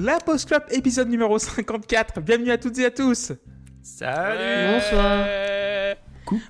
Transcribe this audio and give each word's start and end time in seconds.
La 0.00 0.16
Post 0.16 0.48
Club, 0.48 0.62
épisode 0.70 1.10
numéro 1.10 1.38
54. 1.38 2.22
Bienvenue 2.22 2.50
à 2.50 2.56
toutes 2.56 2.78
et 2.78 2.86
à 2.86 2.90
tous. 2.90 3.32
Salut 3.82 4.72
Bonsoir. 4.72 5.26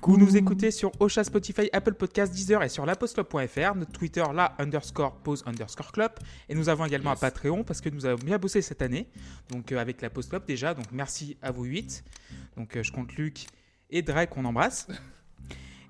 Vous 0.03 0.17
nous 0.17 0.37
écoutez 0.37 0.71
sur 0.71 0.89
Ocha, 1.01 1.21
Spotify, 1.21 1.69
Apple 1.73 1.95
Podcast, 1.95 2.33
Deezer 2.33 2.63
et 2.63 2.69
sur 2.69 2.85
lapostclub.fr, 2.85 3.75
notre 3.75 3.91
Twitter, 3.91 4.23
la 4.33 4.55
underscore 4.57 5.17
pause 5.17 5.43
underscore 5.45 5.91
club. 5.91 6.11
Et 6.47 6.55
nous 6.55 6.69
avons 6.69 6.85
également 6.85 7.11
un 7.11 7.17
Patreon 7.17 7.65
parce 7.65 7.81
que 7.81 7.89
nous 7.89 8.05
avons 8.05 8.23
bien 8.23 8.37
bossé 8.37 8.61
cette 8.61 8.81
année. 8.81 9.09
Donc 9.49 9.73
euh, 9.73 9.79
avec 9.79 10.01
la 10.01 10.09
Post 10.09 10.29
Club 10.29 10.45
déjà. 10.45 10.73
Donc 10.73 10.85
merci 10.93 11.35
à 11.41 11.51
vous 11.51 11.65
8. 11.65 12.05
Donc 12.55 12.77
euh, 12.77 12.83
je 12.83 12.93
compte 12.93 13.13
Luc 13.15 13.47
et 13.89 14.01
Drake 14.01 14.29
qu'on 14.29 14.45
embrasse. 14.45 14.87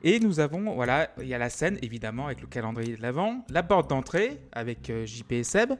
Et 0.04 0.20
nous 0.20 0.40
avons, 0.40 0.74
voilà, 0.74 1.12
il 1.20 1.28
y 1.28 1.36
a 1.36 1.38
la 1.38 1.52
scène 1.52 1.78
évidemment 1.84 2.26
avec 2.26 2.42
le 2.42 2.48
calendrier 2.48 2.96
de 2.96 3.02
l'avant, 3.04 3.46
la 3.50 3.62
porte 3.62 3.88
d'entrée 3.88 4.42
avec 4.52 4.90
euh, 4.90 5.06
JP 5.06 5.32
et 5.34 5.44
Seb, 5.44 5.74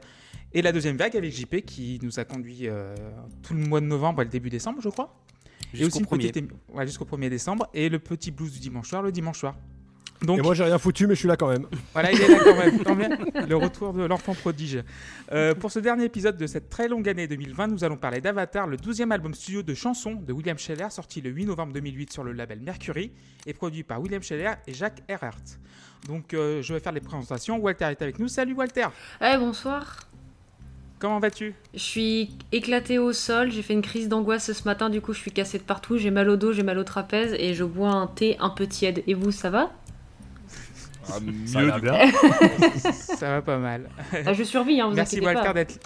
et 0.54 0.62
la 0.62 0.72
deuxième 0.72 0.96
vague 0.96 1.16
avec 1.16 1.32
JP 1.32 1.56
qui 1.66 1.98
nous 2.02 2.18
a 2.20 2.24
conduit 2.24 2.68
euh, 2.68 2.94
tout 3.42 3.54
le 3.54 3.60
mois 3.60 3.80
de 3.80 3.86
novembre 3.86 4.22
et 4.22 4.24
le 4.24 4.30
début 4.30 4.50
décembre, 4.50 4.80
je 4.82 4.88
crois. 4.88 5.14
Jusqu'au 5.72 5.86
aussi 5.88 5.98
une 6.00 6.06
premier. 6.06 6.28
petite 6.30 6.44
émi- 6.50 6.76
ouais, 6.76 6.86
jusqu'au 6.86 7.04
1er 7.06 7.30
décembre. 7.30 7.66
Et 7.72 7.88
le 7.88 7.98
petit 7.98 8.30
blues 8.30 8.52
du 8.52 8.58
dimanche 8.58 8.88
soir, 8.88 9.02
le 9.02 9.10
dimanche 9.12 9.38
soir. 9.38 9.54
Donc, 10.20 10.38
Et 10.38 10.42
moi 10.42 10.54
j'ai 10.54 10.62
rien 10.62 10.78
foutu 10.78 11.08
mais 11.08 11.14
je 11.16 11.18
suis 11.20 11.26
là 11.28 11.36
quand 11.36 11.48
même. 11.48 11.66
voilà, 11.94 12.12
il 12.12 12.20
est 12.20 12.28
là 12.28 12.38
quand 12.44 12.56
même. 12.56 12.78
Tant 12.84 12.94
bien. 12.94 13.08
Le 13.48 13.56
retour 13.56 13.92
de 13.92 14.04
l'enfant 14.04 14.34
prodige. 14.34 14.80
Euh, 15.32 15.52
pour 15.54 15.72
ce 15.72 15.80
dernier 15.80 16.04
épisode 16.04 16.36
de 16.36 16.46
cette 16.46 16.68
très 16.70 16.86
longue 16.86 17.08
année 17.08 17.26
2020, 17.26 17.66
nous 17.68 17.82
allons 17.82 17.96
parler 17.96 18.20
d'Avatar, 18.20 18.68
le 18.68 18.76
12e 18.76 19.10
album 19.10 19.34
studio 19.34 19.62
de 19.64 19.74
chansons 19.74 20.14
de 20.14 20.32
William 20.32 20.56
Scheller, 20.58 20.86
sorti 20.90 21.20
le 21.22 21.30
8 21.30 21.46
novembre 21.46 21.72
2008 21.72 22.12
sur 22.12 22.22
le 22.22 22.32
label 22.32 22.60
Mercury 22.60 23.10
et 23.46 23.52
produit 23.52 23.82
par 23.82 24.00
William 24.00 24.22
Scheller 24.22 24.52
et 24.68 24.74
Jacques 24.74 25.02
Erhardt. 25.08 25.58
Donc, 26.06 26.34
euh, 26.34 26.62
je 26.62 26.72
vais 26.72 26.78
faire 26.80 26.92
les 26.92 27.00
présentations. 27.00 27.58
Walter 27.58 27.86
est 27.86 28.00
avec 28.02 28.20
nous. 28.20 28.28
Salut 28.28 28.54
Walter. 28.54 28.86
Eh, 29.20 29.36
bonsoir. 29.38 30.08
Comment 31.02 31.18
vas-tu? 31.18 31.52
Je 31.74 31.80
suis 31.80 32.30
éclatée 32.52 33.00
au 33.00 33.12
sol, 33.12 33.50
j'ai 33.50 33.62
fait 33.62 33.72
une 33.72 33.82
crise 33.82 34.08
d'angoisse 34.08 34.52
ce 34.52 34.64
matin, 34.64 34.88
du 34.88 35.00
coup 35.00 35.12
je 35.12 35.18
suis 35.18 35.32
cassée 35.32 35.58
de 35.58 35.64
partout, 35.64 35.98
j'ai 35.98 36.12
mal 36.12 36.28
au 36.28 36.36
dos, 36.36 36.52
j'ai 36.52 36.62
mal 36.62 36.78
au 36.78 36.84
trapèze 36.84 37.34
et 37.40 37.54
je 37.54 37.64
bois 37.64 37.90
un 37.90 38.06
thé 38.06 38.36
un 38.38 38.50
peu 38.50 38.68
tiède. 38.68 39.02
Et 39.08 39.14
vous, 39.14 39.32
ça 39.32 39.50
va? 39.50 39.72
Ah, 41.08 41.14
Ça 41.44 41.58
a 41.58 41.62
mieux 41.62 41.66
l'air 41.66 41.80
du 41.80 41.82
bien. 41.82 41.98
Ça 42.92 43.30
va 43.30 43.42
pas 43.42 43.58
mal. 43.58 43.90
Ah, 44.24 44.32
Je 44.32 44.44
survis, 44.44 44.80
hein, 44.80 44.90
vous 44.90 44.94
Merci 44.94 45.16
inquiétez 45.16 45.34
Walter 45.34 45.52
d'être 45.54 45.78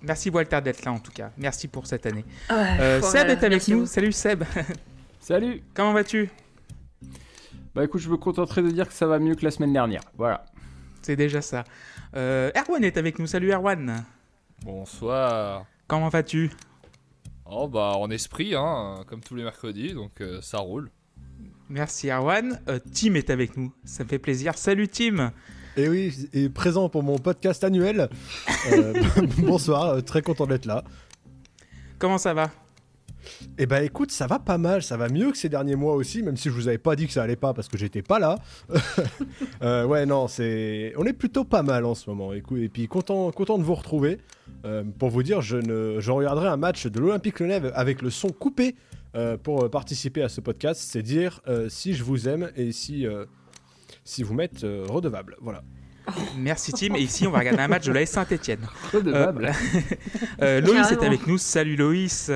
Merci 0.00 0.30
Walter 0.30 0.60
d'être 0.62 0.82
là 0.86 0.92
en 0.92 0.98
tout 0.98 1.12
cas. 1.12 1.30
Merci 1.36 1.68
pour 1.68 1.86
cette 1.86 2.06
année. 2.06 2.24
Ah 2.48 2.56
ouais, 2.56 2.76
Euh, 2.80 3.00
Seb 3.02 3.28
est 3.28 3.32
avec 3.32 3.50
merci 3.50 3.72
à 3.72 3.74
nous. 3.74 3.80
vous. 3.82 3.86
Salut 3.86 4.12
Seb. 4.12 4.44
Salut 5.20 5.62
Comment 5.74 5.92
vas-tu? 5.92 6.30
Bah 7.74 7.84
écoute, 7.84 8.00
je 8.00 8.08
me 8.08 8.16
contenterai 8.16 8.62
de 8.62 8.70
dire 8.70 8.88
que 8.88 8.94
ça 8.94 9.06
va 9.06 9.18
mieux 9.18 9.34
que 9.34 9.44
la 9.44 9.50
semaine 9.50 9.74
dernière. 9.74 10.00
Voilà. 10.16 10.46
C'est 11.02 11.16
déjà 11.16 11.42
ça. 11.42 11.64
Euh, 12.16 12.50
Erwan 12.56 12.82
est 12.82 12.96
avec 12.96 13.18
nous. 13.18 13.26
Salut 13.26 13.52
Erwan. 13.52 14.02
Bonsoir. 14.64 15.66
Comment 15.86 16.08
vas-tu? 16.08 16.50
Oh 17.44 17.68
bah 17.68 17.92
en 17.96 18.08
esprit, 18.10 18.54
hein, 18.54 19.04
comme 19.06 19.20
tous 19.20 19.34
les 19.34 19.44
mercredis, 19.44 19.92
donc 19.92 20.22
euh, 20.22 20.40
ça 20.40 20.56
roule. 20.56 20.90
Merci 21.68 22.08
Erwan. 22.08 22.58
Euh, 22.68 22.78
Tim 22.90 23.14
est 23.14 23.28
avec 23.28 23.58
nous. 23.58 23.74
Ça 23.84 24.04
me 24.04 24.08
fait 24.08 24.18
plaisir. 24.18 24.56
Salut 24.56 24.88
Tim. 24.88 25.32
Et 25.76 25.86
oui, 25.90 26.30
et 26.32 26.48
présent 26.48 26.88
pour 26.88 27.02
mon 27.02 27.18
podcast 27.18 27.62
annuel. 27.62 28.08
Euh, 28.72 28.94
bonsoir, 29.38 30.02
très 30.02 30.22
content 30.22 30.46
d'être 30.46 30.64
là. 30.64 30.82
Comment 31.98 32.16
ça 32.16 32.32
va? 32.32 32.50
Et 33.58 33.66
bah 33.66 33.82
écoute, 33.82 34.10
ça 34.10 34.26
va 34.26 34.38
pas 34.38 34.58
mal, 34.58 34.82
ça 34.82 34.96
va 34.96 35.08
mieux 35.08 35.30
que 35.30 35.38
ces 35.38 35.48
derniers 35.48 35.76
mois 35.76 35.94
aussi, 35.94 36.22
même 36.22 36.36
si 36.36 36.48
je 36.48 36.54
vous 36.54 36.68
avais 36.68 36.78
pas 36.78 36.96
dit 36.96 37.06
que 37.06 37.12
ça 37.12 37.22
allait 37.22 37.36
pas 37.36 37.54
parce 37.54 37.68
que 37.68 37.78
j'étais 37.78 38.02
pas 38.02 38.18
là. 38.18 38.38
Euh, 39.62 39.86
ouais, 39.86 40.04
non, 40.04 40.28
c'est, 40.28 40.92
on 40.96 41.06
est 41.06 41.12
plutôt 41.12 41.44
pas 41.44 41.62
mal 41.62 41.84
en 41.84 41.94
ce 41.94 42.10
moment. 42.10 42.32
Écoute, 42.32 42.58
et 42.58 42.68
puis 42.68 42.86
content, 42.86 43.30
content 43.30 43.56
de 43.56 43.62
vous 43.62 43.74
retrouver. 43.74 44.18
Euh, 44.64 44.82
pour 44.98 45.10
vous 45.10 45.22
dire, 45.22 45.40
je 45.40 45.56
ne, 45.56 46.00
je 46.00 46.10
regarderai 46.10 46.48
un 46.48 46.56
match 46.56 46.86
de 46.86 47.00
l'Olympique 47.00 47.40
Lyonnais 47.40 47.62
avec 47.74 48.02
le 48.02 48.10
son 48.10 48.28
coupé 48.28 48.74
euh, 49.14 49.36
pour 49.36 49.70
participer 49.70 50.22
à 50.22 50.28
ce 50.28 50.40
podcast. 50.40 50.82
C'est 50.84 51.02
dire 51.02 51.40
euh, 51.48 51.68
si 51.68 51.94
je 51.94 52.04
vous 52.04 52.28
aime 52.28 52.50
et 52.56 52.72
si, 52.72 53.06
euh, 53.06 53.24
si 54.04 54.22
vous 54.22 54.34
m'êtes 54.34 54.64
euh, 54.64 54.86
redevable. 54.88 55.36
Voilà. 55.40 55.62
Merci 56.36 56.72
Tim. 56.72 56.94
Et 56.94 57.00
ici, 57.02 57.26
on 57.26 57.30
va 57.30 57.38
regarder 57.38 57.62
un 57.62 57.68
match 57.68 57.86
de 57.86 57.92
la 57.92 58.04
Saint-Etienne. 58.04 58.66
Redevable. 58.92 59.52
Euh, 60.42 60.60
Loïs 60.60 60.90
est 60.90 61.02
avec 61.02 61.26
nous. 61.26 61.38
Salut 61.38 61.76
Loïs. 61.76 62.30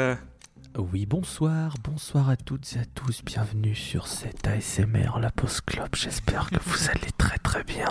Oui, 0.76 1.06
bonsoir, 1.06 1.74
bonsoir 1.82 2.30
à 2.30 2.36
toutes 2.36 2.74
et 2.76 2.80
à 2.80 2.84
tous, 2.94 3.22
bienvenue 3.24 3.74
sur 3.74 4.06
cet 4.06 4.46
ASMR 4.46 5.18
La 5.20 5.30
Pause 5.30 5.60
Club, 5.62 5.88
j'espère 5.96 6.50
que 6.50 6.56
vous 6.64 6.88
allez 6.90 7.10
très 7.16 7.38
très 7.38 7.64
bien. 7.64 7.88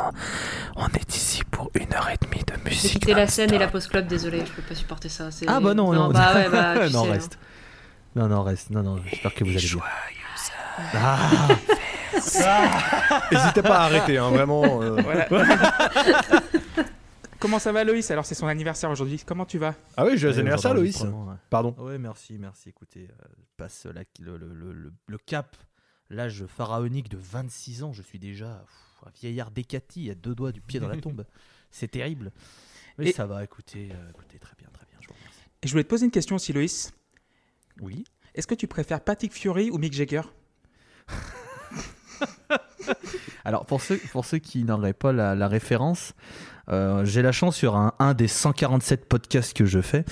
On 0.78 0.88
est 0.88 1.16
ici 1.16 1.44
pour 1.52 1.70
une 1.74 1.94
heure 1.94 2.10
et 2.10 2.18
demie 2.26 2.44
de 2.46 2.54
J'ai 2.66 2.70
musique. 2.70 2.92
quitté 2.94 3.14
la 3.14 3.28
scène 3.28 3.54
et 3.54 3.58
la 3.58 3.68
post 3.68 3.90
club, 3.90 4.08
désolé, 4.08 4.46
je 4.46 4.52
peux 4.54 4.62
pas 4.62 4.76
supporter 4.76 5.10
ça. 5.10 5.32
c'est- 5.32 5.46
Ah 5.50 5.60
bah 5.60 5.74
non, 5.74 5.92
non, 5.92 6.10
Bah 6.12 6.34
ouais, 6.36 6.50
bah 6.50 6.76
tu 6.88 6.94
non, 6.94 7.04
sais, 7.06 7.12
reste. 7.12 7.40
Non, 8.16 8.28
non, 8.28 8.44
reste, 8.44 8.70
non, 8.70 8.84
non, 8.84 9.02
j'espère 9.06 9.34
que 9.34 9.44
vous 9.44 9.50
allez 9.52 9.60
bien. 9.68 9.82
Ah, 10.94 11.18
N'hésitez 13.32 13.62
pas 13.64 13.80
à 13.80 13.84
arrêter, 13.86 14.18
hein, 14.18 14.30
vraiment. 14.30 14.82
euh. 14.82 15.02
Voilà. 15.02 15.28
Comment 17.40 17.60
ça 17.60 17.72
va 17.72 17.84
Loïs? 17.84 18.10
Alors 18.10 18.26
c'est 18.26 18.36
son 18.36 18.48
anniversaire 18.48 18.90
aujourd'hui. 18.90 19.22
Comment 19.26 19.46
tu 19.46 19.58
vas? 19.60 19.76
Ah 19.96 20.06
oui, 20.06 20.18
joyeux 20.18 20.40
anniversaire, 20.40 20.74
Loïs. 20.74 21.04
Pardon. 21.50 21.76
Ouais, 21.78 21.98
merci, 22.00 22.38
merci. 22.40 22.70
Écoutez, 22.70 23.08
euh, 23.10 23.26
je 23.38 23.44
passe 23.58 23.86
la- 23.86 24.04
le, 24.20 24.38
le- 24.38 24.54
le- 24.54 24.74
le- 24.74 24.94
le 25.06 25.18
cap, 25.20 25.56
l'âge 26.10 26.46
pharaonique 26.48 27.10
de 27.10 27.18
26 27.18 27.84
ans. 27.84 27.94
Je 27.94 28.02
suis 28.02 28.18
déjà 28.20 28.64
pff, 28.66 29.08
un 29.08 29.12
vieillard 29.20 29.52
décati 29.52 30.10
à 30.10 30.16
deux 30.16 30.34
doigts 30.34 30.52
du 30.52 30.62
pied 30.62 30.80
dans 30.80 30.88
la 30.88 30.98
tombe. 30.98 31.26
C'est 31.72 31.90
terrible. 31.90 32.32
Mais 32.98 33.10
Et- 33.10 33.14
ça 33.14 33.28
va, 33.28 33.44
écoutez, 33.44 33.90
euh, 33.92 34.10
écoutez, 34.10 34.40
très 34.40 34.56
bien, 34.58 34.70
très 34.74 34.86
bien. 34.90 34.98
Je 35.02 35.08
vous 35.08 35.14
remercie. 35.14 35.40
Et 35.62 35.68
je 35.68 35.72
voulais 35.74 35.84
te 35.84 35.90
poser 35.90 36.06
une 36.06 36.12
question 36.12 36.36
aussi 36.38 36.54
Loïs. 36.54 36.92
Oui. 37.82 38.04
Est-ce 38.34 38.48
que 38.48 38.56
tu 38.56 38.68
préfères 38.68 39.02
Patrick 39.02 39.32
Fury 39.34 39.70
ou 39.70 39.78
Mick 39.78 39.94
Jagger? 39.94 40.22
Alors, 43.46 43.66
pour 43.66 43.82
ceux, 43.82 43.98
pour 44.12 44.26
ceux 44.26 44.40
qui 44.40 44.64
n'auraient 44.64 44.94
pas 44.94 45.12
la, 45.12 45.36
la 45.36 45.48
référence, 45.48 46.14
euh, 46.70 47.06
j'ai 47.06 47.22
la 47.22 47.32
chance 47.32 47.56
sur 47.56 47.76
un, 47.76 47.94
un 48.00 48.14
des 48.14 48.28
147 48.28 49.06
podcasts 49.08 49.54
que 49.56 49.66
je 49.66 49.80
fais 49.82 50.04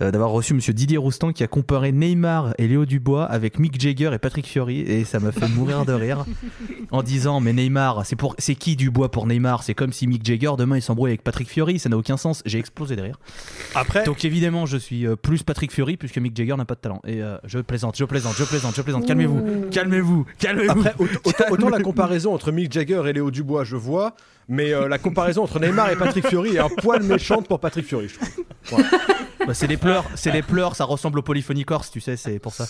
euh, 0.00 0.10
d'avoir 0.10 0.30
reçu 0.30 0.54
Monsieur 0.54 0.72
Didier 0.72 0.96
Roustan 0.98 1.32
qui 1.32 1.44
a 1.44 1.46
comparé 1.48 1.92
Neymar 1.92 2.54
et 2.58 2.66
Léo 2.68 2.86
Dubois 2.86 3.24
avec 3.26 3.58
Mick 3.58 3.80
Jagger 3.80 4.10
et 4.14 4.18
Patrick 4.18 4.46
Fiori 4.46 4.80
et 4.80 5.04
ça 5.04 5.20
m'a 5.20 5.32
fait 5.32 5.48
mourir 5.48 5.84
de 5.84 5.92
rire 5.92 6.24
en 6.90 7.02
disant 7.02 7.40
mais 7.40 7.52
Neymar 7.52 8.06
c'est 8.06 8.16
pour 8.16 8.34
c'est 8.38 8.54
qui 8.54 8.76
Dubois 8.76 9.10
pour 9.10 9.26
Neymar? 9.26 9.62
C'est 9.62 9.74
comme 9.74 9.92
si 9.92 10.06
Mick 10.06 10.24
Jagger 10.24 10.52
demain 10.58 10.76
il 10.76 10.82
s'embrouille 10.82 11.10
avec 11.10 11.22
Patrick 11.22 11.48
Fiori 11.48 11.78
ça 11.78 11.88
n'a 11.88 11.96
aucun 11.98 12.16
sens. 12.16 12.42
J'ai 12.46 12.58
explosé 12.58 12.96
de 12.96 13.02
rire. 13.02 13.18
Après, 13.74 14.04
donc 14.04 14.24
évidemment 14.24 14.66
je 14.66 14.76
suis 14.78 15.06
euh, 15.06 15.16
plus 15.16 15.42
Patrick 15.42 15.72
Fiori 15.72 15.96
puisque 15.96 16.18
Mick 16.18 16.36
Jagger 16.36 16.56
n'a 16.56 16.64
pas 16.64 16.74
de 16.74 16.80
talent. 16.80 17.00
Et 17.06 17.22
euh, 17.22 17.36
je 17.44 17.58
plaisante 17.58 17.96
je 17.98 18.04
plaisante 18.04 18.34
je 18.36 18.44
plaisante 18.44 18.74
je 18.76 18.82
plaisante. 18.82 19.06
Calmez-vous 19.06 19.68
calmez-vous 19.70 20.24
calmez-vous. 20.38 20.84
Autant- 21.24 21.44
autant 21.50 21.68
la 21.68 21.80
comparaison 21.80 22.34
entre 22.34 22.50
Mick 22.52 22.72
Jagger 22.72 23.02
et 23.06 23.12
Léo 23.12 23.30
Dubois, 23.30 23.64
je 23.64 23.76
vois, 23.76 24.14
mais 24.48 24.72
euh, 24.72 24.88
la 24.88 24.98
comparaison 24.98 25.44
entre 25.44 25.60
Neymar 25.60 25.90
et 25.90 25.96
Patrick 25.96 26.26
Fiori 26.26 26.56
est 26.56 26.58
un 26.58 26.68
poil 26.68 27.02
méchante 27.02 27.46
pour 27.46 27.60
Patrick 27.60 27.86
Fiori, 27.86 28.08
je 28.08 28.16
trouve. 28.16 28.84
Bah, 29.46 29.54
c'est 29.54 29.68
des 29.68 29.76
pleurs, 29.76 30.04
c'est 30.14 30.32
des 30.32 30.42
pleurs, 30.42 30.76
ça 30.76 30.84
ressemble 30.84 31.20
au 31.20 31.22
polyphonie 31.22 31.64
corse, 31.64 31.90
tu 31.90 32.00
sais, 32.00 32.16
c'est 32.16 32.38
pour 32.38 32.52
ça. 32.52 32.66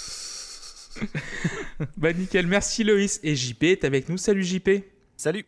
Bah 1.97 2.13
nickel, 2.13 2.47
merci 2.47 2.85
Loïs. 2.85 3.21
Et 3.23 3.37
JP 3.37 3.63
est 3.65 3.85
avec 3.85 4.09
nous. 4.09 4.17
Salut 4.17 4.43
JP. 4.43 4.71
Salut 5.17 5.47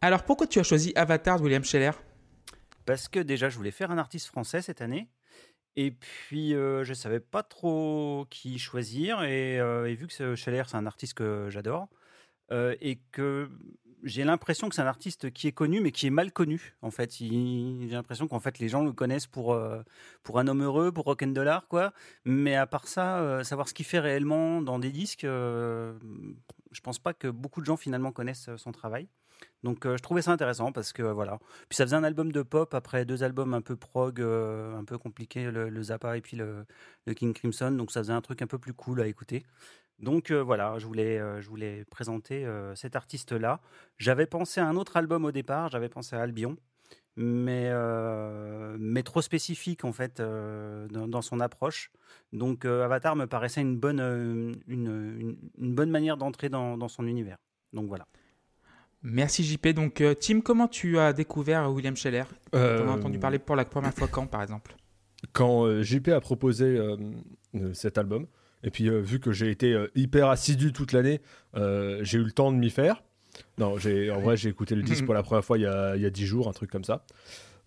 Alors 0.00 0.24
pourquoi 0.24 0.46
tu 0.46 0.58
as 0.58 0.62
choisi 0.62 0.92
Avatar 0.96 1.38
de 1.38 1.44
William 1.44 1.64
Scheller? 1.64 1.92
Parce 2.84 3.08
que 3.08 3.20
déjà, 3.20 3.48
je 3.48 3.56
voulais 3.56 3.70
faire 3.70 3.90
un 3.90 3.98
artiste 3.98 4.26
français 4.26 4.62
cette 4.62 4.80
année. 4.80 5.08
Et 5.76 5.92
puis, 5.92 6.54
euh, 6.54 6.82
je 6.82 6.94
savais 6.94 7.20
pas 7.20 7.42
trop 7.42 8.26
qui 8.30 8.58
choisir. 8.58 9.22
Et, 9.22 9.60
euh, 9.60 9.88
et 9.88 9.94
vu 9.94 10.08
que 10.08 10.34
Scheller, 10.34 10.64
c'est 10.66 10.76
un 10.76 10.86
artiste 10.86 11.14
que 11.14 11.46
j'adore, 11.48 11.88
euh, 12.50 12.74
et 12.80 12.98
que 13.12 13.48
j'ai 14.02 14.24
l'impression 14.24 14.68
que 14.68 14.74
c'est 14.74 14.82
un 14.82 14.86
artiste 14.86 15.30
qui 15.30 15.46
est 15.48 15.52
connu, 15.52 15.80
mais 15.80 15.92
qui 15.92 16.06
est 16.06 16.10
mal 16.10 16.32
connu, 16.32 16.74
en 16.82 16.90
fait. 16.90 17.14
J'ai 17.18 17.88
l'impression 17.90 18.28
qu'en 18.28 18.40
fait, 18.40 18.58
les 18.58 18.68
gens 18.68 18.82
le 18.82 18.92
connaissent 18.92 19.26
pour, 19.26 19.52
euh, 19.52 19.82
pour 20.22 20.38
un 20.38 20.48
homme 20.48 20.62
heureux, 20.62 20.92
pour 20.92 21.04
Rock'n'Dollar, 21.04 21.68
quoi. 21.68 21.92
Mais 22.24 22.56
à 22.56 22.66
part 22.66 22.88
ça, 22.88 23.18
euh, 23.18 23.44
savoir 23.44 23.68
ce 23.68 23.74
qu'il 23.74 23.86
fait 23.86 24.00
réellement 24.00 24.62
dans 24.62 24.78
des 24.78 24.90
disques, 24.90 25.24
euh, 25.24 25.94
je 26.72 26.80
pense 26.80 26.98
pas 26.98 27.14
que 27.14 27.28
beaucoup 27.28 27.60
de 27.60 27.66
gens, 27.66 27.76
finalement, 27.76 28.12
connaissent 28.12 28.48
euh, 28.48 28.56
son 28.56 28.72
travail. 28.72 29.08
Donc 29.62 29.84
euh, 29.84 29.96
je 29.96 30.02
trouvais 30.02 30.22
ça 30.22 30.32
intéressant 30.32 30.72
parce 30.72 30.92
que 30.92 31.02
euh, 31.02 31.12
voilà. 31.12 31.38
Puis 31.68 31.76
ça 31.76 31.84
faisait 31.84 31.96
un 31.96 32.04
album 32.04 32.32
de 32.32 32.42
pop 32.42 32.72
après 32.74 33.04
deux 33.04 33.22
albums 33.22 33.54
un 33.54 33.60
peu 33.60 33.76
prog, 33.76 34.20
euh, 34.20 34.76
un 34.76 34.84
peu 34.84 34.98
compliqués, 34.98 35.50
le, 35.50 35.82
Zappa 35.82 36.16
et 36.16 36.20
puis 36.20 36.36
le, 36.36 36.64
King 37.14 37.34
Crimson. 37.34 37.70
Donc 37.72 37.90
ça 37.90 38.00
faisait 38.00 38.12
un 38.12 38.22
truc 38.22 38.42
un 38.42 38.46
peu 38.46 38.58
plus 38.58 38.72
cool 38.72 39.00
à 39.00 39.06
écouter. 39.06 39.44
Donc 39.98 40.32
voilà, 40.32 40.78
je 40.78 40.86
voulais, 40.86 41.18
je 41.42 41.48
voulais 41.48 41.84
présenter 41.90 42.46
cet 42.74 42.96
artiste-là. 42.96 43.60
J'avais 43.98 44.24
pensé 44.24 44.58
à 44.58 44.66
un 44.66 44.76
autre 44.76 44.96
album 44.96 45.26
au 45.26 45.30
départ, 45.30 45.68
j'avais 45.68 45.90
pensé 45.90 46.16
à 46.16 46.22
Albion, 46.22 46.56
mais, 47.16 47.70
mais 48.78 49.02
trop 49.02 49.20
spécifique 49.20 49.84
en 49.84 49.92
fait 49.92 50.22
dans, 50.22 51.20
son 51.20 51.38
approche. 51.38 51.92
Donc 52.32 52.64
Avatar 52.64 53.14
me 53.14 53.26
paraissait 53.26 53.60
une 53.60 53.76
bonne, 53.76 54.00
une, 54.68 55.36
une- 55.58 55.74
bonne 55.74 55.90
manière 55.90 56.16
d'entrer 56.16 56.48
dans 56.48 56.88
son 56.88 57.06
univers. 57.06 57.36
Donc 57.74 57.86
voilà. 57.86 58.06
Merci 59.02 59.44
JP. 59.44 59.68
Donc, 59.68 60.00
euh, 60.00 60.14
Tim, 60.14 60.40
comment 60.40 60.68
tu 60.68 60.98
as 60.98 61.12
découvert 61.12 61.70
William 61.72 61.96
Scheller? 61.96 62.24
Euh, 62.54 62.78
T'en 62.78 62.88
as 62.88 62.92
entendu 62.96 63.18
parler 63.18 63.38
pour 63.38 63.56
la 63.56 63.64
première 63.64 63.94
fois 63.94 64.08
quand, 64.08 64.26
par 64.26 64.42
exemple? 64.42 64.74
Quand 65.32 65.64
euh, 65.64 65.82
JP 65.82 66.08
a 66.08 66.20
proposé 66.20 66.64
euh, 66.64 66.96
euh, 67.54 67.72
cet 67.74 67.98
album. 67.98 68.26
Et 68.62 68.70
puis, 68.70 68.88
euh, 68.88 69.00
vu 69.00 69.20
que 69.20 69.32
j'ai 69.32 69.50
été 69.50 69.72
euh, 69.72 69.88
hyper 69.94 70.28
assidu 70.28 70.72
toute 70.72 70.92
l'année, 70.92 71.20
euh, 71.56 72.00
j'ai 72.02 72.18
eu 72.18 72.24
le 72.24 72.32
temps 72.32 72.52
de 72.52 72.58
m'y 72.58 72.70
faire. 72.70 73.02
Non, 73.58 73.78
j'ai, 73.78 74.10
en 74.10 74.20
vrai, 74.20 74.36
j'ai 74.36 74.50
écouté 74.50 74.74
le 74.74 74.82
disque 74.82 75.04
pour 75.06 75.14
la 75.14 75.22
première 75.22 75.44
fois 75.44 75.56
il 75.56 75.62
y 75.62 75.66
a, 75.66 75.96
il 75.96 76.02
y 76.02 76.06
a 76.06 76.10
10 76.10 76.26
jours, 76.26 76.48
un 76.48 76.52
truc 76.52 76.70
comme 76.70 76.84
ça. 76.84 77.04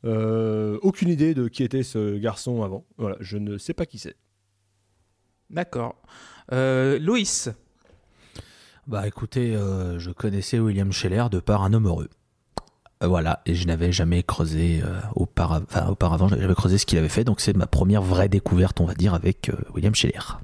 Euh, 0.06 0.77
aucune 0.81 1.09
idée 1.09 1.33
de 1.33 1.47
qui 1.47 1.63
était 1.63 1.83
ce 1.83 2.18
garçon 2.18 2.62
avant. 2.62 2.86
Voilà, 2.97 3.15
je 3.21 3.38
ne 3.38 3.57
sais 3.57 3.74
pas 3.74 3.86
qui 3.86 3.97
c'est. 3.97 4.15
D'accord. 5.50 5.95
Euh, 6.51 7.00
Loïs, 7.00 7.50
Bah 8.88 9.07
écoutez, 9.07 9.56
euh, 9.56 9.97
je 10.00 10.12
connaissais 10.12 10.59
William 10.59 10.91
Scheller 10.91 11.25
de 11.31 11.39
par 11.39 11.63
un 11.63 11.74
homme 11.74 11.88
heureux. 11.88 12.09
Euh, 13.01 13.07
voilà, 13.07 13.41
et 13.45 13.56
je 13.56 13.65
n'avais 13.65 13.91
jamais 13.91 14.24
creusé 14.24 14.81
euh, 14.83 15.00
auparavant, 15.15 15.65
enfin, 15.69 15.88
auparavant, 15.88 16.27
j'avais 16.27 16.53
creusé 16.53 16.77
ce 16.77 16.85
qu'il 16.85 16.97
avait 16.97 17.09
fait, 17.09 17.24
donc 17.24 17.41
c'est 17.41 17.56
ma 17.56 17.68
première 17.68 18.01
vraie 18.01 18.30
découverte, 18.30 18.80
on 18.81 18.85
va 18.85 18.94
dire, 18.94 19.13
avec 19.13 19.50
euh, 19.50 19.53
William 19.74 19.95
Scheller. 19.95 20.38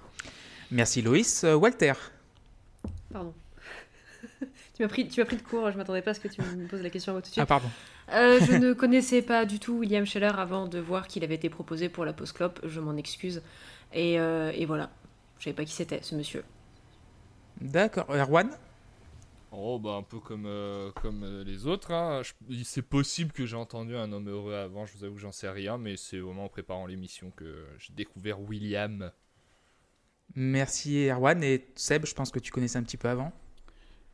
merci 0.71 1.01
Loïs. 1.01 1.43
Euh, 1.43 1.55
Walter, 1.55 1.93
Pardon. 3.11 3.33
tu 4.75 4.81
m'as 4.83 4.87
pris, 4.87 5.07
tu 5.07 5.19
m'as 5.19 5.25
pris 5.25 5.37
de 5.37 5.41
court, 5.41 5.71
je 5.71 5.77
m'attendais 5.77 6.01
pas 6.01 6.11
à 6.11 6.13
ce 6.13 6.19
que 6.19 6.27
tu 6.27 6.41
me 6.41 6.67
poses 6.67 6.81
la 6.81 6.89
question 6.89 7.13
tout 7.15 7.21
de 7.21 7.25
suite. 7.25 7.39
ah 7.39 7.45
pardon. 7.45 7.67
Euh, 8.13 8.39
je 8.45 8.53
ne 8.53 8.73
connaissais 8.73 9.21
pas 9.21 9.45
du 9.45 9.59
tout 9.59 9.73
William 9.79 10.05
Scheller 10.05 10.31
avant 10.37 10.67
de 10.67 10.79
voir 10.79 11.07
qu'il 11.07 11.23
avait 11.23 11.35
été 11.35 11.49
proposé 11.49 11.89
pour 11.89 12.05
la 12.05 12.13
Post 12.13 12.33
Clop, 12.33 12.59
je 12.63 12.79
m'en 12.79 12.95
excuse. 12.95 13.41
Et, 13.93 14.19
euh, 14.19 14.51
et 14.55 14.65
voilà, 14.65 14.89
je 15.39 15.45
savais 15.45 15.55
pas 15.55 15.65
qui 15.65 15.73
c'était 15.73 15.99
ce 16.01 16.15
monsieur. 16.15 16.43
D'accord. 17.61 18.09
Erwan, 18.09 18.49
Oh, 19.51 19.79
bah 19.79 19.95
un 19.95 20.03
peu 20.03 20.19
comme, 20.19 20.45
euh, 20.45 20.91
comme 20.91 21.23
euh, 21.23 21.43
les 21.43 21.65
autres. 21.65 21.91
hein. 21.91 22.21
Je- 22.23 22.63
C'est 22.63 22.83
possible 22.83 23.31
que 23.31 23.45
j'ai 23.45 23.55
entendu 23.55 23.95
un 23.95 24.11
homme 24.11 24.29
heureux 24.29 24.53
avant, 24.53 24.85
je 24.85 24.93
vous 24.97 25.03
avoue 25.03 25.15
que 25.15 25.21
j'en 25.21 25.31
sais 25.31 25.49
rien, 25.49 25.77
mais 25.77 25.97
c'est 25.97 26.19
vraiment 26.19 26.45
en 26.45 26.49
préparant 26.49 26.85
l'émission 26.85 27.31
que 27.31 27.65
j'ai 27.79 27.93
découvert 27.93 28.39
William. 28.41 29.11
merci 30.35 31.07
Erwan 31.07 31.43
et 31.43 31.67
Seb, 31.75 32.05
je 32.07 32.13
pense 32.15 32.31
que 32.31 32.39
tu 32.39 32.51
connaissais 32.51 32.77
un 32.79 32.83
petit 32.83 32.97
peu 32.97 33.09
avant. 33.09 33.31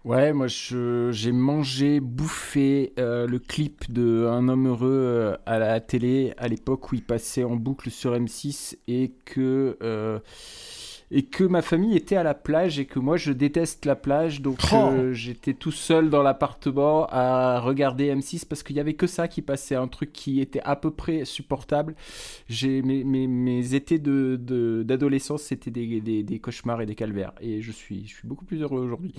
Ouais, 0.04 0.34
moi 0.34 0.46
je- 0.48 1.10
j'ai 1.12 1.32
mangé, 1.32 2.00
bouffé 2.00 2.94
euh, 3.00 3.26
le 3.26 3.40
clip 3.40 3.92
de 3.92 4.28
Un 4.30 4.48
homme 4.50 4.68
heureux 4.68 4.88
euh, 4.92 5.38
à 5.48 5.58
la 5.58 5.80
télé 5.82 6.32
à 6.38 6.48
l'époque 6.48 6.92
où 6.92 6.96
il 6.96 7.04
passait 7.04 7.44
en 7.44 7.56
boucle 7.56 7.90
sur 7.90 8.14
M6 8.14 8.78
et 8.88 9.14
que 9.26 9.78
euh, 9.82 10.20
et 11.12 11.24
que 11.24 11.44
ma 11.44 11.62
famille 11.62 11.96
était 11.96 12.16
à 12.16 12.24
la 12.24 12.34
plage 12.34 12.80
et 12.80 12.86
que 12.86 13.00
moi 13.00 13.18
je 13.18 13.32
déteste 13.32 13.86
la 13.86 13.96
plage 13.96 14.42
donc 14.42 14.58
Oh. 14.72 14.76
euh, 14.92 15.14
j'étais 15.14 15.54
tout 15.54 15.72
seul 15.72 16.10
dans 16.10 16.24
l'appartement 16.24 17.08
à 17.12 17.60
regarder 17.60 18.14
M6 18.14 18.46
parce 18.48 18.64
qu'il 18.64 18.76
y 18.76 18.80
avait 18.80 18.96
que 18.96 19.06
ça 19.08 19.28
qui 19.28 19.42
passait 19.42 19.76
un 19.76 19.88
truc 19.88 20.12
qui 20.12 20.42
était 20.42 20.62
à 20.64 20.76
peu 20.76 20.92
près 20.92 21.26
supportable 21.26 21.96
j'ai 22.50 22.82
mes, 22.82 23.04
mes, 23.04 23.28
mes 23.28 23.76
étés 23.76 24.00
de 24.00 24.40
de- 24.42 24.84
d'adolescence 24.84 25.44
c'était 25.44 25.72
des, 25.72 26.02
des, 26.02 26.24
des 26.24 26.40
cauchemars 26.40 26.82
et 26.82 26.86
des 26.86 26.96
calvaires 26.96 27.34
et 27.42 27.62
je 27.62 27.72
suis 27.72 28.08
je 28.08 28.16
suis 28.16 28.28
beaucoup 28.28 28.46
plus 28.46 28.62
heureux 28.62 28.82
aujourd'hui 28.82 29.14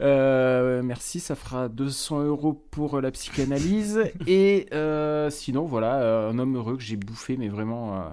euh, 0.00 0.82
merci, 0.82 1.20
ça 1.20 1.34
fera 1.34 1.68
200 1.68 2.22
euros 2.24 2.52
pour 2.70 3.00
la 3.00 3.10
psychanalyse. 3.10 4.00
et 4.26 4.66
euh, 4.72 5.30
sinon, 5.30 5.64
voilà, 5.64 6.28
un 6.28 6.38
homme 6.38 6.56
heureux 6.56 6.76
que 6.76 6.82
j'ai 6.82 6.96
bouffé, 6.96 7.36
mais 7.36 7.48
vraiment, 7.48 8.04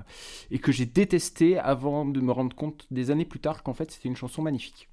et 0.51 0.59
que 0.59 0.71
j'ai 0.71 0.86
détesté 0.86 1.57
avant 1.57 2.06
de 2.06 2.19
me 2.19 2.31
rendre 2.31 2.56
compte 2.56 2.86
des 2.97 3.11
années 3.11 3.25
plus 3.25 3.39
tard 3.39 3.63
qu'en 3.63 3.73
fait 3.73 3.91
c'était 3.91 4.09
une 4.09 4.15
chanson 4.17 4.41
magnifique. 4.41 4.89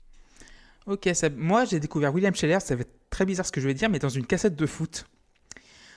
Ok. 0.87 1.09
Moi, 1.37 1.65
j'ai 1.65 1.81
découvert 1.81 2.15
William 2.15 2.35
Scheller, 2.35 2.61
ça 2.61 2.75
va 2.77 2.83
être 2.83 2.95
très 3.11 3.25
bizarre 3.25 3.47
ce 3.47 3.53
que 3.53 3.61
je 3.61 3.67
vais 3.67 3.75
dire, 3.75 3.89
mais 3.89 3.99
dans 3.99 4.09
une 4.11 4.27
cassette 4.27 4.55
de 4.57 4.67
foot. 4.67 5.07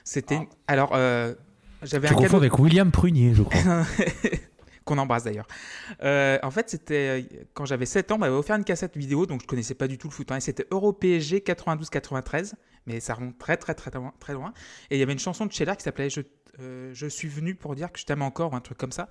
C'était. 0.02 0.48
Alors, 0.66 0.90
euh, 0.94 1.34
j'avais 1.82 2.08
Tu 2.08 2.14
un 2.14 2.16
confonds 2.16 2.26
cadeau. 2.26 2.36
avec 2.38 2.58
William 2.58 2.90
Prunier, 2.90 3.34
je 3.34 3.42
crois. 3.42 3.60
qu'on 4.84 4.96
embrasse 4.96 5.24
d'ailleurs. 5.24 5.46
Euh, 6.02 6.38
en 6.42 6.50
fait, 6.50 6.70
c'était 6.70 7.20
euh, 7.20 7.44
quand 7.52 7.66
j'avais 7.66 7.84
7 7.84 8.10
ans, 8.10 8.14
on 8.14 8.18
m'avait 8.18 8.34
offert 8.34 8.56
une 8.56 8.64
cassette 8.64 8.96
vidéo, 8.96 9.26
donc 9.26 9.42
je 9.42 9.46
connaissais 9.46 9.74
pas 9.74 9.86
du 9.86 9.98
tout 9.98 10.08
le 10.08 10.12
foot. 10.14 10.32
hein, 10.32 10.36
et 10.36 10.40
c'était 10.40 10.66
Euro 10.70 10.94
PSG 10.94 11.40
92-93, 11.40 12.54
mais 12.86 12.98
ça 13.00 13.12
remonte 13.12 13.36
très 13.36 13.58
très 13.58 13.74
très 13.74 13.90
loin, 13.90 14.14
très 14.18 14.32
loin. 14.32 14.54
Et 14.90 14.96
il 14.96 14.98
y 14.98 15.02
avait 15.02 15.12
une 15.12 15.18
chanson 15.18 15.44
de 15.44 15.52
Scheller 15.52 15.76
qui 15.76 15.82
s'appelait 15.82 16.08
je, 16.08 16.22
euh, 16.60 16.90
je 16.94 17.06
suis 17.06 17.28
venu 17.28 17.54
pour 17.54 17.74
dire 17.74 17.92
que 17.92 17.98
je 18.00 18.06
t'aime 18.06 18.22
encore 18.22 18.54
ou 18.54 18.56
un 18.56 18.62
truc 18.62 18.78
comme 18.78 18.92
ça. 18.92 19.10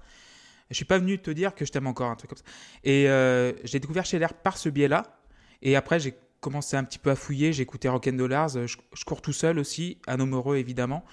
Je 0.70 0.76
suis 0.76 0.86
pas 0.86 0.98
venu 1.00 1.18
te 1.20 1.32
dire 1.32 1.56
que 1.56 1.66
je 1.66 1.72
t'aime 1.72 1.88
encore, 1.88 2.10
un 2.12 2.16
truc 2.16 2.30
comme 2.30 2.38
ça. 2.38 2.44
Et 2.84 3.10
euh, 3.10 3.54
j'ai 3.64 3.80
découvert 3.80 4.06
Scheller 4.06 4.28
par 4.44 4.58
ce 4.58 4.70
biais-là. 4.70 5.20
Et 5.62 5.76
après, 5.76 6.00
j'ai 6.00 6.14
commencé 6.42 6.76
un 6.78 6.84
petit 6.84 7.00
peu 7.00 7.10
à 7.10 7.16
fouiller. 7.16 7.54
J'ai 7.54 7.64
écouté 7.64 7.88
Rock'n'Dollars. 7.90 8.50
Je, 8.50 8.66
je 8.94 9.06
cours 9.06 9.22
tout 9.22 9.34
seul 9.34 9.60
aussi. 9.60 9.98
Un 10.08 10.20
homme 10.20 10.34
heureux, 10.36 10.58
évidemment. 10.58 11.04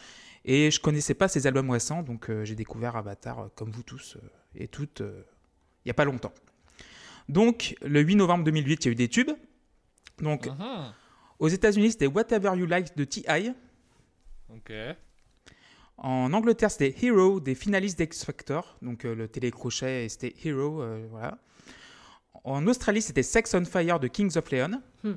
Et 0.44 0.70
je 0.70 0.80
connaissais 0.80 1.14
pas 1.14 1.28
ses 1.28 1.46
albums 1.46 1.70
récents. 1.70 2.02
Donc 2.02 2.28
euh, 2.30 2.44
j'ai 2.44 2.54
découvert 2.54 2.96
Avatar, 2.96 3.38
euh, 3.38 3.48
comme 3.54 3.70
vous 3.70 3.82
tous 3.82 4.18
et 4.56 4.68
toutes, 4.68 5.00
il 5.84 5.88
y 5.88 5.90
a 5.90 5.94
pas 5.94 6.04
longtemps. 6.04 6.32
Donc, 7.28 7.74
le 7.82 8.00
8 8.00 8.16
novembre 8.16 8.44
2008, 8.44 8.84
il 8.84 8.88
y 8.88 8.90
a 8.90 8.92
eu 8.92 8.94
des 8.94 9.08
tubes. 9.08 9.30
Donc, 10.20 10.46
Mhm. 10.46 10.92
aux 11.38 11.48
États-Unis, 11.48 11.92
c'était 11.92 12.06
Whatever 12.06 12.52
You 12.56 12.66
Like 12.66 12.96
de 12.96 13.04
T.I. 13.04 13.52
Ok. 14.50 14.72
En 15.98 16.32
Angleterre, 16.32 16.70
c'était 16.70 16.94
Hero 17.04 17.40
des 17.40 17.54
finalistes 17.54 17.98
d'X 17.98 18.24
Factor. 18.24 18.76
Donc, 18.82 19.04
euh, 19.04 19.14
le 19.14 19.28
télécrochet, 19.28 20.04
et 20.04 20.08
c'était 20.08 20.34
Hero. 20.44 20.82
euh, 20.82 21.06
voilà. 21.10 21.38
En 22.42 22.66
Australie, 22.66 23.00
c'était 23.00 23.22
Sex 23.22 23.54
on 23.54 23.64
Fire 23.64 24.00
de 24.00 24.08
Kings 24.08 24.36
of 24.36 24.50
Leon. 24.50 24.82
Hmm. 25.02 25.12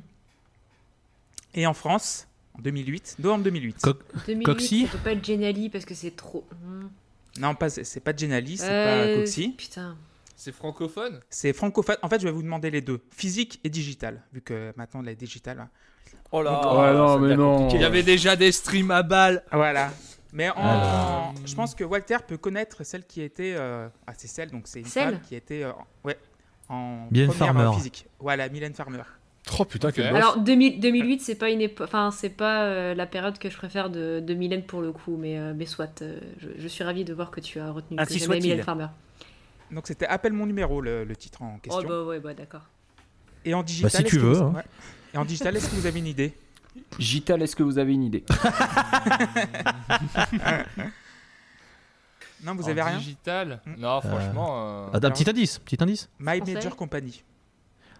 Et 1.53 1.65
en 1.65 1.73
France, 1.73 2.27
en 2.57 2.61
2008, 2.61 3.15
novembre 3.19 3.43
2008. 3.45 3.77
Co- 3.81 3.93
2008, 4.27 4.43
Coxy 4.45 4.85
ça 4.85 4.91
peut 4.91 4.97
pas 5.03 5.11
être 5.13 5.25
Geniali 5.25 5.69
parce 5.69 5.85
que 5.85 5.93
c'est 5.95 6.15
trop. 6.15 6.45
Hmm. 6.63 6.87
non, 7.39 7.55
pas, 7.55 7.69
c'est 7.69 7.99
pas 7.99 8.15
Genali, 8.15 8.57
c'est 8.57 8.69
Euh, 8.69 9.15
pas 9.15 9.19
Coxy. 9.19 9.49
Putain. 9.57 9.97
C'est 10.35 10.51
francophone? 10.51 11.19
C'est 11.31 11.51
francophone. 11.51 11.97
En 12.03 12.09
fait, 12.09 12.19
je 12.19 12.25
vais 12.27 12.31
vous 12.31 12.43
demander 12.43 12.69
les 12.69 12.81
deux 12.81 13.01
physique 13.09 13.59
et 13.63 13.69
digital, 13.69 14.21
vu 14.31 14.41
que 14.41 14.71
maintenant, 14.77 15.01
la 15.01 15.15
digital. 15.15 15.59
hein. 15.59 15.69
Oh 16.31 16.41
là 16.43 16.51
Ouais, 16.77 16.93
non, 16.93 17.19
mais 17.19 17.35
non. 17.35 17.67
Il 17.69 17.81
y 17.81 17.83
avait 17.83 18.03
déjà 18.03 18.35
des 18.35 18.51
streams 18.51 18.91
à 18.91 19.01
balles 19.01 19.43
Voilà. 19.51 19.91
Mais 20.33 20.49
en, 20.49 21.33
je 21.45 21.55
pense 21.55 21.73
que 21.73 21.83
Walter 21.83 22.17
peut 22.27 22.37
connaître 22.37 22.83
celle 22.83 23.05
qui 23.05 23.21
était. 23.21 23.55
euh, 23.57 23.87
Ah, 24.05 24.13
c'est 24.17 24.27
celle, 24.27 24.51
donc 24.51 24.67
c'est 24.67 24.79
une 24.79 24.85
Celle 24.85 25.11
femme 25.13 25.21
qui 25.21 25.35
était. 25.35 25.63
euh, 25.63 25.71
ouais. 26.03 26.17
En 26.69 27.07
Mylène 27.11 27.29
première 27.29 27.53
Farmer. 27.53 27.71
physique. 27.77 28.05
Voilà, 28.19 28.49
Mylène 28.49 28.73
Farmer. 28.73 29.01
Oh 29.57 29.63
putain, 29.63 29.91
quel 29.93 30.07
Ok. 30.07 30.11
boss. 30.11 30.17
Alors 30.21 30.37
2000 30.39 30.81
2008, 30.81 31.21
c'est 31.21 31.35
pas 31.35 31.49
une 31.49 31.61
épo- 31.61 31.85
enfin 31.85 32.11
c'est 32.11 32.29
pas 32.29 32.63
euh, 32.65 32.93
la 32.93 33.05
période 33.05 33.37
que 33.37 33.49
je 33.49 33.55
préfère 33.55 33.89
de, 33.89 34.19
de 34.19 34.33
Mylène 34.33 34.63
pour 34.63 34.81
le 34.81 34.91
coup, 34.91 35.15
mais 35.17 35.39
euh, 35.39 35.53
mais 35.55 35.65
soit. 35.65 36.01
euh, 36.01 36.19
je, 36.39 36.49
je 36.57 36.67
suis 36.67 36.83
ravie 36.83 37.05
de 37.05 37.13
voir 37.13 37.31
que 37.31 37.39
tu 37.39 37.57
as 37.61 37.71
retenu 37.71 37.97
Ainsi 37.97 38.15
que 38.15 38.19
j'aimais 38.19 38.25
soit-il. 38.25 38.49
Mylène 38.49 38.63
Farmer. 38.65 38.87
Donc 39.71 39.87
c'était 39.87 40.05
Appelle 40.07 40.33
mon 40.33 40.45
numéro, 40.45 40.81
le, 40.81 41.05
le 41.05 41.15
titre 41.15 41.41
en 41.41 41.59
question. 41.59 41.81
Oh 41.85 41.87
bah 41.87 42.03
ouais 42.03 42.19
bah 42.19 42.33
d'accord. 42.33 42.67
Et 43.45 43.53
en 43.53 43.63
digital. 43.63 43.91
si 43.91 43.97
est-ce 43.97 44.05
tu 44.07 44.17
que 44.17 44.21
veux, 44.21 44.33
vous- 44.33 44.43
hein. 44.43 44.53
ouais. 44.57 44.63
Et 45.13 45.17
en 45.17 45.23
digital, 45.23 45.55
est-ce 45.55 45.69
que 45.69 45.75
vous 45.75 45.85
avez 45.85 45.99
une 45.99 46.07
idée? 46.07 46.33
Gital, 46.99 47.41
est-ce 47.41 47.55
que 47.55 47.63
vous 47.63 47.77
avez 47.77 47.93
une 47.93 48.03
idée 48.03 48.23
Non, 52.43 52.53
vous 52.55 52.63
En 52.65 52.69
avez 52.69 52.81
rien 52.83 52.97
digital 52.97 53.59
Hmm. 53.65 53.73
Non, 53.79 53.99
franchement. 54.01 54.49
euh, 54.57 54.87
Ah, 54.93 54.97
un 55.01 55.11
petit 55.11 55.27
indice, 55.29 55.57
petit 55.59 55.77
indice. 55.81 56.07
My 56.19 56.37
Français 56.37 56.53
Major 56.53 56.75
Company. 56.75 57.23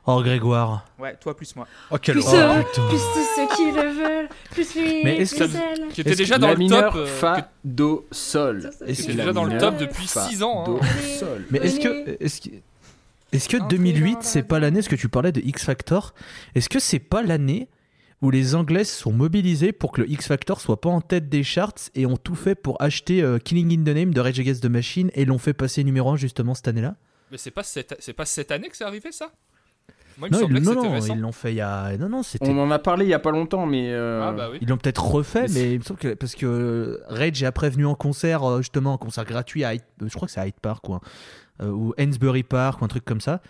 Oh, 0.10 0.22
Grégoire. 0.22 0.86
Ouais, 1.00 1.16
toi 1.18 1.36
plus 1.36 1.54
moi. 1.56 1.68
Oh, 1.92 1.98
quel 2.02 2.16
Plus 2.16 2.24
oh, 2.28 2.32
putain. 2.32 2.64
plus 2.88 2.98
tous 2.98 3.28
ceux 3.36 3.48
qui 3.56 3.72
le 3.72 3.90
veulent, 3.92 4.30
plus 4.52 4.76
lui, 4.76 5.04
Mais 5.04 5.18
est-ce 5.18 5.36
plus 5.36 5.48
que- 5.48 6.00
était 6.00 6.10
Est-ce 6.12 6.18
déjà 6.18 6.36
que 6.36 6.42
dans 6.42 6.48
la 6.48 6.54
le 6.54 6.68
top. 6.70 6.96
euh, 6.96 7.06
Fa, 7.08 7.42
que- 7.42 7.48
Do, 7.66 8.08
Sol. 8.12 8.70
Est-ce 8.86 9.08
la 9.10 9.16
déjà 9.16 9.34
dans 9.34 9.44
le 9.44 9.58
top 9.58 9.76
depuis 9.78 10.08
Fa, 10.08 10.22
6 10.30 10.44
ans. 10.44 10.64
Do, 10.64 10.80
hein. 10.82 10.86
Sol. 11.20 11.46
Mais 11.52 11.58
est-ce 11.60 11.80
que, 11.82 12.24
est-ce 12.24 12.40
que, 12.42 12.50
est-ce 13.34 13.50
que 13.50 13.58
2008, 13.68 14.20
c'est 14.22 14.44
pas 14.44 14.60
l'année, 14.60 14.82
ce 14.82 14.88
que 14.88 14.96
tu 14.96 15.10
parlais 15.10 15.34
de 15.34 15.42
X 15.42 15.66
Factor, 15.66 16.14
est-ce 16.56 16.70
que 16.70 16.80
c'est 16.80 17.00
pas 17.00 17.22
l'année 17.22 17.68
où 18.22 18.32
les 18.32 18.56
Anglais 18.56 18.84
se 18.84 19.00
sont 19.00 19.12
mobilisés 19.14 19.72
pour 19.72 19.92
que 19.92 20.02
le 20.02 20.10
X 20.10 20.28
Factor 20.28 20.60
soit 20.62 20.82
pas 20.82 20.90
en 20.90 21.02
tête 21.02 21.30
des 21.30 21.44
charts 21.44 21.74
et 21.96 22.06
ont 22.06 22.18
tout 22.18 22.36
fait 22.36 22.56
pour 22.56 22.82
acheter 22.82 23.22
euh, 23.22 23.38
Killing 23.38 23.80
in 23.80 23.84
the 23.84 23.96
Name 23.96 24.14
de 24.14 24.20
Rage 24.22 24.40
Against 24.40 24.64
the 24.64 24.70
Machine 24.70 25.12
et 25.14 25.26
l'ont 25.26 25.38
fait 25.38 25.54
passer 25.54 25.84
numéro 25.84 26.10
1 26.12 26.16
justement 26.18 26.56
cette 26.56 26.68
année-là 26.68 26.96
Mais 27.32 27.38
c'est 27.38 27.52
pas, 27.52 27.64
cette... 27.64 27.96
c'est 28.00 28.14
pas 28.14 28.26
cette 28.26 28.52
année 28.52 28.70
que 28.70 28.78
c'est 28.78 28.84
arrivé 28.86 29.12
ça? 29.12 29.32
Moi, 30.20 30.30
il 30.32 30.34
Non, 30.36 30.48
que 30.48 30.54
non, 30.54 30.74
non, 30.74 31.00
ils 31.16 31.20
l'ont 31.20 31.32
fait 31.32 31.52
il 31.54 31.58
y 31.58 31.62
a. 31.62 31.96
Non, 31.98 32.10
non, 32.10 32.24
c'était. 32.24 32.50
On 32.50 32.58
en 32.58 32.72
a 32.72 32.80
parlé 32.80 33.06
il 33.06 33.10
y 33.10 33.14
a 33.14 33.20
pas 33.20 33.30
longtemps, 33.30 33.68
mais 33.68 33.92
euh, 33.94 34.28
Ah 34.28 34.32
bah 34.32 34.48
oui. 34.52 34.58
Ils 34.62 34.68
l'ont 34.68 34.78
peut-être 34.78 35.06
refait, 35.06 35.44
Mais 35.50 35.54
mais 35.54 35.74
il 35.74 35.78
me 35.78 35.84
semble 35.84 36.00
que 36.00 36.16
parce 36.16 36.34
que 36.34 37.00
Rage 37.08 37.44
est 37.44 37.46
après 37.46 37.70
venu 37.70 37.86
en 37.86 37.94
concert, 37.94 38.44
euh, 38.44 38.58
justement, 38.64 38.94
en 38.94 38.98
concert 38.98 39.26
gratuit 39.26 39.64
à 39.64 39.76
Hyde- 39.76 39.84
euh, 40.02 40.08
je 40.10 40.16
crois 40.16 40.26
que 40.28 40.32
c'est 40.32 40.40
à 40.40 40.48
Hyde 40.48 40.60
Park 40.60 40.90
ou, 40.90 40.96
un- 40.96 41.02
euh, 41.62 41.70
ou 41.70 41.94
Hainsbury 42.00 42.42
Park 42.42 42.82
ou 42.82 42.86
un 42.86 42.88
truc 42.88 43.06
comme 43.06 43.22
ça. 43.22 43.42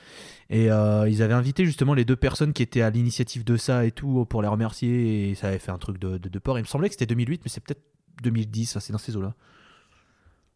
Et 0.50 0.72
euh, 0.72 1.10
ils 1.10 1.22
avaient 1.22 1.34
invité 1.34 1.66
justement 1.66 1.94
les 1.94 2.06
deux 2.06 2.16
personnes 2.16 2.54
qui 2.54 2.63
étaient 2.63 2.82
à 2.82 2.89
l'initiative 2.89 3.44
de 3.44 3.58
ça 3.58 3.86
et 3.86 3.92
tout 3.92 4.25
pour 4.25 4.42
les 4.42 4.48
remercier 4.48 5.30
et 5.30 5.36
ça 5.36 5.48
avait 5.50 5.60
fait 5.60 5.72
un 5.72 5.77
truc 5.77 5.98
de, 5.98 6.18
de, 6.18 6.30
de 6.30 6.39
port. 6.39 6.58
Il 6.58 6.62
me 6.62 6.68
semblait 6.68 6.88
que 6.88 6.94
c'était 6.94 7.06
2008, 7.06 7.42
mais 7.44 7.50
c'est 7.50 7.62
peut-être 7.62 7.84
2010, 8.24 8.66
ça, 8.66 8.80
c'est 8.80 8.94
dans 8.94 8.98
ces 8.98 9.16
eaux-là. 9.18 9.34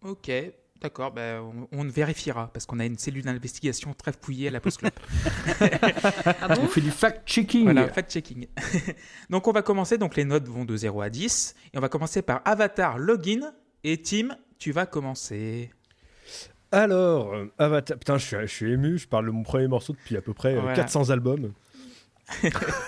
Ok, 0.04 0.32
d'accord. 0.82 1.12
ben, 1.12 1.42
on, 1.42 1.68
on 1.78 1.88
vérifiera 1.88 2.52
parce 2.54 2.66
qu'on 2.66 2.80
a 2.80 2.86
une 2.86 2.98
cellule 2.98 3.24
d'investigation 3.24 3.94
très 3.94 4.14
fouillée 4.14 4.48
à 4.48 4.52
la 4.52 4.62
Post 4.62 4.80
Club. 4.80 4.94
Ah 6.42 6.56
bon 6.56 6.64
on 6.64 6.68
fait 6.68 6.82
du 6.82 6.90
fact-checking. 6.92 7.64
Voilà, 7.64 7.88
fact-checking. 7.88 8.48
donc 9.30 9.48
on 9.48 9.52
va 9.52 9.62
commencer, 9.62 9.98
donc 9.98 10.16
les 10.16 10.26
notes 10.26 10.48
vont 10.48 10.66
de 10.66 10.76
0 10.76 11.02
à 11.02 11.10
10. 11.10 11.56
Et 11.74 11.78
on 11.78 11.82
va 11.82 11.90
commencer 11.90 12.22
par 12.22 12.42
Avatar 12.46 12.98
Login. 12.98 13.54
Et 13.84 14.02
Tim, 14.02 14.38
tu 14.58 14.72
vas 14.72 14.86
commencer. 14.86 15.72
Alors, 16.72 17.34
euh, 17.34 17.46
Avatar. 17.58 17.98
Putain, 17.98 18.18
je 18.18 18.26
suis, 18.26 18.38
je 18.42 18.46
suis 18.46 18.72
ému. 18.72 18.98
Je 18.98 19.08
parle 19.08 19.26
de 19.26 19.32
mon 19.32 19.44
premier 19.44 19.68
morceau 19.68 19.94
depuis 19.94 20.18
à 20.18 20.22
peu 20.22 20.34
près 20.34 20.56
euh, 20.56 20.62
Voilà. 20.62 20.76
400 20.76 21.10
albums. 21.10 21.52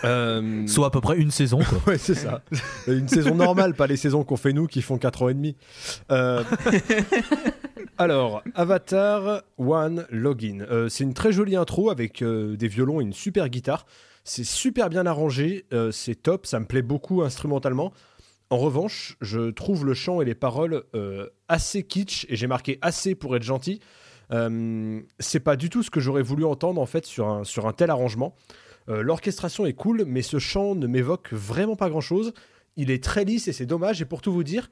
Euh, 0.06 0.66
Soit 0.68 0.88
à 0.88 0.90
peu 0.90 1.02
près 1.02 1.18
une 1.18 1.32
saison. 1.32 1.60
Quoi. 1.60 1.80
Ouais, 1.88 1.98
c'est 1.98 2.16
ça. 2.16 2.42
Une 2.88 3.10
saison 3.10 3.36
normale, 3.36 3.74
pas 3.74 3.88
les 3.88 3.98
saisons 3.98 4.24
qu'on 4.24 4.38
fait 4.38 4.54
nous 4.54 4.68
qui 4.68 4.82
font 4.82 4.98
4 4.98 5.22
ans 5.24 5.30
et 5.30 5.34
demi. 5.34 5.58
Euh, 6.12 6.44
Alors, 7.98 8.42
Avatar 8.56 9.44
One 9.58 10.06
Login. 10.10 10.62
Euh, 10.70 10.90
c'est 10.90 11.04
une 11.04 11.14
très 11.14 11.32
jolie 11.32 11.56
intro 11.56 11.90
avec 11.90 12.22
euh, 12.22 12.56
des 12.56 12.68
violons 12.68 13.02
et 13.02 13.04
une 13.04 13.14
super 13.14 13.50
guitare. 13.50 13.86
C'est 14.24 14.46
super 14.46 14.90
bien 14.90 15.06
arrangé, 15.06 15.66
euh, 15.74 15.92
c'est 15.92 16.16
top, 16.16 16.46
ça 16.46 16.60
me 16.60 16.66
plaît 16.66 16.82
beaucoup 16.82 17.22
instrumentalement. 17.24 17.92
En 18.54 18.58
revanche, 18.58 19.18
je 19.20 19.50
trouve 19.50 19.84
le 19.84 19.96
chant 19.96 20.22
et 20.22 20.26
les 20.26 20.36
paroles 20.36 20.84
euh, 20.94 21.28
assez 21.48 21.82
kitsch 21.82 22.28
et 22.30 22.36
j'ai 22.36 22.46
marqué 22.46 22.78
assez 22.84 23.16
pour 23.16 23.36
être 23.36 23.42
gentil. 23.42 23.80
Euh, 24.32 25.02
c'est 25.18 25.40
pas 25.40 25.56
du 25.56 25.72
tout 25.72 25.82
ce 25.82 25.90
que 25.90 26.00
j'aurais 26.00 26.22
voulu 26.22 26.46
entendre 26.46 26.80
en 26.80 26.86
fait 26.86 27.04
sur 27.08 27.28
un, 27.28 27.74
tel 27.76 27.90
arrangement. 27.90 28.36
Euh, 28.90 29.02
L'orchestration 29.02 29.66
est 29.66 29.74
cool, 29.74 30.06
mais 30.06 30.22
ce 30.22 30.38
chant 30.38 30.76
ne 30.76 30.86
m'évoque 30.86 31.34
vraiment 31.34 31.76
pas 31.76 31.90
grand 31.90 32.00
chose. 32.00 32.32
Il 32.76 32.92
est 32.92 33.04
très 33.04 33.26
lisse 33.26 33.48
et 33.48 33.54
c'est 33.54 33.66
dommage. 33.66 34.04
Et 34.04 34.06
pour 34.06 34.22
tout 34.22 34.32
vous 34.32 34.44
dire, 34.44 34.70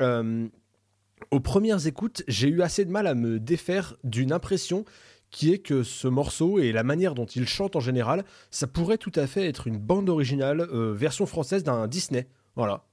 aux 0.00 1.40
premières 1.40 1.84
écoutes, 1.84 2.22
j'ai 2.28 2.46
eu 2.46 2.62
assez 2.62 2.84
de 2.84 2.92
mal 2.92 3.08
à 3.08 3.16
me 3.16 3.40
défaire 3.40 3.96
d'une 4.04 4.30
impression 4.30 4.84
qui 5.32 5.52
est 5.52 5.58
que 5.58 5.82
ce 5.82 6.06
morceau 6.06 6.60
et 6.60 6.70
la 6.70 6.84
manière 6.84 7.16
dont 7.16 7.26
il 7.26 7.48
chante 7.48 7.74
en 7.74 7.80
général, 7.80 8.24
ça 8.52 8.68
pourrait 8.68 8.98
tout 8.98 9.10
à 9.16 9.26
fait 9.26 9.48
être 9.48 9.66
une 9.66 9.78
bande 9.78 10.08
originale, 10.08 10.64
version 10.94 11.26
française 11.26 11.64
d'un 11.64 11.88
Disney. 11.88 12.28
Voilà. 12.54 12.84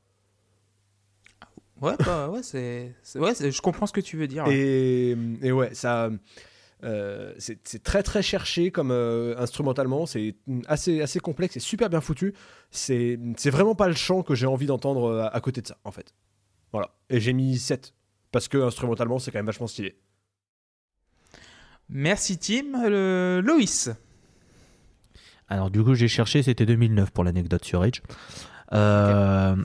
Ouais, 1.81 1.93
bah, 2.05 2.29
ouais, 2.29 2.43
c'est, 2.43 2.93
ouais, 3.15 3.33
je 3.35 3.61
comprends 3.61 3.85
ce 3.87 3.93
que 3.93 4.01
tu 4.01 4.15
veux 4.17 4.27
dire. 4.27 4.45
Et, 4.47 5.17
et 5.41 5.51
ouais, 5.51 5.73
ça. 5.73 6.09
euh, 6.83 7.33
c'est 7.37 7.83
très 7.83 8.03
très 8.03 8.21
cherché 8.21 8.71
comme 8.71 8.91
euh, 8.91 9.35
instrumentalement, 9.37 10.05
c'est 10.05 10.35
assez, 10.67 11.01
assez 11.01 11.19
complexe 11.19 11.57
et 11.57 11.59
super 11.59 11.89
bien 11.89 11.99
foutu. 12.01 12.33
C'est 12.71 13.19
c'est 13.37 13.49
vraiment 13.49 13.75
pas 13.75 13.87
le 13.87 13.95
chant 13.95 14.21
que 14.23 14.35
j'ai 14.35 14.45
envie 14.45 14.65
d'entendre 14.67 15.05
euh, 15.05 15.23
à, 15.23 15.27
à 15.35 15.41
côté 15.41 15.61
de 15.61 15.67
ça, 15.67 15.77
en 15.83 15.91
fait. 15.91 16.13
Voilà. 16.71 16.89
Et 17.09 17.19
j'ai 17.19 17.33
mis 17.33 17.57
7, 17.57 17.93
parce 18.31 18.47
que 18.47 18.57
instrumentalement, 18.59 19.19
c'est 19.19 19.31
quand 19.31 19.39
même 19.39 19.45
vachement 19.45 19.67
stylé. 19.67 19.97
Merci 21.89 22.37
Tim. 22.37 22.87
Le... 22.89 23.41
Loïs. 23.43 23.89
Alors 25.49 25.69
du 25.69 25.83
coup, 25.83 25.93
j'ai 25.95 26.07
cherché, 26.07 26.41
c'était 26.41 26.65
2009 26.65 27.11
pour 27.11 27.23
l'anecdote 27.23 27.63
sur 27.65 27.83
Edge. 27.83 28.01
Euh, 28.71 29.55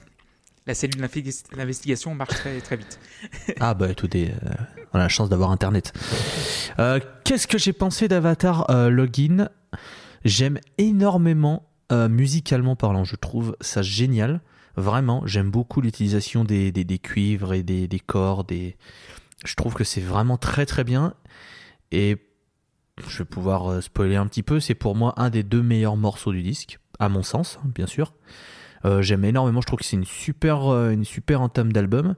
La 0.68 0.74
cellule 0.74 1.00
d'investi- 1.00 1.56
d'investigation 1.56 2.14
marche 2.14 2.34
très, 2.34 2.60
très 2.60 2.76
vite. 2.76 3.00
Ah 3.60 3.72
bah 3.72 3.94
tout 3.94 4.14
est... 4.14 4.30
euh, 4.30 4.50
on 4.92 4.98
a 4.98 5.02
la 5.04 5.08
chance 5.08 5.30
d'avoir 5.30 5.50
Internet. 5.50 5.94
Euh, 6.78 7.00
Qu'est-ce 7.24 7.46
que 7.46 7.56
j'ai 7.56 7.72
pensé 7.72 8.06
d'Avatar 8.06 8.70
euh, 8.70 8.90
Login? 8.90 9.48
J'aime 10.26 10.58
énormément, 10.76 11.66
euh, 11.90 12.10
musicalement 12.10 12.76
parlant, 12.76 13.04
je 13.04 13.16
trouve 13.16 13.56
ça 13.62 13.80
génial. 13.80 14.42
Vraiment, 14.76 15.22
j'aime 15.26 15.50
beaucoup 15.50 15.80
l'utilisation 15.80 16.44
des, 16.44 16.70
des, 16.70 16.98
cuivres 16.98 17.54
et 17.54 17.62
des, 17.62 17.88
des 17.88 17.98
cordes. 18.00 18.52
Et 18.52 18.76
je 19.46 19.54
trouve 19.54 19.72
que 19.72 19.84
c'est 19.84 20.02
vraiment 20.02 20.36
très 20.36 20.66
très 20.66 20.84
bien. 20.84 21.14
Et 21.92 22.18
je 23.08 23.18
vais 23.18 23.24
pouvoir 23.24 23.82
spoiler 23.82 24.16
un 24.16 24.26
petit 24.26 24.42
peu, 24.42 24.60
c'est 24.60 24.74
pour 24.74 24.94
moi 24.94 25.14
un 25.16 25.30
des 25.30 25.42
deux 25.42 25.62
meilleurs 25.62 25.96
morceaux 25.96 26.32
du 26.32 26.42
disque, 26.42 26.78
à 26.98 27.08
mon 27.08 27.22
sens, 27.22 27.58
hein, 27.64 27.70
bien 27.74 27.86
sûr. 27.86 28.12
Euh, 28.84 29.02
J'aime 29.02 29.24
énormément, 29.24 29.60
je 29.60 29.66
trouve 29.66 29.80
que 29.80 29.84
c'est 29.84 29.96
une 29.96 30.04
super, 30.04 30.72
euh, 30.72 30.90
une 30.90 31.04
super 31.04 31.40
entame 31.40 31.72
d'album. 31.72 32.14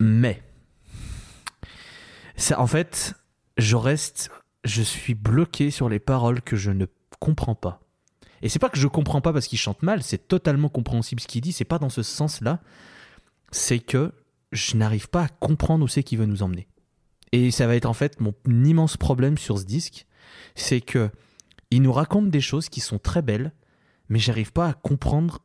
Mais, 0.00 0.42
ça, 2.36 2.60
en 2.60 2.66
fait, 2.66 3.14
je 3.56 3.76
reste, 3.76 4.30
je 4.64 4.82
suis 4.82 5.14
bloqué 5.14 5.70
sur 5.70 5.88
les 5.88 5.98
paroles 5.98 6.42
que 6.42 6.56
je 6.56 6.70
ne 6.70 6.86
comprends 7.20 7.54
pas. 7.54 7.80
Et 8.42 8.48
c'est 8.48 8.58
pas 8.58 8.68
que 8.68 8.78
je 8.78 8.88
comprends 8.88 9.20
pas 9.20 9.32
parce 9.32 9.46
qu'il 9.46 9.58
chante 9.58 9.82
mal, 9.82 10.02
c'est 10.02 10.28
totalement 10.28 10.68
compréhensible 10.68 11.20
ce 11.20 11.26
qu'il 11.26 11.40
dit, 11.40 11.52
c'est 11.52 11.64
pas 11.64 11.78
dans 11.78 11.88
ce 11.88 12.02
sens-là. 12.02 12.60
C'est 13.52 13.78
que 13.78 14.12
je 14.52 14.76
n'arrive 14.76 15.08
pas 15.08 15.24
à 15.24 15.28
comprendre 15.28 15.84
où 15.84 15.88
c'est 15.88 16.02
qu'il 16.02 16.18
veut 16.18 16.26
nous 16.26 16.42
emmener. 16.42 16.68
Et 17.32 17.50
ça 17.50 17.66
va 17.66 17.74
être 17.74 17.86
en 17.86 17.94
fait 17.94 18.20
mon 18.20 18.34
immense 18.46 18.96
problème 18.96 19.38
sur 19.38 19.58
ce 19.58 19.64
disque, 19.64 20.06
c'est 20.54 20.80
que 20.80 21.10
il 21.70 21.82
nous 21.82 21.92
raconte 21.92 22.30
des 22.30 22.40
choses 22.40 22.68
qui 22.68 22.80
sont 22.80 22.98
très 22.98 23.22
belles, 23.22 23.52
mais 24.08 24.18
j'arrive 24.18 24.52
pas 24.52 24.68
à 24.68 24.74
comprendre 24.74 25.40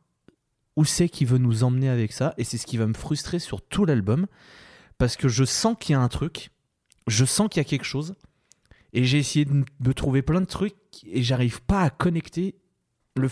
où 0.80 0.84
c'est 0.86 1.10
qu'il 1.10 1.26
veut 1.26 1.36
nous 1.36 1.62
emmener 1.62 1.90
avec 1.90 2.10
ça, 2.10 2.32
et 2.38 2.44
c'est 2.44 2.56
ce 2.56 2.64
qui 2.64 2.78
va 2.78 2.86
me 2.86 2.94
frustrer 2.94 3.38
sur 3.38 3.60
tout 3.60 3.84
l'album, 3.84 4.26
parce 4.96 5.14
que 5.16 5.28
je 5.28 5.44
sens 5.44 5.76
qu'il 5.78 5.92
y 5.92 5.96
a 5.96 6.00
un 6.00 6.08
truc, 6.08 6.52
je 7.06 7.26
sens 7.26 7.50
qu'il 7.50 7.60
y 7.60 7.66
a 7.66 7.68
quelque 7.68 7.84
chose, 7.84 8.14
et 8.94 9.04
j'ai 9.04 9.18
essayé 9.18 9.44
de 9.44 9.52
me 9.52 9.92
trouver 9.92 10.22
plein 10.22 10.40
de 10.40 10.46
trucs, 10.46 10.74
et 11.04 11.22
j'arrive 11.22 11.60
pas 11.60 11.82
à 11.82 11.90
connecter 11.90 12.54
le, 13.14 13.28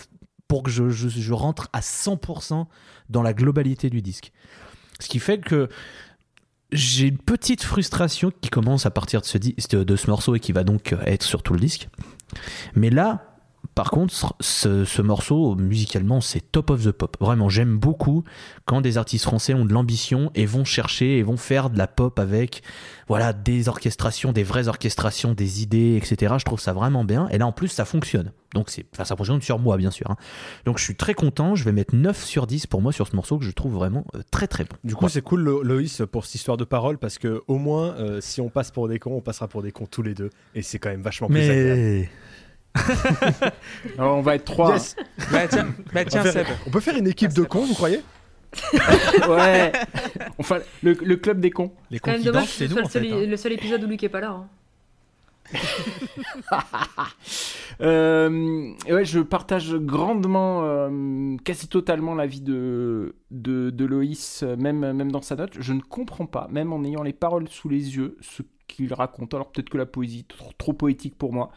pour 0.46 0.62
que 0.62 0.70
je, 0.70 1.32
rentre 1.32 1.70
à 1.72 1.80
100% 1.80 2.66
dans 3.08 3.22
la 3.22 3.32
globalité 3.32 3.88
du 3.88 4.02
disque. 4.02 4.30
Ce 5.00 5.08
qui 5.08 5.18
fait 5.18 5.38
que 5.38 5.70
j'ai 6.70 7.06
une 7.06 7.16
petite 7.16 7.62
frustration 7.62 8.30
qui 8.42 8.50
commence 8.50 8.84
à 8.84 8.90
partir 8.90 9.22
de 9.22 9.26
ce, 9.26 9.38
di- 9.38 9.56
de 9.72 9.96
ce 9.96 10.10
morceau 10.10 10.34
et 10.34 10.40
qui 10.40 10.52
va 10.52 10.64
donc 10.64 10.94
être 11.06 11.22
sur 11.22 11.42
tout 11.42 11.54
le 11.54 11.60
disque. 11.60 11.88
Mais 12.74 12.90
là, 12.90 13.27
par 13.78 13.92
contre, 13.92 14.34
ce, 14.40 14.84
ce 14.84 15.02
morceau, 15.02 15.54
musicalement, 15.54 16.20
c'est 16.20 16.40
top 16.52 16.70
of 16.70 16.82
the 16.84 16.90
pop. 16.90 17.16
Vraiment, 17.20 17.48
j'aime 17.48 17.78
beaucoup 17.78 18.24
quand 18.64 18.80
des 18.80 18.98
artistes 18.98 19.24
français 19.24 19.54
ont 19.54 19.64
de 19.64 19.72
l'ambition 19.72 20.32
et 20.34 20.46
vont 20.46 20.64
chercher 20.64 21.18
et 21.18 21.22
vont 21.22 21.36
faire 21.36 21.70
de 21.70 21.78
la 21.78 21.86
pop 21.86 22.18
avec 22.18 22.62
voilà, 23.06 23.32
des 23.32 23.68
orchestrations, 23.68 24.32
des 24.32 24.42
vraies 24.42 24.66
orchestrations, 24.66 25.32
des 25.32 25.62
idées, 25.62 25.94
etc. 25.96 26.34
Je 26.38 26.44
trouve 26.44 26.58
ça 26.60 26.72
vraiment 26.72 27.04
bien. 27.04 27.28
Et 27.28 27.38
là, 27.38 27.46
en 27.46 27.52
plus, 27.52 27.68
ça 27.68 27.84
fonctionne. 27.84 28.32
Donc, 28.54 28.68
c'est, 28.68 28.84
enfin, 28.92 29.04
ça 29.04 29.14
fonctionne 29.14 29.40
sur 29.42 29.60
moi, 29.60 29.76
bien 29.76 29.92
sûr. 29.92 30.10
hein. 30.10 30.16
Donc, 30.64 30.78
je 30.78 30.82
suis 30.84 30.96
très 30.96 31.14
content. 31.14 31.54
Je 31.54 31.62
vais 31.64 31.72
mettre 31.72 31.94
9 31.94 32.24
sur 32.24 32.48
10 32.48 32.66
pour 32.66 32.82
moi 32.82 32.90
sur 32.92 33.06
ce 33.06 33.14
morceau 33.14 33.38
que 33.38 33.44
je 33.44 33.50
trouve 33.52 33.74
vraiment 33.74 34.04
euh, 34.16 34.22
très, 34.32 34.48
très 34.48 34.64
bon. 34.64 34.74
Du 34.82 34.96
coup, 34.96 35.08
c'est 35.08 35.22
cool, 35.22 35.40
Lo- 35.42 35.62
Loïs, 35.62 36.02
pour 36.10 36.24
cette 36.26 36.34
histoire 36.34 36.56
de 36.56 36.64
parole, 36.64 36.98
parce 36.98 37.16
que 37.18 37.42
au 37.46 37.58
moins, 37.58 37.94
euh, 37.94 38.20
si 38.20 38.40
on 38.40 38.48
passe 38.48 38.72
pour 38.72 38.88
des 38.88 38.98
cons, 38.98 39.14
on 39.16 39.20
passera 39.20 39.46
pour 39.46 39.62
des 39.62 39.70
cons 39.70 39.86
tous 39.86 40.02
les 40.02 40.14
deux. 40.14 40.30
Et 40.56 40.62
c'est 40.62 40.80
quand 40.80 40.90
même 40.90 41.02
vachement 41.02 41.28
plus 41.28 41.36
agréable. 41.50 41.80
Alors, 43.98 44.16
on 44.16 44.22
va 44.22 44.34
être 44.36 44.44
trois. 44.44 44.72
Yes 44.74 44.96
Bah 45.32 45.48
tiens, 45.48 45.68
bah, 45.92 46.04
tiens 46.04 46.20
on, 46.20 46.24
peut 46.24 46.30
Seb. 46.30 46.46
faire, 46.46 46.58
on 46.66 46.70
peut 46.70 46.80
faire 46.80 46.96
une 46.96 47.08
équipe 47.08 47.32
de 47.32 47.42
cons, 47.42 47.64
vous 47.66 47.74
croyez? 47.74 48.00
Ouais. 49.28 49.72
Enfin, 50.38 50.58
le, 50.82 50.92
le 50.92 51.16
club 51.16 51.40
des 51.40 51.50
cons. 51.50 51.72
Les 51.90 51.98
Quand 51.98 52.10
même 52.12 52.18
confidents, 52.20 52.32
dommage 52.34 52.48
que 52.48 52.54
c'est 52.54 52.68
ce 52.68 52.70
nous, 52.74 52.76
soit 52.76 52.82
en 52.82 52.84
le 52.86 52.90
seul, 52.90 53.06
fait. 53.06 53.12
hein. 53.12 53.26
le 53.26 53.36
seul 53.36 53.52
épisode 53.52 53.84
où 53.84 53.86
Luc 53.88 54.02
est 54.04 54.08
pas 54.08 54.20
là. 54.20 54.30
hein. 54.30 54.48
Euh, 57.80 58.72
ouais, 58.90 59.04
je 59.04 59.20
partage 59.20 59.74
grandement, 59.76 60.62
euh, 60.64 61.36
quasi 61.44 61.68
totalement 61.68 62.14
l'avis 62.14 62.40
de, 62.40 63.14
de, 63.30 63.70
de 63.70 63.84
Loïs, 63.84 64.42
euh, 64.42 64.56
même, 64.56 64.92
même 64.92 65.12
dans 65.12 65.22
sa 65.22 65.36
note. 65.36 65.52
Je 65.60 65.72
ne 65.72 65.80
comprends 65.80 66.26
pas, 66.26 66.48
même 66.50 66.72
en 66.72 66.82
ayant 66.84 67.02
les 67.02 67.12
paroles 67.12 67.48
sous 67.48 67.68
les 67.68 67.96
yeux, 67.96 68.16
ce 68.20 68.42
qu'il 68.68 68.94
raconte. 68.94 69.34
Alors 69.34 69.50
peut-être 69.50 69.70
que 69.70 69.78
la 69.78 69.86
poésie 69.86 70.20
est 70.20 70.56
trop, 70.56 70.72
poétique 70.72 71.18
pour 71.18 71.32
moi. 71.32 71.50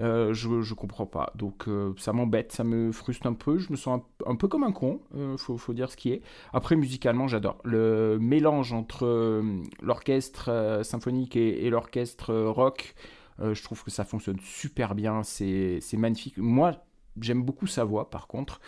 Euh, 0.00 0.34
je, 0.34 0.62
je 0.62 0.74
comprends 0.74 1.06
pas. 1.06 1.32
Donc 1.36 1.68
euh, 1.68 1.92
ça 1.98 2.12
m'embête, 2.12 2.50
ça 2.50 2.64
me 2.64 2.90
frustre 2.90 3.26
un 3.28 3.34
peu. 3.34 3.58
Je 3.58 3.70
me 3.70 3.76
sens 3.76 4.02
un, 4.26 4.34
peu 4.34 4.48
comme 4.48 4.64
un 4.64 4.72
con, 4.72 5.00
euh, 5.14 5.36
faut, 5.36 5.56
faut 5.56 5.74
dire 5.74 5.90
ce 5.90 5.96
qui 5.96 6.10
est. 6.10 6.22
Après, 6.52 6.74
musicalement, 6.74 7.28
j'adore. 7.28 7.58
Le 7.62 8.18
mélange 8.20 8.72
entre 8.72 9.44
l'orchestre 9.80 10.80
symphonique 10.82 11.36
et, 11.36 11.70
l'orchestre 11.70 12.34
rock. 12.34 12.94
Je 13.38 13.62
trouve 13.62 13.84
que 13.84 13.90
ça 13.90 14.04
fonctionne 14.04 14.40
super 14.40 14.94
bien, 14.94 15.22
c'est 15.22 15.80
magnifique. 15.92 16.38
Moi, 16.38 16.72
j'aime 17.20 17.42
beaucoup 17.42 17.66
sa 17.66 17.84
voix, 17.84 18.08
par 18.08 18.26
contre. 18.28 18.60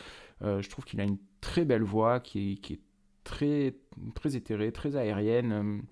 Je 0.43 0.69
trouve 0.69 0.85
qu'il 0.85 1.01
a 1.01 1.05
une 1.05 1.17
très 1.41 1.65
belle 1.65 1.83
voix 1.83 2.21
qui 2.21 2.53
est, 2.53 2.57
qui 2.57 2.75
est 2.75 2.81
très, 3.25 3.77
très 4.15 4.37
éthérée, 4.37 4.71
très 4.71 4.97
aérienne, 4.97 5.83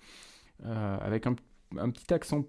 avec 0.62 1.26
un, 1.26 1.36
un 1.78 1.90
petit 1.90 2.12
accent 2.14 2.44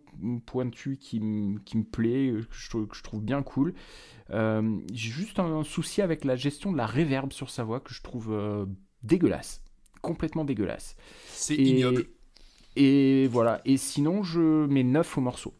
pointu 0.45 0.97
qui, 0.97 1.17
m- 1.17 1.59
qui 1.65 1.77
me 1.77 1.83
plaît, 1.83 2.29
euh, 2.29 2.41
que 2.43 2.55
je, 2.55 2.69
trouve- 2.69 2.87
que 2.87 2.95
je 2.95 3.03
trouve 3.03 3.21
bien 3.23 3.43
cool. 3.43 3.73
Euh, 4.29 4.79
J'ai 4.93 5.09
juste 5.11 5.39
un, 5.39 5.63
souci 5.63 6.01
avec 6.01 6.23
la 6.25 6.35
gestion 6.35 6.71
de 6.71 6.77
la 6.77 6.85
réverb 6.85 7.31
sur 7.33 7.49
sa 7.49 7.63
voix 7.63 7.79
que 7.79 7.93
je 7.93 8.01
trouve 8.01 8.31
euh, 8.31 8.65
dégueulasse, 9.03 9.61
complètement 10.01 10.45
dégueulasse. 10.45 10.95
C'est 11.27 11.55
Et- 11.55 11.69
ignoble. 11.77 12.05
Et 12.75 13.27
voilà, 13.31 13.59
et 13.65 13.75
sinon, 13.77 14.21
je 14.21 14.67
mets 14.67 14.83
9 14.83 15.17
au 15.17 15.21
morceau. 15.21 15.53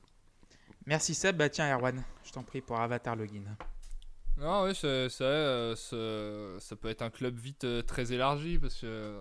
Merci 0.85 1.15
Seb. 1.15 1.37
Bah 1.37 1.49
tiens 1.49 1.75
Erwan, 1.75 2.03
je 2.23 2.31
t'en 2.31 2.43
prie 2.43 2.61
pour 2.61 2.79
Avatar 2.79 3.15
Login. 3.15 3.41
Non, 4.37 4.65
oui, 4.65 4.75
c'est 4.75 5.09
c'est 5.09 5.23
vrai, 5.23 5.73
ce- 5.75 6.57
ça 6.59 6.75
peut 6.75 6.89
être 6.89 7.01
un 7.01 7.09
club 7.09 7.35
vite 7.39 7.65
très 7.87 8.13
élargi 8.13 8.59
parce 8.59 8.75
que 8.75 9.17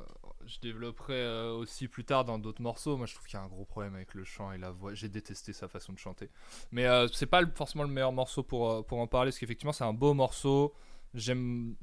je 0.46 0.60
développerai 0.60 1.14
euh, 1.14 1.52
aussi 1.52 1.88
plus 1.88 2.04
tard 2.04 2.24
dans 2.24 2.38
d'autres 2.38 2.62
morceaux. 2.62 2.96
Moi, 2.96 3.06
je 3.06 3.14
trouve 3.14 3.26
qu'il 3.26 3.38
y 3.38 3.42
a 3.42 3.44
un 3.44 3.48
gros 3.48 3.64
problème 3.64 3.94
avec 3.94 4.14
le 4.14 4.24
chant 4.24 4.52
et 4.52 4.58
la 4.58 4.70
voix. 4.70 4.94
J'ai 4.94 5.08
détesté 5.08 5.52
sa 5.52 5.68
façon 5.68 5.92
de 5.92 5.98
chanter. 5.98 6.30
Mais 6.72 6.86
euh, 6.86 7.08
c'est 7.08 7.26
pas 7.26 7.42
forcément 7.54 7.84
le 7.84 7.90
meilleur 7.90 8.12
morceau 8.12 8.42
pour, 8.42 8.70
euh, 8.70 8.82
pour 8.82 8.98
en 8.98 9.06
parler 9.06 9.30
parce 9.30 9.38
qu'effectivement, 9.38 9.72
c'est 9.72 9.84
un 9.84 9.92
beau 9.92 10.14
morceau. 10.14 10.74
J'aime 11.14 11.76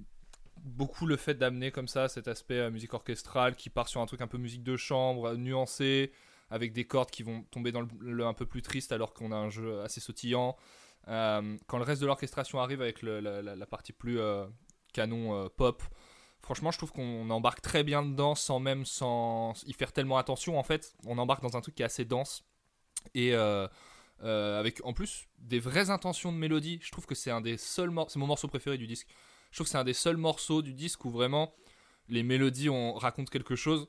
beaucoup 0.61 1.05
le 1.05 1.17
fait 1.17 1.33
d'amener 1.33 1.71
comme 1.71 1.87
ça 1.87 2.07
cet 2.07 2.27
aspect 2.27 2.59
euh, 2.59 2.71
musique 2.71 2.93
orchestrale 2.93 3.55
qui 3.55 3.69
part 3.69 3.89
sur 3.89 4.01
un 4.01 4.05
truc 4.05 4.21
un 4.21 4.27
peu 4.27 4.37
musique 4.37 4.63
de 4.63 4.77
chambre, 4.77 5.35
nuancé, 5.35 6.11
avec 6.49 6.71
des 6.71 6.85
cordes 6.85 7.11
qui 7.11 7.23
vont 7.23 7.43
tomber 7.51 7.71
dans 7.71 7.85
le, 7.99 8.25
un 8.25 8.33
peu 8.33 8.45
plus 8.45 8.61
triste 8.61 8.91
alors 8.91 9.13
qu'on 9.13 9.31
a 9.31 9.35
un 9.35 9.49
jeu 9.49 9.81
assez 9.81 9.99
sautillant. 9.99 10.55
Quand 11.05 11.77
le 11.77 11.83
reste 11.83 12.01
de 12.01 12.05
l'orchestration 12.05 12.61
arrive 12.61 12.81
avec 12.81 13.01
la, 13.01 13.65
partie 13.65 13.91
plus 13.91 14.19
canon 14.93 15.49
pop, 15.57 15.83
franchement, 16.43 16.71
je 16.71 16.77
trouve 16.77 16.91
qu'on 16.91 17.29
embarque 17.29 17.61
très 17.61 17.83
bien 17.83 18.03
dedans 18.03 18.35
sans 18.35 18.59
même 18.59 18.85
sans 18.85 19.53
y 19.65 19.73
faire 19.73 19.91
tellement 19.91 20.17
attention. 20.17 20.59
En 20.59 20.63
fait, 20.63 20.93
on 21.05 21.17
embarque 21.17 21.41
dans 21.41 21.57
un 21.57 21.61
truc 21.61 21.75
qui 21.75 21.81
est 21.81 21.85
assez 21.85 22.05
dense 22.05 22.43
et 23.15 23.33
euh, 23.33 23.67
euh, 24.23 24.59
avec 24.59 24.85
en 24.85 24.93
plus 24.93 25.27
des 25.39 25.59
vraies 25.59 25.89
intentions 25.89 26.31
de 26.31 26.37
mélodie. 26.37 26.79
Je 26.83 26.91
trouve 26.91 27.05
que 27.05 27.15
c'est 27.15 27.31
un 27.31 27.41
des 27.41 27.57
seuls 27.57 27.89
morceaux, 27.89 28.13
c'est 28.13 28.19
mon 28.19 28.27
morceau 28.27 28.47
préféré 28.47 28.77
du 28.77 28.85
disque. 28.85 29.07
Je 29.51 29.57
trouve 29.57 29.65
que 29.65 29.71
c'est 29.71 29.77
un 29.77 29.83
des 29.83 29.93
seuls 29.93 30.17
morceaux 30.17 30.61
du 30.61 30.73
disque 30.73 31.05
où 31.05 31.09
vraiment 31.09 31.53
les 32.09 32.23
mélodies 32.23 32.69
on 32.69 32.93
racontent 32.93 33.31
quelque 33.31 33.55
chose 33.55 33.87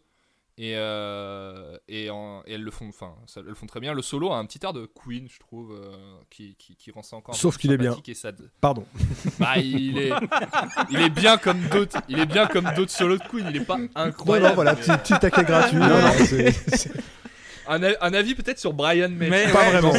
et, 0.57 0.75
euh, 0.77 1.77
et, 1.89 2.11
en- 2.11 2.43
et 2.47 2.53
elles 2.55 2.63
le 2.63 2.71
font 2.71 2.89
enfin 2.89 3.15
elles 3.37 3.43
le 3.43 3.55
font 3.55 3.67
très 3.67 3.81
bien 3.81 3.93
le 3.93 4.03
solo 4.03 4.31
a 4.33 4.37
un 4.39 4.45
petit 4.47 4.61
air 4.63 4.73
de 4.73 4.87
Queen 4.87 5.27
je 5.29 5.41
trouve 5.41 5.73
euh, 5.73 5.93
qui, 6.31 6.55
qui, 6.57 6.77
qui 6.77 6.91
rend 6.93 7.03
ça 7.03 7.17
encore 7.17 7.35
un 7.35 7.37
peu 7.37 7.41
Sauf 7.41 7.57
qu'il 7.59 7.73
est 7.73 7.77
bien. 7.77 7.97
et 8.07 8.15
ça 8.15 8.31
Pardon. 8.61 8.87
bah, 9.41 9.59
il 9.59 9.99
est 9.99 10.13
il 10.91 11.01
est 11.01 11.11
bien 11.11 11.39
comme 11.39 11.61
d'autres 11.69 11.99
il 12.09 12.19
est 12.21 12.27
bien 12.27 12.47
comme 12.47 12.71
d'autres 12.77 12.93
solos 12.93 13.19
de 13.19 13.25
Queen 13.29 13.47
il 13.51 13.57
est 13.57 13.65
pas 13.65 13.79
Non, 13.79 13.89
incroyable 13.97 14.49
non, 14.51 14.55
voilà, 14.55 14.75
mais- 14.75 14.81
petit, 14.81 14.93
petit 15.15 15.19
taquet 15.19 15.43
gratuit. 15.45 15.77
Non, 15.77 15.89
non, 15.89 16.13
c'est- 16.19 16.53
c'est- 16.77 16.93
un, 17.69 18.15
avis 18.15 18.35
peut-être 18.35 18.59
sur 18.59 18.73
Brian 18.73 19.09
May 19.09 19.29
Mais 19.31 19.47
Pas 19.53 19.61
ouais, 19.61 19.81
vraiment. 19.81 19.93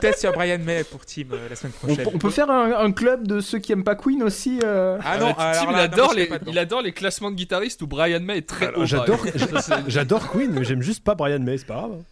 tête 0.00 0.18
sur 0.18 0.32
Brian 0.32 0.58
May 0.58 0.84
pour 0.84 1.04
Team 1.04 1.28
euh, 1.32 1.48
la 1.50 1.56
semaine 1.56 1.72
prochaine. 1.72 2.06
on 2.12 2.18
peut 2.18 2.30
faire 2.30 2.50
un, 2.50 2.72
un 2.84 2.92
club 2.92 3.26
de 3.26 3.40
ceux 3.40 3.58
qui 3.58 3.72
aiment 3.72 3.84
pas 3.84 3.94
Queen 3.96 4.22
aussi. 4.22 4.60
euh, 4.64 4.98
Ah 5.04 5.18
non, 5.18 5.28
Euh, 5.28 5.32
alors 5.38 5.54
Tim, 5.54 5.70
il, 5.70 5.72
non, 5.72 5.78
adore 5.78 6.14
les, 6.14 6.30
il 6.46 6.58
adore 6.58 6.82
classements 6.94 7.30
de 7.30 7.36
guitaristes 7.36 7.82
où 7.82 7.86
Brian 7.86 8.20
May 8.20 8.38
est 8.38 8.46
très 8.48 8.66
Alors, 8.66 8.82
haut. 8.82 8.86
j'adore- 8.86 10.30
Queen, 10.32 10.50
mais 10.52 10.64
j'aime 10.64 10.82
juste 10.82 11.02
pas 11.04 11.14
Brian 11.14 11.40
May, 11.40 11.58
c'est 11.58 11.66
pas 11.66 11.74
grave. 11.74 12.02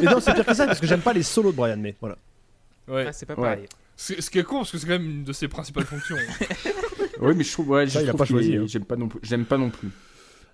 Et 0.00 0.04
non, 0.04 0.20
c'est 0.20 0.34
pire 0.34 0.44
que 0.46 0.54
ça, 0.54 0.66
parce 0.66 0.80
que 0.80 0.86
j'aime 0.86 1.00
pas 1.00 1.12
les 1.12 1.22
solos 1.22 1.52
de 1.52 1.56
Brian 1.56 1.76
May. 1.76 1.94
Voilà. 2.00 2.16
Ouais. 2.88 3.06
Ah, 3.08 3.12
c'est 3.12 3.26
pas 3.26 3.34
Ouais. 3.34 3.42
pareil. 3.54 3.66
Ce 3.96 4.20
ce 4.20 4.28
qui 4.28 4.40
est 4.40 4.42
con 4.42 4.58
parce 4.58 4.72
que 4.72 4.78
c'est 4.78 4.86
quand 4.86 4.92
même 4.94 5.04
une 5.08 5.24
de 5.24 5.32
ses 5.32 5.46
principales 5.46 5.84
fonctions. 5.84 6.16
Oui, 7.20 7.32
mais 7.36 7.44
je 7.44 7.52
trouve, 7.52 7.68
ouais, 7.70 7.86
Ça, 7.88 8.00
je 8.00 8.04
il 8.04 8.08
a 8.08 8.08
trouve 8.08 8.18
pas 8.18 8.24
choisi, 8.24 8.56
hein. 8.56 8.64
J'aime 8.66 8.84
pas 8.84 8.96
non 8.96 9.06
plus. 9.08 9.20
J'aime 9.22 9.44
pas 9.44 9.56
non 9.56 9.70
plus. 9.70 9.88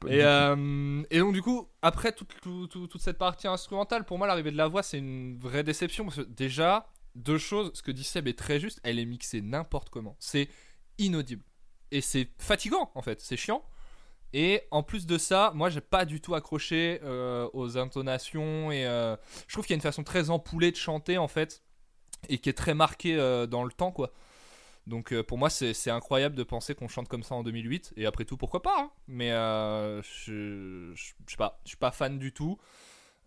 Et, 0.08 0.24
euh, 0.24 1.02
et 1.10 1.18
donc 1.18 1.34
du 1.34 1.42
coup, 1.42 1.68
après 1.82 2.12
toute, 2.12 2.32
tout- 2.40 2.66
tout- 2.68 2.86
toute 2.86 3.00
cette 3.02 3.18
partie 3.18 3.46
instrumentale, 3.48 4.04
pour 4.04 4.16
moi 4.18 4.26
l'arrivée 4.26 4.50
de 4.50 4.56
la 4.56 4.66
voix 4.66 4.82
c'est 4.82 4.98
une 4.98 5.38
vraie 5.38 5.62
déception 5.62 6.04
parce 6.04 6.16
que 6.16 6.22
déjà, 6.22 6.88
deux 7.14 7.36
choses, 7.38 7.70
ce 7.74 7.82
que 7.82 7.90
dit 7.90 8.04
Seb 8.04 8.26
est 8.26 8.38
très 8.38 8.58
juste, 8.60 8.80
elle 8.82 8.98
est 8.98 9.04
mixée 9.04 9.42
n'importe 9.42 9.90
comment. 9.90 10.16
C'est 10.18 10.48
inaudible. 10.98 11.44
Et 11.90 12.00
c'est 12.00 12.28
fatigant 12.38 12.90
en 12.94 13.02
fait, 13.02 13.20
c'est 13.20 13.36
chiant. 13.36 13.62
Et 14.32 14.62
en 14.70 14.82
plus 14.84 15.06
de 15.06 15.18
ça, 15.18 15.50
moi 15.54 15.70
j'ai 15.70 15.80
pas 15.80 16.04
du 16.04 16.20
tout 16.20 16.34
accroché 16.34 17.00
euh, 17.02 17.48
aux 17.52 17.76
intonations 17.76 18.70
et 18.70 18.86
euh, 18.86 19.16
je 19.48 19.52
trouve 19.54 19.66
qu'il 19.66 19.74
y 19.74 19.76
a 19.76 19.78
une 19.78 19.82
façon 19.82 20.04
très 20.04 20.30
empoulée 20.30 20.70
de 20.70 20.76
chanter 20.76 21.18
en 21.18 21.26
fait 21.28 21.62
et 22.28 22.38
qui 22.38 22.48
est 22.48 22.52
très 22.56 22.74
marquée 22.74 23.16
euh, 23.16 23.46
dans 23.46 23.64
le 23.64 23.72
temps 23.72 23.90
quoi. 23.90 24.12
Donc 24.86 25.12
euh, 25.12 25.22
pour 25.22 25.38
moi 25.38 25.50
c'est 25.50 25.90
incroyable 25.90 26.34
de 26.34 26.42
penser 26.42 26.74
qu'on 26.74 26.88
chante 26.88 27.08
comme 27.08 27.22
ça 27.22 27.34
en 27.34 27.42
2008 27.42 27.92
et 27.96 28.06
après 28.06 28.24
tout 28.24 28.36
pourquoi 28.36 28.62
pas 28.62 28.74
hein. 28.78 28.90
mais 29.06 29.30
euh, 29.32 30.02
je, 30.02 30.92
je, 30.94 31.12
sais 31.26 31.36
pas. 31.36 31.60
Je 31.64 31.70
suis 31.70 31.76
pas 31.76 31.90
fan 31.90 32.18
du 32.18 32.32
tout. 32.32 32.58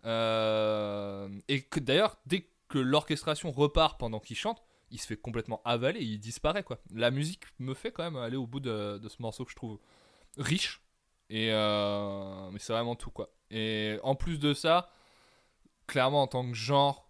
Euh, 0.04 1.28
et 1.48 1.62
que 1.62 1.80
d'ailleurs 1.80 2.18
dès 2.26 2.50
que 2.68 2.78
l'orchestration 2.78 3.50
repart 3.52 3.98
pendant 3.98 4.20
qu'il 4.20 4.36
chante 4.36 4.62
il 4.90 5.00
se 5.00 5.06
fait 5.06 5.16
complètement 5.16 5.62
avaler 5.64 6.00
il 6.02 6.18
disparaît 6.18 6.64
quoi. 6.64 6.78
La 6.92 7.10
musique 7.10 7.44
me 7.58 7.72
fait 7.72 7.92
quand 7.92 8.02
même 8.02 8.16
aller 8.16 8.36
au 8.36 8.46
bout 8.46 8.60
de, 8.60 8.98
de 8.98 9.08
ce 9.08 9.22
morceau 9.22 9.44
que 9.44 9.50
je 9.50 9.56
trouve 9.56 9.78
riche. 10.36 10.82
Et 11.30 11.50
euh, 11.52 12.50
mais 12.50 12.58
c'est 12.58 12.72
vraiment 12.72 12.96
tout 12.96 13.10
quoi. 13.10 13.30
Et 13.50 13.98
en 14.02 14.14
plus 14.16 14.38
de 14.38 14.54
ça 14.54 14.90
clairement 15.86 16.22
en 16.22 16.26
tant 16.26 16.46
que 16.46 16.54
genre 16.54 17.08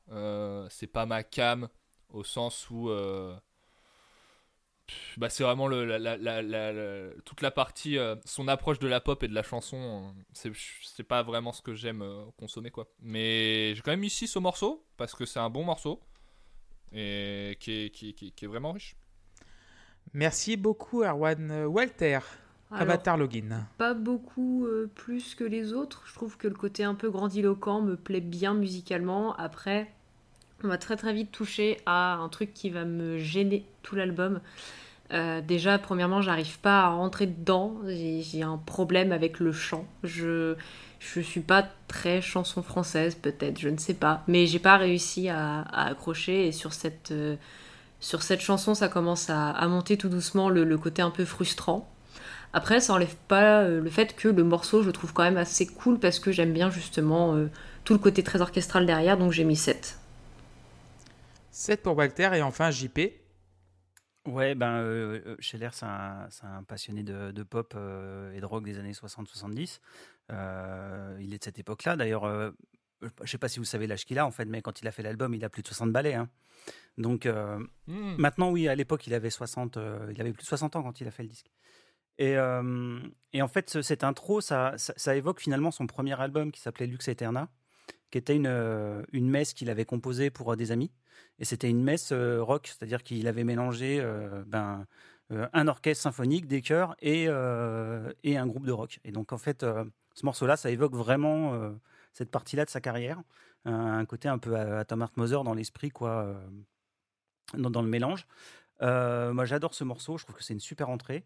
c'est 0.69 0.87
pas 0.87 1.07
ma 1.07 1.23
cam 1.25 1.69
au 2.11 2.23
sens 2.23 2.69
où 2.71 2.91
bah, 5.17 5.31
c'est 5.31 5.43
vraiment 5.45 5.67
le, 5.67 5.85
la, 5.85 5.99
la- 5.99 6.17
la- 6.17 6.43
la- 6.43 6.73
la- 6.73 7.11
toute 7.25 7.41
la 7.41 7.51
partie 7.51 7.97
euh, 7.99 8.17
son 8.25 8.49
approche 8.49 8.79
de 8.79 8.87
la 8.89 9.01
pop 9.01 9.23
et 9.23 9.29
de 9.29 9.35
la 9.35 9.43
chanson 9.43 10.13
euh, 10.45 10.51
c'est 10.93 11.03
pas 11.05 11.23
vraiment 11.23 11.53
ce 11.53 11.63
que 11.63 11.75
j'aime 11.75 12.03
euh, 12.03 12.25
consommer 12.39 12.71
quoi 12.71 12.87
mais 13.01 13.75
j'ai 13.75 13.81
quand 13.83 13.93
même 13.93 14.01
mis 14.01 14.11
6 14.11 14.37
au 14.37 14.41
morceau 14.41 14.85
parce 14.97 15.15
que 15.15 15.25
c'est 15.25 15.39
un 15.41 15.49
bon 15.51 15.65
morceau 15.65 16.01
et 16.93 17.57
qui 17.61 17.73
est, 17.87 17.91
qui, 17.91 18.15
qui- 18.15 18.33
qui 18.33 18.45
est 18.45 18.49
vraiment 18.49 18.73
riche 18.73 18.97
Merci 20.13 20.57
beaucoup, 20.57 21.03
Erwan. 21.03 21.51
Euh, 21.51 21.67
Walter, 21.67 22.21
Alors, 22.71 22.83
Avatar 22.83 23.17
Login. 23.17 23.67
pas 23.79 23.95
beaucoup 23.95 24.65
euh, 24.67 24.89
plus 24.95 25.35
que 25.35 25.45
les 25.45 25.73
autres. 25.73 26.05
Je 26.07 26.15
trouve 26.15 26.37
que 26.37 26.47
le 26.47 26.55
côté 26.55 26.85
un 26.85 26.95
peu 26.95 27.11
grandiloquent 27.11 27.81
me 27.83 27.97
plaît 27.97 28.21
bien 28.21 28.55
musicalement. 28.55 29.35
Après, 29.37 29.93
on 30.65 30.69
va 30.69 30.79
très 30.79 30.97
très 30.97 31.13
vite 31.13 31.31
toucher 31.31 31.79
à 31.87 32.15
un 32.15 32.29
truc 32.29 32.55
qui 32.55 32.71
va 32.71 32.85
me 32.85 33.19
gêner 33.19 33.65
tout 33.83 33.95
l'album. 33.95 34.41
Euh, 35.13 35.41
déjà, 35.43 35.79
premièrement, 35.79 36.23
j'arrive 36.23 36.59
pas 36.61 36.85
à 36.85 36.89
rentrer 36.89 37.27
dedans. 37.27 37.77
J'ai 37.87 38.43
un 38.43 38.57
problème 38.57 39.13
avec 39.13 39.39
le 39.41 39.53
chant. 39.53 39.87
Je 40.03 40.57
je 41.01 41.21
suis 41.21 41.43
pas 41.43 41.69
très 41.87 42.23
chanson 42.23 42.63
française, 42.63 43.15
peut-être, 43.15 43.59
je 43.59 43.69
ne 43.69 43.77
sais 43.77 43.93
pas. 43.93 44.23
Mais 44.27 44.47
j'ai 44.47 44.59
pas 44.59 44.79
réussi 44.79 45.29
à, 45.29 45.61
accrocher. 45.71 46.49
Et 46.49 46.53
sur 46.53 46.73
cette 46.73 47.11
euh, 47.11 47.37
sur 48.01 48.23
cette 48.23 48.41
chanson, 48.41 48.75
ça 48.75 48.89
commence 48.89 49.29
à, 49.31 49.67
monter 49.69 49.97
tout 49.97 50.09
doucement 50.09 50.49
le- 50.49 50.79
côté 50.79 51.03
un 51.03 51.11
peu 51.11 51.25
frustrant. 51.25 51.91
Après, 52.53 52.81
ça 52.81 52.95
enlève 52.95 53.17
pas 53.29 53.63
euh, 53.63 53.81
le 53.81 53.91
fait 53.91 54.15
que 54.17 54.29
le 54.29 54.45
morceau, 54.45 54.83
je 54.83 54.87
le 54.87 54.93
trouve 54.93 55.13
quand 55.13 55.25
même 55.25 55.37
assez 55.37 55.67
cool 55.67 55.99
parce 55.99 56.19
que 56.19 56.33
j'aime 56.33 56.53
bien 56.53 56.71
justement 56.71 57.37
tout 57.85 57.93
le 57.93 57.99
côté 57.99 58.23
très 58.23 58.41
orchestral 58.41 58.87
derrière, 58.87 59.19
donc 59.19 59.33
j'ai 59.33 59.45
mis 59.45 59.57
7. 59.57 59.99
7 61.55 61.83
pour 61.83 61.97
Walter 61.97 62.31
et 62.35 62.43
enfin 62.43 62.71
JP. 62.71 62.99
Ouais, 64.27 64.55
ben, 64.55 64.79
euh, 64.81 65.21
euh, 65.27 65.37
Scheller, 65.39 65.69
c'est 65.73 65.85
un, 65.87 66.63
passionné 66.67 67.03
de, 67.03 67.31
de 67.31 67.43
pop 67.43 67.75
euh, 67.77 68.33
et 68.33 68.41
de 68.41 68.47
rock 68.47 68.65
des 68.65 68.79
années 68.79 68.93
60-70. 68.93 69.81
Euh, 70.33 71.17
il 71.21 71.35
est 71.35 71.39
de 71.39 71.45
cette 71.45 71.59
époque-là. 71.59 71.95
D'ailleurs, 71.97 72.25
je 73.23 73.31
sais 73.31 73.39
pas 73.39 73.49
si 73.49 73.59
vous 73.59 73.65
savez 73.67 73.87
l'âge 73.87 74.05
qu'il 74.07 74.19
a, 74.19 74.27
en 74.27 74.31
fait, 74.31 74.47
mais 74.47 74.63
quand 74.63 74.81
il 74.81 74.89
a 74.89 74.93
fait 74.93 75.03
l'album, 75.03 75.35
il 75.35 75.45
a 75.45 75.51
plus 75.51 75.63
de 75.63 75.69
60 75.69 75.93
ballets. 75.93 76.15
hein. 76.15 76.29
Donc, 76.97 77.27
Hmm. 77.87 78.15
Maintenant, 78.17 78.51
oui, 78.51 78.67
à 78.67 78.75
l'époque, 78.75 79.07
il 79.07 79.13
avait 79.15 79.29
60, 79.31 79.79
il 80.11 80.21
avait 80.21 80.33
plus 80.33 80.43
de 80.43 80.47
60 80.49 80.75
ans 80.77 80.83
quand 80.83 81.01
il 81.03 81.07
a 81.07 81.11
fait 81.11 81.23
le 81.23 81.29
disque. 81.29 81.51
Et, 82.17 82.33
et 83.33 83.43
en 83.43 83.49
fait, 83.49 83.69
ce- 83.69 83.83
cette 83.83 84.05
intro, 84.05 84.41
ça, 84.41 84.73
ça, 84.79 84.95
ça 84.97 85.15
évoque 85.15 85.41
finalement 85.41 85.71
son 85.71 85.87
premier 85.87 86.19
album 86.19 86.51
qui 86.51 86.61
s'appelait 86.61 86.87
Lux 86.87 87.07
Eterna, 87.09 87.49
qui 88.15 88.19
était 88.19 88.37
une, 88.37 88.47
euh, 88.47 89.03
une 89.11 89.29
messe 89.29 89.55
qu'il 89.55 89.69
avait 89.71 89.85
composée 89.85 90.31
pour 90.31 90.53
euh, 90.53 90.55
des 90.55 90.71
amis. 90.71 90.93
Et 91.41 91.45
c'était 91.45 91.69
une 91.69 91.83
messe 91.83 92.13
euh, 92.13 92.41
rock, 92.41 92.69
c'est-à-dire 92.69 93.03
qu'il 93.03 93.27
avait 93.27 93.43
mélangé 93.43 94.01
ben, 94.47 94.87
un 95.31 95.67
orchestre 95.67 96.05
symphonique, 96.05 96.47
des 96.47 96.63
chœurs 96.63 96.95
et, 97.01 97.25
et 97.25 98.37
un 98.37 98.47
groupe 98.47 98.67
de 98.67 98.71
rock. 98.71 99.01
Et 99.03 99.11
donc, 99.11 99.33
en 99.33 99.39
fait, 99.39 99.67
ce 100.15 100.27
morceau-là, 100.27 100.57
ça 100.57 100.71
évoque 100.71 100.95
vraiment 100.95 101.75
cette 102.13 102.31
partie-là 102.31 102.65
de 102.65 102.71
sa 102.71 102.81
carrière. 102.81 103.21
Un, 103.65 104.05
côté 104.05 104.29
un 104.29 104.39
peu 104.39 104.55
à, 104.55 104.81
à 104.81 104.85
Tom 104.85 105.05
Mother 105.17 105.43
dans 105.43 105.55
l'esprit, 105.55 105.89
quoi, 105.89 106.41
dans, 107.55 107.83
le 107.83 107.89
mélange. 107.89 108.29
Moi, 108.81 109.45
j'adore 109.45 109.75
ce 109.75 109.83
morceau. 109.83 110.19
Je 110.19 110.25
trouve 110.25 110.37
que 110.37 110.45
c'est 110.45 110.55
une 110.55 110.61
super 110.61 110.89
entrée. 110.89 111.25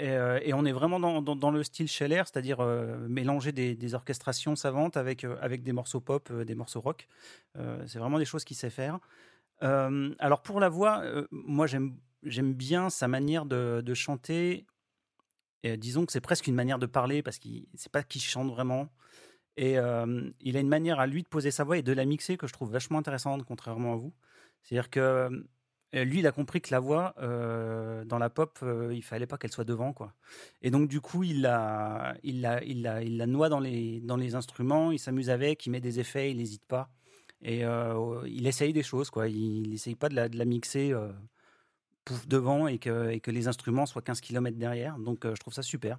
Et, 0.00 0.08
euh, 0.08 0.40
et 0.42 0.54
on 0.54 0.64
est 0.64 0.72
vraiment 0.72 0.98
dans, 1.20 1.50
le 1.50 1.62
style 1.62 1.86
Scheller, 1.86 2.22
c'est-à-dire 2.24 2.60
euh, 2.60 3.06
mélanger 3.08 3.52
des, 3.52 3.94
orchestrations 3.94 4.56
savantes 4.56 4.96
avec, 4.96 5.24
euh, 5.24 5.56
des 5.58 5.72
morceaux 5.72 6.00
pop, 6.00 6.32
des 6.32 6.54
morceaux 6.54 6.80
rock. 6.80 7.06
C'est 7.86 7.98
vraiment 7.98 8.18
des 8.18 8.24
choses 8.24 8.44
qu'il 8.44 8.56
sait 8.56 8.70
faire. 8.70 8.98
Alors 9.60 10.42
pour 10.42 10.58
la 10.58 10.68
voix, 10.70 11.02
moi 11.30 11.66
j'aime 11.66 12.54
bien 12.54 12.88
sa 12.88 13.08
manière 13.08 13.44
de, 13.44 13.94
chanter. 13.94 14.66
Disons 15.64 16.06
que 16.06 16.12
c'est 16.12 16.22
presque 16.22 16.46
une 16.46 16.54
manière 16.54 16.78
de 16.78 16.86
parler 16.86 17.22
parce 17.22 17.38
qu'il 17.38 17.66
c'est 17.74 17.92
pas 17.92 18.02
qu'il 18.02 18.22
chante 18.22 18.50
vraiment. 18.50 18.88
Et 19.58 19.74
il 19.74 20.56
a 20.56 20.60
une 20.60 20.68
manière 20.68 20.98
à 20.98 21.06
lui 21.06 21.22
de 21.22 21.28
poser 21.28 21.50
sa 21.50 21.64
voix 21.64 21.76
et 21.76 21.82
de 21.82 21.92
la 21.92 22.06
mixer 22.06 22.38
que 22.38 22.46
je 22.46 22.54
trouve 22.54 22.72
vachement 22.72 22.98
intéressante, 22.98 23.44
contrairement 23.44 23.92
à 23.92 23.96
vous. 23.96 24.14
C'est-à-dire 24.62 24.88
que 24.88 25.44
lui, 25.92 26.20
il 26.20 26.26
a 26.26 26.32
compris 26.32 26.60
que 26.60 26.68
la 26.70 26.78
voix, 26.78 27.14
euh, 27.18 28.04
dans 28.04 28.18
la 28.18 28.30
pop, 28.30 28.58
euh, 28.62 28.94
il 28.94 29.02
fallait 29.02 29.26
pas 29.26 29.38
qu'elle 29.38 29.50
soit 29.50 29.64
devant, 29.64 29.92
quoi. 29.92 30.12
Et 30.62 30.70
donc, 30.70 30.88
du 30.88 31.00
coup, 31.00 31.24
il 31.24 31.42
la, 31.42 32.14
il 32.22 32.48
il 32.64 33.00
il 33.04 33.16
la 33.16 33.26
noie 33.26 33.48
dans 33.48 33.58
les, 33.58 34.34
instruments, 34.34 34.92
il 34.92 35.00
s'amuse 35.00 35.30
avec, 35.30 35.66
il 35.66 35.70
met 35.70 35.80
des 35.80 35.98
effets, 35.98 36.30
il 36.30 36.36
n'hésite 36.36 36.64
pas. 36.64 36.90
Et 37.42 37.64
euh, 37.64 38.22
il 38.26 38.46
essaye 38.46 38.72
des 38.72 38.82
choses, 38.84 39.10
quoi. 39.10 39.28
Il 39.28 39.70
n'essaye 39.70 39.96
pas 39.96 40.08
de 40.08 40.14
la, 40.14 40.44
mixer 40.44 40.92
euh, 40.92 41.08
pouf 42.04 42.28
devant 42.28 42.68
et 42.68 42.78
que, 42.78 43.30
les 43.30 43.48
instruments 43.48 43.86
soient 43.86 44.02
15 44.02 44.20
km 44.20 44.56
derrière. 44.56 44.96
Donc, 44.96 45.26
je 45.26 45.40
trouve 45.40 45.54
ça 45.54 45.62
super. 45.62 45.98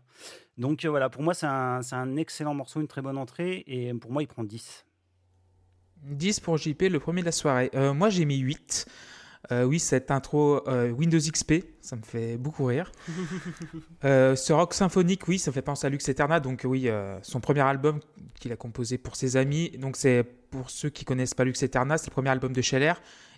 Donc, 0.57 0.85
voilà, 0.85 1.09
pour 1.09 1.21
moi, 1.21 1.33
c'est 1.33 1.47
un, 1.47 1.81
un 1.91 2.15
excellent 2.15 2.53
morceau, 2.53 2.79
une 2.79 2.87
très 2.87 3.01
bonne 3.01 3.17
entrée. 3.17 3.65
Et 3.67 3.93
pour 3.95 4.11
moi, 4.11 4.23
il 4.23 4.27
prend 4.27 4.45
10. 4.45 4.85
10 6.03 6.39
pour 6.39 6.57
JP, 6.57 6.83
le 6.83 6.99
premier 6.99 7.21
de 7.21 7.25
la 7.25 7.33
soirée. 7.33 7.69
Moi, 7.93 8.09
j'ai 8.09 8.23
mis 8.23 8.37
8. 8.37 8.87
Euh, 9.51 9.63
oui, 9.65 9.79
cette 9.79 10.11
intro 10.11 10.67
euh, 10.67 10.91
Windows 10.91 11.19
XP, 11.19 11.65
ça 11.81 11.95
me 11.95 12.03
fait 12.03 12.37
beaucoup 12.37 12.65
rire. 12.65 12.91
Euh, 14.03 14.35
ce 14.35 14.51
rock 14.51 14.73
symphonique, 14.73 15.27
oui, 15.27 15.37
ça 15.37 15.51
me 15.51 15.53
fait 15.53 15.61
penser 15.61 15.85
à 15.85 15.89
Lux 15.89 16.09
Eterna, 16.09 16.39
donc 16.39 16.61
oui, 16.63 16.89
euh, 16.89 17.19
son 17.21 17.39
premier 17.39 17.61
album 17.61 17.99
qu'il 18.39 18.51
a 18.51 18.55
composé 18.55 18.97
pour 18.97 19.15
ses 19.15 19.37
amis. 19.37 19.69
Donc 19.77 19.95
c'est 19.95 20.23
pour 20.49 20.71
ceux 20.71 20.89
qui 20.89 21.05
connaissent 21.05 21.35
pas 21.35 21.43
Lux 21.43 21.61
Eterna, 21.61 21.99
c'est 21.99 22.07
le 22.07 22.13
premier 22.13 22.29
album 22.29 22.51
de 22.51 22.61
Scheller. 22.61 22.93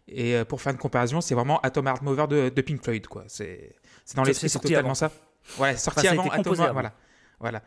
Et 0.08 0.36
euh, 0.36 0.46
pour 0.46 0.62
faire 0.62 0.72
une 0.72 0.80
comparaison, 0.80 1.20
c'est 1.20 1.36
vraiment 1.36 1.60
Atom 1.62 1.86
Heart 1.88 2.02
Mover 2.02 2.28
de, 2.28 2.50
de 2.50 2.62
Pink 2.62 2.82
Floyd, 2.82 3.08
quoi. 3.08 3.26
C'est 3.28 3.74
c'est 4.06 4.16
dans 4.16 4.24
l'esprit, 4.24 4.50
c'est 4.50 4.60
totalement 4.60 4.92
avant. 4.92 4.96
ça. 4.96 5.12
Ouais, 5.60 5.76
sorti 5.76 6.08
Enfin, 6.08 6.16
ça 6.16 6.22
avant 6.22 6.30
Atom 6.30 6.54
avant. 6.54 6.74
voilà. 6.74 6.94
Voilà. 7.40 7.62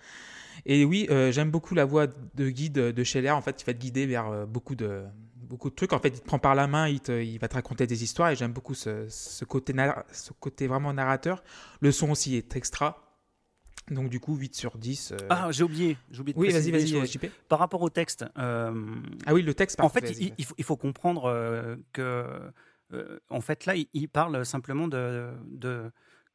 Et 0.64 0.84
oui, 0.84 1.06
euh, 1.10 1.30
j'aime 1.32 1.50
beaucoup 1.50 1.74
la 1.74 1.84
voix 1.84 2.06
de 2.06 2.48
guide 2.48 2.74
de 2.74 3.04
Scheller. 3.04 3.30
En 3.30 3.42
fait, 3.42 3.60
il 3.62 3.66
va 3.66 3.74
te 3.74 3.78
guider 3.78 4.06
vers 4.06 4.28
euh, 4.28 4.46
beaucoup 4.46 4.74
de 4.74 5.04
beaucoup 5.46 5.70
de 5.70 5.74
trucs. 5.74 5.92
En 5.92 5.98
fait, 5.98 6.08
il 6.08 6.20
te 6.20 6.26
prend 6.26 6.38
par 6.38 6.54
la 6.54 6.66
main, 6.66 6.88
il, 6.88 7.00
te- 7.00 7.22
il 7.22 7.38
va 7.38 7.48
te 7.48 7.54
raconter 7.54 7.86
des 7.86 8.02
histoires. 8.04 8.30
Et 8.30 8.36
j'aime 8.36 8.52
beaucoup 8.52 8.74
ce, 8.74 9.06
ce 9.08 9.44
côté 9.44 9.74
ce 10.12 10.32
côté 10.38 10.66
vraiment 10.66 10.92
narrateur. 10.92 11.42
Le 11.80 11.92
son 11.92 12.10
aussi 12.10 12.36
est 12.36 12.56
extra. 12.56 13.02
Donc 13.90 14.08
du 14.08 14.18
coup, 14.18 14.34
8 14.36 14.54
sur 14.56 14.78
10. 14.78 15.12
euh, 15.12 15.16
Ah, 15.30 15.48
j'ai 15.52 15.62
oublié. 15.62 15.96
J'ai 16.10 16.20
oublié 16.20 16.34
de 16.34 16.38
oui, 16.40 16.50
vas-y, 16.50 16.70
vas-y, 16.72 16.88
choses. 16.88 17.10
JP. 17.12 17.26
Par 17.48 17.60
rapport 17.60 17.82
au 17.82 17.88
texte, 17.90 18.24
euh, 18.36 18.74
Ah 19.26 19.32
oui, 19.32 19.42
le 19.42 19.54
texte. 19.54 19.80
en 19.80 19.88
fait, 19.88 20.10
il, 20.18 20.32
il 20.38 20.44
faut, 20.44 20.54
il 20.58 20.64
faut 20.64 20.76
comprendre 20.76 21.26
euh, 21.26 21.76
que, 21.92 22.50
euh, 22.92 23.18
en 23.30 23.40
fait, 23.40 23.64
là, 23.64 23.76
il, 23.76 23.86
il 23.94 24.08
parle 24.08 24.44
simplement 24.44 24.88
de, 24.88 25.30
de 25.46 25.92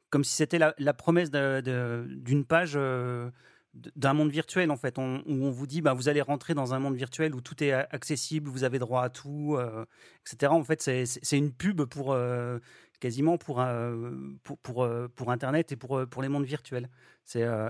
comme 0.09 0.23
si 0.23 0.33
c'était 0.35 0.59
la, 0.59 0.73
la 0.77 0.93
promesse 0.93 1.29
d'une 1.31 2.45
page 2.45 2.73
euh, 2.75 3.29
d'un 3.73 4.13
monde 4.13 4.29
virtuel, 4.31 4.69
en 4.71 4.75
fait, 4.77 4.97
on- 4.99 5.19
où 5.25 5.45
on 5.45 5.49
vous 5.51 5.65
dit, 5.67 5.81
bah, 5.81 5.93
vous 5.93 6.09
allez 6.09 6.21
rentrer 6.21 6.53
dans 6.53 6.73
un 6.73 6.79
monde 6.79 6.95
virtuel 6.95 7.33
où 7.35 7.41
tout 7.41 7.63
est 7.63 7.71
accessible, 7.71 8.49
vous 8.49 8.63
avez 8.65 8.79
droit 8.79 9.03
à 9.03 9.09
tout, 9.09 9.55
euh, 9.57 9.85
etc. 10.25 10.51
En 10.53 10.63
fait, 10.63 10.81
c'est- 10.81 11.37
une 11.37 11.53
pub 11.53 11.83
pour 11.85 12.11
euh, 12.13 12.59
quasiment 12.99 13.37
pour, 13.37 13.63
pour, 14.63 14.83
euh, 14.83 15.07
pour 15.15 15.31
Internet 15.31 15.71
et 15.71 15.75
pour, 15.75 16.05
pour 16.09 16.21
les 16.21 16.27
mondes 16.29 16.45
virtuels. 16.45 16.89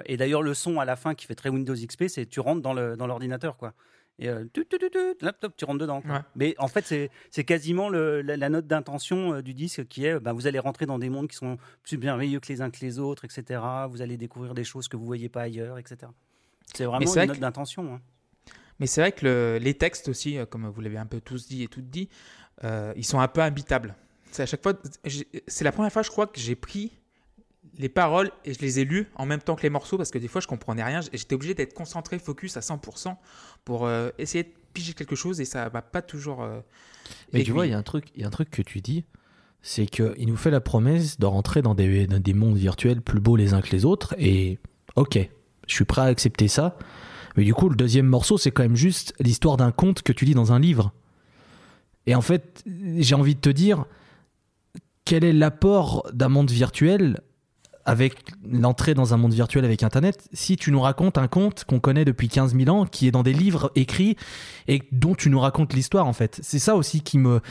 Et 0.05 0.17
d'ailleurs, 0.17 0.41
le 0.41 0.53
son 0.53 0.79
à 0.79 0.85
la 0.85 0.95
fin 0.95 1.13
qui 1.13 1.25
fait 1.25 1.35
très 1.35 1.49
Windows 1.49 1.75
XP, 1.75 2.07
c'est 2.07 2.25
tu 2.25 2.39
rentres 2.39 2.61
dans 2.61 2.73
le- 2.73 2.97
dans 2.97 3.07
l'ordinateur, 3.07 3.57
quoi. 3.57 3.73
Et 4.21 4.29
euh, 4.29 4.45
tut, 4.53 4.65
tut, 4.67 4.77
laptop, 5.21 5.53
tu 5.57 5.65
rentres 5.65 5.79
dedans. 5.79 6.01
Ouais. 6.05 6.19
Mais 6.35 6.55
en 6.59 6.67
fait, 6.67 7.09
c'est 7.31 7.43
quasiment 7.43 7.89
le- 7.89 8.21
la, 8.21 8.37
la 8.37 8.49
note 8.49 8.67
d'intention 8.67 9.33
euh, 9.33 9.41
du 9.41 9.53
disque 9.55 9.85
qui 9.87 10.05
est 10.05 10.19
bah, 10.19 10.31
vous 10.31 10.45
allez 10.47 10.59
rentrer 10.59 10.85
dans 10.85 10.99
des 10.99 11.09
mondes 11.09 11.27
qui 11.27 11.35
sont 11.35 11.57
plus 11.81 11.97
merveilleux 11.97 12.39
que 12.39 12.47
les 12.47 12.61
uns 12.61 12.69
que 12.69 12.79
les 12.81 12.99
autres, 12.99 13.25
etc. 13.25 13.59
Vous 13.89 14.01
allez 14.03 14.17
découvrir 14.17 14.53
des 14.53 14.63
choses 14.63 14.87
que 14.87 14.95
vous 14.95 15.05
voyez 15.05 15.27
pas 15.27 15.41
ailleurs, 15.41 15.79
etc. 15.79 15.97
C'est 16.73 16.85
vraiment 16.85 17.11
une 17.13 17.25
note 17.27 17.35
que- 17.37 17.41
d'intention. 17.41 17.95
hein. 17.95 18.01
Mais 18.79 18.85
c'est 18.87 19.01
vrai 19.01 19.11
que 19.11 19.25
le- 19.25 19.57
les 19.59 19.73
textes 19.73 20.07
aussi, 20.07 20.37
euh, 20.37 20.45
comme 20.45 20.67
vous 20.67 20.81
l'avez 20.81 20.97
un 20.97 21.05
peu 21.07 21.19
tous 21.19 21.47
dit 21.47 21.63
et 21.63 21.67
toutes 21.67 21.89
dit, 21.89 22.07
euh, 22.63 22.93
ils 22.95 23.05
sont 23.05 23.19
un 23.19 23.27
peu 23.27 23.41
imbitables. 23.41 23.95
C'est 24.31 24.43
à 24.43 24.45
chaque 24.45 24.61
fois, 24.63 24.73
j'ai- 25.03 25.27
c'est 25.47 25.63
la 25.63 25.71
première 25.71 25.91
fois, 25.91 26.03
je 26.03 26.09
crois, 26.11 26.27
que 26.27 26.39
j'ai 26.39 26.55
pris 26.55 26.91
les 27.77 27.89
paroles 27.89 28.31
et 28.45 28.53
je 28.53 28.59
les 28.59 28.79
ai 28.79 28.85
lues 28.85 29.07
en 29.15 29.25
même 29.25 29.39
temps 29.41 29.55
que 29.55 29.63
les 29.63 29.69
morceaux 29.69 29.97
parce 29.97 30.11
que 30.11 30.17
des 30.19 30.27
fois 30.27 30.41
je 30.41 30.47
comprenais 30.47 30.83
rien. 30.83 31.01
et 31.11 31.17
J'étais 31.17 31.35
obligé 31.35 31.53
d'être 31.53 31.73
concentré, 31.73 32.19
focus 32.19 32.57
à 32.57 32.59
100% 32.61 33.15
pour 33.65 33.85
euh, 33.85 34.09
essayer 34.17 34.43
de 34.43 34.49
piger 34.73 34.93
quelque 34.93 35.15
chose 35.15 35.39
et 35.41 35.45
ça 35.45 35.69
va 35.69 35.81
pas 35.81 36.01
toujours. 36.01 36.41
euh, 36.43 36.59
Mais 37.33 37.43
tu 37.43 37.51
vois, 37.51 37.67
il 37.67 37.71
y 37.71 37.73
a 37.73 37.77
un 37.77 37.83
truc, 37.83 38.05
il 38.15 38.21
y 38.21 38.23
a 38.23 38.27
un 38.27 38.31
truc 38.31 38.49
que 38.49 38.61
tu 38.61 38.81
dis, 38.81 39.05
c'est 39.61 39.85
qu'il 39.85 40.27
nous 40.27 40.37
fait 40.37 40.51
la 40.51 40.61
promesse 40.61 41.19
de 41.19 41.25
rentrer 41.25 41.61
dans 41.61 41.75
des, 41.75 42.07
dans 42.07 42.19
des 42.19 42.33
mondes 42.33 42.57
virtuels 42.57 43.01
plus 43.01 43.19
beaux 43.19 43.35
les 43.35 43.53
uns 43.53 43.61
que 43.61 43.71
les 43.71 43.85
autres. 43.85 44.15
Et 44.17 44.57
ok, 44.95 45.17
je 45.67 45.73
suis 45.73 45.85
prêt 45.85 46.01
à 46.01 46.05
accepter 46.05 46.47
ça. 46.47 46.77
Mais 47.37 47.43
du 47.43 47.53
coup, 47.53 47.69
le 47.69 47.75
deuxième 47.75 48.07
morceau, 48.07 48.37
c'est 48.37 48.51
quand 48.51 48.63
même 48.63 48.75
juste 48.75 49.13
l'histoire 49.19 49.55
d'un 49.57 49.71
conte 49.71 50.01
que 50.01 50.11
tu 50.11 50.25
lis 50.25 50.33
dans 50.33 50.51
un 50.51 50.59
livre. 50.59 50.91
Et 52.07 52.15
en 52.15 52.21
fait, 52.21 52.63
j'ai 52.97 53.15
envie 53.15 53.35
de 53.35 53.39
te 53.39 53.49
dire, 53.49 53.85
quel 55.05 55.23
est 55.23 55.31
l'apport 55.33 56.09
d'un 56.11 56.29
monde 56.29 56.49
virtuel 56.51 57.21
avec 57.85 58.15
l'entrée 58.47 58.93
dans 58.93 59.13
un 59.13 59.17
monde 59.17 59.33
virtuel 59.33 59.65
avec 59.65 59.83
Internet 59.83 60.27
si 60.33 60.55
tu 60.55 60.71
nous 60.71 60.81
racontes 60.81 61.17
un 61.17 61.27
conte 61.27 61.63
qu'on 61.65 61.79
connaît 61.79 62.05
depuis 62.05 62.29
15 62.29 62.55
000 62.55 62.75
ans, 62.75 62.85
qui 62.85 63.07
est 63.07 63.11
dans 63.11 63.23
des 63.23 63.33
livres 63.33 63.71
écrits 63.75 64.17
et 64.67 64.83
dont 64.91 65.15
tu 65.15 65.29
nous 65.29 65.39
racontes 65.39 65.73
l'histoire 65.73 66.07
en 66.07 66.13
fait. 66.13 66.39
C'est 66.43 66.59
ça 66.59 66.75
aussi 66.75 67.01
qui 67.01 67.17
me, 67.17 67.41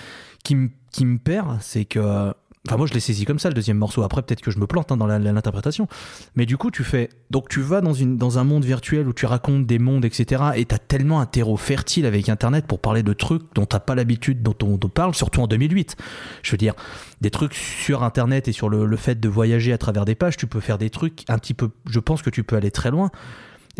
qui 0.45 0.55
me, 0.55 0.71
qui 0.93 1.05
me 1.05 1.19
perd, 1.19 1.59
c'est 1.61 1.85
que... 1.85 2.33
Enfin 2.69 2.77
moi 2.77 2.87
je 2.87 2.93
l'ai 2.93 3.01
saisi 3.01 3.25
comme 3.25 3.39
ça 3.39 3.49
le 3.49 3.55
deuxième 3.55 3.79
morceau, 3.79 4.03
après 4.03 4.21
peut-être 4.21 4.43
que 4.43 4.51
je 4.51 4.59
me 4.59 4.67
plante 4.67 4.93
hein, 4.93 4.99
dans 4.99 5.07
l'interprétation. 5.07 5.89
Mais 6.37 6.45
du 6.45 6.59
coup 6.59 6.71
tu 6.71 6.85
fais... 6.85 7.09
Donc 7.31 7.49
tu 7.49 7.63
vas 7.63 7.81
dans, 7.81 7.95
une, 7.95 8.19
dans 8.19 8.39
un 8.39 8.45
monde 8.45 8.67
virtuel 8.67 9.09
où 9.09 9.15
tu 9.15 9.25
racontes 9.25 9.67
des 9.67 9.79
mondes, 9.79 10.05
etc. 10.05 10.43
Et 10.57 10.67
t'as 10.67 10.79
tellement 10.79 11.21
un 11.21 11.27
terreau 11.27 11.57
fertile 11.57 12.05
avec 12.05 12.29
Internet 12.29 12.67
pour 12.67 12.79
parler 12.79 13.03
de 13.03 13.15
trucs 13.15 13.43
dont 13.55 13.65
t'as 13.65 13.81
pas 13.81 13.95
l'habitude, 13.95 14.43
dont 14.43 14.57
on, 14.63 14.75
on 14.75 14.89
parle, 14.89 15.15
surtout 15.15 15.41
en 15.41 15.47
2008. 15.47 15.97
Je 16.43 16.51
veux 16.51 16.59
dire, 16.59 16.75
des 17.23 17.31
trucs 17.31 17.55
sur 17.55 18.03
Internet 18.03 18.47
et 18.47 18.53
sur 18.53 18.69
le, 18.69 18.85
le 18.85 18.97
fait 18.97 19.19
de 19.19 19.29
voyager 19.29 19.73
à 19.73 19.79
travers 19.79 20.05
des 20.05 20.15
pages, 20.15 20.37
tu 20.37 20.47
peux 20.47 20.61
faire 20.61 20.77
des 20.77 20.91
trucs 20.91 21.25
un 21.29 21.39
petit 21.39 21.55
peu... 21.55 21.71
Je 21.89 21.99
pense 21.99 22.21
que 22.21 22.31
tu 22.31 22.45
peux 22.45 22.57
aller 22.57 22.71
très 22.71 22.91
loin. 22.91 23.11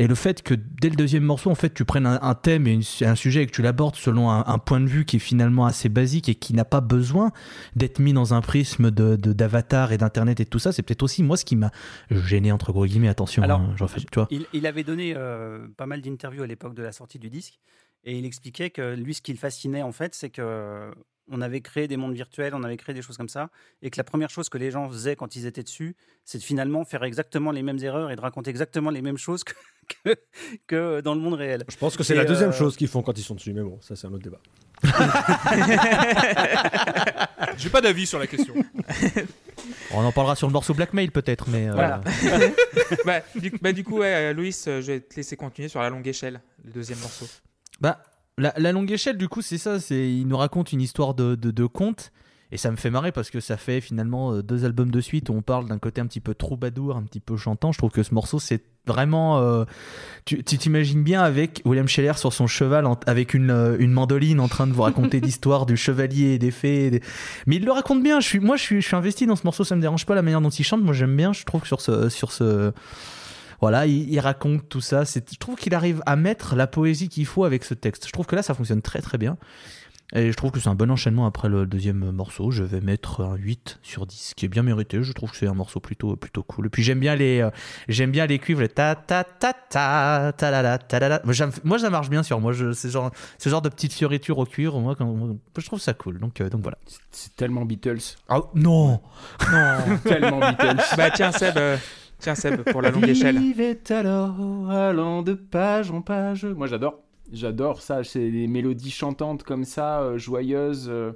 Et 0.01 0.07
le 0.07 0.15
fait 0.15 0.43
que 0.43 0.55
dès 0.55 0.89
le 0.89 0.97
deuxième 0.97 1.25
morceau, 1.25 1.51
en 1.51 1.55
fait, 1.55 1.75
tu 1.75 1.85
prennes 1.85 2.07
un, 2.07 2.19
un 2.23 2.35
thème 2.35 2.67
et 2.67 2.73
une- 2.73 2.83
un 3.07 3.15
sujet 3.15 3.43
et 3.43 3.47
que 3.47 3.53
tu 3.53 3.61
l'abordes 3.61 3.97
selon 3.97 4.31
un, 4.31 4.43
un 4.47 4.59
point 4.59 4.81
de 4.81 4.87
vue 4.87 5.05
qui 5.05 5.17
est 5.17 5.21
finalement 5.21 5.67
assez 5.67 5.91
basique 5.91 6.31
et 6.31 6.35
qui 6.35 6.55
n'a 6.55 6.65
pas 6.65 6.81
besoin 6.81 7.33
d'être 7.77 7.99
mis 7.99 8.15
dans 8.15 8.33
un 8.33 8.41
prisme 8.41 8.91
de 8.91 9.17
d'avatar 9.17 9.93
et 9.93 9.99
d'internet 9.99 10.41
et 10.41 10.47
tout 10.47 10.59
ça, 10.59 10.73
c'est 10.73 10.83
peut-être 10.83 11.03
aussi 11.03 11.23
moi 11.23 11.37
ce 11.37 11.45
qui 11.45 11.55
m'a 11.55 11.71
gêné 12.11 12.51
entre 12.51 12.73
gros 12.73 12.87
guillemets. 12.87 13.09
Attention, 13.09 13.43
Alors, 13.43 13.61
hein, 13.61 13.75
tu 13.79 14.07
vois. 14.15 14.27
Il, 14.31 14.47
il 14.55 14.67
avait 14.67 14.85
donné 14.85 15.13
euh, 15.15 15.69
pas 15.77 15.85
mal 15.85 16.01
d'interviews 16.01 16.43
à 16.45 16.47
l'époque 16.47 16.75
de 16.75 16.83
la 16.83 16.93
sortie 16.93 17.19
du 17.19 17.29
disque 17.29 17.59
et 18.05 18.19
il 18.19 18.25
expliquait 18.25 18.71
que 18.71 18.95
lui, 18.95 19.13
ce 19.13 19.21
qui 19.21 19.33
le 19.33 19.39
fascinait 19.39 19.83
en 19.83 19.93
fait, 19.93 20.15
c'est 20.15 20.31
que 20.31 20.91
on 21.33 21.43
avait 21.43 21.61
créé 21.61 21.87
des 21.87 21.97
mondes 21.97 22.15
virtuels, 22.15 22.55
on 22.57 22.65
avait 22.65 22.77
créé 22.77 22.93
des 22.93 23.03
choses 23.03 23.17
comme 23.17 23.29
ça, 23.29 23.51
et 23.83 23.91
que 23.91 23.97
la 23.99 24.03
première 24.03 24.31
chose 24.31 24.49
que 24.49 24.59
les 24.59 24.73
gens 24.73 24.89
faisaient 24.91 25.15
quand 25.15 25.37
ils 25.37 25.47
étaient 25.47 25.63
dessus, 25.63 25.95
c'est 26.25 26.39
de 26.39 26.43
finalement 26.43 26.85
faire 26.85 27.05
exactement 27.05 27.53
les 27.53 27.63
mêmes 27.63 27.79
erreurs 27.85 28.11
et 28.11 28.17
de 28.17 28.21
raconter 28.21 28.51
exactement 28.51 28.91
les 28.91 29.01
mêmes 29.01 29.17
choses 29.19 29.45
que, 29.45 29.53
que, 30.05 30.15
que 30.67 31.01
dans 31.01 31.15
le 31.15 31.21
monde 31.21 31.35
réel. 31.35 31.65
Je 31.69 31.77
pense 31.77 31.97
que 31.97 32.03
c'est 32.03 32.15
la 32.15 32.25
deuxième 32.25 32.51
euh, 32.51 32.53
chose 32.53 32.77
qu'ils 32.77 32.89
font 32.89 33.03
quand 33.03 33.17
ils 33.19 33.23
sont 33.23 33.35
dessus, 33.35 33.53
mais 33.53 33.63
bon, 33.63 33.79
ça 33.81 33.97
c'est 33.97 34.07
un 34.07 34.13
autre 34.13 34.23
débat. 34.25 34.39
J'ai 37.59 37.69
pas 37.71 37.81
d'avis 37.81 38.07
sur 38.07 38.19
la 38.19 38.27
question. 38.27 38.55
On 39.93 40.05
en 40.05 40.13
parlera 40.13 40.37
sur 40.37 40.47
le 40.47 40.53
morceau 40.53 40.73
Blackmail 40.75 41.11
peut-être, 41.11 41.49
mais 41.49 41.69
euh, 41.69 41.73
Voilà. 41.75 42.01
bah, 43.05 43.21
du, 43.35 43.51
bah, 43.61 43.73
du 43.73 43.85
coup, 43.85 43.99
ouais, 43.99 44.33
euh, 44.33 44.51
je 44.81 44.81
vais 44.93 45.01
te 45.01 45.17
laisser 45.17 45.37
continuer 45.37 45.69
sur 45.69 45.81
la 45.81 45.91
longue 45.91 46.07
échelle, 46.07 46.41
le 46.65 46.73
deuxième 46.73 46.99
morceau. 47.01 47.27
Bah, 47.81 48.03
la, 48.39 48.55
la 48.57 48.73
longue 48.73 48.91
échelle, 48.91 49.19
du 49.19 49.29
coup, 49.29 49.43
c'est 49.43 49.59
ça. 49.59 49.81
C'est 49.81 50.11
il 50.11 50.27
nous 50.27 50.37
raconte 50.37 50.73
une 50.73 50.81
histoire 50.81 51.15
de, 51.15 51.35
de, 51.35 51.51
de 51.51 51.67
conte. 51.67 52.13
Et 52.53 52.57
ça 52.57 52.71
me 52.71 52.77
fait 52.77 52.91
marrer 52.91 53.13
parce 53.13 53.31
que 53.31 53.39
ça 53.39 53.57
fait 53.57 53.81
finalement 53.81 54.33
euh, 54.33 54.43
deux 54.43 54.65
albums 54.65 54.91
de 54.91 55.01
suite 55.01 55.29
où 55.29 55.33
on 55.35 55.43
parle 55.43 55.67
d'un 55.69 55.79
côté 55.79 56.01
un 56.01 56.07
petit 56.07 56.19
peu 56.21 56.35
troubadour, 56.35 56.97
un 56.97 57.03
petit 57.03 57.21
peu 57.21 57.37
chantant. 57.37 57.71
Je 57.71 57.79
trouve 57.79 57.91
que 57.93 58.03
ce 58.03 58.13
morceau, 58.13 58.39
c'est 58.41 58.65
vraiment. 58.87 59.39
euh, 59.39 59.65
tu 60.25 60.43
t'imagines 60.43 61.05
bien 61.05 61.23
avec 61.23 61.63
William 61.65 61.87
Scheller 61.87 62.15
sur 62.17 62.33
son 62.33 62.47
cheval, 62.49 62.87
en- 62.87 62.99
avec 63.07 63.35
une, 63.35 63.51
euh, 63.51 63.77
une 63.79 63.93
mandoline 63.93 64.41
en 64.41 64.49
train 64.49 64.67
de 64.67 64.73
vous 64.73 64.83
raconter 64.83 65.21
l'histoire 65.21 65.65
du 65.65 65.77
chevalier 65.77 66.35
et 66.35 66.39
des 66.39 66.51
fées. 66.51 66.87
et 66.87 66.91
des- 66.91 67.03
Mais 67.47 67.57
il 67.57 67.65
le 67.65 67.71
raconte 67.73 68.03
bien. 68.03 68.19
Je 68.21 68.27
suis, 68.27 68.41
moi, 68.41 68.57
je 68.57 68.63
suis, 68.63 68.81
je 68.83 68.87
suis 68.87 68.97
investi 68.97 69.27
dans 69.27 69.37
ce 69.37 69.45
morceau. 69.45 69.63
Ça 69.63 69.77
me 69.77 69.81
dérange 69.81 70.05
pas 70.05 70.17
la 70.17 70.23
manière 70.23 70.41
dont 70.41 70.51
il 70.51 70.65
chante. 70.65 70.83
Moi, 70.83 70.93
j'aime 70.93 71.17
bien. 71.17 71.33
Je 71.33 71.45
trouve 71.45 71.61
que 71.61 71.69
sur 71.69 71.81
ce. 71.81 72.09
Sur 72.09 72.33
ce 72.33 72.73
voilà, 73.61 73.87
il, 73.87 74.11
il 74.11 74.19
raconte 74.21 74.69
tout 74.69 74.81
ça. 74.81 75.05
Je 75.05 75.21
trouve 75.39 75.57
qu'il 75.57 75.75
arrive 75.75 76.03
à 76.07 76.17
mettre 76.17 76.57
la 76.57 76.67
poésie 76.67 77.09
qu'il 77.11 77.27
faut 77.27 77.45
avec 77.45 77.63
ce 77.63 77.75
texte. 77.75 78.07
Je 78.07 78.13
trouve 78.13 78.27
que 78.27 78.35
là, 78.35 78.43
ça 78.43 78.55
fonctionne 78.55 78.81
très 78.83 79.03
très 79.03 79.19
bien. 79.19 79.37
Et 80.13 80.33
je 80.33 80.37
trouve 80.37 80.51
que 80.51 80.59
c'est 80.59 80.69
un 80.69 80.75
bon 80.75 80.91
enchaînement 80.91 81.25
après 81.27 81.49
le 81.49 81.67
deuxième 81.67 82.11
morceau. 82.11 82.51
Je 82.51 82.65
vais 82.65 82.81
mettre 82.81 83.21
un 83.21 83.37
8 83.37 83.79
sur 83.83 84.07
10, 84.07 84.35
qui 84.37 84.45
est 84.45 84.49
bien 84.49 84.63
mérité. 84.65 85.03
Je 85.03 85.13
trouve 85.13 85.31
que 85.31 85.37
c'est 85.37 85.47
un 85.47 85.55
morceau 85.55 85.79
plutôt, 85.79 86.17
plutôt 86.17 86.43
cool. 86.43 86.67
Et 86.67 86.69
puis 86.69 86.83
j'aime 86.83 86.99
bien 86.99 87.15
les, 87.15 87.41
euh, 87.41 87.51
j'aime 87.89 88.11
bien 88.11 88.27
les 88.27 88.39
cuivres, 88.41 88.61
les 88.61 88.69
ta 88.69 88.97
ta 88.97 89.23
ta 89.23 89.53
ta 89.53 90.33
ta 90.37 90.51
la 90.51 90.63
la 90.63 90.79
ta 90.79 90.99
la 90.99 91.09
la. 91.09 91.23
Moi, 91.65 91.79
ça 91.79 91.91
marche 91.91 92.11
bien 92.11 92.23
sur 92.25 92.41
moi. 92.41 92.53
Je, 92.53 92.73
c'est 92.73 92.91
genre, 92.91 93.11
ce 93.39 93.49
genre 93.49 93.63
de 93.63 93.69
petite 93.69 93.93
fioriture 93.93 94.39
au 94.39 94.47
cuivre. 94.47 94.81
Moi, 94.81 94.97
quand- 94.97 95.37
je 95.57 95.67
trouve 95.67 95.81
ça 95.81 95.95
cool. 95.95 96.19
Donc, 96.19 96.41
euh, 96.41 96.49
donc 96.49 96.63
voilà. 96.63 96.79
C'est 97.13 97.37
tellement 97.37 97.65
Beatles. 97.65 97.99
Ah 98.29 98.41
non, 98.55 99.01
Non. 99.51 99.97
tellement 100.05 100.41
Beatles. 100.41 100.81
bah 100.97 101.11
tiens, 101.11 101.31
Seb, 101.31 101.57
euh, 101.57 101.77
tiens, 102.19 102.35
Seb, 102.35 102.63
pour 102.71 102.83
la 102.83 102.91
longue 102.91 103.09
échelle. 103.09 103.39
Alors, 103.91 104.71
allant 104.71 105.23
de 105.23 105.35
page 105.35 105.91
en 105.93 106.03
page. 106.03 106.45
Moi, 106.45 106.67
j'adore. 106.67 106.99
J'adore 107.33 107.81
ça. 107.83 108.05
C'est 108.05 108.31
des 108.31 108.47
mélodies 108.47 108.91
chantantes 108.91 109.43
comme 109.43 109.65
ça, 109.65 110.03
euh, 110.03 110.19
joyeuses. 110.19 110.89
euh, 110.89 111.13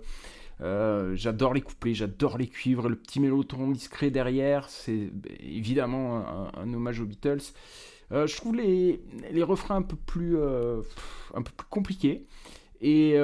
euh, 0.60 1.16
j'adore 1.16 1.52
les 1.52 1.60
couplets, 1.60 1.94
j'adore 1.94 2.38
les 2.38 2.46
cuivres, 2.46 2.88
le 2.88 2.96
petit 2.96 3.18
mélotron 3.18 3.70
discret 3.70 4.10
derrière. 4.10 4.68
C'est 4.68 5.10
évidemment 5.40 6.24
un, 6.56 6.72
hommage 6.72 7.00
aux 7.00 7.06
Beatles. 7.06 7.42
Je 8.10 8.36
trouve 8.36 8.54
les, 8.54 9.02
les 9.32 9.42
refrains 9.42 9.76
un 9.76 9.82
peu 9.82 9.96
plus, 9.96 10.38
un 10.38 11.42
peu 11.42 11.50
plus 11.56 11.66
compliqués. 11.68 12.24
Et 12.80 13.16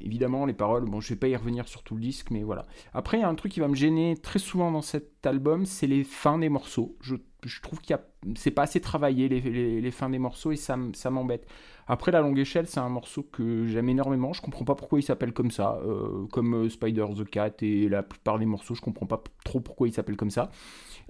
évidemment, 0.00 0.46
les 0.46 0.52
paroles, 0.52 0.84
bon, 0.84 1.00
je 1.00 1.08
vais 1.10 1.18
pas 1.18 1.28
y 1.28 1.36
revenir 1.36 1.68
sur 1.68 1.82
tout 1.82 1.94
le 1.94 2.00
disque, 2.00 2.30
mais 2.30 2.42
voilà. 2.42 2.66
Après, 2.92 3.18
il 3.18 3.20
y 3.20 3.24
a 3.24 3.28
un 3.28 3.34
truc 3.34 3.52
qui 3.52 3.60
va 3.60 3.68
me 3.68 3.74
gêner 3.74 4.16
très 4.16 4.38
souvent 4.38 4.70
dans 4.70 4.82
cet 4.82 5.26
album, 5.26 5.66
c'est 5.66 5.86
les 5.86 6.04
fins 6.04 6.38
des 6.38 6.48
morceaux. 6.48 6.96
Je, 7.00 7.16
trouve 7.62 7.80
qu'il 7.80 7.98
c'est 8.36 8.50
pas 8.50 8.62
assez 8.62 8.80
travaillé 8.80 9.28
les, 9.28 9.90
fins 9.90 10.08
des 10.08 10.18
morceaux 10.18 10.52
et 10.52 10.56
ça, 10.56 10.78
ça 10.94 11.10
m'embête. 11.10 11.46
Après, 11.86 12.10
la 12.10 12.20
longue 12.20 12.38
échelle, 12.38 12.66
c'est 12.66 12.80
un 12.80 12.88
morceau 12.88 13.22
que 13.22 13.66
j'aime 13.66 13.88
énormément. 13.88 14.32
Je 14.32 14.40
comprends 14.40 14.64
pas 14.64 14.74
pourquoi 14.74 14.98
il 14.98 15.02
s'appelle 15.02 15.32
comme 15.32 15.50
ça, 15.50 15.78
euh, 15.84 16.26
comme 16.32 16.54
euh, 16.54 16.70
Spider 16.70 17.06
the 17.16 17.28
Cat 17.28 17.52
et 17.60 17.88
la 17.88 18.02
plupart 18.02 18.38
des 18.38 18.46
morceaux, 18.46 18.74
je 18.74 18.80
comprends 18.80 19.06
pas 19.06 19.22
trop 19.44 19.60
pourquoi 19.60 19.88
il 19.88 19.92
s'appelle 19.92 20.16
comme 20.16 20.30
ça. 20.30 20.50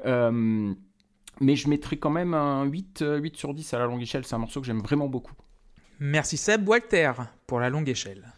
Euh, 0.05 0.75
mais 1.41 1.57
je 1.57 1.69
mettrai 1.69 1.97
quand 1.97 2.11
même 2.11 2.35
un 2.35 2.65
8, 2.65 3.05
8 3.21 3.37
sur 3.37 3.55
10 3.55 3.75
à 3.75 3.79
la 3.79 3.87
longue 3.87 4.03
échelle. 4.03 4.25
C'est 4.25 4.35
un 4.35 4.39
morceau 4.39 4.61
que 4.61 4.67
j'aime 4.67 4.81
vraiment 4.81 5.09
beaucoup. 5.09 5.35
Merci 6.01 6.37
Seb. 6.37 6.69
Walter, 6.69 7.13
pour 7.47 7.61
la 7.61 7.71
longue 7.71 7.89
échelle. 7.89 8.34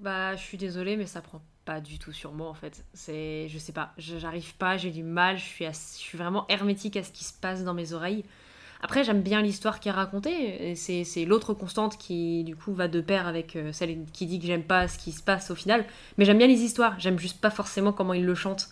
Bah, 0.00 0.34
je 0.36 0.42
suis 0.42 0.58
désolée, 0.58 0.96
mais 0.96 1.06
ça 1.06 1.20
prend 1.20 1.42
pas 1.64 1.80
du 1.80 1.98
tout 1.98 2.12
sur 2.12 2.32
moi 2.32 2.48
en 2.48 2.54
fait. 2.54 2.84
C'est, 2.92 3.48
je 3.48 3.58
sais 3.58 3.72
pas, 3.72 3.92
j'arrive 3.98 4.54
pas, 4.56 4.76
j'ai 4.76 4.90
du 4.90 5.04
mal, 5.04 5.38
je 5.38 5.44
suis, 5.44 5.64
je 5.64 5.70
suis 5.72 6.18
vraiment 6.18 6.46
hermétique 6.48 6.96
à 6.96 7.02
ce 7.02 7.12
qui 7.12 7.24
se 7.24 7.32
passe 7.32 7.62
dans 7.64 7.74
mes 7.74 7.92
oreilles. 7.92 8.24
Après, 8.84 9.04
j'aime 9.04 9.22
bien 9.22 9.42
l'histoire 9.42 9.78
qui 9.78 9.88
est 9.88 9.92
racontée. 9.92 10.74
C'est 10.74 11.24
l'autre 11.24 11.54
constante 11.54 11.96
qui, 11.98 12.42
du 12.42 12.56
coup, 12.56 12.74
va 12.74 12.88
de 12.88 13.00
pair 13.00 13.28
avec 13.28 13.54
euh, 13.54 13.70
celle 13.72 14.04
qui 14.12 14.26
dit 14.26 14.40
que 14.40 14.46
j'aime 14.46 14.64
pas 14.64 14.88
ce 14.88 14.98
qui 14.98 15.12
se 15.12 15.22
passe 15.22 15.52
au 15.52 15.54
final. 15.54 15.84
Mais 16.18 16.24
j'aime 16.24 16.38
bien 16.38 16.48
les 16.48 16.62
histoires. 16.62 16.98
J'aime 16.98 17.16
juste 17.16 17.40
pas 17.40 17.50
forcément 17.50 17.92
comment 17.92 18.12
ils 18.12 18.26
le 18.26 18.34
chantent. 18.34 18.70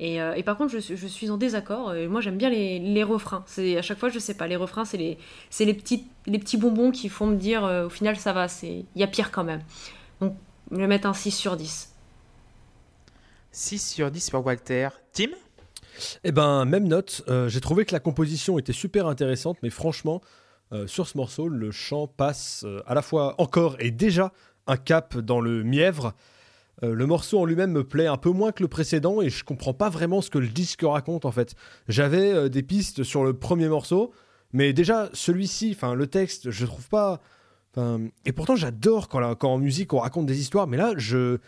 Et, 0.00 0.20
euh, 0.20 0.34
et 0.34 0.42
par 0.42 0.58
contre, 0.58 0.78
je, 0.78 0.94
je, 0.94 1.06
suis 1.06 1.30
en 1.30 1.38
désaccord. 1.38 1.94
Et 1.94 2.08
moi, 2.08 2.20
j'aime 2.20 2.36
bien 2.36 2.50
les, 2.50 2.78
les 2.78 3.02
refrains. 3.02 3.42
À 3.56 3.82
chaque 3.82 3.98
fois, 3.98 4.10
je 4.10 4.18
sais 4.18 4.34
pas. 4.34 4.46
Les 4.46 4.56
refrains, 4.56 4.84
c'est 4.84 4.98
les, 4.98 5.16
les 5.60 5.74
petits, 5.74 6.04
les 6.26 6.38
petits 6.38 6.58
bonbons 6.58 6.90
qui 6.90 7.08
font 7.08 7.26
me 7.26 7.36
dire, 7.36 7.64
euh, 7.64 7.86
au 7.86 7.90
final, 7.90 8.16
ça 8.16 8.34
va. 8.34 8.48
Il 8.62 8.84
y 8.96 9.02
a 9.02 9.06
pire 9.06 9.30
quand 9.32 9.44
même. 9.44 9.62
Donc, 10.20 10.36
je 10.70 10.76
vais 10.76 10.86
mettre 10.86 11.06
un 11.06 11.14
6 11.14 11.30
sur 11.30 11.56
10. 11.56 11.92
6 13.52 13.78
sur 13.78 14.10
10 14.10 14.30
pour 14.30 14.44
Walter. 14.44 14.88
Tim? 15.12 15.30
Eh 16.24 16.32
ben, 16.32 16.64
même 16.64 16.86
note. 16.86 17.22
Euh, 17.28 17.48
j'ai 17.48 17.60
trouvé 17.60 17.84
que 17.84 17.92
la 17.92 18.00
composition 18.00 18.58
était 18.58 18.72
super 18.72 19.06
intéressante, 19.06 19.58
mais 19.62 19.70
franchement, 19.70 20.20
euh, 20.72 20.86
sur 20.86 21.08
ce 21.08 21.16
morceau, 21.16 21.48
le 21.48 21.70
chant 21.70 22.06
passe 22.06 22.64
euh, 22.66 22.82
à 22.86 22.94
la 22.94 23.02
fois 23.02 23.34
encore 23.38 23.76
et 23.80 23.90
déjà 23.90 24.32
un 24.66 24.76
cap 24.76 25.16
dans 25.18 25.40
le 25.40 25.64
mièvre. 25.64 26.14
Euh, 26.82 26.94
le 26.94 27.06
morceau 27.06 27.40
en 27.40 27.44
lui-même 27.44 27.72
me 27.72 27.84
plaît 27.84 28.06
un 28.06 28.16
peu 28.16 28.30
moins 28.30 28.52
que 28.52 28.62
le 28.62 28.68
précédent 28.68 29.20
et 29.20 29.30
je 29.30 29.44
comprends 29.44 29.74
pas 29.74 29.88
vraiment 29.88 30.20
ce 30.20 30.30
que 30.30 30.38
le 30.38 30.46
disque 30.46 30.82
raconte 30.82 31.24
en 31.24 31.32
fait. 31.32 31.54
J'avais 31.88 32.32
euh, 32.32 32.48
des 32.48 32.62
pistes 32.62 33.02
sur 33.02 33.24
le 33.24 33.32
premier 33.34 33.68
morceau, 33.68 34.12
mais 34.52 34.72
déjà 34.72 35.10
celui-ci, 35.12 35.72
enfin 35.74 35.94
le 35.94 36.06
texte, 36.06 36.50
je 36.50 36.66
trouve 36.66 36.88
pas. 36.88 37.20
Et 38.24 38.32
pourtant, 38.32 38.56
j'adore 38.56 39.08
quand, 39.08 39.34
quand 39.36 39.52
en 39.52 39.58
musique 39.58 39.92
on 39.92 39.98
raconte 39.98 40.26
des 40.26 40.40
histoires, 40.40 40.66
mais 40.66 40.76
là, 40.76 40.92
je 40.96 41.38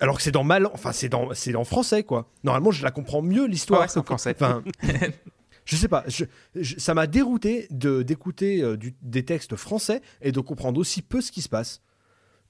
alors 0.00 0.16
que 0.16 0.22
c'est 0.22 0.32
dans 0.32 0.44
mal, 0.44 0.66
enfin 0.72 0.92
c'est 0.92 1.08
dans 1.08 1.32
c'est 1.34 1.54
en 1.54 1.64
français 1.64 2.02
quoi. 2.02 2.28
Normalement, 2.42 2.70
je 2.70 2.82
la 2.82 2.90
comprends 2.90 3.22
mieux 3.22 3.46
l'histoire. 3.46 3.82
Ouais, 3.82 3.88
c'est 3.88 3.98
en 3.98 4.02
français. 4.02 4.34
Enfin, 4.34 4.64
je 5.66 5.76
sais 5.76 5.88
pas, 5.88 6.04
je, 6.08 6.24
je, 6.56 6.78
ça 6.78 6.94
m'a 6.94 7.06
dérouté 7.06 7.68
de 7.70 8.02
d'écouter 8.02 8.62
euh, 8.62 8.78
des 9.02 9.24
textes 9.24 9.56
français 9.56 10.00
et 10.22 10.32
de 10.32 10.40
comprendre 10.40 10.80
aussi 10.80 11.02
peu 11.02 11.20
ce 11.20 11.30
qui 11.30 11.42
se 11.42 11.50
passe. 11.50 11.82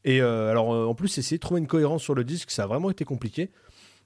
Et 0.04 0.22
euh, 0.22 0.50
alors 0.50 0.72
euh, 0.72 0.86
en 0.86 0.94
plus, 0.94 1.18
essayer 1.18 1.38
de 1.38 1.42
trouver 1.42 1.60
une 1.60 1.66
cohérence 1.66 2.02
sur 2.02 2.14
le 2.14 2.24
disque, 2.24 2.52
ça 2.52 2.64
a 2.64 2.66
vraiment 2.66 2.90
été 2.90 3.04
compliqué. 3.04 3.50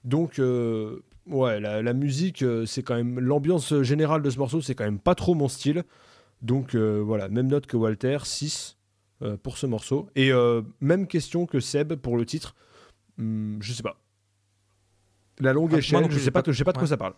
Donc 0.03 0.39
ouais, 0.39 1.59
la, 1.59 1.81
la 1.81 1.93
musique, 1.93 2.45
c'est 2.67 2.83
quand 2.83 2.95
même 2.95 3.19
l'ambiance 3.19 3.81
générale 3.81 4.21
de 4.21 4.29
ce 4.29 4.37
morceau, 4.37 4.61
c'est 4.61 4.75
quand 4.75 4.83
même 4.83 4.99
pas 4.99 5.15
trop 5.15 5.33
mon 5.33 5.47
style. 5.47 5.83
Donc 6.43 6.75
voilà, 6.75 7.27
même 7.27 7.47
note 7.47 7.65
que 7.65 7.75
Walter, 7.75 8.19
6 8.23 8.77
pour 9.43 9.57
ce 9.57 9.65
morceau. 9.65 10.09
Et 10.15 10.31
même 10.81 11.07
question 11.07 11.45
que 11.45 11.59
Seb 11.59 11.93
pour 11.95 12.17
le 12.17 12.25
titre. 12.25 12.55
Hmm, 13.17 13.57
je 13.61 13.71
sais 13.73 13.83
pas. 13.83 13.97
La 15.39 15.53
longue 15.53 15.71
Ah, 15.73 15.77
échelle, 15.79 15.93
moi 15.93 16.01
non 16.03 16.07
plus, 16.07 16.19
je 16.19 16.23
sais 16.23 16.31
pas, 16.31 16.41
j'ai 16.45 16.51
je 16.53 16.57
sais 16.57 16.63
pas 16.63 16.71
de 16.73 16.77
quoi 16.77 16.87
ça 16.87 16.97
parle. 16.97 17.13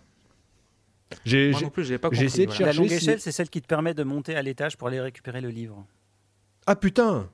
J'ai, 1.26 1.50
essayé 1.50 1.66
de 1.66 1.72
voilà. 1.74 2.48
La 2.48 2.52
chercher 2.52 2.78
longue 2.80 2.88
si- 2.90 2.94
échelle, 2.96 3.20
c'est 3.22 3.32
celle 3.32 3.50
qui 3.50 3.62
te 3.62 3.68
permet 3.68 3.94
de 3.94 4.04
monter 4.04 4.36
à 4.36 4.42
l'étage 4.42 4.76
pour 4.78 4.88
aller 4.90 5.00
récupérer 5.00 5.40
le 5.42 5.50
livre. 5.50 5.86
Ah 6.66 6.76
putain 6.76 7.30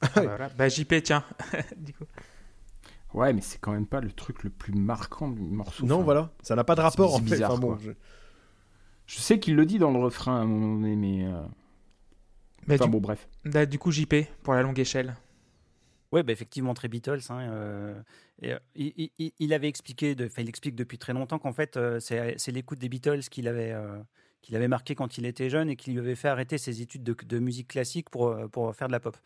Ah, 0.00 0.08
bah, 0.14 0.22
voilà. 0.22 0.48
Bah, 0.50 0.68
JP, 0.68 1.02
tiens. 1.02 1.24
du 1.76 1.92
coup. 1.92 2.04
Ouais, 3.14 3.32
mais 3.32 3.40
c'est 3.40 3.58
quand 3.58 3.72
même 3.72 3.86
pas 3.86 4.00
le 4.00 4.12
truc 4.12 4.44
le 4.44 4.50
plus 4.50 4.72
marquant 4.74 5.28
du 5.28 5.40
morceau. 5.40 5.86
Non, 5.86 5.96
Enfin, 5.96 6.04
voilà, 6.04 6.30
ça 6.42 6.54
n'a 6.54 6.64
pas 6.64 6.74
de 6.74 6.82
rapport 6.82 7.14
en 7.14 7.18
fait. 7.18 7.24
bizarre, 7.24 7.52
Enfin, 7.52 7.60
bon, 7.60 7.68
quoi. 7.68 7.78
je- 7.82 7.90
Je 9.06 9.18
sais 9.20 9.38
qu'il 9.40 9.56
le 9.56 9.64
dit 9.66 9.78
dans 9.78 9.90
le 9.90 9.98
refrain 9.98 10.36
à 10.38 10.40
un 10.42 10.46
moment 10.46 10.74
donné, 10.80 10.94
mais. 10.96 11.24
euh, 11.24 11.40
Bah, 12.66 12.74
Enfin 12.74 12.86
du... 12.86 12.90
bon, 12.90 13.00
bref. 13.00 13.28
bah, 13.44 13.66
du 13.66 13.78
coup, 13.78 13.90
JP, 13.92 14.14
pour 14.42 14.54
la 14.54 14.62
longue 14.62 14.78
échelle. 14.78 15.16
Ouais, 16.12 16.22
bah, 16.22 16.32
effectivement, 16.32 16.72
très 16.74 16.88
Beatles. 16.88 17.20
hein, 17.30 17.40
euh, 17.50 18.00
et, 18.40 18.52
euh, 18.52 18.58
il, 18.74 19.10
il- 19.18 19.32
il 19.38 19.52
avait 19.52 19.68
expliqué, 19.68 20.14
de- 20.14 20.30
il 20.38 20.48
explique 20.48 20.74
depuis 20.76 20.98
très 20.98 21.12
longtemps 21.12 21.38
qu'en 21.38 21.52
fait, 21.52 21.76
euh, 21.76 21.98
c'est 22.00 22.34
c'est 22.38 22.52
l'écoute 22.52 22.78
des 22.78 22.88
Beatles 22.88 23.20
qu'il 23.30 23.48
avait, 23.48 23.72
euh, 23.72 23.98
qu'il 24.42 24.54
avait 24.56 24.68
marqué 24.68 24.94
quand 24.94 25.18
il 25.18 25.26
était 25.26 25.50
jeune 25.50 25.68
et 25.68 25.76
qui 25.76 25.90
lui 25.92 25.98
avait 25.98 26.14
fait 26.14 26.28
arrêter 26.28 26.58
ses 26.58 26.80
études 26.80 27.02
de, 27.02 27.14
de 27.14 27.38
musique 27.40 27.68
classique 27.68 28.08
pour, 28.10 28.36
pour 28.50 28.74
faire 28.74 28.86
de 28.88 28.92
la 28.92 29.00
pop. 29.00 29.16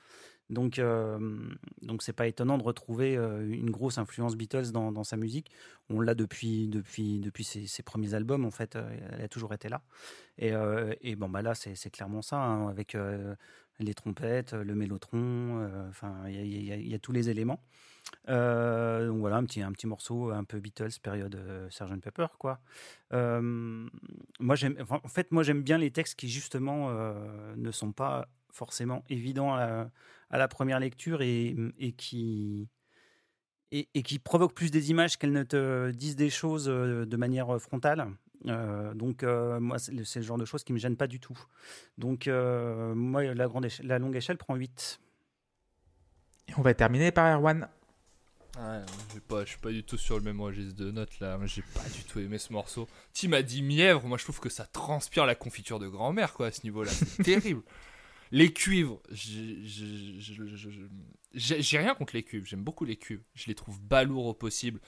Donc, 0.50 0.80
euh, 0.80 1.18
donc 1.82 2.02
c'est 2.02 2.12
pas 2.12 2.26
étonnant 2.26 2.58
de 2.58 2.64
retrouver 2.64 3.16
euh, 3.16 3.48
une 3.48 3.70
grosse 3.70 3.98
influence 3.98 4.36
Beatles 4.36 4.72
dans, 4.72 5.04
sa 5.04 5.16
musique. 5.16 5.50
On 5.88 6.00
l'a 6.00 6.14
depuis, 6.14 6.66
depuis, 6.66 7.20
depuis 7.20 7.44
ses, 7.44 7.82
premiers 7.84 8.14
albums, 8.14 8.44
en 8.44 8.50
fait, 8.50 8.74
euh, 8.74 8.90
elle 9.12 9.22
a 9.22 9.28
toujours 9.28 9.54
été 9.54 9.68
là. 9.68 9.82
Et, 10.38 10.52
euh, 10.52 10.92
et 11.02 11.14
bon, 11.14 11.28
bah 11.28 11.40
là, 11.40 11.54
c'est 11.54 11.90
clairement 11.90 12.20
ça, 12.20 12.36
hein, 12.36 12.68
avec 12.68 12.96
les 13.78 13.94
trompettes, 13.94 14.52
le 14.52 14.74
mélotron, 14.74 15.70
enfin, 15.88 16.28
il 16.28 16.64
y, 16.64 16.94
a- 16.94 16.98
tous 16.98 17.12
les 17.12 17.30
éléments. 17.30 17.62
Donc 18.26 19.18
voilà, 19.18 19.36
un 19.36 19.44
petit, 19.44 19.62
un 19.62 19.72
petit 19.72 19.86
morceau 19.86 20.30
un 20.30 20.44
peu 20.44 20.58
Beatles, 20.58 20.98
période 21.00 21.38
Sgt 21.70 22.00
Pepper, 22.00 22.26
quoi. 22.38 22.60
Moi, 23.12 24.56
en 24.90 25.08
fait, 25.08 25.30
moi, 25.30 25.42
j'aime 25.44 25.62
bien 25.62 25.78
les 25.78 25.92
textes 25.92 26.18
qui, 26.18 26.28
justement, 26.28 26.90
ne 27.56 27.70
sont 27.70 27.92
pas 27.92 28.28
forcément 28.52 29.04
évidents 29.08 29.54
à 29.54 29.90
à 30.30 30.38
la 30.38 30.48
première 30.48 30.80
lecture 30.80 31.22
et, 31.22 31.56
et 31.78 31.92
qui... 31.92 32.68
Et, 33.72 33.88
et 33.94 34.02
qui 34.02 34.18
provoquent 34.18 34.54
plus 34.54 34.72
des 34.72 34.90
images 34.90 35.16
qu'elles 35.16 35.30
ne 35.30 35.44
te 35.44 35.92
disent 35.92 36.16
des 36.16 36.28
choses 36.28 36.68
euh, 36.68 37.06
de 37.06 37.16
manière 37.16 37.60
frontale. 37.60 38.08
Euh, 38.46 38.94
donc, 38.94 39.22
euh, 39.22 39.60
moi, 39.60 39.78
c'est 39.78 39.92
le, 39.92 40.04
genre 40.22 40.38
de 40.38 40.44
choses 40.44 40.64
qui 40.64 40.72
me 40.72 40.78
gênent 40.78 40.96
pas 40.96 41.06
du 41.06 41.20
tout. 41.20 41.38
Donc, 41.98 42.26
euh, 42.26 42.94
moi, 42.94 43.22
la, 43.22 43.46
grande 43.46 43.66
la 43.82 43.98
longue 43.98 44.16
échelle 44.16 44.38
prend 44.38 44.54
8. 44.54 45.00
Et 46.48 46.52
on 46.56 46.62
va 46.62 46.74
terminer 46.74 47.12
par 47.12 47.26
Erwan. 47.26 47.68
J'ai 49.14 49.20
pas, 49.20 49.44
je 49.44 49.50
suis 49.50 49.58
pas 49.58 49.70
du 49.70 49.84
tout 49.84 49.96
sur 49.96 50.18
le 50.18 50.24
même 50.24 50.40
registre 50.40 50.74
de 50.74 50.90
notes 50.90 51.20
là. 51.20 51.38
J'ai 51.44 51.62
pas 51.62 51.88
du 51.94 52.02
tout 52.02 52.18
aimé 52.18 52.36
ce 52.36 52.52
morceau. 52.52 52.88
Tim 53.14 53.32
a 53.32 53.42
dit 53.42 53.62
mièvre. 53.62 54.04
Moi, 54.06 54.18
je 54.18 54.24
trouve 54.24 54.40
que 54.40 54.48
ça 54.48 54.66
transpire 54.66 55.24
la 55.24 55.34
confiture 55.34 55.78
de 55.78 55.88
grand-mère 55.88 56.34
quoi 56.34 56.46
à 56.46 56.50
ce 56.50 56.64
niveau-là. 56.64 56.90
C'est 56.90 57.22
terrible. 57.22 57.62
Les 58.32 58.52
cuivres, 58.52 59.00
j'ai- 59.10 59.58
rien 61.78 61.94
contre 61.94 62.14
les 62.14 62.22
cuivres. 62.22 62.46
J'aime 62.46 62.62
beaucoup 62.62 62.84
les 62.84 62.96
cuivres. 62.96 63.24
Je 63.34 63.46
les 63.46 63.54
trouve 63.54 63.80
balourds 63.80 64.26
au 64.26 64.34
possible. 64.34 64.80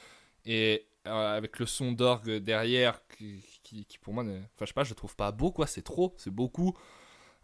Et 0.44 0.86
euh, 1.08 1.36
avec 1.36 1.58
le 1.58 1.66
son 1.66 1.92
d'orgue 1.92 2.36
derrière, 2.36 3.00
qui, 3.18 3.86
pour 4.00 4.14
moi, 4.14 4.22
enfin 4.24 4.32
je 4.60 4.66
sais 4.66 4.72
pas, 4.72 4.84
je 4.84 4.94
trouve 4.94 5.16
pas 5.16 5.32
beau 5.32 5.50
quoi. 5.50 5.66
C'est 5.66 5.82
trop, 5.82 6.14
c'est 6.18 6.30
beaucoup. 6.30 6.76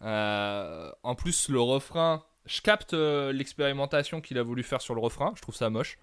Euh, 0.02 0.90
en 1.02 1.14
plus, 1.14 1.48
le 1.48 1.60
refrain, 1.60 2.24
je 2.46 2.60
capte 2.60 2.94
euh, 2.94 3.32
l'expérimentation 3.32 4.20
qu'il 4.20 4.38
a 4.38 4.42
voulu 4.42 4.62
faire 4.62 4.80
sur 4.80 4.94
le 4.94 5.00
refrain. 5.00 5.32
Je 5.36 5.42
trouve 5.42 5.56
ça 5.56 5.70
moche. 5.70 5.98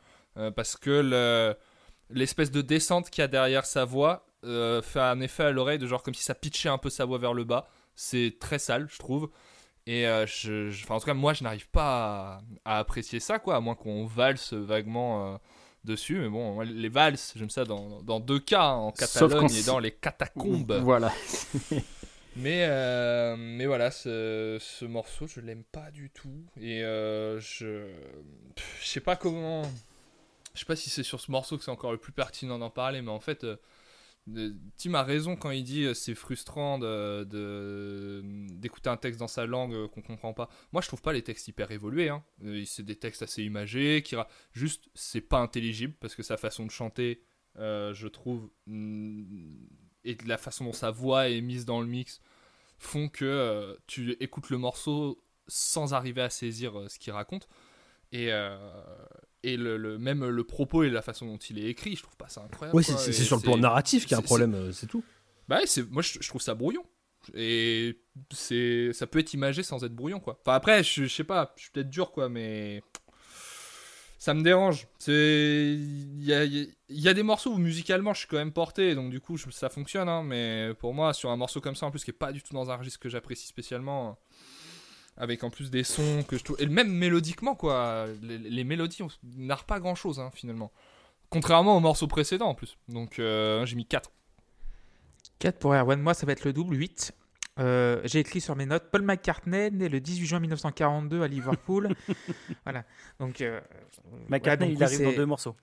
Parce 0.57 0.75
que 0.75 0.89
le- 0.89 1.55
l'espèce 2.09 2.51
de 2.51 2.61
descente 2.61 3.09
qu'il 3.09 3.21
y 3.21 3.25
a 3.25 3.29
derrière 3.29 3.65
sa 3.65 3.85
voix 3.85 4.27
fait 4.43 4.99
un 4.99 5.21
effet 5.21 5.43
à 5.43 5.51
l'oreille 5.51 5.79
de 5.79 5.87
genre 5.87 6.03
comme 6.03 6.13
si 6.13 6.23
ça 6.23 6.35
pitchait 6.35 6.69
un 6.69 6.77
peu 6.77 6.89
sa 6.89 7.05
voix 7.05 7.17
vers 7.17 7.33
le 7.33 7.45
bas. 7.45 7.69
C'est 7.95 8.35
très 8.39 8.59
sale, 8.59 8.87
je 8.91 8.97
trouve. 8.99 9.29
Et 9.87 10.07
euh, 10.07 10.25
je, 10.25 10.69
je- 10.71 10.83
enfin, 10.83 10.95
en 10.95 10.99
tout 10.99 11.05
cas, 11.05 11.13
moi, 11.13 11.33
je 11.33 11.43
n'arrive 11.43 11.67
pas 11.69 12.41
à, 12.65 12.73
à 12.75 12.79
apprécier 12.79 13.19
ça, 13.19 13.37
quoi, 13.39 13.55
à 13.55 13.59
moins 13.59 13.75
qu'on 13.75 14.05
valse 14.05 14.53
vaguement 14.53 15.33
euh, 15.33 15.37
dessus. 15.83 16.17
Mais 16.19 16.29
bon, 16.29 16.59
les 16.61 16.89
valses, 16.89 17.33
j'aime 17.35 17.49
ça 17.51 17.65
dans, 17.65 18.01
dans 18.01 18.19
deux 18.19 18.39
cas, 18.39 18.63
hein, 18.63 18.73
en 18.75 18.91
Catalogne 18.91 19.53
et 19.53 19.63
dans 19.63 19.79
les 19.79 19.91
catacombes. 19.91 20.79
Voilà. 20.81 21.11
Mais, 22.37 22.65
euh, 22.67 23.37
mais 23.37 23.65
voilà, 23.65 23.91
ce, 23.91 24.57
ce 24.59 24.83
morceau, 24.83 25.25
je 25.25 25.39
l'aime 25.39 25.63
pas 25.63 25.89
du 25.91 26.09
tout. 26.09 26.43
Et 26.59 26.81
je. 26.81 27.39
Je 28.81 28.85
sais 28.85 28.99
pas 28.99 29.15
comment. 29.15 29.61
Je 30.53 30.59
sais 30.59 30.65
pas 30.65 30.75
si 30.75 30.89
c'est 30.89 31.03
sur 31.03 31.21
ce 31.21 31.31
morceau 31.31 31.57
que 31.57 31.63
c'est 31.63 31.71
encore 31.71 31.93
le 31.93 31.97
plus 31.97 32.11
pertinent 32.11 32.59
d'en 32.59 32.69
parler, 32.69 33.01
mais 33.01 33.11
en 33.11 33.21
fait, 33.21 33.45
Tim 34.77 34.95
a 34.95 35.03
raison 35.03 35.35
quand 35.35 35.51
il 35.51 35.63
dit 35.63 35.83
euh, 35.83 35.93
c'est 35.93 36.15
frustrant 36.15 36.79
de, 36.79 37.23
de- 37.25 38.23
d'écouter 38.55 38.89
un 38.89 38.97
texte 38.97 39.19
dans 39.19 39.27
sa 39.27 39.45
langue 39.45 39.73
euh, 39.73 39.87
qu'on 39.87 40.01
comprend 40.01 40.33
pas. 40.33 40.49
Moi, 40.73 40.81
je 40.81 40.87
trouve 40.87 41.01
pas 41.03 41.13
les 41.13 41.21
textes 41.21 41.47
hyper 41.47 41.69
évolués. 41.69 42.09
Hein. 42.09 42.23
Euh, 42.43 42.63
C'est 42.65 42.83
des 42.83 42.95
textes 42.95 43.21
assez 43.21 43.43
imagés, 43.43 44.01
qui 44.03 44.15
juste 44.51 44.89
c'est 44.95 45.21
pas 45.21 45.39
intelligible 45.39 45.93
parce 45.99 46.15
que 46.15 46.23
sa 46.23 46.37
façon 46.37 46.65
de 46.65 46.71
chanter, 46.71 47.21
je 47.57 48.07
trouve, 48.07 48.49
mm, 48.65 49.53
et 50.05 50.17
la 50.25 50.37
façon 50.37 50.65
dont 50.65 50.73
sa 50.73 50.89
voix 50.91 51.29
est 51.29 51.41
mise 51.41 51.65
dans 51.65 51.81
le 51.81 51.87
mix 51.87 52.19
font 52.79 53.07
que 53.09 53.77
tu 53.87 54.11
écoutes 54.19 54.49
le 54.49 54.57
morceau 54.57 55.23
sans 55.47 55.93
arriver 55.93 56.21
à 56.21 56.29
saisir 56.31 56.89
ce 56.89 56.97
qu'il 56.99 57.13
raconte. 57.13 57.47
Et, 58.11 58.31
et 59.53 59.57
le, 59.57 59.77
le- 59.77 59.97
même 59.97 60.25
le 60.25 60.43
propos 60.43 60.83
et 60.83 60.89
la 60.89 61.01
façon 61.01 61.25
dont 61.25 61.37
il 61.37 61.59
est 61.59 61.69
écrit, 61.69 61.95
je 61.95 62.03
trouve 62.03 62.15
pas 62.17 62.27
ça 62.29 62.41
incroyable. 62.43 62.75
Ouais, 62.77 62.83
c'est 62.83 63.11
sur 63.13 63.37
le 63.37 63.41
plan 63.41 63.57
narratif 63.57 64.03
qu'il 64.05 64.11
y 64.11 64.15
a 64.15 64.17
un 64.17 64.21
problème, 64.21 64.53
euh, 64.55 64.71
c'est 64.71 64.87
tout. 64.87 65.03
Bah 65.47 65.57
ouais, 65.59 65.67
c'est 65.67 65.89
moi 65.89 66.01
je, 66.01 66.17
je 66.21 66.27
trouve 66.27 66.41
ça 66.41 66.55
brouillon. 66.55 66.83
Et 67.33 67.99
c'est 68.31 68.91
ça 68.93 69.07
peut 69.07 69.19
être 69.19 69.33
imagé 69.33 69.63
sans 69.63 69.83
être 69.83 69.95
brouillon 69.95 70.19
quoi. 70.19 70.37
Enfin 70.41 70.53
après 70.55 70.83
je, 70.83 71.03
je 71.05 71.13
sais 71.13 71.23
pas, 71.23 71.53
je 71.57 71.63
suis 71.63 71.71
peut-être 71.71 71.89
dur 71.89 72.11
quoi 72.11 72.29
mais 72.29 72.83
ça 74.17 74.33
me 74.33 74.41
dérange. 74.43 74.87
C'est 74.99 75.75
il 75.77 76.23
y 76.23 76.33
a, 76.33 76.43
il 76.45 76.69
y 76.89 77.07
a 77.09 77.13
des 77.13 77.23
morceaux 77.23 77.51
où 77.53 77.57
musicalement 77.57 78.13
je 78.13 78.19
suis 78.19 78.27
quand 78.27 78.37
même 78.37 78.51
porté 78.53 78.93
donc 78.95 79.09
du 79.11 79.19
coup 79.19 79.37
je- 79.37 79.49
ça 79.51 79.69
fonctionne 79.69 80.07
hein, 80.09 80.23
mais 80.23 80.71
pour 80.79 80.93
moi 80.93 81.13
sur 81.13 81.29
un 81.31 81.35
morceau 81.37 81.61
comme 81.61 81.75
ça 81.75 81.85
en 81.87 81.91
plus 81.91 82.03
qui 82.03 82.11
est 82.11 82.13
pas 82.13 82.31
du 82.31 82.41
tout 82.43 82.53
dans 82.53 82.69
un 82.71 82.75
registre 82.75 82.99
que 82.99 83.09
j'apprécie 83.09 83.47
spécialement 83.47 84.17
avec 85.17 85.43
en 85.43 85.49
plus 85.49 85.71
des 85.71 85.83
sons 85.83 86.23
que 86.27 86.37
je 86.37 86.43
trouve 86.43 86.57
et 86.59 86.65
même 86.65 86.91
mélodiquement 86.91 87.55
quoi, 87.55 88.07
les, 88.21 88.37
les 88.37 88.63
mélodies 88.63 89.03
on 89.03 89.07
narrent 89.37 89.65
pas 89.65 89.79
grand-chose 89.79 90.19
hein, 90.19 90.31
finalement. 90.33 90.71
Contrairement 91.29 91.75
aux 91.75 91.79
morceaux 91.81 92.07
précédents 92.07 92.49
en 92.49 92.55
plus. 92.55 92.77
Donc 92.87 93.19
euh, 93.19 93.65
j'ai 93.65 93.75
mis 93.75 93.85
4. 93.85 94.11
4 95.39 95.59
pour 95.59 95.73
Erwan, 95.73 95.99
moi 96.01 96.13
ça 96.13 96.25
va 96.25 96.31
être 96.31 96.45
le 96.45 96.53
double, 96.53 96.75
8. 96.75 97.13
Euh, 97.57 98.01
J'ai 98.03 98.19
écrit 98.19 98.41
sur 98.41 98.55
mes 98.55 98.65
notes 98.65 98.89
Paul 98.91 99.01
McCartney, 99.03 99.71
né 99.71 99.87
le 99.87 99.99
18 100.01 100.25
juin 100.25 100.39
1942 100.39 101.21
à 101.21 101.27
Liverpool. 101.27 101.95
voilà. 102.65 102.83
Donc, 103.19 103.41
euh, 103.41 103.61
McCartney, 104.27 104.67
ouais, 104.67 104.73
donc 104.73 104.79
il 104.79 104.83
arrive 104.83 105.03
dans 105.03 105.15
deux 105.15 105.25
morceaux. 105.25 105.55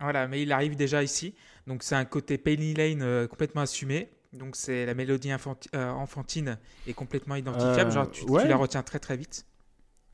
Voilà, 0.00 0.28
mais 0.28 0.42
il 0.42 0.52
arrive 0.52 0.76
déjà 0.76 1.02
ici. 1.02 1.34
Donc 1.66 1.82
c'est 1.82 1.94
un 1.94 2.04
côté 2.04 2.38
Penny 2.38 2.74
Lane 2.74 3.02
euh, 3.02 3.26
complètement 3.26 3.62
assumé. 3.62 4.10
Donc 4.32 4.56
c'est 4.56 4.86
la 4.86 4.94
mélodie 4.94 5.28
infanti- 5.30 5.68
euh, 5.74 5.90
enfantine 5.90 6.58
est 6.86 6.94
complètement 6.94 7.34
identifiable. 7.36 7.90
Euh, 7.90 7.94
Genre 7.94 8.10
tu, 8.10 8.24
tu 8.24 8.30
ouais. 8.30 8.48
la 8.48 8.56
retiens 8.56 8.82
très 8.82 8.98
très 8.98 9.16
vite. 9.16 9.44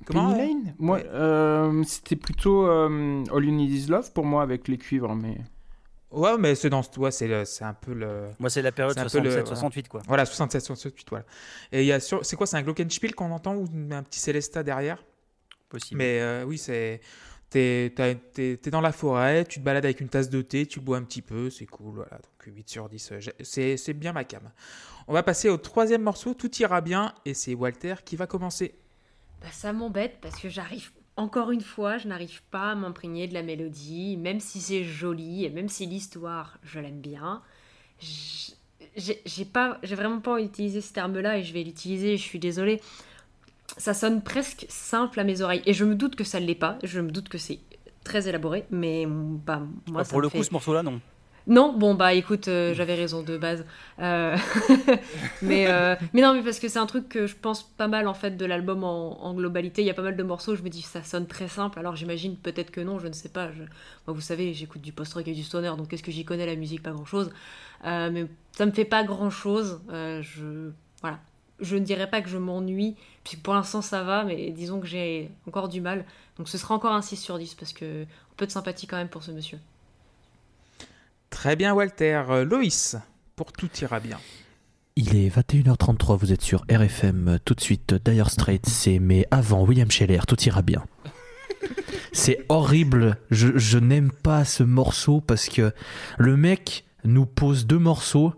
Penny 0.07 0.33
euh, 0.35 0.37
Lane? 0.37 0.75
Moi, 0.79 0.99
ouais. 0.99 1.07
euh, 1.09 1.83
c'était 1.85 2.17
plutôt 2.17 2.67
euh, 2.67 3.25
All 3.35 3.45
You 3.45 3.53
Need 3.53 3.71
Is 3.71 3.87
Love 3.89 4.13
pour 4.13 4.25
moi 4.25 4.43
avec 4.43 4.69
les 4.69 4.79
cuivres, 4.79 5.15
mais... 5.15 5.39
Ouais, 6.11 6.39
mais 6.39 6.55
c'est 6.55 6.71
dans 6.71 6.83
ce 6.83 6.99
ouais, 6.99 7.11
c'est 7.11 7.65
un 7.65 7.75
peu 7.75 7.93
le 7.93 8.29
Moi, 8.39 8.49
c'est 8.49 8.63
la 8.63 8.73
période 8.73 8.95
C'est 8.97 9.01
un 9.01 9.09
peu 9.09 9.21
le- 9.21 9.43
67-68, 9.43 9.89
quoi. 9.89 10.01
voilà 10.07 10.25
67 10.25 10.63
68 10.65 11.07
voilà. 11.11 11.25
Et 11.71 11.83
il 11.83 11.87
y 11.87 11.93
a 11.93 12.01
sur 12.01 12.25
c'est 12.25 12.35
quoi 12.35 12.47
c'est 12.47 12.57
un 12.57 12.63
glockenspiel 12.63 13.15
qu'on 13.15 13.31
entend 13.31 13.55
ou 13.57 13.67
un 13.91 14.03
petit 14.03 14.19
Célesta 14.19 14.63
derrière? 14.63 15.05
Possible. 15.69 15.99
Mais 15.99 16.19
euh, 16.21 16.45
oui, 16.47 16.57
c'est. 16.57 17.03
T'es 17.51 17.95
t'es 18.35 18.71
dans 18.71 18.83
la 18.83 18.93
forêt, 18.93 19.45
tu 19.47 19.61
te 19.61 19.65
balades 19.65 19.85
avec 19.87 20.01
une 20.01 20.09
tasse 20.09 20.29
de 20.29 20.43
thé, 20.43 20.67
tu 20.67 20.81
bois 20.81 20.99
un 20.99 21.03
petit 21.03 21.23
peu, 21.23 21.49
c'est 21.49 21.67
cool. 21.67 21.95
Voilà, 21.95 22.19
donc 22.19 22.55
8 22.55 22.69
sur 22.69 22.89
10, 22.89 23.13
euh, 23.13 23.21
c'est 23.43 23.95
bien 23.95 24.13
ma 24.13 24.25
cam. 24.25 24.51
On 25.07 25.15
va 25.15 25.23
passer 25.23 25.49
au 25.49 25.57
troisième 25.57 26.03
morceau, 26.03 26.35
Tout 26.35 26.55
ira 26.57 26.83
bien, 26.83 27.15
et 27.25 27.33
c'est 27.33 27.55
Walter 27.55 27.95
qui 28.05 28.17
va 28.17 28.27
commencer. 28.27 28.75
Bah, 29.41 29.49
ça 29.51 29.73
m'embête 29.73 30.19
parce 30.21 30.39
que 30.39 30.51
j'arrive, 30.51 30.91
encore 31.17 31.51
une 31.51 31.63
fois, 31.63 31.97
je 31.97 32.09
n'arrive 32.09 32.43
pas 32.51 32.73
à 32.73 32.75
m'imprégner 32.75 33.27
de 33.27 33.35
la 33.35 33.43
mélodie, 33.43 34.19
même 34.19 34.41
si 34.41 34.61
c'est 34.61 34.85
joli 34.85 35.45
et 35.47 35.51
même 35.51 35.69
si 35.69 35.87
l'histoire, 35.87 36.59
je 36.63 36.81
l'aime 36.81 37.01
bien. 37.01 37.43
j'ai 38.97 39.45
vraiment 39.95 40.21
pas 40.21 40.41
utilisé 40.41 40.83
ce 40.83 40.93
terme-là 40.93 41.39
et 41.39 41.43
je 41.43 41.55
vais 41.55 41.63
l'utiliser, 41.63 42.19
je 42.19 42.23
suis 42.23 42.39
désolée. 42.39 42.81
Ça 43.79 43.95
sonne 43.95 44.23
presque 44.23 44.67
simple 44.69 45.21
à 45.21 45.25
mes 45.25 45.41
oreilles 45.41 45.63
et 45.67 45.73
je 45.73 45.85
me 45.87 45.95
doute 45.95 46.17
que 46.17 46.25
ça 46.25 46.41
ne 46.41 46.47
l'est 46.47 46.55
pas, 46.55 46.79
je 46.83 47.01
me 47.01 47.11
doute 47.11 47.29
que 47.31 47.39
c'est 47.39 47.61
très 48.05 48.29
élaboré, 48.29 48.65
mais 48.71 49.07
bah, 49.09 49.63
moi 49.87 50.01
Ah, 50.01 50.05
ça 50.05 50.11
pour 50.11 50.19
me 50.19 50.23
le 50.23 50.29
fait... 50.29 50.39
coup, 50.39 50.45
ce 50.45 50.53
morceau-là, 50.53 50.83
non. 50.83 51.01
Non, 51.47 51.73
bon 51.73 51.95
bah 51.95 52.13
écoute, 52.13 52.49
euh, 52.49 52.75
j'avais 52.75 52.95
raison 52.95 53.23
de 53.23 53.39
base. 53.39 53.65
Euh, 54.01 54.37
mais, 55.43 55.67
euh, 55.67 55.97
mais 56.13 56.21
non, 56.21 56.35
mais 56.35 56.43
parce 56.43 56.59
que 56.59 56.69
c'est 56.69 56.79
un 56.79 56.85
truc 56.85 57.09
que 57.09 57.27
je 57.27 57.35
pense 57.37 57.63
pas 57.63 57.89
mal 57.89 58.07
en 58.07 58.13
fait 58.15 58.37
de 58.37 58.45
l'album 58.45 58.85
en, 58.85 59.25
en 59.25 59.33
globalité. 59.33 59.81
Il 59.83 59.87
y 59.87 59.91
a 59.91 59.95
pas 59.95 60.03
mal 60.03 60.17
de 60.17 60.23
morceaux, 60.23 60.57
je 60.57 60.63
me 60.63 60.69
dis 60.69 60.83
ça 60.83 61.03
sonne 61.03 61.27
très 61.27 61.49
simple. 61.49 61.79
Alors 61.79 61.97
j'imagine 61.97 62.37
peut-être 62.37 62.71
que 62.71 62.83
non, 62.83 62.99
je 62.99 63.07
ne 63.09 63.15
sais 63.15 63.31
pas. 63.31 63.51
Je- 63.53 63.63
Moi, 63.63 63.69
vous 64.15 64.21
savez, 64.21 64.53
j'écoute 64.53 64.83
du 64.83 64.93
post-rock 64.93 65.27
et 65.27 65.33
du 65.33 65.43
stoner, 65.43 65.73
donc 65.79 65.89
qu'est-ce 65.89 66.03
que 66.03 66.13
j'y 66.13 66.25
connais 66.27 66.45
la 66.47 66.55
musique? 66.57 66.83
Pas 66.83 66.93
grand-chose. 66.93 67.31
Mais 67.85 68.27
ça 68.53 68.67
me 68.67 68.73
fait 68.73 68.85
pas 68.85 69.05
grand-chose. 69.05 69.81
Je 69.91 70.71
voilà, 71.01 71.19
je 71.61 71.77
ne 71.77 71.85
dirais 71.85 72.11
pas 72.11 72.21
que 72.21 72.29
je 72.29 72.37
m'ennuie, 72.39 72.97
puisque 73.29 73.43
pour 73.43 73.55
l'instant 73.55 73.83
ça 73.83 74.03
va, 74.03 74.25
mais 74.25 74.51
disons 74.51 74.81
que 74.81 74.87
j'ai 74.87 75.31
encore 75.47 75.69
du 75.69 75.81
mal. 75.81 76.05
Donc 76.37 76.49
ce 76.49 76.57
sera 76.57 76.75
encore 76.75 76.93
un 76.93 77.03
6 77.03 77.17
sur 77.17 77.39
10 77.39 77.55
parce 77.55 77.73
que 77.73 78.03
un 78.03 78.35
peu 78.37 78.47
de 78.47 78.51
sympathie 78.51 78.87
quand 78.87 78.97
même 78.97 79.09
pour 79.09 79.23
ce 79.23 79.31
monsieur. 79.33 79.59
Très 81.31 81.57
bien, 81.57 81.75
Walter. 81.75 82.23
Loïs, 82.47 82.97
pour 83.37 83.53
Tout 83.53 83.69
ira 83.83 84.01
bien. 84.01 84.19
Il 84.97 85.15
est 85.15 85.29
21h33, 85.29 86.17
vous 86.17 86.33
êtes 86.33 86.43
sur 86.43 86.65
RFM, 86.71 87.39
tout 87.45 87.55
de 87.55 87.61
suite 87.61 87.95
Dire 87.95 88.31
Straits, 88.31 88.67
c'est 88.67 88.99
mais 88.99 89.27
avant 89.31 89.63
William 89.63 89.91
Scheller, 89.91 90.21
tout 90.27 90.41
ira 90.43 90.63
bien. 90.63 90.85
C'est 92.13 92.47
horrible, 92.49 93.19
je, 93.31 93.59
je 93.59 93.79
n'aime 93.79 94.11
pas 94.11 94.45
ce 94.45 94.63
morceau 94.63 95.21
parce 95.21 95.49
que 95.49 95.73
le 96.17 96.37
mec 96.37 96.85
nous 97.05 97.27
pose 97.27 97.67
deux 97.67 97.79
morceaux 97.79 98.33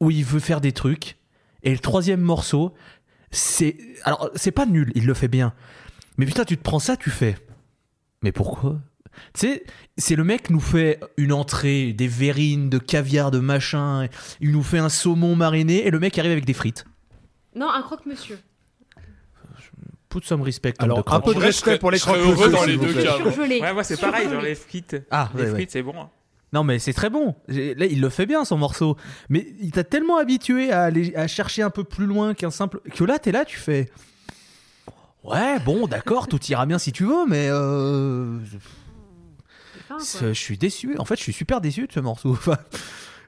où 0.00 0.10
il 0.10 0.24
veut 0.24 0.40
faire 0.40 0.60
des 0.60 0.72
trucs 0.72 1.18
et 1.62 1.72
le 1.72 1.78
troisième 1.78 2.20
morceau, 2.20 2.74
c'est... 3.30 3.76
Alors 4.04 4.30
c'est 4.34 4.52
pas 4.52 4.66
nul, 4.66 4.92
il 4.94 5.06
le 5.06 5.14
fait 5.14 5.28
bien. 5.28 5.52
Mais 6.16 6.26
putain, 6.26 6.44
tu 6.44 6.56
te 6.56 6.62
prends 6.62 6.78
ça, 6.78 6.96
tu 6.96 7.10
fais... 7.10 7.36
Mais 8.22 8.32
pourquoi? 8.32 8.80
Tu 9.34 9.40
sais, 9.40 9.64
c'est 9.96 10.16
le 10.16 10.24
mec 10.24 10.50
nous 10.50 10.60
fait 10.60 11.00
une 11.16 11.32
entrée, 11.32 11.92
des 11.92 12.08
verrines, 12.08 12.68
de 12.68 12.78
caviar, 12.78 13.30
de 13.30 13.38
machin. 13.38 14.08
Il 14.40 14.52
nous 14.52 14.62
fait 14.62 14.78
un 14.78 14.88
saumon 14.88 15.36
mariné 15.36 15.86
et 15.86 15.90
le 15.90 15.98
mec 15.98 16.18
arrive 16.18 16.32
avec 16.32 16.44
des 16.44 16.52
frites. 16.52 16.84
Non, 17.54 17.70
un 17.70 17.82
croque-monsieur. 17.82 18.38
Put 20.08 20.22
some 20.24 20.42
respect. 20.42 20.74
Alors, 20.78 21.04
the 21.04 21.12
un 21.12 21.20
peu 21.20 21.34
de 21.34 21.38
respect 21.38 21.78
pour 21.78 21.90
les 21.90 21.98
je 21.98 22.04
serais 22.04 22.18
croque 22.18 22.38
heureux 22.38 22.50
dans 22.50 22.64
les 22.64 22.76
deux 22.76 22.94
cas. 22.94 23.18
Ouais, 23.18 23.72
moi 23.72 23.84
c'est 23.84 24.00
pareil, 24.00 24.28
genre 24.28 24.42
les 24.42 24.54
frites. 24.54 24.96
Ah, 25.10 25.30
les 25.34 25.42
ouais, 25.42 25.48
ouais. 25.48 25.54
frites, 25.54 25.70
c'est 25.70 25.82
bon. 25.82 25.94
Non, 26.52 26.64
mais 26.64 26.78
c'est 26.78 26.92
très 26.94 27.10
bon. 27.10 27.34
Là, 27.48 27.86
il 27.86 28.00
le 28.00 28.08
fait 28.08 28.24
bien, 28.26 28.44
son 28.44 28.56
morceau. 28.56 28.96
Mais 29.28 29.46
il 29.60 29.70
t'a 29.70 29.84
tellement 29.84 30.16
habitué 30.16 30.72
à, 30.72 30.84
aller, 30.84 31.14
à 31.14 31.26
chercher 31.26 31.62
un 31.62 31.70
peu 31.70 31.84
plus 31.84 32.06
loin 32.06 32.34
qu'un 32.34 32.50
simple. 32.50 32.80
Que 32.94 33.04
là, 33.04 33.18
t'es 33.18 33.32
là, 33.32 33.44
tu 33.44 33.58
fais. 33.58 33.90
Ouais, 35.24 35.58
bon, 35.60 35.86
d'accord, 35.86 36.26
tout 36.28 36.42
ira 36.46 36.64
bien 36.64 36.78
si 36.78 36.92
tu 36.92 37.04
veux, 37.04 37.26
mais. 37.26 37.48
euh, 37.50 38.38
fin, 39.88 39.98
Je 39.98 40.32
suis 40.32 40.56
déçu. 40.56 40.96
En 40.98 41.04
fait, 41.04 41.16
je 41.16 41.22
suis 41.22 41.32
super 41.32 41.60
déçu 41.60 41.86
de 41.86 41.92
ce 41.92 42.00
morceau. 42.00 42.38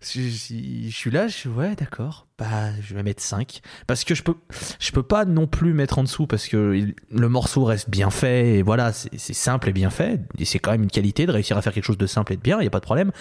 Je, 0.03 0.21
je- 0.23 0.89
je 0.89 0.95
suis 0.97 1.11
là, 1.11 1.29
je, 1.29 1.49
ouais, 1.49 1.77
d'accord. 1.77 2.27
Bah, 2.39 2.71
je 2.81 2.95
vais 2.95 3.03
mettre 3.03 3.23
5. 3.23 3.61
Parce 3.87 4.05
que 4.05 4.15
je 4.15 4.23
peux, 4.23 4.35
je 4.79 4.93
peux 4.93 5.03
pas 5.03 5.27
non 5.27 5.47
plus 5.47 5.75
mettre 5.75 5.99
en 5.99 6.05
dessous 6.05 6.27
parce 6.27 6.49
que 6.49 6.89
le 7.11 7.29
morceau 7.29 7.65
reste 7.65 7.91
bien 7.91 8.09
fait 8.11 8.57
et 8.59 8.63
voilà, 8.63 8.93
c'est 8.95 9.35
simple 9.35 9.69
et 9.69 9.73
bien 9.73 9.91
fait. 9.91 10.21
Et 10.39 10.47
c'est 10.47 10.59
quand 10.59 10.71
même 10.71 10.85
une 10.85 10.91
qualité 10.91 11.27
de 11.27 11.33
réussir 11.33 11.57
à 11.59 11.63
faire 11.63 11.75
quelque 11.75 11.85
chose 11.85 11.99
de 11.99 12.07
simple 12.07 12.33
et 12.33 12.37
de 12.37 12.43
bien, 12.43 12.57
il 12.59 12.63
n'y 12.63 12.67
a 12.67 12.71
pas 12.71 12.81
de 12.81 12.85
problème. 12.85 13.13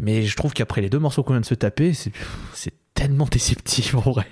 Mais 0.00 0.22
je 0.22 0.36
trouve 0.36 0.52
qu'après 0.52 0.80
les 0.80 0.90
deux 0.90 0.98
morceaux 0.98 1.22
qu'on 1.22 1.34
vient 1.34 1.40
de 1.40 1.46
se 1.46 1.54
taper, 1.54 1.92
c'est 1.92 2.12
c'est 2.54 2.72
tellement 2.94 3.26
déceptif 3.30 3.94
en 3.94 4.00
vrai. 4.00 4.26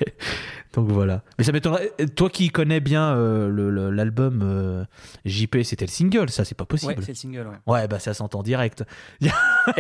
Donc 0.75 0.91
voilà. 0.91 1.23
Mais 1.39 1.45
ça 1.45 1.53
m'étonnerait. 1.53 1.91
Toi 2.15 2.29
qui 2.29 2.51
connais 2.51 2.81
bien 2.81 3.15
euh, 3.17 3.49
le- 3.49 3.71
le- 3.71 3.91
l'album 3.91 4.43
euh, 4.43 4.85
JP, 5.25 5.63
c'était 5.63 5.87
le 5.87 5.91
single, 5.91 6.29
ça 6.31 6.45
c'est 6.45 6.55
pas 6.55 6.67
possible. 6.67 6.93
Ouais, 6.93 6.99
c'est 7.03 7.13
le 7.13 7.17
single, 7.17 7.47
ouais. 7.49 7.73
Ouais, 7.73 7.89
bah 7.89 7.99
ça 7.99 8.13
s'entend 8.15 8.43
direct. 8.43 8.85
Il 9.21 9.27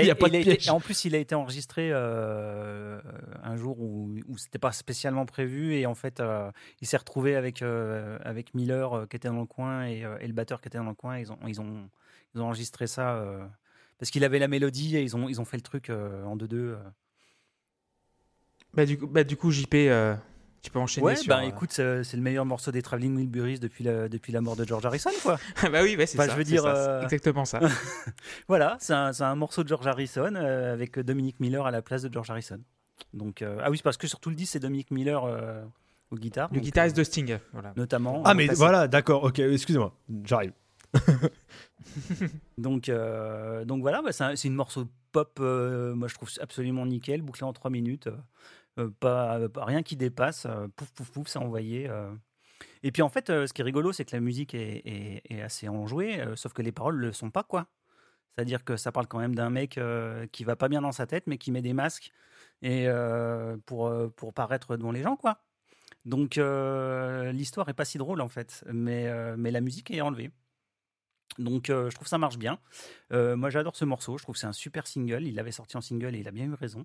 y 0.04 0.10
a, 0.10 0.14
pas 0.14 0.28
de 0.28 0.36
été- 0.36 0.50
piège. 0.56 0.66
et 0.68 0.70
en 0.70 0.80
plus, 0.80 1.04
il 1.04 1.14
a 1.14 1.18
été 1.18 1.34
enregistré 1.34 1.90
euh, 1.92 3.00
un 3.42 3.56
jour 3.56 3.78
où, 3.80 4.14
où 4.28 4.38
c'était 4.38 4.58
pas 4.58 4.72
spécialement 4.72 5.26
prévu 5.26 5.74
et 5.74 5.86
en 5.86 5.94
fait, 5.94 6.20
euh, 6.20 6.50
il 6.80 6.86
s'est 6.86 6.96
retrouvé 6.96 7.36
avec 7.36 7.62
avec 7.62 8.54
Miller 8.54 8.92
euh, 8.94 9.06
qui 9.06 9.16
était 9.16 9.28
dans 9.28 9.40
le 9.40 9.46
coin 9.46 9.84
et, 9.86 10.04
euh, 10.04 10.16
et 10.20 10.26
le 10.26 10.32
batteur 10.32 10.60
qui 10.60 10.68
était 10.68 10.78
dans 10.78 10.84
le 10.84 10.94
coin. 10.94 11.18
Ils 11.18 11.30
ont 11.32 11.38
ils 11.46 11.60
ont 11.60 11.88
ils 12.34 12.40
ont 12.40 12.46
enregistré 12.46 12.86
ça 12.86 13.14
euh, 13.16 13.44
parce 13.98 14.10
qu'il 14.10 14.24
avait 14.24 14.38
la 14.38 14.48
mélodie 14.48 14.96
et 14.96 15.02
ils 15.02 15.16
ont 15.16 15.28
ils 15.28 15.40
ont 15.40 15.44
fait 15.44 15.56
le 15.56 15.62
truc 15.62 15.90
euh, 15.90 16.24
en 16.24 16.36
deux 16.36 16.48
deux. 16.48 16.76
Bah, 18.74 18.84
du 18.86 18.98
coup, 18.98 19.06
bah, 19.06 19.24
du 19.24 19.36
coup 19.36 19.50
JP, 19.50 19.74
euh, 19.74 20.14
tu 20.62 20.70
peux 20.70 20.78
enchaîner 20.78 21.06
Ouais, 21.06 21.16
sur. 21.16 21.28
bah 21.28 21.40
euh, 21.42 21.48
écoute, 21.48 21.72
c'est 21.72 22.14
le 22.14 22.20
meilleur 22.22 22.44
morceau 22.44 22.70
des 22.70 22.82
Traveling 22.82 23.16
Wilburys 23.16 23.58
depuis 23.60 23.82
la 23.84 24.08
depuis 24.08 24.32
la 24.32 24.40
mort 24.40 24.56
de 24.56 24.64
George 24.64 24.84
Harrison, 24.84 25.10
quoi. 25.22 25.38
bah 25.72 25.80
oui, 25.82 25.96
ouais, 25.96 26.06
c'est 26.06 26.16
ça. 26.16 26.28
je 26.28 26.32
veux 26.32 26.38
c'est 26.38 26.50
dire, 26.50 26.62
ça, 26.62 26.76
euh, 26.76 26.98
c'est 27.00 27.04
exactement 27.14 27.44
ça. 27.44 27.60
Voilà, 28.48 28.76
c'est 28.80 28.92
un, 28.92 29.12
c'est 29.12 29.24
un 29.24 29.34
morceau 29.34 29.62
de 29.64 29.68
George 29.68 29.86
Harrison 29.86 30.34
euh, 30.34 30.72
avec 30.72 30.98
Dominic 30.98 31.40
Miller 31.40 31.66
à 31.66 31.70
la 31.70 31.82
place 31.82 32.02
de 32.02 32.12
George 32.12 32.30
Harrison. 32.30 32.60
Donc 33.14 33.42
euh, 33.42 33.58
ah 33.62 33.70
oui, 33.70 33.78
c'est 33.78 33.82
parce 33.84 33.96
que 33.96 34.06
sur 34.06 34.20
tout 34.20 34.28
le 34.30 34.36
disque 34.36 34.52
c'est 34.52 34.58
Dominic 34.60 34.90
Miller 34.90 35.24
euh, 35.24 35.62
aux 36.10 36.16
guitares. 36.16 36.50
Le 36.52 36.60
guitariste 36.60 36.96
euh, 36.96 37.00
de 37.00 37.04
Sting. 37.04 37.38
Voilà. 37.52 37.72
notamment. 37.76 38.22
Ah, 38.24 38.34
mais 38.34 38.48
voilà, 38.48 38.86
d'accord, 38.88 39.24
ok, 39.24 39.38
excusez-moi, 39.38 39.94
j'arrive. 40.24 40.52
Donc, 42.58 42.88
euh, 42.88 43.64
donc 43.64 43.82
voilà, 43.82 44.02
bah, 44.02 44.12
c'est 44.12 44.24
un- 44.24 44.36
c'est 44.36 44.48
une 44.48 44.54
morceau 44.54 44.88
pop, 45.12 45.38
euh, 45.40 45.94
moi 45.94 46.08
je 46.08 46.14
trouve 46.14 46.28
absolument 46.40 46.84
nickel, 46.86 47.22
bouclé 47.22 47.44
en 47.44 47.52
3 47.52 47.70
minutes, 47.70 48.08
euh, 48.78 48.90
pas, 49.00 49.38
rien 49.56 49.82
qui 49.82 49.96
dépasse, 49.96 50.46
pouf 50.76 50.90
pouf 50.92 51.10
pouf, 51.10 51.28
ça 51.28 51.40
envoyé. 51.40 51.90
Et 52.82 52.92
puis 52.92 53.02
en 53.02 53.08
fait, 53.08 53.28
ce 53.28 53.52
qui 53.52 53.62
est 53.62 53.64
rigolo, 53.64 53.92
c'est 53.92 54.04
que 54.04 54.14
la 54.14 54.20
musique 54.20 54.54
est, 54.54 55.22
assez 55.42 55.68
enjouée, 55.68 56.22
sauf 56.36 56.52
que 56.52 56.62
les 56.62 56.72
paroles 56.72 56.96
le 56.96 57.12
sont 57.12 57.30
pas, 57.30 57.42
quoi. 57.42 57.66
C'est-à-dire 58.34 58.64
que 58.64 58.76
ça 58.76 58.92
parle 58.92 59.08
quand 59.08 59.18
même 59.18 59.34
d'un 59.34 59.50
mec 59.50 59.80
qui 60.32 60.44
va 60.44 60.56
pas 60.56 60.68
bien 60.68 60.82
dans 60.82 60.92
sa 60.92 61.06
tête, 61.06 61.24
mais 61.26 61.38
qui 61.38 61.50
met 61.52 61.62
des 61.62 61.72
masques 61.72 62.12
et 62.62 62.88
pour, 63.66 63.92
pour 64.16 64.34
paraître 64.34 64.76
devant 64.76 64.92
les 64.92 65.02
gens, 65.02 65.16
quoi. 65.16 65.42
Donc 66.04 66.36
l'histoire 66.36 67.68
est 67.68 67.74
pas 67.74 67.84
si 67.84 67.98
drôle 67.98 68.20
en 68.20 68.28
fait, 68.28 68.64
mais, 68.72 69.36
mais 69.36 69.50
la 69.50 69.60
musique 69.60 69.90
est 69.90 70.00
enlevée. 70.00 70.30
Donc 71.38 71.70
euh, 71.70 71.90
je 71.90 71.94
trouve 71.94 72.08
ça 72.08 72.18
marche 72.18 72.38
bien. 72.38 72.58
Euh, 73.12 73.36
moi 73.36 73.50
j'adore 73.50 73.76
ce 73.76 73.84
morceau, 73.84 74.18
je 74.18 74.22
trouve 74.22 74.34
que 74.34 74.40
c'est 74.40 74.46
un 74.46 74.52
super 74.52 74.86
single. 74.86 75.24
Il 75.26 75.34
l'avait 75.34 75.52
sorti 75.52 75.76
en 75.76 75.80
single 75.80 76.14
et 76.14 76.20
il 76.20 76.28
a 76.28 76.32
bien 76.32 76.46
eu 76.46 76.54
raison. 76.54 76.84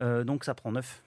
Euh, 0.00 0.24
donc 0.24 0.44
ça 0.44 0.54
prend 0.54 0.72
9. 0.72 1.02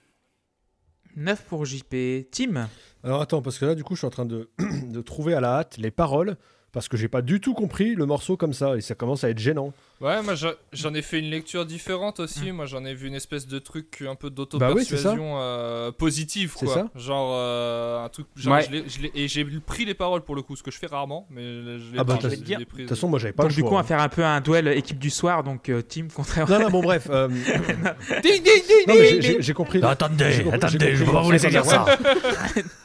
9 1.16 1.44
pour 1.44 1.64
JP. 1.64 2.30
Tim 2.30 2.68
Alors 3.02 3.22
attends, 3.22 3.42
parce 3.42 3.58
que 3.58 3.64
là, 3.64 3.74
du 3.74 3.82
coup, 3.82 3.94
je 3.94 4.00
suis 4.00 4.06
en 4.06 4.10
train 4.10 4.26
de, 4.26 4.50
de 4.84 5.00
trouver 5.00 5.34
à 5.34 5.40
la 5.40 5.58
hâte 5.58 5.78
les 5.78 5.90
paroles, 5.90 6.36
parce 6.72 6.88
que 6.88 6.96
j'ai 6.96 7.08
pas 7.08 7.22
du 7.22 7.40
tout 7.40 7.54
compris 7.54 7.94
le 7.94 8.04
morceau 8.04 8.36
comme 8.36 8.52
ça, 8.52 8.76
et 8.76 8.82
ça 8.82 8.94
commence 8.94 9.24
à 9.24 9.30
être 9.30 9.38
gênant. 9.38 9.72
Ouais, 10.00 10.20
moi 10.22 10.34
j'en 10.74 10.92
ai 10.92 11.00
fait 11.00 11.18
une 11.20 11.30
lecture 11.30 11.64
différente 11.64 12.20
aussi. 12.20 12.52
Moi 12.52 12.66
j'en 12.66 12.84
ai 12.84 12.92
vu 12.92 13.08
une 13.08 13.14
espèce 13.14 13.46
de 13.46 13.58
truc 13.58 14.04
un 14.06 14.14
peu 14.14 14.28
Bah 14.28 14.34
oui, 14.34 14.34
d'auto-persuasion 14.36 15.36
euh, 15.40 15.90
positive, 15.90 16.52
C'est 16.58 16.66
quoi. 16.66 16.74
ça. 16.74 16.88
Genre 16.94 17.34
un 18.04 18.08
truc. 18.10 18.26
Genre, 18.36 18.52
Ouais. 18.54 18.66
je 18.70 18.76
je 18.86 19.06
et 19.14 19.26
j'ai 19.26 19.44
pris 19.60 19.86
les 19.86 19.94
paroles 19.94 20.20
pour 20.22 20.34
le 20.36 20.42
coup, 20.42 20.54
ce 20.54 20.62
que 20.62 20.70
je 20.70 20.76
fais 20.78 20.86
rarement, 20.86 21.26
mais 21.30 21.42
je 21.42 21.92
l'ai 21.92 21.98
Ah 21.98 22.04
bah, 22.04 22.16
pris- 22.18 22.28
De 22.28 22.64
toute 22.64 22.88
façon, 22.90 23.08
moi, 23.08 23.18
j'avais 23.18 23.32
pas 23.32 23.44
Donc, 23.44 23.52
le 23.52 23.54
du 23.54 23.60
choix. 23.60 23.68
coup, 23.70 23.74
on 23.74 23.78
va 23.78 23.84
hein. 23.84 23.86
faire 23.86 24.00
un 24.00 24.08
peu 24.10 24.22
un 24.24 24.40
duel 24.42 24.68
équipe 24.68 24.98
du 24.98 25.08
soir. 25.08 25.42
Donc, 25.42 25.70
euh, 25.70 25.80
Tim 25.80 26.08
contre 26.14 26.40
Non, 26.50 26.58
non, 26.60 26.68
bon, 26.70 26.80
bref. 26.82 27.08
euh, 27.10 27.28
Ding, 27.28 27.40
ding, 28.22 28.42
ding, 28.42 28.86
non, 28.88 28.94
mais 28.98 29.22
j'ai- 29.40 29.54
compris. 29.54 29.80
Non, 29.80 29.88
attendez, 29.88 30.42
compris- 30.44 30.54
attendez, 30.54 30.78
je 30.94 30.98
vais 30.98 31.04
compris 31.06 31.12
pas 31.14 31.22
vous 31.22 31.32
laisser 31.32 31.48
dire 31.48 31.64
ça. 31.64 31.86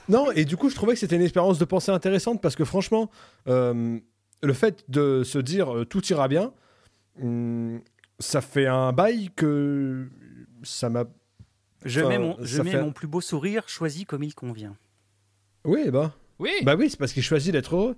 Non, 0.07 0.31
et 0.31 0.45
du 0.45 0.55
coup, 0.57 0.69
je 0.69 0.75
trouvais 0.75 0.93
que 0.93 0.99
c'était 0.99 1.15
une 1.17 1.21
expérience 1.23 1.59
de 1.59 1.65
pensée 1.65 1.91
intéressante 1.91 2.41
parce 2.41 2.55
que 2.55 2.63
franchement, 2.65 3.09
euh, 3.47 3.97
le 4.41 4.53
fait 4.53 4.83
de 4.89 5.23
se 5.23 5.37
dire 5.39 5.75
euh, 5.75 5.85
tout 5.85 6.05
ira 6.07 6.27
bien, 6.27 6.51
ça 8.19 8.41
fait 8.41 8.67
un 8.67 8.93
bail 8.93 9.29
que 9.35 10.09
ça 10.63 10.89
m'a. 10.89 11.05
Je 11.83 12.01
mets, 12.01 12.19
mon, 12.19 12.37
je 12.39 12.61
mets 12.61 12.71
fait- 12.71 12.81
mon 12.81 12.91
plus 12.91 13.07
beau 13.07 13.21
sourire 13.21 13.67
choisi 13.67 14.05
comme 14.05 14.23
il 14.23 14.35
convient. 14.35 14.77
Oui, 15.65 15.89
bah. 15.89 16.15
Oui, 16.39 16.51
Bah 16.63 16.75
oui, 16.75 16.89
c'est 16.89 16.97
parce 16.97 17.13
qu'il 17.13 17.23
choisit 17.23 17.51
d'être 17.51 17.75
heureux. 17.75 17.95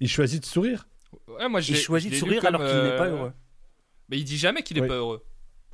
Il 0.00 0.08
choisit 0.08 0.40
de 0.42 0.46
sourire. 0.46 0.86
ouais, 1.28 1.48
moi 1.48 1.60
je 1.60 1.72
Il 1.72 1.76
choisit 1.78 2.10
de 2.12 2.16
sourire 2.16 2.44
alors 2.44 2.60
qu'il 2.60 2.68
n'est 2.82 2.96
pas 2.96 3.06
euh, 3.06 3.16
heureux. 3.16 3.32
Mais 4.10 4.18
il 4.18 4.24
dit 4.24 4.36
jamais 4.36 4.62
qu'il 4.62 4.76
est 4.78 4.82
Oui. 4.82 4.88
pas 4.88 4.94
heureux. 4.96 5.24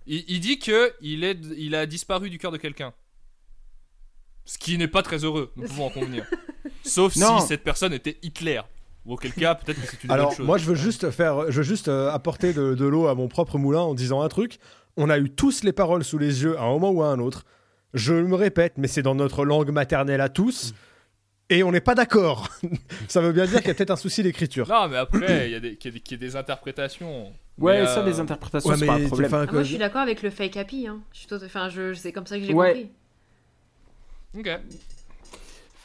Il, 0.06 0.24
il 0.28 0.40
dit 0.40 0.58
que 0.58 0.92
il, 1.00 1.24
est, 1.24 1.38
il 1.56 1.74
a 1.74 1.86
disparu 1.86 2.30
du 2.30 2.38
cœur 2.38 2.52
de 2.52 2.58
quelqu'un. 2.58 2.92
Ce 4.44 4.58
qui 4.58 4.76
n'est 4.78 4.88
pas 4.88 5.02
très 5.02 5.24
heureux, 5.24 5.52
nous 5.56 5.66
pouvons 5.66 5.86
en 5.86 5.90
convenir. 5.90 6.24
Sauf 6.84 7.16
Non. 7.16 7.40
si 7.40 7.46
cette 7.48 7.62
personne 7.64 7.92
était 7.92 8.18
Hitler. 8.22 8.60
Ou 9.04 9.14
auquel 9.14 9.32
cas, 9.32 9.54
peut-être 9.56 9.80
que 9.80 9.86
c'est 9.86 10.04
une 10.04 10.10
Alors, 10.10 10.28
bonne 10.28 10.36
chose. 10.36 10.46
moi, 10.46 10.58
je 10.58 10.64
veux 10.66 10.74
juste 10.76 11.10
faire, 11.10 11.50
je 11.50 11.56
veux 11.56 11.62
juste 11.64 11.88
euh, 11.88 12.10
apporter 12.10 12.52
de, 12.52 12.74
de 12.74 12.84
l'eau 12.86 13.08
à 13.08 13.14
mon 13.14 13.26
propre 13.28 13.58
moulin 13.58 13.80
en 13.80 13.94
disant 13.94 14.22
un 14.22 14.28
truc. 14.28 14.58
On 14.96 15.10
a 15.10 15.18
eu 15.18 15.28
tous 15.30 15.64
les 15.64 15.72
paroles 15.72 16.04
sous 16.04 16.18
les 16.18 16.42
yeux 16.44 16.56
à 16.58 16.62
un 16.62 16.68
moment 16.70 16.90
ou 16.90 17.02
à 17.02 17.08
un 17.08 17.18
autre. 17.18 17.44
Je 17.94 18.14
me 18.14 18.34
répète, 18.36 18.74
mais 18.78 18.86
c'est 18.88 19.02
dans 19.02 19.14
notre 19.14 19.44
langue 19.44 19.70
maternelle 19.70 20.20
à 20.20 20.28
tous. 20.28 20.72
Et 21.50 21.62
on 21.64 21.72
n'est 21.72 21.80
pas 21.80 21.94
d'accord. 21.94 22.48
ça 23.08 23.20
veut 23.20 23.32
bien 23.32 23.44
dire 23.46 23.58
qu'il 23.58 23.68
y 23.68 23.70
a 23.70 23.74
peut-être 23.74 23.90
un 23.90 23.96
souci 23.96 24.22
d'écriture. 24.22 24.68
Non, 24.68 24.88
mais 24.88 24.96
après, 24.96 25.48
il 25.48 25.52
y, 25.52 25.54
a 25.56 25.60
des- 25.60 25.76
qu'il 25.76 25.90
y, 25.90 25.94
a 25.94 25.98
des- 25.98 26.00
qu'il 26.00 26.20
y 26.20 26.24
a 26.24 26.26
des 26.28 26.36
interprétations. 26.36 27.32
Ouais, 27.58 27.80
Mais, 27.80 27.86
ça, 27.86 28.00
euh, 28.00 28.06
les 28.06 28.20
interprétations, 28.20 28.70
Ouais, 28.70 28.76
c'est 28.78 28.86
pas 28.86 28.94
un 28.94 29.06
problème. 29.06 29.30
Ah, 29.34 29.46
moi, 29.52 29.62
je 29.62 29.68
suis 29.68 29.78
d'accord 29.78 30.00
avec 30.00 30.22
le 30.22 30.30
fake 30.30 30.56
happy. 30.56 30.86
Hein. 30.86 31.00
Je 31.12 31.18
suis 31.18 31.26
tout- 31.26 31.42
Enfin, 31.44 31.68
je... 31.68 31.92
c'est 31.92 32.12
comme 32.12 32.26
ça 32.26 32.38
que 32.38 32.44
j'ai 32.44 32.54
Ouais. 32.54 32.88
compris. 34.34 34.50
Ok. 34.52 34.60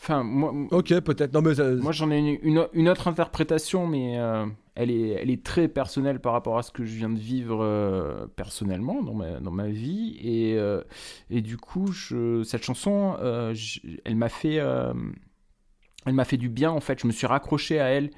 Enfin, 0.10 0.24
moi, 0.24 0.54
Ok, 0.72 0.98
peut-être. 1.02 1.34
Non, 1.34 1.42
mais 1.42 1.52
moi 1.82 1.92
j'en 1.92 2.10
ai 2.12 2.18
une, 2.18 2.38
une- 2.42 2.68
une 2.72 2.88
autre 2.88 3.10
interprétation, 3.10 3.88
mais 3.88 4.18
euh, 4.18 4.46
elle, 4.76 4.90
est, 4.90 5.10
elle 5.10 5.30
est 5.30 5.44
très 5.44 5.68
personnelle 5.68 6.22
par 6.22 6.32
rapport 6.32 6.58
à 6.58 6.64
ce 6.64 6.72
que 6.72 6.86
je 6.86 6.96
viens 6.96 7.10
de 7.10 7.20
vivre 7.20 7.62
euh, 7.62 8.26
personnellement 8.38 9.04
dans 9.04 9.14
ma, 9.14 9.42
dans 9.42 9.52
ma 9.52 9.68
vie. 9.68 10.18
Et, 10.22 10.54
euh, 10.58 10.82
et 11.30 11.42
du 11.42 11.58
coup, 11.58 11.92
je, 11.92 12.42
cette 12.44 12.64
chanson, 12.64 13.18
je- 13.54 13.80
elle 14.06 14.16
m'a 14.16 14.30
fait. 14.30 14.62
elle 16.06 16.14
m'a 16.14 16.24
fait 16.24 16.38
du 16.38 16.48
bien 16.48 16.72
en 16.72 16.80
fait, 16.80 17.02
je 17.02 17.08
me 17.08 17.12
suis 17.12 17.28
raccroché 17.28 17.82
à 17.82 17.88
elle, 17.88 18.12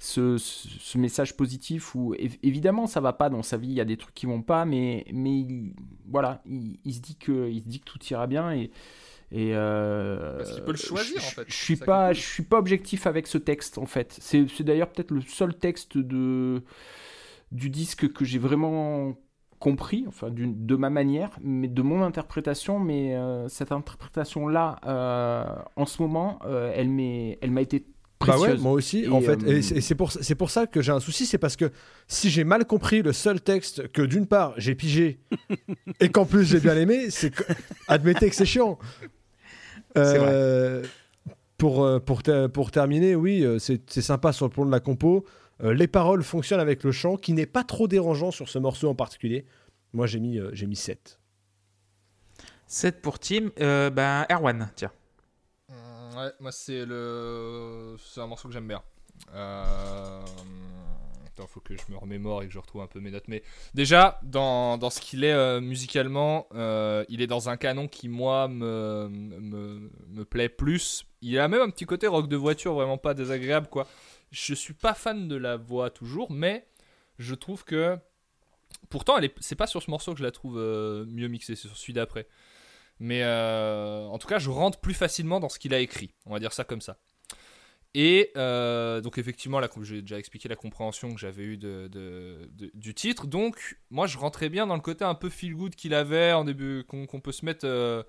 ce, 0.00 0.36
ce- 0.38 0.66
ce 0.68 0.98
message 0.98 1.36
positif 1.36 1.94
où 1.94 2.12
év- 2.14 2.40
évidemment 2.42 2.88
ça 2.88 3.00
va 3.00 3.12
pas 3.12 3.30
dans 3.30 3.44
sa 3.44 3.56
vie, 3.56 3.68
il 3.68 3.74
y 3.74 3.80
a 3.80 3.84
des 3.84 3.96
trucs 3.96 4.14
qui 4.16 4.26
vont 4.26 4.42
pas, 4.42 4.64
mais, 4.64 5.04
mais 5.12 5.30
il- 5.42 5.74
voilà, 6.10 6.42
il, 6.44 6.80
il 6.84 6.92
se 6.92 7.00
dit 7.00 7.14
que, 7.14 7.48
il 7.48 7.62
se 7.62 7.68
dit 7.68 7.78
que 7.78 7.84
tout 7.84 8.00
ira 8.10 8.26
bien 8.26 8.50
et, 8.52 8.72
et 9.32 9.50
euh, 9.54 10.36
Parce 10.38 10.52
qu'il 10.52 10.62
peut 10.64 10.72
le 10.72 10.76
choisir, 10.76 11.20
je- 11.20 11.26
en 11.26 11.30
fait. 11.30 11.44
Je 11.48 11.54
suis 11.54 11.76
pas, 11.76 12.12
je 12.12 12.20
suis 12.20 12.42
pas 12.44 12.58
objectif 12.58 13.06
avec 13.06 13.26
ce 13.26 13.38
texte 13.38 13.78
en 13.78 13.86
fait. 13.86 14.16
C'est 14.20 14.46
c'est 14.48 14.64
d'ailleurs 14.64 14.90
peut-être 14.90 15.10
le 15.10 15.20
seul 15.22 15.54
texte 15.54 15.98
de 15.98 16.62
du 17.52 17.70
disque 17.70 18.12
que 18.12 18.24
j'ai 18.24 18.38
vraiment 18.38 19.16
compris, 19.58 20.04
enfin 20.06 20.30
d'une- 20.30 20.66
de 20.66 20.76
ma 20.76 20.90
manière, 20.90 21.30
mais 21.42 21.68
de 21.68 21.82
mon 21.82 22.02
interprétation. 22.02 22.78
Mais 22.78 23.14
euh, 23.16 23.48
cette 23.48 23.72
interprétation-là, 23.72 24.78
euh, 24.86 25.44
en 25.76 25.86
ce 25.86 26.02
moment, 26.02 26.38
euh, 26.44 26.72
elle 26.74 26.88
m'est, 26.90 27.38
elle 27.40 27.50
m'a 27.50 27.62
été 27.62 27.80
Bah 28.20 28.34
ouais, 28.38 28.38
précieuse. 28.40 28.62
moi 28.62 28.72
aussi, 28.72 29.04
Et, 29.04 29.08
en 29.08 29.20
fait. 29.20 29.42
euh, 29.44 29.56
Et 29.56 29.62
c'est 29.80 29.94
pour, 29.94 30.10
c'est 30.12 30.34
pour 30.34 30.50
ça 30.50 30.66
que 30.66 30.82
j'ai 30.82 30.92
un 30.92 31.00
souci, 31.00 31.26
c'est 31.26 31.38
parce 31.38 31.56
que 31.56 31.70
si 32.08 32.28
j'ai 32.30 32.44
mal 32.44 32.64
compris 32.66 33.02
le 33.02 33.12
seul 33.12 33.40
texte 33.40 33.88
que 33.92 34.02
d'une 34.02 34.26
part 34.26 34.52
j'ai 34.56 34.74
pigé 34.74 35.20
et 36.00 36.08
qu'en 36.10 36.26
plus 36.26 36.44
j'ai 36.44 36.60
bien 36.60 36.76
aimé, 36.76 37.10
c'est 37.10 37.30
que... 37.30 37.42
admettez 37.88 38.28
que 38.30 38.34
c'est 38.36 38.46
chiant. 38.46 38.78
C'est 40.04 40.18
Euh, 40.20 40.82
Pour, 41.58 41.84
euh, 41.84 41.98
pour, 41.98 42.22
ter- 42.22 42.50
pour 42.50 42.70
terminer, 42.70 43.14
oui, 43.16 43.42
euh, 43.42 43.58
c'est 43.58 43.80
c'est 43.90 44.02
sympa 44.02 44.32
sur 44.32 44.46
le 44.46 44.50
plan 44.50 44.66
de 44.66 44.70
la 44.70 44.80
compo. 44.80 45.24
Euh, 45.62 45.72
les 45.72 45.86
paroles 45.88 46.22
fonctionnent 46.22 46.60
avec 46.60 46.84
le 46.84 46.92
chant, 46.92 47.16
qui 47.16 47.32
n'est 47.32 47.46
pas 47.46 47.64
trop 47.64 47.88
dérangeant 47.88 48.30
sur 48.30 48.48
ce 48.50 48.58
morceau 48.58 48.90
en 48.90 48.94
particulier. 48.94 49.46
Moi, 49.94 50.06
j'ai 50.06 50.20
mis, 50.20 50.38
euh, 50.38 50.50
j'ai 50.52 50.66
mis 50.66 50.76
7. 50.76 51.18
7 52.66 53.00
pour 53.00 53.18
Tim. 53.18 53.48
Euh, 53.60 53.88
ben, 53.90 54.26
Erwan, 54.30 54.70
tiens. 54.76 54.90
Mm, 55.68 56.16
Ouais, 56.18 56.30
moi 56.40 56.52
c'est 56.52 56.84
le. 56.86 57.96
C'est 57.98 58.20
un 58.20 58.26
morceau 58.26 58.48
que 58.48 58.54
j'aime 58.54 58.68
bien. 58.68 58.82
Euh... 59.34 60.20
Attends, 61.36 61.48
faut 61.48 61.60
que 61.60 61.76
je 61.76 61.92
me 61.92 61.98
remémore 61.98 62.42
et 62.42 62.46
que 62.46 62.52
je 62.52 62.58
retrouve 62.58 62.80
un 62.80 62.86
peu 62.86 62.98
mes 62.98 63.10
notes. 63.10 63.28
Mais 63.28 63.42
déjà, 63.74 64.18
dans, 64.22 64.78
dans 64.78 64.88
ce 64.88 65.02
qu'il 65.02 65.22
est 65.22 65.34
euh, 65.34 65.60
musicalement, 65.60 66.46
euh, 66.54 67.04
il 67.10 67.20
est 67.20 67.26
dans 67.26 67.50
un 67.50 67.58
canon 67.58 67.88
qui, 67.88 68.08
moi, 68.08 68.48
me, 68.48 69.08
me, 69.10 69.90
me 70.08 70.24
plaît 70.24 70.48
plus. 70.48 71.04
Il 71.20 71.38
a 71.38 71.46
même 71.48 71.60
un 71.60 71.68
petit 71.68 71.84
côté 71.84 72.06
rock 72.06 72.30
de 72.30 72.36
voiture 72.36 72.72
vraiment 72.72 72.96
pas 72.96 73.12
désagréable, 73.12 73.66
quoi. 73.68 73.86
Je 74.30 74.54
suis 74.54 74.72
pas 74.72 74.94
fan 74.94 75.28
de 75.28 75.36
la 75.36 75.58
voix 75.58 75.90
toujours, 75.90 76.32
mais 76.32 76.66
je 77.18 77.34
trouve 77.34 77.64
que. 77.64 77.98
Pourtant, 78.88 79.18
elle 79.18 79.26
est... 79.26 79.34
c'est 79.40 79.56
pas 79.56 79.66
sur 79.66 79.82
ce 79.82 79.90
morceau 79.90 80.12
que 80.12 80.18
je 80.18 80.24
la 80.24 80.30
trouve 80.32 80.56
euh, 80.58 81.04
mieux 81.06 81.28
mixée, 81.28 81.54
c'est 81.54 81.68
sur 81.68 81.76
celui 81.76 81.92
d'après. 81.92 82.26
Mais 82.98 83.22
en 83.26 84.16
tout 84.16 84.26
cas, 84.26 84.38
je 84.38 84.48
rentre 84.48 84.80
plus 84.80 84.94
facilement 84.94 85.38
dans 85.38 85.50
ce 85.50 85.58
qu'il 85.58 85.74
a 85.74 85.80
écrit. 85.80 86.14
On 86.24 86.32
va 86.32 86.38
dire 86.38 86.54
ça 86.54 86.64
comme 86.64 86.80
ça. 86.80 86.96
Et 87.98 88.30
euh, 88.36 89.00
donc 89.00 89.16
effectivement, 89.16 89.58
comme 89.68 89.82
j'ai 89.82 90.02
déjà 90.02 90.18
expliqué 90.18 90.50
la 90.50 90.54
compréhension 90.54 91.14
que 91.14 91.18
j'avais 91.18 91.44
eue 91.44 91.56
de, 91.56 91.90
du 92.74 92.92
titre, 92.92 93.26
donc 93.26 93.78
moi 93.88 94.06
je 94.06 94.18
rentrais 94.18 94.50
bien 94.50 94.66
dans 94.66 94.74
le 94.74 94.82
côté 94.82 95.02
un 95.02 95.14
peu 95.14 95.30
feel 95.30 95.54
good 95.54 95.74
qu'il 95.74 95.94
avait 95.94 96.34
en 96.34 96.44
début, 96.44 96.84
qu'on 96.84 97.06
peut 97.06 97.32
se 97.32 97.46
mettre 97.46 97.64
euh, 97.64 98.02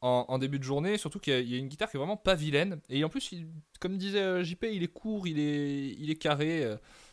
en, 0.00 0.38
début 0.38 0.58
de 0.58 0.64
journée, 0.64 0.98
surtout 0.98 1.20
qu'il 1.20 1.48
y, 1.48 1.54
a- 1.54 1.58
une 1.58 1.68
guitare 1.68 1.88
qui 1.88 1.96
est 1.96 2.00
vraiment 2.00 2.16
pas 2.16 2.34
vilaine. 2.34 2.80
Et 2.88 3.04
en 3.04 3.08
plus, 3.08 3.32
comme 3.78 3.96
disait 3.96 4.18
euh, 4.18 4.42
JP, 4.42 4.66
il 4.72 4.82
est 4.82 4.92
court, 4.92 5.28
il 5.28 5.38
est, 5.38 5.90
il 5.96 6.10
est 6.10 6.16
carré, 6.16 6.66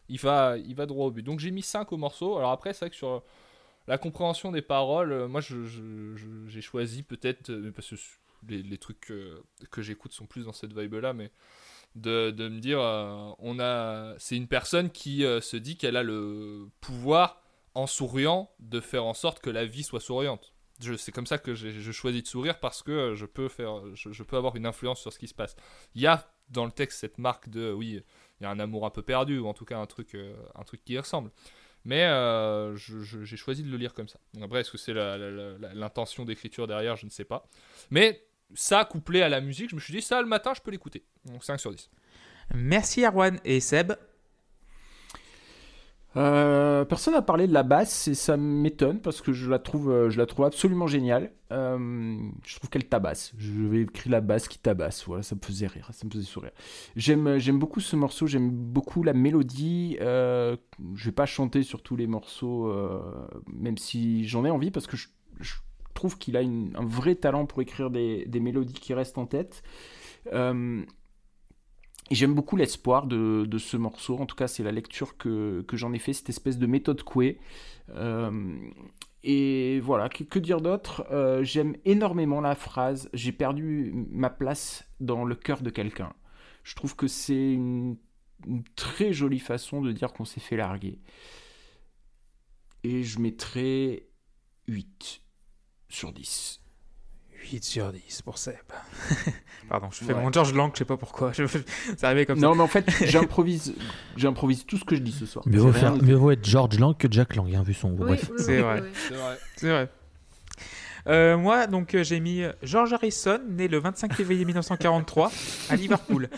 il 0.10 0.20
va, 0.20 0.58
il 0.58 0.74
va 0.74 0.88
droit 0.88 1.06
au 1.06 1.12
but. 1.12 1.22
Donc 1.22 1.40
j'ai 1.40 1.52
mis 1.52 1.62
5 1.62 1.92
au 1.92 1.98
morceau. 1.98 2.38
Alors 2.38 2.50
après, 2.50 2.74
c'est 2.74 2.86
vrai 2.86 2.90
que 2.90 2.96
sur 2.96 3.22
la 3.88 4.00
compréhension 4.00 4.52
des 4.52 4.64
paroles, 4.64 5.28
moi 5.28 5.42
j'ai 5.42 6.62
choisi 6.62 7.04
peut-être, 7.04 7.54
parce 7.76 7.92
que 7.92 7.96
les, 8.48 8.78
trucs 8.80 9.00
que, 9.02 9.44
que 9.70 9.84
j'écoute 9.84 10.14
sont 10.14 10.26
plus 10.26 10.46
dans 10.46 10.54
cette 10.54 10.74
vibe-là, 10.74 11.14
mais 11.14 11.30
de, 11.96 12.32
de 12.32 12.50
me 12.50 12.60
dire, 12.60 12.80
euh, 12.80 13.32
on 13.40 13.60
a, 13.60 14.16
c'est 14.20 14.36
une 14.36 14.48
personne 14.48 14.90
qui 14.90 15.24
euh, 15.24 15.42
se 15.42 15.58
dit 15.58 15.78
qu'elle 15.78 15.96
a 15.96 16.04
le 16.04 16.68
pouvoir, 16.82 17.42
en 17.74 17.88
souriant, 17.88 18.52
de 18.60 18.80
faire 18.80 19.06
en 19.06 19.14
sorte 19.14 19.40
que 19.40 19.50
la 19.50 19.66
vie 19.66 19.84
soit 19.84 20.02
souriante. 20.02 20.54
C'est 20.98 21.14
comme 21.14 21.26
ça 21.26 21.38
que 21.38 21.56
je 21.56 21.92
choisis 21.94 22.22
de 22.22 22.28
sourire 22.28 22.60
parce 22.60 22.84
que 22.84 22.92
euh, 22.92 23.16
je 23.16 23.26
peux, 23.26 23.48
faire, 23.48 23.82
je, 23.96 24.24
peux 24.24 24.36
avoir 24.36 24.58
une 24.58 24.66
influence 24.66 25.00
sur 25.00 25.14
ce 25.14 25.20
qui 25.20 25.30
se 25.30 25.34
passe. 25.34 25.56
Il 25.96 26.02
y 26.02 26.08
a 26.08 26.30
dans 26.50 26.66
le 26.66 26.72
texte 26.72 27.00
cette 27.00 27.18
marque 27.18 27.48
de, 27.50 27.72
oui, 27.72 28.02
il 28.40 28.44
y 28.44 28.46
a 28.46 28.50
un 28.50 28.60
amour 28.60 28.86
un 28.86 28.90
peu 28.90 29.02
perdu, 29.02 29.40
ou 29.40 29.48
en 29.48 29.54
tout 29.54 29.64
cas 29.64 29.78
un 29.78 29.86
truc, 29.86 30.18
un 30.54 30.64
truc 30.64 30.84
qui 30.84 31.00
ressemble. 31.00 31.32
Mais 31.86 32.04
j'ai 32.76 33.38
choisi 33.38 33.64
de 33.64 33.70
le 33.70 33.78
lire 33.78 33.94
comme 33.94 34.10
ça. 34.10 34.20
Après, 34.42 34.60
est-ce 34.60 34.72
que 34.72 34.78
c'est 34.78 34.94
l'intention 34.94 36.26
d'écriture 36.26 36.68
derrière 36.68 36.98
Je 36.98 37.06
ne 37.06 37.12
sais 37.12 37.24
pas. 37.24 37.48
Mais 37.90 38.28
ça, 38.54 38.86
couplé 38.86 39.22
à 39.22 39.30
la 39.30 39.42
musique, 39.42 39.70
je 39.70 39.76
me 39.76 39.80
suis 39.80 39.94
dit, 39.94 40.02
ça, 40.02 40.22
le 40.22 40.28
matin, 40.28 40.54
je 40.56 40.62
peux 40.62 40.72
l'écouter. 40.72 41.04
Donc 41.26 41.44
5 41.44 41.60
sur 41.60 41.72
10. 41.72 41.90
Merci 42.54 43.04
Erwan 43.04 43.40
et 43.44 43.60
Seb. 43.60 43.94
Euh, 46.18 46.86
personne 46.86 47.14
n'a 47.14 47.22
parlé 47.22 47.46
de 47.46 47.54
la 47.54 47.64
basse 47.64 48.08
et 48.08 48.14
ça 48.14 48.38
m'étonne 48.38 49.02
parce 49.02 49.20
que 49.22 49.34
je 49.34 49.50
la 49.50 49.60
trouve, 49.60 49.92
euh, 49.92 50.10
je 50.10 50.18
la 50.18 50.26
trouve 50.26 50.46
absolument 50.46 50.88
géniale. 50.88 51.34
Euh, 51.52 52.18
je 52.46 52.56
trouve 52.56 52.70
qu'elle 52.70 52.88
tabasse. 52.88 53.34
Je 53.38 53.52
vais 53.52 53.82
écrire 53.82 54.12
la 54.12 54.22
basse 54.22 54.48
qui 54.48 54.58
tabasse. 54.58 55.06
Voilà, 55.06 55.24
ça 55.24 55.36
me 55.36 55.42
faisait 55.42 55.68
rire, 55.68 55.90
ça 55.92 56.06
me 56.06 56.12
faisait 56.12 56.24
sourire. 56.24 56.52
J'aime, 56.96 57.38
j'aime 57.38 57.60
beaucoup 57.60 57.82
ce 57.82 57.96
morceau. 57.96 58.28
J'aime 58.28 58.50
beaucoup 58.50 59.04
la 59.04 59.14
mélodie. 59.14 59.98
Euh, 60.02 60.56
je 60.96 61.06
vais 61.06 61.12
pas 61.12 61.26
chanter 61.26 61.64
sur 61.64 61.84
tous 61.84 61.96
les 61.98 62.08
morceaux, 62.08 62.68
euh, 62.68 63.02
même 63.48 63.78
si 63.78 64.26
j'en 64.26 64.46
ai 64.46 64.50
envie 64.50 64.72
parce 64.72 64.88
que 64.88 64.96
je, 64.96 65.08
je 65.42 65.56
trouve 65.96 66.20
qu'il 66.20 66.38
a 66.38 66.42
un 66.42 66.86
vrai 66.86 67.16
talent 67.16 67.48
pour 67.48 67.62
écrire 67.62 67.90
des, 67.90 68.28
mélodies 68.40 68.74
qui 68.74 68.94
restent 68.94 69.18
en 69.18 69.26
tête. 69.26 69.64
Euh, 70.34 70.84
j'aime 72.12 72.36
beaucoup 72.36 72.56
l'espoir 72.56 73.08
de, 73.08 73.58
ce 73.58 73.78
morceau. 73.78 74.18
En 74.20 74.28
tout 74.28 74.36
cas, 74.36 74.48
c'est 74.48 74.62
la 74.62 74.72
lecture 74.72 75.18
que, 75.18 75.64
que 75.68 75.76
j'en 75.76 75.94
ai 75.94 76.00
fait, 76.00 76.14
cette 76.14 76.30
espèce 76.30 76.60
de 76.60 76.68
méthode 76.68 77.02
Coué. 77.02 77.40
Euh, 77.90 78.56
et 79.24 79.80
voilà, 79.80 80.10
que, 80.10 80.38
dire 80.38 80.62
d'autre? 80.62 81.08
Euh, 81.12 81.44
J'aime 81.44 81.76
énormément 81.86 82.42
la 82.42 82.54
phrase 82.54 83.10
J'ai 83.14 83.32
perdu 83.32 83.92
ma 84.12 84.30
place 84.30 84.88
dans 85.00 85.26
le 85.26 85.34
cœur 85.34 85.62
de 85.62 85.72
quelqu'un. 85.72 86.14
Je 86.64 86.76
trouve 86.76 86.96
que 86.96 87.08
c'est 87.08 87.54
une, 87.54 87.98
une, 88.46 88.64
très 88.76 89.14
jolie 89.14 89.40
façon 89.40 89.82
de 89.82 89.92
dire 89.92 90.14
qu'on 90.14 90.26
s'est 90.26 90.42
fait 90.42 90.58
larguer. 90.58 91.00
Et 92.84 93.02
je 93.02 93.20
mettrai 93.20 94.10
8 94.68 95.25
sur 95.96 96.12
10. 96.12 96.62
8 97.52 97.64
sur 97.64 97.92
10 97.92 98.22
pour 98.24 98.38
Seb. 98.38 98.56
Pardon, 99.70 99.90
je 99.92 100.04
fais 100.04 100.14
ouais. 100.14 100.22
mon 100.22 100.32
George 100.32 100.54
Lang, 100.54 100.72
je 100.74 100.80
sais 100.80 100.86
pas 100.86 100.98
pourquoi. 100.98 101.32
Ça 101.98 102.08
arrivait 102.08 102.26
comme 102.26 102.40
non, 102.40 102.52
ça. 102.52 102.58
mais 102.58 102.64
en 102.64 102.68
fait, 102.68 102.86
j''improvise, 103.06 103.74
j'improvis 104.18 104.66
tout 104.66 104.78
ce 104.78 104.86
que 104.86 104.96
je 104.96 105.02
dis 105.02 105.12
ce 105.12 105.26
soir. 105.26 105.46
Mieux 105.48 105.60
vaut, 105.60 105.72
faire, 105.72 105.96
mieux 105.96 106.16
vaut 106.16 106.32
être 106.32 106.44
George 106.46 106.80
Lang 106.80 106.96
que 106.98 107.08
Jack 107.10 107.36
Lang, 107.36 107.54
hein, 107.56 107.64
vu 107.64 107.74
son. 107.74 107.90
Oui, 107.92 107.98
Bref. 108.00 108.30
oui, 108.32 108.36
C'est 108.44 108.58
oui, 108.58 108.62
vrai. 108.62 108.82
oui. 108.82 108.90
C'est 109.08 109.14
vrai. 109.16 109.38
C'est 109.58 109.70
vrai. 109.70 109.90
Euh, 111.08 111.38
moi, 111.38 111.68
donc, 111.68 111.94
euh, 111.94 112.04
j'ai 112.04 112.20
mis 112.20 112.42
George 112.64 112.92
Harrison, 112.94 113.40
né 113.48 113.68
le 113.68 113.78
25 113.78 114.14
février 114.14 114.44
1943 114.44 115.32
à 115.70 115.76
Liverpool. 115.76 116.30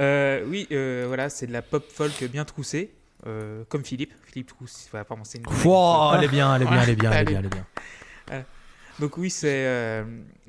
Euh, 0.00 0.42
oui, 0.46 0.66
euh, 0.72 1.04
voilà, 1.06 1.28
c'est 1.28 1.46
de 1.46 1.52
la 1.52 1.62
pop 1.62 1.84
folk 1.92 2.24
bien 2.24 2.44
troussée, 2.44 2.94
euh, 3.26 3.64
comme 3.68 3.84
Philippe. 3.84 4.12
Philippe 4.24 4.48
Trousse, 4.48 4.88
voilà, 4.90 5.04
pardon, 5.04 5.22
c'est 5.24 5.38
une. 5.38 5.46
Wow, 5.64 6.14
elle 6.14 6.24
est 6.24 6.28
bien, 6.28 6.54
elle 6.54 6.62
est 6.62 6.66
bien, 6.66 6.82
elle 6.82 6.90
est 6.90 6.96
bien, 6.96 7.10
elle 7.10 7.16
est 7.16 7.20
Allez. 7.20 7.30
bien, 7.30 7.38
elle 7.40 7.46
est 7.46 8.34
bien. 8.40 8.44
Donc 9.00 9.18
oui, 9.18 9.30
c'est 9.30 9.66
euh, 9.66 10.04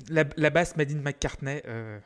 la, 0.08 0.24
la 0.36 0.50
basse 0.50 0.76
Madine 0.76 1.02
McCartney. 1.02 1.62
euh, 1.66 1.98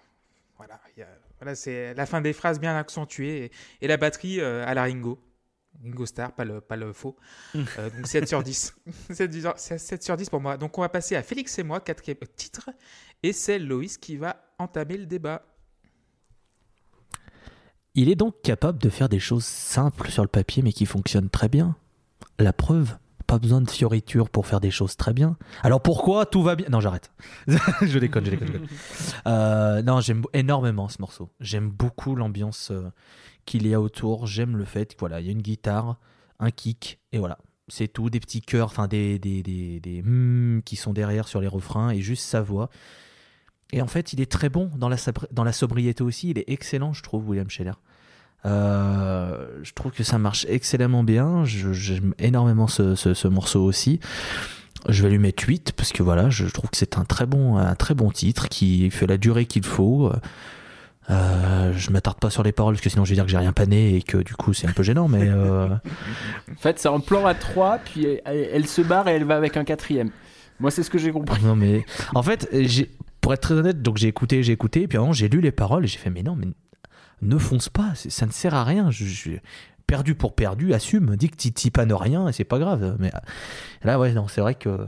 voilà, 0.57 0.81
il 0.97 1.01
y 1.01 1.03
a- 1.03 1.19
voilà, 1.41 1.55
c'est 1.57 1.95
la 1.95 2.07
fin 2.07 2.21
des 2.21 2.33
phrases 2.33 2.61
bien 2.61 2.77
accentuée 2.77 3.45
et, 3.47 3.51
et 3.81 3.89
la 3.89 3.97
batterie 3.97 4.41
euh, 4.41 4.65
à 4.67 4.75
la 4.75 4.83
Ringo. 4.83 5.19
Ringo 5.83 6.07
Starr, 6.07 6.33
pas 6.33 6.45
le, 6.45 6.61
pas 6.61 6.77
le 6.77 6.93
faux. 6.93 7.17
Euh, 7.57 7.91
donc 7.91 8.07
7 8.07 8.29
sur 8.29 8.43
10. 8.43 8.75
7, 9.11 9.33
sur- 9.41 9.59
7 9.59 10.03
sur 10.03 10.17
10 10.17 10.31
pour 10.31 10.41
moi. 10.41 10.57
Donc 10.57 10.77
on 10.79 10.83
va 10.83 10.89
passer 10.89 11.17
à 11.17 11.23
Félix 11.23 11.59
et 11.59 11.63
moi, 11.65 11.81
quatrième 11.81 12.19
titre. 12.37 12.71
Et 13.25 13.33
c'est 13.33 13.59
Loïs 13.59 13.99
qui 13.99 14.17
va 14.17 14.45
entamer 14.59 14.97
le 14.99 15.07
débat. 15.07 15.43
Il 17.95 18.09
est 18.09 18.15
donc 18.15 18.41
capable 18.43 18.79
de 18.79 18.89
faire 18.89 19.09
des 19.09 19.19
choses 19.19 19.45
simples 19.45 20.11
sur 20.11 20.23
le 20.23 20.29
papier 20.29 20.63
mais 20.63 20.73
qui 20.73 20.87
fonctionnent 20.87 21.31
très 21.31 21.49
bien. 21.49 21.77
La 22.39 22.53
preuve, 22.53 22.97
pas 23.23 23.39
besoin 23.39 23.61
de 23.61 23.71
fioritures 23.71 24.29
pour 24.31 24.47
faire 24.47 24.61
des 24.61 24.71
choses 24.71 24.97
très 24.97 25.13
bien. 25.13 25.37
Alors 25.63 25.81
pourquoi 25.81 26.27
tout 26.27 26.43
va 26.43 26.57
bien? 26.57 26.69
Non, 26.71 26.81
j'arrête. 26.81 27.11
je 27.47 27.99
déconne, 27.99 28.25
je 28.25 28.31
déconne. 28.31 28.49
je 28.49 28.53
déconne. 28.53 28.67
Euh, 29.27 29.83
non, 29.83 30.01
j'aime 30.01 30.23
énormément 30.33 30.89
ce 30.89 31.01
morceau. 31.01 31.31
J'aime 31.41 31.71
beaucoup 31.71 32.17
l'ambiance 32.17 32.71
euh, 32.71 32.91
qu'il 33.47 33.67
y 33.67 33.75
a 33.75 33.81
autour. 33.81 34.27
J'aime 34.27 34.57
le 34.57 34.65
fait 34.65 34.87
qu'il 34.91 34.99
voilà, 34.99 35.21
il 35.21 35.27
y 35.27 35.29
a 35.29 35.33
une 35.33 35.43
guitare, 35.43 35.99
un 36.41 36.51
kick 36.51 36.99
et 37.13 37.19
voilà. 37.19 37.39
C'est 37.69 37.89
tout, 37.89 38.11
des 38.11 38.21
petits 38.21 38.41
chœurs, 38.41 38.67
enfin 38.67 38.89
des, 38.89 39.19
des, 39.19 39.43
des, 39.43 39.81
des 39.81 40.03
hmm 40.03 40.63
qui 40.65 40.77
sont 40.77 40.93
derrière 40.93 41.29
sur 41.29 41.41
les 41.41 41.47
refrains 41.47 41.91
et 41.91 42.01
juste 42.01 42.25
sa 42.25 42.43
voix. 42.43 42.69
Et 43.73 43.81
en 43.81 43.87
fait, 43.87 44.13
il 44.13 44.21
est 44.21 44.31
très 44.31 44.49
bon 44.49 44.71
dans 44.77 44.89
la, 44.89 44.97
dans 45.31 45.45
la 45.45 45.53
sobriété 45.53 46.03
aussi. 46.03 46.31
Il 46.31 46.39
est 46.39 46.49
excellent, 46.49 46.93
je 46.93 47.03
trouve, 47.03 47.29
William 47.29 47.49
Scheller. 47.49 47.75
Euh, 48.45 49.47
je 49.63 49.73
trouve 49.73 49.93
que 49.93 50.03
ça 50.03 50.19
marche 50.19 50.47
excellemment 50.49 51.05
bien. 51.05 51.45
J'aime 51.45 52.15
énormément 52.19 52.67
ce, 52.67 52.95
ce- 52.95 53.15
ce 53.15 53.29
morceau 53.29 53.63
aussi. 53.65 54.01
Je 54.89 55.03
vais 55.05 55.11
lui 55.11 55.19
mettre 55.19 55.45
8 55.47 55.73
parce 55.77 55.93
que 55.93 56.03
voilà, 56.03 56.29
je 56.29 56.47
trouve 56.47 56.69
que 56.71 56.77
c'est 56.77 56.99
un 56.99 57.05
très 57.05 57.27
bon, 57.27 57.57
un 57.57 57.75
très 57.77 57.95
bon 57.95 58.11
titre 58.11 58.49
qui 58.49 58.91
fait 58.91 59.07
la 59.07 59.17
durée 59.17 59.47
qu'il 59.47 59.65
faut. 59.65 60.11
Euh, 61.11 61.73
je 61.77 61.91
m'attarde 61.91 62.19
pas 62.19 62.31
sur 62.31 62.43
les 62.43 62.53
paroles 62.53 62.75
parce 62.75 62.83
que 62.83 62.91
sinon 62.91 63.05
je 63.05 63.11
vais 63.11 63.17
dire 63.17 63.25
que 63.25 63.31
j'ai 63.31 63.37
rien 63.37 63.53
pané 63.53 63.97
et 63.97 64.03
que 64.03 64.19
du 64.19 64.35
coup 64.35 64.53
c'est 64.55 64.67
un 64.69 64.73
peu 64.73 64.83
gênant, 64.83 65.09
mais 65.09 65.29
euh, 65.29 65.67
En 65.69 66.57
fait, 66.59 66.79
c'est 66.79 66.89
un 66.89 67.01
plan 67.01 67.27
à 67.27 67.35
3, 67.35 67.79
puis 67.85 68.07
elle, 68.25 68.67
se 68.67 68.83
barre 68.83 69.09
et 69.09 69.13
elle 69.13 69.25
va 69.25 69.37
avec 69.37 69.57
un 69.57 69.65
quatrième. 69.65 70.11
Moi, 70.61 70.71
c'est 70.71 70.83
ce 70.85 70.91
que 70.91 70.99
j'ai 70.99 71.11
compris. 71.13 71.43
non 71.45 71.57
mais 71.57 71.85
en 72.15 72.23
fait, 72.23 72.49
j'ai, 72.53 72.89
pour 73.21 73.33
être 73.35 73.41
très 73.43 73.55
honnête, 73.55 73.83
donc 73.83 73.99
j'ai 73.99 74.09
écouté, 74.09 74.43
j'ai 74.45 74.53
écouté, 74.53 74.87
puis 74.89 74.97
avant 74.99 75.13
j'ai 75.13 75.29
lu 75.29 75.41
les 75.41 75.51
paroles 75.53 75.85
et 75.85 75.89
j'ai 75.89 75.99
fait 75.99 76.11
mais 76.11 76.23
non, 76.23 76.37
mais 76.37 76.47
ne 77.23 77.39
fonce 77.39 77.69
pas, 77.69 77.95
ça 77.95 78.27
ne 78.27 78.33
sert 78.33 78.55
à 78.55 78.65
rien. 78.65 78.91
Je, 78.91 79.05
je- 79.07 79.31
perdu 79.87 80.15
pour 80.15 80.35
perdu, 80.35 80.73
assume, 80.75 81.17
dis 81.17 81.29
que 81.29 81.37
tu 81.37 81.53
t'y 81.53 81.71
panes 81.71 81.93
rien 81.93 82.27
et 82.29 82.33
c'est 82.33 82.45
pas 82.45 82.59
grave. 82.59 82.97
Mais 82.99 83.15
euh, 83.15 83.19
là 83.85 83.99
ouais, 83.99 84.13
non, 84.13 84.29
c'est 84.29 84.41
vrai 84.41 84.55
que 84.55 84.87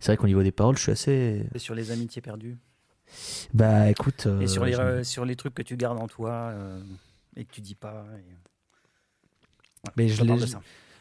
c'est 0.00 0.12
vrai 0.12 0.16
qu'au 0.16 0.26
niveau 0.26 0.42
des 0.42 0.52
paroles, 0.52 0.76
je 0.76 0.82
suis 0.82 0.92
assez. 0.92 1.44
Et 1.54 1.58
sur 1.58 1.74
les 1.74 1.90
amitiés 1.90 2.22
perdues? 2.22 2.56
Bah 3.52 3.90
écoute. 3.90 4.26
euh, 4.26 4.40
et 4.40 4.46
sur 4.46 4.64
les, 4.64 4.72
je- 4.72 4.80
euh, 4.80 5.04
sur 5.04 5.24
les 5.24 5.36
trucs 5.36 5.54
que 5.54 5.62
tu 5.62 5.76
gardes 5.76 5.98
en 5.98 6.08
toi 6.08 6.30
euh, 6.52 6.80
et 7.36 7.44
que 7.44 7.52
tu 7.52 7.60
dis 7.60 7.74
pas. 7.74 8.06
et- 8.18 8.32
Ouais, 9.84 9.92
Mais 9.96 10.08
ça 10.08 10.14
je 10.14 10.24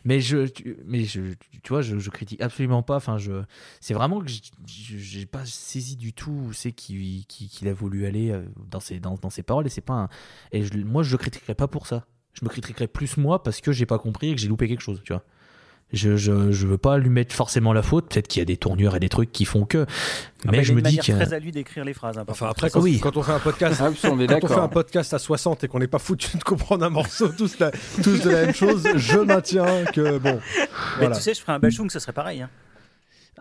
Mais 0.04 0.20
je, 0.20 0.48
tu, 0.48 0.78
mais 0.86 1.04
je, 1.04 1.22
tu 1.64 1.70
vois, 1.70 1.82
je, 1.82 1.98
critique 2.10 2.42
absolument 2.42 2.84
pas. 2.84 2.96
Enfin, 2.96 3.18
je, 3.18 3.44
c'est 3.80 3.94
vraiment 3.94 4.20
que 4.22 4.32
j'ai 4.66 5.26
pas 5.26 5.46
saisi 5.46 5.96
du 5.96 6.14
tout 6.14 6.32
où 6.32 6.54
c'est 6.54 6.72
qu'il 6.72 7.26
qui, 7.28 7.50
qu'il 7.50 7.68
a 7.68 7.74
voulu 7.74 8.06
aller 8.06 8.32
euh, 8.32 8.44
dans 8.70 8.80
ses, 8.80 9.00
dans, 9.00 9.16
dans 9.16 9.30
ses 9.30 9.44
paroles. 9.44 9.68
Et 9.68 9.70
c'est 9.70 9.82
pas 9.82 9.94
un, 9.94 10.10
et 10.52 10.64
je- 10.64 10.78
moi, 10.80 11.04
je 11.04 11.12
le 11.12 11.18
pas 11.56 11.68
pour 11.68 11.88
ça. 11.88 12.06
Je 12.34 12.46
me 12.46 12.50
critiquerais 12.50 12.88
plus 12.88 13.18
moi 13.18 13.44
parce 13.44 13.62
que 13.62 13.72
j'ai 13.72 13.86
pas 13.86 14.00
compris 14.00 14.30
et 14.30 14.36
que 14.36 14.42
j'ai 14.42 14.48
loupé 14.48 14.68
quelque 14.68 14.82
chose, 14.82 15.02
tu 15.04 15.14
vois. 15.14 15.24
Je, 15.94 16.16
je, 16.16 16.52
je 16.52 16.68
veux 16.68 16.78
pas 16.78 16.98
lui 16.98 17.10
mettre 17.10 17.36
forcément 17.36 17.74
la 17.74 17.82
faute. 17.82 18.08
Peut-être 18.10 18.28
qu'il 18.30 18.40
y 18.40 18.44
a 18.44 18.46
des 18.46 18.56
tournures 18.58 18.96
et 18.96 19.00
des 19.02 19.10
trucs 19.10 19.32
qui 19.32 19.44
font 19.46 19.66
que. 19.66 19.86
Ah, 20.48 20.50
mais 20.52 20.64
je 20.64 20.74
me 20.74 20.82
dis 20.82 20.98
que. 20.98 21.12
très 21.12 21.34
à 21.34 21.40
lui 21.40 21.52
d'écrire 21.52 21.84
les 21.84 21.94
phrases. 21.94 22.18
hein, 22.18 22.24
Enfin, 22.30 22.48
après, 22.50 22.70
quand, 22.70 22.80
Oui. 22.82 23.00
quand 23.02 23.18
on 23.18 23.24
fait 23.24 23.34
un 23.34 23.40
podcast. 23.40 23.82
Ah, 23.84 23.90
on 24.10 24.20
est 24.20 24.28
Quand 24.40 24.44
on 24.44 24.48
fait 24.48 24.54
un 24.60 24.68
podcast 24.70 25.14
à 25.14 25.20
60 25.20 25.64
et 25.66 25.68
qu'on 25.68 25.80
n'est 25.80 25.88
pas 25.88 26.00
foutu 26.00 26.38
de 26.38 26.44
comprendre 26.44 26.86
un 26.86 26.90
morceau 26.90 27.28
tous, 27.38 27.60
la- 27.60 27.72
tous 28.04 28.22
de 28.24 28.30
la 28.30 28.46
même 28.46 28.54
chose, 28.56 28.88
je 28.96 29.18
maintiens 29.20 29.84
que 29.86 30.18
bon. 30.18 30.40
Mais 30.60 30.68
Voilà. 31.00 31.16
tu 31.18 31.22
sais, 31.24 31.34
je 31.34 31.42
ferais 31.42 31.54
un 31.54 31.60
Bachung, 31.60 31.90
ce 31.92 32.00
serait 32.00 32.14
pareil. 32.14 32.42
hein. 32.42 32.50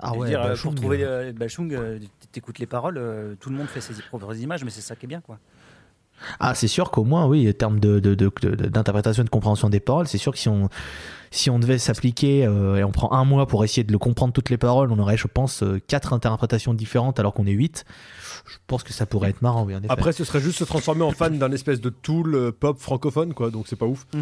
Ah 0.03 0.09
Je 0.09 0.15
veux 0.15 0.21
ouais, 0.23 0.29
dire, 0.31 0.43
euh, 0.43 0.49
Bachung, 0.49 0.73
pour 0.73 0.81
trouver 0.81 1.05
euh, 1.05 1.29
euh, 1.29 1.33
Bachung, 1.33 1.73
euh, 1.75 1.99
t'écoutes 2.33 2.59
les 2.59 2.67
paroles, 2.67 2.97
euh, 2.99 3.35
tout 3.39 3.51
le 3.51 3.57
monde 3.57 3.69
fait 3.69 3.81
ses 3.81 3.93
propres 4.09 4.35
images, 4.39 4.65
mais 4.65 4.71
c'est 4.71 4.81
ça 4.81 4.97
qui 4.97 5.07
est 5.07 5.09
bien, 5.09 5.21
quoi. 5.21 5.39
Ah, 6.39 6.55
c'est 6.55 6.69
sûr 6.69 6.91
qu'au 6.91 7.05
moins, 7.05 7.27
oui, 7.27 7.49
en 7.49 7.53
termes 7.53 7.81
de, 7.81 7.99
de- 8.01 8.15
de- 8.15 8.31
de- 8.43 8.55
d'interprétation 8.69 9.23
et 9.23 9.25
de 9.25 9.31
compréhension 9.31 9.69
des 9.71 9.81
paroles, 9.81 10.07
c'est 10.09 10.19
sûr 10.19 10.33
que 10.33 10.39
si 10.39 10.49
on, 10.49 10.69
si 11.31 11.49
on 11.51 11.59
devait 11.59 11.79
s'appliquer 11.79 12.45
euh, 12.47 12.77
et 12.77 12.85
on 12.85 12.91
prend 12.91 13.13
un 13.13 13.25
mois 13.25 13.47
pour 13.47 13.65
essayer 13.65 13.85
de 13.85 13.93
le 13.93 13.99
comprendre 13.99 14.33
toutes 14.33 14.51
les 14.51 14.59
paroles, 14.59 14.91
on 14.91 14.99
aurait, 14.99 15.17
je 15.17 15.29
pense, 15.29 15.63
euh, 15.63 15.81
quatre 15.87 16.13
interprétations 16.13 16.75
différentes 16.75 17.21
alors 17.21 17.35
qu'on 17.35 17.47
est 17.47 17.53
huit. 17.53 17.85
Je 18.47 18.57
pense 18.67 18.83
que 18.83 18.93
ça 18.93 19.07
pourrait 19.07 19.31
être 19.31 19.43
marrant, 19.43 19.65
oui, 19.65 19.75
en 19.75 19.79
effet. 19.79 19.91
Après, 19.93 20.13
ce 20.13 20.25
serait 20.25 20.41
juste 20.41 20.59
se 20.59 20.65
transformer 20.65 21.05
en 21.05 21.13
fan 21.13 21.39
d'un 21.39 21.53
espèce 21.53 21.81
de 21.81 21.91
tool 21.91 22.35
euh, 22.35 22.51
pop 22.53 22.79
francophone, 22.79 23.33
quoi. 23.35 23.51
Donc 23.51 23.69
c'est 23.69 23.77
pas 23.77 23.87
ouf. 23.87 24.07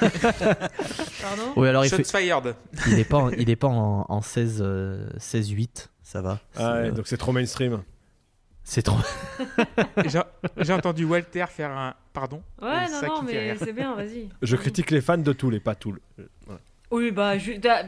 Pardon 0.00 1.42
oui, 1.56 1.68
alors 1.68 1.84
il, 1.84 1.90
Shots 1.90 1.96
fait, 1.98 2.18
fired. 2.18 2.54
il 2.88 2.98
est 2.98 3.04
pas, 3.04 3.18
en, 3.18 3.30
il 3.30 3.50
est 3.50 3.56
pas 3.56 3.68
en, 3.68 4.06
en 4.08 4.20
16, 4.22 4.58
euh, 4.60 5.08
16-8, 5.18 5.88
ça 6.02 6.22
va. 6.22 6.38
C'est, 6.52 6.62
Ah 6.62 6.72
ouais, 6.74 6.78
euh, 6.88 6.92
donc 6.92 7.06
c'est 7.06 7.16
trop 7.16 7.32
mainstream. 7.32 7.82
C'est 8.64 8.82
trop. 8.82 8.98
J'ai 10.58 10.72
entendu 10.72 11.04
Walter 11.04 11.44
faire 11.48 11.70
un. 11.70 11.94
Pardon 12.12 12.42
Ouais, 12.60 12.86
C'est 12.88 13.06
non, 13.06 13.16
non, 13.16 13.22
mais 13.22 13.56
c'est 13.58 13.72
bien, 13.72 13.94
vas-y. 13.96 14.28
Je 14.42 14.56
critique 14.56 14.90
les 14.90 15.00
fans 15.00 15.16
de 15.18 15.32
Tool 15.32 15.54
et 15.54 15.60
pas 15.60 15.74
Tool. 15.74 15.98
Euh, 16.18 16.24
voilà. 16.46 16.60
Oui, 16.90 17.10
bah, 17.10 17.36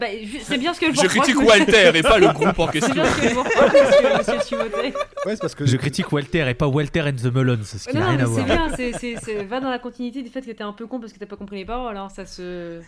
bah, 0.01 0.07
je- 0.23 0.39
c'est 0.43 0.57
bien 0.57 0.73
ce 0.73 0.81
que 0.81 0.87
je 0.91 0.99
Je 1.03 1.07
critique 1.09 1.39
Walter 1.39 1.91
et 1.95 2.01
pas 2.03 2.19
le 2.19 2.29
groupe 2.29 2.59
en 2.59 2.67
C'est 2.69 2.73
question. 2.81 2.95
bien 2.95 3.05
ce 3.05 3.21
que 3.21 3.29
je 3.29 3.35
vous 3.35 3.43
reproche, 3.43 3.73
monsieur, 3.75 4.17
monsieur 4.17 4.39
Timothée. 4.49 4.95
Ouais, 5.27 5.33
c'est 5.35 5.41
parce 5.43 5.55
que 5.55 5.67
Je 5.67 5.77
critique 5.77 6.11
Walter 6.11 6.49
et 6.49 6.55
pas 6.55 6.69
Walter 6.69 7.03
and 7.03 7.13
the 7.23 7.27
Melons, 7.27 7.59
ce 7.65 7.87
qui 7.87 7.95
n'a 7.95 8.01
non, 8.01 8.07
rien 8.09 8.17
mais 8.17 8.23
à 8.23 8.27
c'est 8.27 8.33
voir. 8.33 8.47
bien, 8.47 8.69
c'est, 8.75 8.93
c'est, 8.95 9.17
c'est- 9.23 9.45
va 9.45 9.61
dans 9.61 9.69
la 9.69 9.79
continuité 9.79 10.23
du 10.23 10.31
fait 10.31 10.41
que 10.41 10.51
t'es 10.53 10.65
un 10.65 10.73
peu 10.73 10.87
con 10.87 11.01
parce 11.01 11.13
que 11.13 11.19
t'as 11.19 11.27
pas 11.27 11.37
compris 11.37 11.57
les 11.57 11.67
paroles, 11.67 11.99
hein, 11.99 12.09
ça 12.09 12.25
se... 12.25 12.81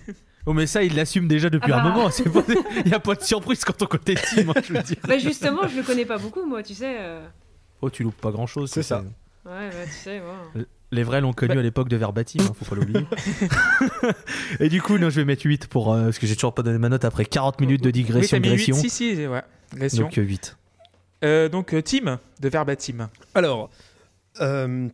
Oh, 0.47 0.55
mais 0.55 0.67
ça, 0.67 0.83
il 0.83 0.97
l'assume 0.97 1.29
déjà 1.29 1.51
depuis 1.51 1.71
Ah 1.73 1.81
un 1.81 1.85
bah. 1.85 1.91
moment. 1.91 2.09
c'est 2.11 2.25
Il 2.77 2.87
n'y 2.87 2.95
a 2.95 2.99
pas 3.01 3.15
de 3.15 3.21
surprise 3.23 3.63
quand 3.63 3.83
on 3.83 3.87
côté 3.87 4.15
team, 4.15 4.49
hein, 4.57 4.61
je 4.67 4.73
veux 4.73 4.83
dire. 4.83 4.97
Bah 5.07 5.19
justement, 5.19 5.69
je 5.69 5.77
le 5.77 5.83
connais 5.83 6.07
pas 6.07 6.17
beaucoup, 6.17 6.47
moi, 6.47 6.63
tu 6.63 6.73
sais. 6.73 6.97
euh. 6.99 7.27
Oh, 7.83 7.91
tu 7.91 8.03
loupes 8.03 8.21
pas 8.21 8.31
grand 8.31 8.47
chose. 8.47 8.71
C'est 8.71 8.83
ça. 8.83 9.05
Ouais, 9.45 9.71
bah, 9.71 9.85
tu 9.85 9.91
sais. 9.93 10.23
Les 10.93 11.03
vrais 11.03 11.21
l'ont 11.21 11.33
connu 11.33 11.59
à 11.59 11.63
l'époque 11.63 11.89
de 11.89 11.97
Verbatim, 11.97 12.41
hein, 12.43 12.53
faut 12.55 12.65
pas 12.65 12.77
l'oublier. 12.77 13.05
Et 14.61 14.69
du 14.69 14.81
coup, 14.81 14.99
non, 14.99 15.11
je 15.11 15.17
vais 15.17 15.25
mettre 15.25 15.45
8 15.47 15.67
pour, 15.67 15.93
euh, 15.93 16.05
parce 16.05 16.19
que 16.19 16.27
j'ai 16.27 16.35
toujours 16.35 16.55
pas 16.55 16.63
donné 16.63 16.79
ma 16.79 16.89
note 16.89 17.05
après 17.05 17.25
40 17.25 17.61
minutes 17.61 17.83
de 17.83 17.89
Oui, 17.89 17.93
digression, 17.93 18.37
t'as 18.37 18.41
mis 18.41 18.55
8, 18.55 18.57
digression. 18.67 18.89
si, 18.89 18.91
si, 18.91 19.27
ouais. 19.27 19.43
Donc 19.97 20.17
euh, 20.19 20.23
8. 20.23 20.57
Euh, 21.25 21.49
donc, 21.49 21.75
euh, 21.75 21.83
Team 21.83 22.19
de 22.41 22.49
Verbatim. 22.49 23.09
Alors, 23.35 23.71
euh, 24.41 24.89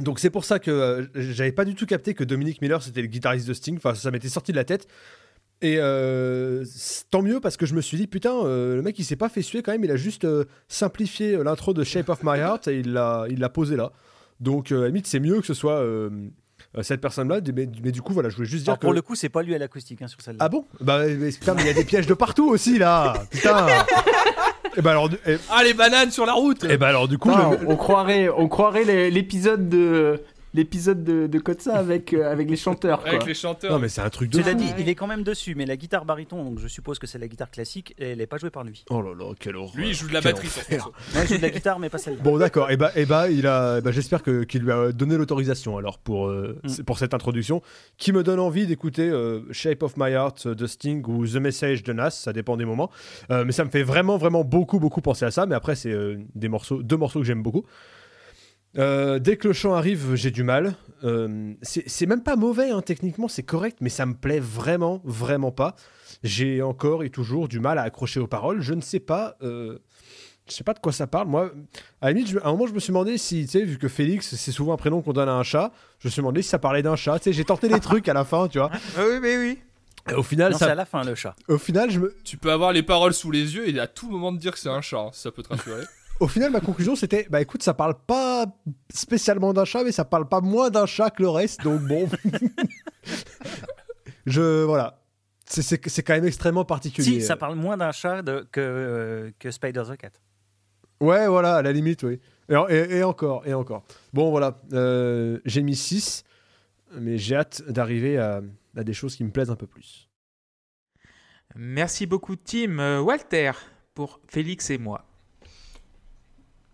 donc 0.00 0.18
c'est 0.18 0.30
pour 0.30 0.44
ça 0.44 0.58
que 0.58 0.70
euh, 0.70 1.06
j'avais 1.14 1.52
pas 1.52 1.64
du 1.64 1.74
tout 1.74 1.86
capté 1.86 2.14
que 2.14 2.24
Dominic 2.24 2.60
Miller 2.62 2.82
c'était 2.82 3.02
le 3.02 3.06
guitariste 3.08 3.46
de 3.46 3.54
Sting. 3.54 3.76
Enfin, 3.76 3.94
ça 3.94 4.10
m'était 4.10 4.28
sorti 4.28 4.52
de 4.52 4.56
la 4.56 4.64
tête. 4.64 4.88
Et 5.60 5.76
euh, 5.78 6.64
tant 7.10 7.20
mieux 7.22 7.40
parce 7.40 7.56
que 7.56 7.66
je 7.66 7.74
me 7.74 7.80
suis 7.80 7.96
dit 7.96 8.06
putain, 8.06 8.32
euh, 8.44 8.76
le 8.76 8.82
mec 8.82 8.96
il 8.98 9.04
s'est 9.04 9.16
pas 9.16 9.28
fait 9.28 9.42
suer 9.42 9.60
quand 9.62 9.72
même. 9.72 9.82
Il 9.84 9.90
a 9.90 9.96
juste 9.96 10.24
euh, 10.24 10.44
simplifié 10.68 11.36
l'intro 11.42 11.74
de 11.74 11.82
Shape 11.82 12.08
of 12.10 12.22
My 12.22 12.38
Heart 12.38 12.68
et 12.68 12.78
il 12.78 12.92
l'a, 12.92 13.24
il 13.28 13.40
l'a 13.40 13.48
posé 13.48 13.74
là. 13.76 13.90
Donc 14.40 14.70
euh, 14.70 14.84
à 14.84 14.86
limite 14.86 15.08
c'est 15.08 15.18
mieux 15.18 15.40
que 15.40 15.46
ce 15.46 15.54
soit 15.54 15.84
cette 16.82 17.00
personne-là. 17.00 17.40
Mais, 17.56 17.68
mais 17.82 17.90
du 17.90 18.02
coup 18.02 18.12
voilà, 18.12 18.28
je 18.28 18.36
voulais 18.36 18.46
juste 18.48 18.64
dire 18.64 18.70
Alors, 18.72 18.78
que 18.78 18.86
pour 18.86 18.92
le 18.94 19.02
coup, 19.02 19.16
c'est 19.16 19.28
pas 19.30 19.42
lui 19.42 19.52
à 19.54 19.58
l'acoustique 19.58 20.00
hein, 20.00 20.06
sur 20.06 20.20
celle-là. 20.20 20.44
ah 20.44 20.48
bon? 20.48 20.64
Bah 20.80 21.00
mais, 21.08 21.30
putain, 21.32 21.54
mais 21.54 21.62
il 21.62 21.66
y 21.66 21.70
a 21.70 21.74
des 21.74 21.84
pièges 21.84 22.06
de 22.06 22.14
partout 22.14 22.48
aussi 22.48 22.78
là. 22.78 23.14
Putain. 23.30 23.66
et 24.76 24.80
bah 24.82 24.90
alors, 24.92 25.08
du- 25.08 25.16
et, 25.26 25.38
Ah, 25.50 25.64
les 25.64 25.74
bananes 25.74 26.12
sur 26.12 26.24
la 26.24 26.34
route 26.34 26.62
et 26.64 26.76
bah 26.76 26.86
alors 26.88 27.08
du 27.08 27.18
coup, 27.18 27.30
le- 27.30 27.66
on 27.68 27.74
croirait, 27.76 28.28
on 28.28 28.46
croirait 28.48 29.10
l'épisode 29.10 29.68
de 29.68 30.20
l'épisode 30.54 31.04
de, 31.04 31.26
de 31.26 31.38
Kotsa 31.38 31.76
avec, 31.76 32.12
euh, 32.12 32.30
avec 32.30 32.48
les 32.50 32.56
chanteurs. 32.56 33.00
Quoi. 33.00 33.08
Avec 33.10 33.26
les 33.26 33.34
chanteurs. 33.34 33.72
Non, 33.72 33.78
mais 33.78 33.88
c'est 33.88 34.00
un 34.00 34.10
truc 34.10 34.30
de 34.30 34.40
Cela 34.40 34.54
dit, 34.54 34.66
il 34.78 34.88
est 34.88 34.94
quand 34.94 35.06
même 35.06 35.22
dessus, 35.22 35.54
mais 35.54 35.66
la 35.66 35.76
guitare 35.76 36.04
baryton, 36.04 36.44
donc 36.44 36.58
je 36.58 36.68
suppose 36.68 36.98
que 36.98 37.06
c'est 37.06 37.18
la 37.18 37.28
guitare 37.28 37.50
classique, 37.50 37.94
et 37.98 38.10
elle 38.10 38.18
n'est 38.18 38.26
pas 38.26 38.38
jouée 38.38 38.50
par 38.50 38.64
lui. 38.64 38.84
Oh 38.90 39.02
là 39.02 39.10
là, 39.18 39.32
quelle 39.38 39.56
horreur. 39.56 39.72
Lui, 39.76 39.88
il 39.90 39.94
joue 39.94 40.08
de 40.08 40.14
la 40.14 40.20
Quel 40.20 40.32
batterie 40.32 40.48
sur. 40.48 40.62
Ouais, 41.14 41.22
il 41.22 41.28
joue 41.28 41.36
de 41.36 41.42
la 41.42 41.50
guitare, 41.50 41.78
mais 41.78 41.88
pas 41.90 41.98
celle-là. 41.98 42.22
Bon, 42.22 42.38
d'accord. 42.38 42.70
Et 42.70 42.76
bah, 42.76 42.92
et 42.96 43.06
bah, 43.06 43.30
il 43.30 43.46
a. 43.46 43.76
eh 43.78 43.80
bah, 43.80 43.90
j'espère 43.92 44.22
que 44.22 44.44
qu'il 44.44 44.62
lui 44.62 44.72
a 44.72 44.92
donné 44.92 45.16
l'autorisation 45.16 45.76
alors 45.78 45.98
pour 45.98 46.28
euh, 46.28 46.58
Mm. 46.64 46.82
pour 46.84 46.98
cette 46.98 47.14
introduction, 47.14 47.62
qui 47.96 48.12
me 48.12 48.22
donne 48.22 48.40
envie 48.40 48.66
d'écouter 48.66 49.08
euh, 49.08 49.40
Shape 49.52 49.82
of 49.82 49.96
My 49.96 50.10
Heart 50.12 50.48
de 50.48 50.66
Sting 50.66 51.04
ou 51.06 51.26
The 51.26 51.36
Message 51.36 51.82
de 51.82 51.92
Nas. 51.92 52.10
Ça 52.10 52.32
dépend 52.32 52.56
des 52.56 52.64
moments. 52.64 52.90
Euh, 53.30 53.44
mais 53.44 53.52
ça 53.52 53.64
me 53.64 53.70
fait 53.70 53.82
vraiment, 53.82 54.16
vraiment 54.18 54.44
beaucoup, 54.44 54.78
beaucoup 54.80 55.00
penser 55.00 55.24
à 55.24 55.30
ça. 55.30 55.46
Mais 55.46 55.54
après, 55.54 55.74
c'est 55.76 55.92
euh, 55.92 56.16
des 56.34 56.48
morceaux, 56.48 56.82
deux 56.82 56.96
morceaux 56.96 57.20
que 57.20 57.26
j'aime 57.26 57.42
beaucoup. 57.42 57.64
Euh, 58.78 59.18
dès 59.18 59.36
que 59.36 59.48
le 59.48 59.54
chant 59.54 59.74
arrive, 59.74 60.14
j'ai 60.14 60.30
du 60.30 60.42
mal. 60.44 60.74
Euh, 61.04 61.52
c'est 61.62 62.06
même 62.06 62.22
pas 62.22 62.36
mauvais, 62.36 62.70
hein, 62.70 62.80
techniquement, 62.82 63.28
c'est 63.28 63.42
correct, 63.42 63.78
mais 63.80 63.88
ça 63.88 64.06
me 64.06 64.14
plaît 64.14 64.40
vraiment, 64.40 65.00
vraiment 65.04 65.50
pas. 65.52 65.74
J'ai 66.22 66.62
encore 66.62 67.02
et 67.04 67.10
toujours 67.10 67.48
du 67.48 67.60
mal 67.60 67.78
à 67.78 67.82
accrocher 67.82 68.20
aux 68.20 68.26
paroles. 68.26 68.60
Je 68.60 68.74
ne 68.74 68.80
sais 68.80 68.98
pas, 69.00 69.36
euh, 69.42 69.78
je 70.48 70.54
sais 70.54 70.64
pas 70.64 70.74
de 70.74 70.78
quoi 70.80 70.92
ça 70.92 71.06
parle. 71.06 71.28
Moi, 71.28 71.52
à 72.00 72.06
la 72.06 72.12
limite, 72.12 72.28
je- 72.30 72.38
à 72.38 72.46
un 72.48 72.52
moment, 72.52 72.66
je 72.66 72.72
me 72.72 72.80
suis 72.80 72.88
demandé 72.90 73.18
si, 73.18 73.44
tu 73.46 73.50
sais, 73.50 73.64
vu 73.64 73.78
que 73.78 73.88
Félix, 73.88 74.34
c'est 74.34 74.52
souvent 74.52 74.72
un 74.72 74.76
prénom 74.76 75.02
qu'on 75.02 75.12
donne 75.12 75.28
à 75.28 75.34
un 75.34 75.42
chat, 75.44 75.72
je 76.00 76.08
me 76.08 76.10
suis 76.10 76.20
demandé 76.20 76.42
si 76.42 76.48
ça 76.48 76.58
parlait 76.58 76.82
d'un 76.82 76.96
chat. 76.96 77.18
Tu 77.18 77.24
sais, 77.24 77.32
j'ai 77.32 77.44
tenté 77.44 77.68
des 77.68 77.80
trucs 77.80 78.08
à 78.08 78.14
la 78.14 78.24
fin, 78.24 78.48
tu 78.48 78.58
vois. 78.58 78.70
Ah 78.96 79.02
oui, 79.08 79.18
oui, 79.22 79.36
oui. 79.38 79.58
Et 80.10 80.14
au 80.14 80.22
final, 80.22 80.54
c'est 80.56 80.64
à 80.64 80.74
la 80.74 80.86
fin, 80.86 81.04
le 81.04 81.14
chat. 81.14 81.36
au 81.48 81.58
final, 81.58 81.90
je 81.90 82.00
me, 82.00 82.14
Tu 82.24 82.36
peux 82.38 82.50
avoir 82.50 82.72
les 82.72 82.82
paroles 82.82 83.12
sous 83.12 83.30
les 83.30 83.54
yeux 83.56 83.68
et 83.68 83.78
à 83.78 83.86
tout 83.86 84.08
moment 84.08 84.32
te 84.34 84.38
dire 84.40 84.52
que 84.52 84.58
c'est 84.58 84.70
un 84.70 84.80
chat, 84.80 84.98
hein, 85.00 85.10
si 85.12 85.20
ça 85.20 85.30
peut 85.30 85.42
te 85.42 85.50
rassurer. 85.50 85.82
au 86.20 86.28
final, 86.28 86.50
ma 86.50 86.60
conclusion, 86.60 86.96
c'était, 86.96 87.26
bah 87.30 87.40
écoute, 87.40 87.62
ça 87.62 87.74
parle 87.74 87.94
pas 88.06 88.46
spécialement 88.92 89.52
d'un 89.52 89.64
chat, 89.64 89.84
mais 89.84 89.92
ça 89.92 90.04
parle 90.04 90.28
pas 90.28 90.40
moins 90.40 90.70
d'un 90.70 90.86
chat 90.86 91.10
que 91.10 91.22
le 91.22 91.28
reste, 91.28 91.62
donc 91.62 91.82
bon. 91.82 92.08
je, 94.26 94.64
voilà. 94.64 95.00
C'est- 95.46 95.62
C'est 95.62 95.88
c'est 95.88 96.02
quand 96.02 96.14
même 96.14 96.26
extrêmement 96.26 96.64
particulier. 96.64 97.20
Si, 97.20 97.22
ça 97.22 97.36
parle 97.36 97.54
moins 97.56 97.76
d'un 97.76 97.92
chat 97.92 98.22
de- 98.22 98.46
que, 98.52 98.60
euh, 98.60 99.30
que 99.38 99.50
Spider 99.50 99.82
the 99.90 99.96
Cat. 99.96 100.10
Ouais, 101.00 101.26
voilà, 101.28 101.56
à 101.56 101.62
la 101.62 101.72
limite, 101.72 102.02
oui. 102.02 102.20
Et, 102.50 102.54
et- 102.74 102.96
et 102.98 103.02
encore, 103.04 103.46
et 103.46 103.54
encore. 103.54 103.84
Bon, 104.12 104.30
voilà. 104.30 104.56
euh, 104.72 105.38
J'ai 105.44 105.62
mis 105.62 105.76
6, 105.76 106.24
mais 106.92 107.16
j'ai 107.18 107.36
hâte 107.36 107.62
d'arriver 107.68 108.18
à, 108.18 108.42
à 108.76 108.84
des 108.84 108.92
choses 108.92 109.14
qui 109.16 109.24
me 109.24 109.30
plaisent 109.30 109.50
un 109.50 109.56
peu 109.56 109.66
plus. 109.66 110.08
Merci 111.54 112.06
beaucoup, 112.06 112.36
Tim. 112.36 112.78
Euh, 112.78 113.00
Walter, 113.00 113.52
pour 113.94 114.20
Félix 114.28 114.70
et 114.70 114.78
moi. 114.78 115.04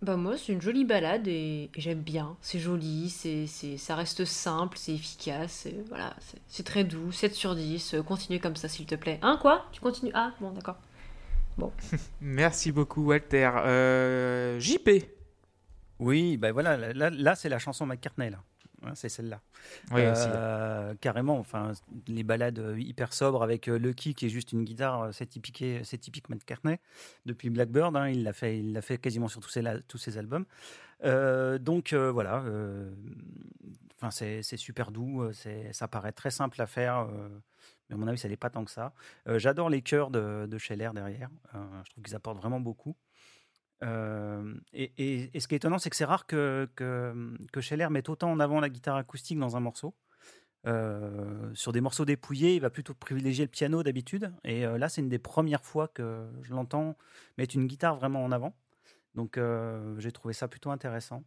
Bah 0.05 0.17
moi, 0.17 0.37
c'est 0.37 0.53
une 0.53 0.61
jolie 0.61 0.85
balade 0.85 1.27
et, 1.29 1.71
et 1.75 1.81
j'aime 1.81 2.01
bien. 2.01 2.37
C'est 2.43 2.59
joli, 2.59 3.09
c'est, 3.09 3.47
c'est, 3.47 3.79
ça 3.79 3.95
reste 3.97 4.25
simple, 4.27 4.77
c'est 4.79 4.93
efficace. 4.93 5.65
et 5.67 5.77
voilà, 5.89 6.15
c'est, 6.21 6.39
c'est 6.47 6.63
très 6.63 6.85
doux. 6.85 7.11
7 7.11 7.33
sur 7.35 7.55
10. 7.55 7.95
euh, 7.95 8.03
Continue 8.03 8.39
comme 8.39 8.57
ça, 8.57 8.69
s'il 8.69 8.85
te 8.87 8.95
plaît. 8.97 9.19
Hein, 9.23 9.39
quoi? 9.41 9.67
Tu 9.73 9.81
continues? 9.81 10.13
Ah, 10.15 10.33
bon, 10.41 10.51
d'accord. 10.53 10.77
Merci 12.21 12.71
beaucoup, 12.73 13.07
Walter. 13.07 13.51
Euh, 13.65 14.61
JP. 14.61 14.91
Oui, 16.01 16.37
ben 16.37 16.53
voilà, 16.53 16.77
là, 16.77 16.93
là, 16.93 17.11
là, 17.11 17.35
c'est 17.35 17.49
la 17.49 17.59
chanson 17.59 17.87
McCartney, 17.87 18.29
là. 18.31 18.43
C'est 18.95 19.09
celle-là. 19.09 19.41
Oui, 19.93 20.03
Euh. 20.03 20.95
Carrément, 21.01 21.39
enfin, 21.39 21.73
les 22.07 22.23
balades 22.23 22.59
euh, 22.59 22.79
hyper 22.79 23.13
sobres 23.13 23.43
avec 23.43 23.69
euh, 23.69 23.79
Lucky 23.79 24.15
qui 24.15 24.27
est 24.27 24.29
juste 24.29 24.53
une 24.53 24.65
guitare, 24.65 25.13
c'est 25.13 25.27
typique, 25.27 25.65
c'est 25.85 25.99
typique 25.99 26.29
McCartney. 26.29 26.79
Depuis 27.27 27.51
Blackbird, 27.51 27.97
hein, 27.97 28.09
il 28.09 28.23
l'a 28.23 28.33
fait, 28.33 28.59
il 28.59 28.73
l'a 28.73 28.83
fait 28.83 28.99
quasiment 28.99 29.29
sur 29.29 29.41
tous 29.41 29.49
ses, 29.51 29.63
tous 29.89 29.99
ses 29.99 30.19
albums. 30.19 30.45
Euh, 31.05 31.59
donc 31.59 31.93
euh, 31.93 32.11
voilà, 32.13 32.45
enfin 33.97 34.11
c'est 34.11 34.43
c'est 34.43 34.57
super 34.57 34.91
doux, 34.91 35.31
c'est, 35.33 35.73
ça 35.73 35.89
paraît 35.89 36.13
très 36.13 36.31
simple 36.31 36.61
à 36.63 36.67
faire, 36.67 37.07
mais 37.89 37.95
à 37.95 37.99
mon 37.99 38.07
avis, 38.07 38.19
ça 38.19 38.29
n'est 38.29 38.37
pas 38.37 38.51
tant 38.51 38.65
que 38.65 38.71
ça. 38.71 38.93
J'adore 39.27 39.71
les 39.71 39.83
chœurs 39.83 40.11
de, 40.11 40.47
de 40.47 40.59
Scheller 40.59 40.91
derrière, 40.95 41.31
je 41.53 41.91
trouve 41.91 42.05
qu'ils 42.05 42.15
apportent 42.15 42.39
vraiment 42.39 42.61
beaucoup. 42.61 42.97
Euh, 43.85 44.55
et, 44.73 45.31
ce 45.39 45.47
qui 45.47 45.55
est 45.55 45.59
étonnant, 45.59 45.79
c'est 45.79 45.91
que 45.91 45.97
c'est 45.97 46.05
rare 46.05 46.27
que, 46.27 46.69
que, 46.75 47.61
Scheller 47.61 47.89
mette 47.91 48.09
autant 48.09 48.31
en 48.31 48.41
avant 48.41 48.61
la 48.61 48.69
guitare 48.69 48.97
acoustique 48.97 49.39
dans 49.39 49.57
un 49.57 49.61
morceau. 49.61 49.95
Euh, 50.67 51.51
sur 51.55 51.73
des 51.73 51.83
morceaux 51.83 52.07
dépouillés, 52.07 52.55
il 52.55 52.61
va 52.61 52.71
plutôt 52.71 52.95
privilégier 52.95 53.45
le 53.45 53.51
piano 53.51 53.83
d'habitude. 53.83 54.33
Et 54.45 54.65
euh, 54.65 54.79
là, 54.79 54.89
c'est 54.89 55.03
une 55.03 55.11
des 55.11 55.19
premières 55.19 55.65
fois 55.65 55.89
que 55.89 56.27
je 56.43 56.53
l'entends 56.53 56.97
mettre 57.37 57.55
une 57.57 57.67
guitare 57.67 57.97
vraiment 57.97 58.25
en 58.25 58.33
avant. 58.33 58.55
Donc, 59.15 59.39
j'ai 59.99 60.11
trouvé 60.11 60.35
ça 60.35 60.49
plutôt 60.49 60.71
intéressant. 60.71 61.23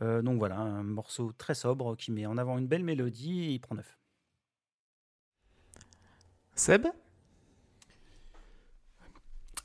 Donc 0.00 0.38
voilà, 0.38 0.56
un 0.56 0.82
morceau 0.82 1.32
très 1.32 1.54
sobre 1.54 1.96
qui 1.96 2.10
met 2.10 2.26
en 2.26 2.36
avant 2.36 2.58
une 2.58 2.66
belle 2.66 2.82
mélodie 2.82 3.44
et 3.44 3.50
il 3.50 3.60
prend 3.60 3.76
neuf. 3.76 3.96
Seb? 6.56 6.88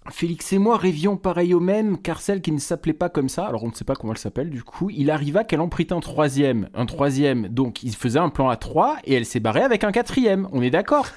Félix 0.09 0.51
et 0.53 0.57
moi 0.57 0.77
rêvions 0.77 1.17
pareil 1.17 1.53
au 1.53 1.59
même, 1.59 1.97
car 2.01 2.21
celle 2.21 2.41
qui 2.41 2.51
ne 2.51 2.59
s'appelait 2.59 2.93
pas 2.93 3.09
comme 3.09 3.29
ça, 3.29 3.45
alors 3.45 3.63
on 3.63 3.69
ne 3.69 3.73
sait 3.73 3.85
pas 3.85 3.95
comment 3.95 4.13
elle 4.13 4.19
s'appelle 4.19 4.49
du 4.49 4.63
coup, 4.63 4.89
il 4.89 5.09
arriva 5.09 5.43
qu'elle 5.43 5.61
en 5.61 5.69
prit 5.69 5.87
un 5.91 5.99
troisième. 5.99 6.69
Un 6.73 6.85
troisième, 6.85 7.47
donc 7.47 7.83
il 7.83 7.95
faisait 7.95 8.19
un 8.19 8.29
plan 8.29 8.49
à 8.49 8.57
trois 8.57 8.97
et 9.05 9.13
elle 9.13 9.25
s'est 9.25 9.39
barrée 9.39 9.61
avec 9.61 9.83
un 9.83 9.91
quatrième. 9.91 10.47
On 10.51 10.61
est 10.61 10.69
d'accord? 10.71 11.07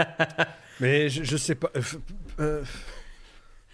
Mais 0.80 1.08
je, 1.08 1.24
je 1.24 1.36
sais 1.36 1.54
pas. 1.54 1.70
euh, 1.74 1.82
euh, 2.40 2.62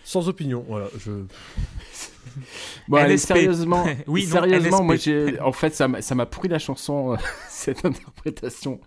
sans 0.05 0.29
opinion, 0.29 0.64
voilà. 0.68 0.87
Je... 0.99 1.11
Bon, 2.89 2.97
allez, 2.99 3.18
sérieusement, 3.18 3.85
Oui, 4.07 4.25
non, 4.27 4.33
sérieusement, 4.33 4.83
moi 4.85 4.97
j'ai, 4.97 5.39
en 5.41 5.53
fait, 5.53 5.75
ça 5.75 5.89
m'a, 5.89 6.01
ça 6.03 6.14
m'a 6.14 6.27
pourri 6.27 6.49
la 6.49 6.59
chanson, 6.59 7.12
euh, 7.12 7.16
cette 7.49 7.85
interprétation. 7.85 8.81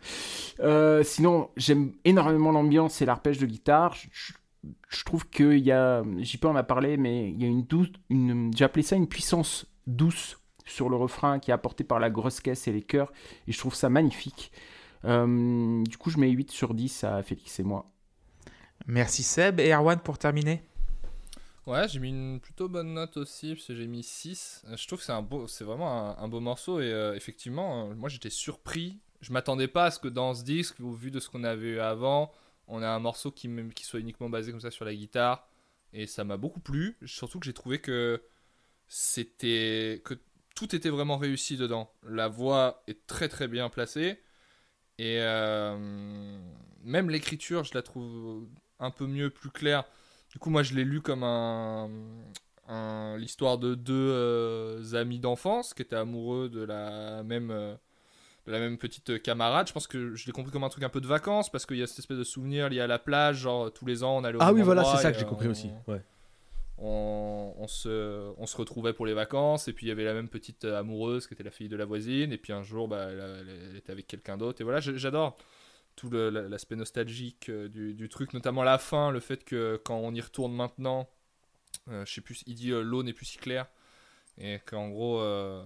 Euh, 0.61 1.03
sinon, 1.03 1.49
j'aime 1.57 1.91
énormément 2.05 2.51
l'ambiance 2.51 3.01
et 3.01 3.05
l'arpège 3.05 3.37
de 3.37 3.45
guitare. 3.45 3.95
Je, 4.11 4.33
je- 4.89 5.03
trouve 5.03 5.29
qu'il 5.29 5.59
y 5.59 5.71
a, 5.71 6.03
JP 6.19 6.45
en 6.45 6.55
a 6.55 6.63
parlé, 6.63 6.97
mais 6.97 7.29
il 7.29 7.41
y 7.41 7.45
a 7.45 7.47
une 7.47 7.63
douce, 7.63 7.89
une, 8.09 8.51
j'ai 8.55 8.65
appelé 8.65 8.83
ça 8.83 8.95
une 8.95 9.07
puissance 9.07 9.65
douce 9.87 10.39
sur 10.65 10.89
le 10.89 10.95
refrain 10.95 11.39
qui 11.39 11.51
est 11.51 11.53
apportée 11.53 11.83
par 11.83 11.99
la 11.99 12.09
grosse 12.09 12.39
caisse 12.39 12.67
et 12.67 12.71
les 12.71 12.81
chœurs, 12.81 13.11
et 13.47 13.51
je 13.51 13.57
trouve 13.59 13.75
ça 13.75 13.89
magnifique. 13.89 14.51
Euh, 15.05 15.83
du 15.83 15.97
coup, 15.97 16.09
je 16.09 16.17
mets 16.17 16.29
8 16.29 16.49
sur 16.51 16.73
10 16.73 17.03
à 17.03 17.21
Félix 17.21 17.59
et 17.59 17.63
moi. 17.63 17.91
Merci, 18.87 19.23
Seb. 19.23 19.59
Et 19.59 19.71
Erwan, 19.71 19.99
pour 19.99 20.17
terminer? 20.17 20.63
Ouais, 21.67 21.87
j'ai 21.87 21.99
mis 21.99 22.09
une 22.09 22.39
plutôt 22.39 22.69
bonne 22.69 22.93
note 22.93 23.17
aussi, 23.17 23.53
parce 23.55 23.65
que 23.67 23.75
j'ai 23.75 23.87
mis 23.87 24.03
6. 24.03 24.63
Euh, 24.67 24.77
Je 24.77 24.87
trouve 24.87 24.99
que 24.99 25.05
c'est 25.05 25.11
un 25.11 25.21
beau, 25.23 25.47
c'est 25.47 25.63
vraiment 25.63 25.91
un, 26.19 26.23
un 26.23 26.27
beau 26.27 26.39
morceau, 26.39 26.79
et 26.79 26.91
euh, 26.91 27.15
effectivement, 27.15 27.89
euh, 27.89 27.95
moi 27.95 28.09
j'étais 28.09 28.29
surpris. 28.29 28.99
Je 29.21 29.33
m'attendais 29.33 29.67
pas 29.67 29.85
à 29.85 29.91
ce 29.91 29.99
que 29.99 30.07
dans 30.07 30.33
ce 30.35 30.43
disque, 30.43 30.79
au 30.79 30.91
vu 30.91 31.09
de 31.09 31.19
ce 31.19 31.29
qu'on 31.29 31.43
avait 31.43 31.67
eu 31.69 31.79
avant, 31.79 32.31
on 32.67 32.81
a 32.83 32.87
un 32.89 32.99
morceau 32.99 33.31
qui, 33.31 33.49
soit 33.83 33.99
uniquement 33.99 34.29
basé 34.29 34.51
comme 34.51 34.61
ça 34.61 34.71
sur 34.71 34.85
la 34.85 34.95
guitare, 34.95 35.47
et 35.93 36.07
ça 36.07 36.23
m'a 36.23 36.37
beaucoup 36.37 36.59
plu. 36.59 36.97
Surtout 37.05 37.39
que 37.39 37.45
j'ai 37.45 37.53
trouvé 37.53 37.79
que 37.79 38.21
c'était. 38.87 40.01
que 40.05 40.15
tout 40.55 40.75
était 40.75 40.89
vraiment 40.89 41.17
réussi 41.17 41.57
dedans. 41.57 41.91
La 42.03 42.27
voix 42.29 42.83
est 42.87 43.07
très 43.07 43.29
très 43.29 43.47
bien 43.47 43.69
placée, 43.69 44.19
et 44.97 45.19
euh, 45.21 46.39
même 46.83 47.09
l'écriture, 47.09 47.63
je 47.63 47.73
la 47.73 47.81
trouve 47.81 48.47
un 48.79 48.91
peu 48.91 49.07
mieux, 49.07 49.29
plus 49.29 49.49
claire. 49.49 49.83
Du 50.31 50.39
coup, 50.39 50.49
moi, 50.49 50.63
je 50.63 50.73
l'ai 50.75 50.83
lu 50.85 51.01
comme 51.01 51.23
un, 51.23 51.89
un- 52.67 53.17
l'histoire 53.17 53.57
de 53.57 53.75
deux 53.75 53.93
euh, 53.93 54.93
amis 54.93 55.19
d'enfance 55.19 55.73
qui 55.73 55.81
étaient 55.81 55.95
amoureux 55.95 56.49
de 56.49 56.61
la 56.63 57.23
même, 57.23 57.51
euh, 57.51 57.75
de 58.47 58.51
la 58.51 58.59
même 58.59 58.77
petite 58.77 59.21
camarade. 59.23 59.67
Je 59.67 59.73
pense 59.73 59.87
que 59.87 60.13
je 60.15 60.25
l'ai 60.27 60.31
compris 60.31 60.51
comme 60.51 60.63
un 60.63 60.69
truc 60.69 60.83
un 60.83 60.89
peu 60.89 61.01
de 61.01 61.07
vacances 61.07 61.49
parce 61.51 61.65
qu'il 61.65 61.77
y 61.77 61.83
a 61.83 61.87
cette 61.87 61.99
espèce 61.99 62.17
de 62.17 62.23
souvenir 62.23 62.69
lié 62.69 62.79
à 62.81 62.87
la 62.87 62.99
plage, 62.99 63.37
genre 63.37 63.71
tous 63.73 63.85
les 63.85 64.03
ans 64.03 64.17
on 64.17 64.23
allait 64.23 64.37
au 64.37 64.41
Ah 64.41 64.53
oui, 64.53 64.61
voilà, 64.61 64.83
c'est 64.85 64.97
ça 65.01 65.11
que 65.11 65.17
j'ai 65.17 65.25
euh, 65.25 65.27
compris 65.27 65.47
on- 65.47 65.51
aussi. 65.51 65.71
Ouais. 65.87 66.01
on, 66.77 67.53
on 67.57 67.67
se, 67.67 68.31
on 68.37 68.45
se 68.45 68.57
retrouvait 68.57 68.93
pour 68.93 69.05
les 69.05 69.13
vacances 69.13 69.67
et 69.67 69.73
puis 69.73 69.85
il 69.85 69.89
y 69.89 69.91
avait 69.91 70.03
la 70.03 70.13
même 70.13 70.27
petite 70.29 70.65
euh, 70.65 70.77
amoureuse 70.79 71.25
qui 71.27 71.33
était 71.33 71.43
la 71.43 71.51
fille 71.51 71.69
de 71.69 71.77
la 71.77 71.85
voisine 71.85 72.31
et 72.33 72.37
puis 72.37 72.51
un 72.53 72.63
jour 72.63 72.87
bah, 72.87 73.07
elle, 73.09 73.75
était 73.77 73.91
avec 73.91 74.07
quelqu'un 74.07 74.37
d'autre 74.37 74.61
et 74.61 74.63
voilà 74.63 74.79
j'adore 74.81 75.37
tout 75.95 76.09
l'aspect 76.11 76.75
nostalgique 76.75 77.47
euh, 77.49 77.69
du, 77.69 77.93
du 77.93 78.09
truc 78.09 78.33
notamment 78.33 78.63
la 78.63 78.77
fin 78.77 79.09
le 79.11 79.21
fait 79.21 79.45
que 79.45 79.79
quand 79.85 79.95
on 79.97 80.13
y 80.13 80.19
retourne 80.19 80.53
maintenant 80.53 81.07
euh, 81.89 82.03
je 82.05 82.13
sais 82.13 82.21
plus 82.21 82.43
il 82.45 82.55
dit 82.55 82.71
euh, 82.71 82.81
l'eau 82.81 83.03
n'est 83.03 83.13
plus 83.13 83.25
si 83.25 83.37
claire 83.37 83.67
et 84.37 84.59
qu'en 84.65 84.89
gros 84.89 85.19
euh, 85.21 85.63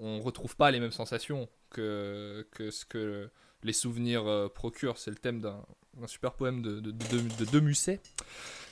on 0.00 0.20
retrouve 0.20 0.56
pas 0.56 0.70
les 0.70 0.80
mêmes 0.80 0.90
sensations 0.92 1.48
que, 1.70 2.46
que 2.52 2.70
ce 2.70 2.84
que 2.84 3.30
les 3.62 3.72
souvenirs 3.72 4.26
euh, 4.26 4.48
procurent 4.48 4.98
c'est 4.98 5.10
le 5.10 5.16
thème 5.16 5.40
d'un 5.40 5.60
super 6.06 6.32
poème 6.32 6.62
de, 6.62 6.80
de, 6.80 6.90
de, 6.90 7.18
de- 7.38 7.50
de 7.50 7.60
Musset 7.60 8.00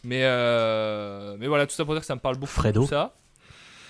mais, 0.04 0.20
euh, 0.24 1.36
mais 1.38 1.46
voilà, 1.48 1.66
tout 1.66 1.74
ça 1.74 1.84
pour 1.84 1.94
dire 1.94 2.02
que 2.02 2.06
ça 2.06 2.14
me 2.14 2.20
parle 2.20 2.36
beaucoup. 2.36 2.52
Fredo. 2.52 2.82
Tout 2.82 2.88
ça. 2.88 3.16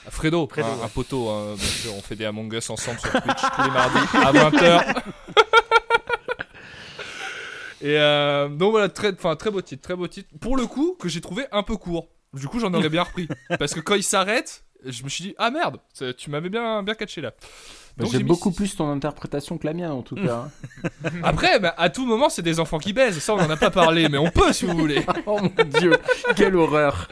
Ah, 0.07 0.11
Fredo, 0.13 0.47
Fredo, 0.47 0.69
un, 0.69 0.77
ouais. 0.77 0.85
un 0.85 0.89
poteau, 0.89 1.29
hein, 1.29 1.55
bien 1.57 1.67
sûr. 1.67 1.93
On 1.97 2.01
fait 2.03 2.15
des 2.15 2.25
Among 2.25 2.53
Us 2.53 2.71
ensemble 2.71 3.01
sur 3.01 3.11
Twitch 3.11 3.41
tous 3.57 3.63
les 3.63 3.71
mardis 3.71 3.99
à 4.13 4.33
20h. 4.33 5.03
Et 7.81 7.99
euh, 7.99 8.49
donc 8.49 8.71
voilà, 8.71 8.89
très, 8.89 9.13
enfin, 9.13 9.37
très 9.37 9.51
beau 9.51 9.61
titre, 9.61 9.83
très 9.83 9.97
beau 9.97 10.07
titre. 10.09 10.29
Pour 10.41 10.57
le 10.57 10.67
coup, 10.67 10.97
que 10.99 11.09
j'ai 11.09 11.21
trouvé 11.21 11.47
un 11.53 11.63
peu 11.63 11.77
court. 11.77 12.09
Du 12.33 12.49
coup, 12.49 12.59
j'en 12.59 12.73
aurais 12.75 12.89
bien 12.89 13.03
repris. 13.03 13.29
Parce 13.59 13.75
que 13.75 13.81
quand 13.81 13.95
il 13.95 14.03
s'arrête, 14.03 14.64
je 14.87 15.03
me 15.05 15.09
suis 15.09 15.25
dit, 15.25 15.35
ah 15.39 15.51
merde, 15.51 15.79
tu 16.17 16.31
m'avais 16.31 16.49
bien, 16.49 16.83
bien 16.83 16.95
catché 16.95 17.21
là. 17.21 17.33
Bah, 17.97 18.07
J'aime 18.11 18.25
beaucoup 18.25 18.51
six. 18.51 18.57
plus 18.57 18.75
ton 18.77 18.91
interprétation 18.91 19.57
que 19.57 19.67
la 19.69 19.73
mienne 19.73 19.93
en 19.93 20.03
tout 20.03 20.17
cas. 20.17 20.49
hein. 20.85 20.89
Après, 21.23 21.61
bah, 21.61 21.75
à 21.79 21.91
tout 21.91 22.05
moment, 22.07 22.29
c'est 22.29 22.43
des 22.43 22.59
enfants 22.59 22.79
qui 22.79 22.93
baisent. 22.93 23.19
Ça, 23.21 23.35
on 23.35 23.39
en 23.39 23.49
a 23.51 23.57
pas 23.57 23.71
parlé, 23.71 24.09
mais 24.09 24.19
on 24.19 24.31
peut 24.31 24.53
si 24.53 24.65
vous 24.67 24.77
voulez. 24.77 25.05
oh 25.27 25.39
mon 25.41 25.65
dieu, 25.79 25.93
quelle 26.35 26.57
horreur. 26.57 27.09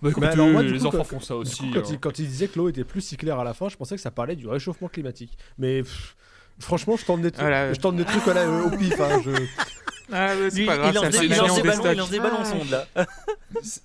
Bah, 0.00 0.08
écoutez, 0.08 0.28
alors, 0.28 0.48
moi, 0.48 0.62
du 0.62 0.72
les 0.72 0.78
coup, 0.78 0.86
enfants 0.86 0.98
quand- 0.98 1.04
font 1.04 1.20
ça 1.20 1.36
aussi. 1.36 1.58
coup, 1.68 1.74
quand, 1.74 1.80
hein. 1.80 1.90
il, 1.90 2.00
quand 2.00 2.18
il 2.18 2.26
disait 2.28 2.48
que 2.48 2.58
l'eau 2.58 2.70
était 2.70 2.84
plus 2.84 3.02
si 3.02 3.18
claire 3.18 3.38
à 3.40 3.44
la 3.44 3.52
fin, 3.52 3.68
je 3.68 3.76
pensais 3.76 3.94
que 3.94 4.00
ça 4.00 4.10
parlait 4.10 4.34
du 4.36 4.48
réchauffement 4.48 4.88
climatique. 4.88 5.36
Mais 5.58 5.82
pff, 5.82 6.16
franchement, 6.60 6.96
je 6.96 7.04
tente 7.04 7.20
des, 7.20 7.30
trucs- 7.30 7.42
Voilà. 7.42 7.74
je 7.74 7.78
tente 7.78 7.96
des 7.96 8.04
trucs 8.06 8.22
voilà, 8.24 8.40
euh, 8.40 8.64
au 8.64 8.70
pif. 8.70 8.98
hein, 9.00 9.20
je- 9.22 9.30
Ah, 10.12 10.36
ouais, 10.36 10.50
c'est 10.50 10.58
Lui, 10.58 10.66
pas 10.66 10.76
grave, 10.76 10.90
il 10.92 10.94
lance 10.94 11.10
des, 11.10 11.18
des 11.20 11.28
de 11.28 11.34
ballons, 11.40 11.56
il 11.64 11.72
stock. 11.72 11.96
lance 11.96 12.10
des 12.10 12.20
ballons 12.20 12.36
en 12.38 12.44
sonde 12.44 12.70
là. 12.70 12.86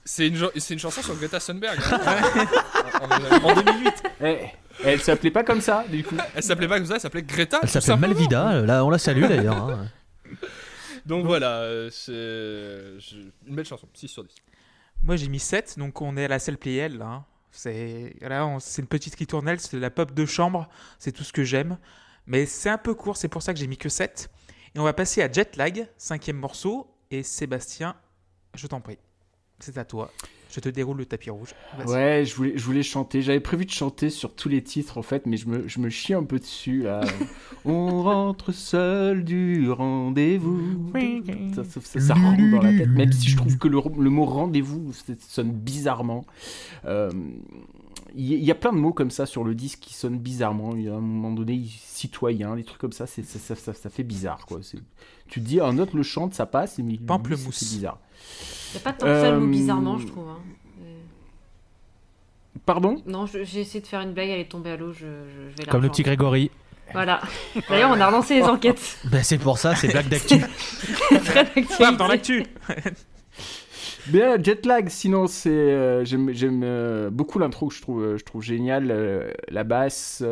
C'est 0.05 0.27
une, 0.27 0.79
chanson 0.79 1.01
sur 1.01 1.15
Greta 1.15 1.39
Thunberg. 1.39 1.79
hein. 1.91 1.99
En 3.01 3.09
a- 3.11 3.39
En 3.43 3.55
2008. 3.55 4.03
Eh, 4.23 4.37
elle 4.83 5.01
s'appelait 5.01 5.31
pas 5.31 5.43
comme 5.43 5.61
ça 5.61 5.85
du 5.89 6.03
coup. 6.03 6.15
Elle 6.35 6.43
s'appelait 6.43 6.67
pas 6.67 6.77
comme 6.77 6.87
ça, 6.87 6.95
elle 6.95 7.01
s'appelait 7.01 7.23
Greta. 7.23 7.59
Elle 7.63 7.69
simplement. 7.69 7.97
Malvida, 8.07 8.61
là 8.61 8.83
on 8.85 8.89
la 8.89 8.97
salue 8.97 9.23
d'ailleurs. 9.25 9.55
hein. 9.69 9.87
Donc 11.05 11.25
voilà, 11.25 11.61
euh, 11.61 11.89
c'est 11.91 12.11
je- 12.99 13.15
une 13.47 13.55
belle 13.55 13.65
chanson, 13.65 13.87
6 13.93 14.07
sur 14.09 14.23
10. 14.23 14.35
Moi 15.03 15.15
j'ai 15.15 15.29
mis 15.29 15.39
7, 15.39 15.75
donc 15.77 16.01
on 16.01 16.17
est 16.17 16.25
à 16.25 16.27
la 16.27 16.39
selle 16.39 16.57
plielle 16.57 16.97
là. 16.97 17.05
hein. 17.05 17.25
C'est 17.51 18.15
là, 18.21 18.45
on- 18.45 18.59
c'est 18.59 18.81
une 18.81 18.87
petite 18.87 19.15
ritournelle, 19.15 19.59
c'est 19.59 19.77
de 19.77 19.81
la 19.81 19.89
pop 19.89 20.13
de 20.13 20.25
chambre, 20.25 20.67
c'est 20.99 21.11
tout 21.11 21.23
ce 21.23 21.31
que 21.33 21.43
j'aime. 21.43 21.77
Mais 22.25 22.45
c'est 22.45 22.69
un 22.69 22.77
peu 22.77 22.93
court, 22.93 23.15
c'est 23.15 23.29
pour 23.29 23.41
ça 23.41 23.53
que 23.53 23.59
j'ai 23.59 23.67
mis 23.67 23.77
que 23.77 23.87
7. 23.89 24.29
Et 24.75 24.79
on 24.79 24.83
va 24.83 24.93
passer 24.93 25.21
à 25.21 25.31
Jet 25.31 25.55
Lag, 25.57 25.87
cinquième 25.97 26.37
morceau. 26.37 26.87
Et 27.11 27.23
Sébastien, 27.23 27.95
je 28.55 28.67
t'en 28.67 28.81
prie, 28.81 28.97
c'est 29.59 29.77
à 29.77 29.85
toi. 29.85 30.11
Je 30.49 30.61
te 30.61 30.69
déroule 30.69 30.97
le 30.97 31.05
tapis 31.05 31.29
rouge. 31.29 31.53
Ouais, 31.85 32.23
je 32.25 32.33
voulais, 32.33 32.53
je 32.57 32.63
voulais 32.63 32.81
chanter. 32.81 33.21
J'avais 33.21 33.41
prévu 33.41 33.65
de 33.65 33.69
chanter 33.69 34.09
sur 34.09 34.33
tous 34.33 34.47
les 34.47 34.63
titres 34.63 34.97
en 34.97 35.01
fait, 35.01 35.25
mais 35.25 35.35
je 35.35 35.47
me, 35.47 35.67
je 35.67 35.79
me 35.79 35.89
chie 35.89 36.13
un 36.13 36.23
peu 36.23 36.39
dessus 36.39 36.83
là. 36.83 37.01
On 37.65 38.01
rentre 38.01 38.53
seul 38.53 39.25
du 39.25 39.69
rendez-vous. 39.69 40.89
Ça, 41.53 41.63
ça- 41.65 41.81
ça- 41.81 41.99
ça 41.99 42.13
rentre 42.13 42.41
dans 42.51 42.61
la 42.61 42.71
tête, 42.77 42.87
même 42.89 43.11
si 43.11 43.29
je 43.29 43.35
trouve 43.35 43.57
que 43.57 43.67
le, 43.67 43.79
le 43.99 44.09
mot 44.09 44.23
rendez-vous 44.25 44.91
sonne 45.27 45.51
bizarrement. 45.51 46.25
Euh, 46.85 47.11
Il 48.19 48.43
y, 48.43 48.49
a 48.51 48.55
plein 48.55 48.73
de 48.73 48.77
mots 48.77 48.93
comme 48.93 49.11
ça 49.11 49.27
sur 49.27 49.43
le 49.43 49.53
disque 49.53 49.79
qui 49.79 49.93
sonnent 49.93 50.17
bizarrement. 50.17 50.75
Il 50.75 50.81
y 50.83 50.89
a 50.89 50.95
un 50.95 50.99
moment 50.99 51.31
donné, 51.31 51.63
citoyen, 51.79 52.55
des 52.55 52.63
trucs 52.63 52.79
comme 52.81 52.91
ça, 52.91 53.05
c'est, 53.05 53.23
ça, 53.23 53.37
ça, 53.37 53.55
ça- 53.55 53.73
ça 53.75 53.89
fait 53.91 54.01
bizarre 54.03 54.45
quoi. 54.47 54.59
C'est- 54.63 54.79
Tu 55.27 55.39
te 55.39 55.45
dis, 55.45 55.59
un 55.61 55.77
autre 55.77 55.95
le 55.95 56.01
chante, 56.03 56.33
ça 56.33 56.45
passe, 56.47 56.79
mais 56.79 56.93
lui, 56.93 56.97
Pamplemousse. 56.97 57.55
c'est 57.57 57.75
bizarre. 57.75 57.99
Il 58.73 58.77
n'y 58.77 58.81
a 58.81 58.83
pas 58.83 58.93
tant 58.93 59.05
que 59.05 59.21
ça 59.21 59.31
le 59.31 59.39
mot 59.39 59.45
Euh, 59.45 59.49
bizarrement, 59.51 59.97
je 59.99 60.07
trouve. 60.07 60.29
hein. 60.29 60.39
Pardon? 62.65 63.01
Non, 63.05 63.25
je- 63.27 63.43
j'ai 63.43 63.61
essayé 63.61 63.81
de 63.81 63.87
faire 63.87 64.01
une 64.01 64.13
blague, 64.13 64.29
elle 64.29 64.39
est 64.39 64.49
tombée 64.51 64.71
à 64.71 64.77
l'eau, 64.77 64.91
je, 64.91 64.99
je- 64.99 65.51
je 65.51 65.57
vais 65.57 65.65
la 65.65 65.71
Comme 65.71 65.83
le 65.83 65.89
petit 65.89 66.03
Grégory. 66.03 66.49
Voilà. 66.93 67.21
D'ailleurs, 67.69 67.91
on 67.91 67.99
a 68.01 68.07
relancé 68.07 68.35
les 68.35 68.43
enquêtes. 68.43 68.97
Ben, 69.11 69.21
c'est 69.23 69.37
pour 69.37 69.57
ça, 69.57 69.75
c'est 69.75 69.89
blague 69.89 70.07
d'actu. 70.09 70.39
Très 71.25 71.43
d'actualité. 71.43 71.75
Paf, 71.77 71.97
dans 71.97 72.07
l'actu 72.07 72.45
Bien, 74.11 74.41
Jetlag, 74.41 74.87
sinon, 74.89 75.27
c'est, 75.27 75.49
euh, 75.49 76.05
j'aime, 76.05 76.61
euh, 76.63 77.09
beaucoup 77.09 77.39
l'intro 77.39 77.67
que 77.67 77.73
je 77.73 77.81
trouve, 77.81 78.01
euh, 78.03 78.17
je 78.17 78.23
trouve 78.23 78.41
génial. 78.41 78.87
la 79.49 79.63
basse, 79.63 80.23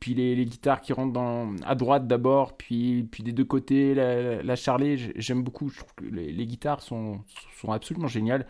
puis 0.00 0.14
les, 0.14 0.44
guitares 0.46 0.80
qui 0.80 0.92
rentrent 0.92 1.20
à 1.64 1.74
droite 1.74 2.06
d'abord, 2.08 2.56
puis, 2.56 3.08
des 3.20 3.32
deux 3.32 3.44
côtés, 3.44 3.94
la, 3.94 4.42
la 4.42 4.56
charlet, 4.56 4.96
j'ai- 4.96 5.12
j'aime 5.16 5.42
beaucoup. 5.42 5.68
Je 5.68 5.78
trouve 5.78 5.94
que 5.96 6.04
les, 6.04 6.46
guitares 6.46 6.80
sont, 6.80 7.20
absolument 7.68 8.08
géniales. 8.08 8.46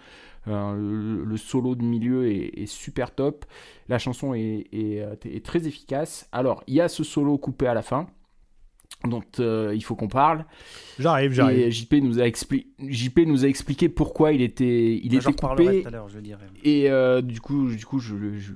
Le, 0.47 1.37
solo 1.37 1.75
de 1.75 1.83
milieu 1.85 2.31
est, 2.31 2.67
super 2.67 3.15
top. 3.15 3.45
La 3.89 3.99
chanson 3.99 4.35
est 4.35 5.43
très 5.45 5.67
efficace. 5.67 6.29
Alors, 6.33 6.63
il 6.67 6.75
y 6.75 6.81
a 6.81 6.89
ce 6.89 7.05
solo 7.05 7.39
coupé 7.39 7.67
à 7.67 7.75
la 7.75 7.83
fin, 7.83 8.07
dont 9.09 9.23
euh, 9.41 9.73
il 9.75 9.83
faut 9.83 9.95
qu'on 9.97 10.09
parle. 10.09 10.45
J'arrive, 10.99 11.33
j'arrive. 11.33 11.59
Et 11.59 11.71
JP 11.71 11.95
nous 12.03 12.21
a 12.21 12.25
expli- 12.25 12.67
JP 12.79 13.21
nous 13.27 13.45
a 13.45 13.49
expliqué 13.49 13.89
pourquoi 13.89 14.33
il 14.33 14.43
était, 14.43 14.95
il 15.03 15.11
J'en 15.21 15.31
était 15.31 15.47
coupé. 15.47 15.83
tout 15.83 15.89
à 15.89 15.91
l'heure, 15.91 16.09
je 16.09 16.17
le 16.17 16.23
dirai. 16.23 16.45
Et 16.65 16.91
euh, 16.91 17.21
du 17.23 17.41
coup, 17.41 17.69
du 17.69 17.85
coup, 17.85 17.99
je, 17.99 18.15
je- 18.17 18.39
je- 18.39 18.53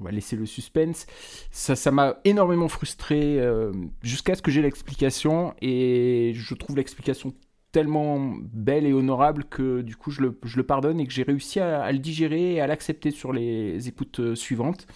on 0.00 0.04
va 0.04 0.10
laisser 0.10 0.36
le 0.36 0.46
suspense. 0.46 1.06
Ça, 1.50 1.74
ça 1.76 1.90
m'a 1.90 2.16
énormément 2.24 2.68
frustré 2.68 3.38
euh, 3.40 3.72
jusqu'à 4.02 4.34
ce 4.34 4.42
que 4.42 4.50
j'ai 4.50 4.62
l'explication. 4.62 5.54
Et 5.62 6.32
je 6.34 6.54
trouve 6.54 6.76
l'explication 6.76 7.32
tellement 7.72 8.34
belle 8.52 8.86
et 8.86 8.92
honorable 8.94 9.44
que 9.44 9.82
du 9.82 9.94
coup, 9.94 10.10
je 10.10 10.22
le, 10.22 10.38
je 10.42 10.56
le 10.56 10.62
pardonne 10.62 11.00
et 11.00 11.06
que 11.06 11.12
j'ai 11.12 11.22
réussi 11.22 11.60
à, 11.60 11.82
à 11.82 11.92
le 11.92 11.98
digérer 11.98 12.54
et 12.54 12.60
à 12.60 12.66
l'accepter 12.66 13.10
sur 13.10 13.32
les 13.32 13.88
écoutes 13.88 14.34
suivantes. 14.34 14.86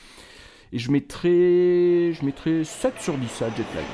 Et 0.74 0.78
je 0.78 0.90
mettrai, 0.90 2.12
je 2.14 2.24
mettrai 2.24 2.64
7 2.64 2.94
sur 2.98 3.16
10 3.18 3.42
à 3.42 3.50
Jetlag. 3.50 3.84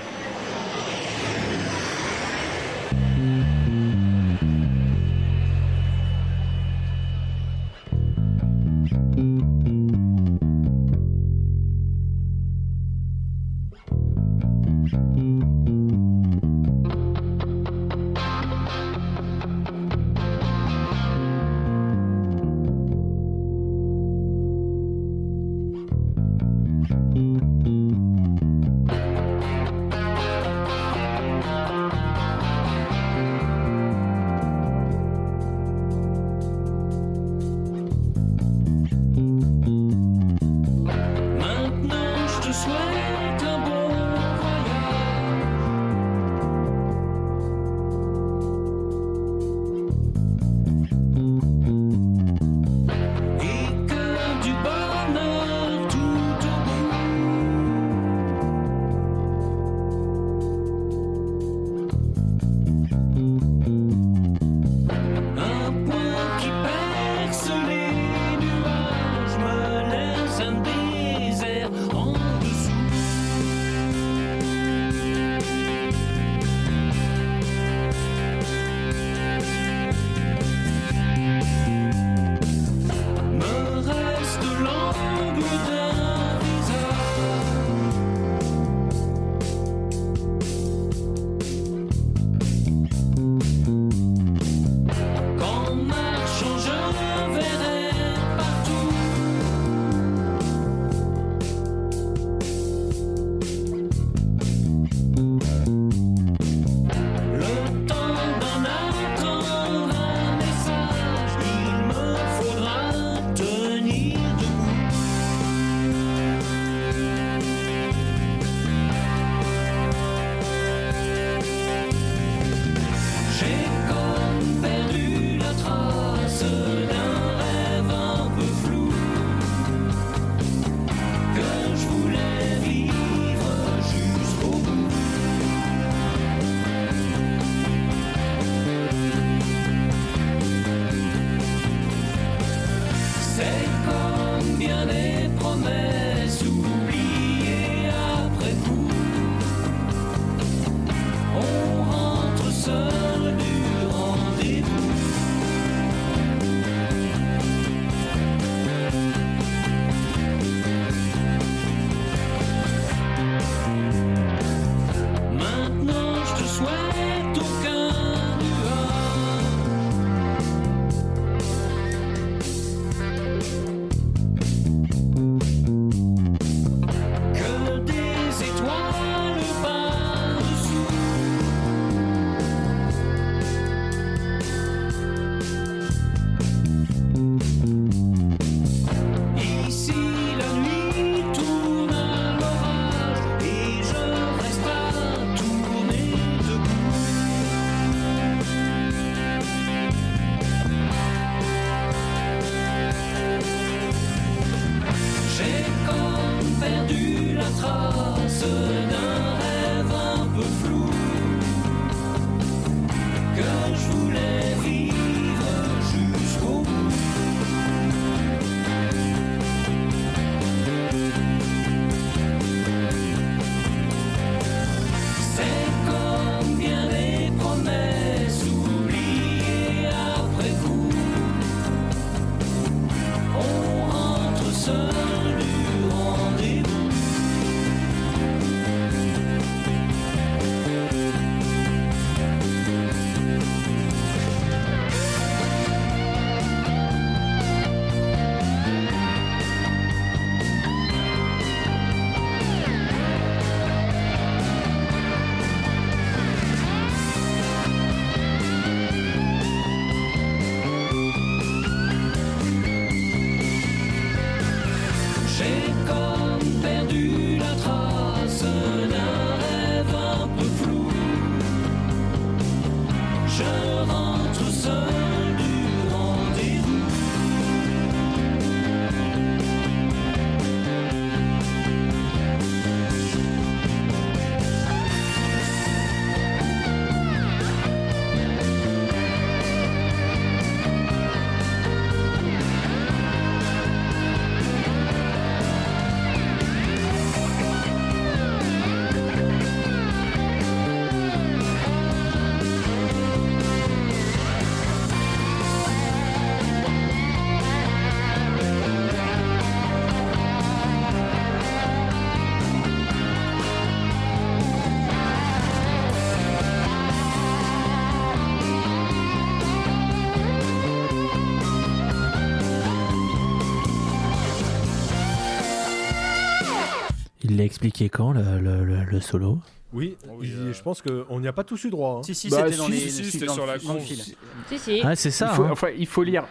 Expliqué 327.44 327.88
quand 327.88 328.12
le, 328.12 328.84
le, 328.84 329.00
solo? 329.00 329.40
Oui, 329.72 329.98
oh 330.08 330.22
euh. 330.22 330.52
je 330.52 330.62
pense 330.62 330.80
qu'on 330.80 331.20
n'y 331.20 331.28
a 331.28 331.32
pas 331.32 331.44
tous 331.44 331.64
eu 331.64 331.70
droit. 331.70 331.98
Hein. 331.98 332.02
Si, 332.02 332.14
si, 332.14 332.30
bah, 332.30 332.44
c'était 332.46 332.56
dans 332.56 332.68
les 332.68 332.88
sur 332.88 333.46
la 333.46 333.58
Si, 333.58 334.58
si. 334.58 334.80
Ah, 334.82 334.96
c'est 334.96 335.10
ça. 335.10 335.28
Il 335.30 335.36
faut, 335.36 335.44
hein. 335.44 335.50
enfin, 335.50 335.68
il 335.76 335.86
faut 335.86 336.02
lire. 336.02 336.24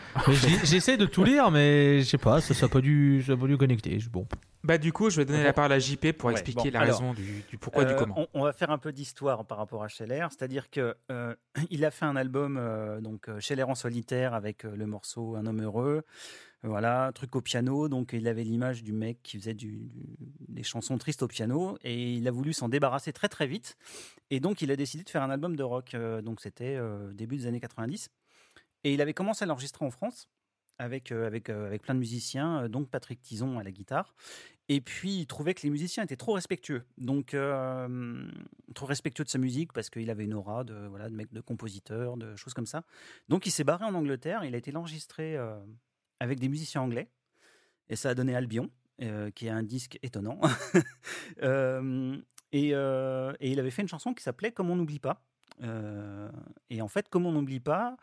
J'essaie 0.64 0.98
de 0.98 1.06
tout 1.06 1.24
lire, 1.24 1.52
mais 1.52 2.00
je 2.00 2.06
sais 2.06 2.18
pas, 2.18 2.42
ça 2.42 2.56
n'a 2.60 2.68
pas, 2.68 2.82
dû, 2.82 3.24
ça 3.26 3.38
pas 3.38 3.46
dû 3.46 3.56
connecter. 3.56 4.00
Bon. 4.12 4.26
Bah, 4.64 4.80
du 4.80 4.92
coup, 4.92 5.12
je 5.12 5.18
vais 5.18 5.26
donner 5.26 5.44
la 5.44 5.54
parole 5.54 5.72
à 5.72 5.80
JP 5.80 6.14
pour 6.14 6.32
expliquer 6.32 6.72
la 6.72 6.82
raison 6.82 7.14
du, 7.14 7.44
du, 7.48 7.58
pourquoi, 7.60 7.86
du 7.86 7.94
euh, 7.94 7.96
comment. 7.96 8.28
On, 8.34 8.44
va 8.44 8.54
faire 8.54 8.72
un 8.72 8.80
peu 8.80 8.92
d'histoire 8.92 9.46
par 9.46 9.60
rapport 9.60 9.84
à 9.84 9.88
Scheller, 9.88 10.26
c'est-à-dire 10.32 10.72
que 10.72 10.96
euh, 11.12 11.36
il 11.70 11.86
a 11.86 11.92
fait 11.92 12.06
un 12.06 12.16
album, 12.16 12.60
donc 13.02 13.30
Scheller 13.40 13.64
en 13.64 13.76
solitaire, 13.76 14.34
avec 14.34 14.64
le 14.64 14.88
morceau 14.88 15.36
Un 15.36 15.46
homme 15.46 15.62
heureux. 15.62 16.04
Voilà, 16.64 17.12
truc 17.14 17.36
au 17.36 17.42
piano. 17.42 17.88
Donc, 17.88 18.14
il 18.14 18.28
avait 18.28 18.44
l'image 18.44 18.84
du 18.84 18.92
mec 18.92 19.22
qui 19.22 19.38
faisait 19.38 19.54
du, 19.54 19.92
des 20.58 20.64
chansons 20.64 20.98
tristes 20.98 21.22
au 21.22 21.28
piano 21.28 21.78
et 21.84 22.14
il 22.14 22.28
a 22.28 22.32
voulu 22.32 22.52
s'en 22.52 22.68
débarrasser 22.68 23.14
très 23.14 23.30
très 23.30 23.46
vite. 23.46 23.78
Et 24.32 24.40
donc, 24.40 24.62
il 24.62 24.72
a 24.72 24.76
décidé 24.76 25.04
de 25.04 25.10
faire 25.10 25.22
un 25.22 25.30
album 25.30 25.56
de 25.56 25.64
rock. 25.64 25.94
Euh, 25.94 26.22
donc, 26.22 26.42
c'était 26.42 26.76
euh, 26.76 27.14
début 27.14 27.38
des 27.38 27.46
années 27.46 27.60
90. 27.60 28.10
Et 28.84 28.94
il 28.94 29.02
avait 29.02 29.14
commencé 29.14 29.44
à 29.44 29.46
l'enregistrer 29.46 29.86
en 29.86 29.92
France 29.92 30.28
avec, 30.80 31.12
euh, 31.12 31.28
avec, 31.28 31.50
avec 31.50 31.84
plein 31.84 31.94
de 31.94 32.00
musiciens, 32.00 32.70
donc 32.70 32.90
Patrick 32.90 33.22
Tison 33.22 33.60
à 33.60 33.64
la 33.64 33.72
guitare. 33.72 34.16
Et 34.68 34.82
puis, 34.82 35.20
il 35.20 35.28
trouvait 35.28 35.54
que 35.54 35.62
les 35.62 35.70
musiciens 35.70 36.04
étaient 36.04 36.18
trop 36.18 36.34
respectueux. 36.34 36.84
Donc, 36.98 37.36
trop 38.74 38.86
respectueux 38.86 39.24
de 39.24 39.30
sa 39.30 39.38
musique 39.38 39.74
parce 39.74 39.90
qu'il 39.90 40.10
avait 40.10 40.26
une 40.26 40.34
aura 40.34 40.64
de, 40.64 40.88
voilà, 40.88 41.08
de 41.10 41.16
mec 41.16 41.32
de 41.32 41.40
compositeur, 41.40 42.18
de 42.18 42.36
choses 42.36 42.54
comme 42.54 42.66
ça. 42.66 42.84
Donc, 43.30 43.46
il 43.46 43.52
s'est 43.52 43.64
barré 43.64 43.86
en 43.86 43.94
Angleterre. 43.94 44.44
Il 44.44 44.56
a 44.56 44.58
été 44.58 44.76
enregistré 44.76 45.38
avec 46.20 46.40
des 46.40 46.50
musiciens 46.50 46.82
anglais. 46.82 47.10
Et 47.90 47.96
ça 47.96 48.10
a 48.10 48.14
donné 48.14 48.36
Albion, 48.36 48.70
euh, 49.04 49.30
qui 49.30 49.46
est 49.46 49.52
un 49.52 49.64
disque 49.64 50.00
étonnant. 50.02 50.40
Euh, 51.44 52.18
et, 52.52 52.72
euh, 52.74 53.34
et, 53.40 53.52
il 53.52 53.60
avait 53.60 53.70
fait 53.70 53.84
une 53.84 53.88
chanson 53.88 54.16
qui 54.16 54.24
s'appelait 54.24 54.52
Comme 54.52 54.72
on 54.72 54.76
n'oublie 54.76 55.00
pas. 55.00 55.22
et 56.70 56.82
en 56.82 56.88
fait, 56.88 57.08
Comme 57.10 57.28
on 57.28 57.32
n'oublie 57.32 57.60
pas, 57.60 57.96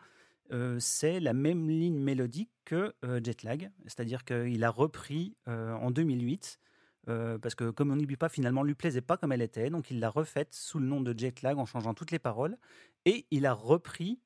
c'est 0.79 1.19
la 1.19 1.33
même 1.33 1.69
ligne 1.69 1.99
mélodique 1.99 2.51
que 2.63 2.93
Jetlag. 3.03 3.71
C'est-à-dire 3.87 4.23
qu'il 4.23 4.63
a 4.63 4.69
repris 4.69 5.35
en 5.47 5.91
2008. 5.91 6.59
parce 7.05 7.55
que 7.55 7.71
comme 7.71 7.91
on 7.91 7.97
n'oublie 7.97 8.15
pas, 8.15 8.29
finalement, 8.29 8.63
lui 8.63 8.75
plaisait 8.75 9.01
pas 9.01 9.17
comme 9.17 9.33
elle 9.33 9.41
était, 9.41 9.69
donc 9.69 9.91
il 9.91 9.99
l'a 9.99 10.09
refaite 10.09 10.53
sous 10.53 10.79
le 10.79 10.85
nom 10.85 11.01
de 11.01 11.17
Jetlag 11.17 11.57
en 11.57 11.65
changeant 11.65 11.93
toutes 11.93 12.11
les 12.11 12.19
paroles, 12.19 12.57
et 13.03 13.25
il 13.31 13.45
a 13.45 13.53
repris 13.53 14.21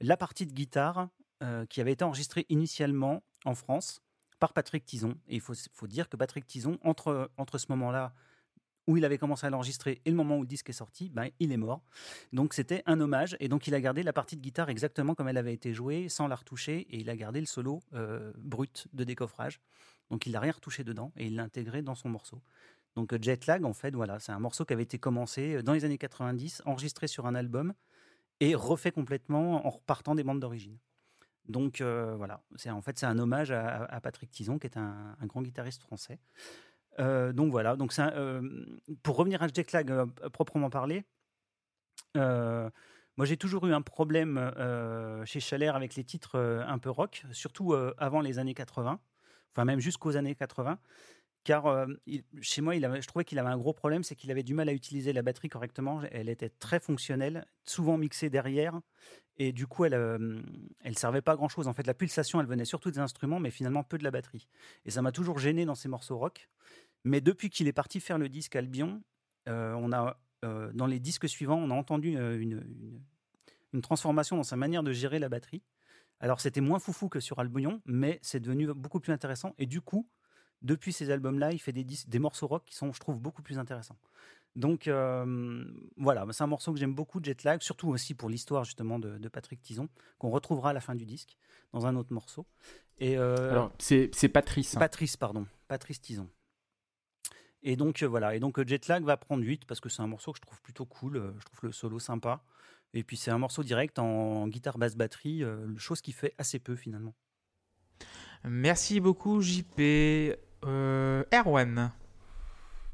la 0.00 0.16
partie 0.16 0.46
de 0.46 0.52
guitare 0.52 1.08
qui 1.68 1.82
avait 1.82 1.92
été 1.92 2.04
enregistrée 2.04 2.46
initialement 2.48 3.22
en 3.44 3.54
France 3.54 4.00
par 4.44 4.52
Patrick 4.52 4.84
Tison. 4.84 5.14
Et 5.26 5.36
il 5.36 5.40
faut, 5.40 5.86
dire 5.86 6.10
que 6.10 6.18
Patrick 6.18 6.46
Tison, 6.46 6.78
entre, 6.82 7.30
entre 7.38 7.56
ce 7.56 7.64
moment-là 7.70 8.12
où 8.86 8.98
il 8.98 9.04
avait 9.06 9.16
commencé 9.16 9.46
à 9.46 9.48
l'enregistrer 9.48 10.02
et 10.04 10.10
le 10.10 10.16
moment 10.16 10.36
où 10.36 10.42
le 10.42 10.46
disque 10.46 10.68
est 10.68 10.74
sorti, 10.74 11.08
ben, 11.08 11.30
il 11.40 11.50
est 11.50 11.56
mort. 11.56 11.82
Donc 12.34 12.52
c'était 12.52 12.82
un 12.84 13.00
hommage. 13.00 13.38
Et 13.40 13.48
donc 13.48 13.66
il 13.68 13.74
a 13.74 13.80
gardé 13.80 14.02
la 14.02 14.12
partie 14.12 14.36
de 14.36 14.42
guitare 14.42 14.68
exactement 14.68 15.14
comme 15.14 15.28
elle 15.28 15.38
avait 15.38 15.54
été 15.54 15.72
jouée, 15.72 16.10
sans 16.10 16.28
la 16.28 16.36
retoucher. 16.36 16.80
Et 16.90 16.98
il 16.98 17.08
a 17.08 17.16
gardé 17.16 17.40
le 17.40 17.46
solo 17.46 17.80
euh, 17.94 18.34
brut 18.36 18.86
de 18.92 19.04
décoffrage. 19.04 19.62
Donc 20.10 20.26
il 20.26 20.32
l'a 20.32 20.40
rien 20.40 20.52
retouché 20.52 20.84
dedans 20.84 21.10
et 21.16 21.28
il 21.28 21.36
l'a 21.36 21.44
intégré 21.44 21.80
dans 21.80 21.94
son 21.94 22.10
morceau. 22.10 22.42
Donc 22.96 23.18
Jetlag, 23.18 23.64
en 23.64 23.72
fait, 23.72 23.94
voilà, 23.94 24.18
c'est 24.18 24.32
un 24.32 24.40
morceau 24.40 24.66
qui 24.66 24.74
avait 24.74 24.82
été 24.82 24.98
commencé 24.98 25.54
euh, 25.54 25.62
dans 25.62 25.72
les 25.72 25.86
années 25.86 25.96
90, 25.96 26.60
enregistré 26.66 27.06
sur 27.06 27.24
un 27.24 27.34
album 27.34 27.72
et 28.40 28.54
refait 28.54 28.92
complètement 28.92 29.66
en 29.66 29.70
repartant 29.70 30.14
des 30.14 30.22
bandes 30.22 30.40
d'origine. 30.40 30.76
Donc 31.48 31.80
euh, 31.80 32.14
voilà, 32.16 32.42
c'est 32.56 32.70
en 32.70 32.80
fait 32.80 32.98
c'est 32.98 33.06
un 33.06 33.18
hommage 33.18 33.50
à, 33.50 34.00
Patrick 34.02 34.30
Tison 34.30 34.58
qui 34.58 34.66
est 34.66 34.78
un, 34.78 35.16
grand 35.22 35.42
guitariste 35.42 35.82
français. 35.82 36.18
Euh, 37.00 37.32
donc 37.32 37.50
voilà, 37.50 37.76
donc 37.76 37.92
euh, 37.98 38.40
pour 39.02 39.16
revenir 39.16 39.42
à 39.42 39.48
Jack 39.52 39.72
Lag 39.72 39.92
proprement 40.32 40.70
parlé, 40.70 41.04
moi 42.14 42.70
j'ai 43.24 43.36
toujours 43.36 43.66
eu 43.66 43.74
un 43.74 43.82
problème 43.82 44.52
chez 45.26 45.40
Chalère 45.40 45.76
avec 45.76 45.96
les 45.96 46.04
titres 46.04 46.38
un 46.66 46.78
peu 46.78 46.90
rock, 46.90 47.24
surtout 47.32 47.74
avant 47.98 48.20
les 48.20 48.38
années 48.38 48.54
80, 48.54 48.98
enfin 49.52 49.64
même 49.64 49.80
jusqu'aux 49.80 50.16
années 50.16 50.34
80 50.34 50.78
car 51.44 51.86
chez 52.40 52.62
moi, 52.62 52.74
il 52.74 52.84
avait, 52.84 53.02
je 53.02 53.06
trouvais 53.06 53.24
qu'il 53.24 53.38
avait 53.38 53.50
un 53.50 53.58
gros 53.58 53.72
problème, 53.72 54.02
c'est 54.02 54.16
qu'il 54.16 54.30
avait 54.30 54.42
du 54.42 54.54
mal 54.54 54.68
à 54.68 54.72
utiliser 54.72 55.12
la 55.12 55.22
batterie 55.22 55.48
correctement. 55.48 56.02
Elle 56.10 56.28
était 56.28 56.48
très 56.48 56.80
fonctionnelle, 56.80 57.46
souvent 57.64 57.98
mixée 57.98 58.30
derrière, 58.30 58.80
et 59.36 59.52
du 59.52 59.66
coup, 59.66 59.84
elle, 59.84 60.42
elle 60.80 60.96
servait 60.96 61.22
pas 61.22 61.32
à 61.32 61.36
grand 61.36 61.48
chose. 61.48 61.66
En 61.66 61.72
fait, 61.72 61.86
la 61.86 61.94
pulsation, 61.94 62.40
elle 62.40 62.46
venait 62.46 62.64
surtout 62.64 62.90
des 62.90 63.00
instruments, 63.00 63.40
mais 63.40 63.50
finalement 63.50 63.82
peu 63.82 63.98
de 63.98 64.04
la 64.04 64.10
batterie. 64.10 64.46
Et 64.84 64.90
ça 64.90 65.02
m'a 65.02 65.12
toujours 65.12 65.38
gêné 65.38 65.64
dans 65.64 65.74
ces 65.74 65.88
morceaux 65.88 66.16
rock. 66.16 66.48
Mais 67.04 67.20
depuis 67.20 67.50
qu'il 67.50 67.66
est 67.66 67.72
parti 67.72 68.00
faire 68.00 68.18
le 68.18 68.28
disque 68.28 68.56
Albion, 68.56 69.02
on 69.46 69.92
a, 69.92 70.18
dans 70.42 70.86
les 70.86 71.00
disques 71.00 71.28
suivants, 71.28 71.58
on 71.58 71.70
a 71.70 71.74
entendu 71.74 72.10
une, 72.10 73.02
une, 73.72 73.82
transformation 73.82 74.36
dans 74.36 74.44
sa 74.44 74.56
manière 74.56 74.82
de 74.82 74.92
gérer 74.92 75.18
la 75.18 75.28
batterie. 75.28 75.62
Alors, 76.20 76.40
c'était 76.40 76.60
moins 76.60 76.78
foufou 76.78 77.08
que 77.08 77.18
sur 77.18 77.40
Albion, 77.40 77.82
mais 77.86 78.20
c'est 78.22 78.40
devenu 78.40 78.72
beaucoup 78.72 79.00
plus 79.00 79.12
intéressant. 79.12 79.54
Et 79.58 79.66
du 79.66 79.80
coup, 79.80 80.08
depuis 80.62 80.92
ces 80.92 81.10
albums-là, 81.10 81.52
il 81.52 81.58
fait 81.58 81.72
des, 81.72 81.84
des 81.84 82.18
morceaux 82.18 82.46
rock 82.46 82.64
qui 82.64 82.74
sont, 82.74 82.92
je 82.92 83.00
trouve, 83.00 83.20
beaucoup 83.20 83.42
plus 83.42 83.58
intéressants. 83.58 83.96
Donc 84.56 84.88
voilà, 85.96 86.26
c'est 86.30 86.44
un 86.44 86.48
morceau 86.48 86.72
que 86.72 86.78
j'aime 86.78 86.94
beaucoup, 86.94 87.20
Jetlag, 87.22 87.60
surtout 87.60 87.88
aussi 87.88 88.14
pour 88.14 88.28
l'histoire 88.28 88.64
justement 88.64 88.98
de, 88.98 89.28
Patrick 89.28 89.60
Tison, 89.60 89.88
qu'on 90.18 90.30
retrouvera 90.30 90.70
à 90.70 90.72
la 90.72 90.80
fin 90.80 90.94
du 90.94 91.06
disque 91.06 91.36
dans 91.72 91.86
un 91.86 91.96
autre 91.96 92.12
morceau. 92.12 92.46
Et 92.98 93.16
Alors, 93.16 93.72
c'est 93.78 94.28
Patrice. 94.28 94.76
Hein. 94.76 94.80
Patrice, 94.80 95.16
pardon, 95.16 95.46
Patrice 95.66 96.00
Tison. 96.00 96.28
Et 97.64 97.76
donc 97.76 98.02
euh, 98.02 98.06
voilà, 98.06 98.36
et 98.36 98.40
donc 98.40 98.58
euh, 98.58 98.64
Jetlag 98.66 99.04
va 99.04 99.16
prendre 99.16 99.42
8 99.42 99.64
parce 99.64 99.80
que 99.80 99.88
c'est 99.88 100.02
un 100.02 100.06
morceau 100.06 100.32
que 100.32 100.38
je 100.38 100.42
trouve 100.42 100.60
plutôt 100.60 100.84
cool, 100.84 101.16
euh, 101.16 101.32
je 101.38 101.46
trouve 101.46 101.60
le 101.62 101.72
solo 101.72 101.98
sympa. 101.98 102.44
Et 102.92 103.02
puis 103.02 103.16
c'est 103.16 103.30
un 103.30 103.38
morceau 103.38 103.64
direct 103.64 103.98
en 103.98 104.46
guitare 104.46 104.76
basse 104.76 104.96
batterie, 104.96 105.42
euh, 105.42 105.66
chose 105.78 106.02
qui 106.02 106.12
fait 106.12 106.34
assez 106.36 106.58
peu 106.58 106.76
finalement. 106.76 107.14
Merci 108.44 109.00
beaucoup, 109.00 109.40
JP. 109.40 109.80
Euh, 110.64 111.24
Erwan. 111.32 111.92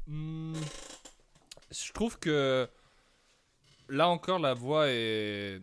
Hmm, 0.07 0.53
je 1.69 1.91
trouve 1.91 2.17
que 2.19 2.69
là 3.89 4.07
encore 4.07 4.39
la 4.39 4.53
voix 4.53 4.87
est 4.87 5.61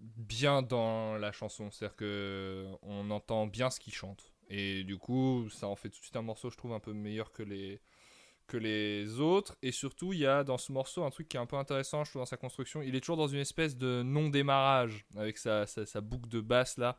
bien 0.00 0.62
dans 0.62 1.16
la 1.16 1.32
chanson, 1.32 1.70
c'est-à-dire 1.70 1.96
que 1.96 2.66
on 2.82 3.10
entend 3.10 3.46
bien 3.46 3.70
ce 3.70 3.80
qu'il 3.80 3.92
chante. 3.92 4.32
Et 4.50 4.84
du 4.84 4.96
coup 4.96 5.48
ça 5.50 5.66
en 5.66 5.76
fait 5.76 5.90
tout 5.90 5.98
de 5.98 6.04
suite 6.04 6.16
un 6.16 6.22
morceau 6.22 6.50
je 6.50 6.56
trouve 6.56 6.72
un 6.72 6.80
peu 6.80 6.92
meilleur 6.92 7.32
que 7.32 7.42
les 7.42 7.80
que 8.46 8.56
les 8.56 9.20
autres. 9.20 9.56
Et 9.62 9.72
surtout 9.72 10.12
il 10.12 10.20
y 10.20 10.26
a 10.26 10.44
dans 10.44 10.58
ce 10.58 10.72
morceau 10.72 11.04
un 11.04 11.10
truc 11.10 11.28
qui 11.28 11.36
est 11.36 11.40
un 11.40 11.46
peu 11.46 11.56
intéressant 11.56 12.04
je 12.04 12.10
trouve 12.10 12.22
dans 12.22 12.26
sa 12.26 12.36
construction. 12.36 12.82
Il 12.82 12.94
est 12.96 13.00
toujours 13.00 13.16
dans 13.16 13.28
une 13.28 13.40
espèce 13.40 13.76
de 13.76 14.02
non 14.04 14.28
démarrage 14.28 15.04
avec 15.16 15.38
sa, 15.38 15.66
sa, 15.66 15.86
sa 15.86 16.00
boucle 16.00 16.28
de 16.28 16.40
basse 16.40 16.78
là. 16.78 16.98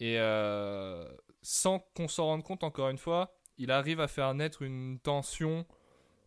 Et 0.00 0.18
euh, 0.18 1.04
sans 1.42 1.80
qu'on 1.94 2.08
s'en 2.08 2.24
rende 2.24 2.42
compte 2.42 2.64
encore 2.64 2.88
une 2.88 2.98
fois 2.98 3.38
il 3.58 3.70
arrive 3.70 4.00
à 4.00 4.08
faire 4.08 4.32
naître 4.34 4.62
une 4.62 4.98
tension 5.00 5.66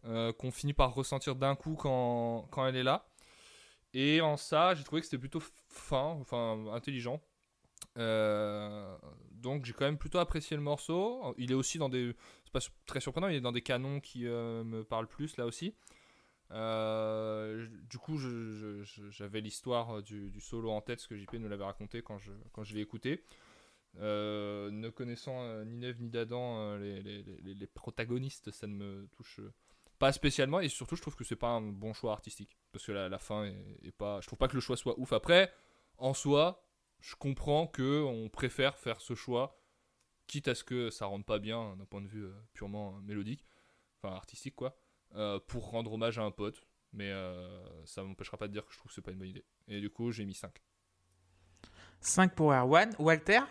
euh, 0.06 0.34
qu'on 0.34 0.52
finit 0.52 0.74
par 0.74 0.94
ressentir 0.94 1.36
d'un 1.36 1.56
coup 1.56 1.76
quand, 1.76 2.48
quand 2.52 2.68
elle 2.68 2.76
est 2.76 2.84
là. 2.84 3.08
Et 3.94 4.22
en 4.22 4.38
ça, 4.38 4.76
j'ai 4.76 4.84
trouvé 4.84 5.02
que 5.02 5.08
c'était 5.08 5.18
plutôt 5.18 5.42
fin, 5.70 6.18
enfin 6.22 6.66
intelligent. 6.74 7.22
Euh, 7.98 8.96
donc 9.32 9.66
j'ai 9.66 9.74
quand 9.74 9.86
même 9.86 9.98
plutôt 9.98 10.20
apprécié 10.20 10.56
le 10.56 10.64
morceau. 10.64 11.34
Il 11.38 11.52
est 11.52 11.56
aussi 11.56 11.78
dans 11.78 11.90
des, 11.90 12.16
c'est 12.44 12.52
pas 12.52 12.60
très 12.86 13.00
surprenant, 13.00 13.28
il 13.28 13.36
est 13.36 13.42
dans 13.42 13.52
des 13.52 13.62
canons 13.62 14.00
qui 14.00 14.28
euh, 14.28 14.64
me 14.64 14.84
parlent 14.84 15.08
plus 15.08 15.38
là 15.38 15.46
aussi. 15.46 15.74
Du 16.50 17.98
coup, 17.98 18.18
j'avais 19.10 19.40
l'histoire 19.40 20.04
du, 20.04 20.30
du 20.30 20.42
solo 20.42 20.70
en 20.72 20.82
tête, 20.82 21.00
ce 21.00 21.08
que 21.08 21.16
JP 21.16 21.36
nous 21.36 21.48
l'avait 21.48 21.64
raconté 21.64 22.02
quand 22.02 22.18
je, 22.18 22.34
quand 22.52 22.66
je 22.66 22.76
l'ai 22.76 22.82
écouté. 22.82 23.24
Euh, 23.98 24.72
ne 24.72 24.90
connaissant 24.90 25.44
euh, 25.44 25.66
ni 25.66 25.78
Neve 25.78 26.02
ni 26.02 26.10
d'Adam, 26.10 26.60
euh, 26.60 26.78
les, 26.80 27.68
protagonistes, 27.68 28.52
ça 28.52 28.66
ne 28.68 28.74
me 28.74 29.08
touche 29.08 29.42
pas 30.00 30.12
spécialement. 30.12 30.60
Et 30.60 30.70
surtout, 30.70 30.96
je 30.96 31.02
trouve 31.02 31.16
que 31.16 31.24
c'est 31.24 31.36
pas 31.36 31.50
un 31.50 31.62
bon 31.62 31.94
choix 31.94 32.14
artistique. 32.14 32.58
Parce 32.72 32.86
que 32.86 32.92
la, 32.92 33.20
fin 33.20 33.46
est, 33.46 33.92
pas. 33.92 34.22
Je 34.22 34.28
trouve 34.28 34.40
pas 34.40 34.48
que 34.48 34.56
le 34.56 34.62
choix 34.62 34.78
soit 34.78 34.98
ouf. 35.00 35.14
Après, 35.14 35.52
en 35.98 36.14
soi, 36.14 36.66
je 37.00 37.16
comprends 37.16 37.68
que 37.68 38.04
on 38.04 38.30
préfère 38.30 38.78
faire 38.78 39.02
ce 39.02 39.14
choix, 39.14 39.60
quitte 40.28 40.48
à 40.48 40.56
ce 40.56 40.64
que 40.64 40.90
ça 40.90 41.06
rende 41.06 41.26
pas 41.26 41.40
bien 41.40 41.76
d'un 41.76 41.86
point 41.86 42.02
de 42.02 42.08
vue 42.08 42.28
purement 42.54 42.94
mélodique, 43.02 43.46
enfin 43.98 44.16
artistique 44.16 44.56
quoi, 44.56 44.78
pour 45.48 45.70
rendre 45.70 45.94
hommage 45.94 46.18
à 46.18 46.24
un 46.24 46.32
pote. 46.32 46.66
Mais 46.94 47.12
ça 47.86 48.04
m'empêchera 48.04 48.38
pas 48.38 48.48
de 48.48 48.54
dire 48.54 48.66
que 48.66 48.74
je 48.74 48.78
trouve 48.78 48.90
que 48.90 48.96
c'est 48.96 49.02
pas 49.02 49.12
une 49.12 49.20
bonne 49.20 49.30
idée. 49.30 49.46
Et 49.68 49.80
du 49.80 49.90
coup, 49.90 50.12
j'ai 50.12 50.26
mis 50.26 50.34
5. 50.34 50.62
5 52.00 52.34
pour 52.34 52.52
Erwan. 52.52 52.96
Walter? 52.98 53.42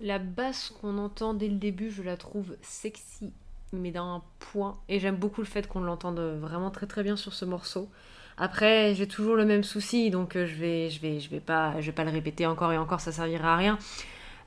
La 0.00 0.18
basse 0.18 0.74
qu'on 0.80 0.98
entend 0.98 1.32
dès 1.34 1.48
le 1.48 1.56
début, 1.56 1.90
je 1.90 2.02
la 2.02 2.16
trouve 2.16 2.54
sexy, 2.60 3.32
mais 3.72 3.90
d'un 3.90 4.22
point. 4.38 4.76
Et 4.88 5.00
j'aime 5.00 5.16
beaucoup 5.16 5.40
le 5.40 5.46
fait 5.46 5.66
qu'on 5.66 5.80
l'entende 5.80 6.20
vraiment 6.20 6.70
très 6.70 6.86
très 6.86 7.02
bien 7.02 7.16
sur 7.16 7.32
ce 7.32 7.44
morceau. 7.44 7.88
Après, 8.38 8.94
j'ai 8.94 9.08
toujours 9.08 9.36
le 9.36 9.46
même 9.46 9.64
souci, 9.64 10.10
donc 10.10 10.36
euh, 10.36 10.46
je 10.46 10.54
vais, 10.54 10.90
je 10.90 11.00
vais, 11.00 11.20
je 11.20 11.30
vais 11.30 11.40
pas, 11.40 11.80
je 11.80 11.86
vais 11.86 11.92
pas 11.92 12.04
le 12.04 12.10
répéter 12.10 12.44
encore 12.46 12.72
et 12.72 12.78
encore, 12.78 13.00
ça 13.00 13.10
servira 13.10 13.54
à 13.54 13.56
rien. 13.56 13.78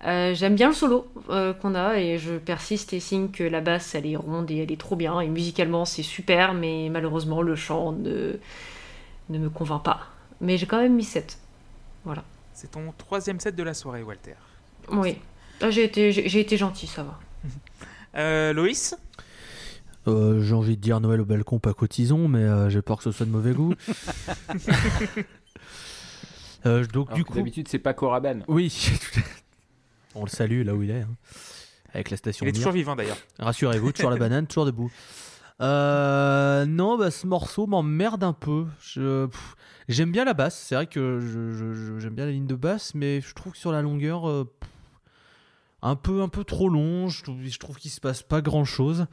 Euh, 0.05 0.33
j'aime 0.35 0.55
bien 0.55 0.67
le 0.67 0.73
solo 0.75 1.07
euh, 1.29 1.53
qu'on 1.53 1.75
a 1.75 1.97
et 1.97 2.19
je 2.19 2.37
persiste 2.37 2.93
et 2.93 3.01
signe 3.01 3.31
que 3.31 3.43
la 3.43 3.59
basse 3.59 3.95
elle 3.95 4.05
est 4.05 4.15
ronde 4.15 4.49
et 4.49 4.59
elle 4.59 4.71
est 4.71 4.79
trop 4.79 4.95
bien 4.95 5.19
et 5.19 5.27
musicalement 5.27 5.83
c'est 5.83 6.03
super, 6.03 6.53
mais 6.53 6.87
malheureusement 6.89 7.41
le 7.41 7.57
chant 7.57 7.91
ne, 7.91 8.39
ne 9.29 9.37
me 9.39 9.49
convainc 9.49 9.83
pas. 9.83 10.01
Mais 10.39 10.57
j'ai 10.57 10.67
quand 10.67 10.79
même 10.79 10.95
mis 10.95 11.03
7. 11.03 11.37
Voilà. 12.05 12.23
C'est 12.53 12.71
ton 12.71 12.93
troisième 12.97 13.39
set 13.39 13.55
de 13.55 13.63
la 13.63 13.73
soirée, 13.73 14.03
Walter. 14.03 14.35
Oui. 14.91 15.17
Ah, 15.61 15.69
j'ai 15.71 15.83
été, 15.83 16.11
j'ai 16.11 16.27
j'ai 16.29 16.39
été 16.39 16.57
gentil, 16.57 16.87
ça 16.87 17.03
va. 17.03 17.19
Euh, 18.15 18.53
Loïs 18.53 18.95
Euh, 20.07 20.41
J'ai 20.41 20.55
envie 20.55 20.75
de 20.77 20.81
dire 20.81 20.99
Noël 20.99 21.21
au 21.21 21.25
balcon, 21.25 21.59
pas 21.59 21.73
cotisons, 21.73 22.27
mais 22.27 22.39
euh, 22.39 22.67
j'ai 22.69 22.81
peur 22.81 22.97
que 22.97 23.03
ce 23.03 23.11
soit 23.11 23.25
de 23.27 23.31
mauvais 23.31 23.53
goût. 23.53 23.73
Euh, 26.65 26.85
donc 26.87 27.07
Alors 27.07 27.17
du 27.17 27.23
coup, 27.23 27.35
D'habitude, 27.35 27.67
c'est 27.69 27.79
pas 27.79 27.93
Coraban. 27.93 28.39
oui, 28.49 28.91
on 30.15 30.23
le 30.25 30.29
salue 30.29 30.65
là 30.65 30.75
où 30.75 30.83
il 30.83 30.91
est, 30.91 31.01
hein. 31.01 31.07
avec 31.93 32.09
la 32.09 32.17
station. 32.17 32.45
Il 32.45 32.49
est 32.49 32.53
toujours 32.53 32.73
vivant 32.73 32.97
d'ailleurs. 32.97 33.15
Rassurez-vous, 33.39 33.93
toujours 33.93 34.09
la 34.11 34.17
banane, 34.17 34.45
toujours 34.45 34.65
debout. 34.65 34.91
Euh, 35.61 36.65
non, 36.65 36.97
bah, 36.97 37.11
ce 37.11 37.27
morceau 37.27 37.65
m'emmerde 37.65 38.23
un 38.23 38.33
peu. 38.33 38.65
Je- 38.81 39.27
J'aime 39.87 40.11
bien 40.11 40.23
la 40.25 40.33
basse, 40.33 40.57
c'est 40.67 40.75
vrai 40.75 40.85
que 40.87 41.19
je- 41.21 41.51
je- 41.57 41.73
je- 41.73 41.99
j'aime 41.99 42.13
bien 42.13 42.25
la 42.25 42.31
ligne 42.31 42.45
de 42.45 42.55
basse, 42.55 42.93
mais 42.93 43.21
je 43.21 43.33
trouve 43.33 43.53
que 43.53 43.57
sur 43.57 43.71
la 43.71 43.81
longueur, 43.81 44.27
euh, 44.29 44.43
pff, 44.59 44.69
un 45.81 45.95
peu, 45.95 46.21
un 46.21 46.27
peu 46.29 46.43
trop 46.43 46.69
long. 46.69 47.07
Je 47.09 47.23
trouve, 47.23 47.37
je 47.43 47.57
trouve 47.59 47.77
qu'il 47.77 47.91
se 47.91 47.99
passe 48.01 48.21
pas 48.23 48.41
grand 48.41 48.65
chose. 48.65 49.05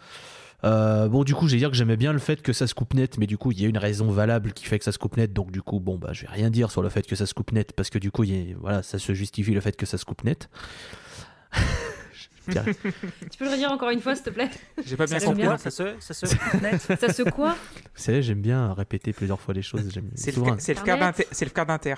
bon, 0.62 1.22
du 1.24 1.34
coup, 1.34 1.46
j'ai 1.48 1.56
dire 1.58 1.70
que 1.70 1.76
j'aimais 1.76 1.96
bien 1.96 2.12
le 2.12 2.18
fait 2.18 2.42
que 2.42 2.52
ça 2.52 2.66
se 2.66 2.74
coupe 2.74 2.94
net, 2.94 3.18
mais 3.18 3.26
du 3.26 3.38
coup, 3.38 3.52
il 3.52 3.60
y 3.60 3.64
a 3.64 3.68
une 3.68 3.78
raison 3.78 4.10
valable 4.10 4.52
qui 4.52 4.64
fait 4.64 4.78
que 4.78 4.84
ça 4.84 4.92
se 4.92 4.98
coupe 4.98 5.16
net. 5.16 5.32
Donc, 5.32 5.50
du 5.52 5.62
coup, 5.62 5.78
bon, 5.80 5.96
bah, 5.98 6.10
je 6.12 6.22
vais 6.22 6.28
rien 6.32 6.50
dire 6.50 6.70
sur 6.70 6.82
le 6.82 6.88
fait 6.88 7.06
que 7.06 7.14
ça 7.16 7.26
se 7.26 7.34
coupe 7.34 7.52
net, 7.52 7.72
parce 7.72 7.90
que 7.90 7.98
du 7.98 8.10
coup, 8.10 8.24
il 8.24 8.48
y 8.48 8.52
a- 8.52 8.56
voilà, 8.58 8.82
ça 8.82 8.98
se 8.98 9.14
justifie 9.14 9.52
le 9.52 9.60
fait 9.60 9.76
que 9.76 9.86
ça 9.86 9.96
se 9.98 10.04
coupe 10.04 10.24
net. 10.24 10.48
Tu 12.48 12.52
peux 13.38 13.44
le 13.46 13.50
redire 13.50 13.72
encore 13.72 13.90
une 13.90 14.00
fois, 14.00 14.14
s'il 14.14 14.22
te 14.24 14.30
plaît? 14.30 14.48
J'ai 14.86 14.96
pas 14.96 15.06
bien 15.06 15.18
Ça 15.18 15.26
compris. 15.26 15.42
Ça 15.58 15.70
se, 15.72 15.82
ça 15.98 16.14
se 16.14 16.56
net? 16.62 16.80
Ça 17.00 17.12
se 17.12 17.22
quoi? 17.28 17.54
Vous 17.54 18.02
savez, 18.02 18.22
j'aime 18.22 18.40
bien 18.40 18.72
répéter 18.72 19.12
plusieurs 19.12 19.40
fois 19.40 19.52
les 19.52 19.62
choses. 19.62 19.88
C'est 20.14 20.30
le, 20.30 20.34
souvent. 20.34 20.46
ca- 20.52 20.56
c'est 20.60 20.74
le 20.74 20.80
Internet. 20.80 21.16
quart 21.54 21.66
d'Inter- 21.66 21.96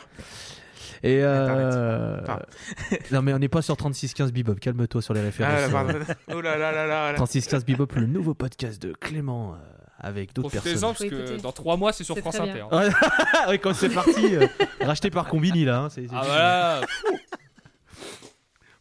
Et 1.03 1.21
euh... 1.23 2.19
Non 3.13 3.23
mais 3.23 3.33
on 3.33 3.39
n'est 3.39 3.49
pas 3.49 3.63
sur 3.63 3.77
3615 3.77 4.33
Bebop, 4.33 4.55
calme-toi 4.57 5.01
sur 5.03 5.15
les 5.15 5.21
Ah, 5.21 5.25
références. 5.25 5.71
oh 6.35 6.41
là 6.41 6.57
là 6.57 6.73
là 6.73 6.87
là. 6.87 7.13
3615 7.15 7.65
Bebop, 7.65 7.87
le 7.97 8.07
nouveau 8.07 8.35
podcast 8.35 8.81
de 8.83 8.93
Clément 8.93 9.55
euh, 9.55 9.57
avec 10.01 10.33
d'autres 10.35 10.51
personnes. 10.51 10.81
parce 10.81 10.99
que 11.05 11.41
dans 11.41 11.53
3 11.53 11.77
mois, 11.77 11.93
c'est 11.93 12.05
sur 12.05 12.15
C'est 12.15 12.21
France 12.21 12.41
Inter. 12.41 12.65
hein. 12.71 12.89
Ah 13.35 13.49
ouais, 13.51 13.59
quand 13.59 13.75
c'est 13.75 13.89
parti, 13.91 14.37
euh, 14.37 14.47
racheté 14.81 15.11
par 15.11 15.27
Combini 15.29 15.65
là. 15.65 15.81
hein, 15.83 15.89
c'est- 15.91 16.09
c'est- 16.09 16.15
Ah 16.15 16.23
voilà 16.25 16.81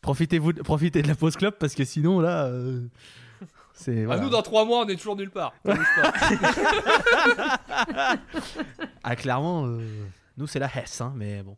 Profitez-vous, 0.01 0.53
profitez 0.53 1.01
de 1.01 1.07
la 1.07 1.15
pause 1.15 1.35
club 1.35 1.55
parce 1.59 1.75
que 1.75 1.83
sinon 1.83 2.19
là, 2.21 2.45
euh, 2.45 2.87
voilà. 3.87 4.13
Ah, 4.21 4.23
nous, 4.23 4.29
dans 4.29 4.41
3 4.41 4.63
mois, 4.65 4.85
on 4.85 4.87
est 4.87 4.95
toujours 4.95 5.15
nulle 5.17 5.29
part. 5.31 5.53
Pas. 5.63 5.75
Ah 9.03 9.15
clairement, 9.15 9.65
euh, 9.67 9.79
nous 10.37 10.47
c'est 10.47 10.59
la 10.59 10.69
Hesse, 10.73 11.01
hein, 11.01 11.13
mais 11.15 11.43
bon. 11.43 11.57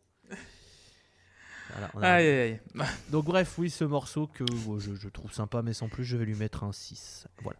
Voilà, 1.79 1.91
on 1.95 2.01
a- 2.01 2.07
Aïe 2.13 2.27
aïe 2.27 2.39
aïe. 2.75 2.85
Donc 3.11 3.25
bref, 3.25 3.57
oui, 3.57 3.69
ce 3.69 3.83
morceau 3.83 4.27
que 4.27 4.43
bon, 4.65 4.79
je, 4.79 4.95
je 4.95 5.07
trouve 5.09 5.31
sympa, 5.33 5.61
mais 5.61 5.73
sans 5.73 5.87
plus, 5.89 6.03
je 6.03 6.17
vais 6.17 6.25
lui 6.25 6.35
mettre 6.35 6.63
un 6.63 6.71
6. 6.71 7.27
Voilà. 7.43 7.59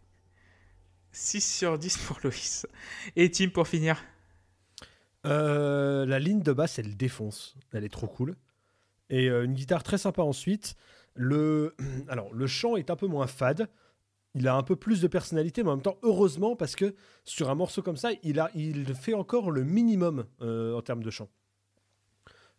6 1.12 1.42
sur 1.58 1.78
10 1.80 1.98
pour 2.00 2.20
Loïs. 2.24 2.68
Et 3.16 3.32
Tim 3.32 3.50
pour 3.50 3.68
finir. 3.68 4.04
Euh, 5.26 6.06
la 6.06 6.20
ligne 6.20 6.42
de 6.42 6.54
basse, 6.54 6.80
elle 6.80 6.96
défonce. 6.96 7.56
Elle 7.74 7.84
est 7.84 7.90
trop 7.94 8.08
cool. 8.08 8.36
Et 9.10 9.30
euh, 9.30 9.44
une 9.44 9.54
guitare 9.54 9.84
très 9.84 9.98
sympa 9.98 10.22
ensuite. 10.22 10.76
Le... 11.16 11.76
Alors, 12.10 12.34
le 12.34 12.48
chant 12.48 12.76
est 12.76 12.90
un 12.90 12.96
peu 12.96 13.08
moins 13.08 13.28
fade. 13.28 13.68
Il 14.36 14.48
a 14.48 14.56
un 14.56 14.62
peu 14.64 14.76
plus 14.76 15.02
de 15.02 15.08
personnalité, 15.08 15.64
mais 15.64 15.70
en 15.72 15.76
même 15.76 15.82
temps, 15.82 15.98
heureusement, 16.04 16.56
parce 16.56 16.76
que 16.76 16.94
sur 17.26 17.50
un 17.50 17.56
morceau 17.56 17.82
comme 17.82 17.98
ça, 17.98 18.12
il, 18.24 18.40
a, 18.40 18.52
il 18.54 18.94
fait 18.94 19.16
encore 19.16 19.50
le 19.50 19.64
minimum 19.64 20.26
euh, 20.42 20.78
en 20.78 20.82
termes 20.84 21.02
de 21.04 21.10
chant. 21.10 21.28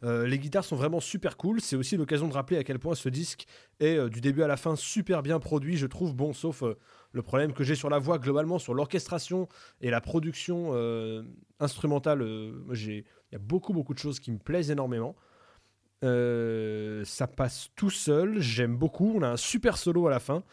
Euh, 0.03 0.27
les 0.27 0.39
guitares 0.39 0.65
sont 0.65 0.77
vraiment 0.77 1.01
super 1.01 1.37
cool. 1.37 1.61
C'est 1.61 1.77
aussi 1.77 1.97
l'occasion 1.97 2.27
de 2.29 2.33
rappeler 2.33 2.57
à 2.57 2.65
quel 2.65 2.79
point 2.79 2.95
ce 2.95 3.09
disque 3.09 3.47
est 3.81 3.97
euh, 3.97 4.09
du 4.09 4.21
début 4.21 4.43
à 4.43 4.47
la 4.47 4.57
fin 4.57 4.75
super 4.77 5.23
bien 5.23 5.39
produit, 5.39 5.77
je 5.77 5.87
trouve. 5.87 6.15
Bon, 6.15 6.33
sauf 6.33 6.63
euh, 6.63 6.79
le 7.13 7.23
problème 7.23 7.53
que 7.53 7.65
j'ai 7.65 7.75
sur 7.75 7.91
la 7.91 7.99
voix, 7.99 8.19
globalement, 8.19 8.59
sur 8.59 8.73
l'orchestration 8.75 9.49
et 9.81 9.91
la 9.91 10.01
production 10.01 10.73
instrumentale. 11.59 12.23
Il 12.23 13.05
y 13.33 13.35
a 13.35 13.39
beaucoup, 13.39 13.73
beaucoup 13.73 13.95
de 13.95 13.99
choses 13.99 14.21
qui 14.21 14.31
me 14.31 14.39
plaisent 14.39 14.71
énormément. 14.71 15.17
Ça 16.03 17.27
passe 17.27 17.71
tout 17.77 17.91
seul. 17.91 18.41
J'aime 18.41 18.77
beaucoup. 18.77 19.13
On 19.17 19.23
a 19.23 19.29
un 19.29 19.37
super 19.37 19.77
solo 19.77 20.07
à 20.07 20.11
la 20.11 20.21
fin. 20.21 20.45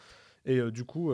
Et 0.44 0.60
du 0.72 0.84
coup, 0.84 1.12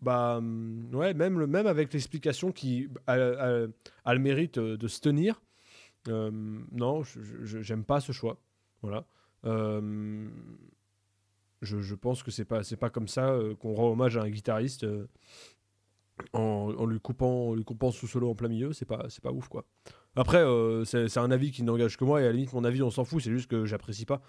bah, 0.00 0.36
hum, 0.38 0.88
ouais, 0.94 1.12
même, 1.14 1.38
le, 1.38 1.46
même 1.46 1.66
avec 1.66 1.92
l'explication 1.92 2.52
qui 2.52 2.88
a, 3.06 3.12
a- 3.14 4.14
le 4.14 4.18
mérite 4.18 4.58
de 4.58 4.88
se 4.88 5.00
tenir. 5.00 5.40
Euh, 6.08 6.30
non, 6.72 7.02
j'aime 7.44 7.84
pas 7.84 8.00
ce 8.00 8.12
choix. 8.12 8.38
Voilà. 8.82 9.04
Euh, 9.44 10.28
je, 11.62 11.94
pense 11.94 12.22
que 12.22 12.30
c'est 12.30 12.44
pas 12.44 12.60
pas 12.78 12.90
comme 12.90 13.08
ça 13.08 13.30
euh, 13.30 13.54
qu'on 13.54 13.74
rend 13.74 13.90
hommage 13.90 14.16
à 14.16 14.22
un 14.22 14.30
guitariste 14.30 14.86
en, 16.32 16.40
en 16.76 16.86
lui 16.86 17.00
coupant 17.00 17.48
en 17.48 17.54
lui 17.54 17.64
coupant 17.64 17.90
sous 17.90 18.06
solo 18.06 18.30
en 18.30 18.34
plein 18.34 18.48
milieu. 18.48 18.72
C'est 18.72 18.86
pas 18.86 19.06
c'est 19.08 19.22
pas 19.22 19.32
ouf 19.32 19.48
quoi. 19.48 19.64
Après, 20.16 20.38
euh, 20.42 20.84
c'est 20.84 21.18
un 21.18 21.30
avis 21.30 21.50
qui 21.50 21.62
n'engage 21.62 21.96
que 21.96 22.04
moi 22.04 22.20
et 22.20 22.24
à 22.24 22.28
la 22.28 22.32
limite 22.32 22.52
mon 22.52 22.64
avis 22.64 22.82
on 22.82 22.90
s'en 22.90 23.04
fout. 23.04 23.22
C'est 23.22 23.30
juste 23.30 23.50
que 23.50 23.66
j'apprécie 23.66 24.06
pas. 24.06 24.22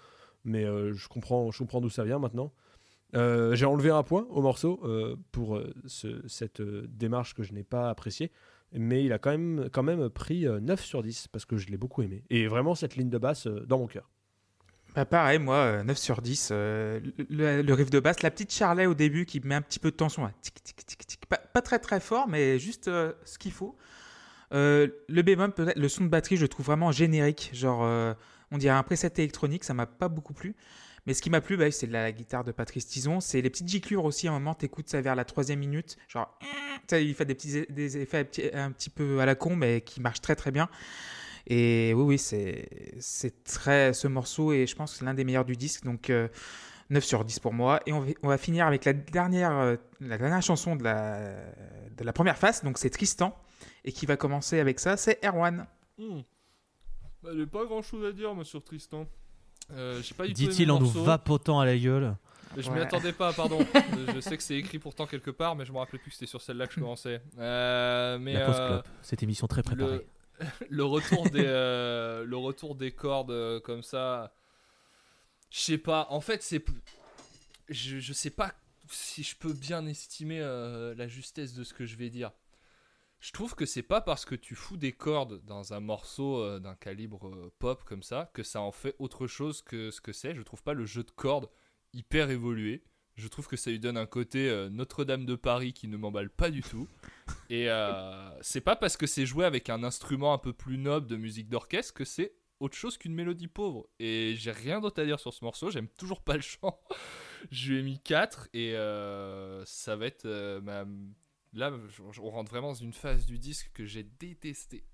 Mais 0.44 0.64
je 0.64 1.08
comprends 1.08 1.50
je 1.50 1.58
comprends 1.58 1.80
d'où 1.80 1.90
ça 1.90 2.04
vient 2.04 2.18
maintenant. 2.18 2.52
J'ai 3.14 3.66
enlevé 3.66 3.90
un 3.90 4.02
point 4.02 4.26
au 4.30 4.42
morceau 4.42 4.82
pour 5.30 5.60
ce- 5.86 6.26
cette 6.26 6.60
démarche 6.62 7.34
que 7.34 7.42
je 7.42 7.52
n'ai 7.52 7.64
pas 7.64 7.88
appréciée. 7.90 8.32
Mais 8.74 9.04
il 9.04 9.12
a 9.12 9.18
quand 9.18 9.30
même, 9.30 9.68
quand 9.72 9.82
même 9.82 10.08
pris 10.08 10.46
euh, 10.46 10.60
9 10.60 10.82
sur 10.82 11.02
10 11.02 11.28
parce 11.28 11.44
que 11.44 11.56
je 11.56 11.68
l'ai 11.68 11.76
beaucoup 11.76 12.02
aimé. 12.02 12.24
Et 12.30 12.46
vraiment, 12.46 12.74
cette 12.74 12.96
ligne 12.96 13.10
de 13.10 13.18
basse 13.18 13.46
euh, 13.46 13.64
dans 13.66 13.78
mon 13.78 13.86
cœur. 13.86 14.08
Bah 14.94 15.06
pareil, 15.06 15.38
moi, 15.38 15.56
euh, 15.56 15.82
9 15.84 15.96
sur 15.96 16.20
10. 16.20 16.50
euh, 16.52 17.00
le, 17.30 17.72
riff 17.72 17.88
de 17.88 17.98
basse, 17.98 18.22
la 18.22 18.30
petite 18.30 18.52
Charlet 18.52 18.84
au 18.86 18.94
début 18.94 19.24
qui 19.24 19.40
met 19.40 19.54
un 19.54 19.62
petit 19.62 19.78
peu 19.78 19.90
de 19.90 19.96
tension. 19.96 20.24
là. 20.24 20.32
Tic, 20.42 20.62
tic, 20.62 20.84
tic, 20.84 21.06
tic. 21.06 21.26
Pas, 21.26 21.62
très 21.62 21.78
très 21.78 22.00
fort, 22.00 22.28
mais 22.28 22.58
juste 22.58 22.88
euh, 22.88 23.12
ce 23.24 23.38
qu'il 23.38 23.52
faut. 23.52 23.76
Euh, 24.52 24.88
le 25.08 25.22
bémol, 25.22 25.52
peut-être, 25.52 25.78
le 25.78 25.88
son 25.88 26.04
de 26.04 26.08
batterie, 26.08 26.36
je 26.36 26.42
le 26.42 26.48
trouve 26.48 26.66
vraiment 26.66 26.92
générique. 26.92 27.50
Genre, 27.54 27.82
euh, 27.84 28.12
on 28.50 28.58
dirait 28.58 28.74
un 28.74 28.82
preset 28.82 29.12
électronique, 29.16 29.64
ça 29.64 29.72
m'a 29.72 29.86
pas 29.86 30.08
beaucoup 30.08 30.34
plu. 30.34 30.54
Mais 31.06 31.14
ce 31.14 31.22
qui 31.22 31.30
m'a 31.30 31.40
plu, 31.40 31.56
bah, 31.56 31.70
c'est 31.70 31.86
la 31.86 32.12
guitare 32.12 32.44
de 32.44 32.52
Patrice 32.52 32.86
Tison. 32.86 33.20
C'est 33.20 33.40
les 33.40 33.50
petites 33.50 33.68
giclures 33.68 34.04
aussi. 34.04 34.28
À 34.28 34.30
un 34.30 34.34
moment, 34.34 34.54
t'écoutes 34.54 34.88
ça 34.88 35.00
vers 35.00 35.16
la 35.16 35.24
troisième 35.24 35.58
minute. 35.58 35.96
Genre, 36.08 36.38
il 36.92 37.14
fait 37.14 37.24
des 37.24 37.34
petits 37.34 37.66
des 37.68 37.98
effets 37.98 38.28
un 38.54 38.70
petit, 38.70 38.90
peu 38.90 39.20
à 39.20 39.26
la 39.26 39.34
con, 39.34 39.56
mais 39.56 39.80
qui 39.80 40.00
marchent 40.00 40.20
très 40.20 40.36
très 40.36 40.50
bien. 40.50 40.68
Et 41.48 41.92
oui, 41.94 42.02
oui, 42.04 42.18
c'est 42.18 43.44
très 43.44 43.92
ce 43.92 44.06
morceau 44.06 44.52
et 44.52 44.66
je 44.66 44.76
pense 44.76 45.02
l'un 45.02 45.14
des 45.14 45.24
meilleurs 45.24 45.44
du 45.44 45.56
disque. 45.56 45.84
Donc 45.84 46.08
euh, 46.08 46.28
9 46.90 47.02
sur 47.02 47.24
10 47.24 47.40
pour 47.40 47.52
moi. 47.52 47.80
Et 47.86 47.92
on 47.92 48.06
va, 48.22 48.38
finir 48.38 48.66
avec 48.66 48.84
la 48.84 48.92
dernière, 48.92 49.58
euh, 49.58 49.76
la 50.00 50.18
dernière 50.18 50.42
chanson 50.42 50.76
de 50.76 50.84
la, 50.84 51.34
de 51.96 52.04
la 52.04 52.12
première 52.12 52.38
phase. 52.38 52.62
Donc 52.62 52.78
c'est 52.78 52.90
Tristan. 52.90 53.36
Et 53.84 53.90
qui 53.90 54.06
va 54.06 54.16
commencer 54.16 54.60
avec 54.60 54.78
ça, 54.78 54.96
c'est 54.96 55.18
Erwan. 55.24 55.66
Hmm. 55.98 56.20
Bah, 57.22 57.30
j'ai 57.34 57.46
pas 57.46 57.64
grand 57.64 57.82
chose 57.82 58.04
à 58.04 58.12
dire 58.12 58.32
moi 58.34 58.44
sur 58.44 58.62
Tristan. 58.62 59.06
Euh, 59.70 60.02
j'ai 60.02 60.14
pas 60.14 60.26
du 60.26 60.34
tout 60.34 60.38
Dit-il 60.40 60.70
en 60.70 60.80
nous 60.80 60.86
vapotant 60.90 61.60
à 61.60 61.64
la 61.66 61.76
gueule. 61.78 62.16
Je 62.56 62.68
m'y 62.70 62.76
Ouais. 62.76 62.82
attendais 62.82 63.12
pas, 63.12 63.32
pardon. 63.32 63.58
Je 64.14 64.20
sais 64.20 64.36
que 64.36 64.42
c'est 64.42 64.56
écrit 64.56 64.78
pourtant 64.78 65.06
quelque 65.06 65.30
part, 65.30 65.56
mais 65.56 65.64
je 65.64 65.72
me 65.72 65.78
rappelais 65.78 65.98
plus 65.98 66.10
que 66.10 66.16
c'était 66.16 66.26
sur 66.28 66.42
celle-là 66.42 66.66
que 66.66 66.74
je 66.74 66.80
commençais. 66.80 67.22
Euh, 67.38 68.18
mais 68.18 68.34
La 68.34 68.50
euh, 68.50 68.68
Club. 68.68 68.84
Cette 69.00 69.22
émission 69.22 69.46
très 69.46 69.62
préparée. 69.62 70.04
le, 70.38 70.46
le 70.68 70.84
retour 70.84 71.30
des 71.30 71.44
euh, 71.46 72.24
le 72.26 72.36
retour 72.36 72.74
des 72.74 72.92
cordes 72.92 73.30
euh, 73.30 73.58
comme 73.60 73.82
ça, 73.82 74.34
je 75.50 75.60
sais 75.60 75.78
pas. 75.78 76.06
En 76.10 76.20
fait, 76.20 76.42
c'est 76.42 76.62
je, 77.70 78.00
je 78.00 78.12
sais 78.12 78.30
pas 78.30 78.52
si 78.90 79.22
je 79.22 79.34
peux 79.36 79.54
bien 79.54 79.86
estimer 79.86 80.40
euh, 80.42 80.94
la 80.94 81.08
justesse 81.08 81.54
de 81.54 81.64
ce 81.64 81.72
que 81.72 81.86
je 81.86 81.96
vais 81.96 82.10
dire. 82.10 82.32
Je 83.22 83.30
trouve 83.30 83.54
que 83.54 83.66
c'est 83.66 83.84
pas 83.84 84.00
parce 84.00 84.24
que 84.24 84.34
tu 84.34 84.56
fous 84.56 84.76
des 84.76 84.90
cordes 84.92 85.40
dans 85.44 85.72
un 85.72 85.78
morceau 85.78 86.40
euh, 86.40 86.58
d'un 86.58 86.74
calibre 86.74 87.28
euh, 87.28 87.52
pop 87.60 87.84
comme 87.84 88.02
ça 88.02 88.28
que 88.34 88.42
ça 88.42 88.60
en 88.60 88.72
fait 88.72 88.96
autre 88.98 89.28
chose 89.28 89.62
que 89.62 89.92
ce 89.92 90.00
que 90.00 90.12
c'est. 90.12 90.34
Je 90.34 90.42
trouve 90.42 90.62
pas 90.64 90.74
le 90.74 90.84
jeu 90.86 91.04
de 91.04 91.10
cordes 91.12 91.48
hyper 91.92 92.30
évolué. 92.30 92.82
Je 93.14 93.28
trouve 93.28 93.46
que 93.46 93.56
ça 93.56 93.70
lui 93.70 93.78
donne 93.78 93.96
un 93.96 94.06
côté 94.06 94.48
euh, 94.50 94.70
Notre-Dame 94.70 95.24
de 95.24 95.36
Paris 95.36 95.72
qui 95.72 95.86
ne 95.86 95.96
m'emballe 95.96 96.30
pas 96.30 96.50
du 96.50 96.62
tout. 96.62 96.88
Et 97.48 97.70
euh, 97.70 98.28
c'est 98.40 98.60
pas 98.60 98.74
parce 98.74 98.96
que 98.96 99.06
c'est 99.06 99.24
joué 99.24 99.44
avec 99.44 99.70
un 99.70 99.84
instrument 99.84 100.34
un 100.34 100.38
peu 100.38 100.52
plus 100.52 100.76
noble 100.76 101.06
de 101.06 101.16
musique 101.16 101.48
d'orchestre 101.48 101.94
que 101.94 102.04
c'est 102.04 102.34
autre 102.58 102.76
chose 102.76 102.98
qu'une 102.98 103.14
mélodie 103.14 103.46
pauvre. 103.48 103.86
Et 104.00 104.34
j'ai 104.36 104.50
rien 104.50 104.80
d'autre 104.80 105.00
à 105.00 105.04
dire 105.04 105.20
sur 105.20 105.32
ce 105.32 105.44
morceau, 105.44 105.70
j'aime 105.70 105.88
toujours 105.96 106.22
pas 106.22 106.34
le 106.34 106.42
chant. 106.42 106.80
Je 107.52 107.72
lui 107.72 107.78
ai 107.80 107.82
mis 107.82 108.00
4 108.00 108.48
et 108.52 108.74
euh, 108.74 109.64
ça 109.64 109.94
va 109.94 110.06
être 110.06 110.26
euh, 110.26 110.60
ma- 110.60 110.86
Là, 111.54 111.70
on 112.20 112.30
rentre 112.30 112.50
vraiment 112.50 112.68
dans 112.68 112.74
une 112.74 112.92
phase 112.94 113.26
du 113.26 113.38
disque 113.38 113.70
que 113.74 113.84
j'ai 113.84 114.04
détesté. 114.18 114.84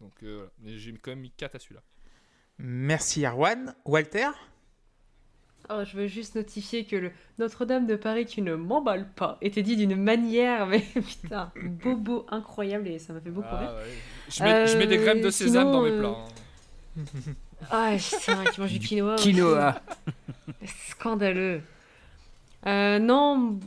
Donc 0.00 0.12
euh, 0.22 0.48
voilà. 0.60 0.76
J'ai 0.78 0.92
quand 0.94 1.10
même 1.10 1.20
mis 1.20 1.30
4 1.30 1.54
à 1.54 1.58
celui-là. 1.58 1.82
Merci 2.58 3.24
Erwan. 3.26 3.74
Walter? 3.84 4.28
Oh, 5.68 5.82
je 5.84 5.96
veux 5.96 6.06
juste 6.06 6.36
notifier 6.36 6.84
que 6.84 6.94
le 6.96 7.10
Notre-Dame 7.38 7.86
de 7.86 7.96
Paris 7.96 8.24
qui 8.24 8.40
ne 8.40 8.54
m'emballe 8.54 9.08
pas 9.14 9.36
était 9.42 9.62
dit 9.62 9.76
d'une 9.76 9.96
manière, 9.96 10.66
mais 10.66 10.78
putain, 10.94 11.52
bobo 11.82 12.24
incroyable 12.30 12.86
et 12.88 12.98
ça 13.00 13.12
m'a 13.12 13.20
fait 13.20 13.30
beaucoup 13.30 13.54
rire. 13.56 13.72
Ah, 13.72 13.76
ouais. 13.76 13.90
je, 14.30 14.42
mets, 14.44 14.66
je 14.68 14.78
mets 14.78 14.86
des 14.86 14.96
Euh, 14.98 15.02
graines 15.02 15.20
de 15.20 15.30
sésame 15.30 15.64
sinon, 15.64 15.72
dans 15.72 15.82
mes 15.82 15.90
euh, 15.90 15.98
plats. 16.00 16.16
hein. 16.98 17.04
Ah, 17.70 17.96
putain, 17.98 18.44
qui 18.44 18.60
mange 18.60 18.72
du 18.72 18.78
quinoa. 18.78 19.14
aussi. 19.14 19.24
Quinoa. 19.32 19.80
Scandaleux. 20.90 21.62
Euh, 22.66 22.98
non. 22.98 23.58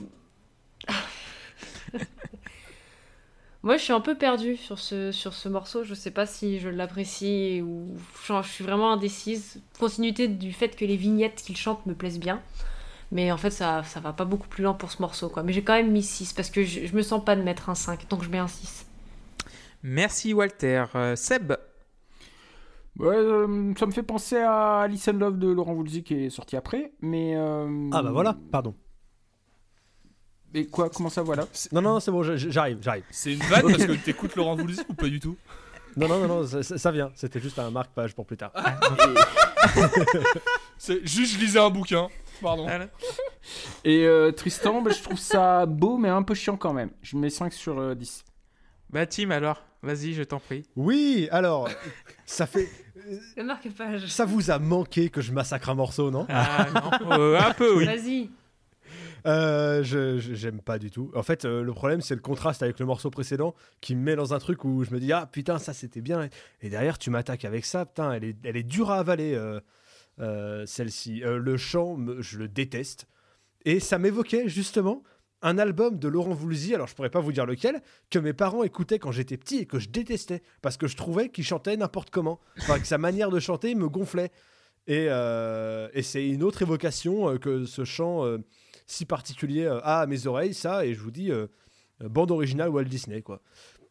Moi, 3.62 3.76
je 3.78 3.84
suis 3.84 3.94
un 3.94 4.00
peu 4.00 4.16
perdue 4.16 4.56
sur 4.56 4.80
ce, 4.80 5.12
sur 5.12 5.34
ce 5.34 5.50
morceau. 5.50 5.84
Je 5.84 5.94
sais 5.94 6.12
pas 6.12 6.26
si 6.26 6.60
je 6.60 6.70
l'apprécie 6.70 7.62
ou. 7.62 7.88
Genre, 8.26 8.42
je 8.42 8.50
suis 8.50 8.64
vraiment 8.64 8.92
indécise. 8.94 9.62
Continuité 9.80 10.28
du 10.30 10.54
fait 10.54 10.76
que 10.78 10.86
les 10.86 10.96
vignettes 10.96 11.42
qu'il 11.46 11.58
chante 11.58 11.86
me 11.86 11.94
plaisent 11.94 12.20
bien. 12.20 12.42
Mais 13.12 13.32
en 13.32 13.38
fait, 13.38 13.50
ça, 13.52 13.84
ça 13.84 14.00
va 14.00 14.14
pas 14.14 14.24
beaucoup 14.26 14.48
plus 14.48 14.64
loin 14.64 14.74
pour 14.74 14.92
ce 14.92 15.02
morceau, 15.02 15.30
quoi. 15.30 15.44
Mais 15.44 15.52
j'ai 15.52 15.64
quand 15.64 15.74
même 15.74 15.92
mis 15.92 16.04
6 16.04 16.32
parce 16.34 16.50
que 16.50 16.64
je, 16.64 16.86
je 16.86 16.96
me 16.96 17.02
sens 17.02 17.24
pas 17.26 17.36
de 17.36 17.42
mettre 17.42 17.70
un 17.70 17.76
5, 17.76 18.08
donc 18.10 18.24
je 18.24 18.30
mets 18.30 18.38
un 18.38 18.48
6. 18.48 18.86
Merci 19.84 20.34
Walter. 20.34 20.86
Euh, 20.96 21.16
Seb 21.16 21.54
Ouais, 22.98 23.16
euh, 23.16 23.74
ça 23.80 23.86
me 23.86 23.92
fait 23.92 24.04
penser 24.04 24.38
à 24.38 24.86
Listen 24.90 25.18
Love 25.18 25.40
de 25.40 25.48
Laurent 25.48 25.74
Voulzy 25.74 26.04
qui 26.04 26.16
est 26.26 26.30
sorti 26.30 26.58
après, 26.58 26.92
mais. 27.02 27.34
euh, 27.36 27.90
Ah 27.94 28.04
bah 28.04 28.12
voilà, 28.12 28.38
pardon. 28.52 28.76
Mais 30.54 30.66
quoi 30.66 30.90
Comment 30.90 31.10
ça, 31.10 31.22
voilà 31.22 31.46
Non, 31.72 31.82
non, 31.82 32.00
c'est 32.00 32.12
bon, 32.12 32.24
j'arrive, 32.24 32.80
j'arrive. 32.82 33.04
C'est 33.12 33.34
une 33.34 33.40
vanne 33.42 33.64
parce 33.72 33.86
que 33.86 33.92
t'écoutes 34.06 34.36
Laurent 34.36 34.56
Voulzy 34.56 34.82
ou 34.90 34.94
pas 34.94 35.08
du 35.08 35.20
tout? 35.20 35.38
Non, 35.98 36.08
non, 36.08 36.20
non, 36.20 36.28
non, 36.28 36.48
ça, 36.48 36.64
ça- 36.64 36.78
ça 36.78 36.92
vient. 36.92 37.12
C'était 37.16 37.40
juste 37.40 37.60
un 37.60 37.70
marque-page 37.72 38.14
pour 38.16 38.26
plus 38.26 38.38
tard. 38.38 38.52
C'est 40.78 41.06
juste 41.06 41.36
je 41.36 41.40
lisais 41.40 41.60
un 41.60 41.70
bouquin. 41.70 42.08
Pardon. 42.42 42.68
Et 43.84 44.06
euh, 44.06 44.32
Tristan, 44.32 44.82
bah, 44.82 44.92
je 44.96 45.04
trouve 45.04 45.20
ça 45.20 45.66
beau, 45.66 45.98
mais 45.98 46.10
un 46.10 46.24
peu 46.24 46.34
chiant 46.34 46.56
quand 46.58 46.74
même. 46.74 46.92
Je 47.02 47.18
mets 47.18 47.30
5 47.30 47.52
sur 47.52 47.78
euh, 47.80 47.96
10. 47.96 48.24
Bah 48.92 49.06
Tim 49.06 49.32
alors, 49.32 49.62
vas-y, 49.84 50.14
je 50.14 50.24
t'en 50.24 50.40
prie. 50.40 50.64
Oui, 50.76 51.28
alors, 51.32 51.68
ça 52.26 52.48
fait. 52.48 52.70
Le 53.36 53.44
marque-page. 53.44 54.08
Ça 54.08 54.26
vous 54.26 54.52
a 54.52 54.60
manqué 54.60 55.10
que 55.10 55.22
je 55.22 55.32
massacre 55.32 55.70
un 55.70 55.76
morceau, 55.76 56.12
non? 56.12 56.26
Ah 56.30 56.68
non, 56.74 57.12
euh, 57.20 57.40
un 57.40 57.54
peu 57.54 57.76
oui. 57.76 57.86
Vas-y. 57.86 58.30
Euh, 59.26 59.84
je 59.84 60.18
j'aime 60.20 60.62
pas 60.62 60.80
du 60.80 60.92
tout. 60.92 61.12
En 61.16 61.24
fait, 61.24 61.46
euh, 61.46 61.64
le 61.64 61.74
problème 61.74 62.02
c'est 62.02 62.16
le 62.16 62.22
contraste 62.22 62.64
avec 62.64 62.80
le 62.80 62.86
morceau 62.86 63.10
précédent 63.10 63.56
qui 63.82 63.96
me 63.96 64.02
met 64.02 64.16
dans 64.16 64.34
un 64.34 64.40
truc 64.40 64.64
où 64.66 64.84
je 64.84 64.92
me 64.92 65.00
dis 65.00 65.12
ah 65.12 65.28
putain 65.32 65.60
ça 65.60 65.74
c'était 65.74 66.02
bien. 66.02 66.30
Et 66.62 66.70
derrière 66.70 66.98
tu 66.98 67.10
m'attaques 67.10 67.46
avec 67.46 67.66
ça. 67.66 67.86
Putain 67.86 68.14
elle 68.14 68.24
est 68.24 68.36
elle 68.44 68.58
est 68.58 68.64
dure 68.64 68.92
à 68.92 69.00
avaler 69.00 69.36
euh, 70.20 70.66
celle-ci. 70.66 71.22
Le 71.24 71.58
chant 71.58 71.98
je 72.20 72.38
le 72.38 72.48
déteste. 72.48 73.08
Et 73.66 73.80
ça 73.80 73.98
m'évoquait 74.00 74.48
justement 74.48 75.04
un 75.42 75.58
album 75.58 76.00
de 76.00 76.08
Laurent 76.10 76.34
Voulzy 76.34 76.76
alors 76.76 76.88
je 76.88 76.96
pourrais 76.96 77.10
pas 77.10 77.22
vous 77.22 77.32
dire 77.32 77.46
lequel 77.46 77.82
que 78.10 78.20
mes 78.20 78.34
parents 78.34 78.64
écoutaient 78.64 79.00
quand 79.00 79.12
j'étais 79.12 79.38
petit 79.38 79.60
et 79.60 79.66
que 79.66 79.80
je 79.80 79.88
détestais 79.88 80.44
parce 80.62 80.76
que 80.76 80.88
je 80.88 80.98
trouvais 80.98 81.30
qu'il 81.30 81.44
chantait 81.44 81.78
n'importe 81.78 82.10
comment. 82.10 82.40
Enfin 82.58 82.80
que 82.80 82.88
sa 82.88 82.98
manière 82.98 83.30
de 83.30 83.40
chanter 83.40 83.76
me 83.76 83.90
gonflait. 83.90 84.32
Et, 84.88 85.06
et 85.06 86.02
c'est 86.02 86.28
une 86.28 86.42
autre 86.42 86.62
évocation 86.62 87.38
que 87.38 87.66
ce 87.66 87.84
chant 87.84 88.26
si 88.90 89.06
particulier 89.06 89.66
euh, 89.66 89.80
à 89.84 90.08
mes 90.08 90.26
oreilles, 90.28 90.54
ça, 90.54 90.86
et 90.86 90.94
je 90.94 91.00
vous 91.00 91.12
dis, 91.12 91.32
euh, 91.32 91.48
euh, 92.02 92.10
bande 92.10 92.32
originale 92.32 92.70
Walt 92.70 92.86
Disney, 92.86 93.22
quoi. 93.22 93.42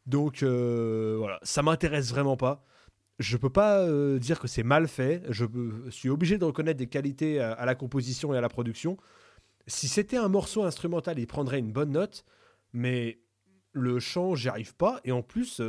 Donc, 0.07 0.43
voilà, 0.43 1.39
ça 1.43 1.62
m'intéresse 1.62 2.09
vraiment 2.11 2.37
pas. 2.39 2.65
Je 3.19 3.37
peux 3.37 3.51
pas 3.51 3.87
dire 4.19 4.41
que 4.41 4.49
c'est 4.49 4.62
mal 4.62 4.89
fait, 4.89 5.23
je 5.29 5.45
suis 5.91 6.09
obligé 6.09 6.39
de 6.39 6.45
reconnaître 6.47 6.79
des 6.79 6.87
qualités 6.87 7.41
à, 7.41 7.66
la 7.66 7.75
composition 7.75 8.33
et 8.33 8.39
à 8.39 8.41
la 8.41 8.49
production. 8.49 8.97
Si 9.66 9.87
c'était 9.87 10.16
un 10.16 10.29
morceau 10.29 10.62
instrumental, 10.62 11.19
il 11.19 11.27
prendrait 11.27 11.59
une 11.59 11.73
bonne 11.73 11.91
note, 11.91 12.25
mais 12.73 13.19
le 13.73 13.99
chant, 14.01 14.35
j'y 14.35 14.49
arrive 14.49 14.75
pas, 14.77 15.01
et 15.05 15.12
en 15.12 15.20
plus, 15.20 15.61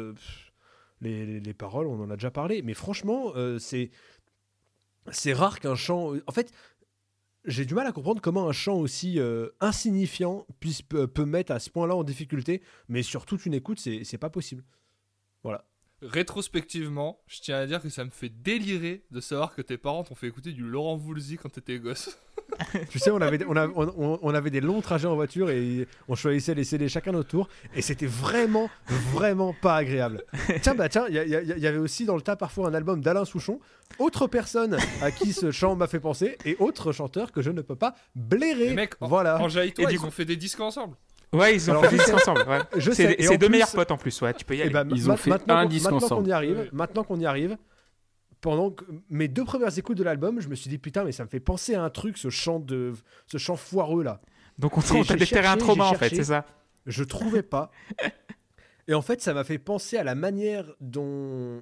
les, 1.01 1.25
les- 1.25 1.39
les 1.41 1.53
paroles, 1.53 1.87
on 1.87 1.99
en 2.01 2.09
a 2.09 2.15
déjà 2.15 2.31
parlé, 2.31 2.61
mais 2.61 2.73
franchement, 2.73 3.33
c'est 3.59 3.91
c'est 5.11 5.33
rare 5.33 5.59
qu'un 5.59 5.75
chant. 5.75 6.13
En 6.27 6.31
fait, 6.31 6.53
j'ai 7.45 7.65
du 7.65 7.73
mal 7.73 7.87
à 7.87 7.91
comprendre 7.91 8.21
comment 8.21 8.47
un 8.47 8.51
chant 8.51 8.77
aussi 8.77 9.19
euh, 9.19 9.49
insignifiant 9.59 10.45
puisse 10.59 10.81
peut, 10.81 11.07
peut 11.07 11.25
mettre 11.25 11.51
à 11.51 11.59
ce 11.59 11.69
point-là 11.69 11.95
en 11.95 12.03
difficulté, 12.03 12.61
mais 12.87 13.03
sur 13.03 13.25
toute 13.25 13.45
une 13.45 13.53
écoute, 13.53 13.79
c'est 13.79 14.17
pas 14.17 14.29
possible. 14.29 14.63
Voilà. 15.43 15.68
Rétrospectivement, 16.01 17.19
je 17.27 17.39
tiens 17.41 17.57
à 17.57 17.65
dire 17.65 17.81
que 17.81 17.89
ça 17.89 18.05
me 18.05 18.09
fait 18.09 18.29
délirer 18.29 19.03
de 19.11 19.19
savoir 19.19 19.53
que 19.55 19.61
tes 19.61 19.77
parents 19.77 20.03
t'ont 20.03 20.15
fait 20.15 20.27
écouter 20.27 20.51
du 20.51 20.63
Laurent 20.63 20.95
Voulzy 20.95 21.37
quand 21.37 21.49
t'étais 21.49 21.79
gosse. 21.79 22.17
tu 22.89 22.99
sais, 22.99 23.11
on 23.11 23.21
avait, 23.21 23.37
des- 23.39 23.45
on, 23.45 23.55
a- 23.55 23.67
on- 23.67 24.19
on- 24.21 24.33
avait 24.33 24.49
des 24.49 24.61
longs 24.61 24.81
trajets 24.81 25.07
en 25.07 25.15
voiture 25.15 25.49
et 25.49 25.87
on 26.07 26.15
choisissait 26.15 26.55
les 26.55 26.63
CD 26.63 26.87
chacun 26.89 27.11
notre 27.11 27.29
tour, 27.29 27.47
et 27.75 27.81
c'était 27.81 28.05
vraiment, 28.07 28.69
vraiment 29.13 29.53
pas 29.53 29.75
agréable. 29.75 30.23
Tiens, 30.61 30.75
bah 30.75 30.89
tiens, 30.89 31.05
il 31.09 31.15
y, 31.15 31.67
avait 31.67 31.77
aussi 31.77 32.05
dans 32.05 32.15
le 32.15 32.21
tas 32.21 32.35
parfois 32.35 32.67
un 32.67 32.73
album 32.73 33.01
d'Alain 33.01 33.25
Souchon, 33.25 33.59
autre 33.99 34.27
personne 34.27 34.77
à 35.01 35.11
qui 35.11 35.33
ce 35.33 35.51
chant 35.51 35.75
m'a 35.75 35.87
fait 35.87 35.99
penser, 35.99 36.37
et 36.45 36.55
autre 36.59 36.91
chanteur 36.91 37.31
que 37.31 37.41
je 37.41 37.51
ne 37.51 37.61
peux 37.61 37.75
pas 37.75 37.95
blairer. 38.15 38.69
Les 38.69 38.73
mecs, 38.75 38.93
en, 39.01 39.07
voilà. 39.07 39.37
Toi, 39.37 39.49
Et 39.65 39.71
du 39.71 39.83
ils 39.93 39.99
coup- 39.99 40.05
ont 40.07 40.11
fait 40.11 40.25
des 40.25 40.37
disques 40.37 40.59
ensemble. 40.59 40.95
Ouais, 41.33 41.55
ils 41.55 41.69
ont 41.69 41.73
Alors, 41.73 41.85
fait 41.85 41.91
des 41.91 41.97
disques 41.97 42.13
ensemble. 42.15 42.43
ouais. 42.47 42.59
Je 42.77 42.91
C'est 42.91 43.15
deux 43.15 43.37
plus- 43.37 43.49
meilleurs 43.49 43.71
potes 43.71 43.91
en 43.91 43.97
plus, 43.97 44.19
ouais, 44.21 44.33
tu 44.33 44.45
peux 44.45 44.55
y 44.55 44.59
Eh 44.59 44.61
aller. 44.63 44.71
ben, 44.71 44.87
Ils 44.95 45.09
ont 45.11 45.15
fait 45.17 45.31
un 45.49 45.65
disque 45.67 45.85
maintenant 45.85 45.97
ensemble. 46.05 46.23
qu'on 46.23 46.29
y 46.29 46.31
arrive, 46.31 46.57
Ouais. 46.57 46.69
maintenant 46.73 47.03
qu'on 47.03 47.19
y 47.19 47.25
arrive, 47.25 47.57
pendant 48.41 48.71
que- 48.71 48.83
mes 49.09 49.27
deux 49.27 49.43
premières 49.45 49.77
écoutes 49.77 49.97
de 49.97 50.03
l'album, 50.03 50.39
je 50.41 50.47
me 50.47 50.55
suis 50.55 50.69
dit 50.69 50.77
putain, 50.79 51.03
mais 51.03 51.11
ça 51.11 51.23
me 51.23 51.29
fait 51.29 51.39
penser 51.39 51.75
à 51.75 51.83
un 51.83 51.89
truc, 51.89 52.17
ce 52.17 52.29
chant 52.29 52.59
de, 52.59 52.93
ce 53.27 53.37
chant 53.37 53.55
foireux 53.57 54.03
là. 54.03 54.21
Donc 54.57 54.77
on 54.77 54.81
t'a 55.03 55.15
déterré 55.15 55.47
un 55.47 55.57
trauma 55.57 55.85
en 55.85 55.93
fait, 55.93 56.09
c'est 56.15 56.23
ça 56.23 56.45
Je 56.85 57.03
trouvais 57.03 57.43
pas. 57.43 57.69
Et 58.87 58.93
en 58.95 59.01
fait, 59.03 59.21
ça 59.21 59.33
m'a 59.35 59.43
fait 59.43 59.59
penser 59.59 59.97
à 59.97 60.03
la 60.03 60.15
manière 60.15 60.65
dont 60.81 61.61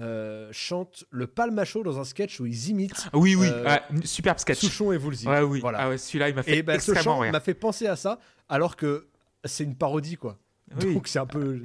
euh, 0.00 0.48
chante 0.52 1.04
le 1.10 1.26
Palmacho 1.26 1.82
dans 1.82 1.98
un 1.98 2.04
sketch 2.04 2.38
où 2.40 2.46
ils 2.46 2.68
imitent 2.70 3.08
Oui, 3.12 3.34
oui, 3.34 3.48
Euh, 3.50 3.64
ouais, 3.64 3.80
superbe 4.04 4.38
sketch. 4.38 4.58
Souchon 4.60 4.92
et 4.92 4.96
Woolsey. 4.96 5.28
Ouais, 5.28 5.40
oui. 5.42 5.60
Voilà. 5.60 5.78
Ah 5.82 5.88
ouais, 5.88 5.98
celui-là, 5.98 6.28
il 6.28 6.34
m'a 6.34 6.42
fait 6.42 6.58
Et 6.58 6.62
ben, 6.62 6.74
ce 6.78 6.90
extrêmement 6.92 7.16
chant 7.16 7.18
rire. 7.22 7.32
m'a 7.32 7.40
fait 7.40 7.54
penser 7.54 7.86
à 7.86 7.96
ça, 7.96 8.18
alors 8.48 8.76
que 8.76 9.08
c'est 9.44 9.64
une 9.64 9.74
parodie, 9.76 10.16
quoi. 10.16 10.38
Oui. 10.82 10.94
Donc 10.94 11.08
c'est 11.08 11.18
un 11.18 11.26
peu. 11.26 11.60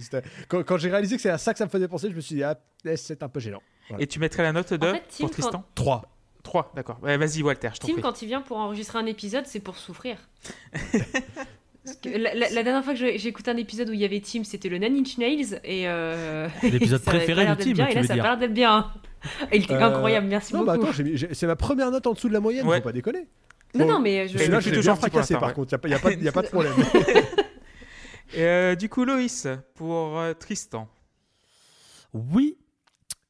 Quand, 0.48 0.64
quand 0.64 0.78
j'ai 0.78 0.90
réalisé 0.90 1.16
que 1.18 1.22
c'est 1.22 1.30
à 1.30 1.38
ça 1.38 1.52
que 1.54 1.60
ça 1.60 1.66
me 1.66 1.70
faisait 1.70 1.88
penser, 1.88 2.10
je 2.10 2.16
me 2.16 2.22
suis 2.22 2.36
dit, 2.36 2.44
ah, 2.44 2.58
eh, 2.86 2.96
c'est 2.98 3.22
un 3.22 3.30
peu 3.30 3.40
gênant. 3.40 3.62
Et 4.00 4.08
tu 4.08 4.18
mettrais 4.20 4.44
la 4.44 4.54
note 4.54 4.74
de 4.74 4.88
En 4.88 4.94
fait, 4.94 5.04
Tim, 5.10 5.18
pour 5.26 5.32
Tristan 5.32 5.66
3. 5.76 6.10
3, 6.44 6.72
d'accord. 6.76 7.00
Ouais, 7.02 7.18
Vas-y, 7.18 7.42
Walter, 7.44 7.70
je 7.74 7.80
t'en 7.80 7.88
Tim, 7.88 7.94
prie. 7.94 8.02
quand 8.02 8.22
il 8.22 8.28
vient 8.28 8.42
pour 8.42 8.58
enregistrer 8.58 9.00
un 9.00 9.06
épisode, 9.06 9.46
c'est 9.46 9.60
pour 9.60 9.78
souffrir. 9.78 10.18
Parce 11.86 11.98
que 11.98 12.10
la, 12.10 12.34
la- 12.34 12.50
la 12.50 12.64
dernière 12.64 12.84
fois 12.84 12.94
que 12.94 13.00
j'ai 13.00 13.28
écouté 13.28 13.52
un 13.52 13.58
épisode 13.58 13.90
où 13.90 13.94
il 13.94 14.00
y 14.00 14.06
avait 14.06 14.22
Tim, 14.22 14.44
c'était 14.44 14.70
le 14.70 14.78
Nine 14.78 14.98
Inch 15.00 15.18
Nails. 15.18 15.60
Et 15.64 15.88
euh, 15.88 16.48
L'épisode 16.64 17.02
préféré 17.06 17.46
de 17.46 17.54
Tim, 17.56 17.72
bien, 17.74 17.86
tu 17.88 17.92
Et 17.92 17.96
là, 17.96 18.02
veux 18.02 18.08
ça 18.08 18.16
l'air 18.16 18.38
d'être 18.38 18.54
bien. 18.54 18.92
Et 19.52 19.58
il 19.58 19.64
était 19.64 19.74
Euh, 19.74 19.82
incroyable, 19.88 20.28
merci 20.28 20.54
non, 20.54 20.64
bah 20.64 20.78
beaucoup. 20.78 20.92
c'est 20.94 21.48
ma 21.48 21.56
première 21.56 21.92
note 21.92 22.08
en 22.08 22.14
dessous 22.14 22.28
de 22.30 22.34
la 22.34 22.40
moyenne, 22.40 22.66
Ouais. 22.68 22.78
faut 22.78 22.84
pas 22.84 22.92
déconner. 22.92 23.28
non, 23.76 23.86
bon, 23.86 23.92
non, 23.94 24.00
mais 24.00 24.28
je. 24.28 24.38
Je 24.38 24.60
suis 24.62 24.72
toujours 24.72 24.98
fracassé 24.98 25.34
par 25.36 25.48
ouais. 25.50 25.54
contre, 25.54 25.78
il 25.84 25.88
n'y 25.88 25.94
a, 25.96 26.00
pas- 26.00 26.10
a, 26.10 26.40
a 26.40 26.42
de 26.42 26.48
problème. 26.48 26.74
Et, 28.36 28.42
euh, 28.44 28.76
du 28.76 28.90
coup, 28.90 29.06
Loïs, 29.06 29.48
pour 29.76 30.20
euh, 30.20 30.34
Tristan. 30.34 30.88
Oui. 32.14 32.58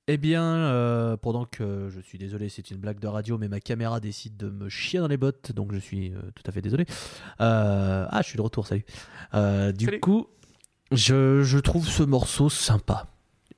Eh 0.10 0.18
bien, 0.18 0.44
euh, 0.44 1.16
pendant 1.16 1.46
que 1.46 1.90
je 1.90 2.02
suis 2.02 2.18
désolé, 2.18 2.50
c'est 2.50 2.70
une 2.72 2.78
blague 2.78 3.00
de 3.00 3.08
radio, 3.08 3.38
mais 3.38 3.48
ma 3.48 3.62
caméra 3.62 4.02
décide 4.02 4.36
de 4.36 4.50
me 4.50 4.68
chier 4.68 5.00
dans 5.00 5.08
les 5.08 5.16
bottes, 5.16 5.54
donc 5.54 5.74
je 5.74 5.80
suis 5.80 6.14
euh, 6.14 6.20
tout 6.36 6.44
à 6.46 6.52
fait 6.52 6.62
désolé. 6.62 6.86
Euh, 7.40 8.06
ah, 8.10 8.22
je 8.22 8.28
suis 8.28 8.36
de 8.36 8.42
retour, 8.42 8.68
salut. 8.68 8.84
Du 9.34 9.86
Salut. 9.86 10.00
coup, 10.02 10.28
je, 10.92 11.42
je 11.44 11.58
trouve 11.58 11.88
ce 11.88 12.04
morceau 12.04 12.50
sympa. 12.50 13.08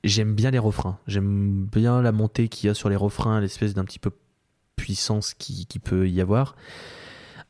J'aime 0.04 0.36
bien 0.36 0.52
les 0.52 0.60
refrains. 0.60 1.00
J'aime 1.08 1.66
bien 1.66 2.00
la 2.00 2.12
montée 2.12 2.48
qu'il 2.48 2.68
y 2.68 2.70
a 2.70 2.74
sur 2.74 2.88
les 2.88 2.96
refrains, 2.96 3.40
l'espèce 3.40 3.74
d'un 3.74 3.84
petit 3.84 3.98
peu 3.98 4.12
puissance 4.76 5.34
qui, 5.34 5.66
qui 5.66 5.80
peut 5.80 6.08
y 6.08 6.20
avoir. 6.20 6.54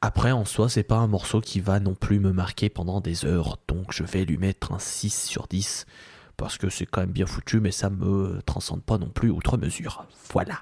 Après, 0.00 0.32
en 0.32 0.46
soi, 0.46 0.70
c'est 0.70 0.82
pas 0.84 0.96
un 0.96 1.06
morceau 1.06 1.42
qui 1.42 1.60
va 1.60 1.80
non 1.80 1.94
plus 1.94 2.18
me 2.18 2.32
marquer 2.32 2.70
pendant 2.70 3.02
des 3.02 3.26
heures, 3.26 3.58
donc 3.68 3.92
je 3.92 4.04
vais 4.04 4.24
lui 4.24 4.38
mettre 4.38 4.72
un 4.72 4.78
6 4.78 5.24
sur 5.24 5.48
10 5.48 5.84
parce 6.36 6.58
que 6.58 6.68
c'est 6.68 6.86
quand 6.86 7.00
même 7.00 7.12
bien 7.12 7.26
foutu, 7.26 7.60
mais 7.60 7.70
ça 7.72 7.88
me 7.90 8.40
transcende 8.42 8.82
pas 8.84 8.98
non 8.98 9.08
plus 9.08 9.30
outre 9.30 9.56
mesure. 9.56 10.06
Voilà. 10.32 10.60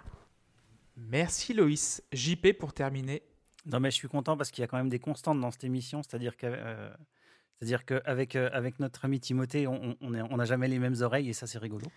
Merci, 0.96 1.52
Loïs. 1.54 2.02
JP, 2.12 2.52
pour 2.58 2.72
terminer. 2.72 3.22
Non, 3.66 3.80
mais 3.80 3.90
je 3.90 3.96
suis 3.96 4.08
content 4.08 4.36
parce 4.36 4.50
qu'il 4.50 4.62
y 4.62 4.64
a 4.64 4.68
quand 4.68 4.76
même 4.76 4.88
des 4.90 4.98
constantes 5.00 5.40
dans 5.40 5.50
cette 5.50 5.64
émission. 5.64 6.02
C'est-à-dire 6.02 6.36
que. 6.36 6.46
euh, 6.46 6.90
c'est-à-dire 7.58 7.84
qu'avec 7.86 8.34
euh, 8.36 8.50
avec 8.52 8.78
notre 8.80 9.04
ami 9.04 9.20
Timothée, 9.20 9.66
on 9.68 9.96
n'a 10.10 10.44
jamais 10.44 10.66
les 10.68 10.78
mêmes 10.80 10.96
oreilles 11.00 11.30
et 11.30 11.32
ça, 11.32 11.46
c'est 11.46 11.58
rigolo. 11.58 11.86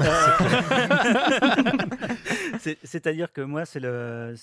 Euh, 0.00 0.04
c'est- 2.60 2.78
C'est-à-dire 2.84 3.32
que 3.32 3.40
moi, 3.40 3.64
c'est 3.64 3.80
le, 3.80 4.34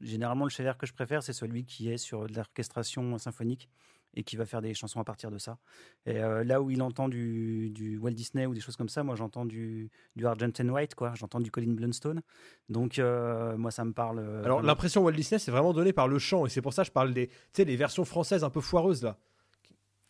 généralement 0.00 0.44
le 0.44 0.50
Scheller 0.50 0.72
que 0.78 0.86
je 0.86 0.92
préfère, 0.92 1.22
c'est 1.22 1.32
celui 1.32 1.64
qui 1.64 1.90
est 1.90 1.98
sur 1.98 2.26
de 2.26 2.34
l'orchestration 2.34 3.18
symphonique 3.18 3.68
et 4.18 4.24
qui 4.24 4.36
va 4.36 4.44
faire 4.44 4.60
des 4.60 4.74
chansons 4.74 5.00
à 5.00 5.04
partir 5.04 5.30
de 5.30 5.38
ça. 5.38 5.58
Et 6.04 6.18
euh, 6.18 6.42
là 6.42 6.60
où 6.60 6.70
il 6.70 6.82
entend 6.82 7.08
du, 7.08 7.70
du 7.70 7.96
Walt 7.98 8.10
Disney 8.10 8.46
ou 8.46 8.52
des 8.52 8.60
choses 8.60 8.76
comme 8.76 8.88
ça, 8.88 9.02
moi 9.04 9.14
j'entends 9.14 9.46
du, 9.46 9.90
du 10.16 10.26
Argent 10.26 10.50
and 10.60 10.68
White, 10.68 10.94
quoi. 10.96 11.12
J'entends 11.14 11.38
du 11.40 11.50
Colin 11.52 11.72
Blunstone. 11.72 12.20
Donc 12.68 12.98
euh, 12.98 13.56
moi, 13.56 13.70
ça 13.70 13.84
me 13.84 13.92
parle. 13.92 14.18
euh, 14.18 14.44
Alors 14.44 14.60
l'impression 14.60 15.02
Walt 15.04 15.12
Disney, 15.12 15.38
c'est 15.38 15.52
vraiment 15.52 15.72
donné 15.72 15.92
par 15.92 16.08
le 16.08 16.18
chant, 16.18 16.44
et 16.46 16.48
c'est 16.48 16.60
pour 16.62 16.72
ça 16.72 16.82
que 16.82 16.88
je 16.88 16.92
parle 16.92 17.14
des, 17.14 17.28
tu 17.28 17.34
sais, 17.52 17.64
les 17.64 17.76
versions 17.76 18.04
françaises 18.04 18.42
un 18.44 18.50
peu 18.50 18.60
foireuses 18.60 19.02
là, 19.04 19.16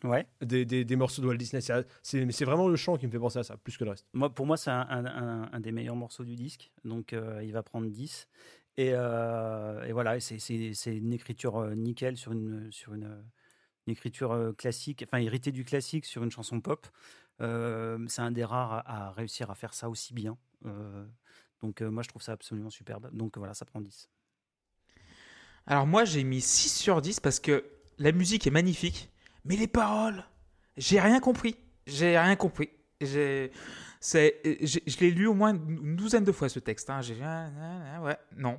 Ouais. 0.05 0.27
des, 0.41 0.65
des, 0.65 0.85
des 0.85 0.97
morceaux 0.97 1.21
de 1.23 1.27
Walt 1.27 1.37
Disney. 1.37 1.61
C'est, 2.03 2.45
vraiment 2.45 2.69
le 2.69 2.77
chant 2.77 2.97
qui 2.97 3.07
me 3.07 3.11
fait 3.13 3.19
penser 3.19 3.41
à 3.41 3.43
ça, 3.43 3.57
plus 3.57 3.77
que 3.77 3.85
le 3.85 3.91
reste. 3.91 4.07
Moi, 4.15 4.31
pour 4.31 4.47
moi, 4.47 4.57
c'est 4.57 4.71
un, 4.71 4.87
un- 4.89 5.05
un- 5.07 5.49
un 5.53 5.61
des 5.61 5.73
meilleurs 5.73 5.97
morceaux 5.97 6.25
du 6.25 6.37
disque. 6.37 6.71
Donc, 6.85 7.13
euh, 7.13 7.41
il 7.45 7.53
va 7.53 7.63
prendre 7.65 7.89
10. 7.89 8.29
Et, 8.77 8.93
euh, 8.95 9.83
et 9.85 9.93
voilà, 9.93 10.21
c'est- 10.21 10.97
une 10.97 11.13
écriture 11.13 11.67
nickel 11.75 12.17
sur 12.17 12.31
une, 12.31 12.71
sur 12.71 12.95
une, 12.95 13.25
une 13.89 13.93
écriture 13.93 14.55
classique, 14.59 15.05
enfin 15.07 15.19
héritée 15.19 15.53
du 15.53 15.65
classique 15.65 16.05
sur 16.05 16.23
une 16.23 16.31
chanson 16.31 16.61
pop. 16.61 16.87
C'est 17.41 18.23
un 18.23 18.31
des 18.31 18.45
rares 18.45 18.83
à, 18.87 19.11
réussir 19.13 19.51
à 19.51 19.55
faire 19.55 19.73
ça 19.75 19.89
aussi 19.89 20.13
bien. 20.15 20.37
Donc, 21.63 21.81
moi, 21.81 22.03
je 22.03 22.09
trouve 22.09 22.23
ça 22.23 22.33
absolument 22.33 22.71
superbe. 22.71 23.09
Donc, 23.13 23.39
voilà, 23.39 23.55
ça 23.55 23.65
prend 23.65 23.81
10. 23.81 24.09
Alors 25.69 25.87
moi 25.87 26.07
j'ai 26.07 26.25
mis 26.25 26.41
6 26.41 26.71
sur 26.71 27.03
10 27.03 27.21
parce 27.21 27.41
que 27.41 27.63
la 27.99 28.13
musique 28.13 28.47
est 28.47 28.51
magnifique, 28.51 29.11
mais 29.45 29.55
les 29.55 29.67
paroles, 29.67 30.25
j'ai 30.79 30.99
rien 30.99 31.21
compris. 31.21 31.57
J'ai 31.87 32.19
rien 32.19 32.37
compris. 32.37 32.71
Je 33.03 33.51
l'ai 34.15 35.11
lu 35.11 35.27
au 35.27 35.35
moins 35.35 35.53
une 35.53 35.95
douzaine 35.95 36.25
de 36.25 36.33
fois 36.33 36.49
ce 36.49 36.59
texte. 36.59 36.89
hein. 36.89 37.01
Ah, 37.23 37.51
ah, 37.61 37.83
ah, 37.97 38.03
ouais, 38.03 38.17
non, 38.37 38.59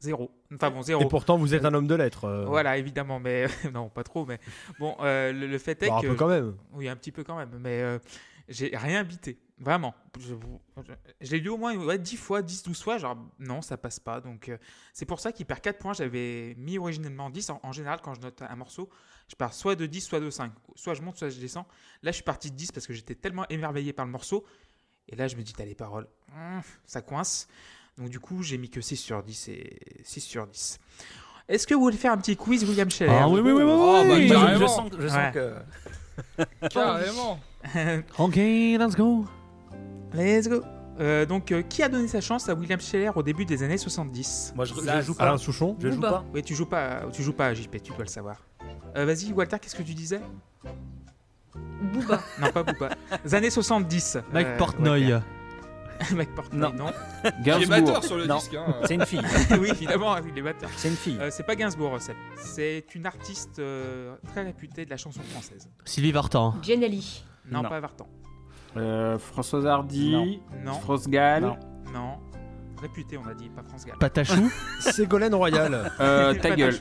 zéro. 0.00 0.30
Enfin 0.54 0.70
bon, 0.70 0.82
zéro. 0.82 1.02
Et 1.02 1.08
pourtant, 1.08 1.36
vous 1.38 1.54
êtes 1.54 1.64
un 1.64 1.72
homme 1.74 1.86
de 1.86 1.94
lettres. 1.94 2.24
euh, 2.24 2.44
Voilà, 2.46 2.76
évidemment, 2.78 3.20
mais 3.20 3.46
non, 3.72 3.88
pas 3.88 4.02
trop. 4.02 4.26
Mais 4.26 4.40
bon, 4.78 4.96
euh, 5.00 5.32
le, 5.32 5.46
le 5.46 5.58
fait 5.58 5.82
est 5.82 5.88
bon, 5.88 5.96
un 5.96 6.00
que 6.02 6.06
peu 6.08 6.14
quand 6.16 6.28
même. 6.28 6.56
oui, 6.72 6.88
un 6.88 6.96
petit 6.96 7.12
peu 7.12 7.22
quand 7.24 7.36
même, 7.36 7.56
mais 7.60 7.80
euh, 7.82 7.98
j'ai 8.48 8.76
rien 8.76 9.04
bité. 9.04 9.38
Vraiment. 9.58 9.94
Je, 10.18 10.32
vous- 10.32 10.60
je- 10.86 10.92
je 11.20 11.30
l'ai 11.32 11.38
lu 11.40 11.50
au 11.50 11.58
moins 11.58 11.76
ouais, 11.76 11.98
10 11.98 12.16
fois, 12.16 12.40
10, 12.40 12.62
12 12.62 12.82
fois, 12.82 12.96
genre 12.96 13.16
non, 13.38 13.60
ça 13.60 13.76
passe 13.76 14.00
pas. 14.00 14.20
Donc 14.22 14.48
euh, 14.48 14.56
c'est 14.94 15.04
pour 15.04 15.20
ça 15.20 15.32
qu'il 15.32 15.44
perd 15.44 15.60
4 15.60 15.78
points. 15.78 15.92
J'avais 15.92 16.54
mis 16.56 16.78
originellement 16.78 17.28
10. 17.28 17.50
En, 17.50 17.60
en 17.62 17.70
général, 17.72 18.00
quand 18.02 18.14
je 18.14 18.20
note 18.20 18.40
un 18.40 18.56
morceau, 18.56 18.88
je 19.28 19.36
pars 19.36 19.52
soit 19.52 19.76
de 19.76 19.84
10, 19.84 20.00
soit 20.00 20.18
de 20.20 20.30
5. 20.30 20.50
Soit 20.76 20.94
je 20.94 21.02
monte, 21.02 21.18
soit 21.18 21.28
je 21.28 21.38
descends. 21.38 21.66
Là, 22.02 22.10
je 22.10 22.14
suis 22.16 22.24
parti 22.24 22.50
de 22.50 22.56
10 22.56 22.72
parce 22.72 22.86
que 22.86 22.94
j'étais 22.94 23.14
tellement 23.14 23.46
émerveillé 23.50 23.92
par 23.92 24.06
le 24.06 24.12
morceau. 24.12 24.46
Et 25.08 25.16
là, 25.16 25.28
je 25.28 25.36
me 25.36 25.42
dis, 25.42 25.52
t'as 25.52 25.64
les 25.66 25.74
paroles, 25.74 26.06
hum, 26.34 26.62
ça 26.86 27.02
coince. 27.02 27.48
Donc 28.00 28.08
du 28.08 28.18
coup, 28.18 28.42
j'ai 28.42 28.56
mis 28.58 28.70
que 28.70 28.80
6 28.80 28.96
sur 28.96 29.22
10 29.22 29.48
et 29.48 29.78
6 30.04 30.20
sur 30.20 30.46
10. 30.46 30.78
Est-ce 31.48 31.66
que 31.66 31.74
vous 31.74 31.80
voulez 31.82 31.96
faire 31.96 32.12
un 32.12 32.16
petit 32.16 32.36
quiz 32.36 32.64
William 32.64 32.90
Scheller 32.90 33.12
Ah 33.12 33.28
oui, 33.28 33.40
oui, 33.40 33.52
oui, 33.52 33.62
oui. 33.62 33.70
Oh, 33.72 34.02
bah, 34.06 34.14
oui. 34.14 34.28
Je, 34.28 34.32
carrément. 34.34 34.60
je 34.60 34.66
sens, 34.66 34.90
je 34.98 35.08
sens 35.08 35.16
Ouais. 35.16 35.32
que. 35.34 36.68
Carrément. 36.68 37.38
Ok, 38.18 38.36
let's 38.36 38.96
go. 38.96 39.26
Let's 40.14 40.48
go. 40.48 40.62
Euh, 40.98 41.24
donc, 41.26 41.50
euh, 41.50 41.62
qui 41.62 41.82
a 41.82 41.88
donné 41.88 42.08
sa 42.08 42.20
chance 42.20 42.48
à 42.48 42.54
William 42.54 42.80
Scheller 42.80 43.10
au 43.14 43.22
début 43.22 43.44
des 43.44 43.62
années 43.62 43.78
70 43.78 44.52
Moi, 44.54 44.64
je, 44.64 44.74
je 44.74 45.00
joue 45.02 45.14
pas. 45.14 45.24
Alain 45.24 45.38
Souchon. 45.38 45.76
Je 45.80 45.90
joue 45.90 46.00
pas. 46.00 46.24
Oui, 46.34 46.42
tu 46.42 46.54
joues 46.54 46.66
pas, 46.66 47.02
tu 47.12 47.22
joues 47.22 47.32
pas 47.32 47.46
à 47.48 47.54
JP, 47.54 47.82
tu 47.82 47.92
dois 47.92 48.04
le 48.04 48.10
savoir. 48.10 48.36
Euh, 48.96 49.04
Vas-y, 49.04 49.32
Walter, 49.32 49.56
qu'est-ce 49.60 49.74
que 49.76 49.82
tu 49.82 49.94
disais? 49.94 50.20
Booba. 51.92 52.20
Non, 52.40 52.50
pas 52.52 52.62
Booba. 52.62 52.90
Les 53.24 53.34
années 53.34 53.50
70. 53.50 54.18
Mike 54.32 54.46
euh, 54.46 54.58
Portnoy. 54.58 55.12
Walter. 55.12 55.26
Mike 56.14 56.34
Portnoy, 56.34 56.72
non. 56.72 56.86
Il 57.24 57.28
est 57.28 57.66
batteur 57.66 58.00
Gainsbourg. 58.00 58.04
sur 58.04 58.16
le 58.16 58.26
Non. 58.26 58.36
disque. 58.38 58.54
hein. 58.54 58.74
C'est 58.86 58.94
une 58.94 59.06
fille. 59.06 59.20
oui, 59.60 59.68
évidemment, 59.70 60.16
il 60.18 60.36
est 60.38 60.42
batteur. 60.42 60.70
C'est 60.76 60.88
une 60.88 60.96
fille. 60.96 61.18
Euh, 61.20 61.28
c'est 61.30 61.44
pas 61.44 61.56
Gainsbourg. 61.56 61.98
C'est 62.36 62.84
une 62.94 63.06
artiste 63.06 63.58
euh, 63.58 64.14
très 64.32 64.42
réputée 64.42 64.84
de 64.84 64.90
la 64.90 64.96
chanson 64.96 65.20
française. 65.30 65.68
Sylvie 65.84 66.12
Vartan. 66.12 66.54
Jen 66.62 66.82
Ali. 66.84 67.24
Non, 67.50 67.62
Non. 67.62 67.68
pas 67.68 67.80
Vartan. 67.80 68.06
Euh, 68.76 69.18
Françoise 69.18 69.66
Hardy. 69.66 70.40
Non, 70.64 70.74
France 70.74 71.08
Gall. 71.08 71.58
Non. 71.92 72.18
Non. 72.80 72.88
Réputée, 72.88 73.18
on 73.18 73.26
a 73.28 73.34
dit, 73.34 73.48
pas 73.50 73.62
France 73.62 73.84
Gall. 73.86 73.98
Patachou. 73.98 74.50
Ségolène 74.80 75.34
Royal. 75.34 75.92
Euh, 76.00 76.34
ta 76.34 76.54
gueule. 76.56 76.74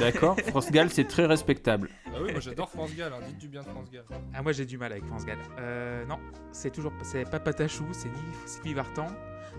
D'accord. 0.00 0.36
France 0.48 0.70
Gall, 0.70 0.90
c'est 0.90 1.04
très 1.04 1.26
respectable. 1.26 1.88
Ah 2.06 2.18
oui, 2.22 2.32
moi 2.32 2.40
j'adore 2.40 2.70
France 2.70 2.90
Gall. 2.96 3.12
hein. 3.12 3.20
Dites 3.28 3.38
du 3.38 3.48
bien 3.48 3.62
de 3.62 3.66
France 3.66 3.90
Gall. 3.90 4.04
Ah, 4.34 4.42
moi 4.42 4.52
j'ai 4.52 4.64
du 4.66 4.78
mal 4.78 4.92
avec 4.92 5.04
France 5.06 5.24
Gall. 5.24 5.38
Euh, 5.58 6.04
non, 6.06 6.18
c'est 6.52 6.70
toujours 6.70 6.92
c'est 7.02 7.28
pas 7.28 7.40
Patachou, 7.40 7.84
c'est 7.92 8.08
ni 8.08 8.14
Sylvie 8.46 8.74
Vartan, 8.74 9.06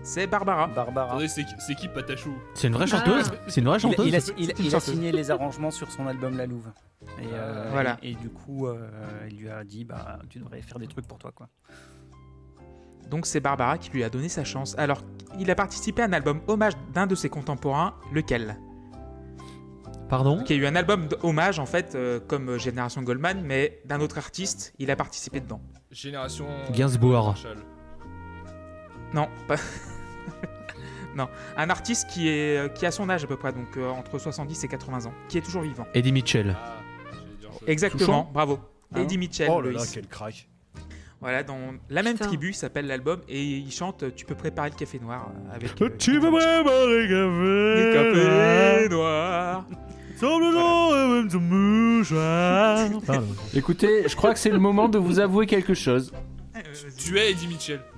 c'est 0.02 0.26
Barbara. 0.26 0.66
Barbara. 0.66 1.08
Attendez, 1.10 1.28
c'est 1.28 1.44
qui- 1.74 1.88
Patachou? 1.88 2.34
C'est 2.54 2.66
une 2.68 2.74
vraie 2.74 2.84
Ah. 2.92 2.96
chanteuse. 2.98 3.30
C'est 3.48 3.60
une 3.60 3.68
vraie 3.68 3.78
chanteuse. 3.78 4.06
il 4.06 4.14
a, 4.16 4.18
il- 4.36 4.52
il 4.58 4.80
signé 4.80 5.12
les 5.12 5.30
arrangements 5.30 5.70
sur 5.70 5.90
son 5.90 6.06
album 6.06 6.36
La 6.36 6.46
Louve. 6.46 6.70
Et, 7.20 7.26
euh, 7.32 7.68
Voilà. 7.70 7.96
et, 8.02 8.10
et 8.10 8.14
du 8.14 8.28
coup, 8.28 8.66
euh, 8.66 8.88
il 9.30 9.38
lui 9.38 9.48
a 9.50 9.62
dit 9.64 9.84
bah, 9.84 10.18
tu 10.28 10.38
devrais 10.40 10.60
faire 10.62 10.78
des 10.78 10.88
trucs 10.88 11.06
pour 11.06 11.18
toi. 11.18 11.32
quoi. 11.32 11.48
Donc 13.10 13.26
c'est 13.26 13.40
Barbara 13.40 13.78
qui 13.78 13.90
lui 13.90 14.04
a 14.04 14.10
donné 14.10 14.28
sa 14.28 14.44
chance. 14.44 14.74
Alors, 14.78 15.02
il 15.38 15.50
a 15.50 15.54
participé 15.54 16.02
à 16.02 16.06
un 16.06 16.12
album 16.12 16.40
hommage 16.46 16.74
d'un 16.92 17.06
de 17.06 17.14
ses 17.14 17.28
contemporains, 17.28 17.94
lequel? 18.12 18.58
Pardon? 20.08 20.42
Qui 20.42 20.54
a 20.54 20.56
eu 20.56 20.66
un 20.66 20.74
album 20.74 21.08
hommage 21.22 21.58
en 21.58 21.66
fait, 21.66 21.94
euh, 21.94 22.18
comme 22.18 22.50
euh, 22.50 22.58
Génération 22.58 23.02
Goldman, 23.02 23.42
mais 23.42 23.80
d'un 23.84 24.00
autre 24.00 24.16
artiste, 24.16 24.74
il 24.78 24.90
a 24.90 24.96
participé 24.96 25.40
dedans. 25.40 25.60
Génération. 25.90 26.46
Gainsbourg. 26.72 27.34
Non, 29.12 29.28
pas... 29.46 29.56
non, 31.14 31.28
un 31.56 31.70
artiste 31.70 32.08
qui 32.10 32.28
est 32.28 32.58
euh, 32.58 32.68
qui 32.68 32.86
a 32.86 32.90
son 32.90 33.08
âge 33.08 33.24
à 33.24 33.26
peu 33.26 33.36
près, 33.36 33.52
donc 33.52 33.76
euh, 33.76 33.90
entre 33.90 34.18
70 34.18 34.64
et 34.64 34.68
80 34.68 35.06
ans, 35.06 35.14
qui 35.28 35.38
est 35.38 35.42
toujours 35.42 35.62
vivant. 35.62 35.86
Eddie 35.94 36.12
Mitchell. 36.12 36.56
Ah. 36.58 36.76
Exactement, 37.66 38.30
bravo. 38.32 38.60
Ah 38.94 39.00
Eddie 39.00 39.18
Mitchell, 39.18 39.50
Oh 39.50 39.60
là 39.60 39.82
quel 39.92 40.06
crack. 40.06 40.48
Voilà, 41.20 41.42
dans 41.42 41.58
la 41.90 42.02
même 42.04 42.14
Putain. 42.14 42.26
tribu, 42.28 42.50
il 42.50 42.54
s'appelle 42.54 42.86
l'album, 42.86 43.20
et 43.28 43.42
il 43.42 43.72
chante 43.72 44.04
euh, 44.04 44.10
Tu 44.14 44.24
peux 44.24 44.36
préparer 44.36 44.70
le 44.70 44.76
café 44.76 45.00
noir 45.00 45.30
euh, 45.50 45.54
avec. 45.54 45.70
euh, 45.82 45.88
Tu 45.98 46.18
veux 46.20 46.30
préparer 46.30 46.96
le 47.08 47.92
café 48.84 48.88
noir. 48.88 49.64
Pardon. 53.06 53.26
Écoutez, 53.54 54.08
je 54.08 54.16
crois 54.16 54.32
que 54.32 54.38
c'est 54.40 54.50
le 54.50 54.58
moment 54.58 54.88
de 54.88 54.98
vous 54.98 55.18
avouer 55.20 55.46
quelque 55.46 55.74
chose. 55.74 56.12
Tu 56.96 57.18
es 57.18 57.30
Eddie 57.32 57.46
Mitchell. 57.48 57.80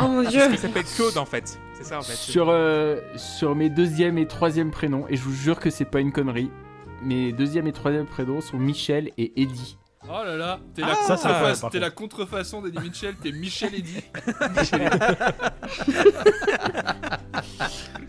Oh 0.00 0.08
mon 0.08 0.22
dieu 0.28 0.40
Ça 0.40 0.56
s'appelle 0.56 0.82
Claude 0.96 1.16
en 1.16 1.24
fait. 1.24 1.56
C'est 1.74 1.84
ça 1.84 1.98
en 1.98 2.02
fait. 2.02 2.14
sur, 2.14 2.48
euh, 2.48 3.00
sur 3.16 3.54
mes 3.54 3.70
deuxième 3.70 4.18
et 4.18 4.26
troisième 4.26 4.72
prénoms, 4.72 5.06
et 5.08 5.14
je 5.16 5.22
vous 5.22 5.32
jure 5.32 5.60
que 5.60 5.70
c'est 5.70 5.84
pas 5.84 6.00
une 6.00 6.10
connerie, 6.10 6.50
mes 7.04 7.32
deuxième 7.32 7.68
et 7.68 7.72
troisième 7.72 8.06
prénoms 8.06 8.40
sont 8.40 8.58
Michel 8.58 9.10
et 9.18 9.40
Eddie. 9.40 9.78
Oh 10.08 10.24
là 10.24 10.36
là, 10.36 10.60
t'es 10.74 10.82
Ah, 10.84 10.88
la, 10.88 10.94
contrefa- 10.94 11.60
contre. 11.60 11.94
contrefaçon 11.94 12.62
d'Eddie 12.62 12.78
Mitchell, 12.80 13.14
t'es 13.16 13.32
Michel 13.32 13.74
Eddie. 13.74 14.02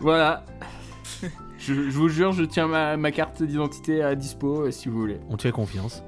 Voilà. 0.00 0.44
Je, 1.58 1.72
je 1.72 1.96
vous 1.96 2.08
jure, 2.08 2.32
je 2.32 2.44
tiens 2.44 2.66
ma, 2.66 2.96
ma 2.96 3.10
carte 3.10 3.42
d'identité 3.42 4.02
à 4.02 4.14
dispo 4.14 4.62
euh, 4.66 4.70
si 4.70 4.88
vous 4.88 4.98
voulez. 4.98 5.18
On 5.30 5.36
te 5.36 5.42
fait 5.42 5.52
confiance. 5.52 6.02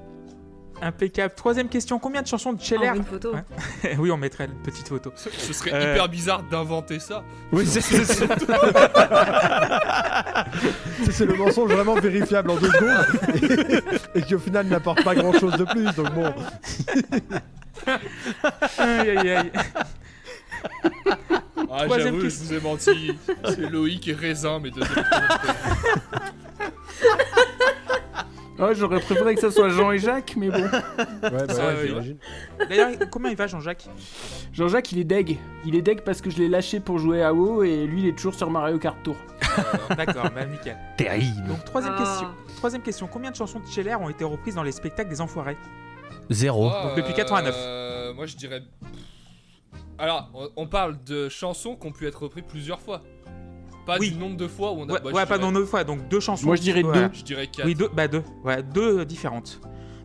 Impeccable. 0.83 1.35
Troisième 1.35 1.69
question. 1.69 1.99
Combien 1.99 2.23
de 2.23 2.27
chansons 2.27 2.53
de 2.53 2.61
Scheller 2.61 2.91
Oh, 2.93 2.97
une 2.97 3.05
photo. 3.05 3.33
Ouais. 3.35 3.45
Oui, 3.99 4.11
on 4.11 4.17
mettrait 4.17 4.45
une 4.47 4.55
petite 4.63 4.89
photo. 4.89 5.13
Ce 5.17 5.31
ce 5.31 5.53
serait 5.53 5.73
Euh. 5.73 5.93
hyper 5.95 6.09
bizarre 6.09 6.43
d'inventer 6.43 6.99
ça. 6.99 7.23
Oui, 7.53 7.67
c'est 7.67 7.81
c'est- 7.83 8.05
c'est 11.11 11.27
le 11.27 11.35
mensonge 11.35 11.71
vraiment 11.73 11.95
vérifiable 11.95 12.51
en 12.51 12.57
deux 12.57 12.71
secondes 12.71 13.07
et, 14.15 14.19
et 14.19 14.23
qui 14.23 14.35
au 14.35 14.39
final 14.39 14.67
n'apporte 14.67 15.03
pas 15.05 15.15
grand 15.15 15.33
chose 15.33 15.55
de 15.57 15.65
plus. 15.65 15.85
Donc 15.95 16.13
bon, 16.13 16.33
aïe 18.79 19.11
aïe 19.19 19.31
aïe. 19.31 19.53
Ah, 21.71 21.87
j'avoue, 21.99 22.21
je 22.21 22.29
vous 22.37 22.53
ai 22.55 22.61
menti. 22.61 23.17
C'est 23.47 23.71
Loïc 23.71 24.09
et 24.09 24.13
Raisin, 24.15 24.61
mes 24.61 24.71
deux 24.71 24.81
Oh, 28.59 28.69
j'aurais 28.73 29.01
préféré 29.01 29.35
que 29.35 29.41
ça 29.41 29.51
soit 29.51 29.69
Jean 29.69 29.93
et 29.93 29.99
Jacques, 29.99 30.35
mais 30.37 30.49
bon. 30.49 30.63
ouais, 30.63 30.71
bah 31.23 31.47
Ça, 31.49 31.69
ouais, 31.75 31.89
j'imagine. 31.89 32.17
D'ailleurs, 32.69 32.91
combien 33.11 33.31
il 33.31 33.37
va 33.37 33.47
Jean-Jacques? 33.47 33.87
Jean-Jacques, 34.53 34.93
il 34.93 34.99
est 35.01 35.05
deg. 35.05 35.39
Il 35.67 35.75
est 35.75 35.83
deg 35.83 36.01
parce 36.03 36.21
que 36.23 36.31
je 36.31 36.39
l'ai 36.39 36.49
lâché 36.49 36.81
pour 36.81 36.99
jouer 36.99 37.23
à 37.23 37.35
WoW 37.35 37.65
et 37.65 37.87
lui, 37.87 38.01
il 38.03 38.09
est 38.09 38.17
toujours 38.17 38.35
sur 38.35 38.51
Mario 38.51 38.79
Kart 38.79 38.97
Tour. 39.03 39.17
D'accord, 39.97 40.31
bah 40.35 40.47
nickel. 40.47 40.77
Terrible. 40.97 41.47
Donc 41.49 41.65
troisième 41.65 41.95
Ah. 41.97 42.01
question. 42.03 42.29
Troisième 42.57 42.83
question. 42.83 43.09
Combien 43.13 43.31
de 43.31 43.37
chansons 43.37 43.61
de 43.61 43.67
Scheller 43.67 43.95
ont 43.97 44.09
été 44.09 44.25
reprises 44.25 44.55
dans 44.55 44.63
les 44.63 44.73
spectacles 44.73 45.11
des 45.11 45.21
Enfoirés? 45.21 45.57
Zéro. 46.31 46.71
Donc 46.71 46.97
depuis 46.97 47.13
89. 47.15 47.55
Euh, 47.59 48.15
moi, 48.15 48.25
je 48.27 48.37
dirais. 48.37 48.63
Alors, 49.99 50.31
on, 50.35 50.49
on 50.57 50.67
parle 50.67 50.97
de 51.05 51.29
chansons 51.29 51.77
qui 51.77 51.87
ont 51.87 51.93
pu 51.93 52.07
être 52.07 52.23
reprises 52.23 52.45
plusieurs 52.49 52.81
fois. 52.81 53.03
Pas 53.87 53.99
Oui. 53.99 54.11
du 54.11 54.19
nombre 54.19 54.37
de 54.37 54.49
fois 54.49 54.73
où 54.73 54.81
on 54.81 54.89
a. 54.89 54.93
Ouais, 54.95 55.01
bah, 55.05 55.11
pas 55.13 55.25
dirais- 55.25 55.39
dans 55.39 55.53
deux 55.53 55.65
fois. 55.65 55.85
Donc 55.85 56.09
deux 56.09 56.21
chansons. 56.21 56.47
Moi, 56.47 56.57
je 56.57 56.63
dirais 56.63 56.83
Ouais. 56.83 56.93
deux. 56.93 57.11
Je 57.15 57.23
dirais 57.23 57.47
4. 57.47 57.65
Oui, 57.67 57.75
deux. 57.75 57.89
Bah 57.95 58.09
deux. 58.09 58.23
Ouais, 58.45 58.63
deux 58.63 58.99
euh, 59.01 59.05
différentes. 59.05 59.61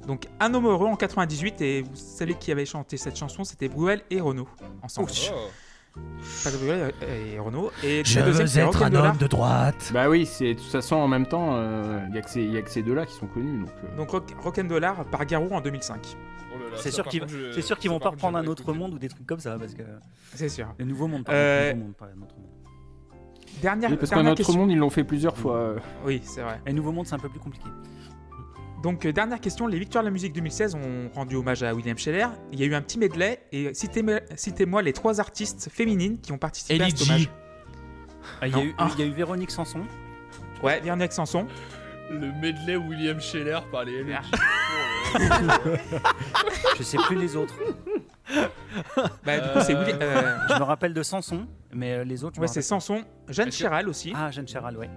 Donc 0.07 0.27
un 0.39 0.53
homme 0.53 0.65
heureux 0.67 0.87
en 0.87 0.95
98 0.95 1.61
et 1.61 1.81
vous 1.81 1.95
savez 1.95 2.33
qui 2.35 2.51
avait 2.51 2.65
chanté 2.65 2.97
cette 2.97 3.17
chanson 3.17 3.43
C'était 3.43 3.69
Bruel 3.69 4.01
et 4.09 4.19
Renaud 4.21 4.47
ensemble. 4.81 5.09
Pas 6.43 6.51
de 6.51 6.57
Bruel 6.57 6.93
et 7.35 7.37
Renaud. 7.39 7.69
Et 7.83 8.01
Je 8.05 8.19
deuxième, 8.21 8.67
veux 8.69 8.75
être 8.75 8.83
un 8.83 8.93
homme 8.95 9.17
de 9.17 9.27
droite. 9.27 9.91
Bah 9.93 10.09
oui, 10.09 10.25
c'est 10.25 10.53
de 10.53 10.59
toute 10.59 10.71
façon 10.71 10.95
en 10.95 11.07
même 11.07 11.25
temps, 11.27 11.57
il 12.09 12.15
y, 12.15 12.17
a 12.17 12.21
que 12.21 12.29
ces- 12.29 12.43
y 12.43 12.57
a 12.57 12.61
que 12.61 12.69
ces 12.69 12.81
deux-là 12.81 13.05
qui 13.05 13.13
sont 13.15 13.27
connus. 13.27 13.59
Donc, 13.59 13.69
euh. 13.83 13.97
Donc 13.97 14.09
Rock, 14.11 14.23
Rock'n'Dollar 14.41 15.03
par 15.05 15.25
Garou 15.25 15.49
en 15.51 15.59
2005. 15.59 15.99
Oh 16.53 16.57
là 16.59 16.65
là, 16.71 16.77
C'est 16.81 16.91
sûr 16.91 17.03
par 17.03 17.11
qu'ils 17.11 17.23
c'est 17.53 17.61
sûr 17.61 17.77
qu'ils 17.77 17.89
vont 17.89 17.99
par 17.99 18.11
pas 18.11 18.15
reprendre 18.15 18.37
un 18.37 18.47
autre 18.47 18.71
monde 18.73 18.93
ou 18.93 18.99
des 18.99 19.09
trucs 19.09 19.25
comme 19.27 19.39
ça 19.41 19.57
parce 19.59 19.73
que 19.73 19.83
C'est 20.33 20.49
sûr. 20.49 20.67
le 20.77 20.85
nouveau 20.85 21.07
monde, 21.07 21.25
pardon, 21.25 21.39
Euh, 21.39 21.67
le 21.69 21.73
nouveau 21.73 21.85
monde, 21.87 21.95
pas 21.95 22.05
un 22.05 22.21
autre 22.23 22.35
monde. 22.37 22.47
Dernière, 23.61 23.89
Oui, 23.91 23.97
parce 23.97 24.09
qu'un 24.11 24.25
autre 24.25 24.35
question. 24.37 24.57
monde, 24.59 24.71
ils 24.71 24.77
l'ont 24.77 24.89
fait 24.89 25.03
plusieurs 25.03 25.37
fois. 25.37 25.75
Oui, 26.05 26.21
c'est 26.23 26.41
vrai. 26.41 26.59
Et 26.65 26.73
nouveau 26.73 26.91
monde, 26.91 27.05
c'est 27.07 27.15
un 27.15 27.19
peu 27.19 27.29
plus 27.29 27.39
compliqué. 27.39 27.65
Donc 28.83 29.05
euh, 29.05 29.11
dernière 29.13 29.39
question, 29.39 29.67
les 29.67 29.77
Victoires 29.77 30.03
de 30.03 30.07
la 30.07 30.11
musique 30.11 30.33
2016 30.33 30.73
ont 30.73 31.09
rendu 31.13 31.35
hommage 31.35 31.61
à 31.61 31.73
William 31.75 31.95
Scheller. 31.97 32.25
Il 32.51 32.59
y 32.59 32.63
a 32.63 32.65
eu 32.65 32.73
un 32.73 32.81
petit 32.81 32.97
medley 32.97 33.39
et 33.51 33.73
citez-moi 33.75 34.21
citez-moi 34.35 34.81
les 34.81 34.91
trois 34.93 35.19
artistes 35.19 35.69
féminines 35.71 36.17
qui 36.19 36.31
ont 36.31 36.39
participé 36.39 36.81
à 36.81 36.89
cet 36.89 37.01
Ellie 37.01 37.09
hommage. 37.09 37.21
G. 37.21 37.29
Ah, 38.41 38.47
Il 38.47 38.51
y, 38.51 38.55
a 38.55 38.57
Non. 38.57 38.63
eu- 38.63 38.75
Ah. 38.79 38.89
il 38.97 38.99
y 38.99 39.03
a 39.03 39.05
eu 39.05 39.11
Véronique 39.13 39.51
Sanson. 39.51 39.81
Ouais, 40.63 40.79
Véronique 40.79 41.13
Sanson. 41.13 41.45
Le 42.09 42.31
medley 42.41 42.75
William 42.75 43.19
Scheller 43.19 43.59
par 43.71 43.83
les 43.83 44.01
LG. 44.01 44.17
Je 46.77 46.83
sais 46.83 46.97
plus 47.05 47.17
les 47.17 47.35
autres. 47.35 47.53
Bah, 49.25 49.39
du 49.39 49.49
coup, 49.49 49.59
c'est 49.61 49.75
Euh, 49.75 49.79
William. 49.83 49.97
euh, 50.01 50.37
Je 50.49 50.53
me 50.59 50.63
rappelle 50.63 50.93
de 50.93 51.03
Sanson, 51.03 51.47
mais 51.73 51.93
euh, 51.93 52.03
les 52.03 52.23
autres. 52.23 52.35
je 52.35 52.39
me 52.41 52.43
ouais, 52.43 52.47
c'est 52.47 52.59
rappelle 52.59 52.63
Sanson. 52.81 53.03
Jeanne 53.27 53.47
Est-ce 53.49 53.57
que- 53.57 53.63
Chiral 53.63 53.89
aussi. 53.89 54.11
pas. 54.11 54.17
Ah, 54.27 54.31
Jeanne 54.31 54.47
Chéral, 54.47 54.77
ouais. 54.77 54.89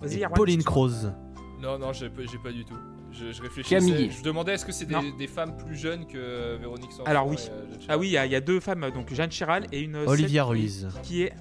Vas-y, 0.00 0.18
Et 0.20 0.24
Erwan, 0.24 0.34
Pauline 0.36 0.62
Croze. 0.62 1.12
Non, 1.60 1.78
non, 1.78 1.92
j'ai 1.92 2.08
pas 2.10 2.22
j'ai 2.30 2.38
pas 2.38 2.52
du 2.52 2.64
tout. 2.64 2.76
Je, 3.12 3.32
je 3.32 3.42
réfléchissais. 3.42 3.74
Camille. 3.76 4.10
Je 4.10 4.22
demandais 4.22 4.52
est-ce 4.54 4.64
que 4.64 4.72
c'est 4.72 4.88
Non. 4.88 5.00
des, 5.02 5.12
des 5.12 5.26
femmes 5.26 5.56
plus 5.56 5.76
jeunes 5.76 6.06
que 6.06 6.56
Véronique 6.58 6.92
Sanson 6.92 7.04
Alors 7.06 7.26
oui. 7.26 7.36
et, 7.36 7.50
euh, 7.50 7.76
Ah 7.88 7.98
oui, 7.98 8.08
il 8.08 8.12
y, 8.12 8.18
a- 8.18 8.24
il 8.26 8.32
y 8.32 8.36
a 8.36 8.40
deux 8.40 8.60
femmes, 8.60 8.88
donc 8.94 9.12
Jeanne 9.12 9.30
Chiral 9.30 9.66
et 9.72 9.80
une. 9.80 9.96
Olivia 9.96 10.16
celle 10.16 10.28
qui- 10.28 10.40
Ruiz. 10.40 10.88
Qui 11.02 11.22
est. 11.24 11.32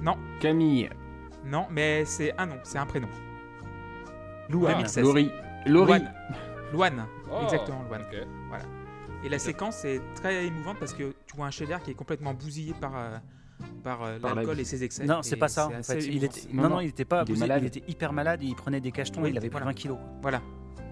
Non, 0.00 0.16
Camille, 0.40 0.90
non, 1.44 1.66
mais 1.70 2.04
c'est 2.04 2.34
un 2.38 2.46
nom, 2.46 2.56
c'est 2.62 2.78
un 2.78 2.86
prénom. 2.86 3.08
Louane. 4.48 4.74
2016. 4.74 5.02
Laurie. 5.04 5.30
Laurie. 5.66 5.92
Loane. 6.00 6.12
Loane, 6.72 7.06
Oh, 7.30 7.40
exactement, 7.44 7.82
Loane. 7.88 8.02
ok. 8.02 8.26
Et 9.24 9.28
la 9.28 9.38
séquence 9.38 9.84
est 9.84 10.00
très 10.14 10.44
émouvante 10.46 10.78
parce 10.78 10.92
que 10.92 11.14
tu 11.26 11.36
vois 11.36 11.46
un 11.46 11.50
Scheller 11.50 11.78
qui 11.82 11.90
est 11.90 11.94
complètement 11.94 12.34
bousillé 12.34 12.74
par, 12.78 12.92
euh, 12.96 13.16
par, 13.82 14.02
euh, 14.02 14.18
Par 14.18 14.34
la 14.34 14.42
l'alcool 14.42 14.60
et 14.60 14.64
ses 14.64 14.84
excès. 14.84 15.04
Non, 15.04 15.22
c'est 15.22 15.36
Et 15.36 15.38
pas 15.38 15.48
ça. 15.48 15.68
En 15.68 15.74
assez 15.74 15.94
fait, 15.94 16.04
il 16.06 16.24
émouvant. 16.24 16.26
était... 16.26 16.48
Non, 16.52 16.68
non, 16.68 16.80
il 16.80 16.88
était 16.88 17.04
pas. 17.04 17.24
il 17.26 17.38
malade. 17.38 17.62
il 17.62 17.66
était 17.66 17.84
hyper 17.90 18.12
malade. 18.12 18.42
Il 18.42 18.54
prenait 18.54 18.80
des 18.80 18.92
cachetons. 18.92 19.22
Oui, 19.22 19.30
il 19.30 19.38
avait 19.38 19.48
pris 19.48 19.58
voilà. 19.60 19.66
20 19.66 19.74
kilos. 19.74 19.98
Voilà. 20.20 20.42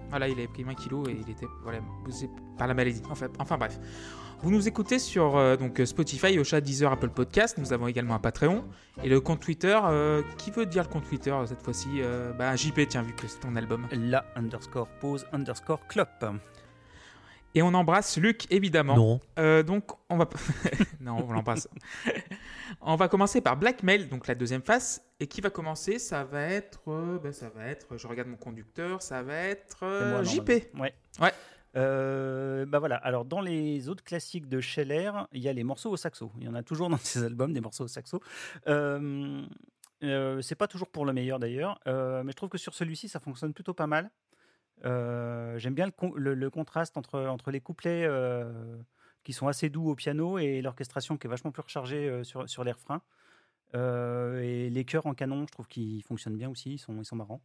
Voilà, 0.09 0.27
il 0.27 0.33
avait 0.33 0.47
pris 0.47 0.63
20 0.63 0.75
kilos 0.75 1.07
et 1.09 1.11
il 1.11 1.29
était 1.29 1.47
voilà, 1.63 1.79
bousillé 2.03 2.29
par 2.57 2.67
la 2.67 2.73
maladie. 2.73 3.01
Enfin, 3.09 3.27
enfin 3.39 3.57
bref. 3.57 3.79
Vous 4.43 4.51
nous 4.51 4.67
écoutez 4.67 4.99
sur 4.99 5.37
euh, 5.37 5.55
donc, 5.55 5.81
Spotify, 5.85 6.37
Ocha, 6.37 6.59
Deezer, 6.59 6.91
Apple 6.91 7.09
Podcast. 7.09 7.57
Nous 7.57 7.71
avons 7.71 7.87
également 7.87 8.13
un 8.13 8.19
Patreon. 8.19 8.65
Et 9.01 9.07
le 9.07 9.21
compte 9.21 9.39
Twitter, 9.39 9.79
euh, 9.85 10.21
qui 10.37 10.51
veut 10.51 10.65
dire 10.65 10.83
le 10.83 10.89
compte 10.89 11.07
Twitter 11.07 11.31
euh, 11.31 11.45
cette 11.45 11.61
fois-ci 11.63 12.01
euh, 12.01 12.33
bah, 12.33 12.53
JP, 12.55 12.81
tiens, 12.89 13.03
vu 13.03 13.13
que 13.13 13.25
c'est 13.25 13.39
ton 13.39 13.55
album. 13.55 13.87
La 13.91 14.25
underscore 14.35 14.87
pause 14.99 15.25
underscore 15.31 15.87
clop. 15.87 16.25
Et 17.55 17.61
on 17.61 17.73
embrasse 17.73 18.17
Luc, 18.17 18.51
évidemment. 18.51 18.95
Non. 18.95 19.19
Euh, 19.37 19.63
donc, 19.63 19.91
on 20.09 20.17
va. 20.17 20.27
non, 20.99 21.25
on 21.27 21.31
l'embrasse. 21.31 21.67
on 22.81 22.95
va 22.95 23.07
commencer 23.07 23.41
par 23.41 23.57
Blackmail, 23.57 24.07
donc 24.07 24.27
la 24.27 24.35
deuxième 24.35 24.63
face. 24.63 25.01
Et 25.19 25.27
qui 25.27 25.41
va 25.41 25.49
commencer? 25.49 25.99
Ça 25.99 26.23
va 26.23 26.41
être. 26.41 26.81
euh, 26.87 27.19
ben, 27.19 27.31
ça 27.31 27.49
va 27.49 27.65
être. 27.67 27.97
Je 27.97 28.07
regarde 28.07 28.29
mon 28.29 28.37
conducteur. 28.37 29.01
Ça 29.01 29.21
va 29.21 29.35
être. 29.35 29.83
Euh, 29.83 30.11
moi, 30.11 30.23
JP. 30.23 30.49
Ouais. 30.79 30.93
Ouais. 31.21 31.33
Euh, 31.75 32.65
bah 32.65 32.79
voilà. 32.79 32.97
Alors 32.97 33.25
dans 33.25 33.41
les 33.41 33.89
autres 33.89 34.03
classiques 34.03 34.47
de 34.47 34.61
Scheller, 34.61 35.11
il 35.31 35.41
y 35.41 35.49
a 35.49 35.53
les 35.53 35.63
morceaux 35.63 35.89
au 35.89 35.97
saxo. 35.97 36.31
Il 36.37 36.43
y 36.45 36.47
en 36.47 36.55
a 36.55 36.63
toujours 36.63 36.89
dans 36.89 36.97
ses 36.97 37.23
albums 37.23 37.53
des 37.53 37.61
morceaux 37.61 37.85
au 37.85 37.87
saxo. 37.87 38.21
Euh, 38.67 39.43
euh, 40.03 40.41
c'est 40.41 40.55
pas 40.55 40.67
toujours 40.67 40.89
pour 40.89 41.05
le 41.05 41.13
meilleur 41.13 41.39
d'ailleurs, 41.39 41.79
euh, 41.87 42.23
mais 42.23 42.31
je 42.31 42.35
trouve 42.35 42.49
que 42.49 42.57
sur 42.57 42.73
celui-ci 42.73 43.07
ça 43.07 43.19
fonctionne 43.19 43.53
plutôt 43.53 43.73
pas 43.73 43.87
mal. 43.87 44.11
Euh, 44.85 45.57
J'aime 45.59 45.73
bien 45.75 45.85
le, 45.85 45.91
con- 45.91 46.13
le- 46.15 46.33
le 46.33 46.49
contraste 46.49 46.97
entre, 46.97 47.19
entre 47.21 47.51
les 47.51 47.61
couplets 47.61 48.03
euh, 48.05 48.77
qui 49.23 49.33
sont 49.33 49.47
assez 49.47 49.69
doux 49.69 49.89
au 49.89 49.95
piano 49.95 50.37
et 50.37 50.61
l'orchestration 50.61 51.17
qui 51.17 51.27
est 51.27 51.29
vachement 51.29 51.51
plus 51.51 51.61
rechargée 51.61 52.09
euh, 52.09 52.23
sur, 52.23 52.49
sur 52.49 52.63
les 52.63 52.71
refrains. 52.71 53.01
Et 53.75 54.69
les 54.69 54.85
chœurs 54.85 55.07
en 55.07 55.15
canon, 55.15 55.45
je 55.47 55.51
trouve 55.51 55.67
qu'ils 55.67 56.03
fonctionnent 56.03 56.37
bien 56.37 56.49
aussi, 56.49 56.73
ils 56.73 56.77
sont, 56.77 56.95
ils 56.99 57.05
sont 57.05 57.15
marrants. 57.15 57.41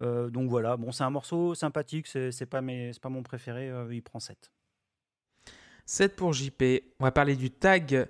Donc 0.00 0.48
voilà, 0.48 0.76
bon, 0.76 0.90
c'est 0.90 1.04
un 1.04 1.10
morceau 1.10 1.54
sympathique, 1.54 2.08
c'est 2.08 2.46
pas, 2.46 2.60
pas 2.60 3.08
mon 3.08 3.22
préféré, 3.22 3.70
il 3.92 4.02
prend 4.02 4.18
7. 4.18 4.50
7 5.86 6.16
pour 6.16 6.32
JP. 6.32 6.62
On 6.98 7.04
va 7.04 7.12
parler 7.12 7.36
du 7.36 7.50
tag 7.52 8.08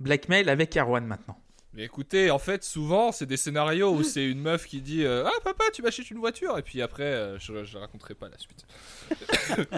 Blackmail 0.00 0.50
avec 0.50 0.76
Erwan 0.76 1.06
maintenant. 1.06 1.40
Mais 1.78 1.84
écoutez, 1.84 2.32
en 2.32 2.40
fait, 2.40 2.64
souvent, 2.64 3.12
c'est 3.12 3.24
des 3.24 3.36
scénarios 3.36 3.92
où 3.92 4.02
c'est 4.02 4.24
une 4.24 4.40
meuf 4.40 4.66
qui 4.66 4.80
dit 4.80 5.04
euh, 5.04 5.22
Ah, 5.24 5.30
papa, 5.44 5.62
tu 5.72 5.80
m'achètes 5.80 6.10
une 6.10 6.18
voiture. 6.18 6.58
Et 6.58 6.62
puis 6.62 6.82
après, 6.82 7.04
euh, 7.04 7.38
je, 7.38 7.62
je 7.62 7.78
raconterai 7.78 8.14
pas 8.14 8.28
la 8.28 8.36
suite. 8.36 8.66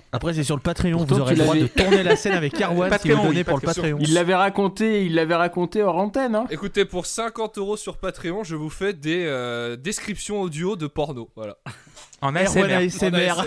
Après, 0.13 0.33
c'est 0.33 0.43
sur 0.43 0.57
le 0.57 0.63
Patreon. 0.63 0.97
Pourtant, 0.97 1.17
vous 1.17 1.21
aurez 1.21 1.35
tu 1.35 1.41
le 1.41 1.45
droit 1.45 1.55
de 1.57 1.61
l'avais- 1.61 1.73
tourner 1.75 2.03
la 2.03 2.17
scène 2.17 2.33
avec 2.33 2.55
Erwan 2.61 2.91
si 2.91 2.91
Patreon, 2.91 3.17
vous 3.19 3.23
donnez 3.29 3.37
oui, 3.41 3.45
pour 3.45 3.59
le 3.59 3.67
Patreon. 3.67 3.99
Il 4.01 4.15
l'avait 4.15 4.35
raconté, 4.35 5.05
il 5.05 5.15
l'avait 5.15 5.35
raconté 5.35 5.83
hors 5.83 5.99
antenne. 5.99 6.35
Hein. 6.37 6.47
Écoutez, 6.51 6.87
pour 6.87 7.05
50 7.05 7.59
euros 7.59 7.77
sur 7.77 7.99
Patreon, 7.99 8.45
je 8.45 8.57
vous 8.57 8.71
fais 8.71 8.95
des 8.95 9.27
euh, 9.27 9.77
descriptions 9.77 10.41
audio 10.41 10.77
de 10.77 10.87
porno. 10.87 11.29
Voilà. 11.37 11.59
En 12.23 12.35
ASMR. 12.35 12.73
ASMR. 12.73 13.35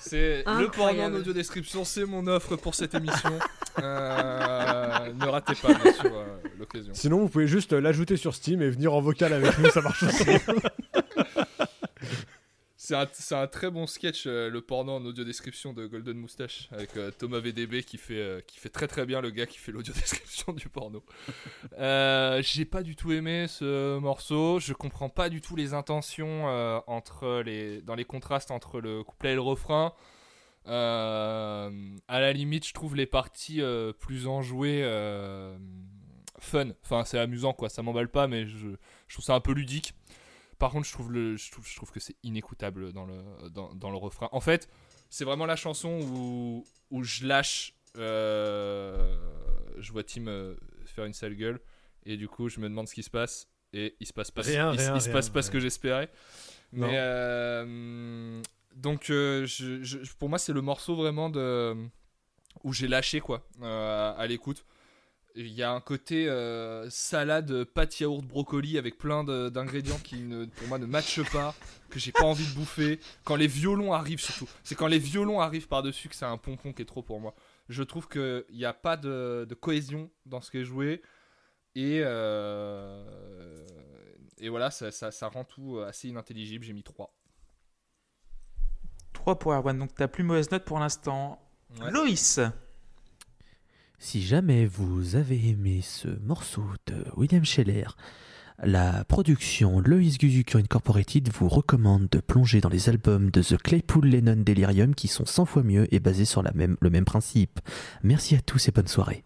C'est 0.00 0.44
le 0.46 0.70
porno 0.70 1.02
en 1.02 1.14
audio 1.14 1.32
description, 1.32 1.84
c'est 1.84 2.04
mon 2.04 2.26
offre 2.26 2.56
pour 2.56 2.74
cette 2.74 2.94
émission. 2.94 3.30
Euh, 3.82 5.12
ne 5.12 5.26
ratez 5.26 5.54
pas, 5.54 5.74
bien 5.74 5.92
sûr, 5.92 6.04
euh, 6.04 6.36
l'occasion. 6.58 6.92
Sinon, 6.94 7.18
vous 7.20 7.28
pouvez 7.28 7.46
juste 7.48 7.72
l'ajouter 7.72 8.16
sur 8.16 8.34
Steam 8.34 8.62
et 8.62 8.68
venir 8.68 8.94
en 8.94 9.00
vocal 9.00 9.32
avec 9.32 9.58
nous, 9.58 9.70
ça 9.70 9.80
marche 9.80 10.02
aussi. 10.04 10.24
C'est 12.84 12.94
un, 12.94 13.06
un 13.30 13.46
très 13.46 13.70
bon 13.70 13.86
sketch, 13.86 14.24
euh, 14.26 14.50
le 14.50 14.60
porno 14.60 14.92
en 14.92 15.06
audio 15.06 15.24
description 15.24 15.72
de 15.72 15.86
Golden 15.86 16.18
Moustache, 16.18 16.68
avec 16.70 16.94
euh, 16.98 17.10
Thomas 17.10 17.38
VDB 17.38 17.82
qui 17.82 17.96
fait, 17.96 18.18
euh, 18.18 18.40
qui 18.42 18.58
fait 18.58 18.68
très 18.68 18.86
très 18.86 19.06
bien 19.06 19.22
le 19.22 19.30
gars 19.30 19.46
qui 19.46 19.56
fait 19.56 19.72
l'audio 19.72 19.94
description 19.98 20.52
du 20.52 20.68
porno. 20.68 21.02
J'ai 21.78 22.66
pas 22.66 22.82
du 22.82 22.94
tout 22.94 23.10
aimé 23.12 23.46
ce 23.48 23.98
morceau, 23.98 24.60
je 24.60 24.74
comprends 24.74 25.08
pas 25.08 25.30
du 25.30 25.40
tout 25.40 25.56
les 25.56 25.72
intentions 25.72 26.44
entre 26.86 27.40
les, 27.40 27.80
dans 27.80 27.94
les 27.94 28.04
contrastes 28.04 28.50
entre 28.50 28.82
le 28.82 29.02
couplet 29.02 29.32
et 29.32 29.34
le 29.34 29.40
refrain. 29.40 29.94
À 30.66 31.70
la 32.10 32.32
limite, 32.34 32.66
je 32.66 32.74
trouve 32.74 32.96
les 32.96 33.06
parties 33.06 33.62
plus 33.98 34.26
enjouées 34.26 34.84
fun. 36.38 36.68
Enfin, 36.84 37.04
c'est 37.06 37.18
amusant 37.18 37.54
quoi, 37.54 37.70
ça 37.70 37.82
m'emballe 37.82 38.10
pas, 38.10 38.26
mais 38.26 38.46
je, 38.46 38.68
je 39.08 39.14
trouve 39.14 39.24
ça 39.24 39.34
un 39.34 39.40
peu 39.40 39.52
ludique. 39.52 39.94
Par 40.58 40.70
contre, 40.70 40.86
je 40.86 40.92
trouve, 40.92 41.12
le, 41.12 41.36
je 41.36 41.50
trouve, 41.50 41.66
je 41.66 41.76
trouve 41.76 41.90
que 41.92 42.00
c'est 42.00 42.16
inécoutable 42.22 42.92
dans 42.92 43.06
le, 43.06 43.48
dans, 43.50 43.74
dans 43.74 43.90
le 43.90 43.96
refrain. 43.96 44.28
En 44.32 44.40
fait, 44.40 44.68
c'est 45.10 45.24
vraiment 45.24 45.46
la 45.46 45.56
chanson 45.56 46.00
où, 46.02 46.64
où 46.90 47.02
je 47.04 47.26
lâche. 47.26 47.74
euh, 47.96 49.16
je 49.78 49.92
vois 49.92 50.04
Tim 50.04 50.26
euh, 50.28 50.56
faire 50.86 51.04
une 51.04 51.12
sale 51.14 51.34
gueule. 51.34 51.60
Et 52.06 52.16
du 52.16 52.28
coup, 52.28 52.48
je 52.48 52.60
me 52.60 52.68
demande 52.68 52.88
ce 52.88 52.94
qui 52.94 53.02
se 53.02 53.10
passe. 53.10 53.48
Et 53.72 53.96
il 53.98 54.06
se 54.06 54.12
passe 54.12 54.30
pas, 54.30 54.42
Rien, 54.42 54.72
il, 54.72 54.78
rien, 54.78 54.94
il 54.96 55.00
se 55.00 55.08
passe 55.10 55.26
rien, 55.26 55.32
pas 55.32 55.42
ce 55.42 55.50
que 55.50 55.58
j'espérais. 55.60 56.10
Mais 56.72 56.94
euh, 56.94 58.42
donc, 58.76 59.04
je- 59.06 59.44
je- 59.82 60.14
pour 60.16 60.28
moi, 60.28 60.38
c'est 60.38 60.52
le 60.52 60.60
morceau 60.60 60.94
vraiment 60.96 61.30
de 61.30 61.74
où 62.62 62.72
j'ai 62.72 62.86
lâché 62.88 63.20
quoi 63.20 63.46
à 63.62 64.26
l'écoute. 64.28 64.64
Il 65.36 65.48
y 65.48 65.64
a 65.64 65.72
un 65.72 65.80
côté 65.80 66.28
euh, 66.28 66.88
salade, 66.90 67.64
pâte 67.64 67.98
yaourt, 67.98 68.24
brocoli 68.24 68.78
avec 68.78 68.96
plein 68.98 69.24
d'ingrédients 69.24 69.98
qui 69.98 70.20
ne, 70.20 70.44
pour 70.44 70.68
moi 70.68 70.78
ne 70.78 70.86
matchent 70.86 71.28
pas, 71.32 71.56
que 71.90 71.98
j'ai 71.98 72.12
pas 72.12 72.22
envie 72.22 72.46
de 72.46 72.54
bouffer. 72.54 73.00
Quand 73.24 73.34
les 73.34 73.48
violons 73.48 73.92
arrivent 73.92 74.20
surtout, 74.20 74.48
c'est 74.62 74.76
quand 74.76 74.86
les 74.86 75.00
violons 75.00 75.40
arrivent 75.40 75.66
par-dessus 75.66 76.08
que 76.08 76.14
c'est 76.14 76.24
un 76.24 76.38
pompon 76.38 76.72
qui 76.72 76.82
est 76.82 76.86
trop 76.86 77.02
pour 77.02 77.20
moi. 77.20 77.34
Je 77.68 77.82
trouve 77.82 78.08
qu'il 78.08 78.44
n'y 78.52 78.64
a 78.64 78.72
pas 78.72 78.96
de, 78.96 79.44
de 79.48 79.54
cohésion 79.56 80.08
dans 80.24 80.40
ce 80.40 80.52
qui 80.52 80.58
est 80.58 80.64
joué. 80.64 81.02
Et, 81.74 82.00
euh, 82.04 83.66
et 84.38 84.48
voilà, 84.48 84.70
ça, 84.70 84.92
ça, 84.92 85.10
ça 85.10 85.26
rend 85.26 85.42
tout 85.42 85.80
assez 85.80 86.08
inintelligible. 86.08 86.64
J'ai 86.64 86.74
mis 86.74 86.84
3. 86.84 87.12
3 89.14 89.38
pour 89.40 89.52
Erwan, 89.52 89.76
donc 89.76 89.94
ta 89.94 90.06
plus 90.06 90.22
mauvaise 90.22 90.48
note 90.52 90.64
pour 90.64 90.78
l'instant. 90.78 91.40
Ouais. 91.80 91.90
Loïs 91.90 92.40
Si 94.06 94.22
jamais 94.22 94.66
vous 94.66 95.16
avez 95.16 95.48
aimé 95.48 95.80
ce 95.82 96.08
morceau 96.26 96.62
de 96.86 97.06
William 97.16 97.42
Scheller, 97.42 97.96
la 98.62 99.02
production 99.04 99.80
Lois 99.80 100.18
Guzuku 100.20 100.58
Incorporated 100.58 101.30
vous 101.32 101.48
recommande 101.48 102.08
de 102.10 102.20
plonger 102.20 102.60
dans 102.60 102.68
les 102.68 102.90
albums 102.90 103.30
de 103.30 103.40
The 103.42 103.56
Claypool 103.56 104.06
Lennon 104.06 104.42
Delirium 104.44 104.94
qui 104.94 105.08
sont 105.08 105.24
100 105.24 105.46
fois 105.46 105.62
mieux 105.62 105.92
et 105.92 106.00
basés 106.00 106.26
sur 106.26 106.42
le 106.42 106.90
même 106.90 107.04
principe. 107.06 107.60
Merci 108.02 108.34
à 108.36 108.42
tous 108.42 108.68
et 108.68 108.72
bonne 108.72 108.88
soirée. 108.88 109.24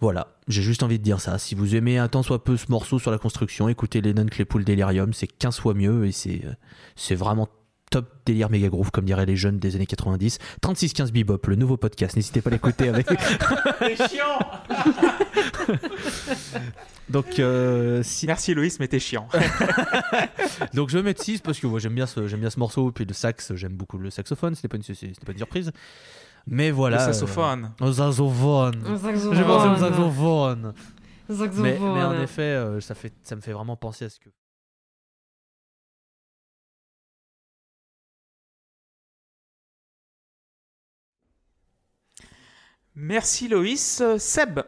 Voilà, 0.00 0.36
j'ai 0.46 0.62
juste 0.62 0.84
envie 0.84 1.00
de 1.00 1.04
dire 1.04 1.20
ça. 1.20 1.38
Si 1.38 1.56
vous 1.56 1.74
aimez 1.74 1.98
un 1.98 2.06
tant 2.06 2.22
soit 2.22 2.44
peu 2.44 2.56
ce 2.56 2.70
morceau 2.70 3.00
sur 3.00 3.10
la 3.10 3.18
construction, 3.18 3.68
écoutez 3.68 4.00
Lennon 4.00 4.26
Claypool 4.26 4.62
Delirium, 4.62 5.12
c'est 5.12 5.26
15 5.26 5.58
fois 5.58 5.74
mieux 5.74 6.06
et 6.06 6.12
c'est 6.12 6.42
euh, 6.44 6.54
c'est 6.94 7.16
vraiment 7.16 7.48
top 7.90 8.08
délire 8.24 8.48
méga 8.50 8.68
groove 8.68 8.90
comme 8.92 9.04
diraient 9.04 9.26
les 9.26 9.36
jeunes 9.36 9.58
des 9.58 9.74
années 9.76 9.86
90. 9.86 10.38
3615 10.62 11.12
Bebop, 11.12 11.40
le 11.48 11.56
nouveau 11.56 11.76
podcast, 11.76 12.14
n'hésitez 12.16 12.40
pas 12.40 12.50
à 12.50 12.52
l'écouter 12.52 12.88
avec 12.88 13.06
T'es 13.80 13.96
chiant 14.08 14.38
Donc, 17.08 17.38
euh, 17.40 18.02
si- 18.04 18.26
Merci 18.26 18.54
Loïs, 18.54 18.78
mais 18.78 18.86
t'es 18.86 19.00
chiant. 19.00 19.26
Donc 20.74 20.90
je 20.90 20.98
vais 20.98 21.02
mettre 21.02 21.22
6 21.22 21.40
parce 21.40 21.58
que 21.58 21.66
moi, 21.66 21.80
j'aime 21.80 21.94
bien, 21.94 22.06
ce, 22.06 22.28
j'aime 22.28 22.40
bien 22.40 22.50
ce 22.50 22.58
morceau. 22.60 22.92
Puis 22.92 23.04
le 23.04 23.12
sax, 23.14 23.52
j'aime 23.56 23.72
beaucoup 23.72 23.98
le 23.98 24.10
saxophone. 24.10 24.54
C'était 24.54 24.68
pas 24.68 24.76
une, 24.76 24.82
c'était 24.84 25.12
pas 25.26 25.32
une 25.32 25.38
surprise. 25.38 25.72
Mais 26.46 26.70
voilà. 26.70 26.98
Le 26.98 27.12
saxophone. 27.12 27.72
euh, 27.80 27.86
au 27.88 27.92
saxophone. 27.92 28.82
J'ai 29.34 29.42
pensé 29.42 29.68
au 29.68 29.76
saxophone. 29.76 30.66
Un 30.66 31.32
Mais, 31.32 31.36
saxophone. 31.36 31.94
mais 31.94 32.02
en 32.04 32.22
effet, 32.22 32.42
euh, 32.42 32.80
ça, 32.80 32.94
fait, 32.94 33.12
ça 33.24 33.34
me 33.36 33.40
fait 33.40 33.52
vraiment 33.52 33.76
penser 33.76 34.04
à 34.04 34.08
ce 34.08 34.20
que. 34.20 34.28
Merci 43.00 43.48
Loïs. 43.48 44.02
Seb 44.18 44.60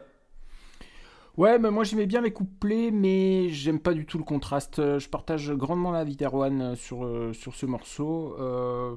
Ouais, 1.37 1.57
mais 1.57 1.71
moi 1.71 1.83
j'aimais 1.83 2.05
bien 2.05 2.21
les 2.21 2.31
couplets, 2.31 2.91
mais 2.91 3.49
j'aime 3.49 3.79
pas 3.79 3.93
du 3.93 4.05
tout 4.05 4.19
le 4.19 4.23
contraste. 4.23 4.75
Je 4.99 5.09
partage 5.09 5.51
grandement 5.53 5.91
l'avis 5.91 6.15
d'Erwan 6.15 6.61
euh, 6.61 6.75
sur, 6.75 7.05
euh, 7.05 7.33
sur 7.33 7.55
ce 7.55 7.65
morceau. 7.65 8.35
Euh, 8.39 8.95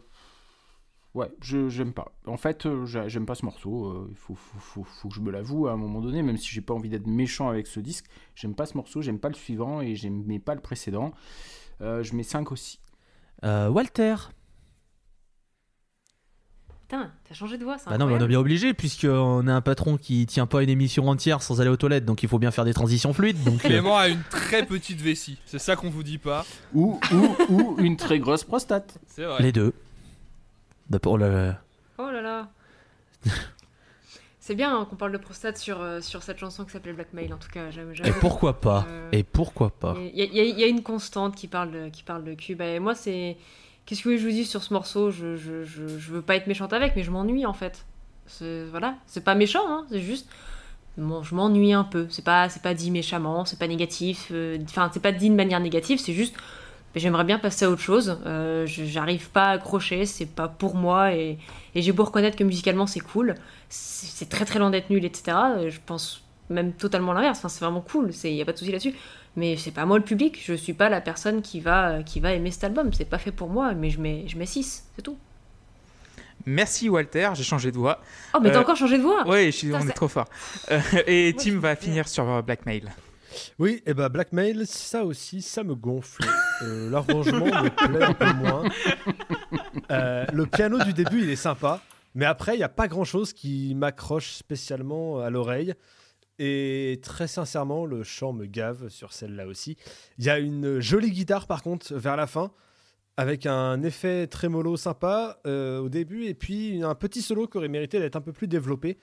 Ouais, 1.14 1.30
je 1.40 1.70
j'aime 1.70 1.94
pas. 1.94 2.12
En 2.26 2.36
fait, 2.36 2.66
euh, 2.66 2.84
j'a- 2.84 3.08
j'aime 3.08 3.24
pas 3.24 3.34
ce 3.34 3.46
morceau. 3.46 4.06
Il 4.10 4.16
faut, 4.16 4.34
faut, 4.34 4.58
faut, 4.58 4.84
faut 4.84 5.08
que 5.08 5.14
je 5.14 5.20
me 5.22 5.30
l'avoue 5.30 5.66
à 5.66 5.72
un 5.72 5.76
moment 5.76 6.02
donné, 6.02 6.22
même 6.22 6.36
si 6.36 6.48
j'ai 6.50 6.60
pas 6.60 6.74
envie 6.74 6.90
d'être 6.90 7.06
méchant 7.06 7.48
avec 7.48 7.66
ce 7.66 7.80
disque. 7.80 8.04
J'aime 8.34 8.54
pas 8.54 8.66
ce 8.66 8.76
morceau, 8.76 9.00
j'aime 9.00 9.18
pas 9.18 9.28
le 9.28 9.34
suivant 9.34 9.80
et 9.80 9.94
j'aimais 9.96 10.38
pas 10.38 10.54
le 10.54 10.60
précédent. 10.60 11.12
Euh, 11.80 12.02
je 12.02 12.14
mets 12.14 12.22
5 12.22 12.52
aussi. 12.52 12.80
Euh, 13.44 13.68
Walter. 13.70 14.16
Putain, 16.88 17.10
t'as 17.28 17.34
changé 17.34 17.58
de 17.58 17.64
voix, 17.64 17.78
c'est 17.78 17.90
Bah 17.90 17.98
non, 17.98 18.06
mais 18.06 18.14
on 18.14 18.20
est 18.24 18.28
bien 18.28 18.38
obligé, 18.38 18.72
puisqu'on 18.72 19.48
a 19.48 19.52
un 19.52 19.60
patron 19.60 19.96
qui 19.96 20.24
tient 20.26 20.46
pas 20.46 20.62
une 20.62 20.68
émission 20.68 21.08
entière 21.08 21.42
sans 21.42 21.60
aller 21.60 21.68
aux 21.70 21.76
toilettes, 21.76 22.04
donc 22.04 22.22
il 22.22 22.28
faut 22.28 22.38
bien 22.38 22.52
faire 22.52 22.64
des 22.64 22.74
transitions 22.74 23.12
fluides. 23.12 23.42
Donc, 23.42 23.54
euh, 23.64 23.68
Clément 23.68 23.96
a 23.98 24.06
une 24.06 24.22
très 24.30 24.64
petite 24.64 25.00
vessie. 25.00 25.38
C'est 25.46 25.58
ça 25.58 25.74
qu'on 25.74 25.90
vous 25.90 26.04
dit 26.04 26.18
pas. 26.18 26.46
Ou, 26.74 27.00
ou, 27.12 27.36
ou 27.48 27.76
une 27.80 27.96
très 27.96 28.20
grosse 28.20 28.44
prostate. 28.44 28.98
C'est 29.08 29.24
vrai. 29.24 29.42
les 29.42 29.50
deux. 29.50 29.72
D'abord, 30.88 31.18
la- 31.18 31.60
Oh 31.98 32.08
là 32.10 32.22
là. 32.22 32.48
C'est 34.38 34.54
bien 34.54 34.78
hein, 34.78 34.84
qu'on 34.88 34.94
parle 34.94 35.10
de 35.10 35.18
prostate 35.18 35.58
sur, 35.58 35.80
euh, 35.80 36.00
sur 36.00 36.22
cette 36.22 36.38
chanson 36.38 36.64
qui 36.64 36.70
s'appelle 36.70 36.94
Blackmail, 36.94 37.32
en 37.34 37.36
tout 37.38 37.48
cas. 37.48 37.72
j'aime- 37.72 37.92
Et 38.04 38.12
pourquoi 38.12 38.60
pas 38.60 38.86
Euh, 38.88 39.08
Et 39.10 39.24
pourquoi 39.24 39.70
pas 39.70 39.96
Il 39.98 40.16
y, 40.16 40.22
a- 40.22 40.44
y 40.44 40.60
y 40.62 40.68
une 40.68 40.84
constante 40.84 41.34
qui 41.34 41.48
parle 41.48 41.72
de, 41.72 41.88
qui 41.88 42.04
parle 42.04 42.22
de 42.22 42.34
cul. 42.34 42.54
Bah, 42.54 42.66
et 42.66 42.78
moi, 42.78 42.94
c'est. 42.94 43.36
Qu'est-ce 43.86 44.02
que 44.02 44.16
je 44.16 44.24
vous 44.24 44.30
dise 44.32 44.50
sur 44.50 44.62
ce 44.62 44.74
morceau? 44.74 45.10
Je, 45.10 45.36
je, 45.36 45.64
je, 45.64 45.82
veux 46.12 46.22
pas 46.22 46.36
être 46.36 46.48
méchante 46.48 46.72
avec, 46.72 46.96
mais 46.96 47.02
je 47.04 47.10
m'ennuie 47.10 47.46
en 47.46 47.54
fait. 47.54 47.86
Voilà, 48.70 48.96
c'est 49.06 49.22
pas 49.24 49.34
méchant, 49.36 49.62
hein, 49.68 49.86
c'est 49.90 50.00
juste. 50.00 50.28
Bon, 50.98 51.22
je 51.22 51.34
m'ennuie 51.34 51.72
un 51.74 51.84
peu. 51.84 52.06
C'est 52.10 52.24
pas, 52.24 52.48
c'est 52.48 52.62
pas 52.62 52.74
dit 52.74 52.90
méchamment, 52.90 53.44
c'est 53.44 53.58
pas 53.58 53.68
négatif. 53.68 54.28
euh, 54.32 54.58
Enfin, 54.64 54.90
c'est 54.92 55.00
pas 55.02 55.12
dit 55.12 55.30
de 55.30 55.34
manière 55.34 55.60
négative, 55.60 55.98
c'est 56.00 56.14
juste. 56.14 56.34
J'aimerais 56.96 57.24
bien 57.24 57.38
passer 57.38 57.66
à 57.66 57.70
autre 57.70 57.82
chose. 57.82 58.18
Euh, 58.26 58.66
J'arrive 58.66 59.30
pas 59.30 59.46
à 59.46 59.50
accrocher, 59.52 60.06
c'est 60.06 60.26
pas 60.26 60.48
pour 60.48 60.74
moi. 60.76 61.14
Et, 61.14 61.38
et 61.74 61.82
j'ai 61.82 61.92
beau 61.92 62.04
reconnaître 62.04 62.36
que 62.38 62.44
musicalement 62.44 62.86
c'est 62.86 63.00
cool. 63.00 63.34
C'est 63.68 64.28
très 64.30 64.46
très 64.46 64.58
loin 64.58 64.70
d'être 64.70 64.90
nul, 64.90 65.04
etc. 65.04 65.36
Euh, 65.58 65.70
Je 65.70 65.80
pense 65.84 66.22
même 66.50 66.72
totalement 66.72 67.12
l'inverse. 67.12 67.38
Enfin, 67.38 67.48
c'est 67.48 67.64
vraiment 67.64 67.80
cool, 67.80 68.10
il 68.24 68.30
y 68.32 68.42
a 68.42 68.44
pas 68.44 68.52
de 68.52 68.58
souci 68.58 68.72
là-dessus. 68.72 68.94
Mais 69.36 69.56
c'est 69.56 69.70
pas 69.70 69.84
moi 69.84 69.98
le 69.98 70.04
public, 70.04 70.40
je 70.42 70.54
suis 70.54 70.72
pas 70.72 70.88
la 70.88 71.00
personne 71.02 71.42
qui 71.42 71.60
va, 71.60 72.02
qui 72.02 72.20
va 72.20 72.32
aimer 72.32 72.50
cet 72.50 72.64
album. 72.64 72.92
C'est 72.92 73.04
pas 73.04 73.18
fait 73.18 73.32
pour 73.32 73.48
moi, 73.50 73.74
mais 73.74 73.90
je 73.90 74.00
mets, 74.00 74.24
je 74.26 74.38
mets 74.38 74.46
6, 74.46 74.84
c'est 74.96 75.02
tout. 75.02 75.18
Merci 76.46 76.88
Walter, 76.88 77.30
j'ai 77.34 77.42
changé 77.42 77.72
de 77.72 77.76
voix. 77.76 78.00
Oh, 78.34 78.38
mais 78.40 78.50
t'as 78.50 78.58
Euh, 78.58 78.62
encore 78.62 78.76
changé 78.76 78.98
de 78.98 79.02
voix 79.02 79.24
Oui, 79.26 79.46
je 79.46 79.50
suis- 79.50 79.66
Putain, 79.68 79.80
on 79.84 79.88
est 79.88 79.92
trop 79.92 80.08
fort. 80.08 80.26
Euh, 80.70 80.80
et 81.06 81.32
Moi, 81.32 81.42
Tim 81.42 81.58
va 81.58 81.74
finir 81.76 82.06
sur 82.08 82.28
euh, 82.30 82.42
Blackmail. 82.42 82.90
Oui, 83.58 83.82
et 83.84 83.92
bah 83.92 84.08
Blackmail, 84.08 84.66
ça 84.66 85.04
aussi, 85.04 85.42
ça 85.42 85.62
me 85.64 85.74
gonfle. 85.74 86.24
Euh, 86.62 86.88
L'arrangement 86.90 87.44
me 87.46 87.68
plaît 87.68 88.04
un 88.04 88.12
peu 88.14 88.32
moins. 88.32 88.62
Euh, 89.90 90.24
le 90.32 90.46
piano 90.46 90.78
du 90.82 90.92
début, 90.94 91.22
il 91.22 91.30
est 91.30 91.36
sympa, 91.36 91.80
mais 92.14 92.24
après, 92.24 92.54
il 92.54 92.58
n'y 92.58 92.64
a 92.64 92.68
pas 92.70 92.88
grand-chose 92.88 93.32
qui 93.32 93.74
m'accroche 93.74 94.32
spécialement 94.32 95.20
à 95.20 95.28
l'oreille. 95.30 95.74
Et 96.38 97.00
très 97.02 97.28
sincèrement, 97.28 97.86
le 97.86 98.02
chant 98.02 98.32
me 98.32 98.46
gave 98.46 98.88
sur 98.88 99.12
celle-là 99.12 99.46
aussi. 99.46 99.76
Il 100.18 100.24
y 100.24 100.30
a 100.30 100.38
une 100.38 100.80
jolie 100.80 101.10
guitare, 101.10 101.46
par 101.46 101.62
contre, 101.62 101.94
vers 101.94 102.16
la 102.16 102.26
fin, 102.26 102.52
avec 103.16 103.46
un 103.46 103.82
effet 103.82 104.26
trémolo 104.26 104.76
sympa 104.76 105.40
euh, 105.46 105.78
au 105.78 105.88
début, 105.88 106.26
et 106.26 106.34
puis 106.34 106.82
un 106.82 106.94
petit 106.94 107.22
solo 107.22 107.46
qui 107.46 107.56
aurait 107.56 107.68
mérité 107.68 107.98
d'être 107.98 108.16
un 108.16 108.20
peu 108.20 108.32
plus 108.32 108.48
développé. 108.48 108.98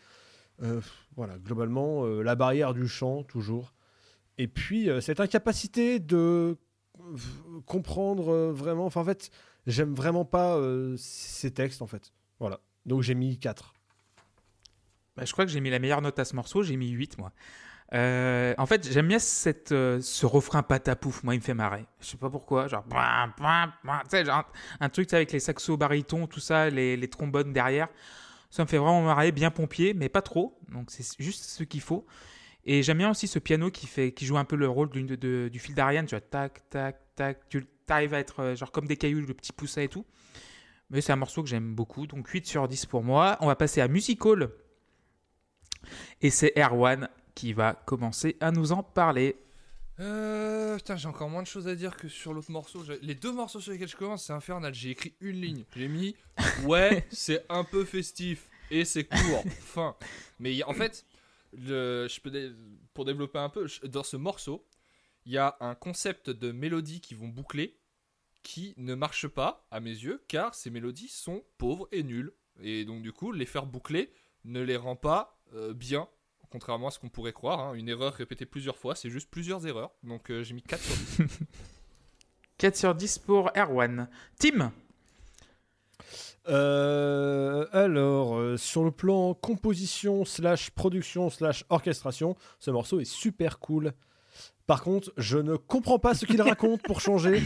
Euh, 0.61 0.79
voilà, 1.15 1.37
globalement, 1.39 2.05
euh, 2.05 2.21
la 2.21 2.35
barrière 2.35 2.75
du 2.75 2.87
chant, 2.87 3.23
toujours. 3.23 3.73
Et 4.37 4.47
puis, 4.47 4.89
cette 5.01 5.19
incapacité 5.19 5.99
de 5.99 6.57
comprendre 7.67 8.51
vraiment. 8.51 8.85
Enfin, 8.85 9.01
en 9.01 9.05
fait, 9.05 9.29
j'aime 9.67 9.93
vraiment 9.93 10.25
pas 10.25 10.59
ces 10.97 11.51
textes, 11.51 11.83
en 11.83 11.87
fait. 11.87 12.13
Voilà. 12.39 12.59
Donc, 12.87 13.03
j'ai 13.03 13.13
mis 13.13 13.37
4. 13.37 13.75
Bah, 15.15 15.25
je 15.25 15.31
crois 15.31 15.45
que 15.45 15.51
j'ai 15.51 15.59
mis 15.59 15.69
la 15.69 15.79
meilleure 15.79 16.01
note 16.01 16.17
à 16.19 16.25
ce 16.25 16.35
morceau, 16.35 16.63
j'ai 16.63 16.75
mis 16.75 16.89
8 16.89 17.17
moi. 17.17 17.31
Euh, 17.93 18.55
en 18.57 18.65
fait, 18.65 18.91
j'aime 18.91 19.07
bien 19.07 19.19
euh, 19.71 20.01
ce 20.01 20.25
refrain 20.25 20.63
patapouf, 20.63 21.23
moi 21.23 21.35
il 21.35 21.37
me 21.37 21.43
fait 21.43 21.53
marrer. 21.53 21.85
Je 21.99 22.07
sais 22.07 22.17
pas 22.17 22.29
pourquoi, 22.29 22.67
genre, 22.67 22.83
un, 24.79 24.89
truc 24.89 25.13
avec 25.13 25.31
les 25.31 25.39
saxos 25.39 25.77
barytons, 25.77 26.25
tout 26.25 26.39
ça, 26.39 26.69
les, 26.69 27.07
trombones 27.07 27.53
derrière. 27.53 27.87
Ça 28.49 28.63
me 28.63 28.67
fait 28.67 28.77
vraiment 28.77 29.01
marrer, 29.01 29.31
bien 29.31 29.51
pompier, 29.51 29.93
mais 29.93 30.09
pas 30.09 30.21
trop. 30.21 30.59
Donc 30.71 30.89
c'est 30.89 31.05
juste 31.19 31.43
ce 31.43 31.63
qu'il 31.63 31.81
faut. 31.81 32.05
Et 32.65 32.81
j'aime 32.81 32.99
bien 32.99 33.09
aussi 33.09 33.27
ce 33.27 33.39
piano 33.39 33.69
qui, 33.69 33.87
joue 34.25 34.37
un 34.37 34.45
peu 34.45 34.55
le 34.55 34.69
rôle 34.69 34.89
du 34.89 35.59
fil 35.59 35.75
d'Ariane, 35.75 36.05
tu 36.05 36.15
vois, 36.15 36.21
tac, 36.21 36.67
tac, 36.69 36.99
tac, 37.15 37.49
tu, 37.49 37.67
t'arrives 37.85 38.13
à 38.13 38.19
être 38.19 38.39
euh, 38.41 38.55
genre 38.55 38.71
comme 38.71 38.87
des 38.87 38.97
cailloux, 38.97 39.21
le 39.21 39.33
petit 39.33 39.51
poussin 39.51 39.81
et 39.81 39.89
tout. 39.89 40.05
Mais 40.89 41.01
c'est 41.01 41.11
un 41.11 41.17
morceau 41.17 41.43
que 41.43 41.49
j'aime 41.49 41.75
beaucoup, 41.75 42.07
donc 42.07 42.27
8 42.27 42.45
sur 42.45 42.67
10 42.67 42.85
pour 42.85 43.03
moi. 43.03 43.37
On 43.41 43.47
va 43.47 43.55
passer 43.55 43.81
à 43.81 43.87
Musical. 43.87 44.49
Et 46.21 46.29
c'est 46.29 46.53
Erwan 46.57 47.09
qui 47.35 47.53
va 47.53 47.73
commencer 47.73 48.37
à 48.39 48.51
nous 48.51 48.71
en 48.71 48.83
parler. 48.83 49.35
Euh, 49.99 50.75
putain, 50.77 50.95
j'ai 50.95 51.07
encore 51.07 51.29
moins 51.29 51.43
de 51.43 51.47
choses 51.47 51.67
à 51.67 51.75
dire 51.75 51.95
que 51.97 52.07
sur 52.07 52.33
l'autre 52.33 52.51
morceau. 52.51 52.83
Les 53.01 53.15
deux 53.15 53.31
morceaux 53.31 53.59
sur 53.59 53.71
lesquels 53.71 53.87
je 53.87 53.95
commence, 53.95 54.25
c'est 54.25 54.33
infernal. 54.33 54.73
J'ai 54.73 54.89
écrit 54.91 55.13
une 55.21 55.39
ligne. 55.39 55.65
J'ai 55.75 55.87
mis 55.87 56.15
ouais, 56.65 57.05
c'est 57.11 57.45
un 57.49 57.63
peu 57.63 57.85
festif 57.85 58.49
et 58.71 58.85
c'est 58.85 59.03
court. 59.03 59.43
Fin. 59.59 59.95
Mais 60.39 60.63
en 60.63 60.73
fait, 60.73 61.05
le, 61.53 62.07
je 62.09 62.19
peux 62.19 62.31
dé- 62.31 62.51
pour 62.93 63.05
développer 63.05 63.37
un 63.39 63.49
peu, 63.49 63.67
je- 63.67 63.85
dans 63.85 64.03
ce 64.03 64.17
morceau, 64.17 64.65
il 65.25 65.33
y 65.33 65.37
a 65.37 65.55
un 65.59 65.75
concept 65.75 66.29
de 66.29 66.51
mélodie 66.51 66.99
qui 66.99 67.13
vont 67.13 67.27
boucler 67.27 67.77
qui 68.41 68.73
ne 68.77 68.93
marche 68.93 69.27
pas 69.27 69.65
à 69.71 69.79
mes 69.79 69.91
yeux 69.91 70.21
car 70.27 70.53
ces 70.53 70.69
mélodies 70.69 71.07
sont 71.07 71.43
pauvres 71.57 71.87
et 71.93 72.03
nulles. 72.03 72.33
Et 72.61 72.83
donc 72.83 73.01
du 73.01 73.13
coup, 73.13 73.31
les 73.31 73.45
faire 73.45 73.65
boucler 73.65 74.11
ne 74.43 74.59
les 74.61 74.75
rend 74.75 74.95
pas 74.97 75.39
euh, 75.53 75.73
bien. 75.73 76.07
Contrairement 76.49 76.89
à 76.89 76.91
ce 76.91 76.99
qu'on 76.99 77.09
pourrait 77.09 77.33
croire, 77.33 77.59
hein. 77.59 77.73
une 77.73 77.89
erreur 77.89 78.13
répétée 78.13 78.45
plusieurs 78.45 78.77
fois, 78.77 78.93
c'est 78.93 79.09
juste 79.09 79.29
plusieurs 79.31 79.65
erreurs. 79.65 79.91
Donc 80.03 80.29
euh, 80.29 80.43
j'ai 80.43 80.53
mis 80.53 80.61
4 80.61 80.81
sur 80.83 81.25
10. 81.25 81.39
4 82.59 82.75
sur 82.77 82.95
10 82.95 83.19
pour 83.19 83.49
Erwan. 83.57 84.07
Tim 84.37 84.71
Euh, 86.47 87.65
alors, 87.71 88.35
euh, 88.35 88.57
sur 88.57 88.83
le 88.83 88.91
plan 88.91 89.33
composition 89.33 90.25
slash 90.25 90.69
production 90.69 91.31
slash 91.31 91.65
orchestration, 91.69 92.35
ce 92.59 92.69
morceau 92.69 92.99
est 92.99 93.05
super 93.05 93.57
cool. 93.57 93.93
Par 94.67 94.81
contre, 94.83 95.11
je 95.17 95.37
ne 95.37 95.55
comprends 95.55 95.99
pas 95.99 96.13
ce 96.13 96.25
qu'il 96.25 96.41
raconte 96.43 96.81
pour 96.83 97.01
changer. 97.01 97.41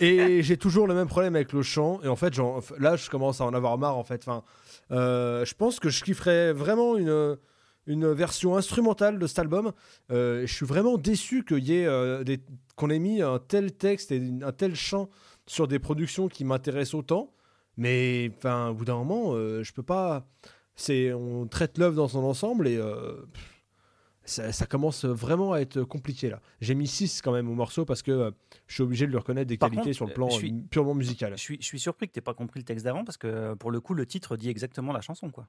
Et 0.00 0.42
j'ai 0.42 0.56
toujours 0.56 0.86
le 0.86 0.94
même 0.94 1.08
problème 1.08 1.36
avec 1.36 1.52
le 1.52 1.62
chant. 1.62 2.00
Et 2.02 2.08
en 2.08 2.16
fait, 2.16 2.34
là, 2.78 2.96
je 2.96 3.10
commence 3.10 3.40
à 3.40 3.44
en 3.44 3.54
avoir 3.54 3.78
marre. 3.78 3.96
En 3.96 4.04
fait, 4.04 4.22
enfin, 4.26 4.42
euh, 4.42 4.65
je 4.90 5.54
pense 5.54 5.80
que 5.80 5.88
je 5.88 6.02
kifferais 6.04 6.52
vraiment 6.52 6.96
une, 6.96 7.36
une 7.86 8.12
version 8.12 8.56
instrumentale 8.56 9.18
de 9.18 9.26
cet 9.26 9.38
album. 9.38 9.72
Euh, 10.10 10.46
je 10.46 10.52
suis 10.52 10.66
vraiment 10.66 10.98
déçu 10.98 11.44
qu'il 11.44 11.64
y 11.64 11.78
ait 11.78 11.86
euh, 11.86 12.24
qu'on 12.74 12.90
ait 12.90 12.98
mis 12.98 13.22
un 13.22 13.38
tel 13.38 13.72
texte 13.72 14.12
et 14.12 14.22
un 14.42 14.52
tel 14.52 14.74
chant 14.74 15.08
sur 15.46 15.68
des 15.68 15.78
productions 15.78 16.28
qui 16.28 16.44
m'intéressent 16.44 16.94
autant. 16.94 17.32
Mais 17.76 18.30
enfin, 18.38 18.68
au 18.70 18.74
bout 18.74 18.84
d'un 18.84 18.96
moment, 18.96 19.34
euh, 19.34 19.62
je 19.62 19.72
peux 19.72 19.82
pas. 19.82 20.26
C'est, 20.74 21.12
on 21.12 21.46
traite 21.46 21.78
l'œuvre 21.78 21.96
dans 21.96 22.08
son 22.08 22.24
ensemble 22.24 22.68
et 22.68 22.76
euh, 22.76 23.14
ça, 24.26 24.52
ça 24.52 24.66
commence 24.66 25.04
vraiment 25.04 25.52
à 25.52 25.60
être 25.60 25.82
compliqué 25.82 26.28
là. 26.28 26.40
J'ai 26.60 26.74
mis 26.74 26.86
6 26.86 27.22
quand 27.22 27.32
même 27.32 27.48
au 27.48 27.54
morceau 27.54 27.84
parce 27.84 28.02
que 28.02 28.10
euh, 28.10 28.30
je 28.66 28.74
suis 28.74 28.82
obligé 28.82 29.06
de 29.06 29.10
lui 29.12 29.18
reconnaître 29.18 29.48
des 29.48 29.56
Par 29.56 29.68
qualités 29.70 29.84
contre, 29.84 29.96
sur 29.96 30.04
le 30.06 30.10
euh, 30.10 30.14
plan 30.14 30.28
suis- 30.30 30.52
euh, 30.52 30.60
purement 30.70 30.94
musical. 30.94 31.32
Je 31.36 31.40
suis, 31.42 31.56
je 31.60 31.64
suis 31.66 31.80
surpris 31.80 32.08
que 32.08 32.12
tu 32.12 32.20
pas 32.20 32.34
compris 32.34 32.60
le 32.60 32.64
texte 32.64 32.84
d'avant 32.84 33.04
parce 33.04 33.16
que 33.16 33.54
pour 33.54 33.70
le 33.70 33.80
coup, 33.80 33.94
le 33.94 34.04
titre 34.06 34.36
dit 34.36 34.48
exactement 34.50 34.92
la 34.92 35.00
chanson. 35.00 35.30
quoi. 35.30 35.46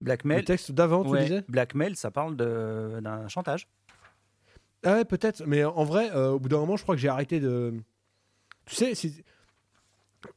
Blackmail, 0.00 0.38
Le 0.40 0.44
texte 0.44 0.72
d'avant, 0.72 1.04
tu 1.04 1.10
ouais, 1.10 1.22
disais 1.22 1.44
Blackmail, 1.48 1.96
ça 1.96 2.10
parle 2.10 2.36
de- 2.36 2.98
d'un 3.00 3.28
chantage. 3.28 3.68
Ah 4.82 4.94
ouais, 4.96 5.04
peut-être. 5.04 5.44
Mais 5.46 5.64
en 5.64 5.84
vrai, 5.84 6.10
euh, 6.14 6.32
au 6.32 6.38
bout 6.38 6.48
d'un 6.48 6.58
moment, 6.58 6.76
je 6.76 6.82
crois 6.82 6.94
que 6.94 7.00
j'ai 7.00 7.08
arrêté 7.08 7.40
de. 7.40 7.74
Tu 8.66 8.74
sais, 8.74 8.94
si. 8.94 9.22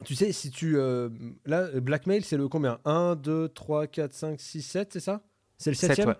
Tu 0.04 0.14
sais, 0.14 0.32
si 0.32 0.50
tu. 0.50 0.76
euh, 0.78 1.08
Là, 1.44 1.68
Blackmail, 1.80 2.22
c'est 2.22 2.36
le 2.36 2.48
combien? 2.48 2.78
1, 2.84 3.16
2, 3.16 3.48
3, 3.48 3.86
4, 3.86 4.12
5, 4.12 4.40
6, 4.40 4.62
7, 4.62 4.92
c'est 4.92 5.00
ça? 5.00 5.22
C'est 5.58 5.70
le 5.70 5.74
Sept, 5.76 5.88
septième? 5.88 6.08
ouais. 6.10 6.14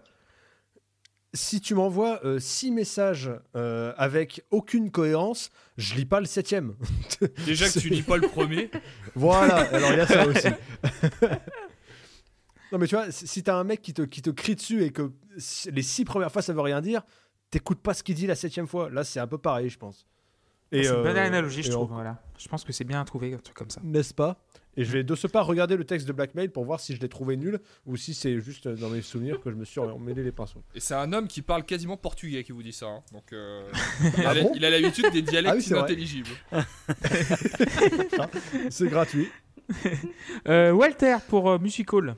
Si 1.34 1.60
tu 1.60 1.74
m'envoies 1.74 2.20
6 2.38 2.70
messages 2.70 3.30
euh, 3.54 3.92
avec 3.98 4.42
aucune 4.50 4.90
cohérence, 4.90 5.50
je 5.76 5.94
lis 5.94 6.06
pas 6.06 6.20
le 6.20 6.26
septième. 6.26 6.74
Déjà 7.44 7.68
que 7.68 7.78
tu 7.78 7.90
lis 7.90 8.02
pas 8.02 8.16
le 8.16 8.28
premier, 8.28 8.70
Voilà, 9.14 9.56
alors 9.74 9.90
il 9.92 9.98
y 9.98 10.00
a 10.00 10.06
ça 10.06 10.26
aussi. 10.26 10.48
non, 12.72 12.78
mais 12.78 12.86
tu 12.86 12.94
vois, 12.94 13.10
si 13.10 13.26
si 13.26 13.42
t'as 13.42 13.56
un 13.56 13.64
mec 13.64 13.80
qui 13.82 13.94
te, 13.94 14.02
qui 14.02 14.22
te 14.22 14.30
crie 14.30 14.54
dessus 14.54 14.82
et 14.84 14.90
que 14.90 15.10
les 15.70 15.82
six 15.82 16.04
premières 16.04 16.30
fois 16.32 16.42
ça 16.42 16.52
veut 16.52 16.60
rien 16.60 16.80
dire, 16.80 17.02
t'écoutes 17.50 17.80
pas 17.80 17.94
ce 17.94 18.02
qu'il 18.02 18.14
dit 18.14 18.26
la 18.26 18.34
septième 18.34 18.66
fois. 18.66 18.90
Là, 18.90 19.04
c'est 19.04 19.20
un 19.20 19.26
peu 19.26 19.38
pareil, 19.38 19.68
je 19.70 19.78
pense. 19.78 20.06
C'est 20.70 20.84
une 20.84 21.02
bonne 21.02 21.16
euh, 21.16 21.26
analogie, 21.26 21.62
je 21.62 21.70
trouve. 21.70 21.90
en- 21.92 21.96
Voilà. 21.96 22.22
Je 22.38 22.46
pense 22.48 22.64
que 22.64 22.72
c'est 22.72 22.84
bien 22.84 23.02
trouvé, 23.04 23.32
un 23.34 23.38
truc 23.38 23.56
comme 23.56 23.70
ça. 23.70 23.80
N'est-ce 23.82 24.12
pas? 24.12 24.36
Et 24.76 24.84
je 24.84 24.92
vais 24.92 25.02
de 25.02 25.14
ce 25.16 25.26
pas 25.26 25.42
regarder 25.42 25.76
le 25.76 25.82
texte 25.84 26.06
de 26.06 26.12
Blackmail 26.12 26.48
pour 26.50 26.64
voir 26.64 26.78
si 26.78 26.94
je 26.94 27.00
l'ai 27.00 27.08
trouvé 27.08 27.36
nul 27.36 27.58
ou 27.86 27.96
si 27.96 28.14
c'est 28.14 28.38
juste 28.40 28.68
dans 28.68 28.90
mes 28.90 29.02
souvenirs 29.02 29.40
que 29.40 29.50
je 29.50 29.56
me 29.56 29.64
suis 29.64 29.80
emmêlé 29.80 30.22
les 30.22 30.30
pinceaux. 30.30 30.62
et 30.74 30.80
c'est 30.80 30.94
un 30.94 31.12
homme 31.12 31.26
qui 31.26 31.42
parle 31.42 31.64
quasiment 31.64 31.96
portugais 31.96 32.44
qui 32.44 32.52
vous 32.52 32.62
dit 32.62 32.72
ça. 32.72 32.86
hein. 32.86 33.02
Donc 33.12 33.32
euh, 33.32 33.68
il 34.18 34.24
Ah 34.24 34.30
a 34.30 34.34
bon 34.40 34.52
il 34.54 34.64
a 34.64 34.70
l'habitude 34.70 35.10
des 35.12 35.22
dialectes 35.22 35.56
Ah 35.56 35.58
oui, 35.58 35.66
inintelligibles. 35.78 36.28
C'est 38.70 38.88
gratuit. 38.88 39.28
Euh, 40.48 40.72
Walter 40.72 41.16
pour 41.28 41.50
euh, 41.50 41.58
Musical. 41.58 42.16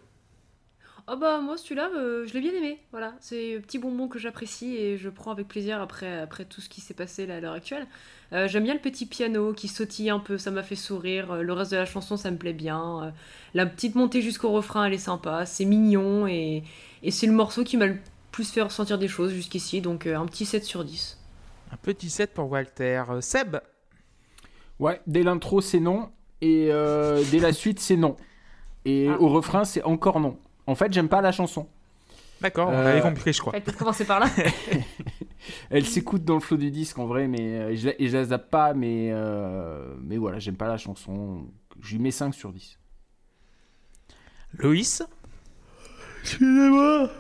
Oh 1.13 1.17
bah 1.17 1.41
moi 1.41 1.57
celui-là, 1.57 1.91
euh, 1.97 2.25
je 2.25 2.35
l'ai 2.35 2.41
bien 2.41 2.53
aimé. 2.53 2.79
Voilà, 2.93 3.15
c'est 3.19 3.57
un 3.57 3.61
petit 3.61 3.79
bonbon 3.79 4.07
que 4.07 4.21
j'apprécie 4.21 4.77
et 4.77 4.97
je 4.97 5.09
prends 5.09 5.33
avec 5.33 5.49
plaisir 5.49 5.81
après, 5.81 6.21
après 6.21 6.45
tout 6.45 6.61
ce 6.61 6.69
qui 6.69 6.81
s'est 6.81 6.95
passé 6.95 7.27
là, 7.27 7.37
à 7.37 7.41
l'heure 7.41 7.55
actuelle. 7.55 7.89
Euh, 8.33 8.47
J'aime 8.47 8.63
bien 8.63 8.75
le 8.75 8.81
petit 8.81 9.07
piano 9.07 9.53
qui 9.53 9.67
sautille 9.67 10.09
un 10.11 10.21
peu, 10.21 10.39
ça 10.39 10.53
m'a 10.53 10.63
fait 10.63 10.77
sourire. 10.77 11.33
Euh, 11.33 11.43
Le 11.43 11.53
reste 11.53 11.73
de 11.73 11.77
la 11.79 11.85
chanson, 11.85 12.17
ça 12.17 12.31
me 12.31 12.37
plaît 12.37 12.53
bien. 12.53 13.03
Euh, 13.07 13.11
La 13.55 13.67
petite 13.67 13.97
montée 13.97 14.23
jusqu'au 14.23 14.51
refrain, 14.53 14.85
elle 14.85 14.93
est 14.93 14.99
sympa. 14.99 15.47
C'est 15.47 15.65
mignon 15.65 16.29
et, 16.29 16.63
et 17.03 17.11
c'est 17.11 17.27
le 17.27 17.33
morceau 17.33 17.65
qui 17.65 17.77
m'a 17.77 17.87
le 17.89 17.97
plus 18.31 18.49
fait 18.49 18.63
ressentir 18.63 18.97
des 18.97 19.09
choses 19.09 19.33
jusqu'ici. 19.33 19.81
Donc 19.81 20.07
euh, 20.07 20.17
un 20.17 20.27
petit 20.27 20.45
7 20.45 20.63
sur 20.63 20.85
10. 20.85 21.19
Un 21.73 21.77
petit 21.79 22.09
7 22.09 22.33
pour 22.35 22.49
Walter. 22.53 23.03
Seb 23.21 23.57
Ouais, 24.79 25.01
dès 25.09 25.25
l'intro, 25.25 25.61
c'est 25.61 25.81
non. 25.81 26.11
Et 26.41 26.69
euh, 26.71 27.21
dès 27.33 27.41
la 27.41 27.53
suite, 27.53 27.81
c'est 27.81 27.97
non. 27.97 28.17
Et 28.85 29.09
Ah. 29.09 29.21
au 29.21 29.29
refrain, 29.29 29.65
c'est 29.65 29.83
encore 29.83 30.21
non. 30.21 30.39
En 30.67 30.75
fait, 30.75 30.93
j'aime 30.93 31.09
pas 31.09 31.21
la 31.21 31.33
chanson. 31.33 31.69
D'accord, 32.41 32.69
on 32.69 32.73
Euh, 32.73 32.91
avait 32.93 33.01
compris, 33.03 33.33
je 33.33 33.41
crois. 33.41 33.53
Peut-être 33.53 33.77
commencer 33.77 34.05
par 34.05 34.19
là. 34.21 34.27
Elle 35.71 35.85
s'écoute 35.87 36.25
dans 36.25 36.35
le 36.35 36.41
flow 36.41 36.57
du 36.57 36.71
disque 36.71 36.99
en 36.99 37.07
vrai, 37.07 37.27
mais 37.29 37.41
euh, 37.41 37.75
je, 37.77 37.91
et 37.99 38.09
je 38.09 38.17
la 38.17 38.25
zappe 38.25 38.51
pas, 38.51 38.73
mais, 38.75 39.11
euh, 39.13 39.95
mais 40.03 40.17
voilà, 40.17 40.39
j'aime 40.39 40.57
pas 40.57 40.69
la 40.69 40.77
chanson. 40.79 41.47
Je 41.81 41.93
lui 41.97 42.03
mets 42.03 42.11
5 42.11 42.35
sur 42.35 42.53
10. 42.53 42.79
Loïs? 44.55 45.03
Excusez-moi 46.23 47.11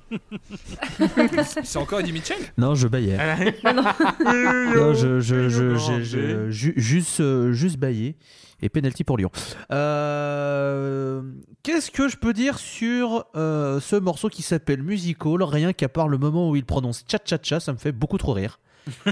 C'est 1.64 1.78
encore 1.78 2.00
Eddie 2.00 2.12
Mitchell? 2.12 2.38
Non, 2.58 2.74
je 2.74 2.88
baillais. 2.88 3.16
Non, 3.64 3.72
non. 3.82 4.94
Je, 4.94 5.20
je, 5.20 5.48
je, 5.48 5.74
je- 5.76 6.02
je- 6.02 6.50
ju- 6.50 6.74
juste, 6.76 7.20
euh, 7.20 7.52
juste 7.52 7.76
baillé. 7.78 8.16
Et 8.62 8.68
penalty 8.68 9.04
pour 9.04 9.18
Lyon. 9.18 9.30
Euh, 9.72 11.22
Qu'est-ce 11.62 11.90
que 11.90 12.08
je 12.08 12.16
peux 12.16 12.32
dire 12.32 12.58
sur 12.58 13.26
euh, 13.36 13.80
ce 13.80 13.96
morceau 13.96 14.28
qui 14.28 14.42
s'appelle 14.42 14.82
Musical 14.82 15.42
Rien 15.42 15.72
qu'à 15.72 15.88
part 15.88 16.08
le 16.08 16.16
moment 16.18 16.48
où 16.50 16.56
il 16.56 16.64
prononce 16.64 17.04
cha-cha-cha, 17.06 17.60
ça 17.60 17.72
me 17.72 17.78
fait 17.78 17.92
beaucoup 17.92 18.16
trop 18.16 18.32
rire. 18.32 18.58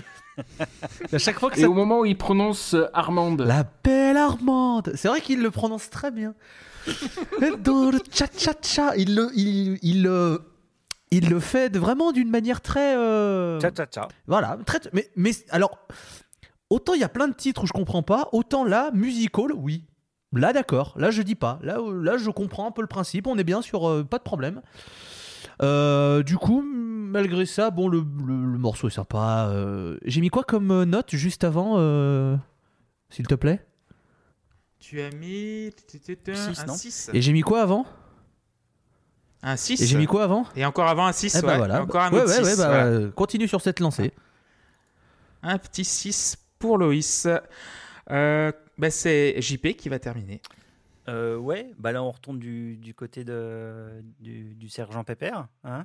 à 1.13 1.19
chaque 1.19 1.39
fois 1.39 1.51
que 1.51 1.59
Et 1.59 1.63
ça 1.63 1.69
au 1.69 1.75
moment 1.75 2.01
où 2.01 2.05
il 2.07 2.17
prononce 2.17 2.75
euh, 2.75 2.87
Armande, 2.95 3.43
La 3.43 3.65
belle 3.85 4.17
Armande 4.17 4.93
C'est 4.97 5.09
vrai 5.09 5.21
qu'il 5.21 5.43
le 5.43 5.51
prononce 5.51 5.91
très 5.91 6.11
bien. 6.11 6.35
Dans 7.65 7.91
le 7.91 7.99
cha-cha-cha, 8.13 8.97
il 8.97 9.15
le, 9.15 9.29
il, 9.35 9.79
il, 9.83 10.03
le- 10.03 10.41
il 11.13 11.29
le 11.31 11.39
fait 11.41 11.71
de- 11.71 11.79
vraiment 11.79 12.11
d'une 12.13 12.31
manière 12.31 12.61
très... 12.61 12.97
euh, 12.97 13.61
Ciao, 13.61 13.71
ciao, 13.71 13.87
ciao. 13.87 14.09
Voilà, 14.27 14.59
très, 14.67 14.81
mais, 14.93 15.11
mais 15.17 15.31
alors, 15.51 15.79
autant 16.71 16.95
il 16.95 17.01
y 17.01 17.05
a 17.05 17.09
plein 17.09 17.29
de 17.29 17.35
titres 17.35 17.65
où 17.65 17.67
je 17.67 17.73
comprends 17.73 18.03
pas, 18.03 18.29
autant 18.33 18.65
là, 18.65 18.91
musical, 18.93 19.53
oui. 19.55 19.85
Là, 20.35 20.53
d'accord, 20.55 20.95
là, 20.97 21.11
je 21.11 21.21
dis 21.23 21.35
pas. 21.35 21.59
Là, 21.63 21.79
euh, 21.79 22.03
là, 22.03 22.17
je 22.17 22.31
comprends 22.31 22.67
un 22.67 22.71
peu 22.71 22.81
le 22.81 22.89
principe, 22.89 23.27
on 23.27 23.37
est 23.37 23.45
bien 23.45 23.61
sur... 23.63 23.89
euh, 23.89 24.03
pas 24.05 24.19
de 24.19 24.23
problème. 24.23 24.63
Euh, 25.63 26.23
du 26.23 26.37
coup, 26.39 26.63
malgré 26.63 27.45
ça, 27.47 27.71
bon, 27.71 27.89
le, 27.89 27.99
le- 28.27 28.47
le 28.47 28.59
morceau 28.59 28.89
est 28.89 28.93
sympa. 28.93 29.49
euh, 29.51 29.99
J'ai 30.05 30.21
mis 30.23 30.31
quoi 30.31 30.45
comme 30.45 30.71
euh, 30.71 30.85
note 30.87 31.11
juste 31.15 31.45
avant, 31.45 31.75
euh, 31.77 32.37
s'il 33.11 33.27
te 33.27 33.35
plaît? 33.35 33.65
Tu 34.81 35.01
as 35.01 35.11
mis 35.11 35.71
Six, 36.35 36.61
un 36.61 36.67
non? 36.67 36.75
6. 36.75 37.11
Et 37.13 37.21
j'ai 37.21 37.33
mis 37.33 37.43
quoi 37.43 37.61
avant? 37.63 37.85
Un 39.43 39.57
6. 39.57 39.81
Et 39.83 39.87
j'ai 39.87 39.99
mis 39.99 40.07
quoi 40.07 40.25
avant? 40.25 40.47
Et 40.57 40.65
encore 40.65 40.87
avant 40.89 41.07
un 41.07 41.13
6, 41.13 41.35
Eh 41.35 41.39
ouais. 41.39 41.43
bah 41.47 41.57
voilà. 41.59 41.77
Et 41.79 41.81
encore 41.81 42.03
un 42.03 42.13
ouais, 42.13 42.21
autre 42.23 42.29
ouais, 42.29 42.45
6. 42.45 42.51
ouais, 42.51 42.57
bah, 42.57 42.67
voilà. 42.69 42.85
euh, 42.87 43.11
continue 43.11 43.49
sur 43.49 43.61
cette 43.61 43.81
lancée. 43.81 44.13
Un 45.43 45.59
petit 45.59 45.85
6 45.85 46.37
pour 46.59 46.79
Loïs. 46.79 47.27
Euh, 48.11 48.53
bah, 48.79 48.91
c'est 48.91 49.41
JP 49.41 49.77
qui 49.77 49.89
va 49.89 49.99
terminer. 49.99 50.41
Euh, 51.09 51.37
ouais, 51.37 51.73
bah 51.79 51.91
là 51.91 52.01
on 52.05 52.11
retourne 52.13 52.39
du, 52.39 52.77
du 52.77 52.95
côté 52.95 53.25
de, 53.25 54.05
du, 54.21 54.55
du 54.55 54.69
sergent 54.69 55.03
Pépère. 55.03 55.49
Hein 55.65 55.85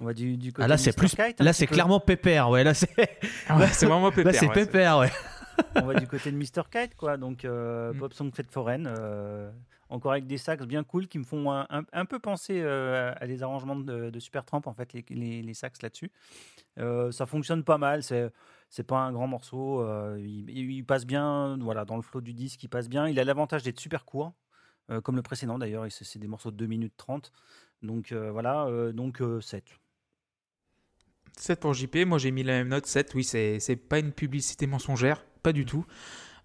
on 0.00 0.06
va 0.06 0.14
du, 0.14 0.38
du 0.38 0.50
côté 0.50 0.64
Ah 0.64 0.68
là 0.68 0.78
c'est 0.78 0.92
Mr. 0.92 0.96
plus, 0.96 1.08
Kite, 1.14 1.40
là 1.40 1.52
c'est 1.52 1.66
clairement 1.66 2.00
pépère, 2.00 2.48
ouais. 2.48 2.64
Là 2.64 2.72
c'est, 2.72 2.88
Ouais, 3.50 3.66
c'est 3.72 3.84
vraiment 3.84 4.10
pépère. 4.12 4.32
là 4.32 4.38
c'est 4.38 4.46
ouais, 4.48 4.54
pépère, 4.54 4.98
ouais. 4.98 5.12
on 5.74 5.82
va 5.86 5.94
du 5.94 6.06
côté 6.06 6.30
de 6.32 6.36
Mr. 6.38 6.62
Kite, 6.72 6.94
quoi. 6.96 7.18
Donc, 7.18 7.44
euh, 7.44 7.92
Mm. 7.92 7.98
Pop 7.98 8.14
Song 8.14 8.30
Fête 8.34 8.50
Foraine, 8.50 8.88
euh, 8.98 9.50
encore 9.88 10.12
avec 10.12 10.26
des 10.26 10.38
sax 10.38 10.64
bien 10.66 10.84
cool 10.84 11.08
qui 11.08 11.18
me 11.18 11.24
font 11.24 11.50
un, 11.52 11.66
un- 11.70 11.84
un 11.92 12.04
peu 12.06 12.18
penser 12.18 12.60
euh, 12.62 13.12
à 13.20 13.26
des 13.26 13.42
arrangements 13.42 13.76
de, 13.76 14.10
de 14.10 14.20
Supertramp, 14.20 14.62
en 14.66 14.72
fait, 14.74 14.92
les, 14.92 15.04
les, 15.10 15.42
les 15.42 15.54
sax 15.54 15.82
là-dessus. 15.82 16.10
Euh, 16.78 17.12
ça 17.12 17.26
fonctionne 17.26 17.64
pas 17.64 17.78
mal. 17.78 18.02
C'est, 18.02 18.30
c'est 18.70 18.84
pas 18.84 18.98
un 19.00 19.12
grand 19.12 19.26
morceau. 19.28 19.82
euh, 19.82 20.18
il, 20.20 20.50
il 20.50 20.84
passe 20.84 21.06
bien, 21.06 21.58
voilà, 21.60 21.84
dans 21.84 21.96
le 21.96 22.02
flow 22.02 22.20
du 22.20 22.34
disque, 22.34 22.62
il 22.64 22.68
passe 22.68 22.88
bien. 22.88 23.08
Il 23.08 23.18
a 23.20 23.24
l'avantage 23.24 23.62
d'être 23.62 23.80
super 23.80 24.04
court, 24.04 24.32
comme 25.04 25.16
le 25.16 25.22
précédent 25.22 25.58
d'ailleurs. 25.58 25.86
C'est 25.90 26.18
des 26.18 26.28
morceaux 26.28 26.50
de 26.50 26.56
2 26.56 26.66
minutes 26.66 26.94
30. 26.96 27.32
Donc 27.82 28.12
voilà, 28.12 28.68
donc 28.92 29.20
euh, 29.22 29.40
7. 29.40 29.64
7 31.36 31.60
pour 31.60 31.74
JP, 31.74 31.96
moi 32.06 32.18
j'ai 32.18 32.30
mis 32.30 32.42
la 32.42 32.54
même 32.54 32.68
note, 32.68 32.86
7, 32.86 33.14
oui, 33.14 33.24
c'est 33.24 33.60
c'est 33.60 33.76
pas 33.76 33.98
une 33.98 34.12
publicité 34.12 34.66
mensongère, 34.66 35.24
pas 35.42 35.52
du 35.52 35.64
tout. 35.66 35.84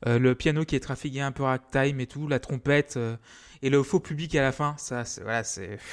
Euh, 0.07 0.17
le 0.19 0.33
piano 0.35 0.65
qui 0.65 0.75
est 0.75 0.79
trafiqué 0.79 1.21
un 1.21 1.31
peu 1.31 1.43
ragtime 1.43 1.99
et 1.99 2.07
tout, 2.07 2.27
la 2.27 2.39
trompette 2.39 2.97
euh, 2.97 3.15
et 3.61 3.69
le 3.69 3.83
faux 3.83 3.99
public 3.99 4.33
à 4.35 4.41
la 4.41 4.51
fin, 4.51 4.75
ça, 4.77 5.05
c'est- 5.05 5.21
voilà, 5.21 5.43
c'est. 5.43 5.77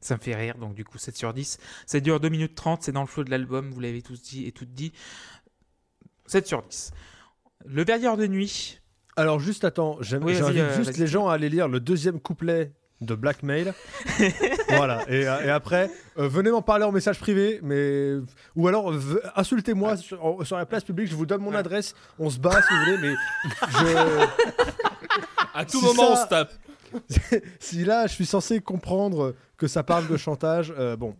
Ça 0.00 0.16
me 0.16 0.20
fait 0.20 0.34
rire, 0.34 0.58
donc 0.58 0.74
du 0.74 0.84
coup 0.84 0.98
7 0.98 1.16
sur 1.16 1.32
10. 1.32 1.58
Ça 1.86 2.00
dure 2.00 2.18
2 2.18 2.28
minutes 2.28 2.54
30, 2.56 2.82
c'est 2.82 2.90
dans 2.92 3.02
le 3.02 3.06
flow 3.06 3.22
de 3.22 3.30
l'album, 3.30 3.70
vous 3.70 3.78
l'avez 3.80 4.02
tous 4.02 4.20
dit 4.20 4.46
et 4.46 4.52
toutes 4.52 4.72
dit. 4.72 4.92
7 6.26 6.46
sur 6.46 6.62
10. 6.62 6.90
Le 7.66 7.84
Verrière 7.84 8.16
de 8.16 8.26
nuit, 8.26 8.80
Alors 9.16 9.38
juste 9.38 9.64
attends, 9.64 9.98
Oui, 9.98 10.34
j'invite 10.34 10.58
euh, 10.58 10.76
juste 10.76 10.96
les 10.98 11.06
gens 11.06 11.28
à 11.28 11.34
aller 11.34 11.48
lire 11.48 11.68
le 11.68 11.78
deuxième 11.78 12.18
couplet 12.20 12.72
de 13.04 13.14
Blackmail. 13.14 13.72
voilà. 14.68 15.02
Et, 15.08 15.26
euh, 15.28 15.44
et 15.44 15.50
après, 15.50 15.90
euh, 16.18 16.28
venez 16.28 16.50
m'en 16.50 16.62
parler 16.62 16.84
en 16.84 16.92
message 16.92 17.18
privé, 17.18 17.60
mais 17.62 18.14
ou 18.56 18.68
alors 18.68 18.92
insultez-moi 19.36 19.96
sur, 19.96 20.38
sur 20.46 20.56
la 20.56 20.66
place 20.66 20.84
publique. 20.84 21.08
Je 21.08 21.14
vous 21.16 21.26
donne 21.26 21.42
mon 21.42 21.50
Ouais. 21.50 21.56
adresse. 21.56 21.94
On 22.18 22.30
se 22.30 22.38
bat 22.38 22.60
si 22.62 22.72
vous 22.74 22.80
voulez, 22.84 22.98
mais 22.98 23.14
je, 23.70 24.26
À 25.54 25.64
tout 25.64 25.78
Si 25.80 25.84
moment, 25.84 26.14
ça- 26.16 26.22
on 26.22 26.24
se 26.24 26.28
tape. 26.28 26.52
si 27.60 27.84
là 27.84 28.06
je 28.06 28.12
suis 28.14 28.26
censé 28.26 28.60
comprendre 28.60 29.34
que 29.56 29.66
ça 29.66 29.82
parle 29.82 30.06
de 30.08 30.16
chantage, 30.16 30.72
euh, 30.78 30.96
bon. 30.96 31.16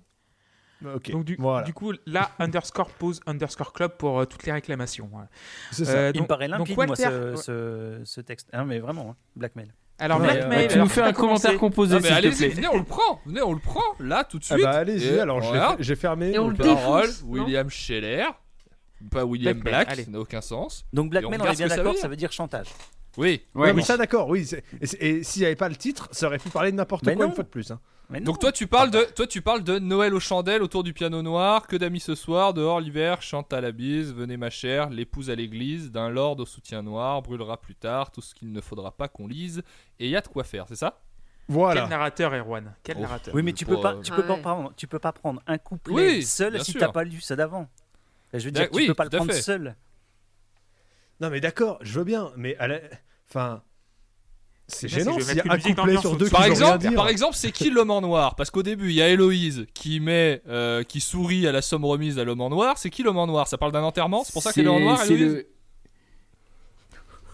Ok. 0.96 1.12
donc 1.12 1.24
du, 1.24 1.36
voilà. 1.38 1.62
du 1.64 1.72
coup 1.72 1.92
là, 2.06 2.32
underscore 2.40 2.90
pause 2.90 3.20
underscore 3.26 3.72
club 3.72 3.92
pour 3.98 4.18
euh, 4.20 4.24
toutes 4.24 4.44
les 4.44 4.50
réclamations. 4.52 5.08
voilà. 5.12 5.28
C'est 5.70 5.84
ça. 5.84 5.92
Euh, 5.92 6.10
Il 6.12 6.16
me 6.16 6.18
donc- 6.22 6.28
paraît 6.28 6.48
donc 6.48 6.58
limpide, 6.68 6.76
moi, 6.76 6.86
Walter- 6.86 7.04
ce, 7.10 7.30
ouais. 7.30 7.36
ce, 7.36 8.00
ce 8.04 8.20
texte. 8.20 8.48
Ah, 8.52 8.64
mais 8.64 8.80
vraiment, 8.80 9.10
hein, 9.12 9.16
Blackmail. 9.36 9.72
Alors 10.02 10.20
Ouais, 10.20 10.24
Blackmail, 10.34 10.64
euh, 10.64 10.68
tu 10.68 10.78
nous 10.78 10.88
fais 10.88 11.00
on 11.02 11.04
un 11.04 11.12
commentaire 11.12 11.56
composé, 11.58 11.94
Ah, 11.96 12.00
mais 12.00 12.08
s'il 12.08 12.10
te 12.10 12.18
allez-y, 12.18 12.36
plaît. 12.36 12.48
venez, 12.48 12.68
on 12.68 12.76
le 12.78 12.84
prend. 12.84 13.20
Venez, 13.24 13.42
on 13.42 13.52
le 13.52 13.60
prend. 13.60 13.80
Là, 14.00 14.24
tout 14.24 14.38
de 14.38 14.44
Ah 14.50 14.54
suite. 14.54 14.64
bah 14.64 14.70
allez-y. 14.72 15.06
Et 15.14 15.20
Alors 15.20 15.40
voilà. 15.40 15.76
j'ai 15.78 15.94
fermé. 15.96 16.32
Et 16.32 16.38
on 16.38 16.48
donc, 16.48 16.58
le 16.58 16.64
euh, 16.64 16.74
non 16.74 17.02
William 17.26 17.70
Scheller. 17.70 18.26
Pas 19.10 19.24
William 19.24 19.58
Black, 19.58 19.94
ça 19.96 20.10
n'a 20.10 20.18
aucun 20.20 20.40
sens. 20.40 20.84
Donc 20.92 21.10
Blackmail, 21.10 21.38
on, 21.38 21.42
regarde 21.42 21.60
est 21.60 21.66
bien 21.66 21.76
d'accord, 21.76 21.92
veut 21.92 21.96
ça 21.98 22.02
dire. 22.02 22.10
veut 22.10 22.16
dire 22.16 22.32
chantage. 22.32 22.66
Oui. 23.16 23.42
Ouais, 23.54 23.68
oui, 23.68 23.72
mais 23.76 23.82
ça 23.82 23.96
d'accord, 23.96 24.28
oui. 24.28 24.48
Et, 25.00 25.22
s'il 25.22 25.40
n'y 25.42 25.46
avait 25.46 25.56
pas 25.56 25.68
le 25.68 25.76
titre, 25.76 26.08
ça 26.12 26.26
aurait 26.26 26.38
pu 26.38 26.48
parler 26.48 26.70
de 26.72 26.76
n'importe 26.76 27.04
quoi 27.04 27.14
non. 27.14 27.26
une 27.26 27.34
fois 27.34 27.44
de 27.44 27.48
plus. 27.48 27.70
hein. 27.70 27.78
Donc 28.20 28.38
toi 28.38 28.52
tu 28.52 28.66
parles 28.66 28.90
de 28.90 29.04
toi 29.14 29.26
tu 29.26 29.40
parles 29.42 29.64
de 29.64 29.78
Noël 29.78 30.14
aux 30.14 30.20
chandelles 30.20 30.62
autour 30.62 30.82
du 30.82 30.92
piano 30.92 31.22
noir, 31.22 31.66
que 31.66 31.76
d'amis 31.76 32.00
ce 32.00 32.14
soir, 32.14 32.52
dehors 32.54 32.80
l'hiver, 32.80 33.22
chante 33.22 33.52
à 33.52 33.60
la 33.60 33.72
bise, 33.72 34.12
venez 34.12 34.36
ma 34.36 34.50
chère, 34.50 34.90
l'épouse 34.90 35.30
à 35.30 35.34
l'église, 35.34 35.90
d'un 35.90 36.10
lord 36.10 36.38
au 36.38 36.46
soutien 36.46 36.82
noir, 36.82 37.22
brûlera 37.22 37.60
plus 37.60 37.74
tard 37.74 38.10
tout 38.10 38.20
ce 38.20 38.34
qu'il 38.34 38.52
ne 38.52 38.60
faudra 38.60 38.92
pas 38.92 39.08
qu'on 39.08 39.26
lise, 39.26 39.62
et 39.98 40.06
il 40.06 40.10
y 40.10 40.16
a 40.16 40.20
de 40.20 40.28
quoi 40.28 40.44
faire, 40.44 40.66
c'est 40.68 40.76
ça? 40.76 41.00
Voilà. 41.48 41.80
Quel 41.82 41.90
narrateur, 41.90 42.34
Erwan? 42.34 42.74
Quel 42.82 42.96
Oh. 42.98 43.00
narrateur? 43.02 43.34
Oui, 43.34 43.42
mais 43.42 43.52
tu 43.52 43.64
peux 43.66 43.80
pas, 43.80 43.96
tu 44.02 44.12
Ah 44.12 44.16
peux 44.16 44.26
pas 44.26 44.36
prendre, 44.36 44.72
tu 44.76 44.86
peux 44.86 44.98
pas 44.98 45.12
prendre 45.12 45.42
un 45.46 45.58
couplet 45.58 45.94
Oui, 45.94 46.22
seul 46.22 46.62
si 46.62 46.74
t'as 46.74 46.88
pas 46.92 47.04
lu 47.04 47.20
ceux 47.20 47.36
d'avant. 47.36 47.68
Je 48.32 48.38
veux 48.44 48.50
dire, 48.52 48.70
tu 48.70 48.76
oui, 48.76 48.86
peux 48.86 48.94
pas 48.94 49.04
le 49.04 49.10
prendre 49.10 49.32
fait. 49.32 49.42
seul. 49.42 49.74
Non 51.20 51.30
mais 51.30 51.40
d'accord, 51.40 51.78
je 51.82 51.98
veux 51.98 52.04
bien, 52.04 52.32
mais 52.36 52.56
à 52.56 52.68
la... 52.68 52.80
enfin, 53.28 53.62
c'est 54.74 54.88
si 54.88 54.94
gênant 54.94 55.12
je 55.12 55.18
vais 55.18 55.22
s'il 55.24 55.36
y 55.36 55.40
a 55.40 55.44
mettre 55.52 55.66
un 55.66 55.74
couplet 55.74 55.96
sur 55.98 56.16
deux 56.16 56.28
Par 56.28 56.44
exemple, 56.44 56.78
dire. 56.78 56.94
par 56.94 57.08
exemple, 57.08 57.34
c'est 57.36 57.52
qui 57.52 57.70
l'homme 57.70 57.90
en 57.90 58.00
noir? 58.00 58.34
Parce 58.34 58.50
qu'au 58.50 58.62
début, 58.62 58.88
il 58.90 58.94
y 58.96 59.02
a 59.02 59.08
Héloïse 59.08 59.66
qui 59.74 60.00
met 60.00 60.42
euh, 60.48 60.82
qui 60.82 61.00
sourit 61.00 61.46
à 61.46 61.52
la 61.52 61.62
somme 61.62 61.84
remise 61.84 62.18
à 62.18 62.24
l'homme 62.24 62.40
en 62.40 62.50
noir. 62.50 62.78
C'est 62.78 62.90
qui 62.90 63.02
l'homme 63.02 63.18
en 63.18 63.26
noir? 63.26 63.46
Ça 63.48 63.58
parle 63.58 63.72
d'un 63.72 63.82
enterrement? 63.82 64.22
C'est 64.24 64.32
pour 64.32 64.42
ça 64.42 64.52
qu'elle 64.52 64.66
est 64.66 64.68
en 64.68 64.80
noir, 64.80 65.02
Héloïse? 65.04 65.20
le- 65.34 65.46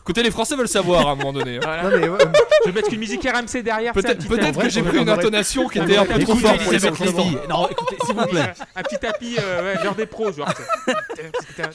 Écoutez, 0.03 0.23
les 0.23 0.31
Français 0.31 0.57
veulent 0.57 0.69
savoir 0.69 1.07
à 1.07 1.11
un 1.11 1.17
moment 1.17 1.35
donné. 1.35 1.57
hein. 1.59 1.61
Voilà. 1.63 1.83
Non 1.83 1.91
mais 1.99 2.09
ouais, 2.09 2.19
Je 2.65 2.71
vais 2.71 2.75
mettre 2.75 2.91
une 2.95 2.99
musique 2.99 3.23
RMC 3.29 3.63
derrière. 3.63 3.93
Peut-être 3.93 4.59
que 4.59 4.69
j'ai 4.71 4.83
pris 4.83 4.97
une 4.97 5.09
intonation 5.11 5.69
qui 5.69 5.81
on 5.81 5.85
était 5.85 5.99
un 5.99 6.07
peu 6.07 6.19
trop 6.21 6.35
forte 6.35 6.63
pour 6.63 6.73
les. 6.73 6.79
Lévy. 6.79 7.37
Non, 7.47 7.69
écoutez, 7.69 7.97
s'il 8.07 8.15
vous 8.15 8.27
plaît. 8.27 8.53
Un 8.75 8.83
petit 8.85 8.97
tapis, 8.99 9.37
euh, 9.39 9.75
ouais, 9.75 9.85
l'heure 9.85 9.95
des 9.95 10.07
pros, 10.07 10.33
genre. 10.33 10.49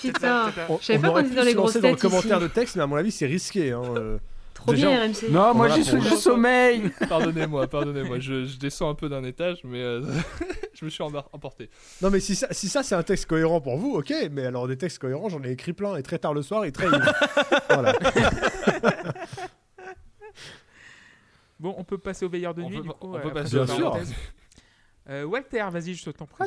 Putain. 0.02 0.52
Je 0.82 0.84
savais 0.84 0.98
on 0.98 1.02
pas 1.02 1.10
qu'on 1.12 1.20
était 1.28 1.36
dans 1.36 1.44
les 1.44 1.54
grosses 1.54 1.74
dans 1.78 1.82
le 1.90 1.94
têtes 1.94 2.02
commentaire 2.02 2.40
de 2.40 2.48
texte, 2.48 2.76
mais 2.76 2.82
à 2.82 2.88
mon 2.88 2.96
avis 2.96 3.12
c'est 3.12 3.28
risqué. 3.28 3.72
Hein. 3.72 3.84
Bien 4.72 5.06
RMC. 5.08 5.30
Non, 5.32 5.54
moi 5.54 5.68
j'ai 5.70 5.84
je 5.84 6.16
sommeil. 6.16 6.90
Pardonnez-moi, 7.10 7.68
pardonnez-moi, 7.68 8.20
je, 8.20 8.46
je 8.46 8.58
descends 8.58 8.90
un 8.90 8.96
peu 8.96 9.10
d'un 9.10 9.24
étage, 9.24 9.60
mais 9.66 9.82
euh, 9.82 10.02
je 10.74 10.86
me 10.86 10.90
suis 10.90 11.04
emporté. 11.04 11.70
Non 12.02 12.10
mais 12.10 12.20
si 12.20 12.36
ça, 12.36 12.48
si 12.52 12.70
ça 12.70 12.84
c'est 12.84 12.96
un 12.96 13.04
texte 13.04 13.26
cohérent 13.26 13.60
pour 13.60 13.78
vous, 13.78 13.96
ok. 13.96 14.14
Mais 14.32 14.46
alors 14.46 14.68
des 14.68 14.78
textes 14.78 15.00
cohérents, 15.00 15.28
j'en 15.30 15.44
ai 15.44 15.52
écrit 15.52 15.74
plein 15.74 15.96
et 15.98 16.04
très 16.04 16.20
tard 16.20 16.34
le 16.34 16.42
soir 16.42 16.64
et 16.66 16.72
très 16.72 16.88
voilà. 17.70 17.94
Bon, 21.60 21.74
on 21.78 21.84
peut 21.86 21.98
passer 21.98 22.26
au 22.26 22.30
veilleur 22.30 22.54
de 22.54 22.62
On 22.62 22.70
nuit. 22.70 22.78
peut 22.78 22.84
du 22.84 22.90
coup, 22.90 22.96
on 23.02 23.16
euh, 23.16 23.20
peut 23.20 23.32
passer 23.32 23.58
veilleur. 23.58 23.92
parenthèse. 23.92 24.14
Euh, 25.10 25.24
Walter, 25.24 25.66
vas-y, 25.72 25.94
je 25.94 26.10
t'en 26.10 26.26
prie. 26.26 26.44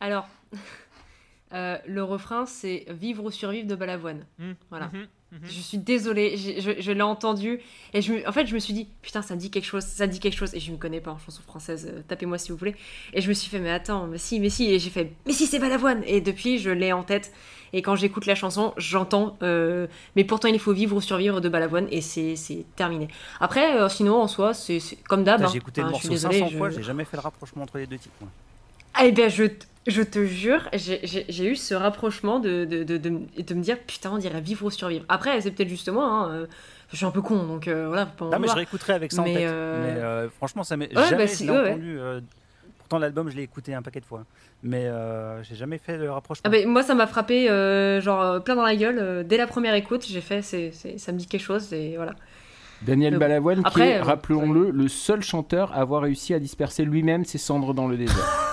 Alors, 0.00 0.26
euh, 1.52 1.76
le 1.86 2.02
refrain, 2.02 2.46
c'est 2.46 2.86
Vivre 2.88 3.24
ou 3.24 3.30
survivre 3.30 3.66
de 3.68 3.74
Balavoine. 3.74 4.26
Mhm, 4.38 4.54
Voilà. 4.70 4.90
Mhm. 5.32 5.40
Je 5.44 5.60
suis 5.60 5.78
désolée, 5.78 6.36
je, 6.36 6.80
je 6.80 6.92
l'ai 6.92 7.02
entendu 7.02 7.60
et 7.94 8.02
je 8.02 8.12
me- 8.12 8.28
en 8.28 8.32
fait 8.32 8.46
je 8.46 8.54
me 8.54 8.58
suis 8.58 8.72
dit 8.72 8.88
putain 9.02 9.22
ça 9.22 9.34
me 9.34 9.40
dit 9.40 9.50
quelque 9.50 9.64
chose, 9.66 9.84
ça 9.84 10.06
me 10.06 10.12
dit 10.12 10.20
quelque 10.20 10.36
chose 10.36 10.54
et 10.54 10.60
je 10.60 10.70
me 10.72 10.76
connais 10.76 11.00
pas 11.00 11.12
en 11.12 11.18
chanson 11.18 11.42
française, 11.42 11.90
euh, 11.92 12.00
tapez-moi 12.08 12.38
si 12.38 12.50
vous 12.52 12.58
voulez. 12.58 12.74
Et 13.12 13.20
je 13.20 13.28
me 13.28 13.34
suis 13.34 13.48
fait 13.50 13.58
mais 13.60 13.70
attends, 13.70 14.06
mais 14.06 14.18
si, 14.18 14.40
mais 14.40 14.50
si 14.50 14.70
et 14.72 14.78
j'ai 14.78 14.90
fait 14.90 15.12
mais 15.26 15.32
si 15.32 15.46
c'est 15.46 15.58
Balavoine 15.58 16.02
et 16.06 16.20
depuis 16.20 16.58
je 16.58 16.70
l'ai 16.70 16.92
en 16.92 17.02
tête 17.04 17.32
et 17.72 17.82
quand 17.82 17.94
j'écoute 17.94 18.26
la 18.26 18.34
chanson 18.34 18.74
j'entends 18.78 19.36
euh, 19.42 19.86
mais 20.16 20.24
pourtant 20.24 20.48
il 20.48 20.58
faut 20.58 20.72
vivre 20.72 20.96
ou 20.96 21.00
survivre 21.00 21.40
de 21.40 21.48
Balavoine 21.48 21.86
et 21.92 22.00
c'est 22.00 22.34
c'est 22.36 22.64
terminé. 22.74 23.06
Après 23.38 23.80
euh, 23.80 23.88
sinon 23.88 24.16
en 24.20 24.26
soi 24.28 24.54
c'est 24.54 24.80
comme 25.08 25.22
d'hab. 25.24 25.42
Hein. 25.44 25.48
J'ai 25.52 25.58
écouté 25.58 25.80
le 25.82 25.86
Enfin, 25.88 25.94
je 25.94 26.00
suis 26.00 26.08
morceau 26.08 26.28
désolée, 26.28 26.38
500 26.40 26.50
je- 26.52 26.58
fois, 26.58 26.70
j'ai 26.70 26.82
jamais 26.82 27.04
fait 27.04 27.16
le 27.16 27.22
rapprochement 27.22 27.62
entre 27.62 27.78
les 27.78 27.86
deux 27.86 27.98
titres. 27.98 28.14
ah, 28.94 29.06
eh 29.06 29.12
bien, 29.12 29.28
je, 29.28 29.44
je 29.86 30.02
te 30.02 30.24
jure, 30.26 30.68
j'ai- 30.72 31.46
eu 31.46 31.56
ce 31.56 31.74
rapprochement 31.74 32.38
de, 32.38 32.64
de, 32.64 32.84
de, 32.84 32.96
de, 32.98 33.08
m- 33.08 33.26
de 33.46 33.54
me 33.54 33.62
dire 33.62 33.78
putain, 33.78 34.10
on 34.12 34.18
dirait 34.18 34.40
vivre 34.40 34.66
ou 34.66 34.70
survivre. 34.70 35.04
Après, 35.08 35.40
c'est 35.40 35.50
peut-être 35.50 35.68
juste 35.68 35.88
moi, 35.90 36.04
hein, 36.04 36.30
euh, 36.32 36.46
je 36.90 36.96
suis 36.96 37.06
un 37.06 37.10
peu 37.10 37.22
con, 37.22 37.44
donc 37.46 37.66
euh, 37.68 37.86
voilà, 37.88 38.06
pas 38.06 38.26
Non, 38.26 38.38
mais 38.38 38.48
je 38.48 38.54
réécouterai 38.54 38.92
avec 38.92 39.10
ça 39.12 39.22
en 39.22 39.24
Mais, 39.24 39.34
tête. 39.34 39.44
euh, 39.46 39.94
Mais 39.96 40.02
euh, 40.02 40.28
franchement, 40.30 40.64
ça 40.64 40.76
m'est 40.76 40.94
Ouais, 40.94 41.08
jamais 41.08 41.24
bah, 41.24 41.28
si, 41.28 41.50
ouais, 41.50 41.56
ouais. 41.56 41.70
entendu. 41.70 41.98
euh, 41.98 42.20
Pourtant, 42.78 42.98
l'album, 42.98 43.30
je 43.30 43.36
l'ai 43.36 43.42
écouté 43.44 43.72
un 43.72 43.82
paquet 43.82 44.00
de 44.00 44.04
fois. 44.04 44.24
Mais 44.64 44.86
euh, 44.86 45.42
j'ai 45.44 45.54
jamais 45.54 45.78
fait 45.78 45.96
le 45.96 46.10
rapprochement. 46.10 46.50
Ah, 46.52 46.66
moi, 46.66 46.82
ça 46.82 46.94
m'a 46.96 47.06
frappé, 47.06 47.48
euh, 47.48 48.00
genre, 48.00 48.42
plein 48.42 48.56
dans 48.56 48.64
la 48.64 48.74
gueule. 48.74 48.98
euh, 48.98 49.22
dès 49.22 49.36
la 49.36 49.46
première 49.46 49.74
écoute, 49.74 50.04
j'ai 50.08 50.20
fait, 50.20 50.42
c'est, 50.42 50.72
ça 50.98 51.12
me 51.12 51.16
dit 51.18 51.26
quelque 51.26 51.40
chose, 51.40 51.72
et 51.72 51.94
voilà. 51.96 52.14
Daniel 52.82 53.12
bon. 53.14 53.20
Balavoine, 53.20 53.62
qui 53.62 53.80
est, 53.80 53.98
euh, 54.00 54.02
rappelons-le, 54.02 54.70
le 54.70 54.88
seul 54.88 55.22
chanteur 55.22 55.72
à 55.72 55.76
avoir 55.76 56.02
réussi 56.02 56.34
à 56.34 56.38
disperser 56.40 56.84
lui-même 56.84 57.24
ses 57.24 57.38
cendres 57.38 57.74
dans 57.74 57.86
le 57.86 57.96
désert. 57.96 58.16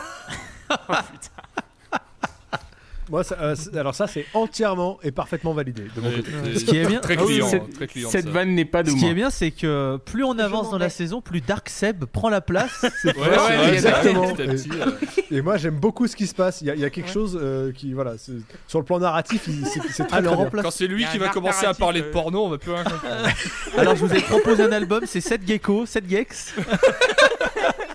Moi, 3.10 3.24
ça- 3.24 3.38
euh, 3.40 3.56
c'est- 3.56 3.74
alors 3.78 3.96
ça 3.96 4.06
c'est 4.06 4.26
entièrement 4.34 5.00
et 5.02 5.12
parfaitement 5.12 5.54
validé 5.54 5.84
de 5.96 6.02
mon 6.02 6.12
côté. 6.12 6.30
C'est- 6.44 6.60
Ce 6.60 6.66
qui 6.66 6.76
est 6.76 6.86
bien- 6.86 7.00
Très 7.00 7.16
Ah 7.18 7.22
oui, 7.22 7.36
client, 7.36 7.48
cette- 7.48 7.74
très 7.74 7.88
client. 7.88 8.10
Cette 8.10 8.26
ça. 8.26 8.32
vanne 8.32 8.54
n'est 8.54 8.66
pas 8.66 8.84
de 8.84 8.90
Ce 8.90 8.96
qui 8.96 9.04
moi. 9.04 9.12
est 9.12 9.14
bien, 9.14 9.30
c'est 9.30 9.52
que 9.52 9.96
plus 10.04 10.26
on 10.26 10.38
avance 10.38 10.72
dans 10.72 10.78
la 10.78 10.90
saison, 10.90 11.22
plus 11.22 11.40
Dark 11.40 11.70
Seb 11.70 12.04
prend 12.04 12.28
la 12.28 12.42
place. 12.42 12.84
Ouais, 13.06 13.14
Ouais, 13.16 13.30
ouais, 13.30 13.74
exactement. 13.76 14.34
petit 14.34 14.42
à 14.42 14.46
petit, 14.48 14.70
euh, 14.74 14.92
Et 15.32 15.40
moi 15.42 15.56
j'aime 15.56 15.76
beaucoup 15.80 16.06
ce 16.08 16.18
qui 16.18 16.28
se 16.28 16.36
passe. 16.36 16.60
Il 16.60 16.68
y 16.68 16.70
a, 16.70 16.76
il 16.76 16.82
y 16.82 16.86
a 16.86 16.90
quelque 16.90 17.08
Ouais. 17.08 17.14
chose 17.14 17.40
euh, 17.42 17.72
qui 17.72 17.94
voilà, 17.94 18.18
c'est- 18.18 18.34
sur 18.68 18.80
le 18.80 18.84
plan 18.86 19.00
narratif, 19.00 19.44
il- 19.48 19.66
c'est 19.66 19.80
c'est 19.90 20.04
très, 20.06 20.18
Alors, 20.18 20.34
très 20.34 20.40
en 20.42 20.44
bien. 20.44 20.50
place- 20.52 20.64
Quand 20.66 20.72
c'est 20.72 20.84
Il 20.84 20.92
lui 20.92 21.04
y 21.04 21.06
a 21.06 21.08
qui 21.12 21.16
un 21.16 21.20
va 21.22 21.26
arc 21.28 21.34
commencer 21.34 21.60
à 21.60 21.62
narratif, 21.62 21.80
parler 21.80 22.02
de 22.02 22.08
euh, 22.08 22.12
porno, 22.12 22.44
on 22.44 22.50
va 22.50 22.58
plus 22.58 22.72
rien 22.74 22.84
comprendre. 22.84 23.30
Alors, 23.78 23.96
je 23.96 24.06
vous 24.06 24.14
ai 24.14 24.20
proposé 24.20 24.64
un 24.64 24.72
album, 24.74 25.04
c'est 25.06 25.22
7 25.22 25.48
geckos, 25.48 25.86
7 25.86 26.10
geeks. 26.10 26.34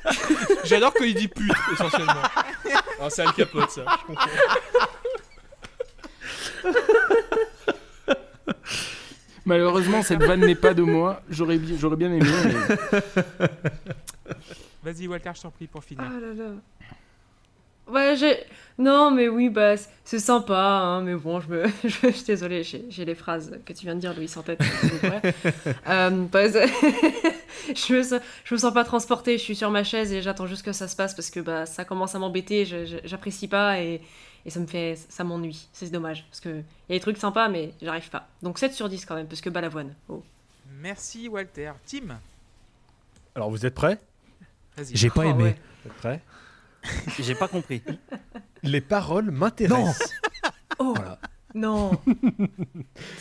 J'adore 0.64 0.92
quand 0.94 1.04
il 1.04 1.14
dit 1.14 1.28
pute, 1.28 1.52
essentiellement. 1.72 2.22
Ah, 3.00 3.10
c'est 3.10 3.22
Al 3.22 3.32
Capote, 3.34 3.70
ça. 3.70 3.84
je 4.00 4.06
comprends. 4.06 4.26
Malheureusement, 9.44 10.02
cette 10.02 10.22
vanne 10.22 10.40
n'est 10.40 10.54
pas 10.54 10.72
de 10.74 10.82
moi. 10.82 11.20
J'aurais 11.28 11.58
bi- 11.58 11.76
j'aurais 11.78 11.96
bien 11.96 12.12
aimé. 12.12 12.24
mais- 12.44 13.00
Vas-y, 14.84 15.08
Walter, 15.08 15.30
je 15.34 15.42
t'en 15.42 15.50
prie 15.50 15.66
pour 15.66 15.82
finir. 15.82 16.04
Ah 16.06 16.20
là 16.20 16.32
là. 16.34 16.50
Ouais, 17.88 18.14
j'ai. 18.16 18.36
Non, 18.78 19.10
mais 19.10 19.28
oui, 19.28 19.50
bah, 19.50 19.74
c'est 20.04 20.18
sympa, 20.18 20.56
hein, 20.58 21.02
mais 21.02 21.14
bon, 21.14 21.40
je 21.40 21.48
me. 21.48 21.64
Je, 21.84 22.10
suis 22.10 22.24
désolée, 22.24 22.62
j'ai 22.64 22.84
j'ai 22.88 23.04
les 23.04 23.14
phrases 23.14 23.58
que 23.66 23.72
tu 23.72 23.84
viens 23.84 23.94
de 23.94 24.00
dire, 24.00 24.14
Louis, 24.14 24.30
en 24.36 24.42
tête. 24.42 24.60
Euh, 25.88 26.10
je, 27.74 27.94
me 27.94 28.02
sens, 28.02 28.20
je 28.44 28.54
me 28.54 28.58
sens 28.58 28.72
pas 28.72 28.84
transportée, 28.84 29.36
je 29.38 29.42
suis 29.42 29.56
sur 29.56 29.70
ma 29.70 29.84
chaise 29.84 30.12
et 30.12 30.22
j'attends 30.22 30.46
juste 30.46 30.64
que 30.64 30.72
ça 30.72 30.88
se 30.88 30.96
passe 30.96 31.14
parce 31.14 31.30
que 31.30 31.40
bah, 31.40 31.66
ça 31.66 31.84
commence 31.84 32.14
à 32.14 32.18
m'embêter, 32.18 32.64
je- 32.64 32.86
je- 32.86 32.96
j'apprécie 33.04 33.46
pas 33.48 33.80
et, 33.80 34.00
et 34.46 34.50
ça 34.50 34.58
me 34.60 34.66
fait. 34.66 34.96
Ça 35.08 35.22
m'ennuie, 35.24 35.68
c'est 35.72 35.90
dommage. 35.90 36.24
Parce 36.30 36.40
qu'il 36.40 36.56
y 36.88 36.92
a 36.92 36.96
des 36.96 37.00
trucs 37.00 37.18
sympas, 37.18 37.48
mais 37.48 37.72
j'arrive 37.82 38.08
pas. 38.10 38.28
Donc 38.42 38.58
7 38.58 38.72
sur 38.72 38.88
10 38.88 39.04
quand 39.06 39.14
même, 39.16 39.26
parce 39.26 39.40
que 39.40 39.50
balavoine. 39.50 39.94
Oh. 40.08 40.22
Merci, 40.80 41.28
Walter. 41.28 41.72
Tim, 41.86 42.18
Alors 43.34 43.50
vous 43.50 43.64
êtes 43.66 43.74
prêts? 43.74 43.98
Vas-y. 44.76 44.96
J'ai 44.96 45.10
pas 45.10 45.22
Oh, 45.26 45.30
aimé. 45.30 45.42
ouais. 45.44 45.56
Vous 45.84 45.90
êtes 45.90 45.96
prêts? 45.98 46.20
J'ai 47.20 47.34
pas 47.34 47.48
compris. 47.48 47.82
Les 48.62 48.80
paroles 48.80 49.30
m'intéressent. 49.30 50.10
Oh 50.78 50.92
Voilà. 50.96 51.18
non 51.54 51.92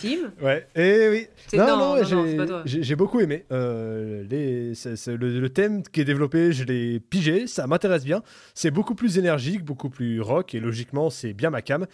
Tim 0.02 0.32
Ouais, 0.42 0.68
et 0.76 1.10
oui. 1.10 1.28
C'est- 1.48 1.58
Non, 1.58 1.68
non, 1.68 1.78
non, 1.78 1.96
non, 1.98 2.04
j'ai- 2.04 2.16
non, 2.16 2.26
c'est 2.26 2.38
pas 2.38 2.46
toi. 2.48 2.62
j'ai 2.66 2.82
j'ai 2.84 2.96
beaucoup 2.96 3.20
aimé. 3.20 3.46
Euh, 3.52 4.24
les, 4.30 4.74
le, 4.74 5.40
le 5.40 5.50
thème 5.50 5.84
qui 5.84 6.02
est 6.02 6.06
développé, 6.06 6.52
je 6.54 6.64
l'ai 6.64 7.00
pigé, 7.00 7.46
ça 7.48 7.68
m'intéresse 7.68 8.04
bien. 8.06 8.24
C'est 8.54 8.72
beaucoup 8.72 8.96
plus 8.96 9.18
énergique, 9.18 9.64
beaucoup 9.64 9.90
plus 9.90 10.22
rock, 10.22 10.56
et 10.56 10.60
logiquement, 10.60 11.10
c'est 11.10 11.34
bien 11.34 11.50
ma 11.50 11.62
cam. 11.62 11.86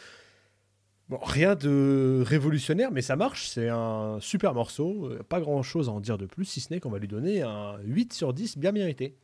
Bon, 1.10 1.19
rien 1.23 1.56
de 1.56 2.22
révolutionnaire, 2.26 2.91
mais 2.91 3.02
ça 3.02 3.15
marche. 3.15 3.48
C'est 3.48 3.69
un 3.69 4.18
super 4.19 4.53
morceau. 4.53 5.06
euh, 5.10 5.23
Pas 5.27 5.39
grand 5.39 5.64
chose 5.64 5.88
à 5.88 5.91
en 5.94 6.02
dire 6.02 6.18
de 6.18 6.26
plus, 6.26 6.44
si 6.45 6.60
ce 6.60 6.73
n'est 6.73 6.80
qu'on 6.81 6.89
va 6.91 6.99
lui 6.99 7.07
donner 7.07 7.41
un 7.44 7.77
8 7.85 8.11
sur 8.14 8.34
10 8.34 8.57
bien 8.57 8.73
mérité. 8.73 9.15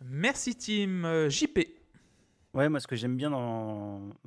Merci 0.00 0.56
Tim. 0.56 1.04
Euh, 1.04 1.28
JP. 1.30 1.58
Ouais, 2.54 2.68
moi, 2.68 2.80
ce 2.80 2.86
que 2.86 2.96
j'aime 2.96 3.16
bien 3.16 3.30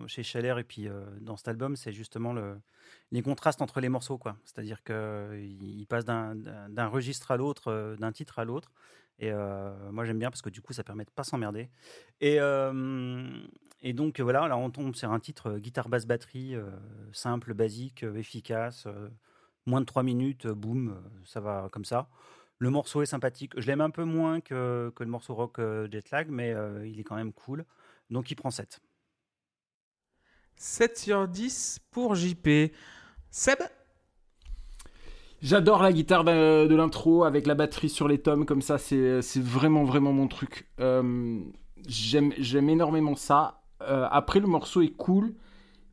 chez 0.08 0.22
Chalère 0.24 0.60
et 0.60 0.64
puis 0.64 0.88
euh, 0.88 1.04
dans 1.22 1.36
cet 1.36 1.48
album, 1.48 1.76
c'est 1.76 1.92
justement 1.92 2.32
le, 2.32 2.60
les 3.12 3.22
contrastes 3.24 3.62
entre 3.62 3.80
les 3.80 3.90
morceaux. 3.90 4.20
C'est-à-dire 4.46 4.84
qu'il 4.84 5.86
passe 5.90 6.06
d'un- 6.06 6.88
registre 6.88 7.32
à 7.32 7.38
l'autre, 7.38 7.72
euh, 7.72 7.96
d'un 7.96 8.12
titre 8.12 8.38
à 8.40 8.46
l'autre. 8.46 8.72
Et 9.22 9.34
moi, 9.92 10.06
j'aime 10.06 10.18
bien 10.18 10.30
parce 10.30 10.42
que 10.42 10.50
du 10.50 10.62
coup, 10.62 10.72
ça 10.72 10.86
permet 10.86 11.04
de 11.04 11.10
pas 11.10 11.26
s'emmerder. 11.26 11.70
Et, 12.22 12.38
et 13.82 13.92
donc, 13.94 14.18
voilà, 14.22 14.48
là, 14.48 14.56
on 14.56 14.70
tombe 14.70 14.96
sur 14.96 15.12
un 15.12 15.20
titre 15.20 15.58
guitare, 15.58 15.90
basse, 15.90 16.06
batterie, 16.06 16.56
simple, 17.12 17.54
basique, 17.54 18.04
efficace. 18.16 18.88
moins 19.66 19.82
de 19.82 19.86
3 19.86 20.04
minutes, 20.04 20.48
boum, 20.48 20.96
ça 21.26 21.42
va 21.42 21.68
comme 21.70 21.84
ça. 21.84 22.08
Le 22.60 22.70
morceau 22.70 23.02
est 23.02 23.06
sympathique. 23.08 23.54
Je 23.58 23.68
l'aime 23.68 23.82
un 23.82 23.90
peu 23.90 24.04
moins 24.04 24.42
que, 24.42 24.92
que 24.96 25.04
le 25.04 25.10
morceau 25.10 25.34
rock 25.36 25.60
euh, 25.60 25.88
Jetlag, 25.92 26.30
mais 26.30 26.54
euh, 26.54 26.88
il 26.88 27.00
est 27.00 27.04
quand 27.04 27.16
même 27.16 27.34
cool. 27.34 27.66
Donc 28.10 28.32
il 28.32 28.36
prend 28.36 28.52
7. 28.52 28.82
7 30.58 30.98
sur 30.98 31.28
10 31.28 31.80
pour 31.92 32.16
JP. 32.16 32.72
Seb? 33.32 33.60
J'adore 35.42 35.82
la 35.82 35.94
guitare 35.94 36.24
de, 36.26 36.68
de 36.68 36.76
l'intro 36.76 37.24
avec 37.24 37.48
la 37.48 37.56
batterie 37.56 37.90
sur 37.90 38.08
les 38.10 38.20
tomes 38.22 38.46
comme 38.46 38.62
ça, 38.62 38.78
c'est 38.78 39.22
c'est 39.22 39.42
vraiment 39.42 39.86
vraiment 39.86 40.12
mon 40.12 40.28
truc. 40.28 40.70
Euh, 40.80 41.40
J'aime 41.88 42.34
j'aime 42.38 42.70
énormément 42.70 43.16
ça. 43.16 43.62
Euh, 43.82 44.06
après 44.12 44.42
le 44.42 44.48
morceau 44.48 44.82
est 44.82 44.92
cool, 44.92 45.34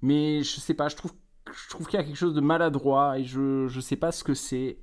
mais 0.02 0.42
je 0.42 0.60
sais 0.60 0.74
pas, 0.74 0.88
je 0.88 0.96
trouve 0.96 1.12
je 1.52 1.68
trouve 1.70 1.86
qu'il 1.88 1.98
y 1.98 2.02
a 2.02 2.04
quelque 2.06 2.16
chose 2.16 2.34
de 2.34 2.40
maladroit 2.40 3.18
et 3.18 3.24
je 3.24 3.68
je 3.68 3.80
sais 3.80 3.96
pas 3.96 4.12
ce 4.12 4.24
que 4.24 4.34
c'est. 4.34 4.78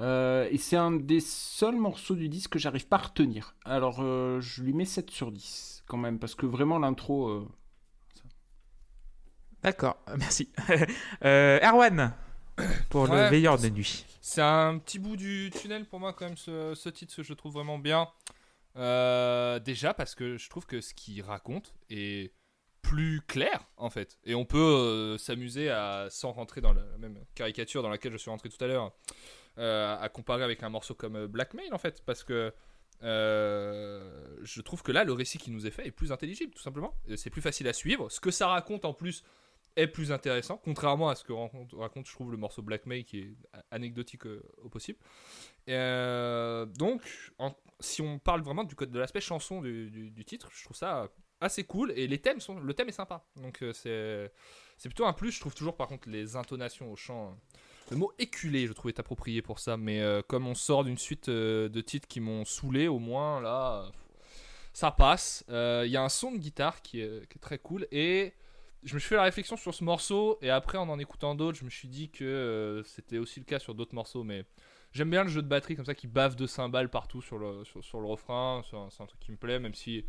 Euh, 0.00 0.48
et 0.50 0.58
c'est 0.58 0.76
un 0.76 0.90
des 0.90 1.20
seuls 1.20 1.76
morceaux 1.76 2.16
du 2.16 2.28
disque 2.28 2.52
que 2.52 2.58
j'arrive 2.58 2.88
pas 2.88 2.96
à 2.96 3.02
retenir. 3.02 3.54
Alors 3.64 3.98
euh, 4.00 4.40
je 4.40 4.62
lui 4.62 4.72
mets 4.72 4.84
7 4.84 5.10
sur 5.10 5.30
10 5.30 5.84
quand 5.86 5.96
même 5.96 6.18
parce 6.18 6.34
que 6.34 6.46
vraiment 6.46 6.78
l'intro 6.78 7.28
euh, 7.28 7.48
D'accord, 9.62 9.96
merci. 10.18 10.50
Euh, 11.24 11.58
Erwan, 11.62 12.12
pour 12.90 13.06
le 13.06 13.28
veilleur 13.30 13.58
de 13.58 13.68
nuit. 13.68 14.04
C'est 14.20 14.42
un 14.42 14.78
petit 14.78 14.98
bout 14.98 15.16
du 15.16 15.50
tunnel 15.50 15.86
pour 15.86 16.00
moi 16.00 16.12
quand 16.12 16.26
même 16.26 16.36
ce, 16.36 16.74
ce 16.74 16.88
titre, 16.88 17.22
je 17.22 17.32
trouve 17.32 17.54
vraiment 17.54 17.78
bien. 17.78 18.08
Euh, 18.76 19.60
déjà 19.60 19.94
parce 19.94 20.14
que 20.14 20.36
je 20.36 20.50
trouve 20.50 20.66
que 20.66 20.80
ce 20.80 20.94
qu'il 20.94 21.22
raconte 21.22 21.72
est 21.90 22.32
plus 22.82 23.22
clair 23.26 23.64
en 23.76 23.90
fait. 23.90 24.18
Et 24.24 24.34
on 24.34 24.44
peut 24.44 24.58
euh, 24.58 25.18
s'amuser 25.18 25.70
à, 25.70 26.08
sans 26.10 26.32
rentrer 26.32 26.60
dans 26.60 26.72
la 26.72 26.82
même 26.98 27.18
caricature 27.34 27.82
dans 27.82 27.88
laquelle 27.88 28.12
je 28.12 28.18
suis 28.18 28.30
rentré 28.30 28.48
tout 28.48 28.62
à 28.62 28.66
l'heure, 28.66 28.92
à 29.56 30.08
comparer 30.08 30.42
avec 30.44 30.62
un 30.62 30.68
morceau 30.68 30.94
comme 30.94 31.16
euh, 31.16 31.26
Blackmail 31.28 31.72
en 31.72 31.78
fait. 31.78 32.02
Parce 32.04 32.24
que 32.24 32.52
euh, 33.02 34.36
je 34.42 34.60
trouve 34.60 34.82
que 34.82 34.92
là, 34.92 35.04
le 35.04 35.12
récit 35.12 35.38
qui 35.38 35.50
nous 35.50 35.66
est 35.66 35.70
fait 35.70 35.86
est 35.86 35.90
plus 35.92 36.12
intelligible 36.12 36.54
tout 36.54 36.62
simplement. 36.62 36.94
C'est 37.16 37.30
plus 37.30 37.42
facile 37.42 37.68
à 37.68 37.72
suivre. 37.72 38.08
Ce 38.10 38.20
que 38.20 38.30
ça 38.30 38.48
raconte 38.48 38.84
en 38.84 38.94
plus 38.94 39.24
est 39.76 39.88
plus 39.88 40.12
intéressant, 40.12 40.56
contrairement 40.58 41.08
à 41.08 41.16
ce 41.16 41.24
que 41.24 41.32
raconte, 41.32 42.06
je 42.06 42.12
trouve, 42.12 42.30
le 42.30 42.36
morceau 42.36 42.62
Blackmail 42.62 43.04
qui 43.04 43.18
est 43.18 43.36
anecdotique 43.72 44.26
euh, 44.26 44.40
au 44.62 44.68
possible. 44.68 45.00
Euh, 45.68 46.64
donc, 46.66 47.02
si 47.80 48.00
on 48.00 48.20
parle 48.20 48.42
vraiment 48.42 48.62
du 48.64 48.76
de 48.76 48.98
l'aspect 48.98 49.20
chanson 49.20 49.60
du, 49.60 49.90
du- 49.90 50.24
titre, 50.24 50.48
je 50.52 50.64
trouve 50.64 50.76
ça 50.76 51.08
assez 51.40 51.64
cool 51.64 51.90
et 51.96 52.06
les 52.06 52.20
thèmes 52.20 52.40
sont, 52.40 52.60
le 52.60 52.72
thème 52.74 52.88
est 52.88 52.92
sympa. 52.92 53.24
Donc 53.36 53.62
euh, 53.62 53.72
c'est 54.78 54.88
plutôt 54.88 55.06
un 55.06 55.12
plus. 55.12 55.32
Je 55.32 55.40
trouve 55.40 55.54
toujours 55.54 55.76
par 55.76 55.88
contre 55.88 56.08
les 56.08 56.36
intonations 56.36 56.90
au 56.92 56.96
chant. 56.96 57.30
euh, 57.30 57.34
le 57.90 57.96
mot 57.96 58.12
éculé, 58.18 58.66
je 58.66 58.72
trouve, 58.72 58.90
est 58.90 58.98
approprié 58.98 59.42
pour 59.42 59.58
ça. 59.58 59.76
Mais 59.76 60.00
euh, 60.00 60.22
comme 60.26 60.46
on 60.46 60.54
sort 60.54 60.84
d'une 60.84 60.98
suite 60.98 61.28
euh, 61.28 61.68
de 61.68 61.80
titres 61.80 62.08
qui 62.08 62.20
m'ont 62.20 62.44
saoulé, 62.44 62.88
au 62.88 62.98
moins 62.98 63.40
là, 63.40 63.84
euh, 63.84 63.90
ça 64.74 64.90
passe. 64.90 65.44
Euh, 65.48 65.84
Il 65.86 65.92
y 65.92 65.96
a 65.96 66.02
un 66.02 66.10
son 66.10 66.32
de 66.32 66.36
guitare 66.36 66.82
qui 66.82 67.00
est, 67.00 67.26
très 67.40 67.58
cool 67.58 67.86
et 67.90 68.34
je 68.82 68.94
me 68.94 68.98
suis 68.98 69.08
fait 69.08 69.16
la 69.16 69.22
réflexion 69.22 69.56
sur 69.56 69.72
ce 69.72 69.82
morceau 69.82 70.36
et 70.42 70.50
après 70.50 70.76
en 70.76 70.88
en 70.90 70.98
écoutant 70.98 71.34
d'autres, 71.34 71.58
je 71.58 71.64
me 71.64 71.70
suis 71.70 71.88
dit 71.88 72.10
que 72.10 72.24
euh, 72.24 72.82
c'était 72.82 73.18
aussi 73.18 73.40
le 73.40 73.46
cas 73.46 73.58
sur 73.58 73.74
d'autres 73.74 73.94
morceaux, 73.94 74.24
mais 74.24 74.44
j'aime 74.92 75.10
bien 75.10 75.22
le 75.22 75.30
jeu 75.30 75.40
de 75.40 75.48
batterie 75.48 75.76
comme 75.76 75.86
ça 75.86 75.94
qui 75.94 76.06
bave 76.06 76.36
de 76.36 76.46
cymbales 76.46 76.90
partout 76.90 77.22
sur 77.22 77.38
le, 77.38 77.62
refrain, 78.04 78.62
c'est 78.68 78.76
un, 78.76 79.06
truc 79.06 79.20
qui 79.20 79.30
me 79.30 79.36
plaît, 79.36 79.58
même 79.58 79.74
si 79.74 80.04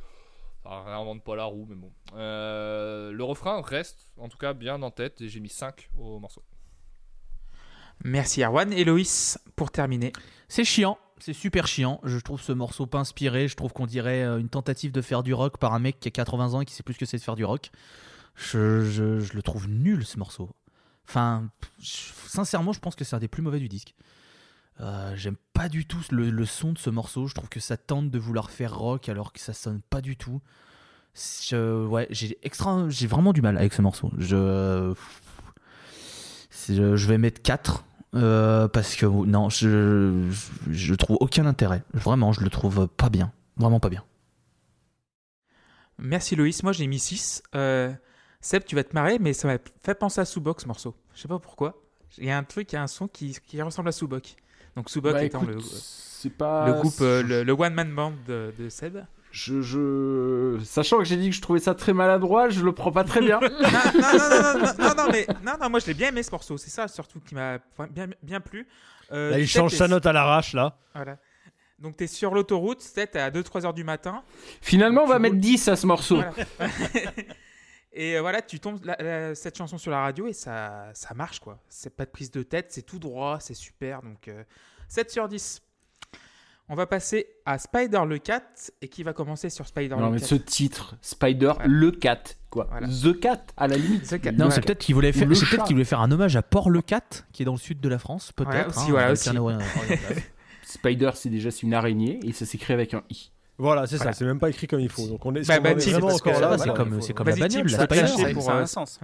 ça 0.64 0.82
réinvente 0.82 1.24
pas 1.24 1.36
la 1.36 1.46
roue, 1.46 1.68
mais 1.70 1.76
bon. 1.76 1.94
Euh, 2.16 3.12
le 3.12 3.24
refrain 3.24 3.62
reste 3.62 4.10
en 4.18 4.30
tout 4.30 4.38
cas 4.38 4.54
bien 4.54 4.82
en 4.82 4.92
tête 4.92 5.22
et 5.22 5.30
j'ai 5.30 5.40
mis 5.40 5.50
5 5.50 5.90
au 5.98 6.20
morceau. 6.20 6.44
Merci 8.04 8.44
Erwan. 8.44 8.72
Et 8.74 8.84
Loïs, 8.84 9.40
pour 9.56 9.72
terminer. 9.72 10.12
C'est 10.48 10.64
chiant, 10.64 10.98
c'est 11.20 11.34
super 11.34 11.66
chiant. 11.68 12.00
Je 12.04 12.18
trouve 12.20 12.42
ce 12.42 12.52
morceau 12.52 12.86
pas 12.86 13.00
inspiré. 13.00 13.48
Je 13.48 13.56
trouve 13.56 13.74
qu'on 13.74 13.88
dirait 13.88 14.24
euh, 14.24 14.38
une 14.40 14.50
tentative 14.50 14.92
de 14.92 15.02
faire 15.02 15.24
du 15.24 15.34
rock 15.34 15.58
par 15.58 15.74
un 15.74 15.80
mec 15.80 16.00
qui 16.00 16.08
a 16.08 16.12
80 16.12 16.54
ans 16.54 16.62
et 16.62 16.66
qui 16.66 16.74
sait 16.74 16.84
plus 16.84 16.96
que 16.98 17.06
c'est 17.06 17.18
de 17.18 17.24
faire 17.24 17.36
du 17.36 17.46
rock. 17.46 17.72
Je, 18.36 18.84
je- 18.86 19.20
je 19.20 19.34
le 19.34 19.42
trouve 19.42 19.68
nul 19.70 20.06
ce 20.06 20.20
morceau. 20.20 20.50
Enfin, 21.08 21.48
sincèrement, 21.80 22.74
je 22.74 22.80
pense 22.80 22.96
que 22.96 23.04
c'est 23.06 23.16
un 23.16 23.20
des 23.20 23.28
plus 23.28 23.42
mauvais 23.42 23.60
du 23.60 23.70
disque. 23.70 23.94
Euh, 24.82 25.14
J'aime 25.16 25.38
pas 25.54 25.70
du 25.70 25.86
tout 25.86 26.00
le, 26.12 26.46
son 26.46 26.74
de 26.74 26.78
ce 26.78 26.90
morceau. 26.90 27.28
Je 27.28 27.34
trouve 27.36 27.48
que 27.50 27.60
ça 27.62 27.78
tente 27.78 28.10
de 28.12 28.20
vouloir 28.20 28.50
faire 28.52 28.76
rock 28.78 29.08
alors 29.08 29.32
que 29.32 29.40
ça 29.40 29.54
sonne 29.54 29.82
pas 29.90 30.02
du 30.02 30.18
tout. 30.18 30.42
Ouais, 31.54 32.08
j'ai 32.10 32.38
j'ai 32.90 33.08
vraiment 33.08 33.32
du 33.32 33.42
mal 33.42 33.58
avec 33.58 33.74
ce 33.74 33.82
morceau. 33.82 34.12
Je, 34.18 34.94
je, 36.70 36.96
je 36.96 37.08
vais 37.08 37.18
mettre 37.18 37.42
4 37.42 37.86
euh, 38.16 38.68
parce 38.68 38.96
que 38.96 39.06
non, 39.06 39.50
je, 39.50 40.30
je, 40.30 40.72
je 40.72 40.96
trouve 40.96 41.18
aucun 41.20 41.46
intérêt. 41.46 41.84
Vraiment, 41.94 42.32
je 42.32 42.42
le 42.42 42.50
trouve 42.50 42.88
pas 42.88 43.10
bien. 43.10 43.32
Vraiment 43.58 43.80
pas 43.80 43.90
bien. 43.90 44.04
Merci 45.98 46.36
Loïs. 46.36 46.64
Moi 46.64 46.72
j'ai 46.72 46.88
mis 46.88 47.00
6. 47.00 47.44
Euh, 47.56 47.92
Seb, 48.42 48.64
tu 48.66 48.76
vas 48.76 48.84
te 48.84 48.94
marrer, 48.94 49.18
mais 49.20 49.34
ça 49.34 49.48
m'a 49.48 49.58
fait 49.84 49.96
penser 49.96 50.22
à 50.22 50.26
Subok 50.26 50.62
ce 50.62 50.68
morceau. 50.68 50.96
Je 51.16 51.22
sais 51.22 51.28
pas 51.28 51.40
pourquoi. 51.40 51.82
Il 52.18 52.26
y 52.26 52.32
a 52.32 52.38
un 52.38 52.44
truc, 52.44 52.72
il 52.72 52.76
y 52.76 52.78
a 52.78 52.84
un 52.84 52.88
son 52.88 53.08
qui, 53.08 53.38
qui 53.46 53.62
ressemble 53.62 53.90
à 53.90 53.92
Subok. 53.92 54.36
Donc 54.76 54.90
Subok 54.90 55.14
bah, 55.14 55.24
étant 55.24 55.42
écoute, 55.42 55.56
le, 55.56 55.62
c'est 55.62 56.30
pas 56.30 56.68
le 56.68 56.74
groupe, 56.74 57.02
euh, 57.02 57.24
le, 57.24 57.44
le 57.44 57.54
one 57.54 57.74
man 57.74 57.94
band 57.94 58.14
de, 58.28 58.54
de 58.58 58.70
Seb. 58.70 58.98
Je, 59.38 59.62
je... 59.62 60.58
Sachant 60.64 60.98
que 61.00 61.04
j'ai 61.04 61.18
dit 61.18 61.30
que 61.30 61.36
je 61.36 61.42
trouvais 61.42 61.60
ça 61.60 61.76
très 61.76 61.92
maladroit, 61.92 62.48
je 62.48 62.64
le 62.64 62.72
prends 62.72 62.94
pas 62.94 63.04
très 63.04 63.20
bien. 63.20 63.38
non, 63.42 63.50
non, 63.50 63.60
non, 63.60 64.54
non, 64.54 64.60
non, 64.60 64.74
non, 64.80 64.96
non, 64.96 65.08
mais 65.12 65.28
non, 65.44 65.54
non, 65.60 65.70
moi 65.70 65.82
je 65.82 65.88
l'ai 65.88 65.94
bien 65.94 66.08
aimé 66.08 66.24
ce 66.24 66.32
morceau. 66.32 66.56
C'est 66.58 66.70
ça 66.70 66.88
surtout 66.88 67.20
qui 67.20 67.36
m'a 67.36 67.58
bien, 67.92 68.08
bien 68.24 68.40
plu. 68.40 68.66
Euh, 69.12 69.32
Là, 69.32 69.40
il 69.40 69.46
change 69.48 69.74
sa 69.74 69.90
note 69.90 70.06
à 70.06 70.14
l'arrache, 70.14 70.54
là. 70.54 70.78
Voilà. 70.94 71.18
Donc 71.80 71.98
t'es 71.98 72.08
sur 72.08 72.34
l'autoroute, 72.34 72.80
c'est 72.82 73.18
à 73.18 73.30
2-3 73.30 73.66
heures 73.66 73.74
du 73.74 73.84
matin. 73.84 74.24
Finalement, 74.62 75.04
on 75.04 75.08
va 75.08 75.20
mettre 75.20 75.34
roules. 75.36 75.42
10 75.42 75.68
à 75.68 75.76
ce 75.76 75.86
morceau. 75.86 76.16
Voilà. 76.16 76.72
et 77.92 78.16
euh, 78.16 78.22
voilà, 78.22 78.42
tu 78.42 78.62
tombes 78.62 78.80
la- 78.86 78.96
la- 79.02 79.36
cette 79.36 79.58
chanson 79.58 79.78
sur 79.78 79.92
la 79.92 80.00
radio 80.00 80.28
et 80.28 80.34
ça, 80.34 80.86
ça 80.94 81.14
marche 81.14 81.40
quoi. 81.42 81.60
C'est 81.68 81.94
pas 81.94 82.06
de 82.06 82.12
prise 82.12 82.32
de 82.32 82.42
tête, 82.42 82.68
c'est 82.70 82.84
tout 82.84 83.00
droit, 83.00 83.40
c'est 83.42 83.54
super. 83.54 84.02
Donc 84.02 84.30
euh, 84.30 84.44
7 84.88 85.12
sur 85.12 85.28
10. 85.28 85.62
On 86.68 86.74
va 86.76 86.88
passer 86.88 87.28
à 87.46 87.60
Spider 87.60 88.02
le 88.08 88.18
Cat 88.18 88.42
et 88.82 88.88
qui 88.88 89.04
va 89.04 89.14
commencer 89.14 89.50
sur 89.52 89.68
Spider 89.68 89.96
Non, 89.96 90.08
le 90.08 90.14
mais 90.14 90.20
Cat. 90.20 90.26
ce 90.26 90.36
titre, 90.36 90.96
Spider, 91.02 91.52
Voilà. 91.56 91.66
le 91.68 91.92
cat, 91.92 92.24
quoi. 92.50 92.68
Voilà. 92.72 92.88
The 92.88 93.20
cat, 93.20 93.44
à 93.56 93.68
la 93.68 93.78
limite. 93.78 94.08
The 94.08 94.20
Cat. 94.20 94.32
Non, 94.32 94.46
Ouais. 94.46 94.52
c'est 94.52 94.62
peut-être 94.62 94.80
qu'il 94.80 94.96
voulait 94.96 95.12
faire, 95.12 95.28
Le 95.28 95.36
chat. 95.36 95.58
qu'il 95.64 95.76
voulait 95.76 95.86
faire 95.86 96.02
un 96.02 96.12
hommage 96.12 96.36
à 96.36 96.42
Port-le-Cat, 96.42 97.26
qui 97.34 97.44
est 97.44 97.46
dans 97.46 97.52
le 97.54 97.60
sud 97.60 97.80
de 97.82 97.90
la 97.90 98.00
France, 98.00 98.32
peut-être. 98.32 98.52
Ouais, 98.52 98.66
aussi, 98.68 98.80
hein, 98.80 98.90
voilà, 98.90 99.06
avec 99.08 99.20
aussi. 99.20 99.30
un. 99.30 100.22
Spider, 100.64 101.12
c'est 101.14 101.30
déjà 101.30 101.52
c'est 101.52 101.62
une 101.64 101.76
araignée 101.76 102.20
et 102.24 102.34
ça 102.34 102.46
s'écrit 102.48 102.74
avec 102.74 102.96
un 102.96 103.04
i. 103.12 103.32
Voilà, 103.60 103.86
c'est 103.86 103.98
Voilà. 103.98 104.12
ça. 104.14 104.18
C'est 104.18 104.26
même 104.26 104.40
pas 104.40 104.50
écrit 104.50 104.66
comme 104.66 104.80
il 104.80 104.90
faut. 104.90 105.08
Donc 105.08 105.24
on 105.26 105.36
est, 105.36 105.48
Bah, 105.48 105.58
on 105.60 105.62
bah, 105.62 105.70
est 105.70 105.76
vraiment 105.92 106.08
parce 106.08 106.22
que- 106.22 106.30
encore 106.30 106.42
là. 106.42 106.58
Ça, 106.58 106.64
c'est 106.64 106.74
comme, 106.74 107.02
c'est 107.02 107.14
comme 107.14 107.28
la 107.30 107.36
bagnole, 107.36 107.68
la 107.68 107.78
ça 107.78 107.86
Spider. 107.86 108.34
pour, 108.34 108.50
un 108.52 108.66
sens. 108.66 109.00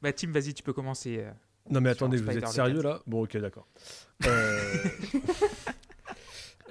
Bah 0.00 0.12
Tim, 0.12 0.30
vas-y, 0.30 0.54
tu 0.54 0.62
peux 0.62 0.72
commencer. 0.72 1.18
euh. 1.18 1.30
Non 1.70 1.80
mais 1.80 1.90
attendez, 1.90 2.16
vous 2.16 2.30
êtes 2.30 2.48
sérieux 2.48 2.76
le 2.76 2.82
là? 2.82 3.00
Bon 3.06 3.22
ok 3.24 3.36
d'accord. 3.38 3.66
Euh, 4.26 4.84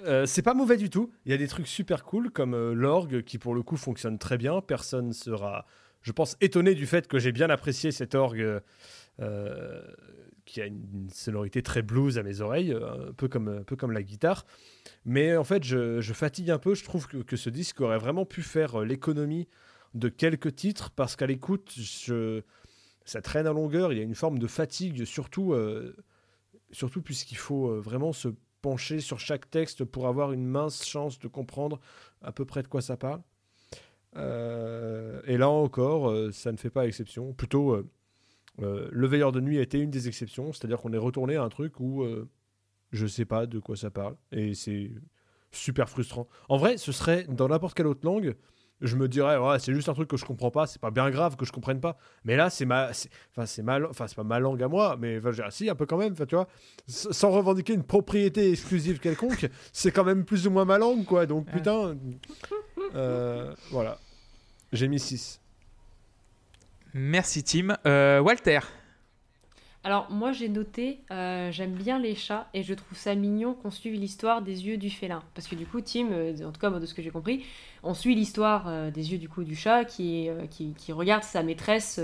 euh, 0.05 0.25
c'est 0.25 0.41
pas 0.41 0.53
mauvais 0.53 0.77
du 0.77 0.89
tout. 0.89 1.11
Il 1.25 1.31
y 1.31 1.35
a 1.35 1.37
des 1.37 1.47
trucs 1.47 1.67
super 1.67 2.03
cool 2.03 2.31
comme 2.31 2.53
euh, 2.53 2.73
l'orgue 2.73 3.23
qui 3.23 3.37
pour 3.37 3.53
le 3.53 3.63
coup 3.63 3.77
fonctionne 3.77 4.17
très 4.17 4.37
bien. 4.37 4.61
Personne 4.61 5.13
sera, 5.13 5.65
je 6.01 6.11
pense, 6.11 6.37
étonné 6.41 6.75
du 6.75 6.85
fait 6.85 7.07
que 7.07 7.19
j'ai 7.19 7.31
bien 7.31 7.49
apprécié 7.49 7.91
cet 7.91 8.15
orgue 8.15 8.61
euh, 9.19 9.81
qui 10.45 10.61
a 10.61 10.65
une, 10.65 11.09
sonorité 11.11 11.61
très 11.61 11.81
blues 11.81 12.17
à 12.17 12.23
mes 12.23 12.41
oreilles, 12.41 12.73
un 12.73 13.13
peu 13.13 13.27
comme, 13.27 13.47
un 13.47 13.63
peu 13.63 13.75
comme 13.75 13.91
la 13.91 14.03
guitare. 14.03 14.45
Mais 15.05 15.35
en 15.37 15.43
fait, 15.43 15.63
je, 15.63 16.01
fatigue 16.13 16.51
un 16.51 16.59
peu. 16.59 16.73
Je 16.73 16.83
trouve 16.83 17.07
que, 17.07 17.35
ce 17.35 17.49
disque 17.49 17.81
aurait 17.81 17.99
vraiment 17.99 18.25
pu 18.25 18.41
faire 18.41 18.79
l'économie 18.81 19.47
de 19.93 20.09
quelques 20.09 20.55
titres 20.55 20.89
parce 20.91 21.15
qu'à 21.15 21.27
l'écoute, 21.27 21.77
ça 23.05 23.21
traîne 23.21 23.47
à 23.47 23.53
longueur. 23.53 23.93
Il 23.93 23.97
y 23.97 24.01
a 24.01 24.03
une 24.03 24.15
forme 24.15 24.39
de 24.39 24.47
fatigue, 24.47 25.05
surtout, 25.05 25.55
surtout 26.71 27.01
puisqu'il 27.01 27.37
faut 27.37 27.79
vraiment 27.79 28.13
se 28.13 28.29
pencher 28.61 28.99
sur 28.99 29.19
chaque 29.19 29.49
texte 29.49 29.83
pour 29.83 30.07
avoir 30.07 30.31
une 30.31 30.45
mince 30.45 30.85
chance 30.85 31.19
de 31.19 31.27
comprendre 31.27 31.79
à 32.21 32.31
peu 32.31 32.45
près 32.45 32.63
de 32.63 32.67
quoi 32.67 32.81
ça 32.81 32.97
parle. 32.97 33.21
Euh, 34.17 35.21
et 35.25 35.37
là 35.37 35.49
encore, 35.49 36.09
euh, 36.09 36.31
ça 36.31 36.51
ne 36.51 36.57
fait 36.57 36.69
pas 36.69 36.85
exception. 36.87 37.33
Plutôt, 37.33 37.73
euh, 37.73 38.89
Le 38.91 39.07
Veilleur 39.07 39.31
de 39.31 39.39
Nuit 39.39 39.57
a 39.57 39.61
été 39.61 39.79
une 39.79 39.91
des 39.91 40.07
exceptions, 40.07 40.53
c'est-à-dire 40.53 40.79
qu'on 40.79 40.93
est 40.93 40.97
retourné 40.97 41.35
à 41.35 41.43
un 41.43 41.49
truc 41.49 41.79
où 41.79 42.05
je 42.91 43.03
ne 43.03 43.09
sais 43.09 43.25
pas 43.25 43.45
de 43.45 43.59
quoi 43.59 43.75
ça 43.75 43.89
parle. 43.89 44.15
Et 44.31 44.53
c'est 44.53 44.91
super 45.51 45.89
frustrant. 45.89 46.27
En 46.49 46.57
vrai, 46.57 46.77
ce 46.77 46.91
serait 46.91 47.25
dans 47.25 47.47
n'importe 47.47 47.75
quelle 47.75 47.87
autre 47.87 48.05
langue, 48.05 48.35
je 48.81 48.95
me 48.95 49.07
dirais 49.07 49.37
ouais, 49.37 49.59
c'est 49.59 49.73
juste 49.73 49.89
un 49.89 49.93
truc 49.93 50.09
que 50.09 50.17
je 50.17 50.25
comprends 50.25 50.51
pas 50.51 50.65
c'est 50.67 50.81
pas 50.81 50.91
bien 50.91 51.09
grave 51.09 51.35
que 51.35 51.45
je 51.45 51.51
comprenne 51.51 51.79
pas. 51.79 51.97
Mais 52.25 52.35
là 52.35 52.49
c'est 52.49 52.65
ma 52.65 52.89
enfin 52.89 53.45
c'est 53.45 53.61
mal 53.61 53.85
enfin 53.85 54.07
c'est 54.07 54.15
pas 54.15 54.23
ma 54.23 54.39
langue 54.39 54.61
à 54.63 54.67
moi 54.67 54.97
mais 54.99 55.19
enfin, 55.19 55.49
si 55.49 55.69
un 55.69 55.75
peu 55.75 55.85
quand 55.85 55.97
même 55.97 56.15
tu 56.15 56.35
vois. 56.35 56.47
Sans 56.87 57.31
revendiquer 57.31 57.73
une 57.73 57.83
propriété 57.83 58.51
exclusive 58.51 58.99
quelconque 58.99 59.49
c'est 59.73 59.91
quand 59.91 60.03
même 60.03 60.25
plus 60.25 60.47
ou 60.47 60.51
moins 60.51 60.65
ma 60.65 60.77
langue 60.77 61.05
quoi. 61.05 61.25
Donc 61.25 61.49
putain 61.51 61.95
euh, 62.95 63.53
voilà. 63.71 63.97
J'ai 64.73 64.87
mis 64.87 64.99
6 64.99 65.39
merci 66.93 67.43
Tim. 67.43 67.77
Euh, 67.85 68.19
Walter 68.19 68.59
alors 69.83 70.11
moi 70.11 70.31
j'ai 70.31 70.47
noté, 70.47 70.99
euh, 71.09 71.51
j'aime 71.51 71.73
bien 71.73 71.97
les 71.97 72.13
chats 72.13 72.47
et 72.53 72.61
je 72.61 72.73
trouve 72.75 72.95
ça 72.95 73.15
mignon 73.15 73.55
qu'on 73.55 73.71
suive 73.71 73.95
l'histoire 73.95 74.43
des 74.43 74.67
yeux 74.67 74.77
du 74.77 74.91
félin. 74.91 75.23
Parce 75.33 75.47
que 75.47 75.55
du 75.55 75.65
coup 75.65 75.81
Tim, 75.81 76.11
euh, 76.11 76.45
en 76.45 76.51
tout 76.51 76.61
cas 76.61 76.69
de 76.69 76.85
ce 76.85 76.93
que 76.93 77.01
j'ai 77.01 77.09
compris, 77.09 77.43
on 77.81 77.95
suit 77.95 78.13
l'histoire 78.13 78.65
euh, 78.67 78.91
des 78.91 79.11
yeux 79.11 79.17
du 79.17 79.27
coup 79.27 79.43
du 79.43 79.55
chat 79.55 79.85
qui, 79.85 80.29
regarde 80.89 81.23
sa 81.23 81.41
maîtresse 81.41 81.99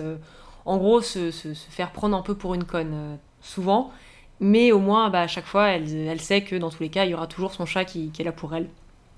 en 0.65 0.77
gros 0.77 1.01
se, 1.01 1.31
faire 1.69 1.91
prendre 1.91 2.17
un 2.17 2.23
peu 2.23 2.35
pour 2.35 2.55
une 2.55 2.63
conne 2.63 3.19
souvent. 3.41 3.91
Mais 4.39 4.71
au 4.71 4.79
moins 4.79 5.11
bah, 5.11 5.21
à 5.21 5.27
chaque 5.27 5.45
fois 5.45 5.67
elle, 5.67 5.91
elle, 5.95 6.21
sait 6.21 6.43
que 6.43 6.55
dans 6.55 6.71
tous 6.71 6.81
les 6.81 6.89
cas 6.89 7.05
il 7.05 7.11
y 7.11 7.13
aura 7.13 7.27
toujours 7.27 7.53
son 7.53 7.67
chat 7.67 7.85
qui, 7.85 8.09
qui 8.09 8.23
est 8.23 8.25
là 8.25 8.31
pour 8.31 8.55
elle. 8.55 8.69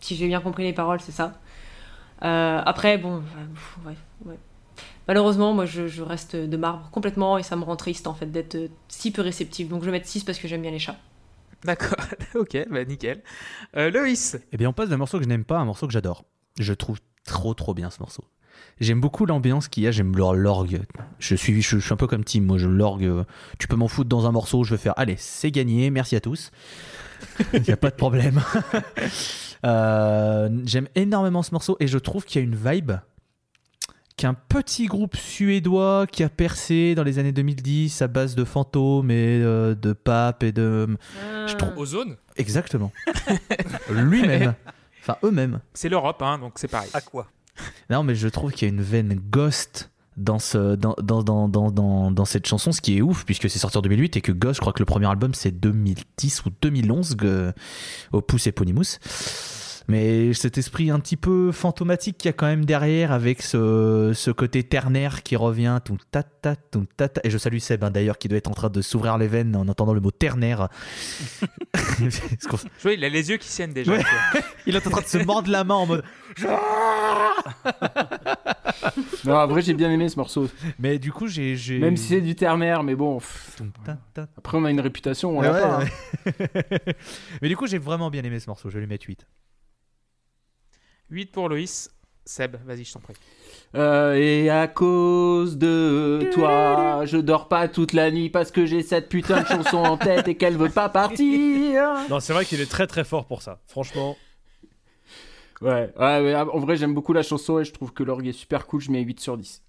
Si 0.02 0.16
j'ai 0.18 0.28
bien 0.28 0.42
compris 0.42 0.64
les 0.64 0.74
paroles 0.74 1.00
c'est 1.00 1.14
ça. 1.14 1.34
après 2.22 2.98
bon, 2.98 3.24
ouais, 3.86 3.96
ouais 4.26 4.38
malheureusement, 5.10 5.56
moi, 5.56 5.66
je, 5.66 6.02
reste 6.04 6.36
de 6.36 6.56
marbre 6.56 6.88
complètement 6.92 7.40
et 7.40 7.44
ça 7.44 7.56
me 7.56 7.64
rend 7.64 7.76
triste 7.76 8.06
en 8.06 8.14
fait 8.14 8.28
d'être 8.28 8.56
euh, 8.56 8.68
si 8.90 9.12
peu 9.12 9.24
réceptif. 9.24 9.68
Donc 9.68 9.82
je 9.82 9.88
vais 9.88 9.92
mettre 9.92 10.08
6 10.08 10.24
parce 10.24 10.38
que 10.38 10.48
j'aime 10.48 10.62
bien 10.62 10.70
les 10.70 10.78
chats. 10.78 10.98
D'accord, 11.64 11.98
ok, 12.36 12.58
bah 12.70 12.86
nickel. 12.86 13.24
Euh, 13.76 13.90
Loïs 13.90 14.38
Eh 14.52 14.58
bien, 14.58 14.70
on 14.70 14.74
passe 14.74 14.90
d'un 14.90 14.98
morceau 14.98 15.18
que 15.18 15.24
je 15.24 15.30
n'aime 15.30 15.46
pas 15.46 15.58
à 15.58 15.62
un 15.62 15.66
morceau 15.66 15.88
que 15.88 15.94
j'adore. 15.94 16.26
Je 16.60 16.74
trouve 16.74 17.00
trop 17.26 17.56
trop 17.56 17.74
bien 17.74 17.90
ce 17.90 18.00
morceau. 18.00 18.24
J'aime 18.80 19.02
beaucoup 19.02 19.26
l'ambiance 19.26 19.68
qu'il 19.68 19.84
y 19.84 19.88
a, 19.88 19.92
j'aime 19.92 20.16
l'orgue. 20.16 20.82
Je 21.18 21.36
suis, 21.36 21.60
je, 21.60 21.80
suis 21.80 21.94
un 21.94 21.98
peu 21.98 22.08
comme 22.08 22.24
Tim, 22.24 22.42
moi 22.42 22.60
je 22.60 22.68
l'orgue. 22.68 23.26
Tu 23.58 23.68
peux 23.68 23.76
m'en 23.76 23.88
foutre 23.88 24.10
dans 24.10 24.28
un 24.28 24.32
morceau, 24.32 24.64
je 24.64 24.76
vais 24.76 24.82
faire, 24.82 24.94
allez, 24.96 25.16
c'est 25.18 25.52
gagné, 25.52 25.90
merci 25.90 26.16
à 26.16 26.22
tous. 26.22 26.52
Il 27.54 27.64
n'y 27.64 27.72
a 27.72 27.78
pas 27.78 27.90
de 27.90 27.96
problème. 27.96 28.42
Euh, 29.66 30.50
j'aime 30.64 30.88
énormément 30.96 31.44
ce 31.44 31.52
morceau 31.52 31.76
et 31.82 31.88
je 31.88 31.98
trouve 31.98 32.24
qu'il 32.24 32.40
y 32.40 32.42
a 32.42 32.46
une 32.46 32.56
vibe 32.56 32.94
qu'un 34.20 34.34
petit 34.34 34.88
groupe 34.88 35.16
suédois 35.16 36.06
qui 36.06 36.24
a 36.24 36.30
percé 36.30 36.94
dans 36.94 37.04
les 37.04 37.20
années 37.20 37.32
2010 37.32 38.02
à 38.02 38.10
base 38.10 38.36
de 38.36 38.44
fantômes 38.44 39.12
et 39.12 39.42
euh, 39.42 39.76
de 39.76 39.94
papes 39.94 40.44
et 40.44 40.52
de. 40.52 40.98
Je 41.48 41.56
trouve... 41.56 41.72
Ozone 41.78 42.18
Exactement. 42.36 42.92
Lui-même. 43.90 44.56
Enfin, 45.02 45.16
eux-mêmes. 45.24 45.62
C'est 45.74 45.88
l'Europe, 45.88 46.22
hein, 46.22 46.38
donc 46.38 46.54
c'est 46.58 46.68
pareil. 46.68 46.90
À 46.94 47.00
quoi? 47.00 47.28
Non, 47.90 48.04
mais 48.04 48.14
je 48.14 48.28
trouve 48.28 48.52
qu'il 48.52 48.68
y 48.68 48.72
a 48.72 48.74
une 48.74 48.82
veine 48.82 49.18
ghost 49.32 49.90
dans, 50.18 50.40
ce, 50.40 50.76
dans, 50.76 50.96
dans, 51.02 51.24
dans, 51.24 51.48
dans, 51.48 52.12
dans 52.12 52.26
cette 52.26 52.46
chanson, 52.46 52.74
ce 52.74 52.82
qui 52.82 52.98
est 52.98 53.02
ouf, 53.02 53.24
puisque 53.24 53.50
c'est 53.50 53.60
sorti 53.60 53.78
en 53.78 53.82
2008 53.82 54.18
et 54.18 54.22
que 54.22 54.34
Ghost, 54.34 54.56
je 54.56 54.60
crois 54.60 54.74
que 54.74 54.80
le 54.80 54.86
premier 54.86 55.08
album 55.08 55.34
c'est 55.34 55.52
2010 55.52 56.46
ou 56.46 56.50
2011, 56.62 57.16
au 58.12 58.22
Pouce 58.22 58.48
Eponymus. 58.48 59.00
Mais 59.90 60.34
cet 60.36 60.60
esprit 60.60 60.92
un 60.92 61.00
petit 61.00 61.18
peu 61.18 61.52
fantomatique 61.52 62.20
qu'il 62.20 62.30
y 62.30 62.30
a 62.30 62.34
quand 62.34 62.46
même 62.46 62.64
derrière 62.64 63.12
avec 63.12 63.42
ce, 63.42 64.12
ce 64.14 64.30
côté 64.30 64.62
ternaire 64.62 65.24
qui 65.24 65.36
revient. 65.36 65.80
Tout 65.84 65.98
tata, 66.12 66.56
tout 66.56 66.86
tata. 66.96 67.20
Et 67.24 67.32
je 67.32 67.40
salue 67.40 67.58
Seb 67.58 67.84
hein, 67.84 67.90
d'ailleurs 67.90 68.20
qui 68.20 68.28
doit 68.28 68.38
être 68.38 68.52
en 68.52 68.54
train 68.54 68.70
de 68.70 68.84
s'ouvrir 68.84 69.18
les 69.18 69.28
veines 69.28 69.56
en 69.56 69.68
entendant 69.68 69.96
le 69.96 70.00
mot 70.00 70.12
ternaire. 70.12 70.70
vois, 72.84 72.94
il 72.94 73.04
a 73.04 73.10
les 73.10 73.32
yeux 73.32 73.38
qui 73.38 73.48
saignent 73.48 73.74
déjà. 73.74 73.94
il 74.68 74.76
est 74.76 74.86
en 74.86 74.92
train 74.92 75.02
de 75.02 75.08
se 75.08 75.18
mordre 75.18 75.50
la 75.50 75.64
main 75.64 75.74
en 75.74 75.88
mode. 75.88 76.04
non, 79.26 79.34
en 79.34 79.48
vrai, 79.48 79.64
j'ai 79.64 79.74
bien 79.74 79.90
aimé 79.90 80.08
ce 80.08 80.18
morceau. 80.18 80.48
Mais 80.78 81.00
du 81.00 81.12
coup, 81.12 81.26
j'ai. 81.26 81.58
Même 81.80 81.98
si 81.98 82.10
c'est 82.10 82.22
du 82.22 82.36
ternaire, 82.36 82.84
mais 82.84 82.94
bon. 82.94 83.20
Après, 84.38 84.56
on 84.56 84.66
a 84.66 84.70
une 84.70 84.82
réputation, 84.82 85.36
on 85.36 85.42
l'a 85.42 85.50
pas. 85.50 85.82
Hein. 85.82 85.88
mais 87.42 87.48
du 87.48 87.58
coup, 87.58 87.66
j'ai 87.66 87.80
vraiment 87.80 88.12
bien 88.12 88.22
aimé 88.22 88.40
ce 88.40 88.48
morceau. 88.48 88.70
Je 88.70 88.76
vais 88.76 88.82
lui 88.82 88.88
mettre 88.88 89.08
8. 89.08 89.26
8 91.10 91.32
pour 91.32 91.50
Loïs. 91.50 91.90
Seb, 92.26 92.58
vas-y, 92.66 92.84
je 92.84 92.94
t'en 92.94 93.00
prie. 93.00 93.16
Euh, 93.76 94.14
et 94.14 94.50
à 94.50 94.68
cause 94.68 95.58
de 95.58 96.30
toi, 96.32 97.04
je 97.06 97.18
dors 97.18 97.48
pas 97.48 97.68
toute 97.68 97.94
la 97.94 98.12
nuit 98.12 98.30
parce 98.30 98.52
que 98.52 98.66
j'ai 98.66 98.84
cette 98.84 99.10
putain 99.10 99.42
de 99.42 99.48
chanson 99.48 99.78
en 99.78 99.98
tête 99.98 100.28
et 100.28 100.36
qu'elle 100.36 100.58
veut 100.58 100.70
pas 100.70 100.90
partir. 100.90 101.50
Non, 102.10 102.20
c'est 102.20 102.34
vrai 102.34 102.46
qu'il 102.46 102.62
est 102.62 102.70
très 102.70 102.88
très 102.88 103.04
fort 103.04 103.26
pour 103.26 103.42
ça. 103.42 103.60
Franchement. 103.68 104.16
Ouais, 105.62 105.92
ouais, 105.98 106.36
en 106.36 106.60
vrai, 106.60 106.78
j'aime 106.78 106.94
beaucoup 106.94 107.14
la 107.14 107.24
chanson 107.24 107.60
et 107.60 107.66
je 107.66 107.74
trouve 107.74 107.94
que 107.94 108.04
l'orgue 108.04 108.28
est 108.28 108.34
super 108.34 108.66
cool. 108.68 108.82
Je 108.82 108.92
mets 108.92 109.02
8 109.02 109.20
sur 109.20 109.38
10. 109.38 109.64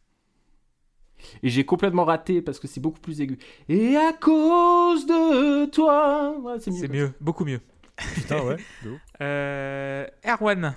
Et 1.43 1.49
j'ai 1.49 1.65
complètement 1.65 2.05
raté 2.05 2.43
parce 2.43 2.59
que 2.59 2.69
c'est 2.69 2.81
beaucoup 2.81 3.01
plus 3.01 3.21
aigu. 3.21 3.39
Et 3.69 3.97
à 3.97 4.13
cause 4.13 5.07
de 5.07 5.67
toi. 5.67 6.37
c'est 6.59 6.71
mieux. 6.71 6.89
mieux, 6.89 7.13
beaucoup 7.21 7.45
mieux. 7.45 7.61
Putain, 8.15 8.43
ouais. 8.43 8.57
euh, 9.21 10.07
Erwan. 10.27 10.75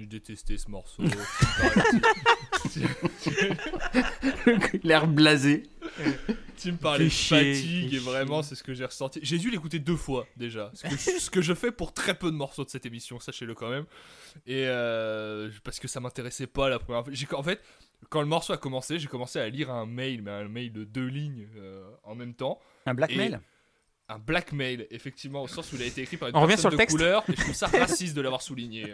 Je 0.00 0.06
détestais 0.06 0.56
ce 0.56 0.70
morceau. 0.70 1.02
L'air 4.82 5.06
blasé. 5.06 5.64
Tu 6.56 6.72
me 6.72 6.78
parlais 6.78 7.04
de 7.04 7.10
fatigue 7.10 7.92
et 7.92 7.98
vraiment 7.98 8.42
c'est 8.42 8.54
ce 8.54 8.62
que 8.62 8.72
j'ai 8.72 8.86
ressenti. 8.86 9.20
J'ai 9.22 9.36
dû 9.36 9.50
l'écouter 9.50 9.78
deux 9.78 9.96
fois 9.96 10.26
déjà. 10.38 10.72
Ce 10.72 11.28
que, 11.28 11.42
je, 11.42 11.52
fais 11.52 11.70
pour 11.70 11.92
très 11.92 12.14
peu 12.14 12.30
de 12.30 12.36
morceaux 12.36 12.64
de 12.64 12.70
cette 12.70 12.86
émission, 12.86 13.20
sachez-le 13.20 13.54
quand 13.54 13.68
même. 13.68 13.84
Et 14.46 14.64
euh, 14.68 15.50
parce 15.64 15.78
que 15.78 15.86
ça 15.86 16.00
m'intéressait 16.00 16.46
pas 16.46 16.70
la 16.70 16.78
première 16.78 17.04
fois. 17.04 17.38
En 17.38 17.42
fait, 17.42 17.60
quand 18.08 18.22
le 18.22 18.26
morceau 18.26 18.54
a 18.54 18.58
commencé, 18.58 18.98
j'ai 18.98 19.08
commencé 19.08 19.38
à 19.38 19.50
lire 19.50 19.70
un 19.70 19.84
mail, 19.84 20.22
mais 20.22 20.30
un 20.30 20.48
mail 20.48 20.72
de 20.72 20.84
deux 20.84 21.08
lignes 21.08 21.46
euh, 21.58 21.84
en 22.04 22.14
même 22.14 22.32
temps. 22.32 22.58
Un 22.86 22.94
blackmail 22.94 23.38
un 24.10 24.18
blackmail, 24.18 24.86
effectivement, 24.90 25.42
au 25.42 25.48
sens 25.48 25.72
où 25.72 25.76
il 25.76 25.82
a 25.82 25.86
été 25.86 26.02
écrit 26.02 26.16
par 26.16 26.28
une 26.28 26.36
On 26.36 26.46
personne 26.46 26.58
sur 26.58 26.70
le 26.70 26.76
de 26.76 26.78
texte. 26.78 26.96
couleur, 26.96 27.24
et 27.28 27.36
je 27.36 27.42
trouve 27.42 27.54
ça 27.54 27.66
raciste 27.68 28.16
de 28.16 28.20
l'avoir 28.20 28.42
souligné. 28.42 28.92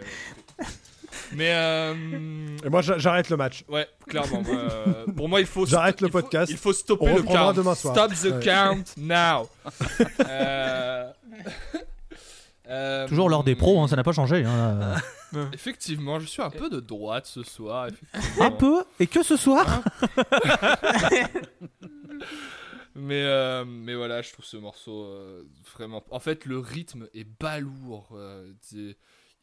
Euh. 1.32 1.34
Mais 1.36 1.52
euh, 1.52 1.94
Et 2.64 2.68
moi 2.68 2.82
j'arrête 2.82 3.28
le 3.30 3.36
match. 3.36 3.64
Ouais, 3.68 3.88
clairement. 4.06 4.42
Euh, 4.48 5.06
pour 5.16 5.28
moi, 5.28 5.40
il 5.40 5.46
faut. 5.46 5.66
J'arrête 5.66 6.00
le 6.00 6.08
podcast. 6.08 6.50
il 6.50 6.58
faut 6.58 6.72
stopper 6.72 7.14
le 7.14 7.22
count. 7.22 7.52
demain 7.52 7.74
soir. 7.74 7.94
Stop 7.94 8.12
the 8.14 8.40
count 8.42 8.84
now. 8.96 9.48
Toujours 13.08 13.28
l'heure 13.28 13.44
des 13.44 13.54
pros, 13.54 13.80
hein, 13.80 13.86
ça 13.86 13.94
n'a 13.94 14.02
pas 14.02 14.12
changé. 14.12 14.44
Hein, 14.44 14.96
effectivement, 15.52 16.18
je 16.18 16.26
suis 16.26 16.42
un 16.42 16.50
peu 16.50 16.68
de 16.68 16.80
droite 16.80 17.26
ce 17.26 17.44
soir. 17.44 17.88
Un 18.40 18.50
peu 18.50 18.82
Et 18.98 19.06
que 19.06 19.22
ce 19.22 19.36
soir 19.36 19.66
Mais, 22.96 23.24
euh, 23.24 23.64
mais 23.66 23.94
voilà, 23.94 24.22
je 24.22 24.32
trouve 24.32 24.44
ce 24.46 24.56
morceau 24.56 25.04
euh, 25.04 25.42
vraiment. 25.74 26.02
En 26.10 26.18
fait, 26.18 26.46
le 26.46 26.58
rythme 26.58 27.08
est 27.12 27.28
balourd. 27.38 28.08
Euh, 28.12 28.50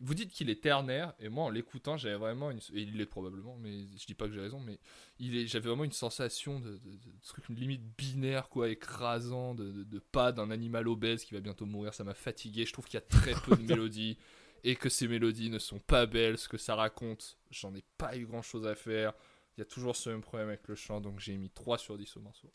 vous 0.04 0.16
dites 0.16 0.32
qu'il 0.32 0.50
est 0.50 0.62
ternaire, 0.62 1.14
et 1.20 1.30
moi 1.30 1.46
en 1.46 1.50
l'écoutant, 1.50 1.96
j'avais 1.96 2.18
vraiment 2.18 2.52
une. 2.52 2.60
Et 2.74 2.82
il 2.82 2.98
l'est 2.98 3.06
probablement, 3.06 3.58
mais 3.58 3.88
je 3.98 4.06
dis 4.06 4.14
pas 4.14 4.28
que 4.28 4.34
j'ai 4.34 4.42
raison, 4.42 4.60
mais 4.60 4.78
il 5.20 5.38
est... 5.38 5.48
j'avais 5.48 5.70
vraiment 5.70 5.86
une 5.86 5.94
sensation 5.94 6.60
de, 6.60 6.72
de, 6.72 7.12
truc 7.26 7.48
limite 7.50 7.84
binaire, 7.98 8.50
quoi, 8.50 8.70
écrasant, 8.70 9.56
de, 9.56 9.84
de 9.84 10.00
pas 10.00 10.34
d'un 10.34 10.52
animal 10.52 10.90
obèse 10.90 11.24
qui 11.24 11.34
va 11.34 11.40
bientôt 11.40 11.66
mourir. 11.66 11.94
Ça 11.94 12.04
m'a 12.04 12.14
fatigué. 12.14 12.66
Je 12.66 12.74
trouve 12.74 12.86
qu'il 12.86 12.96
y 12.96 13.04
a 13.04 13.06
très 13.08 13.34
peu 13.34 13.56
de 13.56 13.62
mélodies, 13.68 14.18
et 14.66 14.76
que 14.76 14.90
ces 14.90 15.08
mélodies 15.08 15.50
ne 15.50 15.60
sont 15.60 15.80
pas 15.80 16.06
belles. 16.06 16.38
Ce 16.38 16.50
que 16.50 16.58
ça 16.58 16.76
raconte, 16.76 17.38
j'en 17.50 17.74
ai 17.74 17.84
pas 17.98 18.18
eu 18.18 18.26
grand 18.26 18.42
chose 18.42 18.68
à 18.68 18.76
faire. 18.76 19.14
Il 19.56 19.62
y 19.62 19.64
a 19.64 19.66
toujours 19.66 19.96
ce 19.96 20.10
même 20.10 20.22
problème 20.22 20.50
avec 20.50 20.68
le 20.68 20.76
chant, 20.76 21.00
donc 21.00 21.20
j'ai 21.20 21.38
mis 21.38 21.50
3 21.50 21.78
sur 21.78 21.98
10 21.98 22.18
au 22.18 22.22
morceau. 22.22 22.52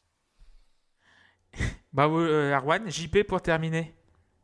Bah, 1.95 2.07
euh, 2.07 2.53
Arwan, 2.53 2.91
JP 2.91 3.23
pour 3.27 3.41
terminer. 3.41 3.95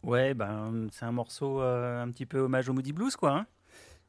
Ouais, 0.05 0.35
ben, 0.35 0.89
c'est 0.93 1.05
un 1.05 1.12
morceau 1.12 1.60
euh, 1.60 2.02
un 2.02 2.10
petit 2.10 2.26
peu 2.26 2.39
hommage 2.40 2.68
au 2.68 2.72
Moody 2.72 2.93
Blues, 2.93 3.16
quoi. 3.16 3.32
Hein, 3.32 3.47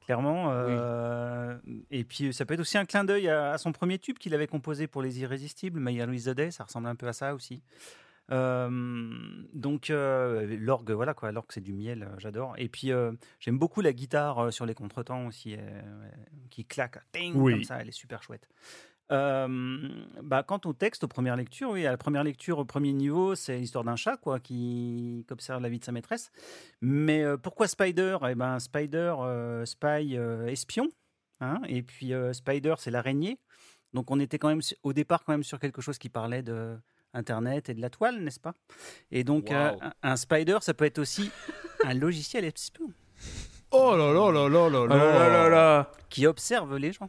clairement. 0.06 0.52
Euh, 0.52 1.58
et 1.90 2.04
puis, 2.04 2.34
ça 2.34 2.46
peut 2.46 2.54
être 2.54 2.60
aussi 2.60 2.78
un 2.78 2.86
clin 2.86 3.04
d'œil 3.04 3.30
à, 3.30 3.58
son 3.58 3.72
premier 3.72 3.98
tube 3.98 4.18
qu'il 4.18 4.34
avait 4.34 4.48
composé 4.48 4.88
pour 4.88 5.02
Les 5.02 5.20
Irrésistibles, 5.20 5.80
My 5.80 5.98
Louise 6.06 6.26
the 6.26 6.32
Day. 6.32 6.52
Ça 6.52 6.66
ressemble 6.66 6.88
un 6.88 6.96
peu 6.96 7.08
à 7.08 7.14
ça 7.14 7.34
aussi. 7.34 7.62
Euh, 8.32 8.70
donc 9.54 9.92
euh, 9.92 10.58
l'orgue, 10.60 10.90
voilà 10.90 11.14
quoi, 11.14 11.32
l'orgue 11.32 11.52
c'est 11.52 11.62
du 11.62 11.74
miel, 11.74 12.10
j'adore. 12.18 12.56
Et 12.58 12.70
puis 12.70 12.92
j'aime 13.40 13.60
beaucoup 13.60 13.82
la 13.82 13.94
guitare 13.94 14.52
sur 14.52 14.66
les 14.66 14.74
contretemps 14.74 15.28
aussi, 15.28 15.56
qui 16.50 16.66
claque, 16.66 16.98
ting, 17.12 17.36
Oui. 17.36 17.54
comme 17.54 17.64
ça, 17.64 17.78
elle 17.80 17.90
est 17.90 17.92
super 17.92 18.24
chouette. 18.24 18.50
Euh, 19.12 19.48
bah, 20.24 20.44
quant 20.44 20.60
au 20.66 20.74
texte, 20.74 21.04
aux 21.04 21.08
premières 21.08 21.36
lectures, 21.36 21.70
oui, 21.72 21.86
à 21.86 21.92
la 21.92 21.98
première 21.98 22.24
lecture, 22.24 22.58
au 22.58 22.66
premier 22.66 22.92
niveau, 22.92 23.36
c'est 23.36 23.58
l'histoire 23.58 23.84
d'un 23.84 23.96
chat 23.96 24.18
quoi, 24.18 24.40
qui, 24.40 25.24
qui 25.28 25.34
observe 25.34 25.62
la 25.62 25.70
vie 25.70 25.80
de 25.80 25.86
sa 25.86 25.92
maîtresse. 25.92 26.32
Mais 26.82 27.24
euh, 27.24 27.38
pourquoi 27.38 27.68
Spider? 27.68 28.18
Eh 28.30 28.36
ben 28.36 28.58
Spider, 28.60 29.14
euh, 29.20 29.64
spy, 29.66 30.18
euh, 30.18 30.48
espion. 30.48 30.88
hein, 31.40 31.60
et 31.68 31.84
puis 31.84 32.14
euh, 32.14 32.34
Spider, 32.34 32.76
c'est 32.80 32.92
l'araignée. 32.92 33.38
Donc 33.94 34.10
on 34.12 34.20
était 34.20 34.40
quand 34.40 34.50
même 34.50 34.62
au 34.84 34.92
départ 34.94 35.24
quand 35.24 35.34
même 35.34 35.44
sur 35.44 35.60
quelque 35.60 35.82
chose 35.82 35.98
qui 35.98 36.10
parlait 36.10 36.42
de 36.44 36.76
Internet 37.14 37.70
et 37.70 37.74
de 37.76 37.82
la 37.82 37.90
toile, 37.90 38.20
n'est-ce 38.22 38.40
pas? 38.42 38.54
Et 39.12 39.24
donc 39.24 39.52
euh, 39.52 39.72
Waouh. 39.72 39.80
un, 40.04 40.16
Spider, 40.18 40.58
ça 40.62 40.74
peut 40.74 40.84
être 40.86 41.00
aussi 41.00 41.30
un 41.86 41.94
logiciel 41.94 42.44
espion 42.44 42.92
Oh 43.72 43.96
là 43.96 44.12
là 44.12 44.32
là 44.32 44.50
là 44.50 44.70
là 44.70 44.80
Oh 44.82 44.88
là 44.88 44.98
là 44.98 45.30
là 45.30 45.50
là. 45.50 45.92
qui 46.10 46.26
observe 46.28 46.76
les 46.78 46.92
gens. 46.92 47.08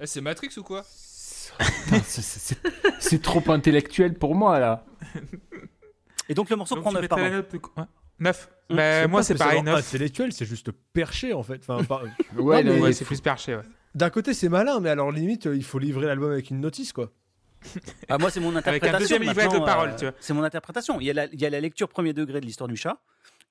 Eh, 0.00 0.06
c'est 0.06 0.20
Matrix 0.20 0.50
ou 0.56 0.62
quoi? 0.64 0.82
C'est- 2.04 3.22
trop 3.22 3.42
intellectuel 3.50 4.14
pour 4.14 4.34
moi 4.34 4.58
là. 4.58 4.84
Et 6.28 6.34
donc 6.34 6.50
le 6.50 6.56
morceau 6.56 6.74
Donc, 6.76 6.82
prend 6.84 6.90
tu 6.90 6.94
9 6.96 7.02
mettrais 7.02 7.20
pardon. 7.20 7.30
la 7.30 7.36
note 7.42 7.52
de 7.52 7.58
quoi 7.58 7.72
Ouais. 7.76 7.88
9. 8.20 8.48
Hum, 8.70 8.76
Bah, 8.76 9.02
C'est 9.02 9.08
moi, 9.08 9.20
pas 9.20 9.24
c'est 9.24 9.34
pareil, 9.34 9.58
spécialement 9.58 9.76
9. 9.78 9.86
intellectuel, 9.88 10.32
c'est 10.32 10.44
juste 10.46 10.70
perché 10.92 11.32
en 11.34 11.42
fait. 11.42 11.60
Enfin, 11.68 11.84
par- 11.84 12.02
Ouais, 12.36 12.92
c'est 12.92 13.04
plus 13.04 13.20
perché, 13.20 13.56
ouais. 13.56 13.62
D'un 13.94 14.10
côté, 14.10 14.34
c'est 14.34 14.48
malin, 14.48 14.80
mais 14.80 14.88
alors 14.90 15.12
limite, 15.12 15.46
euh, 15.46 15.56
il 15.56 15.62
faut 15.64 15.78
livrer 15.78 16.06
l'album 16.06 16.30
avec 16.32 16.50
une 16.50 16.60
notice 16.60 16.92
quoi. 16.92 17.10
Ah, 18.08 18.18
moi 18.18 18.30
c'est 18.30 18.40
mon 18.40 18.54
interprétation. 18.56 18.98
deuxième 18.98 19.22
livret 19.22 19.48
de 19.48 19.96
tu 19.96 20.04
vois. 20.04 20.14
C'est 20.20 20.34
mon 20.34 20.42
interprétation. 20.42 21.00
Il 21.00 21.06
y, 21.06 21.10
a 21.10 21.14
la, 21.14 21.26
il 21.26 21.40
y 21.40 21.46
a 21.46 21.50
la 21.50 21.60
lecture 21.60 21.88
premier 21.88 22.12
degré 22.12 22.40
de 22.40 22.46
l'histoire 22.46 22.68
du 22.68 22.76
chat. 22.76 22.98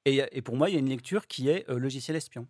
Et 0.06 0.42
pour 0.42 0.58
moi, 0.58 0.70
il 0.70 0.74
y 0.74 0.76
a 0.76 0.80
une 0.80 0.90
lecture 0.90 1.28
qui 1.28 1.50
est 1.50 1.66
euh, 1.70 1.80
logiciel 1.80 2.18
espion. 2.18 2.46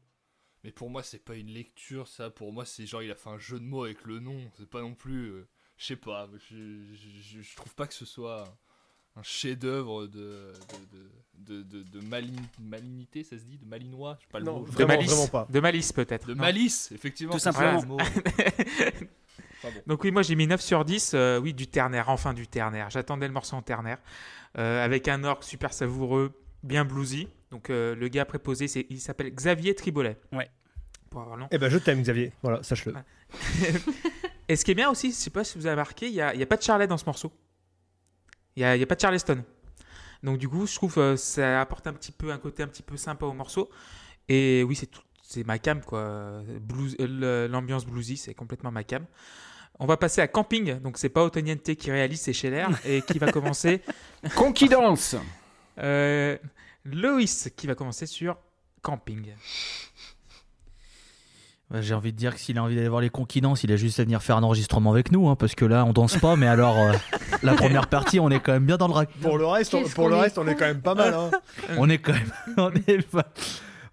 Mais 0.64 0.72
pour 0.72 0.90
moi, 0.90 1.04
c'est 1.04 1.24
pas 1.24 1.36
une 1.36 1.50
lecture, 1.50 2.08
ça. 2.08 2.30
Pour 2.30 2.54
moi, 2.54 2.66
c'est 2.66 2.86
genre, 2.86 3.04
il 3.04 3.12
a 3.12 3.16
fait 3.16 3.30
un 3.30 3.38
jeu 3.38 3.60
de 3.60 3.66
mots 3.66 3.84
avec 3.84 4.04
le 4.06 4.20
nom. 4.20 4.40
C'est 4.58 4.70
pas 4.70 4.82
non 4.82 4.94
plus. 4.96 5.28
euh, 5.32 5.48
je 5.78 5.86
sais 5.88 5.96
pas. 5.96 6.30
Je, 6.50 6.56
je, 6.94 7.22
je- 7.22 7.42
je 7.42 7.56
trouve 7.56 7.74
pas 7.76 7.86
que 7.88 7.94
ce 7.94 8.06
soit 8.06 8.46
un 9.16 9.24
chef-d'œuvre 9.24 10.08
de, 10.08 10.54
de, 11.38 11.62
de, 11.62 11.64
de, 11.64 11.84
de 11.84 12.00
malin- 12.08 12.32
malignité, 12.62 13.24
ça 13.24 13.38
se 13.38 13.44
dit? 13.44 13.58
De 13.58 13.66
malinois? 13.66 14.16
Je 14.20 14.26
sais 14.26 14.32
pas 14.32 14.40
le 14.40 14.46
Non, 14.46 14.60
mot. 14.62 14.66
De 14.66 14.72
Vraiment, 14.72 14.88
malice. 14.96 15.12
vraiment 15.12 15.28
pas. 15.28 15.48
De 15.52 15.60
malice, 15.60 15.92
peut-être. 15.92 16.28
De 16.28 16.34
non 16.34 16.42
malice, 16.42 16.92
effectivement. 16.94 17.34
Tout 17.34 17.40
c'est 17.40 17.52
simplement. 17.52 17.80
ça, 17.80 17.86
le 17.86 17.92
mot. 17.92 17.98
Enfin 19.66 19.74
bon. 19.76 19.82
Donc 19.88 20.04
oui, 20.04 20.12
moi 20.12 20.24
j'ai 20.24 20.36
mis 20.36 20.46
9 20.48 20.60
sur 20.62 20.84
10. 20.84 21.12
euh, 21.14 21.40
oui, 21.40 21.54
du 21.54 21.68
ternaire, 21.68 22.10
enfin 22.10 22.34
du 22.34 22.48
ternaire. 22.48 22.90
J'attendais 22.90 23.28
le 23.28 23.34
morceau 23.34 23.56
en 23.56 23.62
ternaire. 23.62 23.98
euh, 24.58 24.84
avec 24.84 25.08
un 25.08 25.24
orgue 25.24 25.44
super 25.44 25.74
savoureux, 25.74 26.34
bien 26.64 26.84
bluesy. 26.86 27.28
Donc 27.54 27.70
euh, 27.70 27.94
le 27.94 28.08
gars 28.08 28.26
préposé, 28.26 28.68
c'est, 28.68 28.88
il 28.90 29.00
s'appelle 29.00 29.30
Xavier 29.30 29.76
Tribolet. 29.76 30.18
Ouais. 30.32 30.50
Pour 31.12 31.22
avoir 31.22 31.36
le 31.38 31.44
nom. 31.44 31.48
Eh 31.52 31.60
ben, 31.60 31.70
je 31.70 31.78
t'aime, 31.78 32.02
Xavier. 32.02 32.34
Voilà, 32.42 32.64
sache-le. 32.64 32.96
Et 34.50 34.56
ce 34.56 34.66
qui 34.66 34.72
est 34.72 34.76
bien 34.76 34.90
aussi, 34.90 35.12
je 35.12 35.16
sais 35.16 35.30
pas 35.30 35.44
si 35.44 35.60
vous 35.60 35.68
avez 35.68 35.74
remarqué, 35.76 36.08
il 36.08 36.14
n'y 36.14 36.22
a, 36.22 36.34
il 36.34 36.40
y 36.40 36.44
a 36.44 36.48
pas 36.48 36.58
de 36.58 36.64
Charlet 36.64 36.88
dans 36.88 36.98
ce 36.98 37.06
morceau. 37.06 37.32
Il 38.56 38.62
n'y 38.62 38.66
a, 38.66 38.76
il 38.76 38.80
y 38.80 38.84
a 38.84 38.88
pas 38.88 38.96
de 38.96 39.02
Charleston. 39.02 39.44
Donc 40.24 40.40
du 40.40 40.50
coup, 40.50 40.66
je 40.66 40.74
trouve 40.74 40.98
euh, 40.98 41.16
ça 41.16 41.62
apporte 41.62 41.86
un 41.86 41.94
petit 41.94 42.12
peu 42.12 42.32
un 42.32 42.40
côté 42.40 42.64
un 42.64 42.68
petit 42.68 42.82
peu 42.82 42.98
sympa 42.98 43.28
au 43.28 43.34
morceau. 43.34 43.70
Et 44.28 44.64
oui, 44.68 44.76
c'est 44.76 44.88
tout, 44.88 45.02
c'est 45.22 45.46
ma 45.46 45.60
cam 45.60 45.82
quoi. 45.82 46.42
Blues, 46.60 46.96
euh, 47.00 47.08
le- 47.08 47.52
l'ambiance 47.52 47.86
bluesy, 47.86 48.18
c'est 48.18 48.34
complètement 48.34 48.72
ma 48.72 48.84
cam. 48.84 49.06
On 49.80 49.86
va 49.86 49.98
passer 49.98 50.22
à 50.22 50.28
Camping. 50.28 50.80
Donc 50.80 50.98
c'est 50.98 51.10
pas 51.10 51.24
Otoniente 51.24 51.76
qui 51.76 51.92
réalise, 51.92 52.22
c'est 52.22 52.34
Scheller 52.34 52.66
et 52.86 53.02
qui 53.04 53.20
va 53.20 53.32
commencer. 53.32 53.82
Conquidance 54.36 55.16
Euh, 55.78 56.38
Loïs 56.86 57.50
qui 57.56 57.68
va 57.68 57.76
commencer 57.76 58.06
sur 58.06 58.38
Camping. 58.82 59.34
J'ai 61.76 61.96
envie 61.96 62.12
de 62.12 62.18
dire 62.18 62.36
que 62.36 62.40
s'il 62.40 62.60
a 62.60 62.64
envie 62.64 62.76
d'aller 62.76 62.88
voir 62.90 63.02
les 63.02 63.10
conquidances, 63.10 63.64
il 63.64 63.72
a 63.72 63.78
juste 63.78 64.00
à 64.00 64.04
venir 64.04 64.22
faire 64.22 64.38
un 64.38 64.44
enregistrement 64.44 64.92
avec 64.92 65.12
nous, 65.12 65.28
hein, 65.28 65.36
parce 65.36 65.56
que 65.56 65.66
là, 65.66 65.86
on 65.86 65.94
danse 65.94 66.18
pas, 66.18 66.36
mais 66.36 66.46
alors, 66.46 66.78
euh, 66.78 66.94
la 67.42 67.56
première 67.56 67.88
partie, 67.88 68.20
on 68.20 68.30
est 68.30 68.40
quand 68.40 68.52
même 68.52 68.66
bien 68.68 68.78
dans 68.78 68.88
le 68.88 68.94
rack. 68.94 69.10
Pour 69.22 69.40
le 69.40 69.48
reste, 69.48 69.74
on, 69.74 69.84
pour 69.90 70.08
le 70.08 70.16
reste, 70.16 70.38
on 70.38 70.48
est 70.48 70.54
quand 70.56 70.66
même 70.66 70.82
pas 70.84 70.94
mal. 70.94 71.14
Hein. 71.16 71.32
On 71.78 71.90
est 71.90 71.98
quand 71.98 72.14
même, 72.14 72.32
on 72.58 72.72
est 72.76 73.02
pas, 73.10 73.26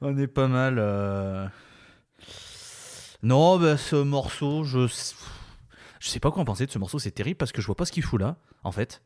on 0.03 0.19
est 0.19 0.27
pas 0.27 0.49
mal. 0.49 0.77
euh. 0.79 1.47
Non, 3.23 3.59
bah, 3.59 3.79
ce 3.79 3.97
morceau, 3.97 4.65
je, 4.65 4.87
je 6.01 6.09
sais 6.09 6.21
pas 6.21 6.31
quoi 6.31 6.43
en 6.43 6.45
penser 6.45 6.67
de 6.67 6.71
ce 6.71 6.79
morceau. 6.79 6.99
C'est 6.99 7.13
terrible 7.13 7.37
parce 7.39 7.53
que 7.53 7.63
je 7.63 7.67
vois 7.67 7.77
pas 7.77 7.87
ce 7.87 7.93
qu'il 7.93 8.03
fout 8.03 8.21
là, 8.21 8.37
en 8.63 8.73
fait. 8.73 9.01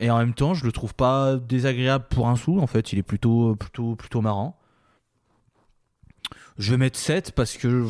Et 0.00 0.10
en 0.10 0.18
même 0.18 0.32
temps, 0.32 0.54
je 0.54 0.64
le 0.64 0.72
trouve 0.72 0.94
pas 0.94 1.36
désagréable 1.36 2.06
pour 2.08 2.28
un 2.28 2.36
sou. 2.36 2.58
En 2.58 2.66
fait, 2.66 2.92
il 2.92 2.98
est 2.98 3.02
plutôt, 3.02 3.54
plutôt, 3.54 3.94
plutôt 3.96 4.22
marrant. 4.22 4.58
Je 6.58 6.70
vais 6.70 6.78
mettre 6.78 6.98
7 6.98 7.32
parce 7.32 7.56
que 7.58 7.86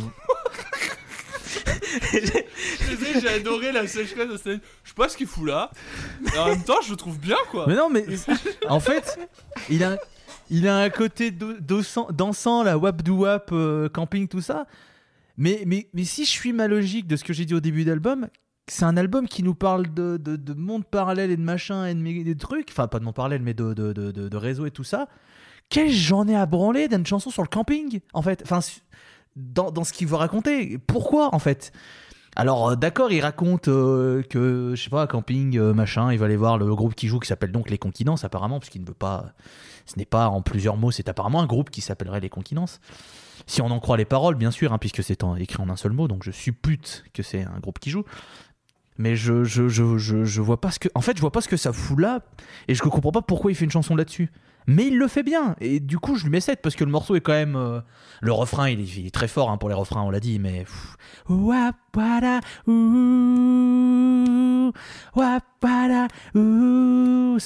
j'ai 3.21 3.29
adoré 3.29 3.71
la 3.71 3.87
sécheresse 3.87 4.29
de 4.29 4.37
cette. 4.37 4.61
Je 4.83 4.89
sais 4.89 4.95
pas 4.97 5.09
ce 5.09 5.17
qu'il 5.17 5.29
fout 5.29 5.47
là. 5.47 5.71
Et 6.35 6.39
en 6.39 6.47
même 6.47 6.65
temps, 6.65 6.81
je 6.85 6.91
le 6.91 6.97
trouve 6.97 7.19
bien, 7.19 7.37
quoi. 7.51 7.67
Mais 7.69 7.77
non, 7.77 7.89
mais 7.89 8.05
en 8.69 8.81
fait, 8.81 9.19
il 9.69 9.85
a, 9.85 9.97
il 10.51 10.67
a 10.67 10.79
un 10.79 10.91
côté 10.91 11.31
dansant, 11.31 12.63
la 12.65 12.77
wap 12.77 13.03
do 13.03 13.19
wap, 13.19 13.51
euh, 13.53 13.89
camping, 13.89 14.27
tout 14.27 14.41
ça. 14.41 14.67
Mais, 15.37 15.63
mais, 15.65 15.89
mais 15.95 16.05
si 16.05 16.25
je 16.25 16.31
suis 16.31 16.53
ma 16.53 16.67
logique 16.67 17.07
de 17.07 17.15
ce 17.17 17.23
que 17.23 17.33
j'ai 17.33 17.45
dit 17.45 17.55
au 17.55 17.61
début 17.61 17.85
d'album, 17.85 18.29
c'est 18.71 18.85
un 18.85 18.97
album 18.97 19.27
qui 19.27 19.43
nous 19.43 19.55
parle 19.55 19.93
de, 19.93 20.17
de, 20.17 20.37
de 20.37 20.55
monde 20.55 20.85
parallèle 20.85 21.31
et 21.31 21.37
de 21.37 21.43
machin 21.43 21.87
et 21.87 21.95
de, 21.95 22.33
trucs. 22.35 22.69
Enfin, 22.71 22.87
pas 22.87 23.01
de 23.01 23.05
monde 23.05 23.15
parallèle, 23.15 23.43
mais 23.43 23.55
de, 23.55 23.75
de, 23.75 23.93
de, 23.93 24.37
réseau 24.37 24.65
et 24.65 24.71
tout 24.71 24.85
ça. 24.85 25.09
Qu'est-ce 25.69 25.87
que 25.87 25.93
j'en 25.93 26.29
ai 26.29 26.37
à 26.37 26.47
branler 26.47 26.89
d'une 26.89 27.05
chanson 27.05 27.31
sur 27.31 27.43
le 27.43 27.49
camping, 27.49 28.01
en 28.13 28.23
fait? 28.23 28.43
Enfin, 28.45 28.61
dans, 29.35 29.71
dans 29.73 29.85
ce 29.85 29.93
qu'il 29.93 30.07
veut 30.07 30.17
raconter. 30.17 30.79
Pourquoi, 30.79 31.35
en 31.35 31.39
fait? 31.39 31.73
Alors 32.37 32.71
euh, 32.71 32.77
d'accord, 32.77 33.11
il 33.11 33.21
raconte 33.21 33.67
euh, 33.69 34.23
que 34.23 34.75
je 34.77 34.83
sais 34.83 34.91
pas 34.91 35.07
camping 35.09 35.59
euh, 35.59 35.75
machin, 35.75 36.13
il 36.13 36.19
va 36.19 36.27
aller 36.27 36.37
voir 36.37 36.59
le 36.59 36.75
groupe 36.75 36.95
qui 36.95 37.09
joue 37.09 37.19
qui 37.19 37.27
s'appelle 37.27 37.51
donc 37.51 37.71
les 37.71 37.79
Conquinances 37.79 38.25
apparemment 38.25 38.61
parce 38.61 38.71
qu'il 38.71 38.83
ne 38.83 38.87
veut 38.87 38.95
pas 38.95 39.33
ce 39.85 39.99
n'est 39.99 40.05
pas 40.05 40.29
en 40.29 40.41
plusieurs 40.41 40.77
mots, 40.77 40.93
c'est 40.93 41.09
apparemment 41.09 41.41
un 41.41 41.47
groupe 41.47 41.71
qui 41.71 41.81
s'appellerait 41.81 42.21
les 42.21 42.29
Conquinances. 42.29 42.81
Si 43.47 43.63
on 43.63 43.67
en 43.67 43.81
croit 43.81 43.97
les 43.97 44.05
paroles 44.05 44.37
bien 44.37 44.53
sûr 44.53 44.73
hein, 44.73 44.79
puisque 44.79 45.03
c'est 45.03 45.25
écrit 45.39 45.61
en 45.61 45.69
un 45.71 45.77
seul 45.77 45.93
mot 45.93 46.07
donc 46.07 46.23
je 46.23 46.31
suppute 46.31 47.05
que 47.13 47.25
c'est 47.25 47.43
un 47.43 47.59
groupe 47.59 47.81
qui 47.81 47.91
joue. 47.91 48.05
Mais 49.01 49.17
je, 49.17 49.45
je, 49.45 49.67
je, 49.67 49.97
je, 49.97 50.25
je 50.25 50.41
vois 50.43 50.61
pas 50.61 50.71
ce 50.71 50.79
que 50.79 50.91
en 50.95 51.01
fait, 51.01 51.17
je 51.17 51.23
vois 51.23 51.33
pas 51.33 51.41
ce 51.41 51.49
que 51.49 51.57
ça 51.57 51.73
fout 51.73 51.99
là 51.99 52.21
et 52.69 52.75
je 52.75 52.83
comprends 52.83 53.13
pas 53.13 53.23
pourquoi 53.23 53.51
il 53.51 53.55
fait 53.55 53.65
une 53.65 53.71
chanson 53.71 53.97
là-dessus. 53.97 54.31
Mais 54.67 54.89
il 54.89 54.99
le 54.99 55.09
fait 55.09 55.23
bien 55.23 55.57
et 55.59 55.81
du 55.81 55.99
coup 55.99 56.17
je 56.17 56.25
lui 56.25 56.31
mets 56.31 56.41
7 56.41 56.61
parce 56.61 56.77
que 56.77 56.85
le 56.85 56.91
morceau 56.91 57.17
est 57.17 57.23
quand 57.23 57.33
même 57.33 57.57
euh, 57.57 57.81
le 58.21 58.31
refrain 58.31 58.69
il 58.69 58.79
est, 58.79 58.97
il 58.99 59.07
est 59.07 59.11
très 59.11 59.27
fort 59.27 59.49
hein, 59.49 59.57
pour 59.57 59.71
les 59.71 59.75
refrains 59.75 60.03
on 60.03 60.11
l'a 60.11 60.21
dit 60.21 60.39
mais 60.39 60.67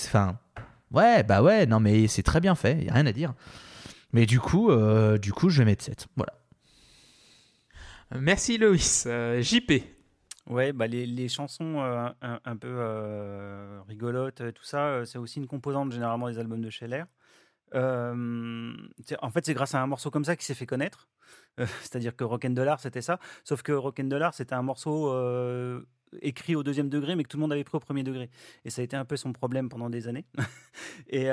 Enfin, 0.08 0.36
ouais, 0.90 1.22
bah 1.22 1.40
ouais, 1.40 1.66
non 1.66 1.78
mais 1.78 2.08
c'est 2.08 2.24
très 2.24 2.40
bien 2.40 2.56
fait, 2.56 2.82
y 2.82 2.90
a 2.90 2.94
rien 2.94 3.06
à 3.06 3.12
dire. 3.12 3.32
Mais 4.12 4.26
du 4.26 4.40
coup, 4.40 4.72
euh, 4.72 5.18
du 5.18 5.32
coup, 5.32 5.50
je 5.50 5.58
vais 5.60 5.64
mettre 5.64 5.84
7. 5.84 6.08
Voilà. 6.16 6.32
Merci 8.18 8.58
Loïs. 8.58 9.04
Euh, 9.06 9.40
JP. 9.40 9.93
Ouais, 10.46 10.72
bah 10.74 10.86
les, 10.86 11.06
les 11.06 11.28
chansons 11.28 11.80
euh, 11.80 12.08
un, 12.20 12.56
peu 12.56 12.68
euh, 12.68 13.80
rigolotes, 13.88 14.42
euh, 14.42 14.52
tout 14.52 14.64
ça, 14.64 14.88
euh, 14.88 15.04
c'est 15.06 15.16
aussi 15.16 15.38
une 15.38 15.46
composante 15.46 15.90
généralement 15.90 16.28
des 16.28 16.38
albums 16.38 16.60
de 16.60 16.68
Scheller. 16.68 17.04
En 17.72 19.30
fait, 19.30 19.46
c'est 19.46 19.54
grâce 19.54 19.74
à 19.74 19.82
un 19.82 19.86
morceau 19.86 20.10
comme 20.10 20.24
ça 20.24 20.36
qu'il 20.36 20.44
s'est 20.44 20.54
fait 20.54 20.66
connaître. 20.66 21.08
C'est-à-dire 21.56 22.14
que 22.14 22.24
Rock'n'Dollar, 22.24 22.78
c'était 22.78 23.02
ça. 23.02 23.18
Sauf 23.42 23.62
que 23.62 23.72
Rock'n'Dollar, 23.72 24.34
c'était 24.34 24.54
un 24.54 24.62
morceau 24.62 25.12
écrit 26.20 26.54
au 26.54 26.62
deuxième 26.62 26.88
degré, 26.88 27.16
mais 27.16 27.24
que 27.24 27.28
tout 27.28 27.38
le 27.38 27.40
monde 27.40 27.52
avait 27.52 27.64
pris 27.64 27.76
au 27.76 27.80
premier 27.80 28.04
degré. 28.04 28.30
Et 28.64 28.70
ça 28.70 28.82
a 28.82 28.84
été 28.84 28.96
un 28.96 29.04
peu 29.04 29.16
son 29.16 29.32
problème 29.32 29.68
pendant 29.68 29.90
des 29.90 30.08
années. 30.08 30.26
Et 31.08 31.24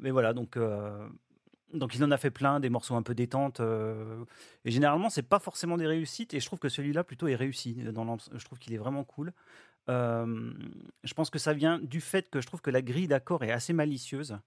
mais 0.00 0.10
voilà, 0.10 0.34
donc. 0.34 0.58
Donc 1.72 1.94
il 1.94 2.04
en 2.04 2.10
a 2.10 2.16
fait 2.16 2.30
plein, 2.30 2.60
des 2.60 2.70
morceaux 2.70 2.94
un 2.94 3.02
peu 3.02 3.14
détente. 3.14 3.60
euh, 3.60 4.24
et 4.64 4.70
généralement, 4.70 5.10
c'est 5.10 5.22
pas 5.22 5.38
forcément 5.38 5.76
des 5.76 5.86
réussites. 5.86 6.34
Et 6.34 6.40
je 6.40 6.46
trouve 6.46 6.58
que 6.58 6.68
celui-là 6.68 7.04
plutôt 7.04 7.28
est 7.28 7.34
réussi. 7.34 7.74
L'ens- 7.94 8.30
je 8.34 8.44
trouve 8.44 8.58
qu'il 8.58 8.72
est 8.74 8.78
vraiment 8.78 9.04
cool. 9.04 9.32
Euh, 9.88 10.52
je 11.04 11.14
pense 11.14 11.30
que 11.30 11.38
ça 11.38 11.52
vient 11.52 11.78
du 11.78 12.00
fait 12.00 12.28
que 12.30 12.40
je 12.40 12.46
trouve 12.46 12.60
que 12.60 12.70
la 12.70 12.82
grille 12.82 13.08
d'accords 13.08 13.44
est 13.44 13.52
assez 13.52 13.72
malicieuse. 13.72 14.38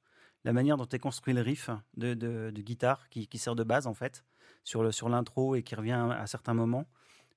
La 0.45 0.53
manière 0.53 0.77
dont 0.77 0.87
est 0.87 0.99
construit 0.99 1.33
le 1.33 1.41
riff 1.41 1.69
de, 1.95 2.51
guitare 2.51 3.09
qui, 3.09 3.37
sert 3.37 3.55
de 3.55 3.63
base 3.63 3.87
en 3.87 3.93
fait 3.93 4.25
sur 4.63 5.09
l'intro 5.09 5.55
et 5.55 5.63
qui 5.63 5.75
revient 5.75 6.09
à 6.11 6.27
certains 6.27 6.53
moments. 6.53 6.85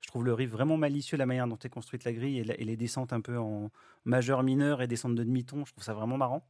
Je 0.00 0.08
trouve 0.08 0.24
le 0.24 0.34
riff 0.34 0.50
vraiment 0.50 0.76
malicieux, 0.76 1.16
la 1.16 1.26
manière 1.26 1.46
dont 1.46 1.58
est 1.58 1.68
construite 1.68 2.04
la 2.04 2.12
grille 2.12 2.38
et, 2.38 2.62
et 2.62 2.64
les 2.64 2.76
descentes 2.76 3.12
un 3.12 3.20
peu 3.20 3.38
en 3.38 3.70
majeur 4.04 4.42
mineur 4.42 4.82
et 4.82 4.86
descentes 4.86 5.14
de 5.14 5.24
demi-ton. 5.24 5.64
Je 5.64 5.72
trouve 5.72 5.84
ça 5.84 5.94
vraiment 5.94 6.16
marrant. 6.16 6.46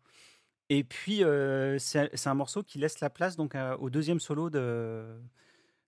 Et 0.69 0.83
puis, 0.85 1.23
euh, 1.23 1.79
c'est 1.79 2.27
un 2.27 2.35
morceau 2.35 2.63
qui 2.63 2.79
laisse 2.79 3.01
la 3.01 3.11
place 3.11 3.37
donc 3.37 3.55
à- 3.55 3.79
au 3.79 3.89
deuxième 3.91 4.21
solo 4.21 4.51
de, 4.51 5.05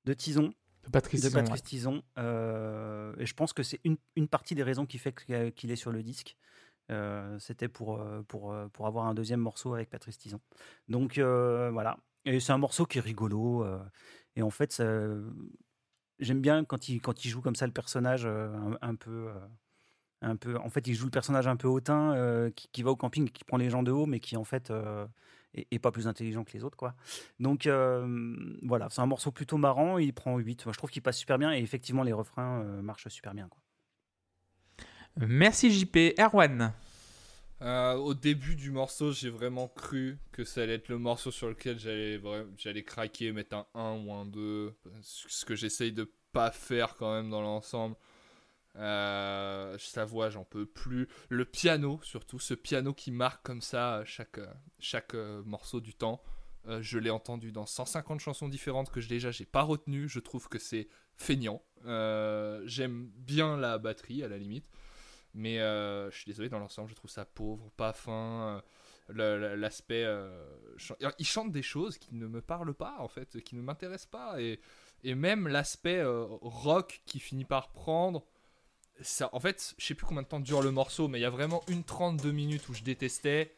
de 0.05 0.13
Tison, 0.15 0.53
Patrice. 0.93 1.23
de 1.23 1.29
Patrice 1.31 1.63
Tison. 1.63 2.03
Euh, 2.19 3.13
et 3.19 3.27
je 3.27 3.35
pense 3.35 3.53
que 3.53 3.63
c'est 3.63 3.81
une, 3.85 3.97
une 4.17 4.29
partie 4.29 4.55
des 4.55 4.63
raisons 4.63 4.87
qui 4.87 4.99
fait 4.99 5.13
que- 5.13 5.51
qu'il 5.51 5.71
est 5.71 5.77
sur 5.77 5.91
le 5.91 6.03
disque. 6.03 6.37
Euh, 6.91 7.39
C'était 7.39 7.69
pour, 7.69 8.01
euh, 8.01 8.23
pour, 8.23 8.53
euh, 8.53 8.69
pour 8.69 8.87
avoir 8.87 9.07
un 9.07 9.15
deuxième 9.15 9.41
morceau 9.41 9.75
avec 9.75 9.91
Patrice 9.91 10.17
Tison. 10.19 10.41
Donc 10.89 11.19
euh, 11.19 11.71
voilà. 11.71 11.99
Et 12.25 12.41
c'est 12.41 12.53
un 12.53 12.59
morceau 12.59 12.87
qui 12.87 12.99
est 12.99 13.03
rigolo. 13.03 13.65
euh, 13.65 13.79
et 14.37 14.43
en 14.43 14.51
fait, 14.51 14.81
j'aime 16.21 16.41
bien 16.41 16.65
quand 16.65 16.89
il, 16.89 17.01
quand 17.01 17.25
il 17.25 17.29
joue 17.29 17.43
comme 17.43 17.57
ça 17.57 17.67
le 17.67 17.73
personnage 17.73 18.25
euh, 18.27 18.55
un, 18.55 18.79
un 18.81 18.95
peu. 18.95 19.31
Un 20.23 20.37
peu, 20.37 20.57
en 20.59 20.71
fait, 20.71 20.87
il 20.87 20.95
joue 20.95 21.05
le 21.07 21.11
personnage 21.11 21.47
un 21.47 21.57
peu 21.57 21.69
hautain 21.69 22.15
euh, 22.15 22.51
qui, 22.51 22.69
qui 22.73 22.83
va 22.83 22.91
au 22.91 22.97
camping, 22.97 23.29
qui 23.29 23.45
prend 23.45 23.57
les 23.57 23.71
gens 23.71 23.83
de 23.83 23.93
haut, 23.93 24.07
mais 24.07 24.21
qui 24.21 24.37
en 24.37 24.45
fait 24.45 24.71
euh, 24.71 25.07
est, 25.55 25.67
est 25.71 25.79
pas 25.79 25.91
plus 25.91 26.09
intelligent 26.09 26.45
que 26.45 26.53
les 26.53 26.65
autres, 26.65 26.77
quoi. 26.77 26.95
Donc 27.39 27.67
euh, 27.67 28.57
voilà, 28.63 28.89
c'est 28.91 29.01
un 29.01 29.07
morceau 29.07 29.31
plutôt 29.31 29.57
marrant. 29.57 29.99
Il 29.99 30.13
prend 30.13 30.39
8. 30.39 30.67
Moi, 30.67 30.73
je 30.73 30.79
trouve 30.79 30.91
qu'il 30.91 31.03
passe 31.03 31.19
super 31.19 31.39
bien 31.39 31.53
et 31.53 31.59
effectivement, 31.59 32.03
les 32.03 32.13
refrains 32.13 32.63
euh, 32.63 32.83
marchent 32.83 33.09
super 33.09 33.35
bien. 33.35 33.49
Quoi. 33.49 33.61
Merci 35.17 35.71
JP. 35.71 36.19
Erwan. 36.19 36.73
Euh, 37.61 37.95
au 37.95 38.15
début 38.15 38.55
du 38.55 38.71
morceau, 38.71 39.11
j'ai 39.11 39.31
vraiment 39.31 39.67
cru 39.67 40.19
que 40.31 40.45
ça 40.45 40.63
allait 40.63 40.75
être 40.75 40.89
le 40.89 40.99
morceau 40.99 41.33
sur 41.33 41.49
lequel 41.49 41.77
j'allais 41.79 42.21
j'allais 42.57 42.85
craquer, 42.85 43.33
mettre 43.33 43.57
un 43.57 43.67
1 43.75 44.05
ou 44.05 44.13
un 44.13 44.27
2. 44.27 44.77
Ce 45.03 45.45
que 45.45 45.57
j'essaye 45.57 45.93
de 45.93 46.13
pas 46.33 46.53
faire 46.53 46.95
quand 46.95 47.13
même 47.13 47.31
dans 47.31 47.43
l'ensemble. 47.43 47.97
Euh, 48.77 49.77
sa 49.79 50.05
voix, 50.05 50.31
j'en 50.31 50.45
peux 50.45 50.67
plus. 50.67 51.09
Le 51.29 51.45
piano, 51.45 52.01
surtout, 52.03 52.39
ce 52.39 52.55
piano 52.55 52.93
qui 52.95 53.11
marque 53.11 53.45
comme 53.45 53.61
ça 53.63 53.99
euh, 53.99 54.05
chaque, 54.05 54.39
euh, 54.39 54.47
chaque 54.79 55.15
euh, 55.15 55.43
morceau 55.45 55.81
du 55.81 55.95
temps. 55.95 56.23
Je 56.81 56.99
l'ai 56.99 57.09
entendu 57.09 57.51
dans 57.51 57.65
150 57.65 58.21
chansons 58.21 58.47
différentes 58.47 58.91
que 58.91 59.01
je- 59.01 59.09
déjà 59.09 59.31
j'ai 59.31 59.47
pas 59.47 59.63
retenu. 59.63 60.07
Je 60.07 60.21
trouve 60.21 60.49
que 60.51 60.59
c'est 60.59 60.89
feignant. 61.17 61.63
J'aime 62.67 63.11
bien 63.17 63.57
la 63.57 63.79
batterie 63.79 64.23
à 64.23 64.29
la 64.29 64.37
limite. 64.37 64.67
Mais 65.33 65.57
je 65.59 66.11
suis 66.13 66.27
désolé, 66.27 66.51
dans 66.51 66.59
l'ensemble, 66.59 66.91
je 66.91 66.95
trouve 66.95 67.11
ça 67.11 67.25
pauvre, 67.25 67.71
pas 67.79 67.95
fin. 67.95 68.63
L'aspect. 69.09 70.07
il 71.19 71.27
chante 71.27 71.53
des 71.53 71.63
choses 71.63 71.97
qui 71.97 72.15
ne 72.15 72.27
me 72.27 72.43
parlent 72.43 72.75
pas, 72.75 72.97
en 72.99 73.09
fait, 73.09 73.41
qui 73.43 73.57
ne 73.57 73.63
m'intéressent 73.63 74.11
pas. 74.11 74.39
Et, 74.43 74.61
et 75.05 75.15
même 75.15 75.49
l'aspect 75.49 76.03
rock 76.05 77.01
qui 77.07 77.19
finit 77.19 77.47
par 77.47 77.71
prendre. 77.73 78.27
Ça, 79.01 79.31
en 79.33 79.41
fait, 79.41 79.75
je 79.79 79.87
sais 79.87 79.95
plus 79.95 80.07
combien 80.07 80.23
de 80.23 80.29
temps 80.29 80.41
dure 80.41 80.63
le 80.63 80.71
morceau, 80.71 81.09
mais 81.09 81.19
il 81.19 81.23
y 81.23 81.27
a 81.27 81.31
vraiment 81.31 81.63
une 81.69 81.85
32 81.85 82.33
minutes 82.33 82.69
où 82.69 82.75
je 82.75 82.83
détestais. 82.83 83.55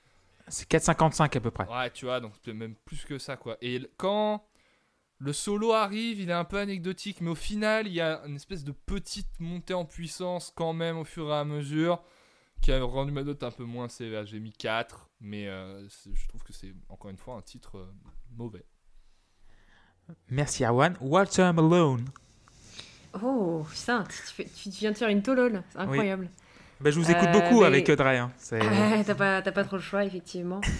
C'est 0.49 0.69
4,55 0.71 1.37
à 1.37 1.41
peu 1.41 1.51
près. 1.51 1.67
Ouais, 1.69 1.91
tu 1.91 2.05
vois, 2.05 2.21
donc 2.21 2.35
même 2.47 2.75
plus 2.85 3.05
que 3.05 3.19
ça, 3.19 3.37
quoi. 3.37 3.57
Et 3.63 3.81
quand 3.97 4.45
le 5.19 5.33
solo 5.33 5.73
arrive, 5.73 6.21
il 6.21 6.31
est 6.31 6.35
un 6.35 6.45
peu 6.45 6.59
anecdotique, 6.59 7.21
mais 7.21 7.31
au 7.31 7.35
final, 7.35 7.87
il 7.87 7.93
y 7.93 8.01
a 8.01 8.23
une 8.27 8.37
espèce 8.37 8.65
de 8.65 8.73
petite 8.73 9.39
montée 9.39 9.75
en 9.75 9.85
puissance 9.85 10.53
quand 10.55 10.73
même 10.73 10.99
au 10.99 11.05
fur 11.05 11.29
et 11.31 11.35
à 11.35 11.45
mesure 11.45 12.03
qui 12.61 12.73
a 12.73 12.83
rendu 12.83 13.13
ma 13.13 13.23
note 13.23 13.43
un 13.43 13.51
peu 13.51 13.65
moins 13.65 13.89
sévère. 13.89 14.27
J'ai 14.27 14.41
mis 14.41 14.53
4, 14.53 15.11
mais 15.21 15.49
euh, 15.49 15.87
je 15.89 16.29
trouve 16.29 16.43
que 16.43 16.53
c'est 16.53 16.75
encore 16.89 17.11
une 17.11 17.17
fois 17.17 17.35
un 17.35 17.43
titre 17.43 17.79
euh, 17.79 17.93
mauvais. 18.37 18.65
Merci 20.29 20.65
Erwan. 20.65 20.97
Walter 21.01 21.53
Malone. 21.53 22.05
Oh, 23.23 23.63
putain, 23.71 24.05
tu, 24.37 24.45
viens 24.71 24.93
de 24.93 24.97
faire 24.97 25.09
une 25.09 25.23
tolole. 25.23 25.63
C'est 25.73 25.79
incroyable. 25.79 26.29
Bah, 26.81 26.91
je 26.91 26.99
vous 26.99 27.11
écoute 27.11 27.29
Euh, 27.29 27.33
beaucoup 27.33 27.61
mais- 27.61 27.67
avec 27.67 27.91
Dre. 27.91 28.07
hein. 28.07 28.31
Ah 28.53 29.03
t'as 29.05 29.53
pas, 29.53 29.65
trop 29.65 29.77
le 29.77 29.83
choix, 29.83 30.05
effectivement. 30.05 30.61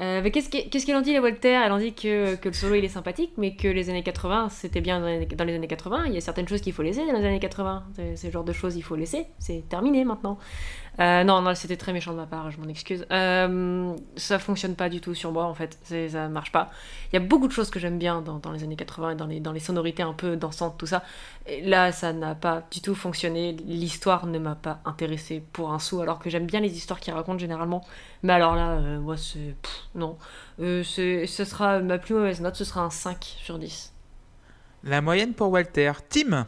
Euh, 0.00 0.22
mais 0.24 0.32
qu'est-ce 0.32 0.50
qu'e- 0.50 0.68
qu'est-ce 0.68 0.86
qu'elle 0.86 0.96
en 0.96 1.02
dit, 1.02 1.12
la 1.12 1.20
Voltaire 1.20 1.62
Elle 1.64 1.70
en 1.70 1.78
dit 1.78 1.94
que, 1.94 2.34
que 2.34 2.48
le 2.48 2.52
solo 2.52 2.74
il 2.74 2.84
est 2.84 2.88
sympathique, 2.88 3.30
mais 3.36 3.54
que 3.54 3.68
les 3.68 3.90
années 3.90 4.02
80, 4.02 4.48
c'était 4.48 4.80
bien 4.80 4.98
dans 4.98 5.06
les, 5.06 5.24
dans 5.24 5.44
les 5.44 5.54
années 5.54 5.68
80. 5.68 6.06
Il 6.06 6.14
y 6.14 6.16
a 6.16 6.20
certaines 6.20 6.48
choses 6.48 6.60
qu'il 6.62 6.72
faut 6.72 6.82
laisser 6.82 7.06
dans 7.06 7.12
les 7.16 7.24
années 7.24 7.38
80. 7.38 7.84
C'est 7.94 8.16
c'est 8.16 8.26
le 8.26 8.32
genre 8.32 8.42
de 8.42 8.52
choses 8.52 8.74
il 8.74 8.82
faut 8.82 8.96
laisser. 8.96 9.26
C'est 9.38 9.62
terminé 9.68 10.04
maintenant. 10.04 10.36
Euh, 11.00 11.24
non, 11.24 11.42
non, 11.42 11.54
c'était 11.54 11.76
très 11.76 11.92
méchant 11.92 12.12
de 12.12 12.16
ma 12.16 12.26
part, 12.26 12.50
je 12.50 12.58
m'en 12.58 12.68
excuse. 12.68 13.04
Euh, 13.10 13.96
ça 14.16 14.38
fonctionne 14.38 14.76
pas 14.76 14.88
du 14.88 15.00
tout 15.00 15.14
sur 15.14 15.32
moi, 15.32 15.44
en 15.44 15.54
fait. 15.54 15.78
Ça 16.08 16.28
marche 16.28 16.52
pas. 16.52 16.70
Il 17.12 17.14
y 17.14 17.16
a 17.16 17.20
beaucoup 17.20 17.48
de 17.48 17.52
choses 17.52 17.70
que 17.70 17.80
j'aime 17.80 17.98
bien 17.98 18.20
dans, 18.22 18.52
les 18.52 18.62
années 18.62 18.76
80 18.76 19.10
et 19.10 19.14
dans 19.16 19.26
les, 19.26 19.40
dans 19.40 19.52
les 19.52 19.60
sonorités 19.60 20.02
un 20.02 20.12
peu 20.12 20.36
dansantes, 20.36 20.78
tout 20.78 20.86
ça. 20.86 21.02
Et 21.46 21.62
là, 21.62 21.90
ça 21.90 22.12
n'a 22.12 22.34
pas 22.34 22.62
du 22.70 22.80
tout 22.80 22.94
fonctionné. 22.94 23.56
L'histoire 23.66 24.26
ne 24.26 24.38
m'a 24.38 24.54
pas 24.54 24.80
intéressé 24.84 25.42
pour 25.52 25.72
un 25.72 25.78
sou, 25.78 26.00
alors 26.00 26.18
que 26.20 26.30
j'aime 26.30 26.46
bien 26.46 26.60
les 26.60 26.76
histoires 26.76 27.00
qu'ils 27.00 27.14
racontent 27.14 27.38
généralement. 27.38 27.84
Mais 28.22 28.32
alors 28.32 28.54
là, 28.54 28.72
euh, 28.72 29.00
moi, 29.00 29.16
c'est. 29.16 29.56
non. 29.94 30.16
Euh, 30.60 30.84
ce 30.84 31.26
sera 31.26 31.80
ma 31.80 31.98
plus 31.98 32.14
mauvaise 32.14 32.40
note, 32.40 32.54
ce 32.54 32.64
sera 32.64 32.82
un 32.82 32.90
5 32.90 33.36
sur 33.38 33.58
10. 33.58 33.92
La 34.84 35.00
moyenne 35.00 35.34
pour 35.34 35.50
Walter. 35.50 35.92
Tim? 36.08 36.46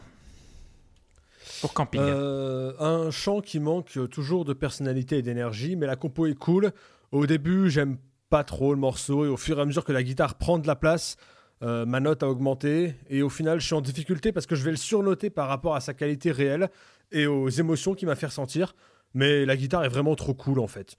Pour 1.61 1.73
camping. 1.73 2.01
Euh, 2.01 2.73
un 2.79 3.11
chant 3.11 3.41
qui 3.41 3.59
manque 3.59 3.97
toujours 4.09 4.45
de 4.45 4.53
personnalité 4.53 5.17
et 5.17 5.21
d'énergie, 5.21 5.75
mais 5.75 5.87
la 5.87 5.95
compo 5.95 6.25
est 6.25 6.35
cool. 6.35 6.71
Au 7.11 7.25
début, 7.25 7.69
j'aime 7.69 7.97
pas 8.29 8.43
trop 8.43 8.73
le 8.73 8.79
morceau, 8.79 9.25
et 9.25 9.27
au 9.27 9.37
fur 9.37 9.57
et 9.57 9.61
à 9.61 9.65
mesure 9.65 9.85
que 9.85 9.91
la 9.91 10.03
guitare 10.03 10.35
prend 10.35 10.59
de 10.59 10.67
la 10.67 10.75
place, 10.75 11.17
euh, 11.63 11.85
ma 11.85 11.99
note 11.99 12.23
a 12.23 12.29
augmenté. 12.29 12.95
Et 13.09 13.21
au 13.21 13.29
final, 13.29 13.59
je 13.59 13.65
suis 13.65 13.75
en 13.75 13.81
difficulté 13.81 14.31
parce 14.31 14.45
que 14.45 14.55
je 14.55 14.63
vais 14.63 14.71
le 14.71 14.77
surnoter 14.77 15.29
par 15.29 15.47
rapport 15.47 15.75
à 15.75 15.81
sa 15.81 15.93
qualité 15.93 16.31
réelle 16.31 16.69
et 17.11 17.25
aux 17.25 17.49
émotions 17.49 17.95
qu'il 17.95 18.07
m'a 18.07 18.15
fait 18.15 18.27
ressentir. 18.27 18.75
Mais 19.13 19.45
la 19.45 19.55
guitare 19.55 19.85
est 19.85 19.89
vraiment 19.89 20.15
trop 20.15 20.33
cool 20.33 20.59
en 20.59 20.67
fait. 20.67 20.97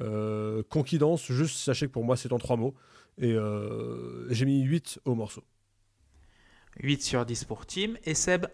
Euh, 0.00 0.62
Conquidance, 0.70 1.30
juste 1.32 1.58
sachez 1.58 1.86
que 1.86 1.92
pour 1.92 2.04
moi 2.04 2.16
c'est 2.16 2.32
en 2.32 2.38
trois 2.38 2.56
mots. 2.56 2.74
Et 3.18 3.32
euh, 3.32 4.32
j'ai 4.32 4.46
mis 4.46 4.62
8 4.62 5.00
au 5.04 5.14
morceau. 5.14 5.42
8 6.80 7.02
sur 7.02 7.26
10 7.26 7.44
pour 7.44 7.66
Tim. 7.66 7.94
Et 8.04 8.14
Seb, 8.14 8.46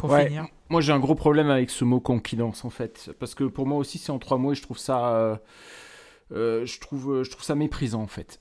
pour 0.00 0.10
Ouais. 0.10 0.26
finir. 0.26 0.46
Moi, 0.68 0.80
j'ai 0.80 0.92
un 0.92 1.00
gros 1.00 1.14
problème 1.14 1.50
avec 1.50 1.70
ce 1.70 1.84
mot 1.84 2.00
confidence, 2.00 2.64
en 2.64 2.70
fait. 2.70 3.10
Parce 3.18 3.34
que 3.34 3.44
pour 3.44 3.66
moi 3.66 3.78
aussi, 3.78 3.98
c'est 3.98 4.12
en 4.12 4.18
trois 4.18 4.38
mots 4.38 4.52
et 4.52 4.54
je 4.54 4.62
trouve 4.62 4.78
ça. 4.78 5.14
euh, 5.16 5.36
euh, 6.32 6.64
je, 6.66 6.80
trouve, 6.80 7.22
je 7.22 7.30
trouve 7.30 7.42
ça 7.44 7.54
méprisant, 7.54 8.02
en 8.02 8.06
fait. 8.06 8.40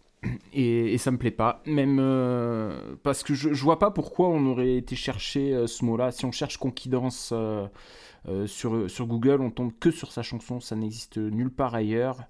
Et, 0.53 0.94
et 0.94 0.98
ça 0.98 1.11
me 1.11 1.18
plaît 1.18 1.31
pas. 1.31 1.61
Même 1.65 1.98
euh, 2.02 2.95
parce 3.03 3.23
que 3.23 3.34
je, 3.34 3.53
je 3.53 3.64
vois 3.64 3.80
pas 3.80 3.90
pourquoi 3.91 4.27
on 4.30 4.45
aurait 4.48 4.76
été 4.76 4.95
chercher 4.95 5.53
euh, 5.53 5.65
ce 5.68 5.86
mot-là. 5.86 6.11
Si 6.11 6.26
on 6.26 6.31
cherche 6.31 6.57
confidence 6.57 7.34
euh, 8.28 8.48
sur, 8.48 9.08
Google, 9.08 9.41
on 9.41 9.52
tombe 9.52 9.72
que 9.80 9.91
sur 9.91 10.12
sa 10.12 10.24
chanson. 10.24 10.60
Ça 10.60 10.76
n'existe 10.76 11.18
nulle 11.18 11.52
part 11.52 11.76
ailleurs. 11.76 12.26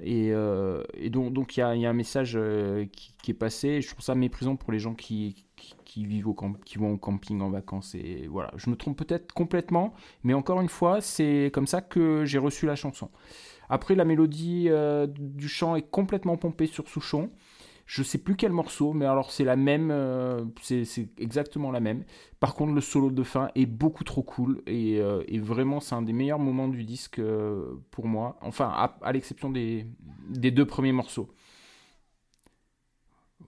Et, 0.00 0.30
euh, 0.32 0.82
donc, 1.10 1.56
il 1.56 1.60
y 1.60 1.62
a, 1.62 1.68
un 1.68 1.92
message 1.92 2.34
euh, 2.36 2.86
qui, 3.22 3.30
est 3.30 3.34
passé. 3.34 3.80
Je 3.80 3.88
trouve 3.88 4.04
ça 4.04 4.14
méprisant 4.14 4.56
pour 4.56 4.72
les 4.72 4.78
gens 4.78 4.94
qui, 4.94 5.44
qui, 5.84 6.06
vivent 6.06 6.28
au 6.28 6.34
camp, 6.34 6.54
qui 6.64 6.78
vont 6.78 6.92
au 6.92 6.98
camping 6.98 7.40
en 7.40 7.50
vacances. 7.50 7.94
Et 7.94 8.26
voilà, 8.28 8.50
je 8.56 8.70
me 8.70 8.76
trompe 8.76 8.96
peut-être 8.98 9.32
complètement, 9.32 9.94
mais 10.22 10.34
encore 10.34 10.60
une 10.60 10.68
fois, 10.68 11.00
c'est 11.00 11.50
comme 11.52 11.66
ça 11.66 11.80
que 11.80 12.24
j'ai 12.24 12.38
reçu 12.38 12.66
la 12.66 12.76
chanson. 12.76 13.10
Après, 13.68 13.94
la 13.94 14.04
mélodie 14.04 14.68
du 15.08 15.48
chant 15.48 15.76
est 15.76 15.88
complètement 15.90 16.36
pompée 16.36 16.66
sur 16.66 16.88
Souchon. 16.88 17.30
Je 17.86 18.02
sais 18.02 18.18
plus 18.18 18.34
quel 18.36 18.52
morceau, 18.52 18.94
mais 18.94 19.04
alors 19.04 19.30
c'est 19.30 19.44
la 19.44 19.56
même, 19.56 19.90
euh, 19.90 20.44
c'est 20.62 20.86
exactement 21.18 21.70
la 21.70 21.80
même. 21.80 22.04
Par 22.40 22.54
contre, 22.54 22.72
le 22.72 22.80
solo 22.80 23.10
de 23.10 23.22
fin 23.22 23.50
est 23.54 23.66
beaucoup 23.66 24.04
trop 24.04 24.22
cool 24.22 24.62
et, 24.66 25.00
euh, 25.00 25.22
vraiment 25.40 25.80
c'est 25.80 25.94
un 25.94 26.02
des 26.02 26.14
meilleurs 26.14 26.38
moments 26.38 26.68
du 26.68 26.84
disque 26.84 27.18
euh, 27.18 27.74
pour 27.90 28.06
moi. 28.06 28.38
Enfin, 28.40 28.68
à, 29.02 29.12
l'exception 29.12 29.50
des, 29.50 29.86
deux 30.30 30.64
premiers 30.66 30.92
morceaux. 30.92 31.28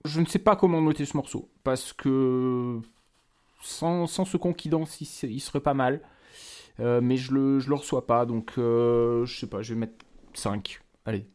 Je 0.05 0.21
ne 0.21 0.25
sais 0.25 0.39
pas 0.39 0.55
comment 0.55 0.81
noter 0.81 1.05
ce 1.05 1.17
morceau 1.17 1.49
parce 1.63 1.93
que 1.93 2.79
sans, 3.61 4.07
sans 4.07 4.25
ce 4.25 4.37
conquidance, 4.37 5.01
il, 5.01 5.05
se- 5.05 5.27
il 5.27 5.39
serait 5.41 5.61
pas 5.61 5.73
mal. 5.73 6.01
Mais 6.79 7.17
je 7.17 7.33
le, 7.33 7.59
je 7.59 7.69
le 7.69 7.75
reçois 7.75 8.07
pas, 8.07 8.25
donc 8.25 8.53
je 8.57 9.25
sais 9.39 9.47
pas, 9.47 9.61
je 9.63 9.73
vais 9.73 9.79
mettre 9.81 10.05
5. 10.33 10.79
Allez. 11.05 11.27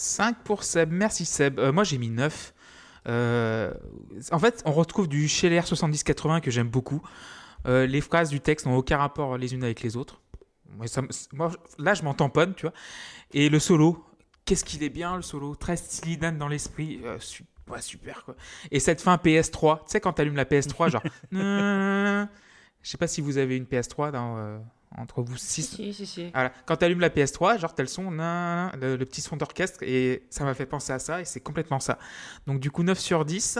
5 0.00 0.42
pour 0.44 0.64
Seb. 0.64 0.90
Merci 0.90 1.24
Seb. 1.26 1.58
Euh, 1.58 1.72
moi 1.72 1.84
j'ai 1.84 1.98
mis 1.98 2.08
9. 2.08 2.54
Euh, 3.08 3.72
en 4.32 4.38
fait, 4.38 4.62
on 4.64 4.72
retrouve 4.72 5.08
du 5.08 5.28
Scheller 5.28 5.60
70-80 5.60 6.40
que 6.40 6.50
j'aime 6.50 6.68
beaucoup. 6.68 7.02
Euh, 7.66 7.86
les 7.86 8.00
phrases 8.00 8.30
du 8.30 8.40
texte 8.40 8.66
n'ont 8.66 8.76
aucun 8.76 8.96
rapport 8.96 9.36
les 9.36 9.52
unes 9.54 9.62
avec 9.62 9.82
les 9.82 9.96
autres. 9.96 10.20
Moi, 11.32 11.50
là, 11.78 11.94
je 11.94 12.02
m'en 12.02 12.14
tamponne, 12.14 12.54
tu 12.54 12.62
vois. 12.62 12.72
Et 13.32 13.48
le 13.48 13.58
solo, 13.58 14.02
qu'est-ce 14.44 14.64
qu'il 14.64 14.82
est 14.82 14.90
bien 14.90 15.16
le 15.16 15.22
solo, 15.22 15.54
très 15.54 15.76
stylé 15.76 16.16
Dan 16.16 16.38
dans 16.38 16.48
l'esprit. 16.48 17.02
Super. 17.80 18.24
Et 18.70 18.80
cette 18.80 19.00
fin 19.00 19.16
PS3, 19.16 19.78
tu 19.78 19.84
sais 19.86 20.00
quand 20.00 20.14
tu 20.14 20.22
allumes 20.22 20.36
la 20.36 20.44
PS3, 20.44 20.90
genre. 20.90 21.02
je 21.32 22.26
sais 22.82 22.98
pas 22.98 23.06
si 23.06 23.20
vous 23.20 23.36
avez 23.38 23.56
une 23.56 23.64
PS3 23.64 24.10
dans, 24.12 24.60
entre 24.96 25.22
vous 25.22 25.36
Si, 25.36 25.62
6 25.62 25.76
si, 25.76 25.94
si. 25.94 26.06
si. 26.06 26.30
voilà. 26.32 26.52
Quand 26.66 26.76
tu 26.76 26.84
allumes 26.84 27.00
la 27.00 27.10
PS3, 27.10 27.58
genre 27.58 27.74
t'as 27.74 27.82
le 27.82 27.88
son, 27.88 28.10
nan, 28.10 28.70
le, 28.80 28.96
le 28.96 29.04
petit 29.06 29.20
son 29.20 29.36
d'orchestre, 29.36 29.82
et 29.82 30.26
ça 30.30 30.44
m'a 30.44 30.54
fait 30.54 30.66
penser 30.66 30.92
à 30.92 30.98
ça, 30.98 31.20
et 31.20 31.24
c'est 31.24 31.40
complètement 31.40 31.80
ça. 31.80 31.98
Donc 32.46 32.60
du 32.60 32.70
coup 32.70 32.82
9 32.82 32.98
sur 32.98 33.24
10. 33.24 33.58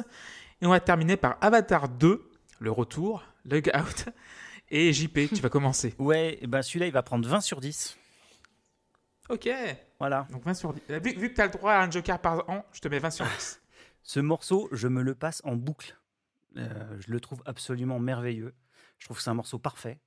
Et 0.62 0.66
on 0.66 0.70
va 0.70 0.80
terminer 0.80 1.16
par 1.16 1.38
Avatar 1.40 1.88
2, 1.88 2.28
le 2.58 2.70
retour, 2.70 3.24
Lug 3.44 3.70
Out. 3.74 4.06
Et 4.72 4.92
JP, 4.92 5.30
tu 5.34 5.40
vas 5.40 5.48
commencer. 5.48 5.94
Ouais, 5.98 6.38
ben 6.46 6.62
celui-là, 6.62 6.86
il 6.86 6.92
va 6.92 7.02
prendre 7.02 7.26
20 7.28 7.40
sur 7.40 7.60
10. 7.60 7.96
Ok, 9.28 9.48
Voilà. 9.98 10.26
donc 10.30 10.44
20 10.44 10.54
sur 10.54 10.72
10. 10.72 10.80
Euh, 10.90 10.98
Vu, 10.98 11.12
vu 11.14 11.30
que 11.30 11.34
tu 11.34 11.40
as 11.40 11.46
le 11.46 11.52
droit 11.52 11.72
à 11.72 11.82
un 11.84 11.90
joker 11.90 12.18
par 12.20 12.48
an, 12.48 12.64
je 12.72 12.80
te 12.80 12.88
mets 12.88 12.98
20 12.98 13.10
sur 13.10 13.24
10. 13.24 13.60
Ce 14.02 14.20
morceau, 14.20 14.68
je 14.72 14.88
me 14.88 15.02
le 15.02 15.14
passe 15.14 15.40
en 15.44 15.56
boucle. 15.56 15.96
Euh, 16.56 16.96
je 16.98 17.12
le 17.12 17.20
trouve 17.20 17.42
absolument 17.46 17.98
merveilleux. 18.00 18.54
Je 18.98 19.06
trouve 19.06 19.16
que 19.18 19.22
c'est 19.22 19.30
un 19.30 19.34
morceau 19.34 19.58
parfait. 19.58 19.98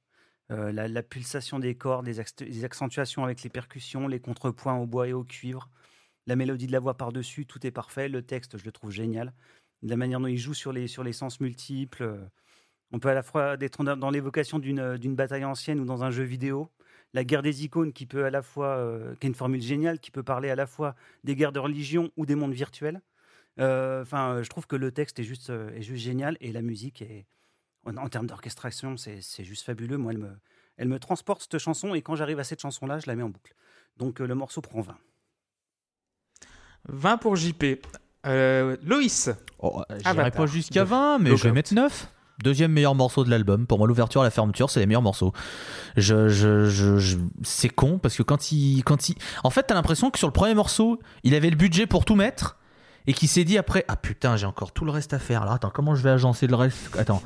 Euh, 0.53 0.71
la, 0.71 1.03
pulsation 1.03 1.59
des 1.59 1.75
cordes, 1.75 2.05
les, 2.05 2.19
accentuations 2.63 3.23
avec 3.23 3.43
les 3.43 3.49
percussions, 3.49 4.07
les 4.07 4.19
contrepoints 4.19 4.75
au 4.77 4.85
bois 4.85 5.07
et 5.07 5.13
au 5.13 5.23
cuivre, 5.23 5.69
la 6.27 6.35
mélodie 6.35 6.67
de 6.67 6.71
la 6.71 6.79
voix 6.79 6.95
par-dessus, 6.95 7.45
tout 7.45 7.65
est 7.65 7.71
parfait. 7.71 8.07
Le 8.09 8.21
texte, 8.21 8.57
je 8.57 8.65
le 8.65 8.71
trouve 8.71 8.91
génial. 8.91 9.33
La 9.81 9.97
manière 9.97 10.19
dont 10.19 10.27
il 10.27 10.37
joue 10.37 10.53
sur 10.53 10.71
les, 10.73 10.87
sur 10.87 11.03
les 11.03 11.13
sens 11.13 11.39
multiples. 11.41 12.03
euh, 12.03 12.17
On 12.91 12.99
peut 12.99 13.09
à 13.09 13.13
la 13.15 13.23
fois 13.23 13.57
être 13.59 13.83
dans 13.83 14.11
l'évocation 14.11 14.59
d'une 14.59 14.97
d'une 14.97 15.15
bataille 15.15 15.45
ancienne 15.45 15.79
ou 15.79 15.85
dans 15.85 16.03
un 16.03 16.11
jeu 16.11 16.23
vidéo. 16.23 16.71
La 17.13 17.23
guerre 17.23 17.43
des 17.43 17.63
icônes 17.65 17.93
qui 17.93 18.05
peut 18.07 18.25
à 18.25 18.31
la 18.31 18.41
fois, 18.41 18.77
euh, 18.77 19.15
qui 19.15 19.27
est 19.27 19.29
une 19.29 19.35
formule 19.35 19.61
géniale, 19.61 19.99
qui 19.99 20.11
peut 20.11 20.23
parler 20.23 20.49
à 20.49 20.55
la 20.55 20.67
fois 20.67 20.95
des 21.23 21.35
guerres 21.35 21.51
de 21.51 21.59
religion 21.59 22.11
ou 22.17 22.25
des 22.25 22.35
mondes 22.35 22.53
virtuels. 22.53 23.01
Euh, 23.59 24.01
Enfin, 24.01 24.41
je 24.43 24.49
trouve 24.49 24.67
que 24.67 24.75
le 24.75 24.91
texte 24.91 25.19
est 25.19 25.23
juste, 25.23 25.49
euh, 25.51 25.69
est 25.75 25.81
juste 25.83 26.03
génial 26.03 26.37
et 26.41 26.51
la 26.51 26.61
musique 26.61 27.01
est, 27.01 27.27
en, 27.85 27.97
en 27.97 28.09
termes 28.09 28.27
d'orchestration, 28.27 28.95
c'est 28.97 29.43
juste 29.43 29.65
fabuleux. 29.65 29.97
Moi, 29.97 30.11
elle 30.13 30.17
me, 30.19 30.31
elle 30.77 30.87
me 30.87 30.99
transporte 30.99 31.41
cette 31.49 31.59
chanson 31.59 31.93
et 31.93 32.01
quand 32.01 32.15
j'arrive 32.15 32.39
à 32.39 32.43
cette 32.43 32.61
chanson-là, 32.61 32.99
je 32.99 33.07
la 33.07 33.15
mets 33.15 33.23
en 33.23 33.29
boucle. 33.29 33.53
Donc 33.97 34.21
euh, 34.21 34.25
le 34.27 34.35
morceau 34.35 34.61
prend 34.61 34.81
20. 34.81 34.95
20 36.89 37.17
pour 37.17 37.35
JP. 37.35 37.63
Euh, 38.25 38.77
Loïs, 38.83 39.29
Oh, 39.59 39.81
J'irai 39.89 40.01
Avatar. 40.09 40.31
pas 40.31 40.45
jusqu'à 40.45 40.83
20, 40.83 41.19
mais 41.19 41.35
je 41.37 41.43
vais 41.43 41.51
mettre 41.51 41.73
9. 41.73 42.09
Deuxième 42.43 42.71
meilleur 42.71 42.95
morceau 42.95 43.23
de 43.23 43.29
l'album. 43.29 43.67
Pour 43.67 43.77
moi, 43.77 43.87
l'ouverture 43.87 44.21
et 44.21 44.25
la 44.25 44.31
fermeture, 44.31 44.69
c'est 44.69 44.79
les 44.79 44.85
meilleurs 44.85 45.01
morceaux. 45.03 45.31
Je, 45.95 46.27
je, 46.29 46.67
je, 46.67 46.97
je- 46.97 47.17
c'est 47.43 47.69
con 47.69 47.99
parce 47.99 48.17
que 48.17 48.23
quand 48.23 48.51
il, 48.51 48.83
quand 48.83 49.07
il, 49.09 49.15
en 49.43 49.49
fait, 49.49 49.63
t'as 49.63 49.75
l'impression 49.75 50.09
que 50.09 50.17
sur 50.17 50.27
le 50.27 50.33
premier 50.33 50.53
morceau, 50.55 50.99
il 51.23 51.35
avait 51.35 51.49
le 51.49 51.55
budget 51.55 51.85
pour 51.85 52.03
tout 52.05 52.15
mettre 52.15 52.57
et 53.07 53.13
qu'il 53.13 53.27
s'est 53.27 53.43
dit 53.43 53.57
après, 53.57 53.83
ah 53.87 53.95
putain, 53.95 54.37
j'ai 54.37 54.45
encore 54.45 54.71
tout 54.71 54.85
le 54.85 54.91
reste 54.91 55.13
à 55.13 55.19
faire. 55.19 55.41
Alors 55.41 55.53
attends, 55.55 55.69
comment 55.69 55.95
je 55.95 56.03
vais 56.03 56.09
agencer 56.09 56.47
le 56.47 56.55
reste? 56.55 56.97
Attends, 56.97 57.21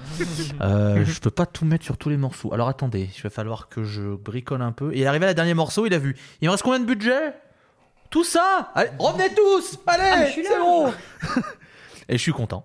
euh, 0.62 1.06
je 1.06 1.20
peux 1.20 1.30
pas 1.30 1.45
tout 1.45 1.66
mettre 1.66 1.84
sur 1.86 1.98
tous 1.98 2.10
les 2.10 2.18
morceaux. 2.18 2.54
Alors 2.54 2.68
attendez, 2.68 3.10
il 3.16 3.22
va 3.22 3.30
falloir 3.30 3.70
que 3.70 3.84
je 3.84 4.16
bricole 4.16 4.62
un 4.62 4.72
peu. 4.72 4.95
Et 4.95 5.06
arrivé 5.06 5.26
à 5.26 5.30
la 5.30 5.34
dernier 5.34 5.54
morceau, 5.54 5.86
il 5.86 5.94
a 5.94 5.99
vu. 5.99 6.16
Il 6.41 6.48
me 6.48 6.52
reste 6.52 6.64
combien 6.64 6.80
de 6.80 6.86
budget? 6.86 7.34
Tout 8.10 8.24
ça? 8.24 8.72
Allez, 8.74 8.90
revenez 8.99 9.34
tous 9.36 9.78
Ah, 9.86 9.91
Allez, 9.94 10.28
je 10.28 10.32
suis 10.32 10.44
là. 10.44 10.49
c'est 10.54 10.60
bon 10.60 10.94
Et 12.10 12.18
je 12.18 12.22
suis 12.22 12.32
content 12.32 12.64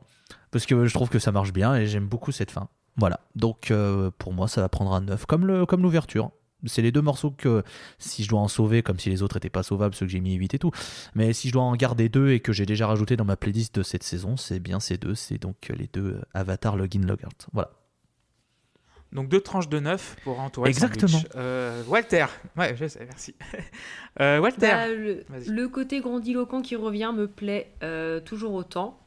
parce 0.52 0.66
que 0.66 0.86
je 0.86 0.94
trouve 0.94 1.08
que 1.08 1.18
ça 1.18 1.32
marche 1.32 1.52
bien 1.52 1.74
et 1.74 1.86
j'aime 1.86 2.06
beaucoup 2.06 2.30
cette 2.32 2.50
fin. 2.50 2.68
Voilà. 2.96 3.20
Donc 3.34 3.70
euh, 3.70 4.10
pour 4.18 4.32
moi, 4.32 4.48
ça 4.48 4.60
va 4.60 4.68
prendre 4.68 4.92
un 4.94 5.00
9 5.00 5.26
comme 5.26 5.46
le 5.46 5.66
comme 5.66 5.82
l'ouverture. 5.82 6.30
C'est 6.66 6.82
les 6.82 6.92
deux 6.92 7.02
morceaux 7.02 7.30
que 7.30 7.62
si 7.98 8.24
je 8.24 8.28
dois 8.28 8.40
en 8.40 8.48
sauver, 8.48 8.82
comme 8.82 8.98
si 8.98 9.10
les 9.10 9.22
autres 9.22 9.36
étaient 9.36 9.50
pas 9.50 9.62
sauvables, 9.62 9.94
ceux 9.94 10.06
que 10.06 10.12
j'ai 10.12 10.20
mis 10.20 10.34
8 10.34 10.54
et 10.54 10.58
tout. 10.58 10.70
Mais 11.14 11.32
si 11.32 11.48
je 11.48 11.52
dois 11.52 11.62
en 11.62 11.74
garder 11.76 12.08
deux 12.08 12.30
et 12.30 12.40
que 12.40 12.52
j'ai 12.52 12.66
déjà 12.66 12.86
rajouté 12.86 13.16
dans 13.16 13.24
ma 13.24 13.36
playlist 13.36 13.74
de 13.74 13.82
cette 13.82 14.02
saison, 14.02 14.36
c'est 14.36 14.60
bien 14.60 14.80
ces 14.80 14.96
deux. 14.96 15.14
C'est 15.14 15.38
donc 15.38 15.56
les 15.76 15.88
deux 15.92 16.14
euh, 16.14 16.22
Avatar 16.34 16.76
Login 16.76 17.02
Logout. 17.06 17.28
Voilà. 17.52 17.70
donc 19.12 19.28
deux 19.28 19.40
tranches 19.40 19.68
de 19.68 19.78
9 19.78 20.16
pour 20.24 20.40
entourer 20.40 20.70
Exactement. 20.70 21.20
Euh, 21.36 21.82
Walter, 21.88 22.26
ouais, 22.56 22.76
je 22.76 22.86
sais, 22.86 23.04
merci. 23.04 23.34
Euh, 24.20 24.40
Walter, 24.40 24.68
Bah, 25.30 25.36
le, 25.48 25.68
côté 25.68 26.00
grandiloquent 26.00 26.60
qui 26.60 26.76
revient 26.76 27.12
me 27.16 27.26
plaît 27.26 27.72
euh, 27.82 28.20
toujours 28.20 28.52
autant. 28.52 29.01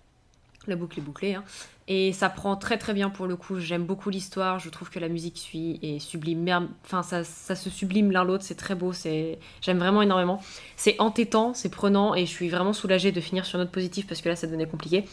La 0.68 0.76
boucle 0.76 1.00
est 1.00 1.04
bouclée. 1.04 1.36
hein. 1.36 1.44
Et 1.88 2.14
ça 2.14 2.30
prend 2.30 2.56
très 2.56 2.78
très 2.80 2.94
bien 2.94 3.10
pour 3.12 3.28
le 3.28 3.36
coup. 3.36 3.60
J'aime 3.60 3.84
beaucoup 3.86 4.10
l'histoire. 4.10 4.58
Je 4.60 4.70
trouve 4.70 4.90
que 4.90 5.00
la 5.00 5.08
musique 5.08 5.38
suit 5.38 5.80
et 5.84 6.00
sublime. 6.00 6.70
Enfin, 6.84 7.04
ça, 7.04 7.24
ça 7.24 7.56
se 7.56 7.70
sublime 7.70 8.12
l'un 8.12 8.24
l'autre. 8.24 8.44
C'est 8.44 8.56
très 8.56 8.74
beau. 8.76 8.92
C'est, 8.94 9.38
J'aime 9.62 9.78
vraiment 9.78 10.02
énormément. 10.02 10.42
C'est 10.78 10.96
entêtant, 11.00 11.54
c'est 11.54 11.70
prenant. 11.70 12.16
Et 12.16 12.26
je 12.26 12.32
suis 12.32 12.50
vraiment 12.50 12.74
soulagée 12.74 13.12
de 13.12 13.22
finir 13.22 13.46
sur 13.46 13.60
note 13.60 13.72
positive 13.72 14.06
parce 14.08 14.22
que 14.22 14.30
là, 14.30 14.36
ça 14.36 14.48
devenait 14.48 14.66
compliqué. 14.66 15.06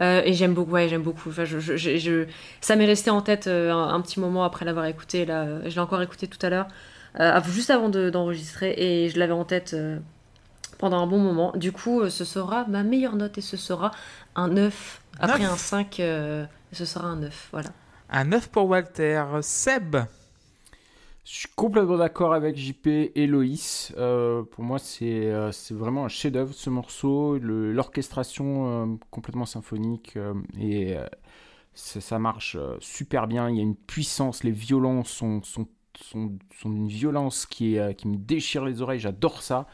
Euh, 0.00 0.22
et 0.24 0.32
j'aime 0.34 0.54
beaucoup, 0.54 0.72
ouais, 0.72 0.88
j'aime 0.88 1.02
beaucoup. 1.02 1.32
Ça 1.32 2.76
m'est 2.76 2.86
resté 2.86 3.10
en 3.10 3.22
tête 3.22 3.46
euh, 3.46 3.72
un, 3.72 4.00
petit 4.00 4.20
moment 4.20 4.44
après 4.44 4.64
l'avoir 4.64 4.86
écouté. 4.86 5.24
Là, 5.24 5.42
Euh, 5.44 5.60
je 5.64 5.74
l'ai 5.74 5.78
encore 5.80 6.02
écouté 6.02 6.26
tout 6.28 6.44
à 6.44 6.50
l'heure, 6.50 6.68
juste 7.46 7.70
avant 7.70 7.88
de- 7.88 8.10
d'enregistrer, 8.10 8.74
et 8.76 9.08
je 9.08 9.18
l'avais 9.18 9.32
en 9.32 9.44
tête 9.44 9.74
pendant 10.78 10.98
un 11.02 11.06
bon 11.06 11.18
moment. 11.18 11.52
Du 11.56 11.72
coup, 11.72 12.00
euh, 12.02 12.10
ce 12.10 12.24
sera 12.24 12.66
ma 12.66 12.82
meilleure 12.82 13.16
note 13.16 13.38
et 13.38 13.40
ce 13.42 13.56
sera 13.56 13.90
un 14.34 14.48
9. 14.48 15.02
Après 15.18 15.44
un 15.44 15.56
5, 15.56 16.00
euh, 16.00 16.46
ce 16.72 16.84
sera 16.84 17.06
un 17.08 17.16
9. 17.16 17.48
Voilà. 17.52 17.70
un 18.08 18.24
9 18.24 18.48
pour 18.50 18.66
Walter. 18.68 19.24
Seb, 19.42 19.96
Je 21.24 21.34
suis 21.40 21.48
complètement 21.56 21.96
d'accord 21.98 22.34
avec 22.34 22.56
JP 22.56 22.86
et 23.14 23.26
Loïs. 23.26 23.92
Euh, 23.96 24.42
pour 24.44 24.62
moi, 24.62 24.78
c'est 24.78 25.04
euh, 25.26 25.50
c'est 25.50 25.74
vraiment 25.74 26.04
un 26.04 26.08
chef-d'œuvre 26.08 26.54
ce 26.54 26.70
morceau. 26.70 27.38
L'orchestration 27.38 28.84
euh, 28.94 28.96
complètement 29.10 29.46
symphonique 29.46 30.12
euh, 30.16 30.34
et 30.58 30.96
euh, 30.96 31.04
ça, 31.74 32.00
ça 32.00 32.18
marche 32.20 32.56
euh, 32.60 32.76
super 32.80 33.26
bien. 33.26 33.50
Il 33.50 33.56
y 33.56 33.60
a 33.60 33.62
une 33.62 33.76
puissance, 33.76 34.44
les 34.44 34.52
violons 34.52 35.04
sont, 35.04 35.42
sont, 35.42 35.66
sont, 36.00 36.32
sont 36.60 36.70
d'une 36.70 36.88
violence 36.88 37.46
qui, 37.46 37.76
est, 37.76 37.80
euh, 37.80 37.92
qui 37.92 38.08
me 38.08 38.16
déchire 38.16 38.64
les 38.64 38.82
oreilles. 38.82 39.00
J'adore 39.00 39.42
ça. 39.42 39.66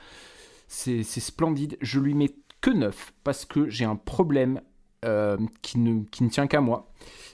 C'est 0.75 1.03
splendide. 1.03 1.77
Je 1.83 2.01
lui 2.01 2.15
mets 2.15 2.35
que 2.63 2.71
9 2.71 3.13
parce 3.25 3.45
que 3.45 3.69
j'ai 3.69 3.85
un 3.85 3.95
problème 3.95 4.63
euh, 5.05 5.37
qui, 5.61 5.79
ne, 5.79 6.05
qui 6.05 6.25
ne 6.25 6.31
tient 6.31 6.47
qu'à 6.47 6.63
moi. 6.63 6.91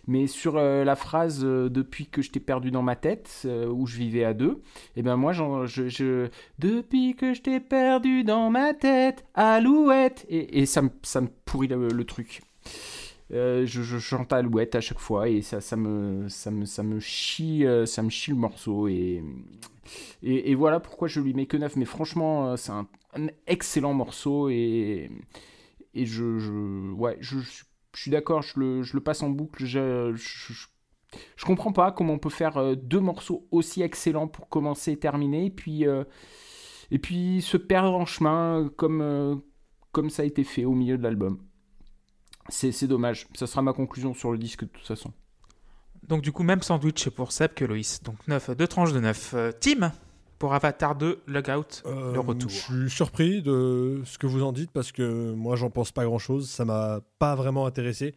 Mais 0.08 0.26
sur 0.26 0.56
euh, 0.56 0.84
la 0.84 0.96
phrase 0.96 1.44
euh, 1.44 1.68
depuis 1.68 2.06
que 2.06 2.20
je 2.20 2.30
t'ai 2.30 2.40
perdu 2.40 2.72
dans 2.72 2.82
ma 2.82 2.96
tête, 2.96 3.46
où 3.70 3.86
je 3.86 3.96
vivais 3.96 4.24
à 4.24 4.34
deux, 4.34 4.60
et 4.96 5.02
ben 5.02 5.16
moi, 5.16 5.32
je, 5.32 6.28
depuis 6.58 7.14
que 7.14 7.32
je 7.32 7.42
t'ai 7.42 7.60
perdu 7.60 8.24
dans 8.24 8.50
ma 8.50 8.74
tête, 8.74 9.24
Alouette, 9.34 10.26
et, 10.28 10.66
ça, 10.66 10.82
me, 10.82 10.90
ça 11.02 11.20
me 11.20 11.28
pourrit 11.44 11.68
le, 11.68 12.04
truc. 12.04 12.42
Je, 13.30 13.64
je 13.64 13.98
chante 13.98 14.32
Alouette 14.32 14.74
à 14.74 14.80
chaque 14.80 14.98
fois 14.98 15.28
et 15.28 15.42
ça, 15.42 15.60
ça 15.60 15.76
me, 15.76 16.28
ça 16.28 16.50
me, 16.50 16.64
ça 16.64 16.82
me 16.82 16.98
chie, 16.98 17.64
ça 17.84 18.02
me 18.02 18.10
chie 18.10 18.32
le 18.32 18.38
morceau 18.38 18.88
et, 18.88 19.22
et, 20.22 20.50
et 20.50 20.54
voilà 20.56 20.80
pourquoi 20.80 21.06
je 21.06 21.20
lui 21.20 21.34
mets 21.34 21.46
que 21.46 21.56
9. 21.58 21.76
Mais 21.76 21.84
franchement, 21.84 22.56
c'est 22.56 22.72
un, 22.72 22.88
un 23.14 23.28
excellent 23.46 23.94
morceau 23.94 24.48
et, 24.48 25.10
je, 25.94 26.38
suis 27.94 28.10
d'accord, 28.10 28.42
je 28.42 28.58
le, 28.58 29.00
passe 29.00 29.22
en 29.22 29.30
boucle. 29.30 29.64
Je, 29.64 30.14
je, 30.14 31.44
comprends 31.44 31.72
pas 31.72 31.92
comment 31.92 32.14
on 32.14 32.18
peut 32.18 32.30
faire 32.30 32.56
euh, 32.58 32.74
deux 32.74 33.00
morceaux 33.00 33.46
aussi 33.50 33.82
excellents 33.82 34.28
pour 34.28 34.48
commencer 34.48 34.92
et 34.92 34.98
terminer, 34.98 35.46
et 35.46 35.50
puis, 35.50 35.86
euh, 35.86 36.04
se 36.90 37.56
perdre 37.56 37.94
en 37.94 38.06
chemin 38.06 38.70
euh, 38.82 39.36
comme, 39.92 40.10
ça 40.10 40.22
a 40.22 40.26
été 40.26 40.44
fait 40.44 40.64
au 40.64 40.74
milieu 40.74 40.98
de 40.98 41.02
l'album. 41.02 41.38
C'est 42.50 42.86
dommage. 42.86 43.26
Ça 43.34 43.46
sera 43.46 43.60
ma 43.60 43.74
conclusion 43.74 44.14
sur 44.14 44.32
le 44.32 44.38
disque 44.38 44.64
de 44.64 44.70
toute 44.70 44.86
façon. 44.86 45.12
donc 46.06 46.22
du 46.22 46.32
coup, 46.32 46.42
même 46.42 46.62
sandwich 46.62 47.10
pour 47.10 47.32
Seb 47.32 47.52
que 47.52 47.64
Loïs. 47.64 48.02
Donc 48.02 48.16
9, 48.26 48.56
deux 48.56 48.66
tranches 48.66 48.92
de 48.92 49.00
9. 49.00 49.34
Euh, 49.34 49.52
Tim, 49.60 49.92
pour 50.38 50.54
Avatar 50.54 50.94
2, 50.96 51.20
Logout, 51.26 51.82
Euh, 51.86 52.12
le 52.12 52.20
retour. 52.20 52.48
Je 52.50 52.56
suis 52.56 52.90
surpris 52.90 53.42
de 53.42 54.02
ce 54.04 54.18
que 54.18 54.26
vous 54.26 54.42
en 54.42 54.52
dites 54.52 54.70
parce 54.70 54.92
que 54.92 55.32
moi 55.32 55.56
j'en 55.56 55.70
pense 55.70 55.90
pas 55.92 56.04
grand 56.04 56.18
chose. 56.18 56.48
Ça 56.48 56.64
m'a 56.64 57.00
pas 57.18 57.34
vraiment 57.34 57.66
intéressé. 57.66 58.14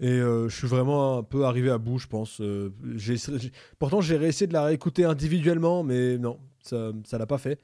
Et 0.00 0.08
euh, 0.10 0.48
je 0.48 0.56
suis 0.56 0.66
vraiment 0.66 1.18
un 1.18 1.22
peu 1.22 1.44
arrivé 1.44 1.70
à 1.70 1.78
bout, 1.78 1.98
je 1.98 2.08
pense. 2.08 2.40
Euh, 2.40 2.70
j'ai- 2.96 3.16
j'ai- 3.16 3.52
pourtant, 3.78 4.00
j'ai 4.00 4.16
réessayé 4.16 4.46
de 4.48 4.52
la 4.52 4.64
réécouter 4.64 5.04
individuellement, 5.04 5.84
mais 5.84 6.18
non, 6.18 6.40
ça 6.62 6.90
ça 7.04 7.16
l'a 7.18 7.26
pas 7.26 7.38
fait. 7.38 7.60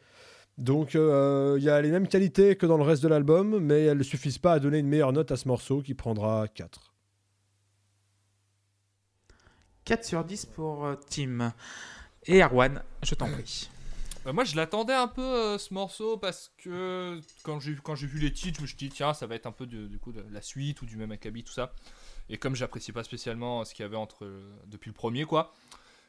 Donc, 0.59 0.95
euh, 0.95 1.57
il 1.59 1.65
y 1.65 1.71
a 1.71 1.81
les 1.81 1.91
mêmes 1.91 2.07
qualités 2.07 2.55
que 2.55 2.67
dans 2.67 2.77
le 2.77 2.83
reste 2.85 3.03
de 3.03 3.09
l'album, 3.09 3.59
mais 3.61 3.85
elles 3.87 3.97
ne 3.99 4.03
suffisent 4.03 4.39
pas 4.39 4.53
à 4.53 4.59
donner 4.61 4.79
une 4.79 4.89
meilleure 4.89 5.13
note 5.13 5.33
à 5.33 5.37
ce 5.37 5.49
morceau 5.49 5.81
qui 5.81 5.95
prendra 5.95 6.47
4. 6.49 6.93
4 9.85 10.05
sur 10.05 10.23
10 10.25 10.47
pour 10.47 10.85
euh, 10.87 10.95
Tim. 11.09 11.53
Et 12.31 12.43
Erwan, 12.43 12.81
je 13.03 13.17
t'en 13.17 13.29
prie. 13.29 13.69
Bah, 14.25 14.33
moi, 14.33 14.45
je 14.45 14.55
l'attendais 14.55 14.95
un 14.95 15.09
peu 15.09 15.21
euh, 15.21 15.59
ce 15.59 15.75
morceau 15.75 16.17
parce 16.17 16.53
que 16.59 17.21
quand 17.43 17.59
j'ai 17.59 17.75
quand 17.83 17.97
j'ai 17.97 18.07
vu 18.07 18.21
les 18.21 18.33
titres, 18.33 18.59
je 18.59 18.63
me 18.63 18.67
suis 18.69 18.77
dit 18.77 18.89
tiens, 18.89 19.15
ça 19.15 19.27
va 19.27 19.35
être 19.35 19.47
un 19.47 19.53
peu 19.53 19.67
de- 19.67 19.89
du 19.89 19.99
coup 19.99 20.13
la 20.31 20.41
suite 20.41 20.81
ou 20.81 20.87
du 20.87 20.97
même 20.97 21.11
acabit 21.11 21.43
tout 21.43 21.53
ça. 21.53 21.73
Et 22.29 22.39
comme 22.39 22.55
j'apprécie 22.55 22.93
pas 22.93 23.03
spécialement 23.03 23.65
ce 23.65 23.75
qu'il 23.75 23.83
y 23.83 23.87
avait 23.87 23.97
entre 23.97 24.31
depuis 24.67 24.91
le 24.91 24.95
premier 24.95 25.25
quoi, 25.25 25.53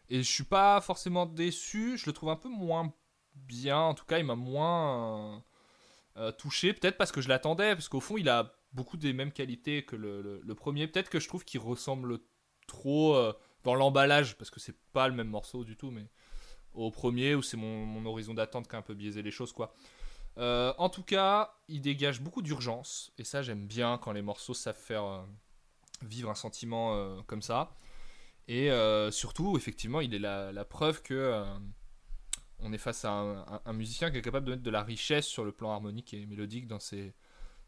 et 0.09 0.21
je 0.21 0.31
suis 0.31 0.43
pas 0.43 0.79
forcément 0.81 1.25
déçu, 1.25 1.97
je 1.97 2.05
le 2.05 2.13
trouve 2.13 2.29
un 2.29 2.35
peu 2.35 2.49
moins 2.49 2.93
bien. 3.33 3.79
En 3.79 3.95
tout 3.95 4.05
cas, 4.05 4.19
il 4.19 4.25
m'a 4.25 4.35
moins 4.35 5.33
euh, 5.33 5.39
euh, 6.17 6.31
touché. 6.33 6.73
Peut-être 6.73 6.97
parce 6.97 7.11
que 7.11 7.21
je 7.21 7.29
l'attendais, 7.29 7.73
parce 7.73 7.89
qu'au 7.89 7.99
fond, 8.01 8.17
il 8.17 8.29
a 8.29 8.53
beaucoup 8.73 8.97
des 8.97 9.13
mêmes 9.13 9.31
qualités 9.31 9.85
que 9.85 9.95
le 9.95 10.53
premier. 10.53 10.85
Peut-être 10.87 11.09
que 11.09 11.19
je 11.19 11.27
trouve 11.27 11.45
qu'il 11.45 11.61
ressemble 11.61 12.19
trop 12.67 13.15
euh, 13.15 13.33
dans 13.63 13.75
l'emballage, 13.75 14.37
parce 14.37 14.49
que 14.49 14.59
c'est 14.59 14.75
pas 14.93 15.07
le 15.07 15.13
même 15.13 15.27
morceau 15.27 15.63
du 15.63 15.75
tout, 15.75 15.91
mais 15.91 16.07
au 16.73 16.91
premier 16.91 17.35
où 17.35 17.41
c'est 17.41 17.57
mon, 17.57 18.05
horizon 18.05 18.33
d'attente 18.33 18.67
qui 18.67 18.75
a 18.75 18.79
un 18.79 18.81
peu 18.81 18.93
biaisé 18.93 19.21
les 19.21 19.31
choses 19.31 19.53
quoi. 19.53 19.73
Euh, 20.37 20.73
en 20.77 20.87
tout 20.87 21.03
cas, 21.03 21.53
il 21.67 21.81
dégage 21.81 22.21
beaucoup 22.21 22.41
d'urgence 22.41 23.11
et 23.17 23.25
ça 23.25 23.41
j'aime 23.41 23.67
bien 23.67 23.97
quand 23.97 24.13
les 24.13 24.21
morceaux 24.21 24.53
savent 24.53 24.77
faire 24.77 25.03
euh, 25.03 25.21
vivre 26.03 26.29
un 26.29 26.35
sentiment 26.35 26.95
euh, 26.95 27.19
comme 27.27 27.41
ça. 27.41 27.75
Et 28.47 28.69
surtout, 29.11 29.55
effectivement, 29.55 30.01
il 30.01 30.13
est 30.13 30.19
la, 30.19 30.65
preuve 30.65 31.01
que 31.01 31.45
on 32.59 32.73
est 32.73 32.77
face 32.77 33.05
à 33.05 33.11
un, 33.65 33.73
musicien 33.73 34.11
qui 34.11 34.17
est 34.17 34.21
capable 34.21 34.45
de 34.45 34.51
mettre 34.51 34.63
de 34.63 34.69
la 34.69 34.83
richesse 34.83 35.25
sur 35.25 35.45
le 35.45 35.53
plan 35.53 35.71
harmonique 35.71 36.13
et 36.13 36.25
mélodique 36.25 36.67
dans 36.67 36.79
ses, 36.79 37.13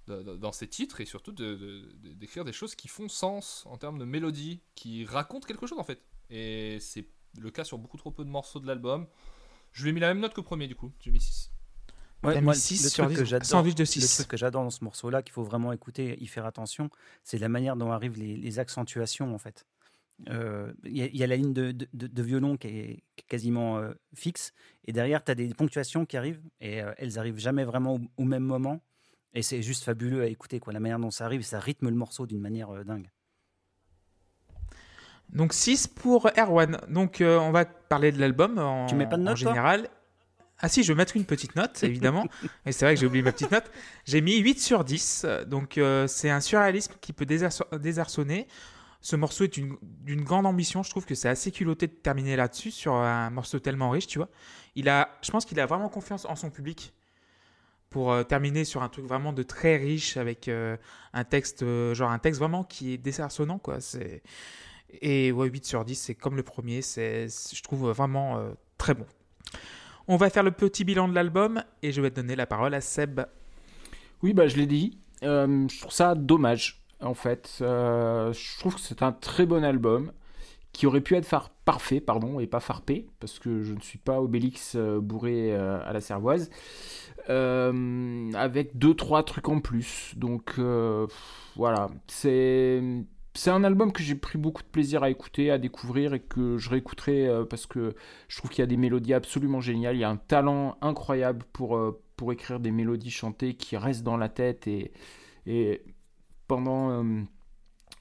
dans 0.07 0.51
ses 0.51 0.67
titres 0.67 0.99
et 1.01 1.05
surtout 1.05 1.31
de- 1.31 1.55
de- 1.55 1.91
de- 2.03 2.13
d'écrire 2.13 2.43
des 2.45 2.51
choses 2.53 2.75
qui 2.75 2.87
font 2.87 3.07
sens 3.09 3.63
en 3.67 3.77
termes 3.77 3.97
de 3.99 4.05
mélodie, 4.05 4.61
qui 4.75 5.05
racontent 5.05 5.47
quelque 5.47 5.65
chose 5.67 5.79
en 5.79 5.83
fait. 5.83 6.01
Et 6.29 6.77
c'est 6.81 7.07
le 7.39 7.49
cas 7.51 7.63
sur 7.63 7.77
beaucoup 7.77 7.97
trop 7.97 8.11
peu 8.11 8.23
de 8.23 8.29
morceaux 8.29 8.59
de 8.59 8.67
l'album. 8.67 9.07
Je 9.71 9.83
lui 9.83 9.89
ai 9.89 9.93
mis 9.93 9.99
la 9.99 10.09
même 10.09 10.19
note 10.19 10.33
que 10.33 10.41
premier, 10.41 10.67
du 10.67 10.75
coup. 10.75 10.91
J'ai 10.99 11.09
mis 11.11 11.19
6. 11.19 11.51
Ouais, 12.23 12.39
moi, 12.41 12.53
mis 12.53 12.59
6 12.59 12.83
le 12.83 12.89
sur 12.89 13.03
truc 13.05 13.17
que 13.17 13.23
10, 13.23 13.29
j'adore- 13.29 13.45
Le 13.99 14.07
6. 14.07 14.15
truc 14.17 14.27
que 14.29 14.37
j'adore 14.37 14.63
dans 14.63 14.69
ce 14.69 14.83
morceau-là, 14.83 15.21
qu'il 15.23 15.33
faut 15.33 15.43
vraiment 15.43 15.73
écouter, 15.73 16.17
y 16.21 16.27
faire 16.27 16.45
attention, 16.45 16.89
c'est 17.23 17.37
la 17.37 17.49
manière 17.49 17.75
dont 17.75 17.91
arrivent 17.91 18.17
les, 18.17 18.37
les 18.37 18.59
accentuations 18.59 19.33
en 19.33 19.37
fait. 19.39 19.65
Euh, 20.29 20.71
Il 20.85 20.95
y, 20.95 21.01
a- 21.01 21.07
il 21.07 21.17
y 21.17 21.23
a 21.23 21.27
la 21.27 21.35
ligne 21.35 21.53
de, 21.53 21.71
de- 21.71 21.87
de- 21.93 22.07
de 22.07 22.23
violon 22.23 22.55
qui 22.55 22.67
est, 22.67 23.03
qui 23.15 23.25
est 23.25 23.27
quasiment 23.27 23.79
euh, 23.79 23.93
fixe, 24.13 24.53
et 24.85 24.93
derrière 24.93 25.23
tu 25.23 25.31
as 25.31 25.35
des 25.35 25.49
ponctuations 25.53 26.05
qui 26.05 26.15
arrivent, 26.15 26.41
et 26.61 26.81
euh, 26.81 26.93
elles 26.97 27.17
arrivent 27.19 27.39
jamais 27.39 27.65
vraiment 27.65 27.95
au, 27.95 27.99
au 28.17 28.23
même 28.23 28.43
moment, 28.43 28.79
et 29.33 29.41
c'est 29.41 29.61
juste 29.61 29.83
fabuleux 29.83 30.21
à 30.21 30.27
écouter, 30.27 30.59
quoi, 30.59 30.73
la 30.73 30.79
manière 30.79 30.99
dont 30.99 31.11
ça 31.11 31.25
arrive, 31.25 31.41
ça 31.43 31.59
rythme 31.59 31.89
le 31.89 31.95
morceau 31.95 32.25
d'une 32.27 32.41
manière 32.41 32.69
euh, 32.73 32.83
dingue. 32.83 33.09
Donc 35.29 35.53
6 35.53 35.87
pour 35.87 36.29
Erwan. 36.37 36.79
Donc 36.89 37.21
euh, 37.21 37.39
on 37.39 37.51
va 37.51 37.65
parler 37.65 38.11
de 38.11 38.19
l'album 38.19 38.59
en, 38.59 38.85
Tu 38.85 38.95
mets 38.95 39.07
pas 39.07 39.17
de 39.17 39.21
en 39.21 39.25
note, 39.25 39.39
toi? 39.41 39.51
général. 39.51 39.89
Ah 40.59 40.69
si, 40.69 40.83
je 40.83 40.93
vais 40.93 40.97
mettre 40.97 41.17
une 41.17 41.25
petite 41.25 41.55
note, 41.55 41.81
évidemment. 41.83 42.25
Et 42.65 42.71
c'est 42.71 42.85
vrai 42.85 42.93
que 42.93 42.99
j'ai 43.01 43.07
oublié 43.07 43.23
ma 43.23 43.31
petite 43.31 43.51
note. 43.51 43.69
J'ai 44.05 44.21
mis 44.21 44.37
8 44.37 44.59
sur 44.59 44.83
10. 44.83 45.25
Donc 45.47 45.77
euh, 45.77 46.07
c'est 46.07 46.29
un 46.29 46.39
surréalisme 46.39 46.93
qui 47.01 47.13
peut 47.13 47.25
désarço- 47.25 47.77
désarçonner. 47.79 48.47
Ce 49.01 49.15
morceau 49.15 49.43
est 49.43 49.57
une- 49.57 49.75
d'une 49.81 50.21
grande 50.23 50.45
ambition. 50.45 50.83
Je 50.83 50.89
trouve 50.91 51.05
que 51.05 51.15
c'est 51.15 51.27
assez 51.29 51.51
culotté 51.51 51.87
de 51.87 51.93
terminer 51.93 52.35
là-dessus 52.35 52.71
sur 52.71 52.93
un 52.93 53.29
morceau 53.31 53.59
tellement 53.59 53.89
riche, 53.89 54.07
tu 54.07 54.19
vois. 54.19 54.29
Il 54.75 54.87
a, 54.87 55.09
je 55.23 55.31
pense 55.31 55.45
qu'il 55.45 55.59
a 55.59 55.65
vraiment 55.65 55.89
confiance 55.89 56.25
en 56.25 56.35
son 56.35 56.49
public 56.51 56.93
pour 57.93 58.11
euh, 58.11 58.23
terminer 58.23 58.65
sur 58.65 58.81
un 58.81 58.89
truc 58.89 59.05
vraiment 59.05 59.33
de 59.33 59.43
très 59.43 59.77
riche 59.77 60.17
avec 60.17 60.47
euh, 60.47 60.75
un 61.13 61.23
texte, 61.23 61.61
euh, 61.61 61.93
genre 61.93 62.09
un 62.09 62.17
texte 62.17 62.39
vraiment 62.39 62.63
qui 62.63 62.93
est 62.93 62.97
désarçonnant, 62.97 63.59
quoi. 63.59 63.79
C'est 63.79 64.23
et 65.01 65.31
ouais, 65.31 65.47
8 65.47 65.65
sur 65.65 65.85
10, 65.85 65.95
c'est 65.95 66.15
comme 66.15 66.35
le 66.35 66.43
premier, 66.43 66.81
c'est, 66.81 67.27
je 67.27 67.63
trouve 67.63 67.89
vraiment 67.91 68.39
très 68.77 68.93
bon. 68.93 69.05
On 70.07 70.17
va 70.17 70.29
faire 70.29 70.43
le 70.43 70.51
petit 70.51 70.83
bilan 70.83 71.07
de 71.07 71.15
l'album 71.15 71.63
et 71.81 71.91
je 71.91 71.99
vais 71.99 72.11
donner 72.11 72.35
la 72.35 72.45
parole 72.45 72.75
à 72.75 72.81
Seb. 72.81 73.21
Oui, 74.21 74.33
bah, 74.33 74.47
je 74.47 74.57
l'ai 74.57 74.67
dit. 74.67 74.99
Je 75.23 75.79
trouve 75.79 75.91
ça 75.91 76.13
dommage, 76.13 76.83
en 76.99 77.15
fait. 77.15 77.55
Je 77.59 78.59
trouve 78.59 78.75
que 78.75 78.81
c'est 78.81 79.01
un 79.01 79.13
très 79.13 79.47
bon 79.47 79.63
album 79.63 80.11
qui 80.73 80.85
aurait 80.85 81.01
pu 81.01 81.15
être 81.15 81.25
far- 81.25 81.49
parfait, 81.65 82.01
pardon, 82.01 82.39
et 82.39 82.47
pas 82.47 82.59
farpé, 82.59 83.07
parce 83.19 83.39
que 83.39 83.61
je 83.61 83.73
ne 83.73 83.79
suis 83.79 83.97
pas 83.99 84.21
Obélix 84.21 84.75
euh, 84.75 84.99
bourré 84.99 85.53
euh, 85.53 85.79
à 85.85 85.93
la 85.93 86.01
cervoise, 86.01 86.49
Euh, 87.29 88.31
avec 88.33 88.77
deux 88.77 88.95
trois 88.95 89.23
trucs 89.23 89.47
en 89.47 89.61
plus. 89.61 90.13
Donc 90.17 90.59
voilà, 91.55 91.89
c'est 92.07 92.81
un 93.47 93.63
album 93.63 93.93
que 93.93 94.03
j'ai 94.03 94.15
pris 94.15 94.37
beaucoup 94.37 94.61
de 94.61 94.67
plaisir 94.67 95.03
à 95.03 95.09
écouter, 95.09 95.49
à 95.49 95.57
découvrir 95.57 96.13
et 96.13 96.19
que 96.19 96.57
je 96.57 96.69
réécouterai 96.69 97.45
parce 97.49 97.65
que 97.65 97.95
je 98.27 98.37
trouve 98.37 98.51
qu'il 98.51 98.61
y 98.61 98.63
a 98.63 98.67
des 98.67 98.75
mélodies 98.75 99.13
absolument 99.13 99.61
géniales. 99.61 99.95
Il 99.95 99.99
y 100.01 100.03
a 100.03 100.09
un 100.09 100.17
talent 100.17 100.77
incroyable 100.81 101.45
pour, 101.53 101.79
pour 102.17 102.33
écrire 102.33 102.59
des 102.59 102.71
mélodies 102.71 103.11
chantées 103.11 103.53
qui 103.53 103.77
restent 103.77 104.03
dans 104.03 104.17
la 104.17 104.27
tête 104.27 104.67
et, 104.67 104.91
et 105.45 105.81
pendant 106.49 107.05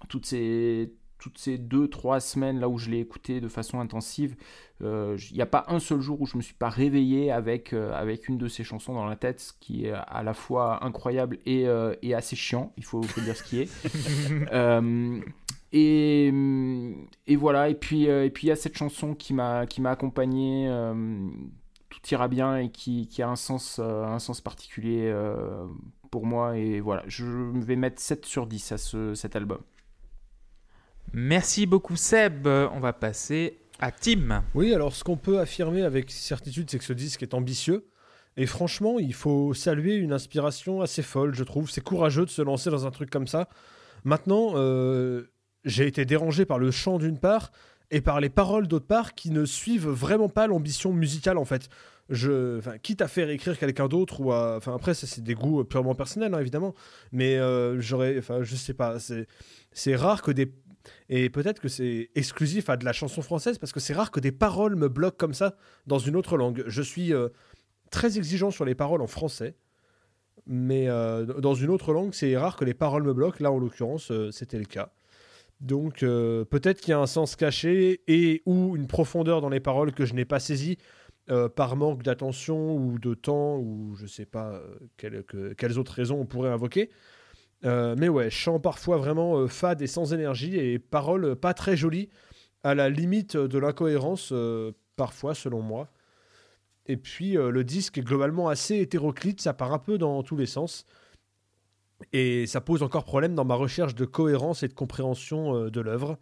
toutes 0.09 0.27
ces 0.27 0.93
toutes 1.23 1.39
ces 1.39 1.57
deux 1.57 1.87
trois 1.87 2.19
semaines 2.19 2.59
là 2.59 2.69
où 2.69 2.79
je 2.79 2.91
l'ai 2.91 2.99
écouté 2.99 3.41
de 3.41 3.47
façon 3.47 3.79
intensive 3.79 4.35
euh, 4.83 5.17
il 5.31 5.37
n'y 5.37 5.41
a 5.41 5.47
pas 5.47 5.65
un 5.69 5.79
seul 5.79 6.01
jour 6.01 6.21
où 6.21 6.27
je 6.27 6.37
me 6.37 6.43
suis 6.43 6.55
pas 6.55 6.69
réveillé 6.69 7.31
avec 7.31 7.73
euh, 7.73 7.95
avec 7.95 8.29
une 8.29 8.39
de 8.39 8.49
ces 8.49 8.65
chansons 8.65 8.95
dans 8.95 9.07
la 9.07 9.15
tête 9.15 9.39
ce 9.39 9.53
qui 9.61 9.87
est 9.87 9.93
à 9.93 10.25
la 10.25 10.35
fois 10.35 10.85
incroyable 10.85 11.39
et, 11.47 11.69
euh, 11.69 11.95
et 12.03 12.13
assez 12.13 12.35
chiant 12.35 12.73
il 12.77 12.85
faut, 12.85 13.01
faut 13.05 13.21
dire 13.21 13.37
ce 13.37 13.45
qui 13.45 13.61
est 13.61 13.69
et, 15.73 16.33
et 17.29 17.37
voilà, 17.37 17.71
et 17.71 17.75
puis 17.77 18.07
et 18.07 18.31
puis 18.31 18.49
il 18.49 18.51
y 18.51 18.53
a 18.53 18.57
cette 18.57 18.77
chanson 18.77 19.15
qui 19.15 19.33
m'a 19.33 19.65
qui 19.67 19.81
m'a 19.81 19.93
accompagné, 19.93 20.69
tout 21.89 22.01
ira 22.11 22.29
bien 22.29 22.59
et 22.59 22.71
qui, 22.71 23.07
qui 23.07 23.23
a 23.23 23.29
un 23.29 23.37
sens 23.37 23.79
un 23.79 24.19
sens 24.19 24.43
particulier 24.43 25.11
pour 26.11 26.27
moi 26.27 26.59
et 26.59 26.81
voilà, 26.81 27.05
je 27.07 27.25
vais 27.25 27.77
mettre 27.77 28.03
7 28.03 28.27
sur 28.27 28.47
10 28.47 28.73
à 28.73 28.79
ce, 28.79 29.15
cet 29.15 29.35
album. 29.35 29.61
Merci 31.15 31.67
beaucoup 31.67 31.97
Seb. 31.97 32.47
On 32.47 32.81
va 32.81 32.93
passer 32.93 33.59
à 33.79 33.91
Tim. 33.91 34.45
Oui, 34.55 34.73
alors 34.73 34.95
ce 34.95 35.05
qu'on 35.05 35.17
peut 35.17 35.41
affirmer 35.41 35.83
avec 35.83 36.11
certitude, 36.11 36.71
c'est 36.71 36.79
que 36.79 36.85
ce 36.85 36.93
disque 36.93 37.23
est 37.23 37.35
ambitieux. 37.35 37.87
Et 38.37 38.47
franchement, 38.47 38.99
il 38.99 39.13
faut 39.13 39.53
saluer 39.53 39.97
une 39.97 40.13
inspiration 40.13 40.81
assez 40.81 41.03
folle, 41.03 41.35
je 41.35 41.45
trouve. 41.45 41.71
C'est 41.71 41.83
courageux 41.83 42.25
de 42.25 42.31
se 42.31 42.41
lancer 42.41 42.71
dans 42.71 42.87
un 42.87 42.91
truc 42.91 43.11
comme 43.11 43.27
ça. 43.27 43.49
Maintenant, 44.05 44.53
euh, 44.55 45.25
j'ai 45.65 45.87
été 45.87 46.05
dérangé 46.05 46.47
par 46.47 46.59
le 46.59 46.71
chant 46.71 46.99
d'une 46.99 47.19
part 47.19 47.53
et 47.91 48.01
par 48.01 48.21
les 48.21 48.31
paroles 48.31 48.67
d'autre 48.67 48.87
part 48.87 49.15
qui 49.15 49.31
ne 49.31 49.45
suivent 49.45 49.89
vraiment 49.89 50.31
pas 50.31 50.47
l'ambition 50.47 50.93
musicale 50.93 51.37
en 51.37 51.45
fait. 51.45 51.69
Je, 52.09 52.61
quitte 52.79 53.01
à 53.01 53.09
faire 53.09 53.31
écrire 53.31 53.59
quelqu'un 53.59 53.87
d'autre 53.87 54.21
ou 54.21 54.33
à, 54.33 54.57
enfin 54.57 54.75
après 54.75 54.93
c'est 54.93 55.23
des 55.23 55.35
goûts 55.35 55.63
purement 55.65 55.95
personnels 55.95 56.35
hein, 56.35 56.41
évidemment, 56.41 56.75
mais 57.13 57.37
euh, 57.37 57.81
j'aurais, 57.81 58.19
enfin 58.19 58.43
je 58.43 58.57
sais 58.57 58.75
pas, 58.75 58.97
c'est 59.73 59.97
rare 59.97 60.23
que 60.23 60.31
des 60.31 60.53
et 61.09 61.31
peut-être 61.31 61.61
que 61.61 61.69
c'est 61.69 62.11
exclusif 62.15 62.69
à 62.71 62.77
de 62.77 62.85
la 62.85 62.93
chanson 62.93 63.23
française 63.23 63.59
parce 63.59 63.73
que 63.73 63.81
c'est 63.81 63.95
rare 63.95 64.11
que 64.11 64.21
des 64.21 64.33
paroles 64.33 64.77
me 64.77 64.89
bloquent 64.89 65.17
comme 65.19 65.35
ça 65.35 65.57
dans 65.87 65.99
une 65.99 66.17
autre 66.17 66.37
langue. 66.37 66.65
Je 66.67 66.83
suis 66.83 67.13
euh, 67.13 67.29
très 67.91 68.19
exigeant 68.19 68.51
sur 68.51 68.65
les 68.65 68.75
paroles 68.75 69.03
en 69.03 69.07
français, 69.07 69.55
mais 70.47 70.89
euh, 70.89 71.25
dans 71.25 71.55
une 71.55 71.71
autre 71.71 71.93
langue, 71.93 72.15
c'est 72.15 72.37
rare 72.37 72.57
que 72.57 72.65
les 72.65 72.75
paroles 72.75 73.03
me 73.05 73.13
bloquent. 73.13 73.43
Là, 73.43 73.53
en 73.53 73.59
l'occurrence, 73.59 74.11
euh, 74.11 74.31
c'était 74.31 74.59
le 74.59 74.65
cas. 74.65 74.93
Donc 75.61 76.01
peut-être 76.01 76.81
qu'il 76.81 76.91
y 76.91 76.95
a 76.95 76.99
un 76.99 77.07
sens 77.07 77.37
caché 77.37 78.01
et 78.09 78.43
ou 78.47 78.75
une 78.75 78.89
profondeur 78.89 79.41
dans 79.41 79.49
les 79.49 79.61
paroles 79.61 79.93
que 79.93 80.05
je 80.05 80.13
n'ai 80.13 80.25
pas 80.25 80.41
saisi 80.41 80.77
euh, 81.31 81.49
par 81.49 81.77
manque 81.77 82.03
d'attention 82.03 82.75
ou 82.75 82.99
de 82.99 83.15
temps 83.15 83.59
ou 83.59 83.95
je 83.95 84.07
sais 84.09 84.27
pas 84.27 84.61
quelle- 84.97 85.23
que- 85.23 85.53
quelles 85.53 85.79
autres 85.79 85.93
raisons 85.93 86.19
on 86.21 86.27
pourrait 86.27 86.51
invoquer. 86.51 86.91
Euh, 87.65 87.95
mais 87.97 88.09
ouais, 88.09 88.31
chant 88.31 88.59
parfois 88.59 88.97
vraiment 88.97 89.39
euh, 89.39 89.47
fade 89.47 89.83
et 89.83 89.87
sans 89.87 90.13
énergie 90.13 90.57
et 90.57 90.79
paroles 90.79 91.37
pas 91.37 91.55
très 91.55 91.77
jolies, 91.77 92.09
à 92.65 92.75
la 92.75 92.89
limite 92.89 93.37
de 93.37 93.59
l'incohérence 93.59 94.31
euh, 94.33 94.73
parfois 94.97 95.35
selon 95.35 95.63
moi. 95.63 95.89
Et 96.87 96.97
puis 96.97 97.35
le 97.35 97.63
disque 97.63 97.99
est 97.99 98.03
globalement 98.03 98.49
assez 98.49 98.79
hétéroclite, 98.79 99.41
ça 99.41 99.55
part 99.55 99.73
un 99.73 99.79
peu 99.79 99.99
dans 99.99 100.25
tous 100.25 100.37
les 100.37 100.47
sens. 100.47 100.85
Et 102.13 102.49
ça 102.49 102.61
pose 102.61 102.83
encore 102.83 103.05
problème 103.05 103.37
dans 103.37 103.45
ma 103.45 103.55
recherche 103.55 103.95
de 103.95 104.05
cohérence 104.05 104.65
et 104.65 104.69
de 104.69 104.73
compréhension 104.73 105.71
de 105.71 105.81
l'œuvre. 105.81 106.19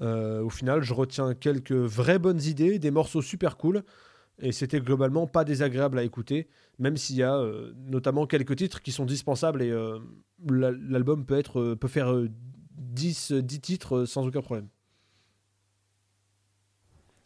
Au 0.00 0.50
final, 0.50 0.82
je 0.82 0.94
retiens 0.94 1.34
quelques 1.34 1.72
vraies 1.72 2.20
bonnes 2.20 2.42
idées, 2.42 2.78
des 2.78 2.92
morceaux 2.92 3.22
super 3.22 3.56
cool, 3.56 3.82
et 4.42 4.52
c'était 4.52 4.80
globalement 4.80 5.26
pas 5.26 5.44
désagréable 5.44 5.98
à 5.98 6.02
écouter, 6.04 6.48
même 6.78 6.96
s'il 6.98 7.16
y 7.16 7.22
a 7.22 7.34
euh, 7.36 7.72
notamment 7.86 8.26
quelques 8.26 8.56
titres 8.56 8.82
qui 8.82 8.92
sont 8.92 9.06
dispensables 9.06 9.62
et 9.62 9.70
euh, 9.70 9.98
la- 10.50 10.72
l'album 10.72 11.24
peut, 11.24 11.38
être, 11.38 11.60
euh, 11.60 11.76
peut 11.76 11.88
faire 11.88 12.12
euh, 12.12 12.28
10, 12.76 13.32
euh, 13.32 13.42
10 13.42 13.60
titres 13.60 14.04
sans 14.04 14.26
aucun 14.26 14.42
problème. 14.42 14.68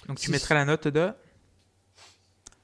Donc 0.09 0.18
tu 0.18 0.26
Six. 0.26 0.32
mettrais 0.32 0.55
la 0.55 0.64
note 0.64 0.88
de 0.88 1.10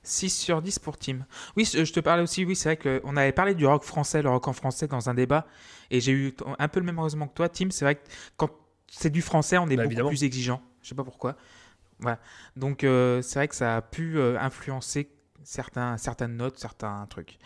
6 0.05 0.31
sur 0.31 0.62
10 0.62 0.79
pour 0.79 0.99
Tim. 0.99 1.27
Oui, 1.57 1.65
je 1.65 1.93
te 1.93 2.01
parlais 2.01 2.23
aussi, 2.23 2.45
oui, 2.45 2.57
c'est 2.57 2.74
vrai 2.77 3.01
qu'on 3.01 3.16
avait 3.16 3.33
parlé 3.33 3.55
du 3.55 3.66
rock 3.66 3.85
français, 3.85 4.20
le 4.23 4.29
rock 4.31 4.49
en 4.49 4.53
français 4.53 4.89
dans 4.89 5.09
un 5.09 5.15
débat, 5.15 5.47
et 5.91 6.01
j'ai 6.01 6.12
eu 6.12 6.35
un 6.59 6.69
peu 6.69 6.81
le 6.81 6.87
même 6.87 6.99
raisonnement 6.99 7.29
que 7.29 7.35
toi, 7.35 7.49
Tim. 7.49 7.70
C'est 7.70 7.85
vrai 7.85 7.95
que 7.97 8.03
quand 8.37 8.51
c'est 8.89 9.11
du 9.11 9.23
français, 9.23 9.59
on 9.59 9.69
est 9.69 9.77
Bah, 9.77 9.85
beaucoup 9.85 9.87
évidemment. 9.87 10.09
plus 10.09 10.24
exigeant. 10.24 10.61
Je 10.83 10.89
sais 10.89 10.95
pas 10.97 11.05
pourquoi. 11.05 11.37
Voilà. 12.03 12.19
Donc 12.57 12.85
euh, 12.85 13.23
c'est 13.23 13.39
vrai 13.39 13.49
que 13.49 13.55
ça 13.55 13.77
a 13.77 13.81
pu 13.81 14.19
euh, 14.19 14.39
influencer 14.39 15.09
certains, 15.45 15.97
certaines 15.97 16.37
notes, 16.37 16.59
certains 16.59 17.07
trucs. 17.07 17.39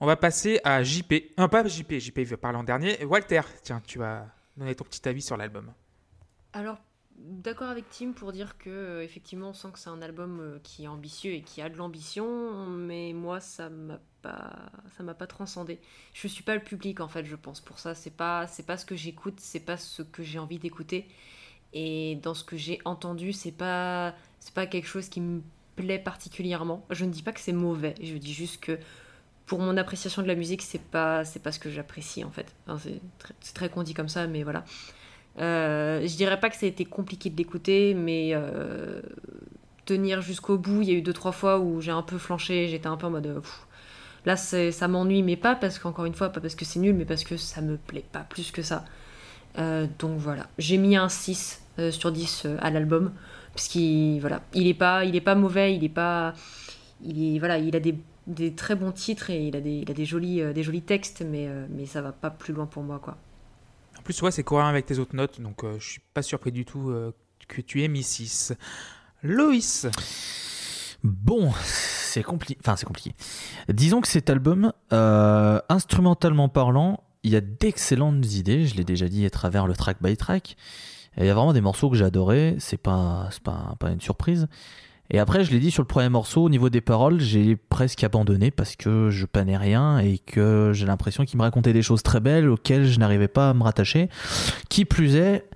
On 0.00 0.06
va 0.06 0.16
passer 0.16 0.60
à 0.64 0.82
JP. 0.82 1.14
Non, 1.38 1.48
pas 1.48 1.66
JP, 1.66 1.94
JP 1.94 2.18
veut 2.20 2.36
parler 2.36 2.58
en 2.58 2.64
dernier. 2.64 3.02
Walter, 3.04 3.40
tiens, 3.62 3.80
tu 3.84 3.98
vas 3.98 4.26
donner 4.56 4.74
ton 4.74 4.84
petit 4.84 5.08
avis 5.08 5.22
sur 5.22 5.36
l'album. 5.36 5.72
Alors, 6.52 6.78
d'accord 7.16 7.68
avec 7.68 7.88
Tim 7.90 8.12
pour 8.12 8.32
dire 8.32 8.58
que 8.58 8.70
euh, 8.70 9.02
effectivement, 9.02 9.50
on 9.50 9.52
sent 9.54 9.68
que 9.72 9.78
c'est 9.78 9.90
un 9.90 10.02
album 10.02 10.40
euh, 10.40 10.58
qui 10.62 10.84
est 10.84 10.88
ambitieux 10.88 11.32
et 11.32 11.42
qui 11.42 11.62
a 11.62 11.68
de 11.68 11.76
l'ambition, 11.76 12.66
mais 12.66 13.12
moi, 13.14 13.40
ça 13.40 13.70
m'a 13.70 14.00
pas, 14.20 14.70
ça 14.96 15.02
m'a 15.02 15.14
pas 15.14 15.26
transcendé. 15.26 15.80
Je 16.12 16.28
suis 16.28 16.42
pas 16.42 16.54
le 16.54 16.62
public 16.62 17.00
en 17.00 17.08
fait, 17.08 17.24
je 17.24 17.36
pense. 17.36 17.60
Pour 17.60 17.78
ça, 17.78 17.94
c'est 17.94 18.14
pas, 18.14 18.46
c'est 18.46 18.66
pas 18.66 18.76
ce 18.76 18.84
que 18.84 18.96
j'écoute, 18.96 19.40
c'est 19.40 19.60
pas 19.60 19.76
ce 19.76 20.02
que 20.02 20.22
j'ai 20.22 20.38
envie 20.38 20.58
d'écouter. 20.58 21.08
Et 21.74 22.18
dans 22.22 22.34
ce 22.34 22.44
que 22.44 22.56
j'ai 22.56 22.78
entendu, 22.84 23.32
c'est 23.32 23.52
pas, 23.52 24.14
c'est 24.38 24.54
pas 24.54 24.66
quelque 24.66 24.86
chose 24.86 25.08
qui 25.08 25.20
me 25.20 25.42
plaît 25.74 25.98
particulièrement. 25.98 26.86
Je 26.90 27.04
ne 27.04 27.10
dis 27.10 27.22
pas 27.22 27.32
que 27.32 27.40
c'est 27.40 27.52
mauvais, 27.52 27.96
je 28.00 28.14
dis 28.14 28.32
juste 28.32 28.60
que 28.60 28.78
pour 29.46 29.58
mon 29.58 29.76
appréciation 29.76 30.22
de 30.22 30.28
la 30.28 30.36
musique, 30.36 30.62
c'est 30.62 30.80
pas, 30.80 31.24
c'est 31.24 31.42
pas 31.42 31.50
ce 31.50 31.58
que 31.58 31.70
j'apprécie 31.70 32.24
en 32.24 32.30
fait. 32.30 32.54
C'est 32.78 33.00
très, 33.18 33.34
très 33.54 33.68
con 33.68 33.82
dit 33.82 33.92
comme 33.92 34.08
ça, 34.08 34.28
mais 34.28 34.44
voilà. 34.44 34.64
Euh, 35.40 36.06
je 36.06 36.16
dirais 36.16 36.38
pas 36.38 36.48
que 36.48 36.56
ça 36.56 36.64
a 36.64 36.68
été 36.68 36.84
compliqué 36.84 37.28
de 37.28 37.36
l'écouter, 37.36 37.92
mais 37.92 38.30
euh, 38.34 39.02
tenir 39.84 40.22
jusqu'au 40.22 40.56
bout, 40.56 40.82
il 40.82 40.88
y 40.88 40.92
a 40.92 40.94
eu 40.94 41.02
deux 41.02 41.12
trois 41.12 41.32
fois 41.32 41.58
où 41.58 41.80
j'ai 41.80 41.90
un 41.90 42.02
peu 42.02 42.18
flanché, 42.18 42.68
j'étais 42.68 42.86
un 42.86 42.96
peu 42.96 43.08
en 43.08 43.10
mode 43.10 43.26
euh, 43.26 43.40
là 44.26 44.36
ça 44.36 44.88
m'ennuie, 44.88 45.24
mais 45.24 45.36
pas 45.36 45.56
parce 45.56 45.80
qu'encore 45.80 46.04
une 46.04 46.14
fois, 46.14 46.30
pas 46.30 46.40
parce 46.40 46.54
que 46.54 46.64
c'est 46.64 46.78
nul, 46.78 46.94
mais 46.94 47.04
parce 47.04 47.24
que 47.24 47.36
ça 47.36 47.60
me 47.62 47.76
plaît 47.76 48.04
pas 48.12 48.20
plus 48.20 48.52
que 48.52 48.62
ça. 48.62 48.84
Donc 49.56 50.18
voilà, 50.18 50.46
j'ai 50.58 50.78
mis 50.78 50.96
un 50.96 51.08
6 51.08 51.60
euh, 51.60 51.63
sur 51.90 52.12
10 52.12 52.42
euh, 52.46 52.56
à 52.60 52.70
l'album. 52.70 53.12
parce 53.54 53.68
qu'il 53.68 54.20
voilà, 54.20 54.42
il 54.54 54.66
est 54.66 54.74
pas, 54.74 55.04
il 55.04 55.16
est 55.16 55.20
pas 55.20 55.34
mauvais, 55.34 55.74
il 55.74 55.84
est 55.84 55.88
pas, 55.88 56.34
il 57.04 57.36
est 57.36 57.38
voilà, 57.38 57.58
il 57.58 57.74
a 57.76 57.80
des, 57.80 57.96
des 58.26 58.52
très 58.54 58.74
bons 58.74 58.92
titres 58.92 59.30
et 59.30 59.46
il 59.46 59.56
a 59.56 59.60
des, 59.60 59.78
il 59.78 59.90
a 59.90 59.94
des 59.94 60.04
jolis, 60.04 60.40
euh, 60.40 60.52
des 60.52 60.62
jolis 60.62 60.82
textes, 60.82 61.24
mais 61.28 61.46
euh, 61.48 61.66
mais 61.70 61.86
ça 61.86 62.02
va 62.02 62.12
pas 62.12 62.30
plus 62.30 62.52
loin 62.52 62.66
pour 62.66 62.82
moi 62.82 62.98
quoi. 63.02 63.16
En 63.98 64.02
plus, 64.02 64.20
ouais, 64.22 64.30
c'est 64.30 64.42
cohérent 64.44 64.68
avec 64.68 64.86
tes 64.86 64.98
autres 64.98 65.16
notes, 65.16 65.40
donc 65.40 65.64
euh, 65.64 65.76
je 65.78 65.88
suis 65.92 66.00
pas 66.12 66.22
surpris 66.22 66.52
du 66.52 66.64
tout 66.64 66.90
euh, 66.90 67.12
que 67.48 67.60
tu 67.60 67.82
aies 67.82 67.88
mis 67.88 68.02
6. 68.02 68.54
Loïs, 69.22 69.86
Bon, 71.04 71.52
c'est 71.62 72.22
compliqué. 72.22 72.58
Enfin, 72.60 72.76
c'est 72.76 72.86
compliqué. 72.86 73.14
Disons 73.68 74.00
que 74.00 74.08
cet 74.08 74.30
album, 74.30 74.72
euh, 74.94 75.60
instrumentalement 75.68 76.48
parlant, 76.48 77.04
il 77.24 77.32
y 77.32 77.36
a 77.36 77.42
d'excellentes 77.42 78.32
idées. 78.32 78.66
Je 78.66 78.74
l'ai 78.74 78.84
déjà 78.84 79.06
dit 79.06 79.26
à 79.26 79.30
travers 79.30 79.66
le 79.66 79.74
track 79.74 79.98
by 80.00 80.16
track. 80.16 80.56
Il 81.18 81.26
y 81.26 81.28
a 81.28 81.34
vraiment 81.34 81.52
des 81.52 81.60
morceaux 81.60 81.90
que 81.90 81.96
j'ai 81.96 82.04
adorés. 82.04 82.56
C'est 82.58 82.76
pas, 82.76 83.28
pas, 83.42 83.74
pas 83.78 83.90
une 83.90 84.00
surprise. 84.00 84.48
Et 85.10 85.18
après, 85.18 85.44
je 85.44 85.50
l'ai 85.50 85.60
dit 85.60 85.70
sur 85.70 85.82
le 85.82 85.86
premier 85.86 86.08
morceau, 86.08 86.44
au 86.44 86.48
niveau 86.48 86.70
des 86.70 86.80
paroles, 86.80 87.20
j'ai 87.20 87.56
presque 87.56 88.02
abandonné 88.02 88.50
parce 88.50 88.74
que 88.74 89.10
je 89.10 89.26
panais 89.26 89.56
rien 89.56 89.98
et 89.98 90.18
que 90.18 90.72
j'ai 90.72 90.86
l'impression 90.86 91.24
qu'il 91.24 91.36
me 91.38 91.42
racontait 91.42 91.74
des 91.74 91.82
choses 91.82 92.02
très 92.02 92.20
belles 92.20 92.48
auxquelles 92.48 92.86
je 92.86 92.98
n'arrivais 92.98 93.28
pas 93.28 93.50
à 93.50 93.54
me 93.54 93.62
rattacher. 93.62 94.08
Qui 94.70 94.86
plus 94.86 95.16
est, 95.16 95.48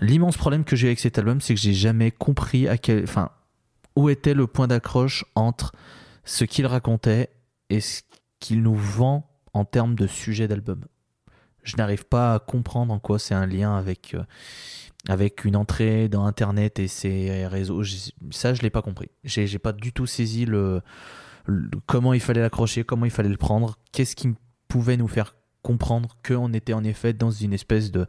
l'immense 0.00 0.36
problème 0.36 0.64
que 0.64 0.76
j'ai 0.76 0.86
avec 0.86 1.00
cet 1.00 1.18
album, 1.18 1.40
c'est 1.40 1.54
que 1.54 1.60
j'ai 1.60 1.74
jamais 1.74 2.12
compris 2.12 2.68
à 2.68 2.78
quel, 2.78 3.02
enfin, 3.02 3.30
où 3.96 4.08
était 4.08 4.34
le 4.34 4.46
point 4.46 4.68
d'accroche 4.68 5.24
entre 5.34 5.72
ce 6.24 6.44
qu'il 6.44 6.66
racontait 6.66 7.30
et 7.70 7.80
ce 7.80 8.02
qu'il 8.38 8.62
nous 8.62 8.76
vend 8.76 9.28
en 9.52 9.64
termes 9.64 9.96
de 9.96 10.06
sujet 10.06 10.46
d'album. 10.46 10.84
Je 11.64 11.76
n'arrive 11.76 12.06
pas 12.06 12.34
à 12.34 12.38
comprendre 12.38 12.92
en 12.92 12.98
quoi 12.98 13.18
c'est 13.18 13.34
un 13.34 13.46
lien 13.46 13.76
avec, 13.76 14.14
euh, 14.14 14.22
avec 15.08 15.44
une 15.44 15.56
entrée 15.56 16.08
dans 16.08 16.24
Internet 16.24 16.78
et 16.78 16.88
ses 16.88 17.46
réseaux. 17.46 17.82
Ça, 18.30 18.54
je 18.54 18.62
l'ai 18.62 18.70
pas 18.70 18.82
compris. 18.82 19.08
J'ai 19.24 19.46
j'ai 19.46 19.58
pas 19.58 19.72
du 19.72 19.92
tout 19.92 20.06
saisi 20.06 20.44
le, 20.44 20.80
comment 21.86 22.12
il 22.14 22.20
fallait 22.20 22.40
l'accrocher, 22.40 22.84
comment 22.84 23.04
il 23.04 23.10
fallait 23.10 23.28
le 23.28 23.36
prendre, 23.36 23.76
qu'est-ce 23.92 24.14
qui 24.14 24.28
pouvait 24.68 24.96
nous 24.96 25.08
faire 25.08 25.34
comprendre 25.62 26.16
qu'on 26.26 26.52
était 26.52 26.72
en 26.72 26.82
effet 26.82 27.12
dans 27.12 27.30
une 27.30 27.52
espèce 27.52 27.92
de, 27.92 28.06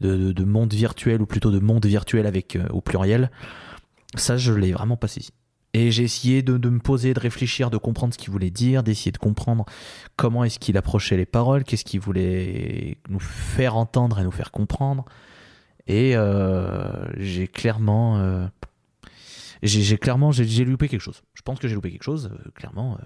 de, 0.00 0.16
de- 0.16 0.32
de 0.32 0.44
monde 0.44 0.72
virtuel, 0.74 1.22
ou 1.22 1.26
plutôt 1.26 1.50
de 1.50 1.58
monde 1.58 1.86
virtuel 1.86 2.26
avec 2.26 2.56
euh, 2.56 2.66
au 2.70 2.80
pluriel. 2.82 3.30
Ça, 4.16 4.36
je 4.36 4.52
l'ai 4.52 4.72
vraiment 4.72 4.96
pas 4.98 5.08
saisi. 5.08 5.30
Et 5.72 5.90
j'ai 5.92 6.02
essayé 6.02 6.42
de, 6.42 6.58
de 6.58 6.68
me 6.68 6.80
poser, 6.80 7.14
de 7.14 7.20
réfléchir, 7.20 7.70
de 7.70 7.76
comprendre 7.78 8.12
ce 8.12 8.18
qu'il 8.18 8.30
voulait 8.30 8.50
dire, 8.50 8.82
d'essayer 8.82 9.12
de 9.12 9.18
comprendre 9.18 9.64
comment 10.16 10.42
est-ce 10.44 10.58
qu'il 10.58 10.76
approchait 10.76 11.16
les 11.16 11.26
paroles, 11.26 11.62
qu'est-ce 11.64 11.84
qu'il 11.84 12.00
voulait 12.00 12.98
nous 13.08 13.20
faire 13.20 13.76
entendre 13.76 14.18
et 14.18 14.24
nous 14.24 14.32
faire 14.32 14.50
comprendre. 14.50 15.04
Et 15.86 16.16
euh, 16.16 16.90
j'ai 17.16 17.48
clairement, 17.48 18.18
euh, 18.18 18.46
j'ai 19.62 19.98
clairement, 19.98 20.32
j'ai 20.32 20.64
loupé 20.64 20.88
quelque 20.88 21.00
chose. 21.00 21.22
Je 21.34 21.42
pense 21.42 21.58
que 21.58 21.68
j'ai 21.68 21.74
loupé 21.74 21.90
quelque 21.90 22.02
chose, 22.04 22.30
euh, 22.32 22.50
clairement. 22.54 22.96
euh, 22.96 23.04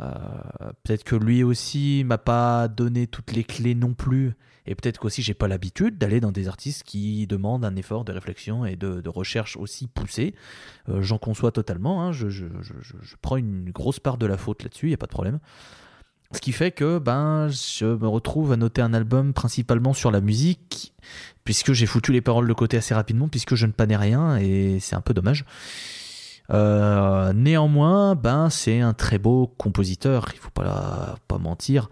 euh, 0.00 0.70
peut-être 0.84 1.02
que 1.02 1.16
lui 1.16 1.42
aussi 1.42 2.04
m'a 2.06 2.18
pas 2.18 2.68
donné 2.68 3.06
toutes 3.08 3.32
les 3.32 3.42
clés 3.44 3.74
non 3.74 3.94
plus. 3.94 4.34
Et 4.66 4.74
peut-être 4.74 4.98
qu'aussi 5.00 5.22
j'ai 5.22 5.34
pas 5.34 5.48
l'habitude 5.48 5.96
d'aller 5.98 6.20
dans 6.20 6.30
des 6.30 6.46
artistes 6.46 6.82
qui 6.84 7.26
demandent 7.26 7.64
un 7.64 7.74
effort 7.74 8.04
de 8.04 8.12
réflexion 8.12 8.64
et 8.66 8.76
de, 8.76 9.08
recherche 9.08 9.56
aussi 9.56 9.88
poussé. 9.88 10.34
Euh, 10.88 11.00
J'en 11.02 11.18
conçois 11.18 11.50
totalement. 11.52 12.02
hein. 12.02 12.12
Je- 12.12 12.28
je 12.28 12.44
prends 13.22 13.38
une 13.38 13.70
grosse 13.70 13.98
part 13.98 14.18
de 14.18 14.26
la 14.26 14.36
faute 14.36 14.62
là-dessus, 14.62 14.86
il 14.86 14.90
n'y 14.90 14.94
a 14.94 14.98
pas 14.98 15.06
de 15.06 15.10
problème. 15.12 15.38
Ce 16.32 16.40
qui 16.40 16.52
fait 16.52 16.72
que 16.72 16.98
ben, 16.98 17.48
je 17.48 17.86
me 17.86 18.06
retrouve 18.06 18.52
à 18.52 18.56
noter 18.56 18.82
un 18.82 18.92
album 18.92 19.32
principalement 19.32 19.94
sur 19.94 20.10
la 20.10 20.20
musique, 20.20 20.92
puisque 21.44 21.72
j'ai 21.72 21.86
foutu 21.86 22.12
les 22.12 22.20
paroles 22.20 22.46
de 22.46 22.52
côté 22.52 22.76
assez 22.76 22.94
rapidement, 22.94 23.28
puisque 23.28 23.54
je 23.54 23.64
ne 23.64 23.72
panais 23.72 23.96
rien, 23.96 24.36
et 24.36 24.78
c'est 24.80 24.94
un 24.94 25.00
peu 25.00 25.14
dommage. 25.14 25.46
Euh, 26.50 27.32
néanmoins, 27.32 28.14
ben, 28.14 28.50
c'est 28.50 28.80
un 28.80 28.92
très 28.92 29.18
beau 29.18 29.52
compositeur, 29.56 30.28
il 30.34 30.38
faut 30.38 30.50
pas, 30.50 31.16
pas 31.28 31.38
mentir. 31.38 31.88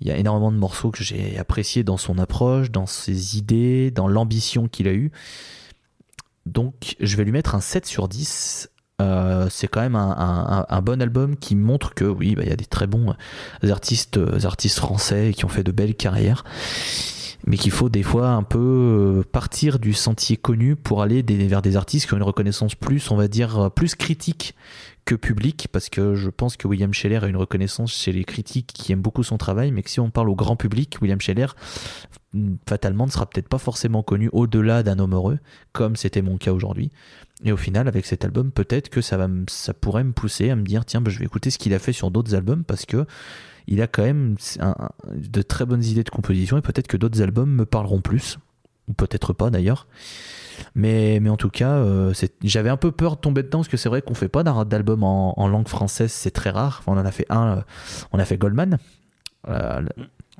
Il 0.00 0.08
y 0.08 0.10
a 0.10 0.16
énormément 0.16 0.52
de 0.52 0.58
morceaux 0.58 0.90
que 0.90 1.02
j'ai 1.02 1.38
appréciés 1.38 1.82
dans 1.82 1.96
son 1.96 2.18
approche, 2.18 2.70
dans 2.70 2.86
ses 2.86 3.36
idées, 3.36 3.90
dans 3.90 4.08
l'ambition 4.08 4.68
qu'il 4.68 4.88
a 4.88 4.92
eue. 4.92 5.10
Donc, 6.46 6.96
je 7.00 7.16
vais 7.16 7.24
lui 7.24 7.32
mettre 7.32 7.54
un 7.54 7.60
7 7.60 7.86
sur 7.86 8.08
10. 8.08 8.70
Euh, 9.02 9.48
c'est 9.50 9.68
quand 9.68 9.80
même 9.80 9.96
un, 9.96 10.82
bon 10.82 11.02
album 11.02 11.36
qui 11.36 11.54
montre 11.54 11.92
que 11.94 12.04
oui, 12.04 12.34
bah, 12.34 12.42
il 12.44 12.48
y 12.48 12.52
a 12.52 12.56
des 12.56 12.64
très 12.64 12.86
bons 12.86 13.14
artistes, 13.62 14.16
euh, 14.16 14.40
artistes 14.44 14.78
français 14.78 15.32
qui 15.36 15.44
ont 15.44 15.48
fait 15.48 15.64
de 15.64 15.72
belles 15.72 15.94
carrières, 15.94 16.44
mais 17.46 17.56
qu'il 17.56 17.70
faut 17.70 17.88
des 17.88 18.02
fois 18.02 18.30
un 18.30 18.42
peu 18.42 18.58
euh, 18.58 19.22
partir 19.22 19.78
du 19.78 19.92
sentier 19.92 20.36
connu 20.36 20.74
pour 20.76 21.02
aller 21.02 21.22
vers 21.22 21.62
des 21.62 21.76
artistes 21.76 22.06
qui 22.06 22.14
ont 22.14 22.16
une 22.16 22.22
reconnaissance 22.22 22.74
plus, 22.74 23.10
on 23.10 23.16
va 23.16 23.28
dire, 23.28 23.58
euh, 23.58 23.68
plus 23.68 23.94
critique 23.94 24.54
que 25.04 25.14
publique, 25.14 25.68
parce 25.70 25.88
que 25.88 26.16
je 26.16 26.28
pense 26.28 26.56
que 26.56 26.66
William 26.66 26.92
Scheller 26.92 27.20
a 27.22 27.28
une 27.28 27.36
reconnaissance 27.36 27.94
chez 27.94 28.10
les 28.10 28.24
critiques 28.24 28.66
qui 28.66 28.90
aiment 28.90 29.02
beaucoup 29.02 29.22
son 29.22 29.38
travail, 29.38 29.70
mais 29.70 29.84
que 29.84 29.90
si 29.90 30.00
on 30.00 30.10
parle 30.10 30.28
au 30.28 30.34
grand 30.34 30.56
public, 30.56 30.98
William 31.00 31.20
Scheller, 31.20 31.46
mm, 32.32 32.56
fatalement, 32.68 33.06
ne 33.06 33.12
sera 33.12 33.26
peut-être 33.26 33.48
pas 33.48 33.58
forcément 33.58 34.02
connu 34.02 34.28
au-delà 34.32 34.82
d'un 34.82 34.98
homme 34.98 35.14
heureux, 35.14 35.38
comme 35.72 35.94
c'était 35.94 36.22
mon 36.22 36.38
cas 36.38 36.52
aujourd'hui. 36.52 36.90
Et 37.44 37.52
au 37.52 37.56
final, 37.56 37.86
avec 37.86 38.06
cet 38.06 38.24
album, 38.24 38.50
peut-être 38.50 38.88
que 38.88 39.00
ça, 39.00 39.16
va 39.16 39.28
ça 39.48 39.74
pourrait 39.74 40.04
me 40.04 40.12
pousser 40.12 40.50
à 40.50 40.56
me 40.56 40.62
dire 40.62 40.84
tiens, 40.84 41.00
bah, 41.00 41.10
je 41.10 41.18
vais 41.18 41.26
écouter 41.26 41.50
ce 41.50 41.58
qu'il 41.58 41.74
a 41.74 41.78
fait 41.78 41.92
sur 41.92 42.10
d'autres 42.10 42.34
albums 42.34 42.64
parce 42.64 42.86
que 42.86 43.04
il 43.66 43.82
a 43.82 43.86
quand 43.86 44.04
même 44.04 44.36
de 45.12 45.42
très 45.42 45.66
bonnes 45.66 45.84
idées 45.84 46.04
de 46.04 46.10
composition 46.10 46.56
et 46.56 46.62
peut-être 46.62 46.86
que 46.86 46.96
d'autres 46.96 47.20
albums 47.20 47.50
me 47.50 47.66
parleront 47.66 48.00
plus. 48.00 48.38
Ou 48.88 48.92
peut-être 48.92 49.32
pas 49.32 49.50
d'ailleurs. 49.50 49.88
Mais, 50.74 51.18
mais 51.20 51.28
en 51.28 51.36
tout 51.36 51.50
cas, 51.50 51.72
euh, 51.72 52.14
j'avais 52.42 52.70
un 52.70 52.76
peu 52.76 52.92
peur 52.92 53.16
de 53.16 53.20
tomber 53.20 53.42
dedans 53.42 53.58
parce 53.58 53.68
que 53.68 53.76
c'est 53.76 53.88
vrai 53.88 54.00
qu'on 54.00 54.14
fait 54.14 54.28
pas 54.28 54.44
d'album 54.44 55.02
en, 55.02 55.38
en 55.38 55.48
langue 55.48 55.68
française, 55.68 56.12
c'est 56.12 56.30
très 56.30 56.50
rare. 56.50 56.78
Enfin, 56.80 56.92
on 56.92 57.00
en 57.00 57.04
a 57.04 57.10
fait 57.10 57.26
un, 57.28 57.58
euh, 57.58 57.60
on 58.12 58.18
a 58.18 58.24
fait 58.24 58.38
Goldman. 58.38 58.78
Euh, 59.48 59.82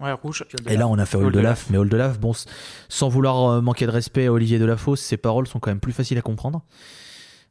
ouais, 0.00 0.12
rouge. 0.12 0.44
et 0.66 0.76
là, 0.76 0.88
on 0.88 0.98
a 0.98 1.06
fait 1.06 1.16
Hall 1.16 1.26
Hall 1.26 1.32
de 1.32 1.38
de 1.38 1.42
Laf. 1.42 1.60
Laf, 1.60 1.70
mais 1.70 1.78
Hall 1.78 1.88
de 1.88 1.96
Laf, 1.96 2.18
bon, 2.18 2.32
sans 2.88 3.08
vouloir 3.08 3.50
euh, 3.50 3.60
manquer 3.60 3.86
de 3.86 3.90
respect 3.90 4.26
à 4.26 4.32
Olivier 4.32 4.58
Delafosse, 4.58 5.00
ses 5.00 5.16
paroles 5.16 5.46
sont 5.46 5.60
quand 5.60 5.70
même 5.70 5.80
plus 5.80 5.92
faciles 5.92 6.18
à 6.18 6.22
comprendre 6.22 6.62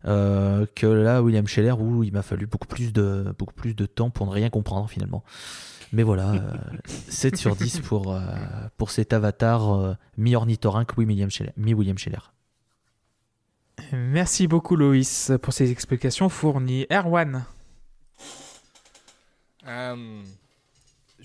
euh, 0.06 0.66
que 0.76 0.86
là, 0.86 1.22
William 1.22 1.48
Scheller, 1.48 1.74
où 1.80 2.04
il 2.04 2.14
m'a 2.14 2.22
fallu 2.22 2.46
beaucoup 2.46 2.68
plus 2.68 2.94
de 2.94 3.34
beaucoup 3.38 3.54
plus 3.54 3.74
de 3.74 3.86
temps 3.86 4.10
pour 4.10 4.28
ne 4.28 4.32
rien 4.32 4.50
comprendre 4.50 4.90
finalement. 4.90 5.24
Mais 5.92 6.04
voilà, 6.04 6.34
euh, 6.34 6.40
7 7.08 7.38
sur 7.38 7.56
10 7.56 7.80
pour, 7.80 8.14
euh, 8.14 8.20
pour 8.78 8.92
cet 8.92 9.14
avatar 9.14 9.74
euh, 9.74 9.94
mi-ornithorynque, 10.18 10.92
oui, 10.98 11.06
William 11.06 11.30
Scheller, 11.30 11.54
mi-William 11.58 11.98
Scheller. 11.98 12.34
Merci 13.94 14.48
beaucoup 14.48 14.76
Loïs 14.76 15.32
pour 15.42 15.54
ces 15.54 15.72
explications 15.72 16.30
fournies. 16.30 16.86
Erwan, 16.92 17.46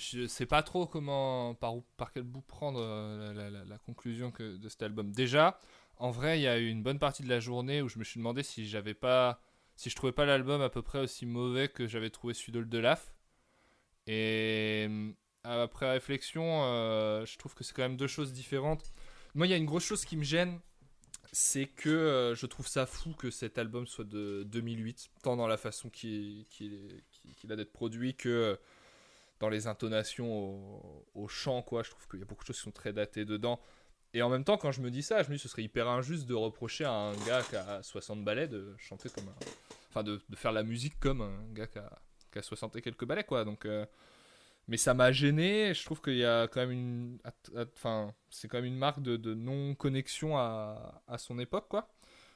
je 0.00 0.26
sais 0.26 0.46
pas 0.46 0.62
trop 0.62 0.86
comment, 0.86 1.54
par, 1.54 1.74
par 1.96 2.12
quel 2.12 2.22
bout 2.22 2.40
prendre 2.40 2.80
euh, 2.80 3.64
la, 3.68 3.78
conclusion 3.78 4.32
de 4.38 4.68
cet 4.68 4.82
album. 4.82 5.12
Déjà, 5.12 5.60
en 5.98 6.10
vrai, 6.10 6.38
il 6.38 6.42
y 6.42 6.48
a 6.48 6.58
eu 6.58 6.68
une 6.68 6.82
bonne 6.82 6.98
partie 6.98 7.22
de 7.22 7.28
la 7.28 7.40
journée 7.40 7.82
où 7.82 7.88
je 7.88 7.98
me 7.98 8.04
suis 8.04 8.18
demandé 8.18 8.42
si 8.42 8.66
j'avais 8.66 8.94
pas, 8.94 9.42
si 9.76 9.90
je 9.90 9.96
trouvais 9.96 10.12
pas 10.12 10.24
l'album 10.24 10.62
à 10.62 10.70
peu 10.70 10.82
près 10.82 11.00
aussi 11.00 11.26
mauvais 11.26 11.68
que 11.68 11.86
j'avais 11.86 12.10
trouvé 12.10 12.34
celui 12.34 12.52
de 12.52 12.78
Laf. 12.78 13.12
Et 14.06 14.86
euh, 14.88 15.12
après 15.44 15.90
réflexion, 15.90 16.64
euh, 16.64 17.26
je 17.26 17.36
trouve 17.38 17.54
que 17.54 17.62
c'est 17.62 17.74
quand 17.74 17.82
même 17.82 17.96
deux 17.98 18.06
choses 18.06 18.32
différentes. 18.32 18.92
Moi, 19.34 19.46
il 19.46 19.50
y 19.50 19.52
a 19.52 19.58
une 19.58 19.66
grosse 19.66 19.84
chose 19.84 20.04
qui 20.04 20.16
me 20.16 20.24
gêne, 20.24 20.60
c'est 21.32 21.66
que 21.66 22.32
je 22.36 22.46
trouve 22.46 22.66
ça 22.66 22.86
fou 22.86 23.12
que 23.12 23.30
cet 23.30 23.58
album 23.58 23.86
soit 23.86 24.04
de 24.04 24.44
2008, 24.44 25.10
tant 25.22 25.36
dans 25.36 25.46
la 25.46 25.58
façon 25.58 25.90
qu'il 25.90 26.40
est- 26.40 26.44
qu'il- 26.48 27.02
qu'il 27.36 27.52
a 27.52 27.56
d'être 27.56 27.72
produit 27.72 28.14
que 28.16 28.58
dans 29.40 29.48
les 29.48 29.66
intonations 29.66 31.02
au, 31.14 31.26
chant, 31.28 31.62
quoi. 31.62 31.82
Je 31.82 31.90
trouve 31.90 32.06
qu'il 32.08 32.20
y 32.20 32.22
a 32.22 32.26
beaucoup 32.26 32.44
de 32.44 32.46
choses 32.46 32.58
qui 32.58 32.62
sont 32.62 32.70
très 32.70 32.92
datées 32.92 33.24
dedans. 33.24 33.58
Et 34.12 34.22
en 34.22 34.28
même 34.28 34.44
temps, 34.44 34.58
quand 34.58 34.70
je 34.70 34.82
me 34.82 34.90
dis 34.90 35.02
ça, 35.02 35.22
je 35.22 35.30
me 35.30 35.34
dis 35.34 35.38
que 35.38 35.42
ce 35.42 35.48
serait 35.48 35.62
hyper 35.62 35.88
injuste 35.88 36.26
de 36.26 36.34
reprocher 36.34 36.84
à 36.84 36.92
un 36.92 37.16
gars 37.26 37.42
qui 37.42 37.56
a 37.56 37.82
60 37.82 38.22
ballets 38.22 38.48
de 38.48 38.74
chanter 38.78 39.08
comme 39.08 39.28
un. 39.28 39.34
Enfin, 39.88 40.02
de, 40.02 40.20
faire 40.34 40.52
la 40.52 40.62
musique 40.62 41.00
comme 41.00 41.22
un 41.22 41.52
gars 41.52 41.66
qui 41.66 41.78
a, 41.78 41.90
qui 42.30 42.38
a 42.38 42.42
60 42.42 42.76
et 42.76 42.82
quelques 42.82 43.04
ballets, 43.06 43.24
quoi. 43.24 43.44
Donc. 43.44 43.64
euh, 43.64 43.86
mais 44.68 44.76
ça 44.76 44.94
m'a 44.94 45.10
gêné. 45.10 45.74
Je 45.74 45.84
trouve 45.84 46.00
qu'il 46.00 46.16
y 46.16 46.24
a 46.24 46.46
quand 46.46 46.60
même 46.60 46.70
une. 46.70 47.18
Enfin, 47.56 48.14
c'est 48.28 48.46
quand 48.46 48.58
même 48.58 48.66
une 48.66 48.78
marque 48.78 49.00
de, 49.02 49.34
non-connexion 49.34 50.36
à, 50.36 51.16
son 51.18 51.38
époque, 51.38 51.66
quoi. 51.68 51.88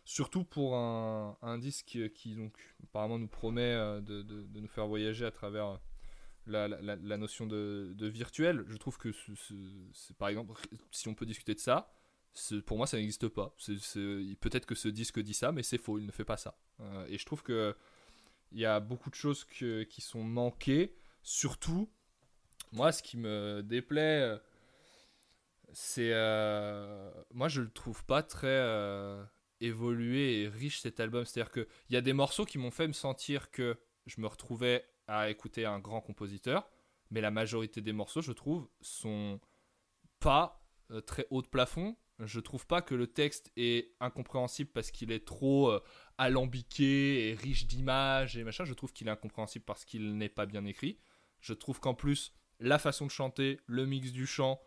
Surtout 0.06 0.44
pour 0.44 0.74
un, 0.74 1.58
disque 1.58 1.98
qui, 2.14 2.34
donc, 2.34 2.56
apparemment, 2.82 3.18
nous 3.18 3.28
promet 3.28 3.62
euh, 3.62 4.00
de 4.00 4.60
nous 4.60 4.68
faire 4.68 4.86
voyager 4.86 5.26
à 5.26 5.30
travers 5.30 5.78
la, 6.46 7.16
notion 7.16 7.46
de, 7.46 7.94
virtuel. 8.08 8.64
Je 8.68 8.76
trouve 8.76 8.98
que, 8.98 9.12
c'est 9.92 10.16
par 10.16 10.28
exemple, 10.28 10.52
si 10.90 11.08
on 11.08 11.14
peut 11.14 11.26
discuter 11.26 11.54
de 11.54 11.60
ça, 11.60 11.92
c'est- 12.32 12.60
pour 12.62 12.76
moi, 12.76 12.86
ça 12.86 12.96
n'existe 12.96 13.28
pas. 13.28 13.54
C'est- 13.58 13.78
c'est- 13.78 14.36
Peut-être 14.40 14.66
que 14.66 14.74
ce 14.74 14.88
disque 14.88 15.20
dit 15.20 15.34
ça, 15.34 15.52
mais 15.52 15.62
c'est 15.62 15.78
faux, 15.78 15.98
il 15.98 16.06
ne 16.06 16.10
fait 16.12 16.24
pas 16.24 16.36
ça. 16.36 16.58
Euh, 16.80 17.06
et 17.08 17.18
je 17.18 17.24
trouve 17.26 17.42
que 17.42 17.74
il 18.52 18.60
y 18.60 18.66
a 18.66 18.78
beaucoup 18.80 19.10
de 19.10 19.14
choses 19.16 19.44
que- 19.44 19.82
qui 19.84 20.00
sont 20.00 20.22
manquées. 20.22 20.94
Surtout, 21.22 21.90
moi, 22.72 22.92
ce 22.92 23.02
qui 23.02 23.16
me 23.16 23.62
déplaît, 23.62 24.20
euh, 24.22 24.38
c'est. 25.72 26.12
euh, 26.12 27.10
moi, 27.32 27.48
je 27.48 27.62
le 27.62 27.70
trouve 27.70 28.04
pas 28.04 28.22
très 28.22 29.26
évolué 29.60 30.42
et 30.42 30.48
riche 30.48 30.80
cet 30.80 31.00
album. 31.00 31.24
C'est-à-dire 31.24 31.52
qu'il 31.52 31.66
y 31.90 31.96
a 31.96 32.00
des 32.00 32.12
morceaux 32.12 32.44
qui 32.44 32.58
m'ont 32.58 32.70
fait 32.70 32.86
me 32.86 32.92
sentir 32.92 33.50
que 33.50 33.76
je 34.06 34.20
me 34.20 34.26
retrouvais 34.26 34.84
à 35.06 35.30
écouter 35.30 35.66
un 35.66 35.78
grand 35.78 36.00
compositeur, 36.00 36.68
mais 37.10 37.20
la 37.20 37.30
majorité 37.30 37.80
des 37.80 37.92
morceaux, 37.92 38.22
je 38.22 38.32
trouve, 38.32 38.68
sont 38.80 39.40
pas 40.20 40.64
euh, 40.90 41.00
très 41.00 41.26
haut 41.30 41.42
de 41.42 41.48
plafond. 41.48 41.96
Je 42.20 42.40
trouve 42.40 42.66
pas 42.66 42.80
que 42.80 42.94
le 42.94 43.08
texte 43.08 43.50
est 43.56 43.92
incompréhensible 44.00 44.70
parce 44.72 44.90
qu'il 44.90 45.10
est 45.10 45.26
trop 45.26 45.70
euh, 45.70 45.82
alambiqué 46.16 47.28
et 47.28 47.34
riche 47.34 47.66
d'images 47.66 48.36
et 48.36 48.44
machin. 48.44 48.64
Je 48.64 48.74
trouve 48.74 48.92
qu'il 48.92 49.08
est 49.08 49.10
incompréhensible 49.10 49.64
parce 49.64 49.84
qu'il 49.84 50.16
n'est 50.16 50.28
pas 50.28 50.46
bien 50.46 50.64
écrit. 50.64 50.98
Je 51.40 51.52
trouve 51.52 51.80
qu'en 51.80 51.94
plus, 51.94 52.32
la 52.60 52.78
façon 52.78 53.06
de 53.06 53.10
chanter, 53.10 53.60
le 53.66 53.84
mix 53.84 54.12
du 54.12 54.26
chant 54.26 54.60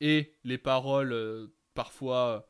et 0.00 0.34
les 0.44 0.58
paroles 0.58 1.12
euh, 1.12 1.54
parfois 1.74 2.48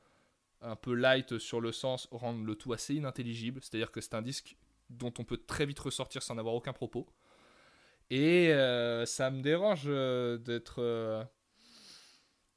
un 0.61 0.77
peu 0.77 0.95
light 0.95 1.39
sur 1.39 1.61
le 1.61 1.73
sens 1.73 2.09
rendent 2.11 2.45
le 2.45 2.55
tout 2.55 2.73
assez 2.73 2.95
inintelligible. 2.95 3.61
C'est-à-dire 3.63 3.91
que 3.91 4.01
c'est 4.01 4.15
un 4.15 4.23
disque 4.23 4.57
dont 4.91 5.13
on 5.19 5.25
peut 5.25 5.39
très 5.39 5.67
vite 5.67 5.79
ressortir 5.79 6.23
sans 6.23 6.39
avoir 6.39 6.55
aucun 6.55 6.73
propos. 6.73 7.07
Et 8.11 8.53
euh, 8.53 9.07
ça 9.07 9.31
me 9.31 9.43
dérange 9.43 9.85
euh, 9.87 10.39
d'être. 10.39 10.83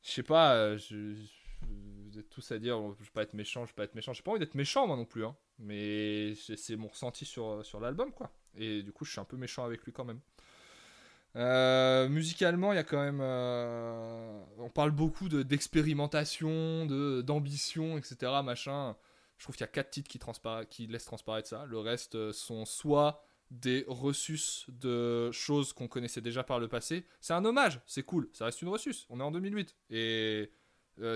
je 0.01 0.11
sais 0.11 0.23
pas, 0.23 0.75
vous 0.75 2.19
êtes 2.19 2.29
tous 2.29 2.51
à 2.51 2.59
dire, 2.59 2.79
je 2.97 3.03
vais 3.03 3.09
pas 3.13 3.23
être 3.23 3.33
méchant, 3.33 3.65
je 3.65 3.71
vais 3.71 3.75
pas 3.75 3.83
être 3.83 3.95
méchant. 3.95 4.13
J'ai 4.13 4.23
pas 4.23 4.31
envie 4.31 4.39
d'être 4.39 4.55
méchant 4.55 4.87
moi 4.87 4.95
non 4.95 5.05
plus, 5.05 5.25
hein. 5.25 5.35
mais 5.59 6.33
c'est 6.35 6.75
mon 6.75 6.87
ressenti 6.87 7.25
sur, 7.25 7.65
sur 7.65 7.79
l'album, 7.79 8.11
quoi. 8.11 8.31
Et 8.55 8.83
du 8.83 8.91
coup, 8.91 9.05
je 9.05 9.11
suis 9.11 9.19
un 9.19 9.25
peu 9.25 9.37
méchant 9.37 9.65
avec 9.65 9.83
lui 9.83 9.93
quand 9.93 10.05
même. 10.05 10.19
Euh, 11.35 12.09
musicalement, 12.09 12.73
il 12.73 12.77
y 12.77 12.79
a 12.79 12.83
quand 12.83 13.01
même. 13.01 13.19
Euh, 13.21 14.41
on 14.57 14.69
parle 14.69 14.91
beaucoup 14.91 15.29
d'expérimentation, 15.29 16.85
de, 16.85 17.21
d'ambition, 17.21 17.97
etc. 17.97 18.31
Machin. 18.43 18.95
Je 19.37 19.43
trouve 19.43 19.55
qu'il 19.55 19.63
y 19.63 19.69
a 19.69 19.71
quatre 19.71 19.91
titres 19.91 20.09
qui, 20.09 20.19
qui 20.69 20.87
laissent 20.87 21.05
transparaître 21.05 21.47
ça. 21.47 21.65
Le 21.67 21.77
reste 21.77 22.15
euh, 22.15 22.33
sont 22.33 22.65
soit 22.65 23.26
des 23.49 23.85
reçus 23.87 24.65
de 24.67 25.31
choses 25.31 25.73
qu'on 25.73 25.87
connaissait 25.87 26.21
déjà 26.21 26.43
par 26.43 26.59
le 26.59 26.67
passé. 26.67 27.05
C'est 27.21 27.33
un 27.33 27.45
hommage, 27.45 27.81
c'est 27.85 28.03
cool, 28.03 28.29
ça 28.33 28.45
reste 28.45 28.61
une 28.61 28.69
reçus. 28.69 29.05
On 29.09 29.19
est 29.19 29.23
en 29.23 29.31
2008. 29.31 29.75
Et 29.89 30.51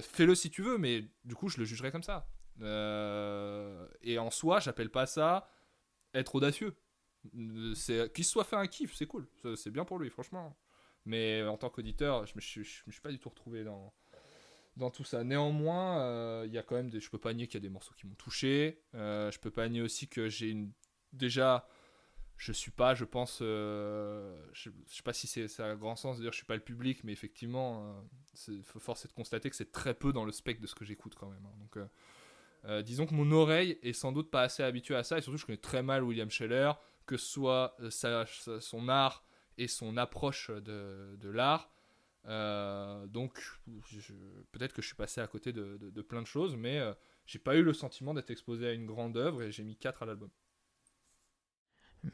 fais-le 0.02 0.36
si 0.36 0.50
tu 0.50 0.62
veux, 0.62 0.78
mais 0.78 1.06
du 1.26 1.36
coup, 1.36 1.50
je 1.50 1.58
le 1.58 1.66
jugerai 1.66 1.92
comme 1.92 2.04
ça. 2.04 2.28
et 2.60 4.18
en 4.20 4.32
soi, 4.32 4.60
j'appelle 4.60 4.90
pas 4.90 5.06
ça 5.06 5.50
être 6.14 6.36
audacieux 6.36 6.76
c'est 7.76 8.12
qu'il 8.14 8.26
soit 8.26 8.44
fait 8.44 8.56
un 8.56 8.68
kiff, 8.68 8.96
c'est 8.96 9.06
cool, 9.06 9.28
c'est 9.56 9.72
bien 9.72 9.86
pour 9.86 10.00
lui, 10.00 10.10
franchement. 10.10 10.58
Mais 11.06 11.44
en 11.44 11.58
tant 11.58 11.70
qu'auditeur, 11.70 12.26
je 12.26 12.34
me, 12.36 12.42
suis, 12.42 12.64
je, 12.64 12.84
me 12.86 12.92
suis 12.92 13.02
pas 13.02 13.12
du 13.12 13.20
tout 13.20 13.30
retrouvé 13.30 13.64
dans, 13.64 13.94
dans 14.78 14.92
tout 14.92 15.04
ça. 15.04 15.24
Néanmoins, 15.24 16.02
euh, 16.02 16.44
il 16.46 16.54
y 16.54 16.58
a 16.58 16.64
quand 16.64 16.76
même 16.76 16.90
des, 16.90 17.00
je 17.00 17.10
peux 17.10 17.18
pas 17.18 17.34
nier 17.34 17.48
qu'il 17.48 17.56
y 17.56 17.64
a 17.64 17.68
des 17.68 17.70
morceaux 17.70 17.94
qui 17.96 18.06
m'ont 18.06 18.16
touché. 18.16 18.84
Euh, 18.94 19.32
je 19.32 19.40
peux 19.40 19.50
pas 19.52 19.68
nier 19.68 19.82
aussi 19.82 20.08
que 20.08 20.30
j'ai 20.30 20.56
déjà 21.12 21.68
je 22.42 22.52
suis 22.52 22.72
pas, 22.72 22.96
je 22.96 23.06
pense, 23.06 23.40
euh, 23.42 24.36
je, 24.54 24.72
sais 24.88 25.04
pas 25.04 25.14
si 25.14 25.28
c'est 25.28 25.48
ça 25.48 25.70
a 25.70 25.76
grand 25.76 25.96
sens 25.96 26.18
de 26.18 26.24
dire 26.24 26.32
je 26.32 26.38
suis 26.38 26.46
pas 26.46 26.56
le 26.56 26.62
public, 26.62 27.04
mais 27.04 27.12
effectivement, 27.12 28.04
c'est 28.34 28.64
force 28.64 29.06
est 29.06 29.10
de 29.10 29.14
constater 29.14 29.50
que 29.50 29.56
c'est 29.56 29.72
très 29.72 29.94
peu 29.94 30.12
dans 30.12 30.26
le 30.26 30.32
spectre 30.32 30.62
de 30.62 30.68
ce 30.68 30.74
que 30.74 30.84
j'écoute 30.84 31.14
quand 31.16 31.30
même. 31.30 31.46
Hein. 31.46 31.56
Donc, 31.60 32.84
disons 32.84 33.06
que 33.06 33.14
mon 33.14 33.32
oreille 33.32 33.78
est 33.84 33.94
sans 33.94 34.12
doute 34.12 34.32
pas 34.32 34.42
assez 34.42 34.64
habituée 34.64 34.96
à 34.96 35.04
ça, 35.04 35.20
et 35.20 35.22
surtout 35.22 35.38
je 35.38 35.46
connais 35.46 35.58
très 35.58 35.84
mal 35.84 36.04
William 36.04 36.32
Scheller 36.32 36.72
que 37.06 37.18
ce 37.18 37.26
soit 37.26 37.76
euh, 37.82 38.60
son 38.60 38.90
art 38.90 39.26
et 39.58 39.68
son 39.68 39.98
approche 39.98 40.50
de, 40.50 41.30
l'art. 41.30 41.70
Euh, 42.26 43.06
donc, 43.08 43.38
peut-être 44.52 44.74
que 44.74 44.82
je 44.82 44.88
suis 44.88 44.96
passé 44.96 45.22
à 45.22 45.28
côté 45.28 45.52
de, 45.52 46.02
plein 46.02 46.22
de 46.22 46.28
choses, 46.28 46.56
mais 46.56 46.80
euh, 46.80 46.94
j'ai 47.26 47.40
pas 47.40 47.56
eu 47.56 47.64
le 47.64 47.74
sentiment 47.74 48.14
d'être 48.14 48.32
exposé 48.32 48.68
à 48.68 48.72
une 48.72 48.86
grande 48.86 49.18
œuvre 49.18 49.44
et 49.44 49.52
j'ai 49.52 49.64
mis 49.64 49.76
4 49.76 50.04
à 50.04 50.06
l'album. 50.06 50.30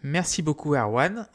Merci 0.03 0.41
beaucoup, 0.41 0.75
Erwan. 0.75 1.27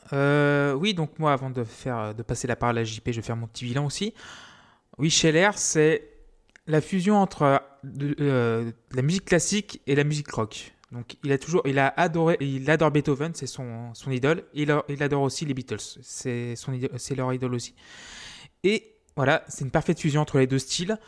oui, 0.79 0.95
donc 0.95 1.19
moi, 1.19 1.33
avant 1.33 1.51
de, 1.51 1.65
faire, 1.65 2.15
de 2.15 2.23
passer 2.23 2.47
la 2.47 2.57
parole 2.57 2.79
à 2.79 2.85
JP, 2.85 3.03
je 3.07 3.17
vais 3.17 3.23
faire 3.23 3.37
mon 3.37 3.47
petit 3.47 3.65
bilan 3.65 3.87
aussi. 3.87 4.15
Oui, 4.99 5.11
Scheller, 5.11 5.51
c'est 5.57 6.09
la 6.67 6.81
fusion 6.81 7.17
entre 7.17 7.63
la 7.83 9.03
musique 9.03 9.25
classique 9.25 9.81
et 9.87 9.95
la 9.95 10.05
musique 10.05 10.31
rock. 10.31 10.73
Donc 10.93 11.17
il 11.25 11.33
a 11.33 11.39
toujours, 11.39 11.63
il 11.65 11.79
a 11.79 11.89
adoré, 11.97 12.37
il 12.41 12.71
adore 12.71 12.91
Beethoven, 12.91 13.33
c'est 13.35 13.47
son, 13.47 13.95
son 13.95 14.11
idole. 14.11 14.45
Il, 14.53 14.75
il 14.89 15.03
adore 15.03 15.23
aussi 15.23 15.47
les 15.47 15.55
Beatles, 15.55 15.81
c'est 16.03 16.55
son, 16.55 16.79
c'est 16.97 17.15
leur 17.15 17.33
idole 17.33 17.55
aussi. 17.55 17.75
Et 18.63 18.95
voilà, 19.17 19.43
c'est 19.49 19.65
une 19.65 19.71
parfaite 19.71 19.99
fusion 19.99 20.21
entre 20.21 20.39
les 20.39 20.47
deux 20.47 20.59
styles. 20.59 20.99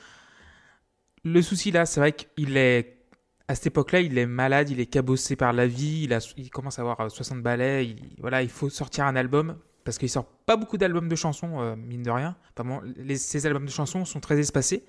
Le 1.22 1.42
souci 1.42 1.70
là, 1.70 1.84
c'est 1.84 2.00
vrai 2.00 2.12
qu'il 2.12 2.56
est 2.56 3.03
à 3.48 3.54
cette 3.54 3.66
époque-là, 3.66 4.00
il 4.00 4.16
est 4.16 4.26
malade, 4.26 4.70
il 4.70 4.80
est 4.80 4.86
cabossé 4.86 5.36
par 5.36 5.52
la 5.52 5.66
vie, 5.66 6.04
il, 6.04 6.14
a, 6.14 6.34
il 6.36 6.50
commence 6.50 6.78
à 6.78 6.82
avoir 6.82 7.10
60 7.10 7.42
ballets. 7.42 7.86
Il, 7.86 8.16
voilà, 8.20 8.42
il 8.42 8.48
faut 8.48 8.70
sortir 8.70 9.04
un 9.06 9.16
album 9.16 9.58
parce 9.84 9.98
qu'il 9.98 10.08
sort 10.08 10.24
pas 10.24 10.56
beaucoup 10.56 10.78
d'albums 10.78 11.08
de 11.08 11.16
chansons, 11.16 11.60
euh, 11.60 11.76
mine 11.76 12.02
de 12.02 12.10
rien. 12.10 12.36
Enfin 12.58 12.80
ces 13.16 13.46
albums 13.46 13.66
de 13.66 13.70
chansons 13.70 14.04
sont 14.04 14.20
très 14.20 14.38
espacés. 14.38 14.84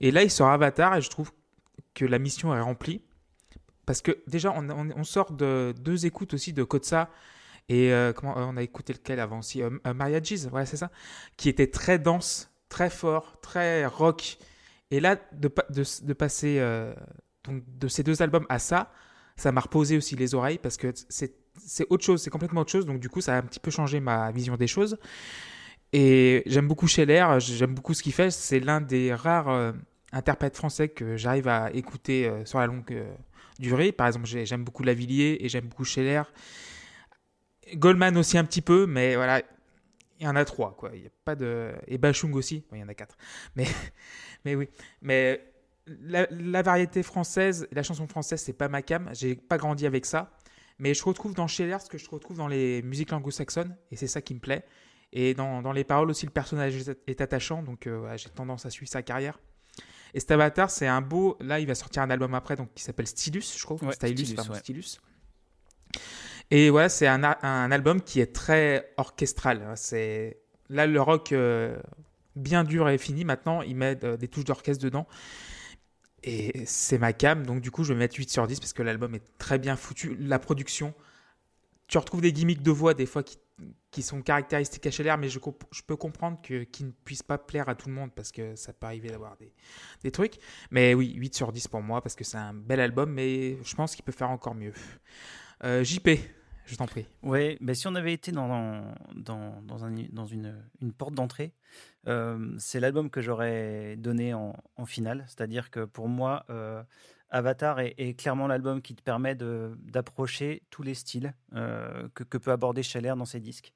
Et 0.00 0.10
là, 0.10 0.22
il 0.22 0.30
sort 0.30 0.48
Avatar 0.48 0.96
et 0.96 1.02
je 1.02 1.10
trouve 1.10 1.30
que 1.94 2.04
la 2.04 2.18
mission 2.18 2.54
est 2.54 2.60
remplie. 2.60 3.02
Parce 3.86 4.00
que 4.00 4.18
déjà, 4.26 4.52
on, 4.52 5.04
sort 5.04 5.32
de 5.32 5.74
deux 5.78 6.06
écoutes 6.06 6.34
aussi 6.34 6.52
de 6.52 6.64
Kotsa. 6.64 7.10
Et 7.68 7.92
euh, 7.92 8.12
comment 8.12 8.36
euh, 8.36 8.44
on 8.46 8.56
a 8.56 8.62
écouté 8.62 8.92
lequel 8.92 9.20
avant 9.20 9.38
aussi? 9.38 9.62
Euh, 9.62 9.70
Maria 9.94 10.22
Giz, 10.22 10.48
ouais, 10.52 10.66
c'est 10.66 10.76
ça. 10.76 10.90
Qui 11.36 11.48
était 11.48 11.66
très 11.66 11.98
dense, 11.98 12.50
très 12.68 12.90
fort, 12.90 13.40
très 13.40 13.86
rock. 13.86 14.38
Et 14.90 15.00
là, 15.00 15.16
de, 15.32 15.48
passer 16.12 16.60
donc 17.44 17.62
de 17.78 17.88
ces 17.88 18.02
deux 18.02 18.22
albums 18.22 18.46
à 18.48 18.58
ça, 18.58 18.92
ça 19.36 19.52
m'a 19.52 19.60
reposé 19.60 19.96
aussi 19.96 20.16
les 20.16 20.34
oreilles 20.34 20.58
parce 20.58 20.76
que 20.76 20.92
c'est 21.08 21.86
autre 21.90 22.04
chose, 22.04 22.22
c'est 22.22 22.30
complètement 22.30 22.62
autre 22.62 22.72
chose. 22.72 22.86
Donc 22.86 23.00
du 23.00 23.08
coup, 23.08 23.20
ça 23.20 23.34
a 23.34 23.38
un 23.38 23.42
petit 23.42 23.60
peu 23.60 23.70
changé 23.70 24.00
ma 24.00 24.30
vision 24.32 24.56
des 24.56 24.66
choses. 24.66 24.98
Et 25.92 26.42
j'aime 26.46 26.66
beaucoup 26.66 26.88
Scheller, 26.88 27.26
j'aime 27.38 27.74
beaucoup 27.74 27.94
ce 27.94 28.02
qu'il 28.02 28.12
fait. 28.12 28.30
C'est 28.30 28.60
l'un 28.60 28.80
des 28.80 29.14
rares 29.14 29.74
interprètes 30.12 30.56
français 30.56 30.88
que 30.88 31.16
j'arrive 31.16 31.48
à 31.48 31.70
écouter 31.72 32.30
sur 32.44 32.58
la 32.58 32.66
longue 32.66 33.04
durée. 33.58 33.92
Par 33.92 34.06
exemple, 34.08 34.26
j'aime 34.26 34.64
beaucoup 34.64 34.82
Lavillier 34.82 35.38
et 35.40 35.48
j'aime 35.48 35.66
beaucoup 35.66 35.84
Scheller. 35.84 36.22
Goldman 37.74 38.16
aussi 38.16 38.38
un 38.38 38.44
petit 38.44 38.60
peu, 38.60 38.86
mais 38.86 39.16
voilà, 39.16 39.40
il 40.20 40.26
y 40.26 40.28
en 40.28 40.36
a 40.36 40.44
trois, 40.44 40.74
quoi. 40.76 40.94
Y 40.94 41.06
a 41.06 41.10
pas 41.24 41.34
de 41.34 41.72
et 41.86 41.98
Bachung 41.98 42.34
aussi, 42.34 42.64
il 42.72 42.78
y 42.78 42.82
en 42.82 42.88
a 42.88 42.94
quatre. 42.94 43.16
Mais 43.56 43.66
mais 44.44 44.54
oui, 44.54 44.68
mais 45.02 45.53
la, 45.86 46.62
variété 46.62 47.02
française, 47.02 47.68
la 47.72 47.82
chanson 47.82 48.06
française, 48.06 48.40
c'est 48.40 48.52
pas 48.52 48.68
ma 48.68 48.82
cam. 48.82 49.10
J'ai 49.12 49.34
pas 49.34 49.58
grandi 49.58 49.86
avec 49.86 50.06
ça, 50.06 50.32
mais 50.78 50.94
je 50.94 51.04
retrouve 51.04 51.34
dans 51.34 51.46
Scheller 51.46 51.78
ce 51.80 51.88
que 51.88 51.98
je 51.98 52.08
retrouve 52.08 52.36
dans 52.36 52.48
les 52.48 52.82
musiques 52.82 53.12
anglo-saxonnes, 53.12 53.76
et 53.90 53.96
c'est 53.96 54.06
ça 54.06 54.22
qui 54.22 54.34
me 54.34 54.40
plaît. 54.40 54.64
Et 55.12 55.34
dans, 55.34 55.62
dans, 55.62 55.72
les 55.72 55.84
paroles 55.84 56.10
aussi, 56.10 56.26
le 56.26 56.32
personnage 56.32 56.74
est 57.06 57.20
attachant, 57.20 57.62
donc 57.62 57.86
euh, 57.86 58.16
j'ai 58.16 58.30
tendance 58.30 58.66
à 58.66 58.70
suivre 58.70 58.90
sa 58.90 59.02
carrière. 59.02 59.38
Et 60.12 60.20
cet 60.20 60.30
avatar, 60.30 60.70
c'est 60.70 60.86
un 60.86 61.00
beau. 61.00 61.36
Là, 61.40 61.60
il 61.60 61.66
va 61.66 61.74
sortir 61.74 62.02
un 62.02 62.10
album 62.10 62.34
après, 62.34 62.56
donc 62.56 62.72
qui 62.74 62.82
s'appelle 62.82 63.06
Stylus, 63.06 63.56
je 63.56 63.64
crois. 63.64 63.76
Stylus, 63.92 64.24
Stylus, 64.24 64.34
pardon, 64.34 64.54
Stylus. 64.54 65.00
Et 66.50 66.70
voilà, 66.70 66.88
c'est 66.88 67.06
un, 67.06 67.22
un, 67.24 67.72
album 67.72 68.00
qui 68.00 68.20
est 68.20 68.32
très 68.34 68.92
orchestral. 68.96 69.72
C'est 69.76 70.38
là 70.68 70.86
le 70.86 71.00
rock 71.00 71.32
euh, 71.32 71.76
bien 72.36 72.64
dur 72.64 72.88
et 72.88 72.98
fini. 72.98 73.24
Maintenant, 73.24 73.62
il 73.62 73.76
met 73.76 73.98
euh, 74.04 74.16
des 74.16 74.28
touches 74.28 74.44
d'orchestre 74.44 74.84
dedans. 74.84 75.06
Et 76.26 76.64
c'est 76.64 76.96
ma 76.98 77.12
cam, 77.12 77.44
donc 77.44 77.60
du 77.60 77.70
coup, 77.70 77.84
je 77.84 77.92
vais 77.92 77.98
mettre 77.98 78.16
8 78.16 78.30
sur 78.30 78.46
10 78.46 78.58
parce 78.58 78.72
que 78.72 78.82
l'album 78.82 79.14
est 79.14 79.38
très 79.38 79.58
bien 79.58 79.76
foutu. 79.76 80.16
La 80.18 80.38
production, 80.38 80.94
tu 81.86 81.98
retrouves 81.98 82.22
des 82.22 82.32
gimmicks 82.32 82.62
de 82.62 82.70
voix 82.70 82.94
des 82.94 83.04
fois 83.04 83.22
qui 83.90 84.02
sont 84.02 84.22
caractéristiques 84.22 84.86
à 84.86 85.02
l'air 85.02 85.18
mais 85.18 85.28
je, 85.28 85.38
peux 85.86 85.96
comprendre 85.96 86.40
qu'ils 86.42 86.86
ne 86.86 86.90
puissent 87.04 87.22
pas 87.22 87.38
plaire 87.38 87.68
à 87.68 87.74
tout 87.74 87.88
le 87.88 87.94
monde 87.94 88.10
parce 88.12 88.32
que 88.32 88.56
ça 88.56 88.72
peut 88.72 88.86
arriver 88.86 89.10
d'avoir 89.10 89.36
des, 89.36 89.52
des, 90.02 90.10
trucs. 90.10 90.36
Mais 90.70 90.94
oui, 90.94 91.12
8 91.14 91.34
sur 91.34 91.52
10 91.52 91.68
pour 91.68 91.82
moi 91.82 92.00
parce 92.00 92.14
que 92.14 92.24
c'est 92.24 92.38
un 92.38 92.54
bel 92.54 92.80
album, 92.80 93.12
mais 93.12 93.62
je 93.62 93.74
pense 93.74 93.94
qu'il 93.94 94.04
peut 94.04 94.12
faire 94.12 94.30
encore 94.30 94.54
mieux. 94.54 94.72
Euh, 95.62 95.84
JP, 95.84 96.08
je 96.66 96.76
t'en 96.76 96.86
prie. 96.86 97.06
Oui, 97.22 97.56
mais 97.60 97.74
si 97.74 97.86
on 97.86 97.94
avait 97.94 98.12
été 98.12 98.32
dans, 98.32 98.94
dans, 99.14 99.60
dans, 99.62 99.84
un, 99.84 99.92
dans 100.12 100.26
une, 100.26 100.54
une, 100.80 100.92
porte 100.92 101.14
d'entrée, 101.14 101.52
euh, 102.08 102.54
c'est 102.58 102.80
l'album 102.80 103.10
que 103.10 103.20
j'aurais 103.20 103.96
donné 103.96 104.32
en, 104.32 104.56
en 104.76 104.86
finale. 104.86 105.24
C'est-à-dire 105.26 105.70
que 105.70 105.84
pour 105.84 106.08
moi, 106.08 106.44
euh, 106.48 106.82
Avatar 107.28 107.80
est, 107.80 108.18
clairement 108.18 108.46
l'album 108.46 108.80
qui 108.80 108.94
te 108.94 109.02
permet 109.02 109.34
d'approcher 109.34 110.62
tous 110.70 110.82
les 110.82 110.94
styles 110.94 111.34
euh, 111.54 112.08
que, 112.14 112.38
peut 112.38 112.52
aborder 112.52 112.82
Scheller 112.82 113.14
dans 113.16 113.24
ses 113.26 113.40
disques. 113.40 113.72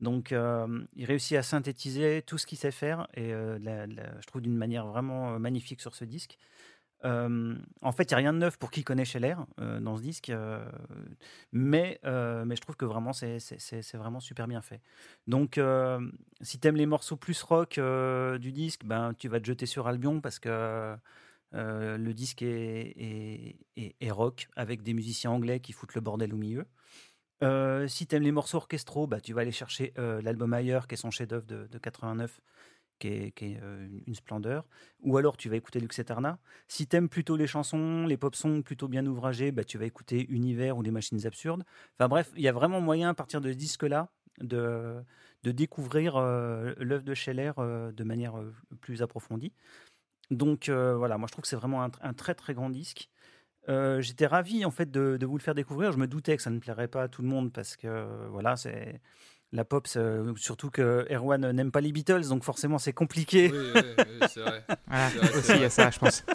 Donc, 0.00 0.32
il 0.32 1.04
réussit 1.06 1.36
à 1.36 1.42
synthétiser 1.42 2.22
tout 2.22 2.38
ce 2.38 2.46
qu'il 2.46 2.56
sait 2.56 2.70
faire, 2.70 3.08
et 3.14 3.30
je 3.30 4.26
trouve 4.28 4.42
d'une 4.42 4.56
manière 4.56 4.86
vraiment 4.86 5.40
magnifique 5.40 5.80
sur 5.80 5.96
ce 5.96 6.04
disque. 6.04 6.38
En 7.04 7.92
fait, 7.92 8.04
il 8.04 8.08
n'y 8.08 8.14
a 8.14 8.16
rien 8.18 8.32
de 8.32 8.38
neuf 8.38 8.58
pour 8.58 8.70
qui 8.70 8.84
connaît 8.84 9.04
Scheller 9.04 9.36
dans 9.58 9.96
ce 9.96 10.02
disque, 10.02 10.32
mais, 11.52 12.00
mais 12.04 12.56
je 12.56 12.60
trouve 12.60 12.76
que 12.76 12.84
vraiment, 12.84 13.12
c'est 13.12 13.96
vraiment 13.96 14.20
super 14.20 14.48
bien 14.48 14.62
fait. 14.62 14.80
Donc, 15.26 15.60
si 16.40 16.58
tu 16.60 16.68
aimes 16.68 16.76
les 16.76 16.86
morceaux 16.86 17.16
plus 17.16 17.40
rock 17.42 17.80
du 18.40 18.52
disque, 18.52 18.84
ben, 18.84 19.14
tu 19.14 19.28
vas 19.28 19.40
te 19.40 19.46
jeter 19.46 19.66
sur 19.66 19.86
Albion 19.88 20.20
parce 20.20 20.38
que 20.38 20.96
Euh, 21.54 21.96
le 21.96 22.12
disque 22.12 22.42
est, 22.42 23.56
est- 23.76 23.96
est- 24.00 24.10
rock 24.10 24.48
avec 24.56 24.82
des 24.82 24.92
musiciens 24.92 25.30
anglais 25.30 25.60
qui 25.60 25.72
foutent 25.72 25.94
le 25.94 26.00
bordel 26.02 26.34
au 26.34 26.36
milieu. 26.36 26.66
Euh, 27.42 27.88
si 27.88 28.06
tu 28.06 28.16
aimes 28.16 28.24
les 28.24 28.32
morceaux 28.32 28.58
orchestraux, 28.58 29.06
bah, 29.06 29.20
tu 29.20 29.32
vas 29.32 29.42
aller 29.42 29.52
chercher 29.52 29.94
euh, 29.98 30.20
l'album 30.22 30.52
Ailleurs, 30.52 30.88
qui 30.88 30.94
est 30.94 30.98
son 30.98 31.10
chef-d'œuvre 31.10 31.46
de, 31.46 31.66
de 31.68 31.78
89, 31.78 32.40
qui 32.98 33.08
est, 33.08 33.34
euh, 33.62 33.88
une- 34.06 34.14
splendeur. 34.14 34.66
Ou 35.02 35.16
alors 35.16 35.36
tu 35.36 35.48
vas 35.48 35.56
écouter 35.56 35.80
Lux 35.80 35.98
Eterna. 35.98 36.38
Si 36.68 36.86
tu 36.86 36.96
aimes 36.96 37.08
plutôt 37.08 37.36
les 37.36 37.46
chansons, 37.46 38.06
les 38.06 38.16
pop 38.16 38.34
songs 38.34 38.62
plutôt 38.62 38.88
bien 38.88 39.06
ouvragés, 39.06 39.52
bah, 39.52 39.64
tu 39.64 39.78
vas 39.78 39.84
écouter 39.86 40.26
Univers 40.30 40.76
ou 40.76 40.82
Les 40.82 40.90
Machines 40.90 41.26
Absurdes. 41.26 41.64
Enfin 41.98 42.08
bref, 42.08 42.30
il 42.36 42.42
y 42.42 42.48
a 42.48 42.52
vraiment 42.52 42.80
moyen 42.80 43.10
à 43.10 43.14
partir 43.14 43.40
de 43.40 43.50
ce 43.52 43.56
disque-là 43.56 44.10
de, 44.40 44.96
de 45.42 45.50
découvrir 45.52 46.16
euh, 46.16 46.74
l'œuvre 46.78 47.04
de 47.04 47.14
Scheller 47.14 47.52
euh, 47.58 47.92
de 47.92 48.04
manière 48.04 48.34
plus 48.80 49.02
approfondie. 49.02 49.52
Donc 50.30 50.68
voilà, 50.68 51.16
moi 51.18 51.26
je 51.26 51.32
trouve 51.32 51.42
que 51.42 51.48
c'est 51.48 51.56
vraiment 51.56 51.82
un, 51.82 51.88
tr- 51.88 51.98
un 52.02 52.12
très 52.12 52.34
très 52.34 52.54
grand 52.54 52.70
disque. 52.70 53.08
J'étais 53.98 54.26
ravi 54.26 54.64
en 54.64 54.70
fait 54.70 54.90
de, 54.90 55.16
de 55.18 55.26
vous 55.26 55.36
le 55.36 55.42
faire 55.42 55.54
découvrir. 55.54 55.92
Je 55.92 55.98
me 55.98 56.06
doutais 56.06 56.36
que 56.36 56.42
ça 56.42 56.50
ne 56.50 56.58
plairait 56.58 56.88
pas 56.88 57.02
à 57.04 57.08
tout 57.08 57.22
le 57.22 57.28
monde 57.28 57.52
parce 57.52 57.76
que 57.76 58.26
voilà, 58.28 58.56
c'est 58.56 59.00
la 59.52 59.64
pop, 59.64 59.86
c'est- 59.86 60.00
surtout 60.36 60.70
que 60.70 61.06
Erwan 61.10 61.50
n'aime 61.52 61.70
pas 61.70 61.80
les 61.80 61.92
Beatles, 61.92 62.28
donc 62.28 62.44
forcément 62.44 62.78
c'est 62.78 62.92
compliqué. 62.92 63.50
Oui, 63.52 63.58
oui, 63.74 63.80
oui, 64.20 64.26
c'est 64.28 64.40
vrai. 64.40 64.64
Voilà, 64.88 65.10
C'est 65.10 65.18
vrai, 65.18 65.36
aussi, 65.38 65.52
il 65.52 65.60
y 65.60 65.64
a 65.64 65.70
ça, 65.70 65.90
je 65.90 65.98
pense. 65.98 66.24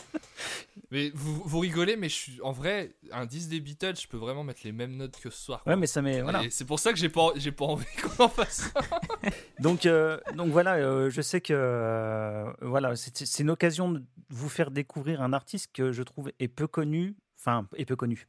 Mais 0.92 1.12
vous, 1.16 1.42
vous 1.46 1.60
rigolez, 1.60 1.96
mais 1.96 2.08
je 2.08 2.14
suis 2.14 2.42
en 2.42 2.52
vrai, 2.52 2.94
un 3.12 3.26
10 3.26 3.48
des 3.48 3.60
Beatles, 3.60 3.96
je 4.00 4.08
peux 4.08 4.18
vraiment 4.18 4.44
mettre 4.44 4.62
les 4.64 4.72
mêmes 4.72 4.96
notes 4.96 5.20
que 5.20 5.32
ce 5.32 5.38
soir. 5.42 5.64
Ouais, 5.66 5.76
mais 5.76 5.88
ça 5.88 6.04
met 6.04 6.22
voilà. 6.22 6.44
C'est 6.52 6.66
pour 6.66 6.78
ça 6.80 6.92
que 6.92 7.00
j'ai 7.00 7.10
pas, 7.10 7.32
j'ai 7.36 7.52
pas 7.52 7.66
envie 7.66 7.86
qu'on 8.02 8.26
en 8.26 8.30
fasse 8.30 8.72
ça. 8.74 8.82
Donc, 9.60 9.86
euh, 9.88 10.20
donc 10.36 10.52
voilà, 10.52 10.76
euh, 10.76 11.10
je 11.10 11.22
sais 11.22 11.42
que 11.42 11.54
euh, 11.56 12.52
voilà, 12.62 12.96
c'est 12.96 13.26
c'est 13.26 13.42
une 13.44 13.50
occasion 13.50 13.92
de 13.92 14.04
vous 14.30 14.50
faire 14.50 14.70
découvrir 14.70 15.22
un 15.22 15.34
artiste 15.34 15.72
que 15.74 15.92
je 15.92 16.04
trouve 16.04 16.32
est 16.40 16.48
peu 16.48 16.68
connu, 16.68 17.16
enfin 17.40 17.68
est 17.76 17.86
peu 17.86 17.96
connu, 17.96 18.28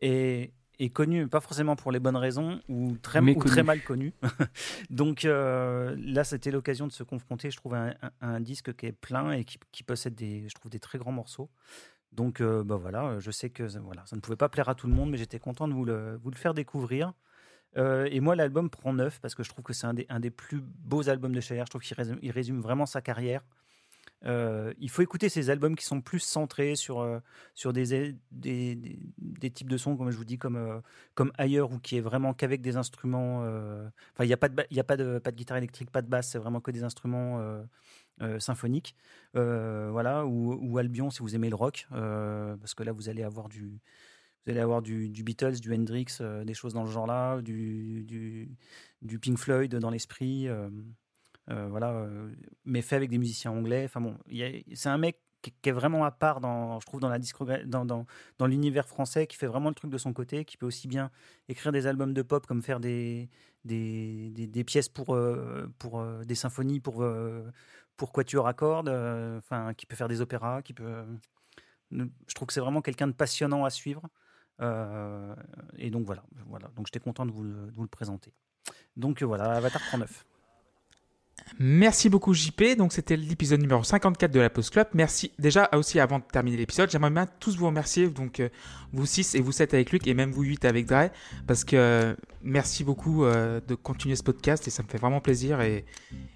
et 0.00 0.52
est 0.78 0.90
connu 0.90 1.28
pas 1.28 1.40
forcément 1.40 1.76
pour 1.76 1.92
les 1.92 2.00
bonnes 2.00 2.16
raisons 2.16 2.60
ou 2.68 2.96
très, 2.96 3.20
ou 3.20 3.44
très 3.44 3.62
mal 3.62 3.82
connu. 3.82 4.14
donc 4.90 5.24
euh, 5.24 5.94
là, 5.98 6.24
c'était 6.24 6.50
l'occasion 6.50 6.86
de 6.86 6.92
se 6.92 7.02
confronter, 7.02 7.50
je 7.50 7.56
trouve, 7.56 7.74
à 7.74 7.94
un, 8.20 8.40
disque 8.40 8.74
qui 8.74 8.86
est 8.86 8.92
plein 8.92 9.32
et 9.32 9.44
qui, 9.44 9.58
qui 9.70 9.82
possède 9.82 10.14
des, 10.14 10.48
je 10.48 10.54
trouve, 10.54 10.70
des 10.70 10.80
très 10.80 10.98
grands 10.98 11.12
morceaux. 11.12 11.50
Donc 12.12 12.40
euh, 12.40 12.62
bah 12.62 12.76
voilà, 12.76 13.18
je 13.20 13.30
sais 13.30 13.48
que 13.48 13.62
voilà, 13.78 14.02
ça 14.06 14.16
ne 14.16 14.20
pouvait 14.20 14.36
pas 14.36 14.48
plaire 14.48 14.68
à 14.68 14.74
tout 14.74 14.86
le 14.86 14.92
monde, 14.92 15.10
mais 15.10 15.16
j'étais 15.16 15.38
content 15.38 15.66
de 15.66 15.72
vous 15.72 15.84
le, 15.84 16.18
vous 16.22 16.30
le 16.30 16.36
faire 16.36 16.54
découvrir. 16.54 17.12
Euh, 17.78 18.06
et 18.10 18.20
moi, 18.20 18.36
l'album 18.36 18.68
prend 18.68 18.92
neuf 18.92 19.18
parce 19.20 19.34
que 19.34 19.42
je 19.42 19.48
trouve 19.48 19.64
que 19.64 19.72
c'est 19.72 19.86
un 19.86 19.94
des, 19.94 20.06
un 20.08 20.20
des 20.20 20.30
plus 20.30 20.60
beaux 20.60 21.08
albums 21.08 21.34
de 21.34 21.40
Scheller. 21.40 21.62
Je 21.66 21.70
trouve 21.70 21.82
qu'il 21.82 21.96
résume, 21.96 22.18
résume 22.22 22.60
vraiment 22.60 22.86
sa 22.86 23.00
carrière. 23.00 23.42
Euh, 24.24 24.72
il 24.78 24.90
faut 24.90 25.02
écouter 25.02 25.28
ces 25.28 25.50
albums 25.50 25.74
qui 25.76 25.84
sont 25.84 26.00
plus 26.00 26.20
centrés 26.20 26.76
sur, 26.76 27.00
euh, 27.00 27.18
sur 27.54 27.72
des, 27.72 28.14
des, 28.30 29.50
types 29.50 29.68
de 29.68 29.76
sons, 29.76 29.96
comme 29.96 30.10
je 30.10 30.16
vous 30.16 30.24
dis, 30.24 30.38
comme, 30.38 30.56
euh, 30.56 30.80
comme 31.14 31.32
ailleurs, 31.38 31.72
ou 31.72 31.78
qui 31.78 31.96
est 31.96 32.00
vraiment 32.00 32.32
qu'avec 32.34 32.60
des 32.62 32.76
instruments. 32.76 33.40
Enfin, 33.40 34.24
il 34.24 34.26
n'y 34.26 34.32
a, 34.32 34.36
pas 34.36 34.48
de, 34.48 34.64
y 34.70 34.80
a 34.80 34.84
pas, 34.84 34.96
de, 34.96 35.18
pas 35.18 35.30
de 35.30 35.36
guitare 35.36 35.56
électrique, 35.56 35.90
pas 35.90 36.02
de 36.02 36.08
basse, 36.08 36.30
c'est 36.30 36.38
vraiment 36.38 36.60
que 36.60 36.70
des 36.70 36.84
instruments 36.84 37.40
symphoniques. 38.38 38.94
Voilà, 39.34 40.26
ou, 40.26 40.54
ou 40.54 40.78
Albion 40.78 41.10
si 41.10 41.20
vous 41.20 41.34
aimez 41.34 41.50
le 41.50 41.56
rock, 41.56 41.86
parce 41.90 42.74
que 42.74 42.82
là, 42.82 42.92
vous 42.92 43.08
allez 43.08 43.22
avoir 43.22 43.48
du. 43.48 43.80
Vous 44.44 44.50
allez 44.50 44.60
avoir 44.60 44.82
du, 44.82 45.08
du 45.08 45.22
Beatles, 45.22 45.60
du 45.60 45.72
Hendrix, 45.72 46.18
des 46.44 46.54
choses 46.54 46.74
dans 46.74 46.82
le 46.82 46.90
genre-là, 46.90 47.40
du, 47.42 48.02
du, 48.02 48.50
du 49.00 49.20
Pink 49.20 49.38
Floyd 49.38 49.72
dans 49.76 49.90
l'esprit. 49.90 50.48
Euh, 51.50 51.66
voilà, 51.68 51.90
euh, 51.90 52.30
mais 52.64 52.82
fait 52.82 52.96
avec 52.96 53.10
des 53.10 53.18
musiciens 53.18 53.50
anglais. 53.50 53.84
Enfin 53.84 54.00
bon, 54.00 54.16
c'est 54.74 54.88
un 54.88 54.98
mec 54.98 55.18
qui, 55.42 55.52
est 55.64 55.72
vraiment 55.72 56.04
à 56.04 56.12
part, 56.12 56.40
dans, 56.40 56.78
je 56.78 56.86
trouve, 56.86 57.00
dans 57.00 57.08
la 57.08 57.18
dans, 57.66 57.84
dans, 57.84 58.06
dans 58.38 58.46
l'univers 58.46 58.86
français, 58.88 59.26
qui 59.26 59.36
fait 59.36 59.48
vraiment 59.48 59.68
le 59.70 59.74
truc 59.74 59.90
de 59.90 59.98
son 59.98 60.12
côté, 60.12 60.44
qui 60.44 60.56
peut 60.56 60.66
aussi 60.66 60.86
bien 60.86 61.10
écrire 61.48 61.72
des 61.72 61.86
albums 61.86 62.14
de 62.14 62.22
pop 62.22 62.46
comme 62.46 62.62
faire 62.62 62.78
des, 62.78 63.28
des, 63.64 64.30
des, 64.30 64.64
pièces 64.64 64.88
pour, 64.88 65.14
euh, 65.14 65.66
pour 65.78 66.04
des 66.24 66.36
symphonies, 66.36 66.78
pour, 66.78 67.02
euh, 67.02 67.50
pour 67.96 68.12
quatuor 68.12 68.46
à 68.46 68.54
cordes, 68.54 68.88
enfin, 68.88 69.74
qui 69.74 69.86
peut 69.86 69.96
faire 69.96 70.08
des 70.08 70.20
opéras, 70.20 70.62
qui 70.62 70.74
peut. 70.74 71.04
je 71.90 72.34
trouve 72.34 72.46
que 72.46 72.54
c'est 72.54 72.60
vraiment 72.60 72.82
quelqu'un 72.82 73.08
de 73.08 73.12
passionnant 73.12 73.64
à 73.64 73.70
suivre. 73.70 74.02
Et 75.76 75.90
donc 75.90 76.06
voilà, 76.06 76.22
voilà. 76.46 76.68
Donc 76.76 76.86
j'étais 76.86 77.00
content 77.00 77.26
de 77.26 77.32
vous, 77.32 77.42
le- 77.42 77.66
de 77.70 77.74
vous 77.74 77.82
le 77.82 77.88
présenter. 77.88 78.32
Donc 78.96 79.22
voilà, 79.24 79.54
Avatar 79.54 79.82
39. 79.82 80.24
Merci 81.58 82.08
beaucoup 82.08 82.32
JP. 82.34 82.76
Donc 82.78 82.92
c'était 82.92 83.16
l'épisode 83.16 83.60
numéro 83.60 83.82
54 83.84 84.30
de 84.30 84.40
la 84.40 84.50
Pause 84.50 84.70
Club. 84.70 84.86
Merci 84.94 85.32
déjà 85.38 85.68
aussi 85.74 86.00
avant 86.00 86.18
de 86.18 86.24
terminer 86.24 86.56
l'épisode, 86.56 86.90
j'aimerais 86.90 87.10
bien 87.10 87.26
tous 87.40 87.56
vous 87.56 87.66
remercier 87.66 88.08
donc 88.08 88.40
euh, 88.40 88.48
vous 88.92 89.06
6 89.06 89.34
et 89.34 89.40
vous 89.40 89.52
7 89.52 89.74
avec 89.74 89.92
Luc 89.92 90.06
et 90.06 90.14
même 90.14 90.30
vous 90.32 90.42
8 90.42 90.64
avec 90.64 90.86
Dre 90.86 91.10
parce 91.46 91.64
que 91.64 91.76
euh, 91.76 92.14
merci 92.42 92.84
beaucoup 92.84 93.24
euh, 93.24 93.60
de 93.66 93.74
continuer 93.74 94.16
ce 94.16 94.22
podcast 94.22 94.66
et 94.66 94.70
ça 94.70 94.82
me 94.82 94.88
fait 94.88 94.98
vraiment 94.98 95.20
plaisir 95.20 95.60
et, 95.60 95.84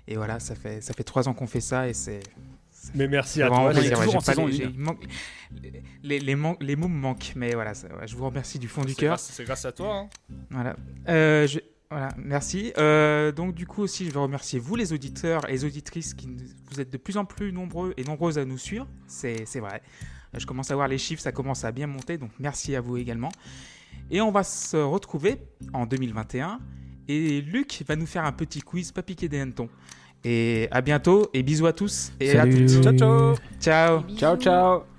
et 0.06 0.16
voilà, 0.16 0.38
ça 0.40 0.54
fait 0.54 0.80
ça 0.80 0.92
fait 0.94 1.04
3 1.04 1.28
ans 1.28 1.34
qu'on 1.34 1.46
fait 1.46 1.60
ça 1.60 1.88
et 1.88 1.94
c'est 1.94 2.20
Mais 2.94 3.08
merci 3.08 3.42
à 3.42 3.48
vraiment 3.48 3.64
toi. 3.64 3.72
on 3.74 3.76
est 3.76 3.88
plaisir. 3.88 3.98
toujours 3.98 4.14
Ouais, 4.14 4.16
en 4.16 4.20
j'ai 4.20 4.26
pas 4.26 4.32
saison 4.32 4.46
les, 5.62 5.82
les, 6.02 6.18
les, 6.18 6.34
man- 6.34 6.56
les 6.60 6.76
mots 6.76 6.88
me 6.88 6.98
manquent 6.98 7.32
mais 7.36 7.54
voilà, 7.54 7.74
ça- 7.74 7.88
ouais, 7.88 8.06
je 8.06 8.16
vous 8.16 8.26
remercie 8.26 8.58
du 8.58 8.68
fond 8.68 8.82
du 8.84 8.94
cœur. 8.94 9.18
c'est 9.18 9.44
grâce 9.44 9.64
à 9.64 9.72
toi. 9.72 9.94
hein. 9.96 10.08
Voilà. 10.50 10.76
Euh, 11.08 11.46
je- 11.46 11.58
Voilà, 11.90 12.08
merci. 12.18 12.72
Euh, 12.78 13.30
donc 13.30 13.54
du 13.54 13.66
coup 13.66 13.82
aussi, 13.82 14.06
je 14.06 14.10
veux 14.12 14.18
remercier 14.20 14.58
vous 14.58 14.74
les 14.74 14.92
auditeurs 14.92 15.48
et 15.48 15.52
les 15.52 15.64
auditrices 15.64 16.14
qui 16.14 16.26
nous- 16.26 16.38
vous 16.70 16.80
êtes 16.80 16.90
de 16.92 16.96
plus 16.96 17.16
en 17.16 17.24
plus 17.24 17.52
nombreux 17.52 17.94
et 17.96 18.02
nombreuses 18.04 18.38
à 18.38 18.44
nous 18.44 18.58
suivre. 18.58 18.88
C'est 19.06 19.46
c'est 19.46 19.60
vrai. 19.60 19.82
Euh, 20.34 20.38
Je 20.40 20.46
commence 20.46 20.70
à 20.70 20.74
voir 20.74 20.88
les 20.88 20.98
chiffres, 20.98 21.22
ça 21.22 21.30
commence 21.32 21.64
à 21.64 21.70
bien 21.72 21.86
monter, 21.86 22.18
donc 22.18 22.30
merci 22.40 22.74
à 22.74 22.80
vous 22.80 22.96
également. 22.96 23.30
Et 24.10 24.20
on 24.20 24.32
va 24.32 24.42
se 24.42 24.76
retrouver 24.76 25.36
en 25.72 25.86
2021 25.86 26.58
et 27.08 27.40
Luc 27.40 27.84
va 27.88 27.94
nous 27.96 28.06
faire 28.06 28.24
un 28.24 28.32
petit 28.32 28.60
quiz 28.62 28.90
pas 28.92 29.02
piqué 29.02 29.28
des 29.28 29.38
hannetons. 29.40 29.68
Et 30.24 30.66
à 30.72 30.80
bientôt 30.80 31.28
et 31.34 31.42
bisous 31.44 31.66
à 31.66 31.72
tous 31.72 32.12
et 32.18 32.30
à 32.30 32.42
Salut. 32.42 32.66
toutes. 32.66 32.82
Ciao, 32.82 32.96
ciao 32.98 33.34
Ciao. 33.60 34.02
Ciao, 34.16 34.36
ciao. 34.36 34.95